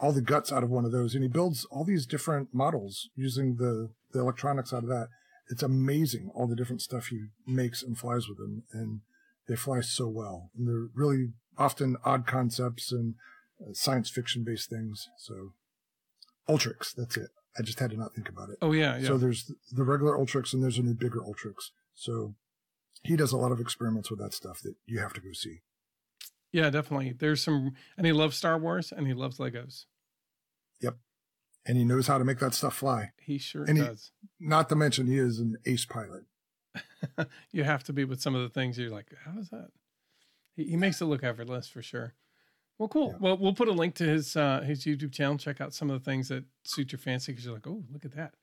all 0.00 0.12
the 0.12 0.20
guts 0.20 0.52
out 0.52 0.64
of 0.64 0.70
one 0.70 0.84
of 0.84 0.92
those 0.92 1.14
and 1.14 1.22
he 1.22 1.28
builds 1.28 1.64
all 1.70 1.84
these 1.84 2.06
different 2.06 2.48
models 2.52 3.10
using 3.14 3.56
the 3.56 3.90
the 4.12 4.20
electronics 4.20 4.72
out 4.72 4.82
of 4.82 4.88
that. 4.88 5.08
It's 5.50 5.62
amazing 5.62 6.30
all 6.34 6.46
the 6.46 6.56
different 6.56 6.82
stuff 6.82 7.06
he 7.06 7.26
makes 7.46 7.82
and 7.82 7.96
flies 7.96 8.28
with 8.28 8.38
them, 8.38 8.64
and 8.72 9.00
they 9.48 9.56
fly 9.56 9.80
so 9.80 10.06
well. 10.06 10.50
And 10.56 10.68
they're 10.68 10.88
really 10.94 11.32
often 11.56 11.96
odd 12.04 12.26
concepts 12.26 12.92
and 12.92 13.14
uh, 13.60 13.72
science 13.72 14.10
fiction 14.10 14.44
based 14.44 14.68
things. 14.68 15.08
So, 15.16 15.52
Ultrix, 16.48 16.94
that's 16.94 17.16
it. 17.16 17.30
I 17.58 17.62
just 17.62 17.80
had 17.80 17.90
to 17.90 17.96
not 17.96 18.14
think 18.14 18.28
about 18.28 18.50
it. 18.50 18.58
Oh 18.60 18.72
yeah, 18.72 18.98
yeah. 18.98 19.06
So 19.06 19.18
there's 19.18 19.50
the 19.72 19.84
regular 19.84 20.16
Ultrix 20.16 20.52
and 20.52 20.62
there's 20.62 20.78
a 20.78 20.82
new 20.82 20.94
bigger 20.94 21.20
Ultrix. 21.20 21.70
So 21.94 22.34
he 23.02 23.16
does 23.16 23.32
a 23.32 23.36
lot 23.36 23.52
of 23.52 23.60
experiments 23.60 24.10
with 24.10 24.20
that 24.20 24.34
stuff 24.34 24.60
that 24.62 24.74
you 24.86 25.00
have 25.00 25.12
to 25.14 25.20
go 25.20 25.32
see. 25.32 25.60
Yeah, 26.52 26.70
definitely. 26.70 27.12
There's 27.12 27.42
some, 27.42 27.74
and 27.96 28.06
he 28.06 28.12
loves 28.12 28.36
Star 28.36 28.58
Wars 28.58 28.92
and 28.92 29.06
he 29.06 29.14
loves 29.14 29.38
Legos. 29.38 29.84
Yep 30.80 30.96
and 31.68 31.76
he 31.76 31.84
knows 31.84 32.06
how 32.06 32.18
to 32.18 32.24
make 32.24 32.38
that 32.38 32.54
stuff 32.54 32.74
fly. 32.74 33.12
He 33.20 33.36
sure 33.38 33.64
and 33.64 33.78
does. 33.78 34.10
He, 34.38 34.46
not 34.46 34.70
to 34.70 34.74
mention, 34.74 35.06
he 35.06 35.18
is 35.18 35.38
an 35.38 35.58
ace 35.66 35.84
pilot. 35.84 36.24
you 37.52 37.62
have 37.62 37.84
to 37.84 37.92
be 37.92 38.04
with 38.04 38.22
some 38.22 38.34
of 38.34 38.42
the 38.42 38.48
things 38.48 38.78
you're 38.78 38.90
like, 38.90 39.12
how 39.24 39.38
is 39.38 39.50
that? 39.50 39.68
He, 40.56 40.64
he 40.64 40.76
makes 40.76 41.00
it 41.00 41.04
look 41.04 41.22
effortless 41.22 41.68
for 41.68 41.82
sure. 41.82 42.14
Well, 42.78 42.88
cool. 42.88 43.10
Yeah. 43.10 43.16
Well, 43.20 43.36
we'll 43.36 43.54
put 43.54 43.68
a 43.68 43.72
link 43.72 43.94
to 43.96 44.04
his 44.04 44.34
uh, 44.34 44.62
his 44.62 44.84
YouTube 44.84 45.12
channel. 45.12 45.36
Check 45.36 45.60
out 45.60 45.74
some 45.74 45.90
of 45.90 46.02
the 46.02 46.10
things 46.10 46.28
that 46.28 46.44
suit 46.64 46.92
your 46.92 46.98
fancy 46.98 47.32
because 47.32 47.44
you're 47.44 47.54
like, 47.54 47.66
oh, 47.66 47.84
look 47.92 48.04
at 48.04 48.14
that. 48.14 48.34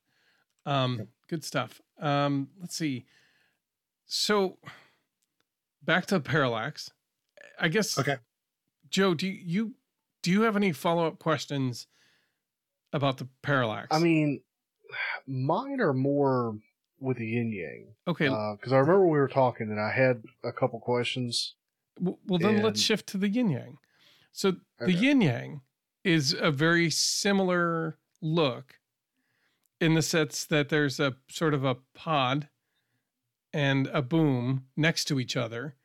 Um, 0.66 0.98
yep. 1.00 1.08
Good 1.28 1.44
stuff. 1.44 1.82
Um, 2.00 2.50
let's 2.60 2.76
see. 2.76 3.06
So, 4.06 4.58
back 5.84 6.06
to 6.08 6.20
parallax. 6.20 6.92
I 7.60 7.68
guess. 7.68 7.98
Okay. 7.98 8.18
Joe, 8.90 9.14
do 9.14 9.28
you 9.28 9.74
do 10.22 10.32
you 10.32 10.42
have 10.42 10.56
any 10.56 10.72
follow 10.72 11.06
up 11.08 11.20
questions 11.20 11.88
about 12.94 13.18
the 13.18 13.28
parallax? 13.42 13.88
I 13.92 14.00
mean, 14.00 14.42
mine 15.28 15.80
are 15.82 15.94
more 15.94 16.58
with 17.00 17.18
the 17.18 17.28
yin 17.28 17.52
yang. 17.52 17.88
Okay. 18.08 18.26
Because 18.26 18.72
uh, 18.72 18.76
I 18.76 18.80
remember 18.80 19.06
we 19.06 19.20
were 19.20 19.28
talking 19.28 19.70
and 19.70 19.80
I 19.80 19.92
had 19.92 20.24
a 20.44 20.52
couple 20.52 20.80
questions. 20.80 21.56
Well, 22.00 22.20
well 22.28 22.40
then 22.40 22.56
and... 22.56 22.64
let's 22.64 22.82
shift 22.82 23.08
to 23.08 23.18
the 23.18 23.30
yin 23.30 23.50
yang. 23.50 23.78
So 24.32 24.56
the 24.80 24.86
okay. 24.86 24.94
yin 24.94 25.22
yang 25.22 25.62
is 26.04 26.36
a 26.40 26.52
very 26.52 26.90
similar 26.90 27.98
look 28.22 28.80
in 29.80 29.94
the 29.94 30.02
sense 30.02 30.46
that 30.46 30.70
there's 30.70 31.00
a 31.00 31.16
sort 31.30 31.54
of 31.54 31.64
a 31.64 31.78
pod 31.94 32.48
and 33.54 33.88
a 33.88 34.02
boom 34.02 34.66
next 34.76 35.06
to 35.06 35.20
each 35.20 35.38
other 35.38 35.76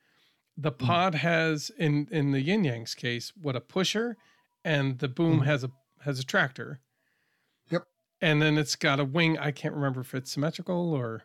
the 0.62 0.72
pod 0.72 1.14
has 1.14 1.70
in 1.78 2.06
in 2.10 2.32
the 2.32 2.40
yin 2.40 2.64
yang's 2.64 2.94
case 2.94 3.32
what 3.40 3.56
a 3.56 3.60
pusher 3.60 4.16
and 4.64 4.98
the 4.98 5.08
boom 5.08 5.40
Mhm. 5.40 5.44
has 5.46 5.64
a 5.64 5.70
has 6.00 6.18
a 6.18 6.24
tractor 6.24 6.80
Yep. 7.70 7.86
and 8.20 8.42
then 8.42 8.58
it's 8.58 8.76
got 8.76 9.00
a 9.00 9.04
wing 9.04 9.38
i 9.38 9.50
can't 9.52 9.74
remember 9.74 10.00
if 10.00 10.14
it's 10.14 10.30
symmetrical 10.32 10.92
or 10.92 11.22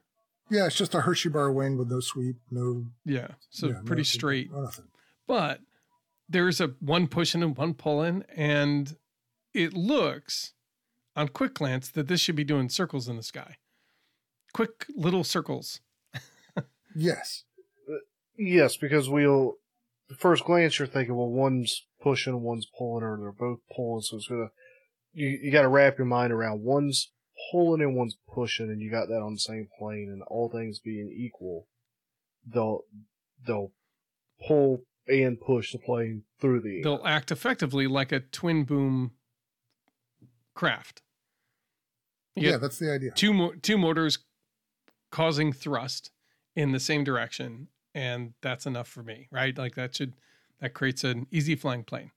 Yeah, 0.49 0.67
it's 0.67 0.75
just 0.75 0.93
a 0.93 1.01
Hershey 1.01 1.29
bar 1.29 1.51
wing 1.51 1.75
with 1.77 1.89
no 1.89 1.99
sweep, 1.99 2.37
no 2.51 2.85
yeah 3.03 3.29
so 3.49 3.67
yeah, 3.67 3.81
pretty 3.85 4.01
no- 4.01 4.03
straight 4.17 4.51
no 4.51 4.61
nothing. 4.61 4.87
but 5.27 5.61
there's 6.29 6.61
a 6.61 6.67
one 6.79 7.07
pushing 7.07 7.41
and 7.43 7.57
one 7.57 7.73
pulling 7.73 8.23
and 8.35 8.95
it 9.53 9.73
looks 9.73 10.53
on 11.15 11.29
quick 11.29 11.53
glance 11.55 11.89
that 11.89 12.07
this 12.07 12.19
should 12.21 12.35
be 12.35 12.43
doing 12.43 12.69
circles 12.69 13.07
in 13.09 13.15
the 13.17 13.23
sky 13.23 13.57
quick 14.53 14.85
little 14.95 15.23
circles 15.23 15.79
Yes. 16.97 17.43
Yes, 18.37 18.77
because 18.77 19.09
we'll 19.09 19.55
at 20.09 20.17
first 20.17 20.43
glance 20.45 20.77
you're 20.77 20.87
thinking, 20.87 21.15
well, 21.15 21.29
one's 21.29 21.85
pushing, 22.01 22.41
one's 22.41 22.67
pulling, 22.77 23.03
or 23.03 23.17
they're 23.17 23.31
both 23.31 23.59
pulling, 23.75 24.01
so 24.01 24.17
it's 24.17 24.27
gonna 24.27 24.49
you 25.13 25.27
you 25.41 25.51
got 25.51 25.61
to 25.63 25.69
wrap 25.69 25.97
your 25.97 26.05
mind 26.05 26.33
around 26.33 26.61
one's 26.61 27.11
pulling 27.51 27.81
and 27.81 27.95
one's 27.95 28.17
pushing, 28.33 28.67
and 28.69 28.81
you 28.81 28.91
got 28.91 29.07
that 29.07 29.21
on 29.21 29.33
the 29.33 29.39
same 29.39 29.67
plane, 29.79 30.09
and 30.11 30.21
all 30.23 30.49
things 30.49 30.79
being 30.79 31.13
equal, 31.15 31.67
they'll 32.45 32.81
they'll 33.45 33.71
pull 34.47 34.81
and 35.07 35.39
push 35.39 35.71
the 35.71 35.77
plane 35.77 36.23
through 36.41 36.59
the 36.61 36.77
air. 36.77 36.83
they'll 36.83 37.05
act 37.05 37.31
effectively 37.31 37.87
like 37.87 38.11
a 38.11 38.19
twin 38.19 38.63
boom 38.63 39.11
craft 40.55 41.01
You 42.35 42.49
Yeah, 42.49 42.57
that's 42.57 42.79
the 42.79 42.91
idea. 42.91 43.11
two 43.11 43.33
mo- 43.33 43.53
two 43.61 43.77
motors 43.77 44.19
causing 45.11 45.53
thrust 45.53 46.11
in 46.55 46.71
the 46.71 46.79
same 46.79 47.03
direction 47.03 47.67
and 47.95 48.33
that's 48.41 48.67
enough 48.67 48.87
for 48.87 49.01
me 49.01 49.27
right 49.31 49.57
like 49.57 49.73
that 49.73 49.95
should 49.95 50.13
that 50.61 50.73
creates 50.75 51.03
an 51.03 51.25
easy 51.31 51.55
flying 51.55 51.83
plane 51.83 52.11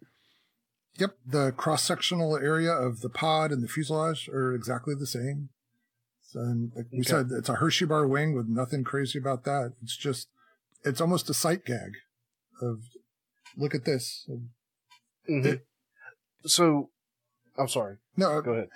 Yep, 0.98 1.16
the 1.24 1.52
cross 1.52 1.84
sectional 1.84 2.36
area 2.36 2.72
of 2.72 3.02
the 3.02 3.08
pod 3.08 3.52
and 3.52 3.62
the 3.62 3.68
fuselage 3.68 4.28
are 4.28 4.52
exactly 4.52 4.96
the 4.96 5.06
same. 5.06 5.50
So, 6.22 6.40
and 6.40 6.72
like 6.74 6.86
we 6.90 6.98
Okay. 7.00 7.08
said, 7.10 7.28
it's 7.30 7.48
a 7.48 7.54
Hershey 7.56 7.84
bar 7.84 8.04
wing 8.08 8.34
with 8.34 8.48
nothing 8.48 8.82
crazy 8.82 9.16
about 9.16 9.44
that. 9.44 9.74
It's 9.80 9.96
just, 9.96 10.26
it's 10.84 11.00
almost 11.00 11.30
a 11.30 11.34
sight 11.34 11.64
gag 11.64 11.92
of, 12.60 12.80
look 13.56 13.76
at 13.76 13.84
this. 13.84 14.28
Mhm. 15.28 15.60
So, 16.46 16.90
I'm 17.56 17.68
sorry. 17.68 17.98
No, 18.16 18.40
Go 18.42 18.54
ahead. 18.54 18.68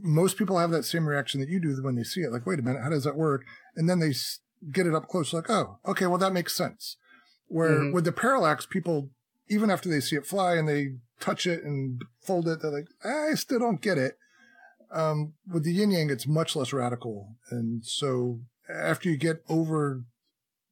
most 0.00 0.38
people 0.38 0.56
have 0.56 0.70
that 0.70 0.84
same 0.84 1.06
reaction 1.06 1.40
that 1.40 1.50
you 1.50 1.60
do 1.60 1.76
when 1.82 1.94
they 1.96 2.04
see 2.04 2.22
it. 2.22 2.32
Like, 2.32 2.46
wait 2.46 2.58
a 2.58 2.62
minute, 2.62 2.82
how 2.82 2.88
does 2.88 3.04
that 3.04 3.16
work? 3.16 3.44
And 3.76 3.86
then 3.86 3.98
they 3.98 4.10
s- 4.10 4.40
get 4.70 4.86
it 4.86 4.94
up 4.94 5.08
close, 5.08 5.32
like, 5.32 5.48
oh, 5.48 5.78
okay, 5.86 6.06
well, 6.06 6.18
that 6.18 6.32
makes 6.32 6.54
sense. 6.54 6.96
Where 7.46 7.80
Mhm. 7.80 7.92
with 7.92 8.04
the 8.04 8.12
parallax, 8.12 8.66
people, 8.66 9.10
even 9.48 9.70
after 9.70 9.88
they 9.88 10.00
see 10.00 10.16
it 10.16 10.26
fly 10.26 10.54
and 10.56 10.68
they 10.68 10.98
touch 11.18 11.46
it 11.46 11.64
and 11.64 12.02
fold 12.20 12.48
it, 12.48 12.60
they're 12.62 12.70
like, 12.70 12.88
I 13.04 13.34
still 13.34 13.58
don't 13.58 13.80
get 13.80 13.98
it. 13.98 14.16
Um, 14.90 15.34
with 15.46 15.64
the 15.64 15.72
yin 15.72 15.90
yang, 15.90 16.10
it's 16.10 16.26
much 16.26 16.56
less 16.56 16.72
radical. 16.72 17.36
And 17.50 17.84
so 17.84 18.40
after 18.68 19.08
you 19.08 19.16
get 19.16 19.42
over 19.48 20.04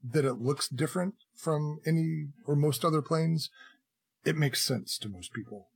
that 0.02 0.24
it 0.24 0.34
looks 0.34 0.68
different 0.68 1.14
from 1.34 1.80
any 1.86 2.28
or 2.44 2.56
most 2.56 2.84
other 2.84 3.02
planes, 3.02 3.50
it 4.24 4.36
makes 4.36 4.62
sense 4.62 4.98
to 4.98 5.08
most 5.08 5.32
people. 5.32 5.70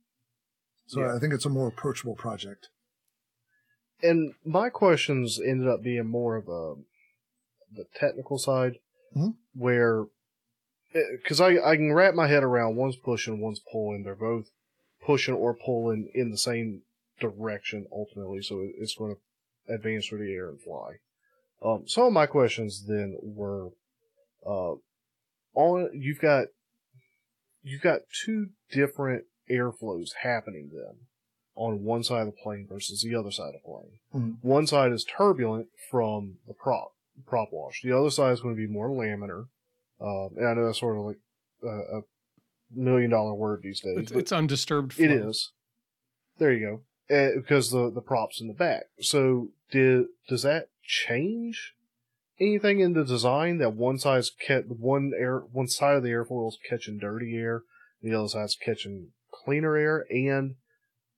So 0.85 1.01
Yeah. 1.01 1.15
I 1.15 1.19
think 1.19 1.33
it's 1.33 1.45
a 1.45 1.49
more 1.49 1.67
approachable 1.67 2.15
project. 2.15 2.69
And 4.01 4.33
my 4.43 4.69
questions 4.69 5.39
ended 5.39 5.67
up 5.67 5.81
being 5.81 6.07
more 6.07 6.35
of 6.35 6.49
a 6.49 6.75
the 7.75 7.85
technical 7.95 8.37
side, 8.37 8.79
Mhm. 9.15 9.35
where 9.55 10.05
because 10.91 11.41
I 11.41 11.57
I 11.57 11.75
can 11.75 11.93
wrap 11.93 12.13
my 12.13 12.27
head 12.27 12.43
around 12.43 12.75
one's 12.75 12.95
pushing, 12.95 13.39
one's 13.39 13.61
pulling. 13.71 14.03
They're 14.03 14.15
both 14.15 14.51
pushing 15.01 15.33
or 15.33 15.53
pulling 15.55 16.09
in 16.13 16.29
the 16.31 16.37
same 16.37 16.83
direction 17.19 17.87
ultimately, 17.91 18.41
so 18.41 18.61
it's 18.77 18.95
going 18.95 19.15
to 19.15 19.73
advance 19.73 20.07
through 20.07 20.25
the 20.25 20.33
air 20.33 20.49
and 20.49 20.61
fly. 20.61 20.99
Um, 21.61 21.87
some 21.87 22.05
of 22.05 22.13
my 22.13 22.25
questions 22.25 22.85
then 22.85 23.17
were, 23.21 23.69
uh, 24.45 24.75
on 25.55 25.89
you've 25.93 26.19
got 26.19 26.47
you've 27.61 27.81
got 27.81 28.01
two 28.25 28.49
different 28.71 29.25
airflows 29.49 30.13
happening 30.21 30.69
then 30.73 31.07
on 31.55 31.83
one 31.83 32.03
side 32.03 32.21
of 32.27 32.27
the 32.27 32.41
plane 32.43 32.67
versus 32.67 33.01
the 33.03 33.15
other 33.15 33.31
side 33.31 33.53
of 33.55 33.61
the 33.61 33.65
plane. 33.65 33.99
Mhm. 34.13 34.43
One 34.43 34.67
side 34.67 34.91
is 34.91 35.03
turbulent 35.05 35.69
from 35.89 36.39
the 36.47 36.53
prop 36.53 36.93
prop 37.25 37.49
wash. 37.51 37.81
The 37.83 37.97
other 37.97 38.09
side 38.09 38.33
is 38.33 38.41
going 38.41 38.55
to 38.55 38.59
be 38.59 38.71
more 38.71 38.89
laminar. 38.89 39.47
Um, 40.01 40.37
and 40.37 40.47
I 40.47 40.53
know 40.53 40.65
that's 40.65 40.79
sort 40.79 40.97
of 40.97 41.05
like 41.05 41.19
a, 41.63 41.97
a 41.97 42.01
million 42.71 43.09
dollar 43.09 43.33
word 43.33 43.61
these 43.63 43.81
days. 43.81 43.97
it's, 43.97 44.11
it's 44.11 44.31
undisturbed 44.31 44.93
flow. 44.93 45.05
is. 45.05 45.51
There 46.37 46.51
you 46.51 46.81
go. 47.09 47.15
Uh, 47.15 47.35
because 47.35 47.71
the 47.71 47.91
the 47.91 48.01
props 48.01 48.41
in 48.41 48.47
the 48.47 48.53
back. 48.53 48.83
So 48.99 49.49
did 49.71 50.05
does 50.27 50.43
that 50.43 50.69
change 50.83 51.73
anything 52.39 52.79
in 52.79 52.93
the 52.93 53.03
design 53.03 53.57
that 53.59 53.73
one 53.73 53.97
side's 53.97 54.31
kept 54.31 54.67
one 54.69 55.11
air 55.17 55.39
one 55.39 55.67
side 55.67 55.95
of 55.95 56.03
the 56.03 56.09
airfoil 56.09 56.49
is 56.49 56.57
catching 56.67 56.97
dirty 56.97 57.35
air, 57.35 57.63
the 58.01 58.13
other 58.13 58.27
side's 58.27 58.55
catching 58.55 59.09
cleaner 59.31 59.75
air, 59.75 60.05
and 60.09 60.55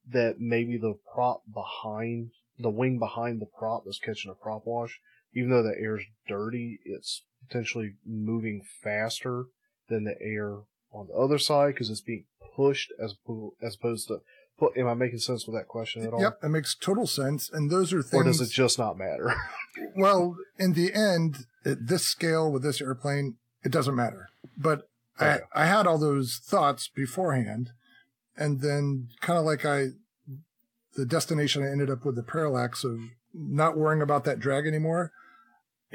that 0.09 0.39
maybe 0.39 0.77
the 0.77 0.95
prop 1.13 1.43
behind 1.51 2.31
the 2.57 2.69
wing 2.69 2.99
behind 2.99 3.41
the 3.41 3.45
prop 3.45 3.83
is 3.87 3.99
catching 4.03 4.31
a 4.31 4.35
prop 4.35 4.63
wash, 4.65 4.99
even 5.35 5.51
though 5.51 5.63
the 5.63 5.75
air's 5.79 6.03
dirty, 6.27 6.79
it's 6.85 7.23
potentially 7.47 7.95
moving 8.05 8.61
faster 8.81 9.45
than 9.89 10.05
the 10.05 10.15
air 10.19 10.59
on 10.91 11.07
the 11.07 11.13
other 11.13 11.37
side 11.37 11.73
because 11.73 11.89
it's 11.89 12.01
being 12.01 12.25
pushed 12.55 12.91
as 13.01 13.15
as 13.61 13.75
opposed 13.75 14.07
to. 14.07 14.21
Put, 14.57 14.77
am 14.77 14.87
I 14.87 14.93
making 14.93 15.19
sense 15.19 15.45
with 15.45 15.53
that 15.57 15.67
question 15.67 16.05
at 16.05 16.13
all? 16.13 16.21
Yep, 16.21 16.39
it 16.41 16.47
makes 16.47 16.75
total 16.75 17.05
sense. 17.05 17.49
And 17.51 17.69
those 17.69 17.91
are 17.91 18.01
things. 18.01 18.21
Or 18.21 18.23
does 18.23 18.39
it 18.39 18.49
just 18.49 18.79
not 18.79 18.97
matter? 18.97 19.35
well, 19.97 20.37
in 20.57 20.71
the 20.71 20.93
end, 20.93 21.39
at 21.65 21.87
this 21.87 22.07
scale 22.07 22.49
with 22.49 22.63
this 22.63 22.79
airplane, 22.79 23.35
it 23.65 23.71
doesn't 23.73 23.95
matter. 23.95 24.29
But 24.57 24.87
Okay. 25.19 25.39
I, 25.55 25.63
I 25.63 25.65
had 25.65 25.87
all 25.87 25.97
those 25.97 26.41
thoughts 26.43 26.87
beforehand, 26.87 27.71
and 28.35 28.61
then 28.61 29.09
kind 29.21 29.39
of 29.39 29.45
like 29.45 29.65
I, 29.65 29.87
the 30.95 31.05
destination 31.05 31.63
I 31.63 31.71
ended 31.71 31.89
up 31.89 32.03
with 32.05 32.15
the 32.15 32.23
parallax 32.23 32.83
of 32.83 32.99
not 33.33 33.77
worrying 33.77 34.01
about 34.01 34.25
that 34.25 34.39
drag 34.39 34.65
anymore. 34.67 35.11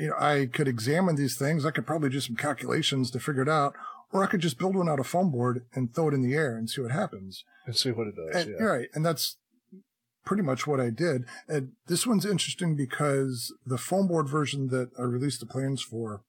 You 0.01 0.09
know, 0.09 0.17
I 0.19 0.47
could 0.47 0.67
examine 0.67 1.17
these 1.17 1.37
things. 1.37 1.67
I 1.67 1.71
could 1.71 1.87
probably 1.87 2.09
do 2.09 2.21
some 2.21 2.37
calculations 2.37 3.11
to 3.11 3.21
figure 3.21 3.43
it 3.43 3.49
out, 3.49 3.75
or 4.13 4.25
I 4.25 4.27
could 4.27 4.41
just 4.41 4.59
build 4.59 4.75
one 4.75 4.89
out 4.89 4.99
of 4.99 5.07
foam 5.07 5.31
board 5.31 5.67
and 5.75 5.95
throw 5.95 6.09
it 6.09 6.15
in 6.15 6.23
the 6.23 6.35
air 6.35 6.57
and 6.57 6.71
see 6.71 6.81
what 6.81 6.91
happens. 6.91 7.45
and 7.67 7.77
see 7.77 7.91
what 7.91 8.07
it 8.07 8.15
does. 8.17 8.47
And, 8.47 8.57
yeah. 8.59 8.65
Right, 8.65 8.89
and 8.95 9.05
that's 9.05 9.37
pretty 10.25 10.43
much 10.43 10.67
what 10.67 10.81
I 10.81 10.91
did. 10.91 11.25
And 11.49 11.73
this 11.87 12.07
one's 12.07 12.25
interesting 12.25 12.77
because 12.77 13.55
the 13.67 13.79
foam 13.79 14.09
board 14.09 14.29
version 14.29 14.69
that 14.69 14.91
I 14.99 15.03
released 15.03 15.41
the 15.41 15.47
plans 15.47 15.83
for 15.83 16.23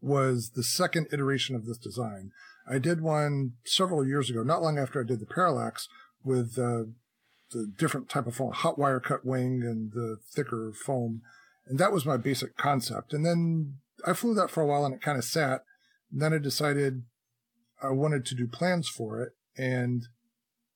was 0.00 0.50
the 0.50 0.62
second 0.62 1.08
iteration 1.12 1.56
of 1.56 1.66
this 1.66 1.78
design. 1.78 2.30
I 2.68 2.78
did 2.78 3.00
one 3.00 3.54
several 3.64 4.06
years 4.06 4.30
ago, 4.30 4.42
not 4.42 4.62
long 4.62 4.78
after 4.78 5.00
I 5.00 5.06
did 5.06 5.20
the 5.20 5.26
Parallax, 5.26 5.88
with 6.24 6.58
uh, 6.58 6.90
the 7.52 7.72
different 7.78 8.08
type 8.08 8.26
of 8.26 8.34
foam, 8.34 8.52
hot 8.52 8.78
wire 8.78 9.00
cut 9.00 9.24
wing 9.24 9.62
and 9.62 9.92
the 9.92 10.18
thicker 10.34 10.72
foam. 10.72 11.22
And 11.66 11.78
that 11.78 11.92
was 11.92 12.06
my 12.06 12.16
basic 12.16 12.56
concept. 12.56 13.12
And 13.12 13.24
then 13.24 13.78
I 14.06 14.12
flew 14.12 14.34
that 14.34 14.50
for 14.50 14.62
a 14.62 14.66
while 14.66 14.84
and 14.84 14.94
it 14.94 15.02
kind 15.02 15.18
of 15.18 15.24
sat. 15.24 15.62
And 16.12 16.22
then 16.22 16.32
I 16.32 16.38
decided 16.38 17.02
I 17.82 17.90
wanted 17.90 18.24
to 18.26 18.34
do 18.34 18.46
plans 18.46 18.88
for 18.88 19.20
it. 19.22 19.32
And 19.56 20.04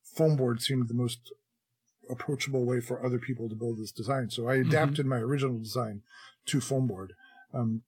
foam 0.02 0.36
board 0.36 0.60
seemed 0.62 0.88
the 0.88 0.94
most 0.94 1.32
approachable 2.10 2.66
way 2.66 2.80
for 2.80 3.04
other 3.04 3.18
people 3.18 3.48
to 3.48 3.54
build 3.54 3.78
this 3.78 3.92
design. 3.92 4.30
So 4.30 4.48
I 4.48 4.56
adapted 4.56 5.06
my 5.06 5.18
original 5.18 5.58
design 5.58 6.02
to 6.46 6.60
foam 6.60 6.86
board. 6.86 7.12
Um, 7.54 7.82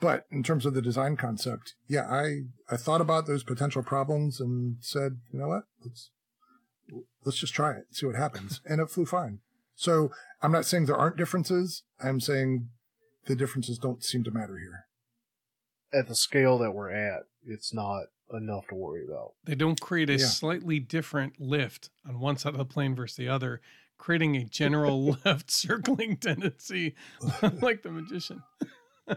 but 0.00 0.26
in 0.30 0.44
terms 0.44 0.64
of 0.64 0.74
the 0.74 0.82
design 0.82 1.16
concept, 1.16 1.74
yeah, 1.88 2.06
I, 2.08 2.42
I 2.70 2.76
thought 2.76 3.00
about 3.00 3.26
those 3.26 3.42
potential 3.42 3.82
problems 3.82 4.38
and 4.38 4.76
said, 4.80 5.18
you 5.32 5.40
know 5.40 5.48
what, 5.48 5.64
let's, 5.84 6.10
let's 7.24 7.38
just 7.38 7.54
try 7.54 7.72
it, 7.72 7.86
see 7.90 8.06
what 8.06 8.14
happens. 8.14 8.60
And 8.64 8.80
it 8.80 8.90
flew 8.90 9.06
fine. 9.06 9.40
So 9.78 10.10
I'm 10.42 10.50
not 10.50 10.66
saying 10.66 10.86
there 10.86 10.96
aren't 10.96 11.16
differences. 11.16 11.84
I'm 12.02 12.18
saying 12.18 12.68
the 13.26 13.36
differences 13.36 13.78
don't 13.78 14.02
seem 14.02 14.24
to 14.24 14.30
matter 14.32 14.58
here. 14.58 14.86
At 15.98 16.08
the 16.08 16.16
scale 16.16 16.58
that 16.58 16.72
we're 16.72 16.90
at, 16.90 17.22
it's 17.46 17.72
not 17.72 18.06
enough 18.32 18.66
to 18.68 18.74
worry 18.74 19.04
about. 19.08 19.34
They 19.44 19.54
don't 19.54 19.80
create 19.80 20.10
a 20.10 20.14
Yeah. 20.18 20.26
slightly 20.26 20.80
different 20.80 21.40
lift 21.40 21.90
on 22.06 22.18
one 22.18 22.36
side 22.36 22.54
of 22.54 22.58
the 22.58 22.64
plane 22.64 22.96
versus 22.96 23.16
the 23.16 23.28
other, 23.28 23.60
creating 23.98 24.36
a 24.36 24.44
general 24.44 25.16
left 25.24 25.48
circling 25.48 26.16
tendency 26.16 26.96
like 27.62 27.82
the 27.84 27.90
magician. 27.92 28.42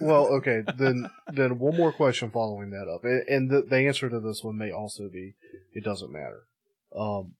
Well, 0.00 0.26
okay, 0.26 0.62
then 0.76 1.08
then 1.32 1.58
one 1.58 1.74
more 1.74 1.90
question 1.92 2.30
following 2.30 2.68
that 2.70 2.86
up, 2.86 3.02
and, 3.04 3.26
and 3.28 3.50
the, 3.50 3.62
the 3.62 3.86
answer 3.86 4.10
to 4.10 4.20
this 4.20 4.44
one 4.44 4.58
may 4.58 4.70
also 4.70 5.08
be 5.08 5.36
it 5.72 5.82
doesn't 5.84 6.12
matter. 6.12 6.42
Um, 6.94 7.32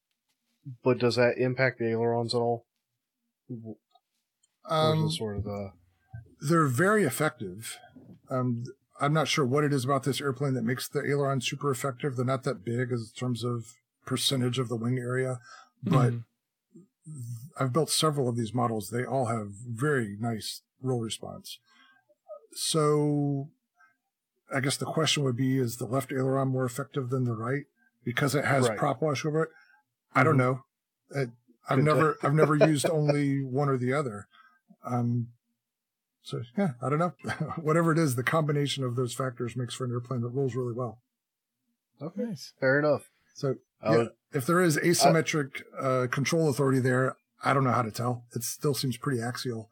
but 0.83 0.99
does 0.99 1.17
that 1.17 1.39
impact 1.39 1.79
the 1.79 1.91
ailerons 1.91 2.35
at 2.35 2.39
all? 2.39 2.67
Um, 4.69 5.07
it 5.07 5.11
sort 5.11 5.37
of 5.39 5.45
the 5.45 5.73
they're 6.41 6.67
very 6.67 7.05
effective. 7.05 7.77
Um, 8.31 8.65
I'm 9.01 9.13
not 9.13 9.29
sure 9.29 9.45
what 9.45 9.65
it 9.65 9.73
is 9.73 9.85
about 9.85 10.05
this 10.05 10.21
airplane 10.21 10.55
that 10.55 10.63
makes 10.63 10.89
the 10.89 11.01
aileron 11.01 11.41
super 11.41 11.71
effective. 11.71 12.17
They're 12.17 12.25
not 12.25 12.45
that 12.45 12.65
big 12.65 12.93
as 12.93 13.13
in 13.15 13.19
terms 13.19 13.45
of 13.45 13.75
percentage 14.07 14.59
of 14.59 14.69
the 14.69 14.77
wing 14.77 14.99
area, 14.99 15.39
but 15.83 16.13
Mhm. 16.13 16.25
I've 17.59 17.73
built 17.73 17.91
several 17.91 18.29
of 18.29 18.37
these 18.37 18.55
models. 18.55 18.91
They 18.91 19.05
all 19.05 19.27
have 19.27 19.49
very 19.53 20.17
nice 20.21 20.63
roll 20.81 21.01
response. 21.01 21.59
So 22.53 23.51
I 24.53 24.61
guess 24.61 24.77
the 24.77 24.87
question 24.87 25.23
would 25.25 25.37
be 25.37 25.59
is 25.59 25.77
the 25.77 25.87
left 25.87 26.13
aileron 26.13 26.49
more 26.49 26.65
effective 26.65 27.11
than 27.11 27.25
the 27.25 27.35
right 27.35 27.65
because 28.05 28.35
it 28.35 28.45
has 28.45 28.69
Right. 28.69 28.79
prop 28.79 29.01
wash 29.03 29.25
over 29.25 29.45
it? 29.45 29.51
I 30.15 30.23
don't 30.25 30.35
Mhm. 30.35 30.39
know. 30.39 30.65
It, 31.11 31.31
I've 31.69 31.77
Good 31.79 31.85
never 31.85 32.17
I've 32.23 32.35
never 32.35 32.57
used 32.57 32.89
only 32.89 33.43
one 33.43 33.69
or 33.69 33.77
the 33.79 33.93
other. 33.93 34.27
Um 34.85 35.29
so 36.23 36.43
yeah, 36.57 36.73
I 36.83 36.89
don't 36.89 36.99
know. 36.99 37.13
Whatever 37.57 37.93
it 37.93 37.99
is, 37.99 38.15
the 38.17 38.23
combination 38.23 38.85
of 38.85 38.95
those 38.97 39.15
factors 39.15 39.57
makes 39.57 39.75
for 39.75 39.85
an 39.85 39.91
airplane 39.93 40.21
that 40.23 40.29
rolls 40.29 40.55
really 40.55 40.75
well. 40.75 40.99
Okay, 42.03 42.23
nice. 42.23 42.53
fair 42.61 42.79
enough. 42.79 43.11
So 43.35 43.57
yeah, 43.83 43.97
would- 43.97 44.11
if 44.33 44.47
there 44.47 44.61
is 44.61 44.77
asymmetric 44.77 45.63
uh, 45.81 46.07
control 46.09 46.49
authority 46.49 46.79
there, 46.79 47.17
I 47.43 47.53
don't 47.53 47.65
know 47.65 47.73
how 47.73 47.83
to 47.83 47.91
tell. 47.91 48.25
It 48.33 48.45
still 48.45 48.75
seems 48.75 48.97
pretty 48.97 49.21
axial. 49.21 49.71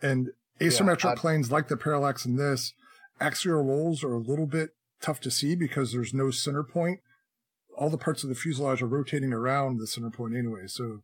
And 0.00 0.30
asymmetric 0.60 1.10
I- 1.10 1.14
planes 1.16 1.50
like 1.52 1.68
the 1.68 1.76
parallax 1.76 2.24
in 2.24 2.36
this, 2.36 2.72
axial 3.20 3.62
rolls 3.62 4.02
are 4.02 4.14
a 4.14 4.18
little 4.18 4.46
bit 4.46 4.70
tough 5.02 5.20
to 5.20 5.30
see 5.30 5.54
because 5.54 5.92
there's 5.92 6.14
no 6.14 6.30
center 6.30 6.62
point. 6.62 7.00
All 7.76 7.90
the 7.90 7.98
parts 7.98 8.22
of 8.22 8.28
the 8.28 8.34
fuselage 8.34 8.82
are 8.82 8.86
rotating 8.86 9.32
around 9.32 9.78
the 9.78 9.86
center 9.86 10.10
point 10.10 10.36
anyway, 10.36 10.66
so 10.66 11.02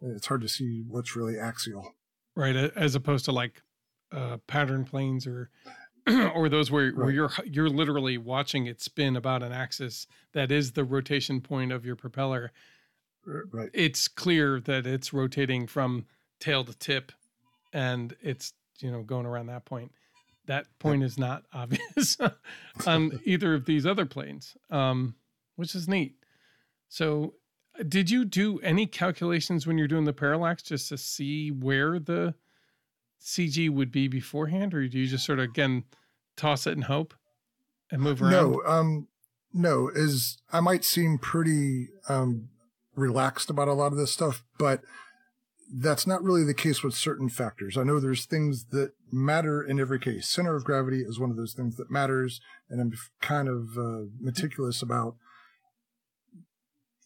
it's 0.00 0.26
hard 0.26 0.40
to 0.42 0.48
see 0.48 0.82
what's 0.86 1.16
really 1.16 1.38
axial. 1.38 1.94
Right, 2.34 2.56
as 2.56 2.94
opposed 2.94 3.24
to 3.26 3.32
like 3.32 3.62
uh, 4.12 4.38
pattern 4.46 4.84
planes 4.84 5.26
or 5.26 5.50
or 6.34 6.48
those 6.48 6.70
where, 6.70 6.90
where 6.92 7.10
you're 7.10 7.30
you're 7.44 7.68
literally 7.68 8.18
watching 8.18 8.66
it 8.66 8.80
spin 8.80 9.16
about 9.16 9.42
an 9.42 9.52
axis 9.52 10.06
that 10.32 10.50
is 10.50 10.72
the 10.72 10.84
rotation 10.84 11.40
point 11.40 11.72
of 11.72 11.84
your 11.86 11.96
propeller. 11.96 12.52
Right. 13.24 13.70
It's 13.72 14.08
clear 14.08 14.58
that 14.60 14.86
it's 14.86 15.12
rotating 15.12 15.68
from 15.68 16.06
tail 16.40 16.64
to 16.64 16.74
tip, 16.74 17.12
and 17.72 18.14
it's 18.20 18.52
you 18.80 18.90
know 18.90 19.02
going 19.02 19.26
around 19.26 19.46
that 19.46 19.64
point. 19.64 19.92
That 20.46 20.66
point 20.80 21.04
is 21.04 21.18
not 21.18 21.44
obvious 21.52 22.18
on 22.84 23.20
either 23.24 23.54
of 23.54 23.66
these 23.66 23.86
other 23.86 24.06
planes, 24.06 24.56
um, 24.70 25.14
which 25.56 25.74
is 25.74 25.88
neat. 25.88 26.16
So, 26.88 27.34
uh, 27.78 27.84
did 27.88 28.10
you 28.10 28.24
do 28.24 28.58
any 28.60 28.86
calculations 28.86 29.66
when 29.66 29.78
you're 29.78 29.88
doing 29.88 30.04
the 30.04 30.12
parallax 30.12 30.62
just 30.62 30.88
to 30.88 30.98
see 30.98 31.50
where 31.50 31.98
the 31.98 32.34
CG 33.20 33.70
would 33.70 33.92
be 33.92 34.08
beforehand, 34.08 34.74
or 34.74 34.86
do 34.88 34.98
you 34.98 35.06
just 35.06 35.24
sort 35.24 35.38
of 35.38 35.44
again 35.44 35.84
toss 36.36 36.66
it 36.66 36.72
and 36.72 36.84
hope 36.84 37.14
and 37.90 38.02
move 38.02 38.20
around? 38.20 38.32
No, 38.32 38.62
um, 38.66 39.08
no, 39.52 39.90
is 39.94 40.38
I 40.52 40.60
might 40.60 40.84
seem 40.84 41.18
pretty 41.18 41.88
um, 42.08 42.48
relaxed 42.94 43.50
about 43.50 43.68
a 43.68 43.74
lot 43.74 43.92
of 43.92 43.98
this 43.98 44.12
stuff, 44.12 44.44
but 44.58 44.82
that's 45.74 46.06
not 46.06 46.22
really 46.22 46.44
the 46.44 46.54
case 46.54 46.82
with 46.82 46.94
certain 46.94 47.28
factors. 47.28 47.78
I 47.78 47.82
know 47.82 47.98
there's 47.98 48.26
things 48.26 48.66
that 48.66 48.92
matter 49.10 49.62
in 49.62 49.80
every 49.80 49.98
case. 49.98 50.28
Center 50.28 50.54
of 50.54 50.64
gravity 50.64 51.00
is 51.00 51.18
one 51.18 51.30
of 51.30 51.36
those 51.36 51.54
things 51.54 51.76
that 51.76 51.90
matters, 51.90 52.40
and 52.68 52.80
I'm 52.80 52.92
kind 53.20 53.48
of 53.48 53.78
uh, 53.78 54.08
meticulous 54.20 54.82
about 54.82 55.16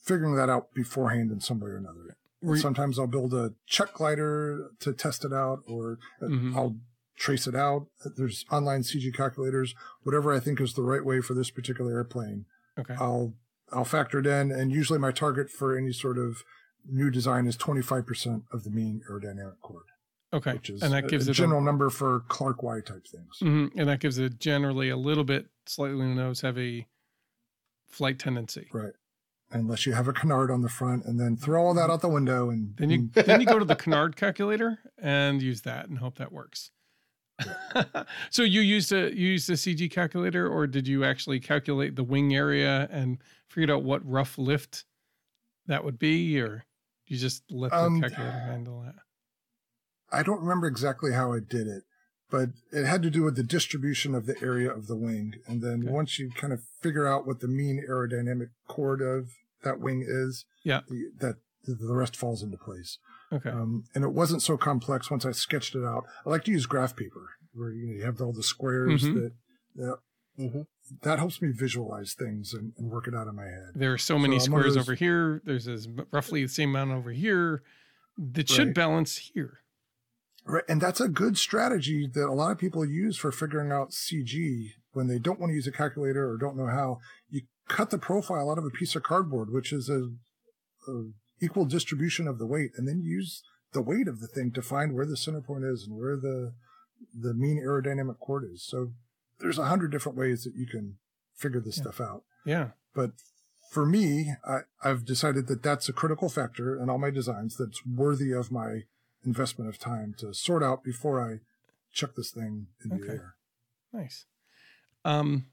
figuring 0.07 0.37
that 0.37 0.49
out 0.49 0.73
beforehand 0.73 1.31
in 1.33 1.41
some 1.41 1.59
way 1.61 1.71
or 1.71 1.77
another. 1.77 2.17
Sometimes 2.57 2.97
I'll 2.99 3.09
build 3.09 3.35
a 3.35 3.55
chuck 3.67 3.95
glider 3.95 4.71
to 4.81 4.93
test 4.93 5.25
it 5.25 5.33
out, 5.33 5.63
or 5.67 5.99
uh, 6.23 6.27
Mhm. 6.27 6.55
I'll 6.55 6.77
trace 7.17 7.47
it 7.49 7.57
out. 7.57 7.89
There's 8.17 8.45
online 8.53 8.83
CG 8.85 9.11
calculators, 9.13 9.75
whatever 10.03 10.33
I 10.33 10.39
think 10.39 10.61
is 10.61 10.75
the 10.75 10.83
right 10.83 11.05
way 11.05 11.21
for 11.21 11.35
this 11.35 11.51
particular 11.51 11.93
airplane. 11.95 12.47
okay. 12.79 12.95
I'll 12.95 13.35
I'll 13.73 13.85
factor 13.85 14.21
it 14.21 14.27
in, 14.29 14.53
and 14.53 14.71
usually 14.71 14.99
my 15.01 15.11
target 15.11 15.51
for 15.51 15.77
any 15.77 15.93
sort 15.93 16.19
of 16.19 16.45
new 16.89 17.11
design 17.11 17.49
is 17.49 17.57
25% 17.57 18.45
of 18.53 18.63
the 18.63 18.71
mean 18.71 19.03
aerodynamic 19.11 19.61
chord, 19.61 19.87
Okay. 20.33 20.53
which 20.53 20.71
is 20.71 20.83
and 20.85 20.93
that 20.93 21.09
gives 21.09 21.27
a 21.27 21.33
it 21.33 21.35
general 21.35 21.61
number 21.61 21.91
for 21.91 22.21
Clark 22.29 22.63
Y 22.63 22.81
type 22.81 23.09
things. 23.09 23.39
A, 23.43 23.45
Mhm, 23.45 23.73
and 23.75 23.89
that 23.89 23.99
gives 23.99 24.19
it 24.19 24.39
generally 24.39 24.89
a 24.89 24.97
little 24.97 25.25
bit 25.25 25.49
slightly 25.65 26.07
nose 26.15 26.43
heavy 26.43 26.87
flight 27.89 28.21
tendency. 28.21 28.69
Right. 28.73 28.93
Unless 29.51 29.87
you 29.87 29.93
have 29.93 30.09
a 30.09 30.13
canard 30.13 30.51
on 30.51 30.63
the 30.63 30.69
front, 30.69 31.05
and 31.05 31.21
then 31.21 31.37
throw 31.37 31.65
all 31.65 31.75
that 31.75 31.89
out 31.89 32.01
the 32.01 32.09
window, 32.09 32.51
and 32.51 32.77
Then 32.77 32.91
you 32.91 33.09
then 33.15 33.41
you 33.41 33.47
go 33.47 33.59
to 33.59 33.65
the 33.65 33.77
canard 33.85 34.17
calculator 34.17 34.79
and 34.99 35.41
use 35.41 35.63
that 35.63 35.89
and 35.89 35.99
hope 35.99 36.17
that 36.19 36.33
works. 36.33 36.73
so 38.31 38.43
you 38.43 38.61
used 38.61 38.93
a 38.93 39.15
you 39.15 39.29
used 39.29 39.49
a 39.49 39.53
CG 39.53 39.91
calculator, 39.91 40.49
or 40.49 40.67
did 40.67 40.89
you 40.89 41.05
actually 41.05 41.39
calculate 41.39 41.95
the 41.95 42.03
wing 42.03 42.35
area 42.35 42.89
and 42.91 43.19
figured 43.49 43.71
out 43.71 43.85
what 43.85 44.05
rough 44.05 44.37
lift 44.37 44.85
that 45.67 45.85
would 45.85 45.99
be, 45.99 46.41
or 46.41 46.65
you 47.07 47.17
just 47.17 47.45
let 47.51 47.71
the 47.71 47.77
Um, 47.79 48.01
calculator 48.01 48.33
handle 48.41 48.83
that? 48.83 48.97
I 50.11 50.23
don't 50.23 50.41
remember 50.41 50.67
exactly 50.67 51.13
how 51.13 51.33
I 51.33 51.39
did 51.41 51.67
it, 51.69 51.85
but 52.31 52.51
it 52.73 52.85
had 52.85 53.03
to 53.03 53.11
do 53.11 53.23
with 53.23 53.37
the 53.37 53.43
distribution 53.43 54.15
of 54.15 54.27
the 54.27 54.37
area 54.43 54.71
of 54.73 54.87
the 54.87 54.97
wing. 54.97 55.35
And 55.47 55.63
then 55.63 55.83
Okay. 55.85 55.91
once 55.93 56.19
you 56.19 56.31
kind 56.31 56.53
of 56.53 56.61
figure 56.83 57.07
out 57.07 57.27
what 57.27 57.41
the 57.41 57.49
mean 57.49 57.85
aerodynamic 57.89 58.49
chord 58.67 59.01
of 59.01 59.31
that 59.63 59.81
wing 59.81 60.05
is, 60.07 60.45
Yeah. 60.65 60.81
the, 60.89 61.11
that 61.21 61.37
the 61.67 61.95
rest 61.95 62.17
falls 62.17 62.43
into 62.43 62.57
place. 62.57 62.99
Okay. 63.33 63.51
Um, 63.51 63.85
and 63.95 64.05
it 64.05 64.13
wasn't 64.13 64.43
so 64.43 64.57
complex 64.57 65.11
once 65.11 65.25
I 65.25 65.33
sketched 65.33 65.75
it 65.75 65.85
out. 65.85 66.05
I 66.25 66.31
like 66.31 66.45
to 66.45 66.53
use 66.53 66.67
graph 66.67 66.95
paper 66.97 67.31
where 67.53 67.71
you, 67.73 67.87
know, 67.87 67.93
you 67.95 68.03
have 68.05 68.21
all 68.21 68.33
the 68.33 68.43
squares 68.43 69.03
Mhm. 69.05 69.15
that, 69.15 69.33
that 69.77 69.99
Mhm. 70.39 70.67
that 71.03 71.19
helps 71.19 71.41
me 71.43 71.51
visualize 71.51 72.15
things 72.15 72.53
and, 72.55 72.73
and 72.77 72.91
work 72.91 73.09
it 73.09 73.15
out 73.15 73.27
in 73.27 73.35
my 73.35 73.47
head. 73.47 73.73
There 73.75 73.93
are 73.93 73.99
so 73.99 74.19
many 74.19 74.39
So 74.39 74.47
I'm 74.47 74.53
one 74.53 74.61
of 74.61 74.65
squares 74.65 74.75
those- 74.77 74.85
over 74.85 74.95
here. 74.95 75.41
There's 75.45 75.67
as 75.67 75.89
roughly 76.13 76.43
the 76.43 76.49
same 76.49 76.71
amount 76.71 76.93
over 76.93 77.11
here. 77.11 77.63
That 78.19 78.49
should 78.49 78.73
balance 78.75 79.17
here. 79.35 79.59
Right. 80.47 80.63
And 80.69 80.81
that's 80.81 81.01
a 81.01 81.09
good 81.09 81.37
strategy 81.37 82.09
that 82.15 82.29
a 82.29 82.33
lot 82.33 82.53
of 82.53 82.59
people 82.59 82.85
use 82.85 83.17
for 83.19 83.33
figuring 83.33 83.73
out 83.73 83.91
CG 83.91 84.69
when 84.93 85.09
they 85.09 85.19
don't 85.19 85.41
want 85.41 85.51
to 85.51 85.55
use 85.55 85.67
a 85.67 85.73
calculator 85.73 86.29
or 86.29 86.37
don't 86.39 86.57
know 86.57 86.69
how. 86.69 87.01
You 87.29 87.43
cut 87.69 87.91
the 87.91 87.99
profile 87.99 88.49
out 88.51 88.59
of 88.59 88.65
a 88.65 88.71
piece 88.71 88.95
of 88.95 89.03
cardboard, 89.03 89.53
which 89.53 89.73
is 89.73 89.89
a, 89.89 90.11
a 90.91 91.11
equal 91.43 91.65
distribution 91.65 92.29
of 92.29 92.39
the 92.39 92.47
weight, 92.47 92.71
and 92.77 92.87
then 92.87 93.01
use 93.03 93.43
the 93.73 93.83
weight 93.83 94.07
of 94.09 94.21
the 94.21 94.29
thing 94.29 94.53
to 94.53 94.63
find 94.63 94.95
where 94.95 95.05
the 95.05 95.17
center 95.17 95.41
point 95.41 95.65
is 95.65 95.85
and 95.87 95.99
where 95.99 96.17
the 96.17 96.55
the 97.13 97.35
mean 97.35 97.61
aerodynamic 97.63 98.19
chord 98.21 98.45
is. 98.51 98.65
So 98.67 98.93
there's 99.41 99.59
a 99.59 99.67
hundred 99.67 99.91
different 99.91 100.17
ways 100.17 100.45
that 100.45 100.55
you 100.55 100.67
can 100.67 100.97
figure 101.35 101.61
this 101.61 101.77
Yeah. 101.77 101.83
stuff 101.83 102.01
out. 102.01 102.23
Yeah. 102.47 102.69
But 102.95 103.11
for 103.71 103.85
me, 103.85 104.33
I, 104.47 104.61
I've 104.83 105.05
decided 105.05 105.49
that 105.49 105.63
that's 105.63 105.89
a 105.89 105.93
critical 105.93 106.29
factor 106.31 106.81
in 106.81 106.89
all 106.89 106.97
my 106.99 107.11
designs 107.11 107.57
that's 107.59 107.85
worthy 107.85 108.33
of 108.33 108.51
my 108.51 108.85
investment 109.27 109.69
of 109.69 109.79
time 109.79 110.15
to 110.19 110.33
sort 110.33 110.63
out 110.63 110.83
before 110.83 111.21
I 111.21 111.41
chuck 111.93 112.15
this 112.15 112.31
thing 112.31 112.69
in 112.83 112.91
the 112.91 112.97
Okay. 112.97 113.13
air. 113.15 113.35
Nice. 113.93 114.27
Um, 115.05 115.47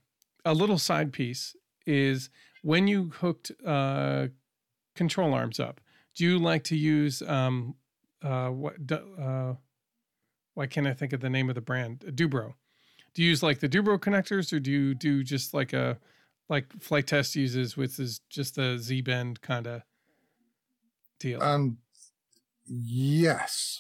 a 0.45 0.53
little 0.53 0.77
side 0.77 1.11
piece 1.11 1.56
is 1.85 2.30
when 2.61 2.88
you 2.88 3.10
hooked 3.10 3.52
uh, 3.66 4.27
control 4.95 5.34
arms 5.34 5.60
up. 5.60 5.82
Do 6.16 6.24
you 6.24 6.38
like 6.38 6.64
to 6.66 6.77
use 6.77 7.22
um, 7.24 7.76
uh, 8.22 8.50
what? 8.50 8.76
Uh, 8.92 9.56
why 10.53 10.68
can't 10.68 10.85
I 10.85 10.93
think 10.93 11.14
of 11.14 11.22
the 11.22 11.30
name 11.30 11.50
of 11.50 11.56
the 11.56 11.61
brand? 11.61 12.00
Dubro. 12.02 12.53
Do 13.16 13.24
you 13.24 13.30
use 13.30 13.42
like 13.42 13.60
the 13.60 13.69
Dubro 13.69 13.98
connectors, 13.98 14.53
or 14.53 14.60
do 14.60 14.72
you 14.72 14.93
do 14.93 15.24
just 15.24 15.53
like 15.53 15.74
a 15.74 15.98
like 16.50 16.72
Flite 16.80 17.08
Test 17.08 17.35
uses, 17.35 17.76
which 17.76 17.98
is 18.00 18.19
just 18.30 18.58
a 18.58 18.77
Z 18.77 19.02
bend 19.02 19.42
kind 19.42 19.66
of 19.66 19.82
deal? 21.19 21.42
Um, 21.42 21.80
yes, 22.67 23.80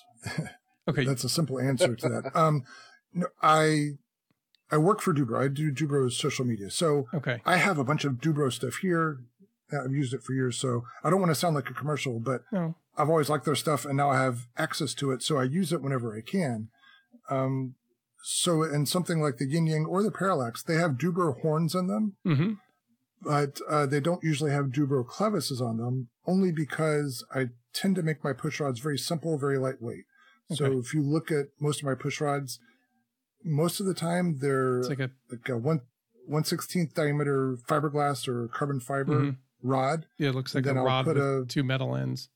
okay. 0.87 1.05
that's 1.05 1.23
a 1.23 1.29
simple 1.29 1.59
answer 1.59 1.95
to 1.95 2.09
that. 2.09 2.31
Um, 2.35 2.63
no, 3.13 3.27
I 3.41 3.91
I 4.71 4.77
work 4.77 5.01
for 5.01 5.13
Dubro. 5.13 5.43
I 5.43 5.47
do 5.47 5.71
Dubro's 5.71 6.17
social 6.17 6.45
media, 6.45 6.69
so 6.69 7.07
Okay. 7.13 7.41
I 7.45 7.57
have 7.57 7.77
a 7.77 7.83
bunch 7.83 8.05
of 8.05 8.13
Dubro 8.13 8.51
stuff 8.51 8.75
here. 8.81 9.19
I've 9.71 9.91
used 9.91 10.13
it 10.13 10.21
for 10.23 10.33
years, 10.33 10.57
so 10.57 10.83
I 11.03 11.09
don't 11.09 11.19
want 11.19 11.31
to 11.31 11.35
sound 11.35 11.55
like 11.55 11.69
a 11.69 11.73
commercial, 11.73 12.19
but 12.19 12.41
No. 12.51 12.75
I've 12.97 13.09
always 13.09 13.29
liked 13.29 13.45
their 13.45 13.55
stuff, 13.55 13.85
and 13.85 13.97
now 13.97 14.09
I 14.11 14.21
have 14.21 14.47
access 14.57 14.93
to 14.95 15.11
it, 15.11 15.23
so 15.23 15.37
I 15.37 15.43
use 15.43 15.73
it 15.73 15.81
whenever 15.81 16.15
I 16.15 16.21
can. 16.21 16.69
Um, 17.29 17.75
so 18.23 18.61
in 18.63 18.85
something 18.85 19.19
like 19.19 19.37
the 19.37 19.45
Yin 19.47 19.65
Yang 19.67 19.85
or 19.85 20.03
the 20.03 20.11
Parallax, 20.11 20.61
they 20.63 20.75
have 20.75 20.91
Dubro 20.91 21.39
horns 21.41 21.73
in 21.75 21.87
them, 21.87 22.15
Mm-hmm. 22.25 22.53
but 23.21 23.59
uh, 23.69 23.85
they 23.87 23.99
don't 23.99 24.23
usually 24.23 24.51
have 24.51 24.65
Dubro 24.67 25.05
clevises 25.05 25.59
on 25.59 25.77
them, 25.77 26.09
only 26.27 26.51
because 26.51 27.25
I 27.33 27.47
tend 27.73 27.95
to 27.95 28.03
make 28.03 28.23
my 28.23 28.33
push 28.33 28.59
rods 28.59 28.79
very 28.79 28.97
simple, 28.97 29.37
very 29.37 29.57
lightweight. 29.57 30.05
So 30.53 30.77
if 30.79 30.93
you 30.93 31.01
look 31.01 31.31
at 31.31 31.47
most 31.59 31.79
of 31.79 31.85
my 31.85 31.95
push 31.95 32.21
rods, 32.21 32.59
most 33.43 33.79
of 33.79 33.85
the 33.85 33.93
time 33.93 34.37
they're 34.39 34.79
It's 34.79 34.89
like 34.89 34.99
a 34.99 35.09
like 35.31 35.49
a 35.49 35.57
one 35.57 35.81
one 36.27 36.43
sixteenth 36.43 36.93
diameter 36.93 37.57
fiberglass 37.67 38.27
or 38.27 38.47
carbon 38.49 38.79
fiber 38.79 39.19
Mhm. 39.21 39.37
rod. 39.61 40.05
yeah. 40.17 40.29
It 40.29 40.35
looks 40.35 40.53
like 40.53 40.65
a 40.65 40.73
rod 40.73 41.05
put 41.05 41.15
with 41.15 41.23
a- 41.23 41.45
two 41.47 41.63
metal 41.63 41.95
ends. 41.95 42.29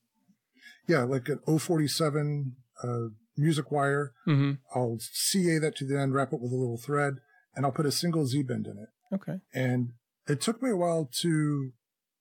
Yeah, 0.86 1.02
like 1.04 1.28
an 1.28 1.38
047 1.46 2.56
uh, 2.82 3.08
music 3.36 3.70
wire. 3.70 4.12
Mm-hmm. 4.26 4.52
I'll 4.74 4.98
CA 5.00 5.58
that 5.58 5.76
to 5.76 5.84
the 5.86 5.98
end, 6.00 6.14
wrap 6.14 6.32
it 6.32 6.40
with 6.40 6.52
a 6.52 6.56
little 6.56 6.78
thread, 6.78 7.14
and 7.54 7.64
I'll 7.66 7.72
put 7.72 7.86
a 7.86 7.92
single 7.92 8.26
Z 8.26 8.42
bend 8.44 8.66
in 8.66 8.78
it. 8.78 8.88
Okay. 9.14 9.40
And 9.54 9.92
it 10.26 10.40
took 10.40 10.62
me 10.62 10.70
a 10.70 10.76
while 10.76 11.08
to 11.20 11.72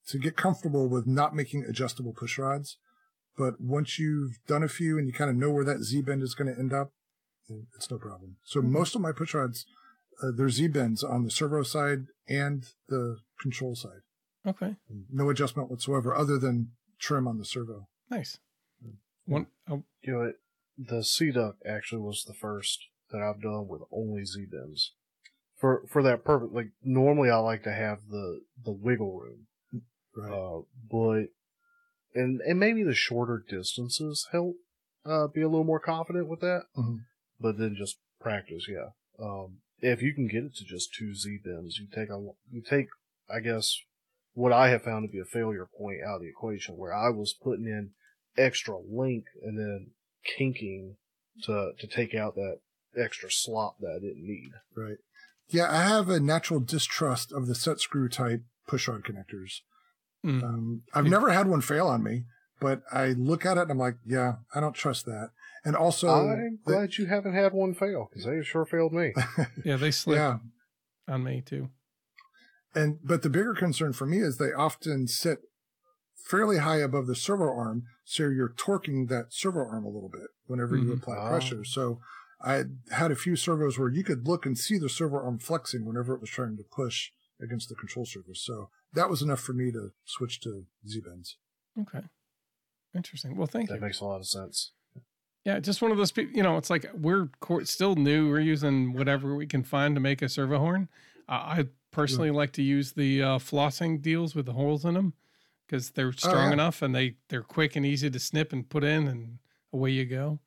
to 0.08 0.18
get 0.20 0.38
comfortable 0.38 0.88
with 0.88 1.06
not 1.08 1.36
making 1.36 1.64
adjustable 1.66 2.14
push 2.14 2.38
rods. 2.38 2.78
But 3.38 3.62
once 3.62 4.00
you've 4.00 4.40
done 4.48 4.64
a 4.64 4.68
few 4.68 4.98
and 4.98 5.08
you 5.08 5.14
kind 5.14 5.30
of 5.30 5.36
know 5.36 5.52
where 5.52 5.64
that 5.66 5.80
Z 5.84 6.02
bend 6.02 6.24
is 6.24 6.34
going 6.34 6.52
to 6.54 6.60
end 6.60 6.74
up, 6.74 6.92
it's 7.76 7.90
no 7.92 7.98
problem. 7.98 8.38
So 8.44 8.62
Mhm. 8.62 8.72
most 8.72 8.96
of 8.96 9.02
my 9.02 9.12
push 9.12 9.34
rods, 9.34 9.66
uh, 10.22 10.32
they're 10.32 10.50
Z 10.50 10.68
bends 10.70 11.04
on 11.04 11.24
the 11.24 11.30
servo 11.32 11.64
side 11.64 12.08
and 12.28 12.74
the 12.88 13.20
control 13.40 13.76
side. 13.76 14.02
Okay. 14.46 14.76
No 15.10 15.30
adjustment 15.30 15.70
whatsoever, 15.70 16.16
other 16.16 16.38
than 16.40 16.76
trim 17.00 17.28
on 17.28 17.38
the 17.38 17.46
servo. 17.46 17.88
Nice. 18.10 18.40
One. 19.26 19.48
Oh, 19.70 19.84
You 20.02 20.14
know, 20.14 20.22
it, 20.24 20.40
the 20.78 21.04
Sea 21.04 21.32
Duck 21.32 21.58
actually 21.66 22.02
was 22.02 22.24
the 22.24 22.34
first 22.34 22.88
that 23.12 23.22
I've 23.22 23.42
done 23.42 23.68
with 23.68 23.82
only 23.92 24.26
Z 24.26 24.46
bends. 24.46 24.94
For 25.56 25.86
for 25.88 26.02
that 26.04 26.24
purpose, 26.24 26.50
like 26.52 26.72
normally 26.84 27.30
I 27.30 27.38
like 27.38 27.64
to 27.64 27.72
have 27.74 28.08
the 28.10 28.42
the 28.64 28.72
wiggle 28.72 29.20
room, 29.20 29.48
Right. 30.16 30.32
uh, 30.32 30.62
but 30.90 31.26
and 32.14 32.42
and 32.42 32.60
maybe 32.60 32.84
the 32.84 32.94
shorter 32.94 33.44
distances 33.48 34.28
help 34.32 34.56
uh, 35.06 35.28
be 35.28 35.42
a 35.42 35.48
little 35.48 35.64
more 35.64 35.80
confident 35.80 36.28
with 36.28 36.42
that. 36.42 36.64
Mhm. 36.78 37.06
But 37.40 37.58
then 37.58 37.76
just 37.76 37.98
practice, 38.20 38.68
yeah. 38.68 38.90
Um, 39.20 39.60
if 39.80 40.02
you 40.02 40.14
can 40.14 40.28
get 40.28 40.44
it 40.44 40.56
to 40.56 40.66
just 40.66 40.94
two 40.94 41.14
Z 41.14 41.40
bends, 41.44 41.78
you 41.78 41.88
take 41.94 42.10
a 42.10 42.20
you 42.52 42.62
take 42.62 42.88
I 43.30 43.40
guess 43.40 43.78
what 44.34 44.54
I 44.54 44.70
have 44.70 44.84
found 44.84 45.08
to 45.08 45.12
be 45.12 45.20
a 45.20 45.26
failure 45.26 45.68
point 45.78 46.02
out 46.04 46.18
of 46.18 46.22
the 46.22 46.30
equation 46.30 46.78
where 46.78 46.94
I 46.94 47.10
was 47.10 47.34
putting 47.34 47.66
in 47.66 47.92
extra 48.38 48.78
length 48.78 49.30
and 49.42 49.58
then 49.58 49.92
kinking 50.38 50.98
to 51.44 51.72
to 51.78 51.88
take 51.88 52.14
out 52.14 52.36
that 52.36 52.60
extra 52.96 53.30
slop 53.32 53.78
that 53.80 53.96
I 53.98 54.00
didn't 54.00 54.26
need. 54.26 54.52
Right. 54.76 54.98
Yeah, 55.50 55.72
I 55.72 55.84
have 55.84 56.10
a 56.10 56.20
natural 56.20 56.60
distrust 56.60 57.32
of 57.32 57.48
the 57.48 57.56
set 57.56 57.80
screw 57.80 58.10
type 58.10 58.42
push 58.68 58.90
on 58.90 59.02
connectors. 59.02 59.62
Mm. 60.26 60.44
Um, 60.44 60.84
I've 60.94 61.06
Yeah. 61.06 61.12
never 61.12 61.32
had 61.32 61.48
one 61.48 61.62
fail 61.62 61.88
on 61.88 62.04
me, 62.04 62.26
but 62.60 62.82
I 62.92 63.08
look 63.10 63.46
at 63.46 63.58
it 63.58 63.62
and 63.62 63.72
I'm 63.72 63.78
like, 63.78 63.98
yeah, 64.06 64.38
I 64.54 64.60
don't 64.60 64.74
trust 64.76 65.06
that. 65.06 65.30
And 65.66 65.76
also, 65.76 66.08
I'm 66.10 66.60
the- 66.66 66.72
glad 66.72 66.98
you 66.98 67.06
haven't 67.08 67.34
had 67.34 67.54
one 67.54 67.74
fail 67.74 68.08
because 68.10 68.26
they 68.26 68.42
sure 68.44 68.66
failed 68.66 68.94
me. 68.94 69.14
yeah, 69.66 69.76
they 69.78 69.92
slipped 69.92 70.18
yeah. 70.20 70.38
on 71.08 71.24
me 71.24 71.42
too. 71.46 71.70
And 72.76 73.00
but 73.04 73.22
the 73.22 73.30
bigger 73.30 73.54
concern 73.54 73.94
for 73.94 74.06
me 74.06 74.20
is 74.20 74.38
they 74.38 74.54
often 74.54 75.08
sit 75.08 75.40
fairly 76.30 76.58
high 76.60 76.78
above 76.80 77.08
the 77.08 77.16
servo 77.16 77.46
arm, 77.46 77.84
so 78.04 78.24
you're 78.28 78.50
torquing 78.54 79.08
that 79.10 79.28
servo 79.34 79.60
arm 79.60 79.86
a 79.86 79.90
little 79.90 80.10
bit 80.10 80.28
whenever 80.46 80.76
you 80.76 80.90
Mhm. 80.92 80.98
apply 80.98 81.16
Ah. 81.18 81.30
pressure. 81.30 81.64
So 81.64 82.00
I 82.42 82.66
had 82.92 83.12
a 83.12 83.16
few 83.16 83.36
servos 83.36 83.80
where 83.80 83.90
you 83.90 84.04
could 84.04 84.28
look 84.28 84.46
and 84.46 84.58
see 84.58 84.78
the 84.78 84.90
servo 84.90 85.18
arm 85.18 85.40
flexing 85.40 85.86
whenever 85.86 86.14
it 86.14 86.22
was 86.22 86.30
trying 86.30 86.56
to 86.58 86.64
push 86.64 87.12
against 87.42 87.70
the 87.70 87.76
control 87.76 88.06
surface. 88.06 88.42
So 88.44 88.70
that 88.94 89.10
was 89.10 89.22
enough 89.22 89.40
for 89.40 89.54
me 89.54 89.72
to 89.72 89.92
switch 90.06 90.40
to 90.42 90.66
Z 90.88 91.02
bends. 91.02 91.38
Okay. 91.80 92.06
Interesting. 92.96 93.36
Well, 93.36 93.48
thank 93.48 93.68
That 93.68 93.76
you. 93.76 93.80
That 93.80 93.86
makes 93.86 94.00
a 94.00 94.06
lot 94.06 94.18
of 94.18 94.28
sense. 94.28 94.72
Yeah, 95.46 95.60
just 95.60 95.82
one 95.82 95.92
of 95.92 95.98
those 95.98 96.12
people. 96.12 96.36
You 96.36 96.44
know, 96.44 96.58
it's 96.58 96.70
like 96.70 96.90
we're 96.94 97.30
co- 97.40 97.64
still 97.64 97.96
new. 97.96 98.30
We're 98.30 98.40
using 98.40 98.94
whatever 98.94 99.36
we 99.36 99.48
can 99.48 99.64
find 99.64 99.96
to 99.96 100.02
make 100.02 100.22
a 100.22 100.28
servo 100.28 100.60
horn. 100.60 100.90
Uh, 101.30 101.32
I 101.32 101.66
personally 101.92 102.32
like 102.32 102.52
to 102.54 102.62
use 102.62 102.94
the 102.94 103.24
uh, 103.24 103.38
flossing 103.38 104.02
deals 104.02 104.36
with 104.36 104.46
the 104.46 104.54
holes 104.54 104.84
in 104.84 104.96
them 104.96 105.14
because 105.66 105.92
they're 105.92 106.12
strong 106.12 106.48
yeah. 106.48 106.54
enough 106.54 106.82
and 106.82 106.94
they 106.94 107.16
they're 107.30 107.44
quick 107.44 107.76
and 107.76 107.86
easy 107.86 108.10
to 108.10 108.20
snip 108.20 108.52
and 108.52 108.68
put 108.68 108.84
in, 108.84 109.08
and 109.08 109.38
away 109.72 109.92
you 109.92 110.06
go. 110.06 110.40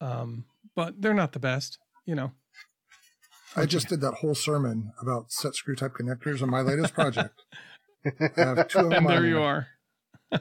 Um, 0.00 0.46
but 0.74 1.02
they're 1.02 1.12
not 1.12 1.32
the 1.32 1.38
best. 1.38 1.78
You 2.06 2.14
know. 2.14 2.32
I 3.56 3.66
just 3.66 3.88
did 3.88 4.00
that 4.00 4.14
whole 4.14 4.34
sermon 4.34 4.92
about 5.00 5.30
set 5.32 5.54
screw 5.54 5.76
type 5.76 5.92
connectors 5.92 6.42
on 6.42 6.50
my 6.50 6.60
latest 6.60 6.94
project. 7.00 7.42
I 8.04 8.28
have 8.36 8.68
two 8.68 8.78
of 8.80 8.90
them 8.90 9.06
And 9.06 9.08
there 9.08 9.26
you 9.26 9.40
are. 9.40 9.68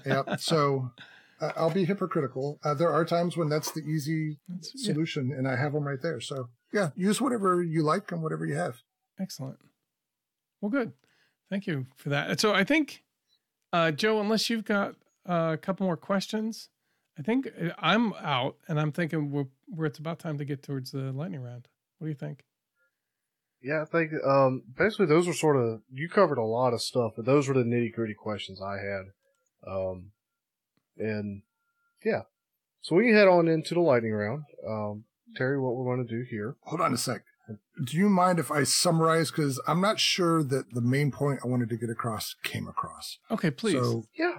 Yep. 0.06 0.40
So 0.40 0.92
uh, 1.40 1.52
I'll 1.56 1.70
be 1.70 1.86
hypocritical. 1.86 2.60
Uh, 2.64 2.74
there 2.74 2.92
are 2.92 3.06
times 3.06 3.38
when 3.38 3.50
that's 3.50 3.72
the 3.72 3.82
easy 3.82 4.40
That's, 4.48 4.72
yeah, 4.76 4.94
solution, 4.94 5.32
and 5.32 5.48
I 5.48 5.56
have 5.56 5.74
them 5.74 5.86
right 5.86 6.02
there. 6.02 6.20
So 6.20 6.50
yeah, 6.74 6.90
use 6.96 7.22
whatever 7.22 7.62
you 7.62 7.84
like 7.84 8.12
and 8.12 8.24
whatever 8.24 8.46
you 8.46 8.56
have. 8.56 8.82
excellent. 9.20 9.60
Well, 10.62 10.72
good. 10.72 10.94
Thank 11.50 11.68
you 11.68 11.86
for 11.98 12.10
that. 12.10 12.40
So 12.40 12.54
I 12.54 12.64
think, 12.64 13.04
uh, 13.74 13.92
Joe, 13.92 14.20
unless 14.22 14.50
you've 14.50 14.64
got 14.66 14.96
uh, 15.28 15.52
a 15.54 15.58
couple 15.58 15.86
more 15.86 15.98
questions, 15.98 16.70
I 17.20 17.22
think 17.22 17.48
uh, 17.48 17.70
I'm 17.78 18.14
out, 18.14 18.56
and 18.68 18.80
I'm 18.80 18.92
thinking 18.92 19.30
we're, 19.30 19.46
we're 19.70 19.86
it's 19.86 20.00
about 20.00 20.20
time 20.20 20.38
to 20.38 20.46
get 20.46 20.64
towards 20.64 20.92
the 20.92 21.12
lightning 21.12 21.42
round. 21.42 21.68
What 22.00 22.06
do 22.06 22.10
you 22.10 22.16
think? 22.16 22.44
Yeah, 23.64 23.82
I 23.82 23.86
think 23.86 24.12
um, 24.26 24.64
basically 24.78 25.06
those 25.06 25.26
were 25.28 25.34
sort 25.34 25.56
of 25.56 25.82
you 25.92 26.10
covered 26.10 26.38
a 26.38 26.44
lot 26.44 26.74
of 26.74 26.82
stuff, 26.82 27.14
but 27.16 27.26
those 27.26 27.48
were 27.48 27.54
the 27.54 27.64
nitty 27.64 27.94
gritty 27.94 28.14
questions 28.14 28.62
I 28.62 28.78
had. 28.78 29.06
Um, 29.66 30.12
and 30.98 31.44
yeah, 32.04 32.24
so 32.82 32.96
we 32.96 33.14
head 33.14 33.28
on 33.28 33.48
into 33.48 33.74
the 33.74 33.80
lightning 33.80 34.14
round. 34.14 34.44
Um, 34.68 35.06
Terry, 35.36 35.60
what 35.60 35.76
we're 35.76 35.86
going 35.86 36.06
to 36.06 36.14
do 36.16 36.26
here? 36.30 36.58
Hold 36.64 36.82
on 36.82 36.94
a 36.94 36.98
sec. 36.98 37.24
Do 37.86 37.98
you 37.98 38.08
mind 38.08 38.40
if 38.40 38.52
I 38.52 38.64
summarize? 38.64 39.32
Because 39.32 39.62
I'm 39.68 39.82
not 39.82 40.00
sure 40.00 40.44
that 40.44 40.74
the 40.74 40.82
main 40.82 41.12
point 41.12 41.40
I 41.44 41.48
wanted 41.48 41.70
to 41.70 41.78
get 41.78 41.90
across 41.90 42.36
came 42.44 42.68
across. 42.68 43.18
Okay, 43.32 43.52
please. 43.52 43.74
So 43.74 44.06
Yeah, 44.18 44.38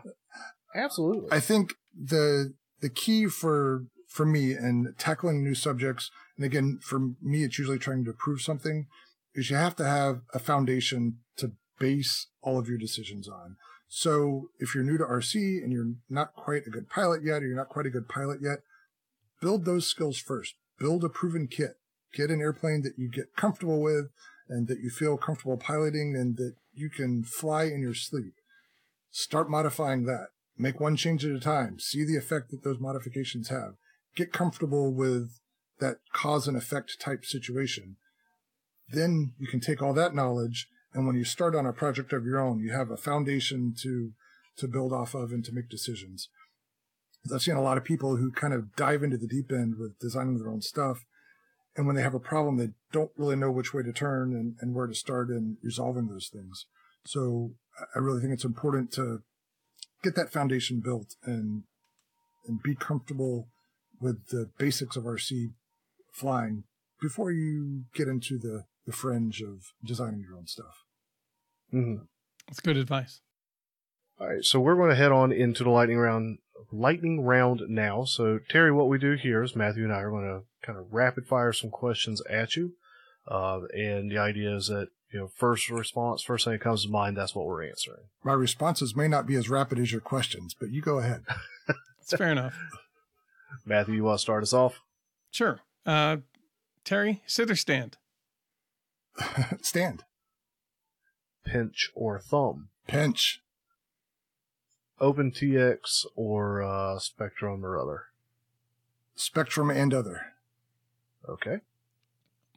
absolutely. 0.75 1.28
I 1.33 1.41
think 1.41 1.75
the 1.94 2.55
the 2.81 2.89
key 2.89 3.27
for 3.27 3.85
for 4.09 4.25
me 4.25 4.53
and 4.53 4.97
tackling 4.99 5.43
new 5.43 5.55
subjects, 5.55 6.11
and 6.36 6.47
again 6.47 6.78
for 6.83 6.99
me, 7.20 7.44
it's 7.44 7.59
usually 7.59 7.78
trying 7.78 8.05
to 8.05 8.12
prove 8.12 8.41
something, 8.41 8.86
is 9.35 9.51
you 9.51 9.57
have 9.57 9.77
to 9.77 9.85
have 9.85 10.21
a 10.33 10.39
foundation 10.39 11.19
to 11.37 11.53
base 11.79 12.29
all 12.43 12.59
of 12.59 12.69
your 12.69 12.79
decisions 12.79 13.29
on. 13.29 13.57
So 13.89 14.49
if 14.59 14.75
you're 14.75 14.85
new 14.85 14.99
to 14.99 15.05
RC 15.05 15.63
and 15.63 15.73
you're 15.73 15.95
not 16.09 16.35
quite 16.35 16.63
a 16.67 16.71
good 16.71 16.89
pilot 16.89 17.23
yet, 17.25 17.43
or 17.43 17.47
you're 17.47 17.57
not 17.57 17.69
quite 17.69 17.87
a 17.87 17.91
good 17.91 18.09
pilot 18.09 18.41
yet, 18.43 18.59
build 19.41 19.65
those 19.65 19.87
skills 19.87 20.19
first. 20.19 20.55
Build 20.79 21.05
a 21.05 21.09
proven 21.09 21.47
kit. 21.47 21.77
Get 22.13 22.31
an 22.31 22.41
airplane 22.41 22.83
that 22.83 22.95
you 22.97 23.09
get 23.09 23.37
comfortable 23.37 23.81
with 23.81 24.11
and 24.49 24.69
that 24.69 24.81
you 24.81 24.91
feel 24.91 25.17
comfortable 25.17 25.57
piloting 25.57 26.15
and 26.17 26.37
that 26.37 26.55
you 26.73 26.91
can 26.91 27.25
fly 27.25 27.65
in 27.65 27.81
your 27.81 27.95
sleep. 27.95 28.35
Start 29.11 29.49
modifying 29.49 30.05
that. 30.05 30.29
Make 30.57 30.81
one 30.81 30.97
change 30.97 31.25
at 31.25 31.33
a 31.33 31.41
time. 31.41 31.79
See 31.79 32.05
the 32.05 32.17
effect 32.17 32.51
that 32.51 32.63
those 32.63 32.81
modifications 32.81 33.49
have. 33.49 33.75
Get 34.15 34.33
comfortable 34.33 34.93
with 34.93 35.39
that 35.81 35.99
cause 36.13 36.47
and 36.47 36.57
effect 36.57 37.01
type 37.01 37.25
situation. 37.25 37.97
Then 38.89 39.33
you 39.39 39.47
can 39.47 39.61
take 39.61 39.83
all 39.83 39.95
that 39.95 40.15
knowledge 40.15 40.69
and 40.95 41.07
when 41.07 41.17
you 41.17 41.25
start 41.25 41.57
on 41.57 41.67
a 41.67 41.73
project 41.73 42.13
of 42.13 42.25
your 42.25 42.41
own, 42.41 42.61
you 42.61 42.73
have 42.73 42.91
a 42.91 42.97
foundation 42.97 43.75
to 43.83 44.13
to 44.57 44.69
build 44.69 44.93
off 44.93 45.15
of 45.15 45.33
and 45.33 45.45
to 45.45 45.53
make 45.53 45.69
decisions. 45.69 46.29
I've 47.33 47.43
seen 47.43 47.57
a 47.57 47.63
lot 47.63 47.77
of 47.77 47.83
people 47.83 48.17
who 48.17 48.31
kind 48.31 48.55
of 48.55 48.77
dive 48.77 49.03
into 49.03 49.17
the 49.17 49.27
deep 49.27 49.51
end 49.51 49.75
with 49.79 49.99
designing 49.99 50.39
their 50.39 50.49
own 50.49 50.63
stuff. 50.63 51.05
And 51.77 51.89
when 51.89 51.97
they 51.97 52.03
have 52.03 52.15
a 52.15 52.21
problem, 52.21 52.57
they 52.57 52.69
don't 52.93 53.11
really 53.17 53.35
know 53.35 53.51
which 53.51 53.75
way 53.75 53.83
to 53.83 53.93
turn 53.93 54.33
and, 54.33 54.55
and 54.61 54.73
where 54.73 54.87
to 54.87 54.95
start 54.95 55.29
in 55.31 55.57
resolving 55.61 56.07
those 56.07 56.29
things. 56.33 56.67
So 57.05 57.55
I- 57.97 57.99
really 57.99 58.21
think 58.21 58.33
it's 58.33 58.45
important 58.45 58.93
to 58.93 59.23
get 60.05 60.15
that 60.15 60.33
foundation 60.33 60.81
built 60.81 61.17
and 61.25 61.65
and 62.47 62.63
be 62.63 62.77
comfortable 62.77 63.49
with 64.01 64.29
the 64.29 64.51
basics 64.57 64.95
of 64.97 65.05
RC 65.05 65.49
flying 66.13 66.65
before 67.01 67.33
you 67.33 67.85
get 67.95 68.07
into 68.07 68.39
the, 68.39 68.67
the 68.87 68.93
fringe 68.93 69.41
of 69.43 69.73
designing 69.85 70.21
your 70.21 70.37
own 70.37 70.47
stuff. 70.47 70.85
Mhm. 71.73 72.07
That's 72.47 72.61
good 72.61 72.77
advice. 72.77 73.21
All 74.19 74.29
right, 74.29 74.45
so 74.45 74.61
we're 74.61 74.77
going 74.77 74.91
to 74.91 74.97
head 74.97 75.11
on 75.13 75.33
into 75.33 75.65
the 75.65 75.71
lightning 75.71 75.99
round. 75.99 76.39
Lightning 76.71 77.21
round 77.23 77.63
now. 77.69 78.05
So 78.05 78.39
Terry, 78.49 78.71
what 78.73 78.89
we 78.89 78.99
do 78.99 79.13
here 79.15 79.43
is 79.43 79.55
Matthew 79.57 79.85
and 79.85 79.93
I 79.93 80.01
are 80.01 80.11
going 80.11 80.25
to 80.25 80.47
kind 80.67 80.79
of 80.79 80.93
rapid 80.93 81.27
fire 81.27 81.53
some 81.53 81.71
questions 81.71 82.23
at 82.31 82.57
you, 82.57 82.75
uh, 83.29 83.61
and 83.75 84.11
the 84.11 84.19
idea 84.19 84.55
is 84.57 84.69
that 84.69 84.89
you 85.13 85.19
know 85.21 85.29
first 85.29 85.69
response, 85.69 86.23
first 86.23 86.45
thing 86.45 86.53
that 86.55 86.61
comes 86.61 86.85
to 86.85 86.91
mind, 86.91 87.17
that's 87.17 87.35
what 87.35 87.47
we're 87.47 87.67
answering. 87.69 88.05
My 88.25 88.33
responses 88.33 88.97
may 88.97 89.09
not 89.09 89.27
be 89.27 89.35
as 89.37 89.51
rapid 89.51 89.79
as 89.79 89.93
your 89.93 90.01
questions, 90.01 90.55
but 90.59 90.71
you 90.71 90.81
go 90.81 90.99
ahead. 90.99 91.25
That's 91.67 92.17
fair 92.17 92.31
enough. 92.31 92.55
Matthew, 93.65 93.95
you 93.95 94.05
want 94.05 94.19
to 94.19 94.23
start 94.23 94.43
us 94.43 94.53
off? 94.53 94.81
Sure. 95.31 95.61
Uh, 95.87 96.19
Terry, 96.85 97.23
sit 97.27 97.51
or 97.51 97.57
stand? 97.57 97.97
Stand. 99.62 100.05
Pinch 101.44 101.91
or 101.94 102.18
thumb? 102.18 102.68
Pinch. 102.86 103.41
Open 105.01 105.31
TX 105.31 106.07
or 106.17 106.62
uh, 106.62 106.99
Spektrum 106.99 107.62
or 107.62 107.78
other? 107.78 108.05
Spektrum 109.17 109.75
and 109.75 109.93
other. 109.93 110.33
Okay. 111.28 111.59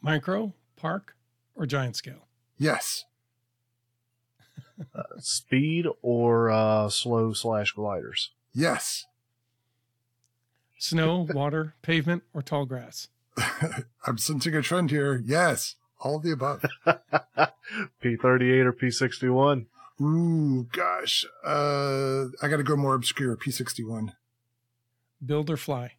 Micro, 0.02 0.54
park, 0.76 1.16
or 1.56 1.66
giant 1.66 1.96
scale? 1.96 2.28
Yes. 2.58 3.06
Speed 5.20 5.88
or 6.02 6.52
uh, 6.52 6.90
slow 6.90 7.34
slash 7.34 7.72
gliders? 7.72 8.32
Yes. 8.54 9.06
Snow, 10.78 11.28
water, 11.34 11.74
pavement, 11.82 12.24
or 12.34 12.42
tall 12.42 12.66
grass? 12.66 13.10
I'm 14.06 14.18
sensing 14.18 14.56
a 14.56 14.62
trend 14.62 14.92
here. 14.92 15.22
Yes. 15.26 15.76
All 16.00 16.18
of 16.18 16.24
the 16.24 16.32
above. 16.32 16.64
P38 18.04 18.66
or 18.66 18.74
P61? 18.74 19.66
Ooh, 20.00 20.68
gosh. 20.72 21.26
Uh, 21.44 22.26
I 22.42 22.48
got 22.48 22.58
to 22.58 22.64
go 22.64 22.76
more 22.76 22.94
obscure. 22.94 23.36
P61. 23.36 24.14
Build 25.26 25.50
or 25.50 25.58
fly? 25.58 25.94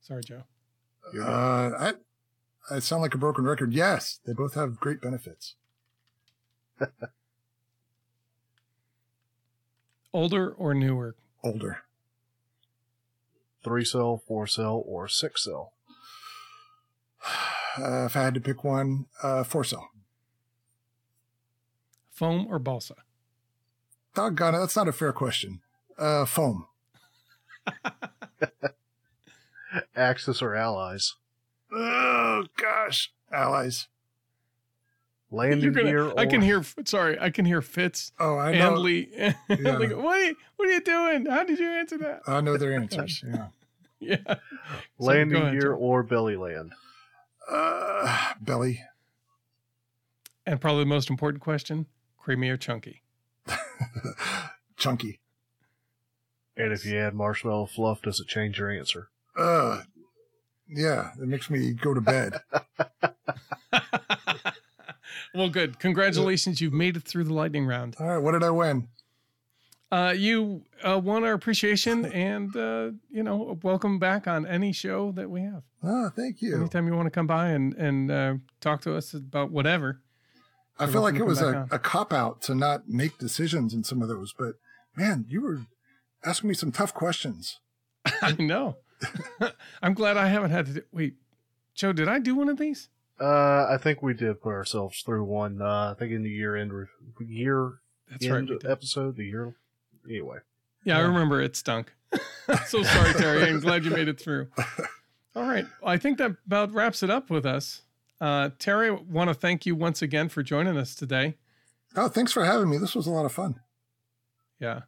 Sorry, 0.00 0.24
Joe. 0.24 0.42
Uh, 1.16 1.70
I, 1.78 1.92
I 2.68 2.80
sound 2.80 3.02
like 3.02 3.14
a 3.14 3.18
broken 3.18 3.44
record. 3.44 3.72
Yes, 3.72 4.18
they 4.26 4.32
both 4.32 4.54
have 4.54 4.80
great 4.80 5.00
benefits. 5.00 5.54
Older 10.12 10.50
or 10.50 10.74
newer? 10.74 11.14
Older. 11.44 11.82
Three 13.62 13.84
cell, 13.84 14.16
four 14.26 14.48
cell, 14.48 14.82
or 14.84 15.06
six 15.06 15.44
cell? 15.44 15.72
Uh, 17.78 18.06
if 18.06 18.16
I 18.16 18.22
had 18.22 18.34
to 18.34 18.40
pick 18.40 18.64
one, 18.64 19.06
uh, 19.22 19.44
four 19.44 19.64
cell. 19.64 19.90
Foam 22.10 22.46
or 22.48 22.58
balsa? 22.58 22.94
Doggone 24.14 24.54
it, 24.54 24.58
that's 24.58 24.76
not 24.76 24.88
a 24.88 24.92
fair 24.92 25.12
question. 25.12 25.60
Uh, 25.98 26.24
foam. 26.24 26.66
Axis 29.96 30.40
or 30.40 30.54
allies? 30.54 31.14
Oh 31.72 32.44
gosh, 32.56 33.12
allies. 33.32 33.88
Landing 35.30 35.60
You're 35.64 35.72
gonna, 35.72 35.90
gear? 35.90 36.04
Or, 36.06 36.18
I 36.18 36.26
can 36.26 36.40
hear. 36.40 36.62
Sorry, 36.84 37.18
I 37.20 37.30
can 37.30 37.44
hear 37.44 37.60
Fitz 37.60 38.12
Oh, 38.20 38.38
I 38.38 38.52
know. 38.56 38.74
and 38.74 38.78
Lee. 38.78 39.08
like, 39.48 39.58
what? 39.58 39.82
Are 39.82 40.22
you, 40.22 40.36
what 40.56 40.68
are 40.68 40.72
you 40.72 40.80
doing? 40.80 41.26
How 41.26 41.42
did 41.44 41.58
you 41.58 41.66
answer 41.66 41.98
that? 41.98 42.22
I 42.28 42.40
know 42.40 42.56
their 42.56 42.74
answers. 42.74 43.22
Yeah. 43.26 43.48
Yeah. 43.98 44.18
So, 44.26 44.36
landing 44.98 45.38
go 45.38 45.42
ahead, 45.46 45.52
gear 45.58 45.70
Joe. 45.72 45.76
or 45.78 46.02
belly 46.02 46.36
land? 46.36 46.74
Uh, 47.50 48.32
belly. 48.40 48.82
And 50.44 50.60
probably 50.60 50.84
the 50.84 50.88
most 50.88 51.10
important 51.10 51.42
question: 51.42 51.86
creamy 52.18 52.48
or 52.48 52.56
chunky? 52.56 53.02
Chunky. 54.76 55.20
And 56.56 56.72
if 56.72 56.84
you 56.86 56.96
add 56.98 57.14
marshmallow 57.14 57.66
fluff, 57.66 58.02
does 58.02 58.20
it 58.20 58.28
change 58.28 58.58
your 58.58 58.70
answer? 58.70 59.08
Uh, 59.36 59.82
yeah, 60.68 61.10
it 61.20 61.28
makes 61.28 61.50
me 61.50 61.72
go 61.72 61.94
to 61.94 62.00
bed. 62.00 62.40
well, 65.34 65.48
good. 65.48 65.78
Congratulations, 65.78 66.60
you've 66.60 66.72
made 66.72 66.96
it 66.96 67.04
through 67.04 67.24
the 67.24 67.34
lightning 67.34 67.66
round. 67.66 67.96
All 68.00 68.06
right, 68.06 68.18
what 68.18 68.32
did 68.32 68.42
I 68.42 68.50
win? 68.50 68.88
Uh, 69.96 70.12
you 70.12 70.62
uh, 70.86 71.00
won 71.02 71.24
our 71.24 71.32
appreciation, 71.32 72.04
and 72.06 72.54
uh, 72.54 72.90
you 73.08 73.22
know, 73.22 73.58
welcome 73.62 73.98
back 73.98 74.26
on 74.26 74.44
any 74.44 74.70
show 74.70 75.10
that 75.12 75.30
we 75.30 75.40
have. 75.40 75.62
Oh, 75.82 76.10
thank 76.14 76.42
you. 76.42 76.54
Anytime 76.54 76.86
you 76.86 76.94
want 76.94 77.06
to 77.06 77.10
come 77.10 77.26
by 77.26 77.48
and 77.48 77.72
and 77.74 78.10
uh, 78.10 78.34
talk 78.60 78.82
to 78.82 78.94
us 78.94 79.14
about 79.14 79.50
whatever. 79.50 80.02
I 80.78 80.86
feel 80.86 81.00
like 81.00 81.14
it 81.14 81.24
was 81.24 81.40
a, 81.40 81.66
a 81.70 81.78
cop 81.78 82.12
out 82.12 82.42
to 82.42 82.54
not 82.54 82.90
make 82.90 83.16
decisions 83.16 83.72
in 83.72 83.84
some 83.84 84.02
of 84.02 84.08
those, 84.08 84.34
but 84.38 84.56
man, 84.94 85.24
you 85.30 85.40
were 85.40 85.60
asking 86.22 86.48
me 86.48 86.54
some 86.54 86.72
tough 86.72 86.92
questions. 86.92 87.60
I 88.20 88.32
know. 88.32 88.76
I'm 89.82 89.94
glad 89.94 90.18
I 90.18 90.28
haven't 90.28 90.50
had 90.50 90.66
to. 90.66 90.72
Do, 90.74 90.82
wait, 90.92 91.14
Joe, 91.74 91.94
did 91.94 92.06
I 92.06 92.18
do 92.18 92.34
one 92.34 92.50
of 92.50 92.58
these? 92.58 92.90
Uh, 93.18 93.66
I 93.70 93.78
think 93.80 94.02
we 94.02 94.12
did 94.12 94.42
put 94.42 94.50
ourselves 94.50 95.00
through 95.00 95.24
one. 95.24 95.62
Uh, 95.62 95.92
I 95.92 95.98
think 95.98 96.12
in 96.12 96.22
the 96.22 96.28
year 96.28 96.54
end 96.54 96.74
re- 96.74 96.86
year 97.26 97.80
That's 98.10 98.28
right. 98.28 98.36
end 98.36 98.50
we 98.50 98.58
did. 98.58 98.70
episode, 98.70 99.16
the 99.16 99.24
year. 99.24 99.54
Anyway, 100.08 100.38
Yeah, 100.84 100.98
I 100.98 101.00
remember 101.00 101.40
it 101.40 101.56
stunk. 101.56 101.92
so 102.66 102.82
sorry, 102.82 103.12
Terry. 103.14 103.44
I'm 103.44 103.60
glad 103.60 103.84
you 103.84 103.90
made 103.90 104.08
it 104.08 104.20
through. 104.20 104.48
All 105.36 105.42
right. 105.42 105.66
Well, 105.82 105.92
I 105.92 105.98
think 105.98 106.18
that 106.18 106.32
about 106.46 106.72
wraps 106.72 107.02
it 107.02 107.10
up 107.10 107.28
with 107.30 107.44
us. 107.44 107.82
Uh, 108.20 108.50
Terry, 108.58 108.90
want 108.90 109.28
to 109.28 109.34
thank 109.34 109.66
you 109.66 109.74
once 109.74 110.00
again 110.00 110.28
for 110.28 110.42
joining 110.42 110.76
us 110.76 110.94
today. 110.94 111.36
Oh, 111.94 112.08
thanks 112.08 112.32
for 112.32 112.44
having 112.44 112.70
me. 112.70 112.78
This 112.78 112.94
was 112.94 113.06
a 113.06 113.10
lot 113.10 113.26
of 113.26 113.32
fun. 113.32 113.60
Yeah. 114.60 114.82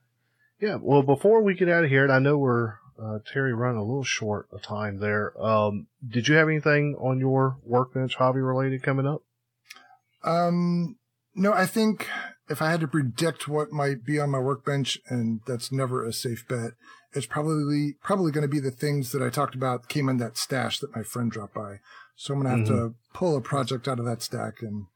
yeah. 0.61 0.77
Well, 0.81 1.03
before 1.03 1.43
we 1.43 1.55
get 1.55 1.69
out 1.69 1.85
of 1.85 1.91
here, 1.91 2.05
and 2.05 2.13
I 2.13 2.19
know 2.19 2.39
we're 2.39 2.75
uh, 3.03 3.19
Terry 3.31 3.53
running 3.55 3.79
a 3.79 3.85
little 3.85 4.05
short 4.05 4.49
of 4.53 4.63
time 4.63 4.99
there. 4.99 5.33
Um, 5.43 5.87
did 6.07 6.29
you 6.29 6.37
have 6.37 6.49
anything 6.49 6.97
on 6.99 7.21
your 7.21 7.59
workbench, 7.65 8.17
hobby 8.17 8.41
related, 8.41 8.83
coming 8.83 9.07
up? 9.07 9.23
Um, 10.25 10.97
no, 11.35 11.53
I 11.53 11.67
think 11.67 12.09
if 12.49 12.63
I 12.63 12.71
had 12.71 12.81
to 12.81 12.89
predict 12.89 13.49
what 13.49 13.73
might 13.73 14.05
be 14.05 14.19
on 14.19 14.31
my 14.31 14.39
workbench, 14.39 14.99
and 15.09 15.41
that's 15.47 15.71
never 15.71 16.05
a 16.05 16.13
safe 16.13 16.47
bet, 16.49 16.73
it's 17.13 17.27
probably 17.27 17.97
probably 18.03 18.33
going 18.33 18.43
to 18.43 18.49
be 18.49 18.61
the 18.61 18.71
things 18.71 19.13
that 19.13 19.23
I 19.23 19.31
talked 19.31 19.55
about 19.55 19.89
came 19.89 20.09
in 20.09 20.19
that 20.19 20.37
stash 20.37 20.79
that 20.81 20.95
my 20.95 21.03
friend 21.03 21.31
dropped 21.31 21.55
by. 21.55 21.81
So 22.17 22.35
I'm 22.35 22.43
going 22.43 22.53
to 22.53 22.59
have 22.59 22.69
to 22.69 22.95
pull 23.15 23.37
a 23.37 23.41
project 23.41 23.87
out 23.87 23.99
of 23.99 24.05
that 24.05 24.23
stack 24.23 24.63
and 24.63 24.87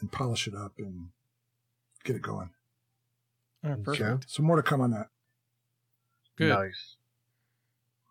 and 0.00 0.10
polish 0.10 0.48
it 0.48 0.54
up 0.54 0.72
and 0.78 1.08
get 2.04 2.16
it 2.16 2.22
going. 2.22 2.50
All 3.64 3.70
right, 3.70 3.84
perfect. 3.84 4.02
Okay. 4.02 4.24
So 4.26 4.42
more 4.42 4.56
to 4.56 4.62
come 4.62 4.80
on 4.80 4.90
that. 4.90 5.06
Good. 6.36 6.48
Nice. 6.48 6.96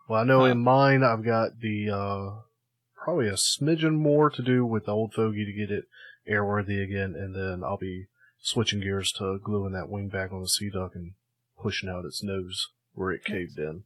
Well, 0.07 0.21
I 0.21 0.23
know 0.23 0.41
Uh, 0.41 0.45
in 0.45 0.59
mine 0.59 1.03
I've 1.03 1.25
got 1.25 1.59
the 1.59 1.89
uh, 1.89 2.41
probably 3.03 3.27
a 3.27 3.33
smidgen 3.33 3.95
more 3.95 4.29
to 4.29 4.41
do 4.41 4.65
with 4.65 4.85
the 4.85 4.91
old 4.91 5.13
fogey 5.13 5.45
to 5.45 5.53
get 5.53 5.71
it 5.71 5.85
airworthy 6.29 6.83
again, 6.83 7.15
and 7.15 7.35
then 7.35 7.63
I'll 7.63 7.77
be 7.77 8.07
switching 8.41 8.81
gears 8.81 9.11
to 9.13 9.39
gluing 9.41 9.71
that 9.73 9.89
wing 9.89 10.09
back 10.09 10.31
on 10.33 10.41
the 10.41 10.47
Sea 10.47 10.69
Duck 10.69 10.95
and 10.95 11.13
pushing 11.59 11.87
out 11.89 12.05
its 12.05 12.23
nose 12.23 12.67
where 12.93 13.11
it 13.11 13.23
caved 13.23 13.57
in. 13.59 13.83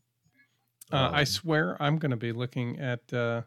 Uh, 0.91 1.09
I 1.13 1.19
Um, 1.21 1.25
swear 1.25 1.81
I'm 1.81 1.97
going 1.97 2.11
to 2.11 2.17
be 2.17 2.31
looking 2.31 2.79
at. 2.79 3.11
Uh, 3.13 3.41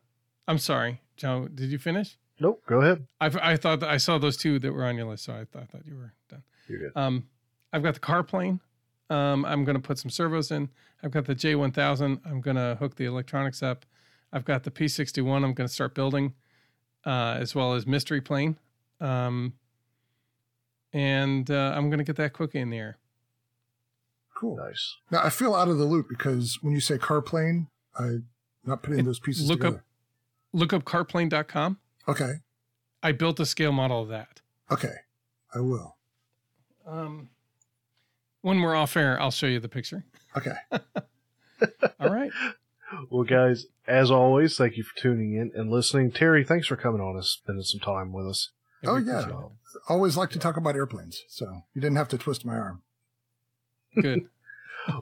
I'm 0.46 0.58
sorry, 0.58 1.02
Joe. 1.16 1.48
Did 1.52 1.70
you 1.70 1.78
finish? 1.78 2.16
Nope. 2.40 2.62
Go 2.66 2.80
ahead. 2.82 3.06
I, 3.20 3.52
I 3.52 3.56
thought 3.56 3.80
that 3.80 3.88
I 3.90 3.96
saw 3.96 4.18
those 4.18 4.36
two 4.36 4.58
that 4.60 4.72
were 4.72 4.84
on 4.84 4.96
your 4.96 5.06
list, 5.06 5.24
so 5.24 5.32
I, 5.32 5.36
th- 5.38 5.48
I 5.56 5.64
thought 5.64 5.86
you 5.86 5.96
were 5.96 6.12
done. 6.28 6.42
You're 6.68 6.78
good. 6.78 6.92
Um, 6.94 7.26
I've 7.72 7.82
got 7.82 7.94
the 7.94 8.00
car 8.00 8.22
plane. 8.22 8.60
Um, 9.10 9.44
I'm 9.44 9.64
going 9.64 9.74
to 9.76 9.82
put 9.82 9.98
some 9.98 10.10
servos 10.10 10.50
in. 10.50 10.68
I've 11.02 11.10
got 11.10 11.24
the 11.24 11.34
J1000. 11.34 12.20
I'm 12.26 12.40
going 12.40 12.56
to 12.56 12.76
hook 12.78 12.96
the 12.96 13.06
electronics 13.06 13.62
up. 13.62 13.86
I've 14.32 14.44
got 14.44 14.64
the 14.64 14.70
P61. 14.70 15.36
I'm 15.44 15.54
going 15.54 15.66
to 15.66 15.72
start 15.72 15.94
building, 15.94 16.34
uh, 17.06 17.36
as 17.38 17.54
well 17.54 17.74
as 17.74 17.86
mystery 17.86 18.20
plane. 18.20 18.58
Um, 19.00 19.54
and 20.92 21.50
uh, 21.50 21.72
I'm 21.74 21.88
going 21.90 21.98
to 21.98 22.04
get 22.04 22.16
that 22.16 22.32
cookie 22.32 22.58
in 22.60 22.70
the 22.70 22.78
air. 22.78 22.98
Cool. 24.36 24.56
Nice. 24.56 24.96
Now 25.10 25.22
I 25.24 25.30
feel 25.30 25.54
out 25.54 25.68
of 25.68 25.78
the 25.78 25.84
loop 25.84 26.08
because 26.08 26.58
when 26.62 26.72
you 26.74 26.80
say 26.80 26.96
car 26.98 27.20
plane, 27.20 27.68
I'm 27.98 28.26
not 28.64 28.82
putting 28.82 29.00
It- 29.00 29.04
those 29.04 29.18
pieces 29.20 29.48
look 29.48 29.64
up- 29.64 29.80
Look 30.54 30.72
up 30.72 30.84
carplane.com. 30.84 31.78
Okay. 32.08 32.36
I 33.02 33.12
built 33.12 33.38
a 33.38 33.44
scale 33.44 33.70
model 33.72 34.02
of 34.02 34.08
that. 34.08 34.40
Okay. 34.70 34.94
I 35.54 35.60
will. 35.60 35.96
Um, 36.86 37.28
when 38.40 38.60
we're 38.62 38.74
off 38.74 38.96
air, 38.96 39.20
I'll 39.20 39.30
show 39.30 39.46
you 39.46 39.60
the 39.60 39.68
picture. 39.68 40.04
Okay. 40.36 40.54
All 42.00 42.08
right. 42.08 42.30
Well, 43.10 43.24
guys, 43.24 43.66
as 43.86 44.10
always, 44.10 44.56
thank 44.56 44.78
you 44.78 44.84
for 44.84 44.96
tuning 44.98 45.34
in 45.34 45.52
and 45.54 45.70
listening. 45.70 46.12
Terry, 46.12 46.44
thanks 46.44 46.66
for 46.66 46.76
coming 46.76 47.02
on 47.02 47.14
and 47.16 47.24
spending 47.24 47.62
some 47.64 47.80
time 47.80 48.12
with 48.12 48.26
us. 48.26 48.50
Oh, 48.84 48.96
yeah. 48.96 49.20
appreciate 49.20 49.50
Always 49.88 50.16
like 50.16 50.30
to 50.30 50.38
talk 50.38 50.56
about 50.56 50.76
airplanes, 50.76 51.24
so 51.28 51.62
you 51.74 51.80
didn't 51.80 51.96
have 51.96 52.08
to 52.08 52.18
twist 52.18 52.44
my 52.44 52.56
arm. 52.56 52.82
Good. 54.00 54.28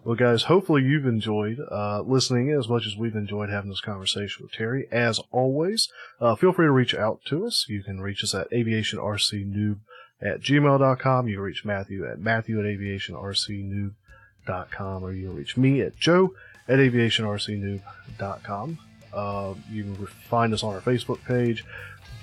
Well, 0.04 0.16
guys, 0.16 0.42
hopefully 0.44 0.82
you've 0.82 1.06
enjoyed 1.06 1.58
uh, 1.70 2.00
listening 2.00 2.50
as 2.50 2.68
much 2.68 2.88
as 2.88 2.96
we've 2.96 3.14
enjoyed 3.14 3.50
having 3.50 3.70
this 3.70 3.80
conversation 3.80 4.42
with 4.42 4.50
Terry. 4.50 4.88
As 4.90 5.20
always, 5.30 5.88
uh, 6.20 6.34
feel 6.34 6.52
free 6.52 6.66
to 6.66 6.72
reach 6.72 6.92
out 6.92 7.20
to 7.26 7.46
us. 7.46 7.66
You 7.68 7.84
can 7.84 8.00
reach 8.00 8.24
us 8.24 8.34
at 8.34 8.50
aviationrcnoob 8.50 9.78
at 10.20 10.40
gmail.com. 10.40 11.28
You 11.28 11.36
can 11.36 11.42
reach 11.42 11.64
Matthew 11.64 12.04
at 12.10 12.18
matthew 12.18 12.58
at 12.58 12.64
aviationrcnoob.com, 12.64 15.04
or 15.04 15.12
you 15.12 15.28
can 15.28 15.36
reach 15.36 15.56
me 15.56 15.80
at 15.82 15.96
joe 15.96 16.34
at 16.66 16.80
aviationrcnoob.com. 16.80 18.78
Uh, 19.14 19.54
you 19.70 19.84
can 19.84 19.94
find 20.06 20.52
us 20.52 20.64
on 20.64 20.74
our 20.74 20.80
Facebook 20.80 21.22
page. 21.24 21.64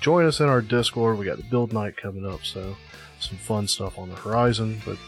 Join 0.00 0.26
us 0.26 0.40
in 0.40 0.48
our 0.48 0.60
Discord. 0.60 1.18
We 1.18 1.24
got 1.24 1.38
the 1.38 1.44
build 1.44 1.72
night 1.72 1.96
coming 1.96 2.26
up, 2.26 2.44
so 2.44 2.76
some 3.20 3.38
fun 3.38 3.66
stuff 3.66 3.98
on 3.98 4.08
the 4.10 4.16
horizon. 4.16 4.80
But 4.84 4.98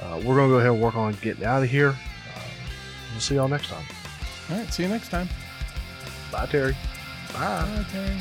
uh, 0.00 0.16
we're 0.24 0.36
going 0.36 0.48
to 0.48 0.54
go 0.54 0.58
ahead 0.58 0.72
and 0.72 0.80
work 0.80 0.96
on 0.96 1.16
getting 1.22 1.44
out 1.44 1.62
of 1.62 1.68
here. 1.68 1.90
Uh, 1.90 2.40
we'll 3.12 3.20
see 3.20 3.34
y'all 3.34 3.48
next 3.48 3.68
time. 3.68 3.84
All 4.50 4.58
right. 4.58 4.72
See 4.72 4.82
you 4.82 4.88
next 4.88 5.08
time. 5.08 5.28
Bye, 6.30 6.46
Terry. 6.46 6.76
Bye. 7.32 7.62
Bye, 7.62 7.86
Terry. 7.90 8.16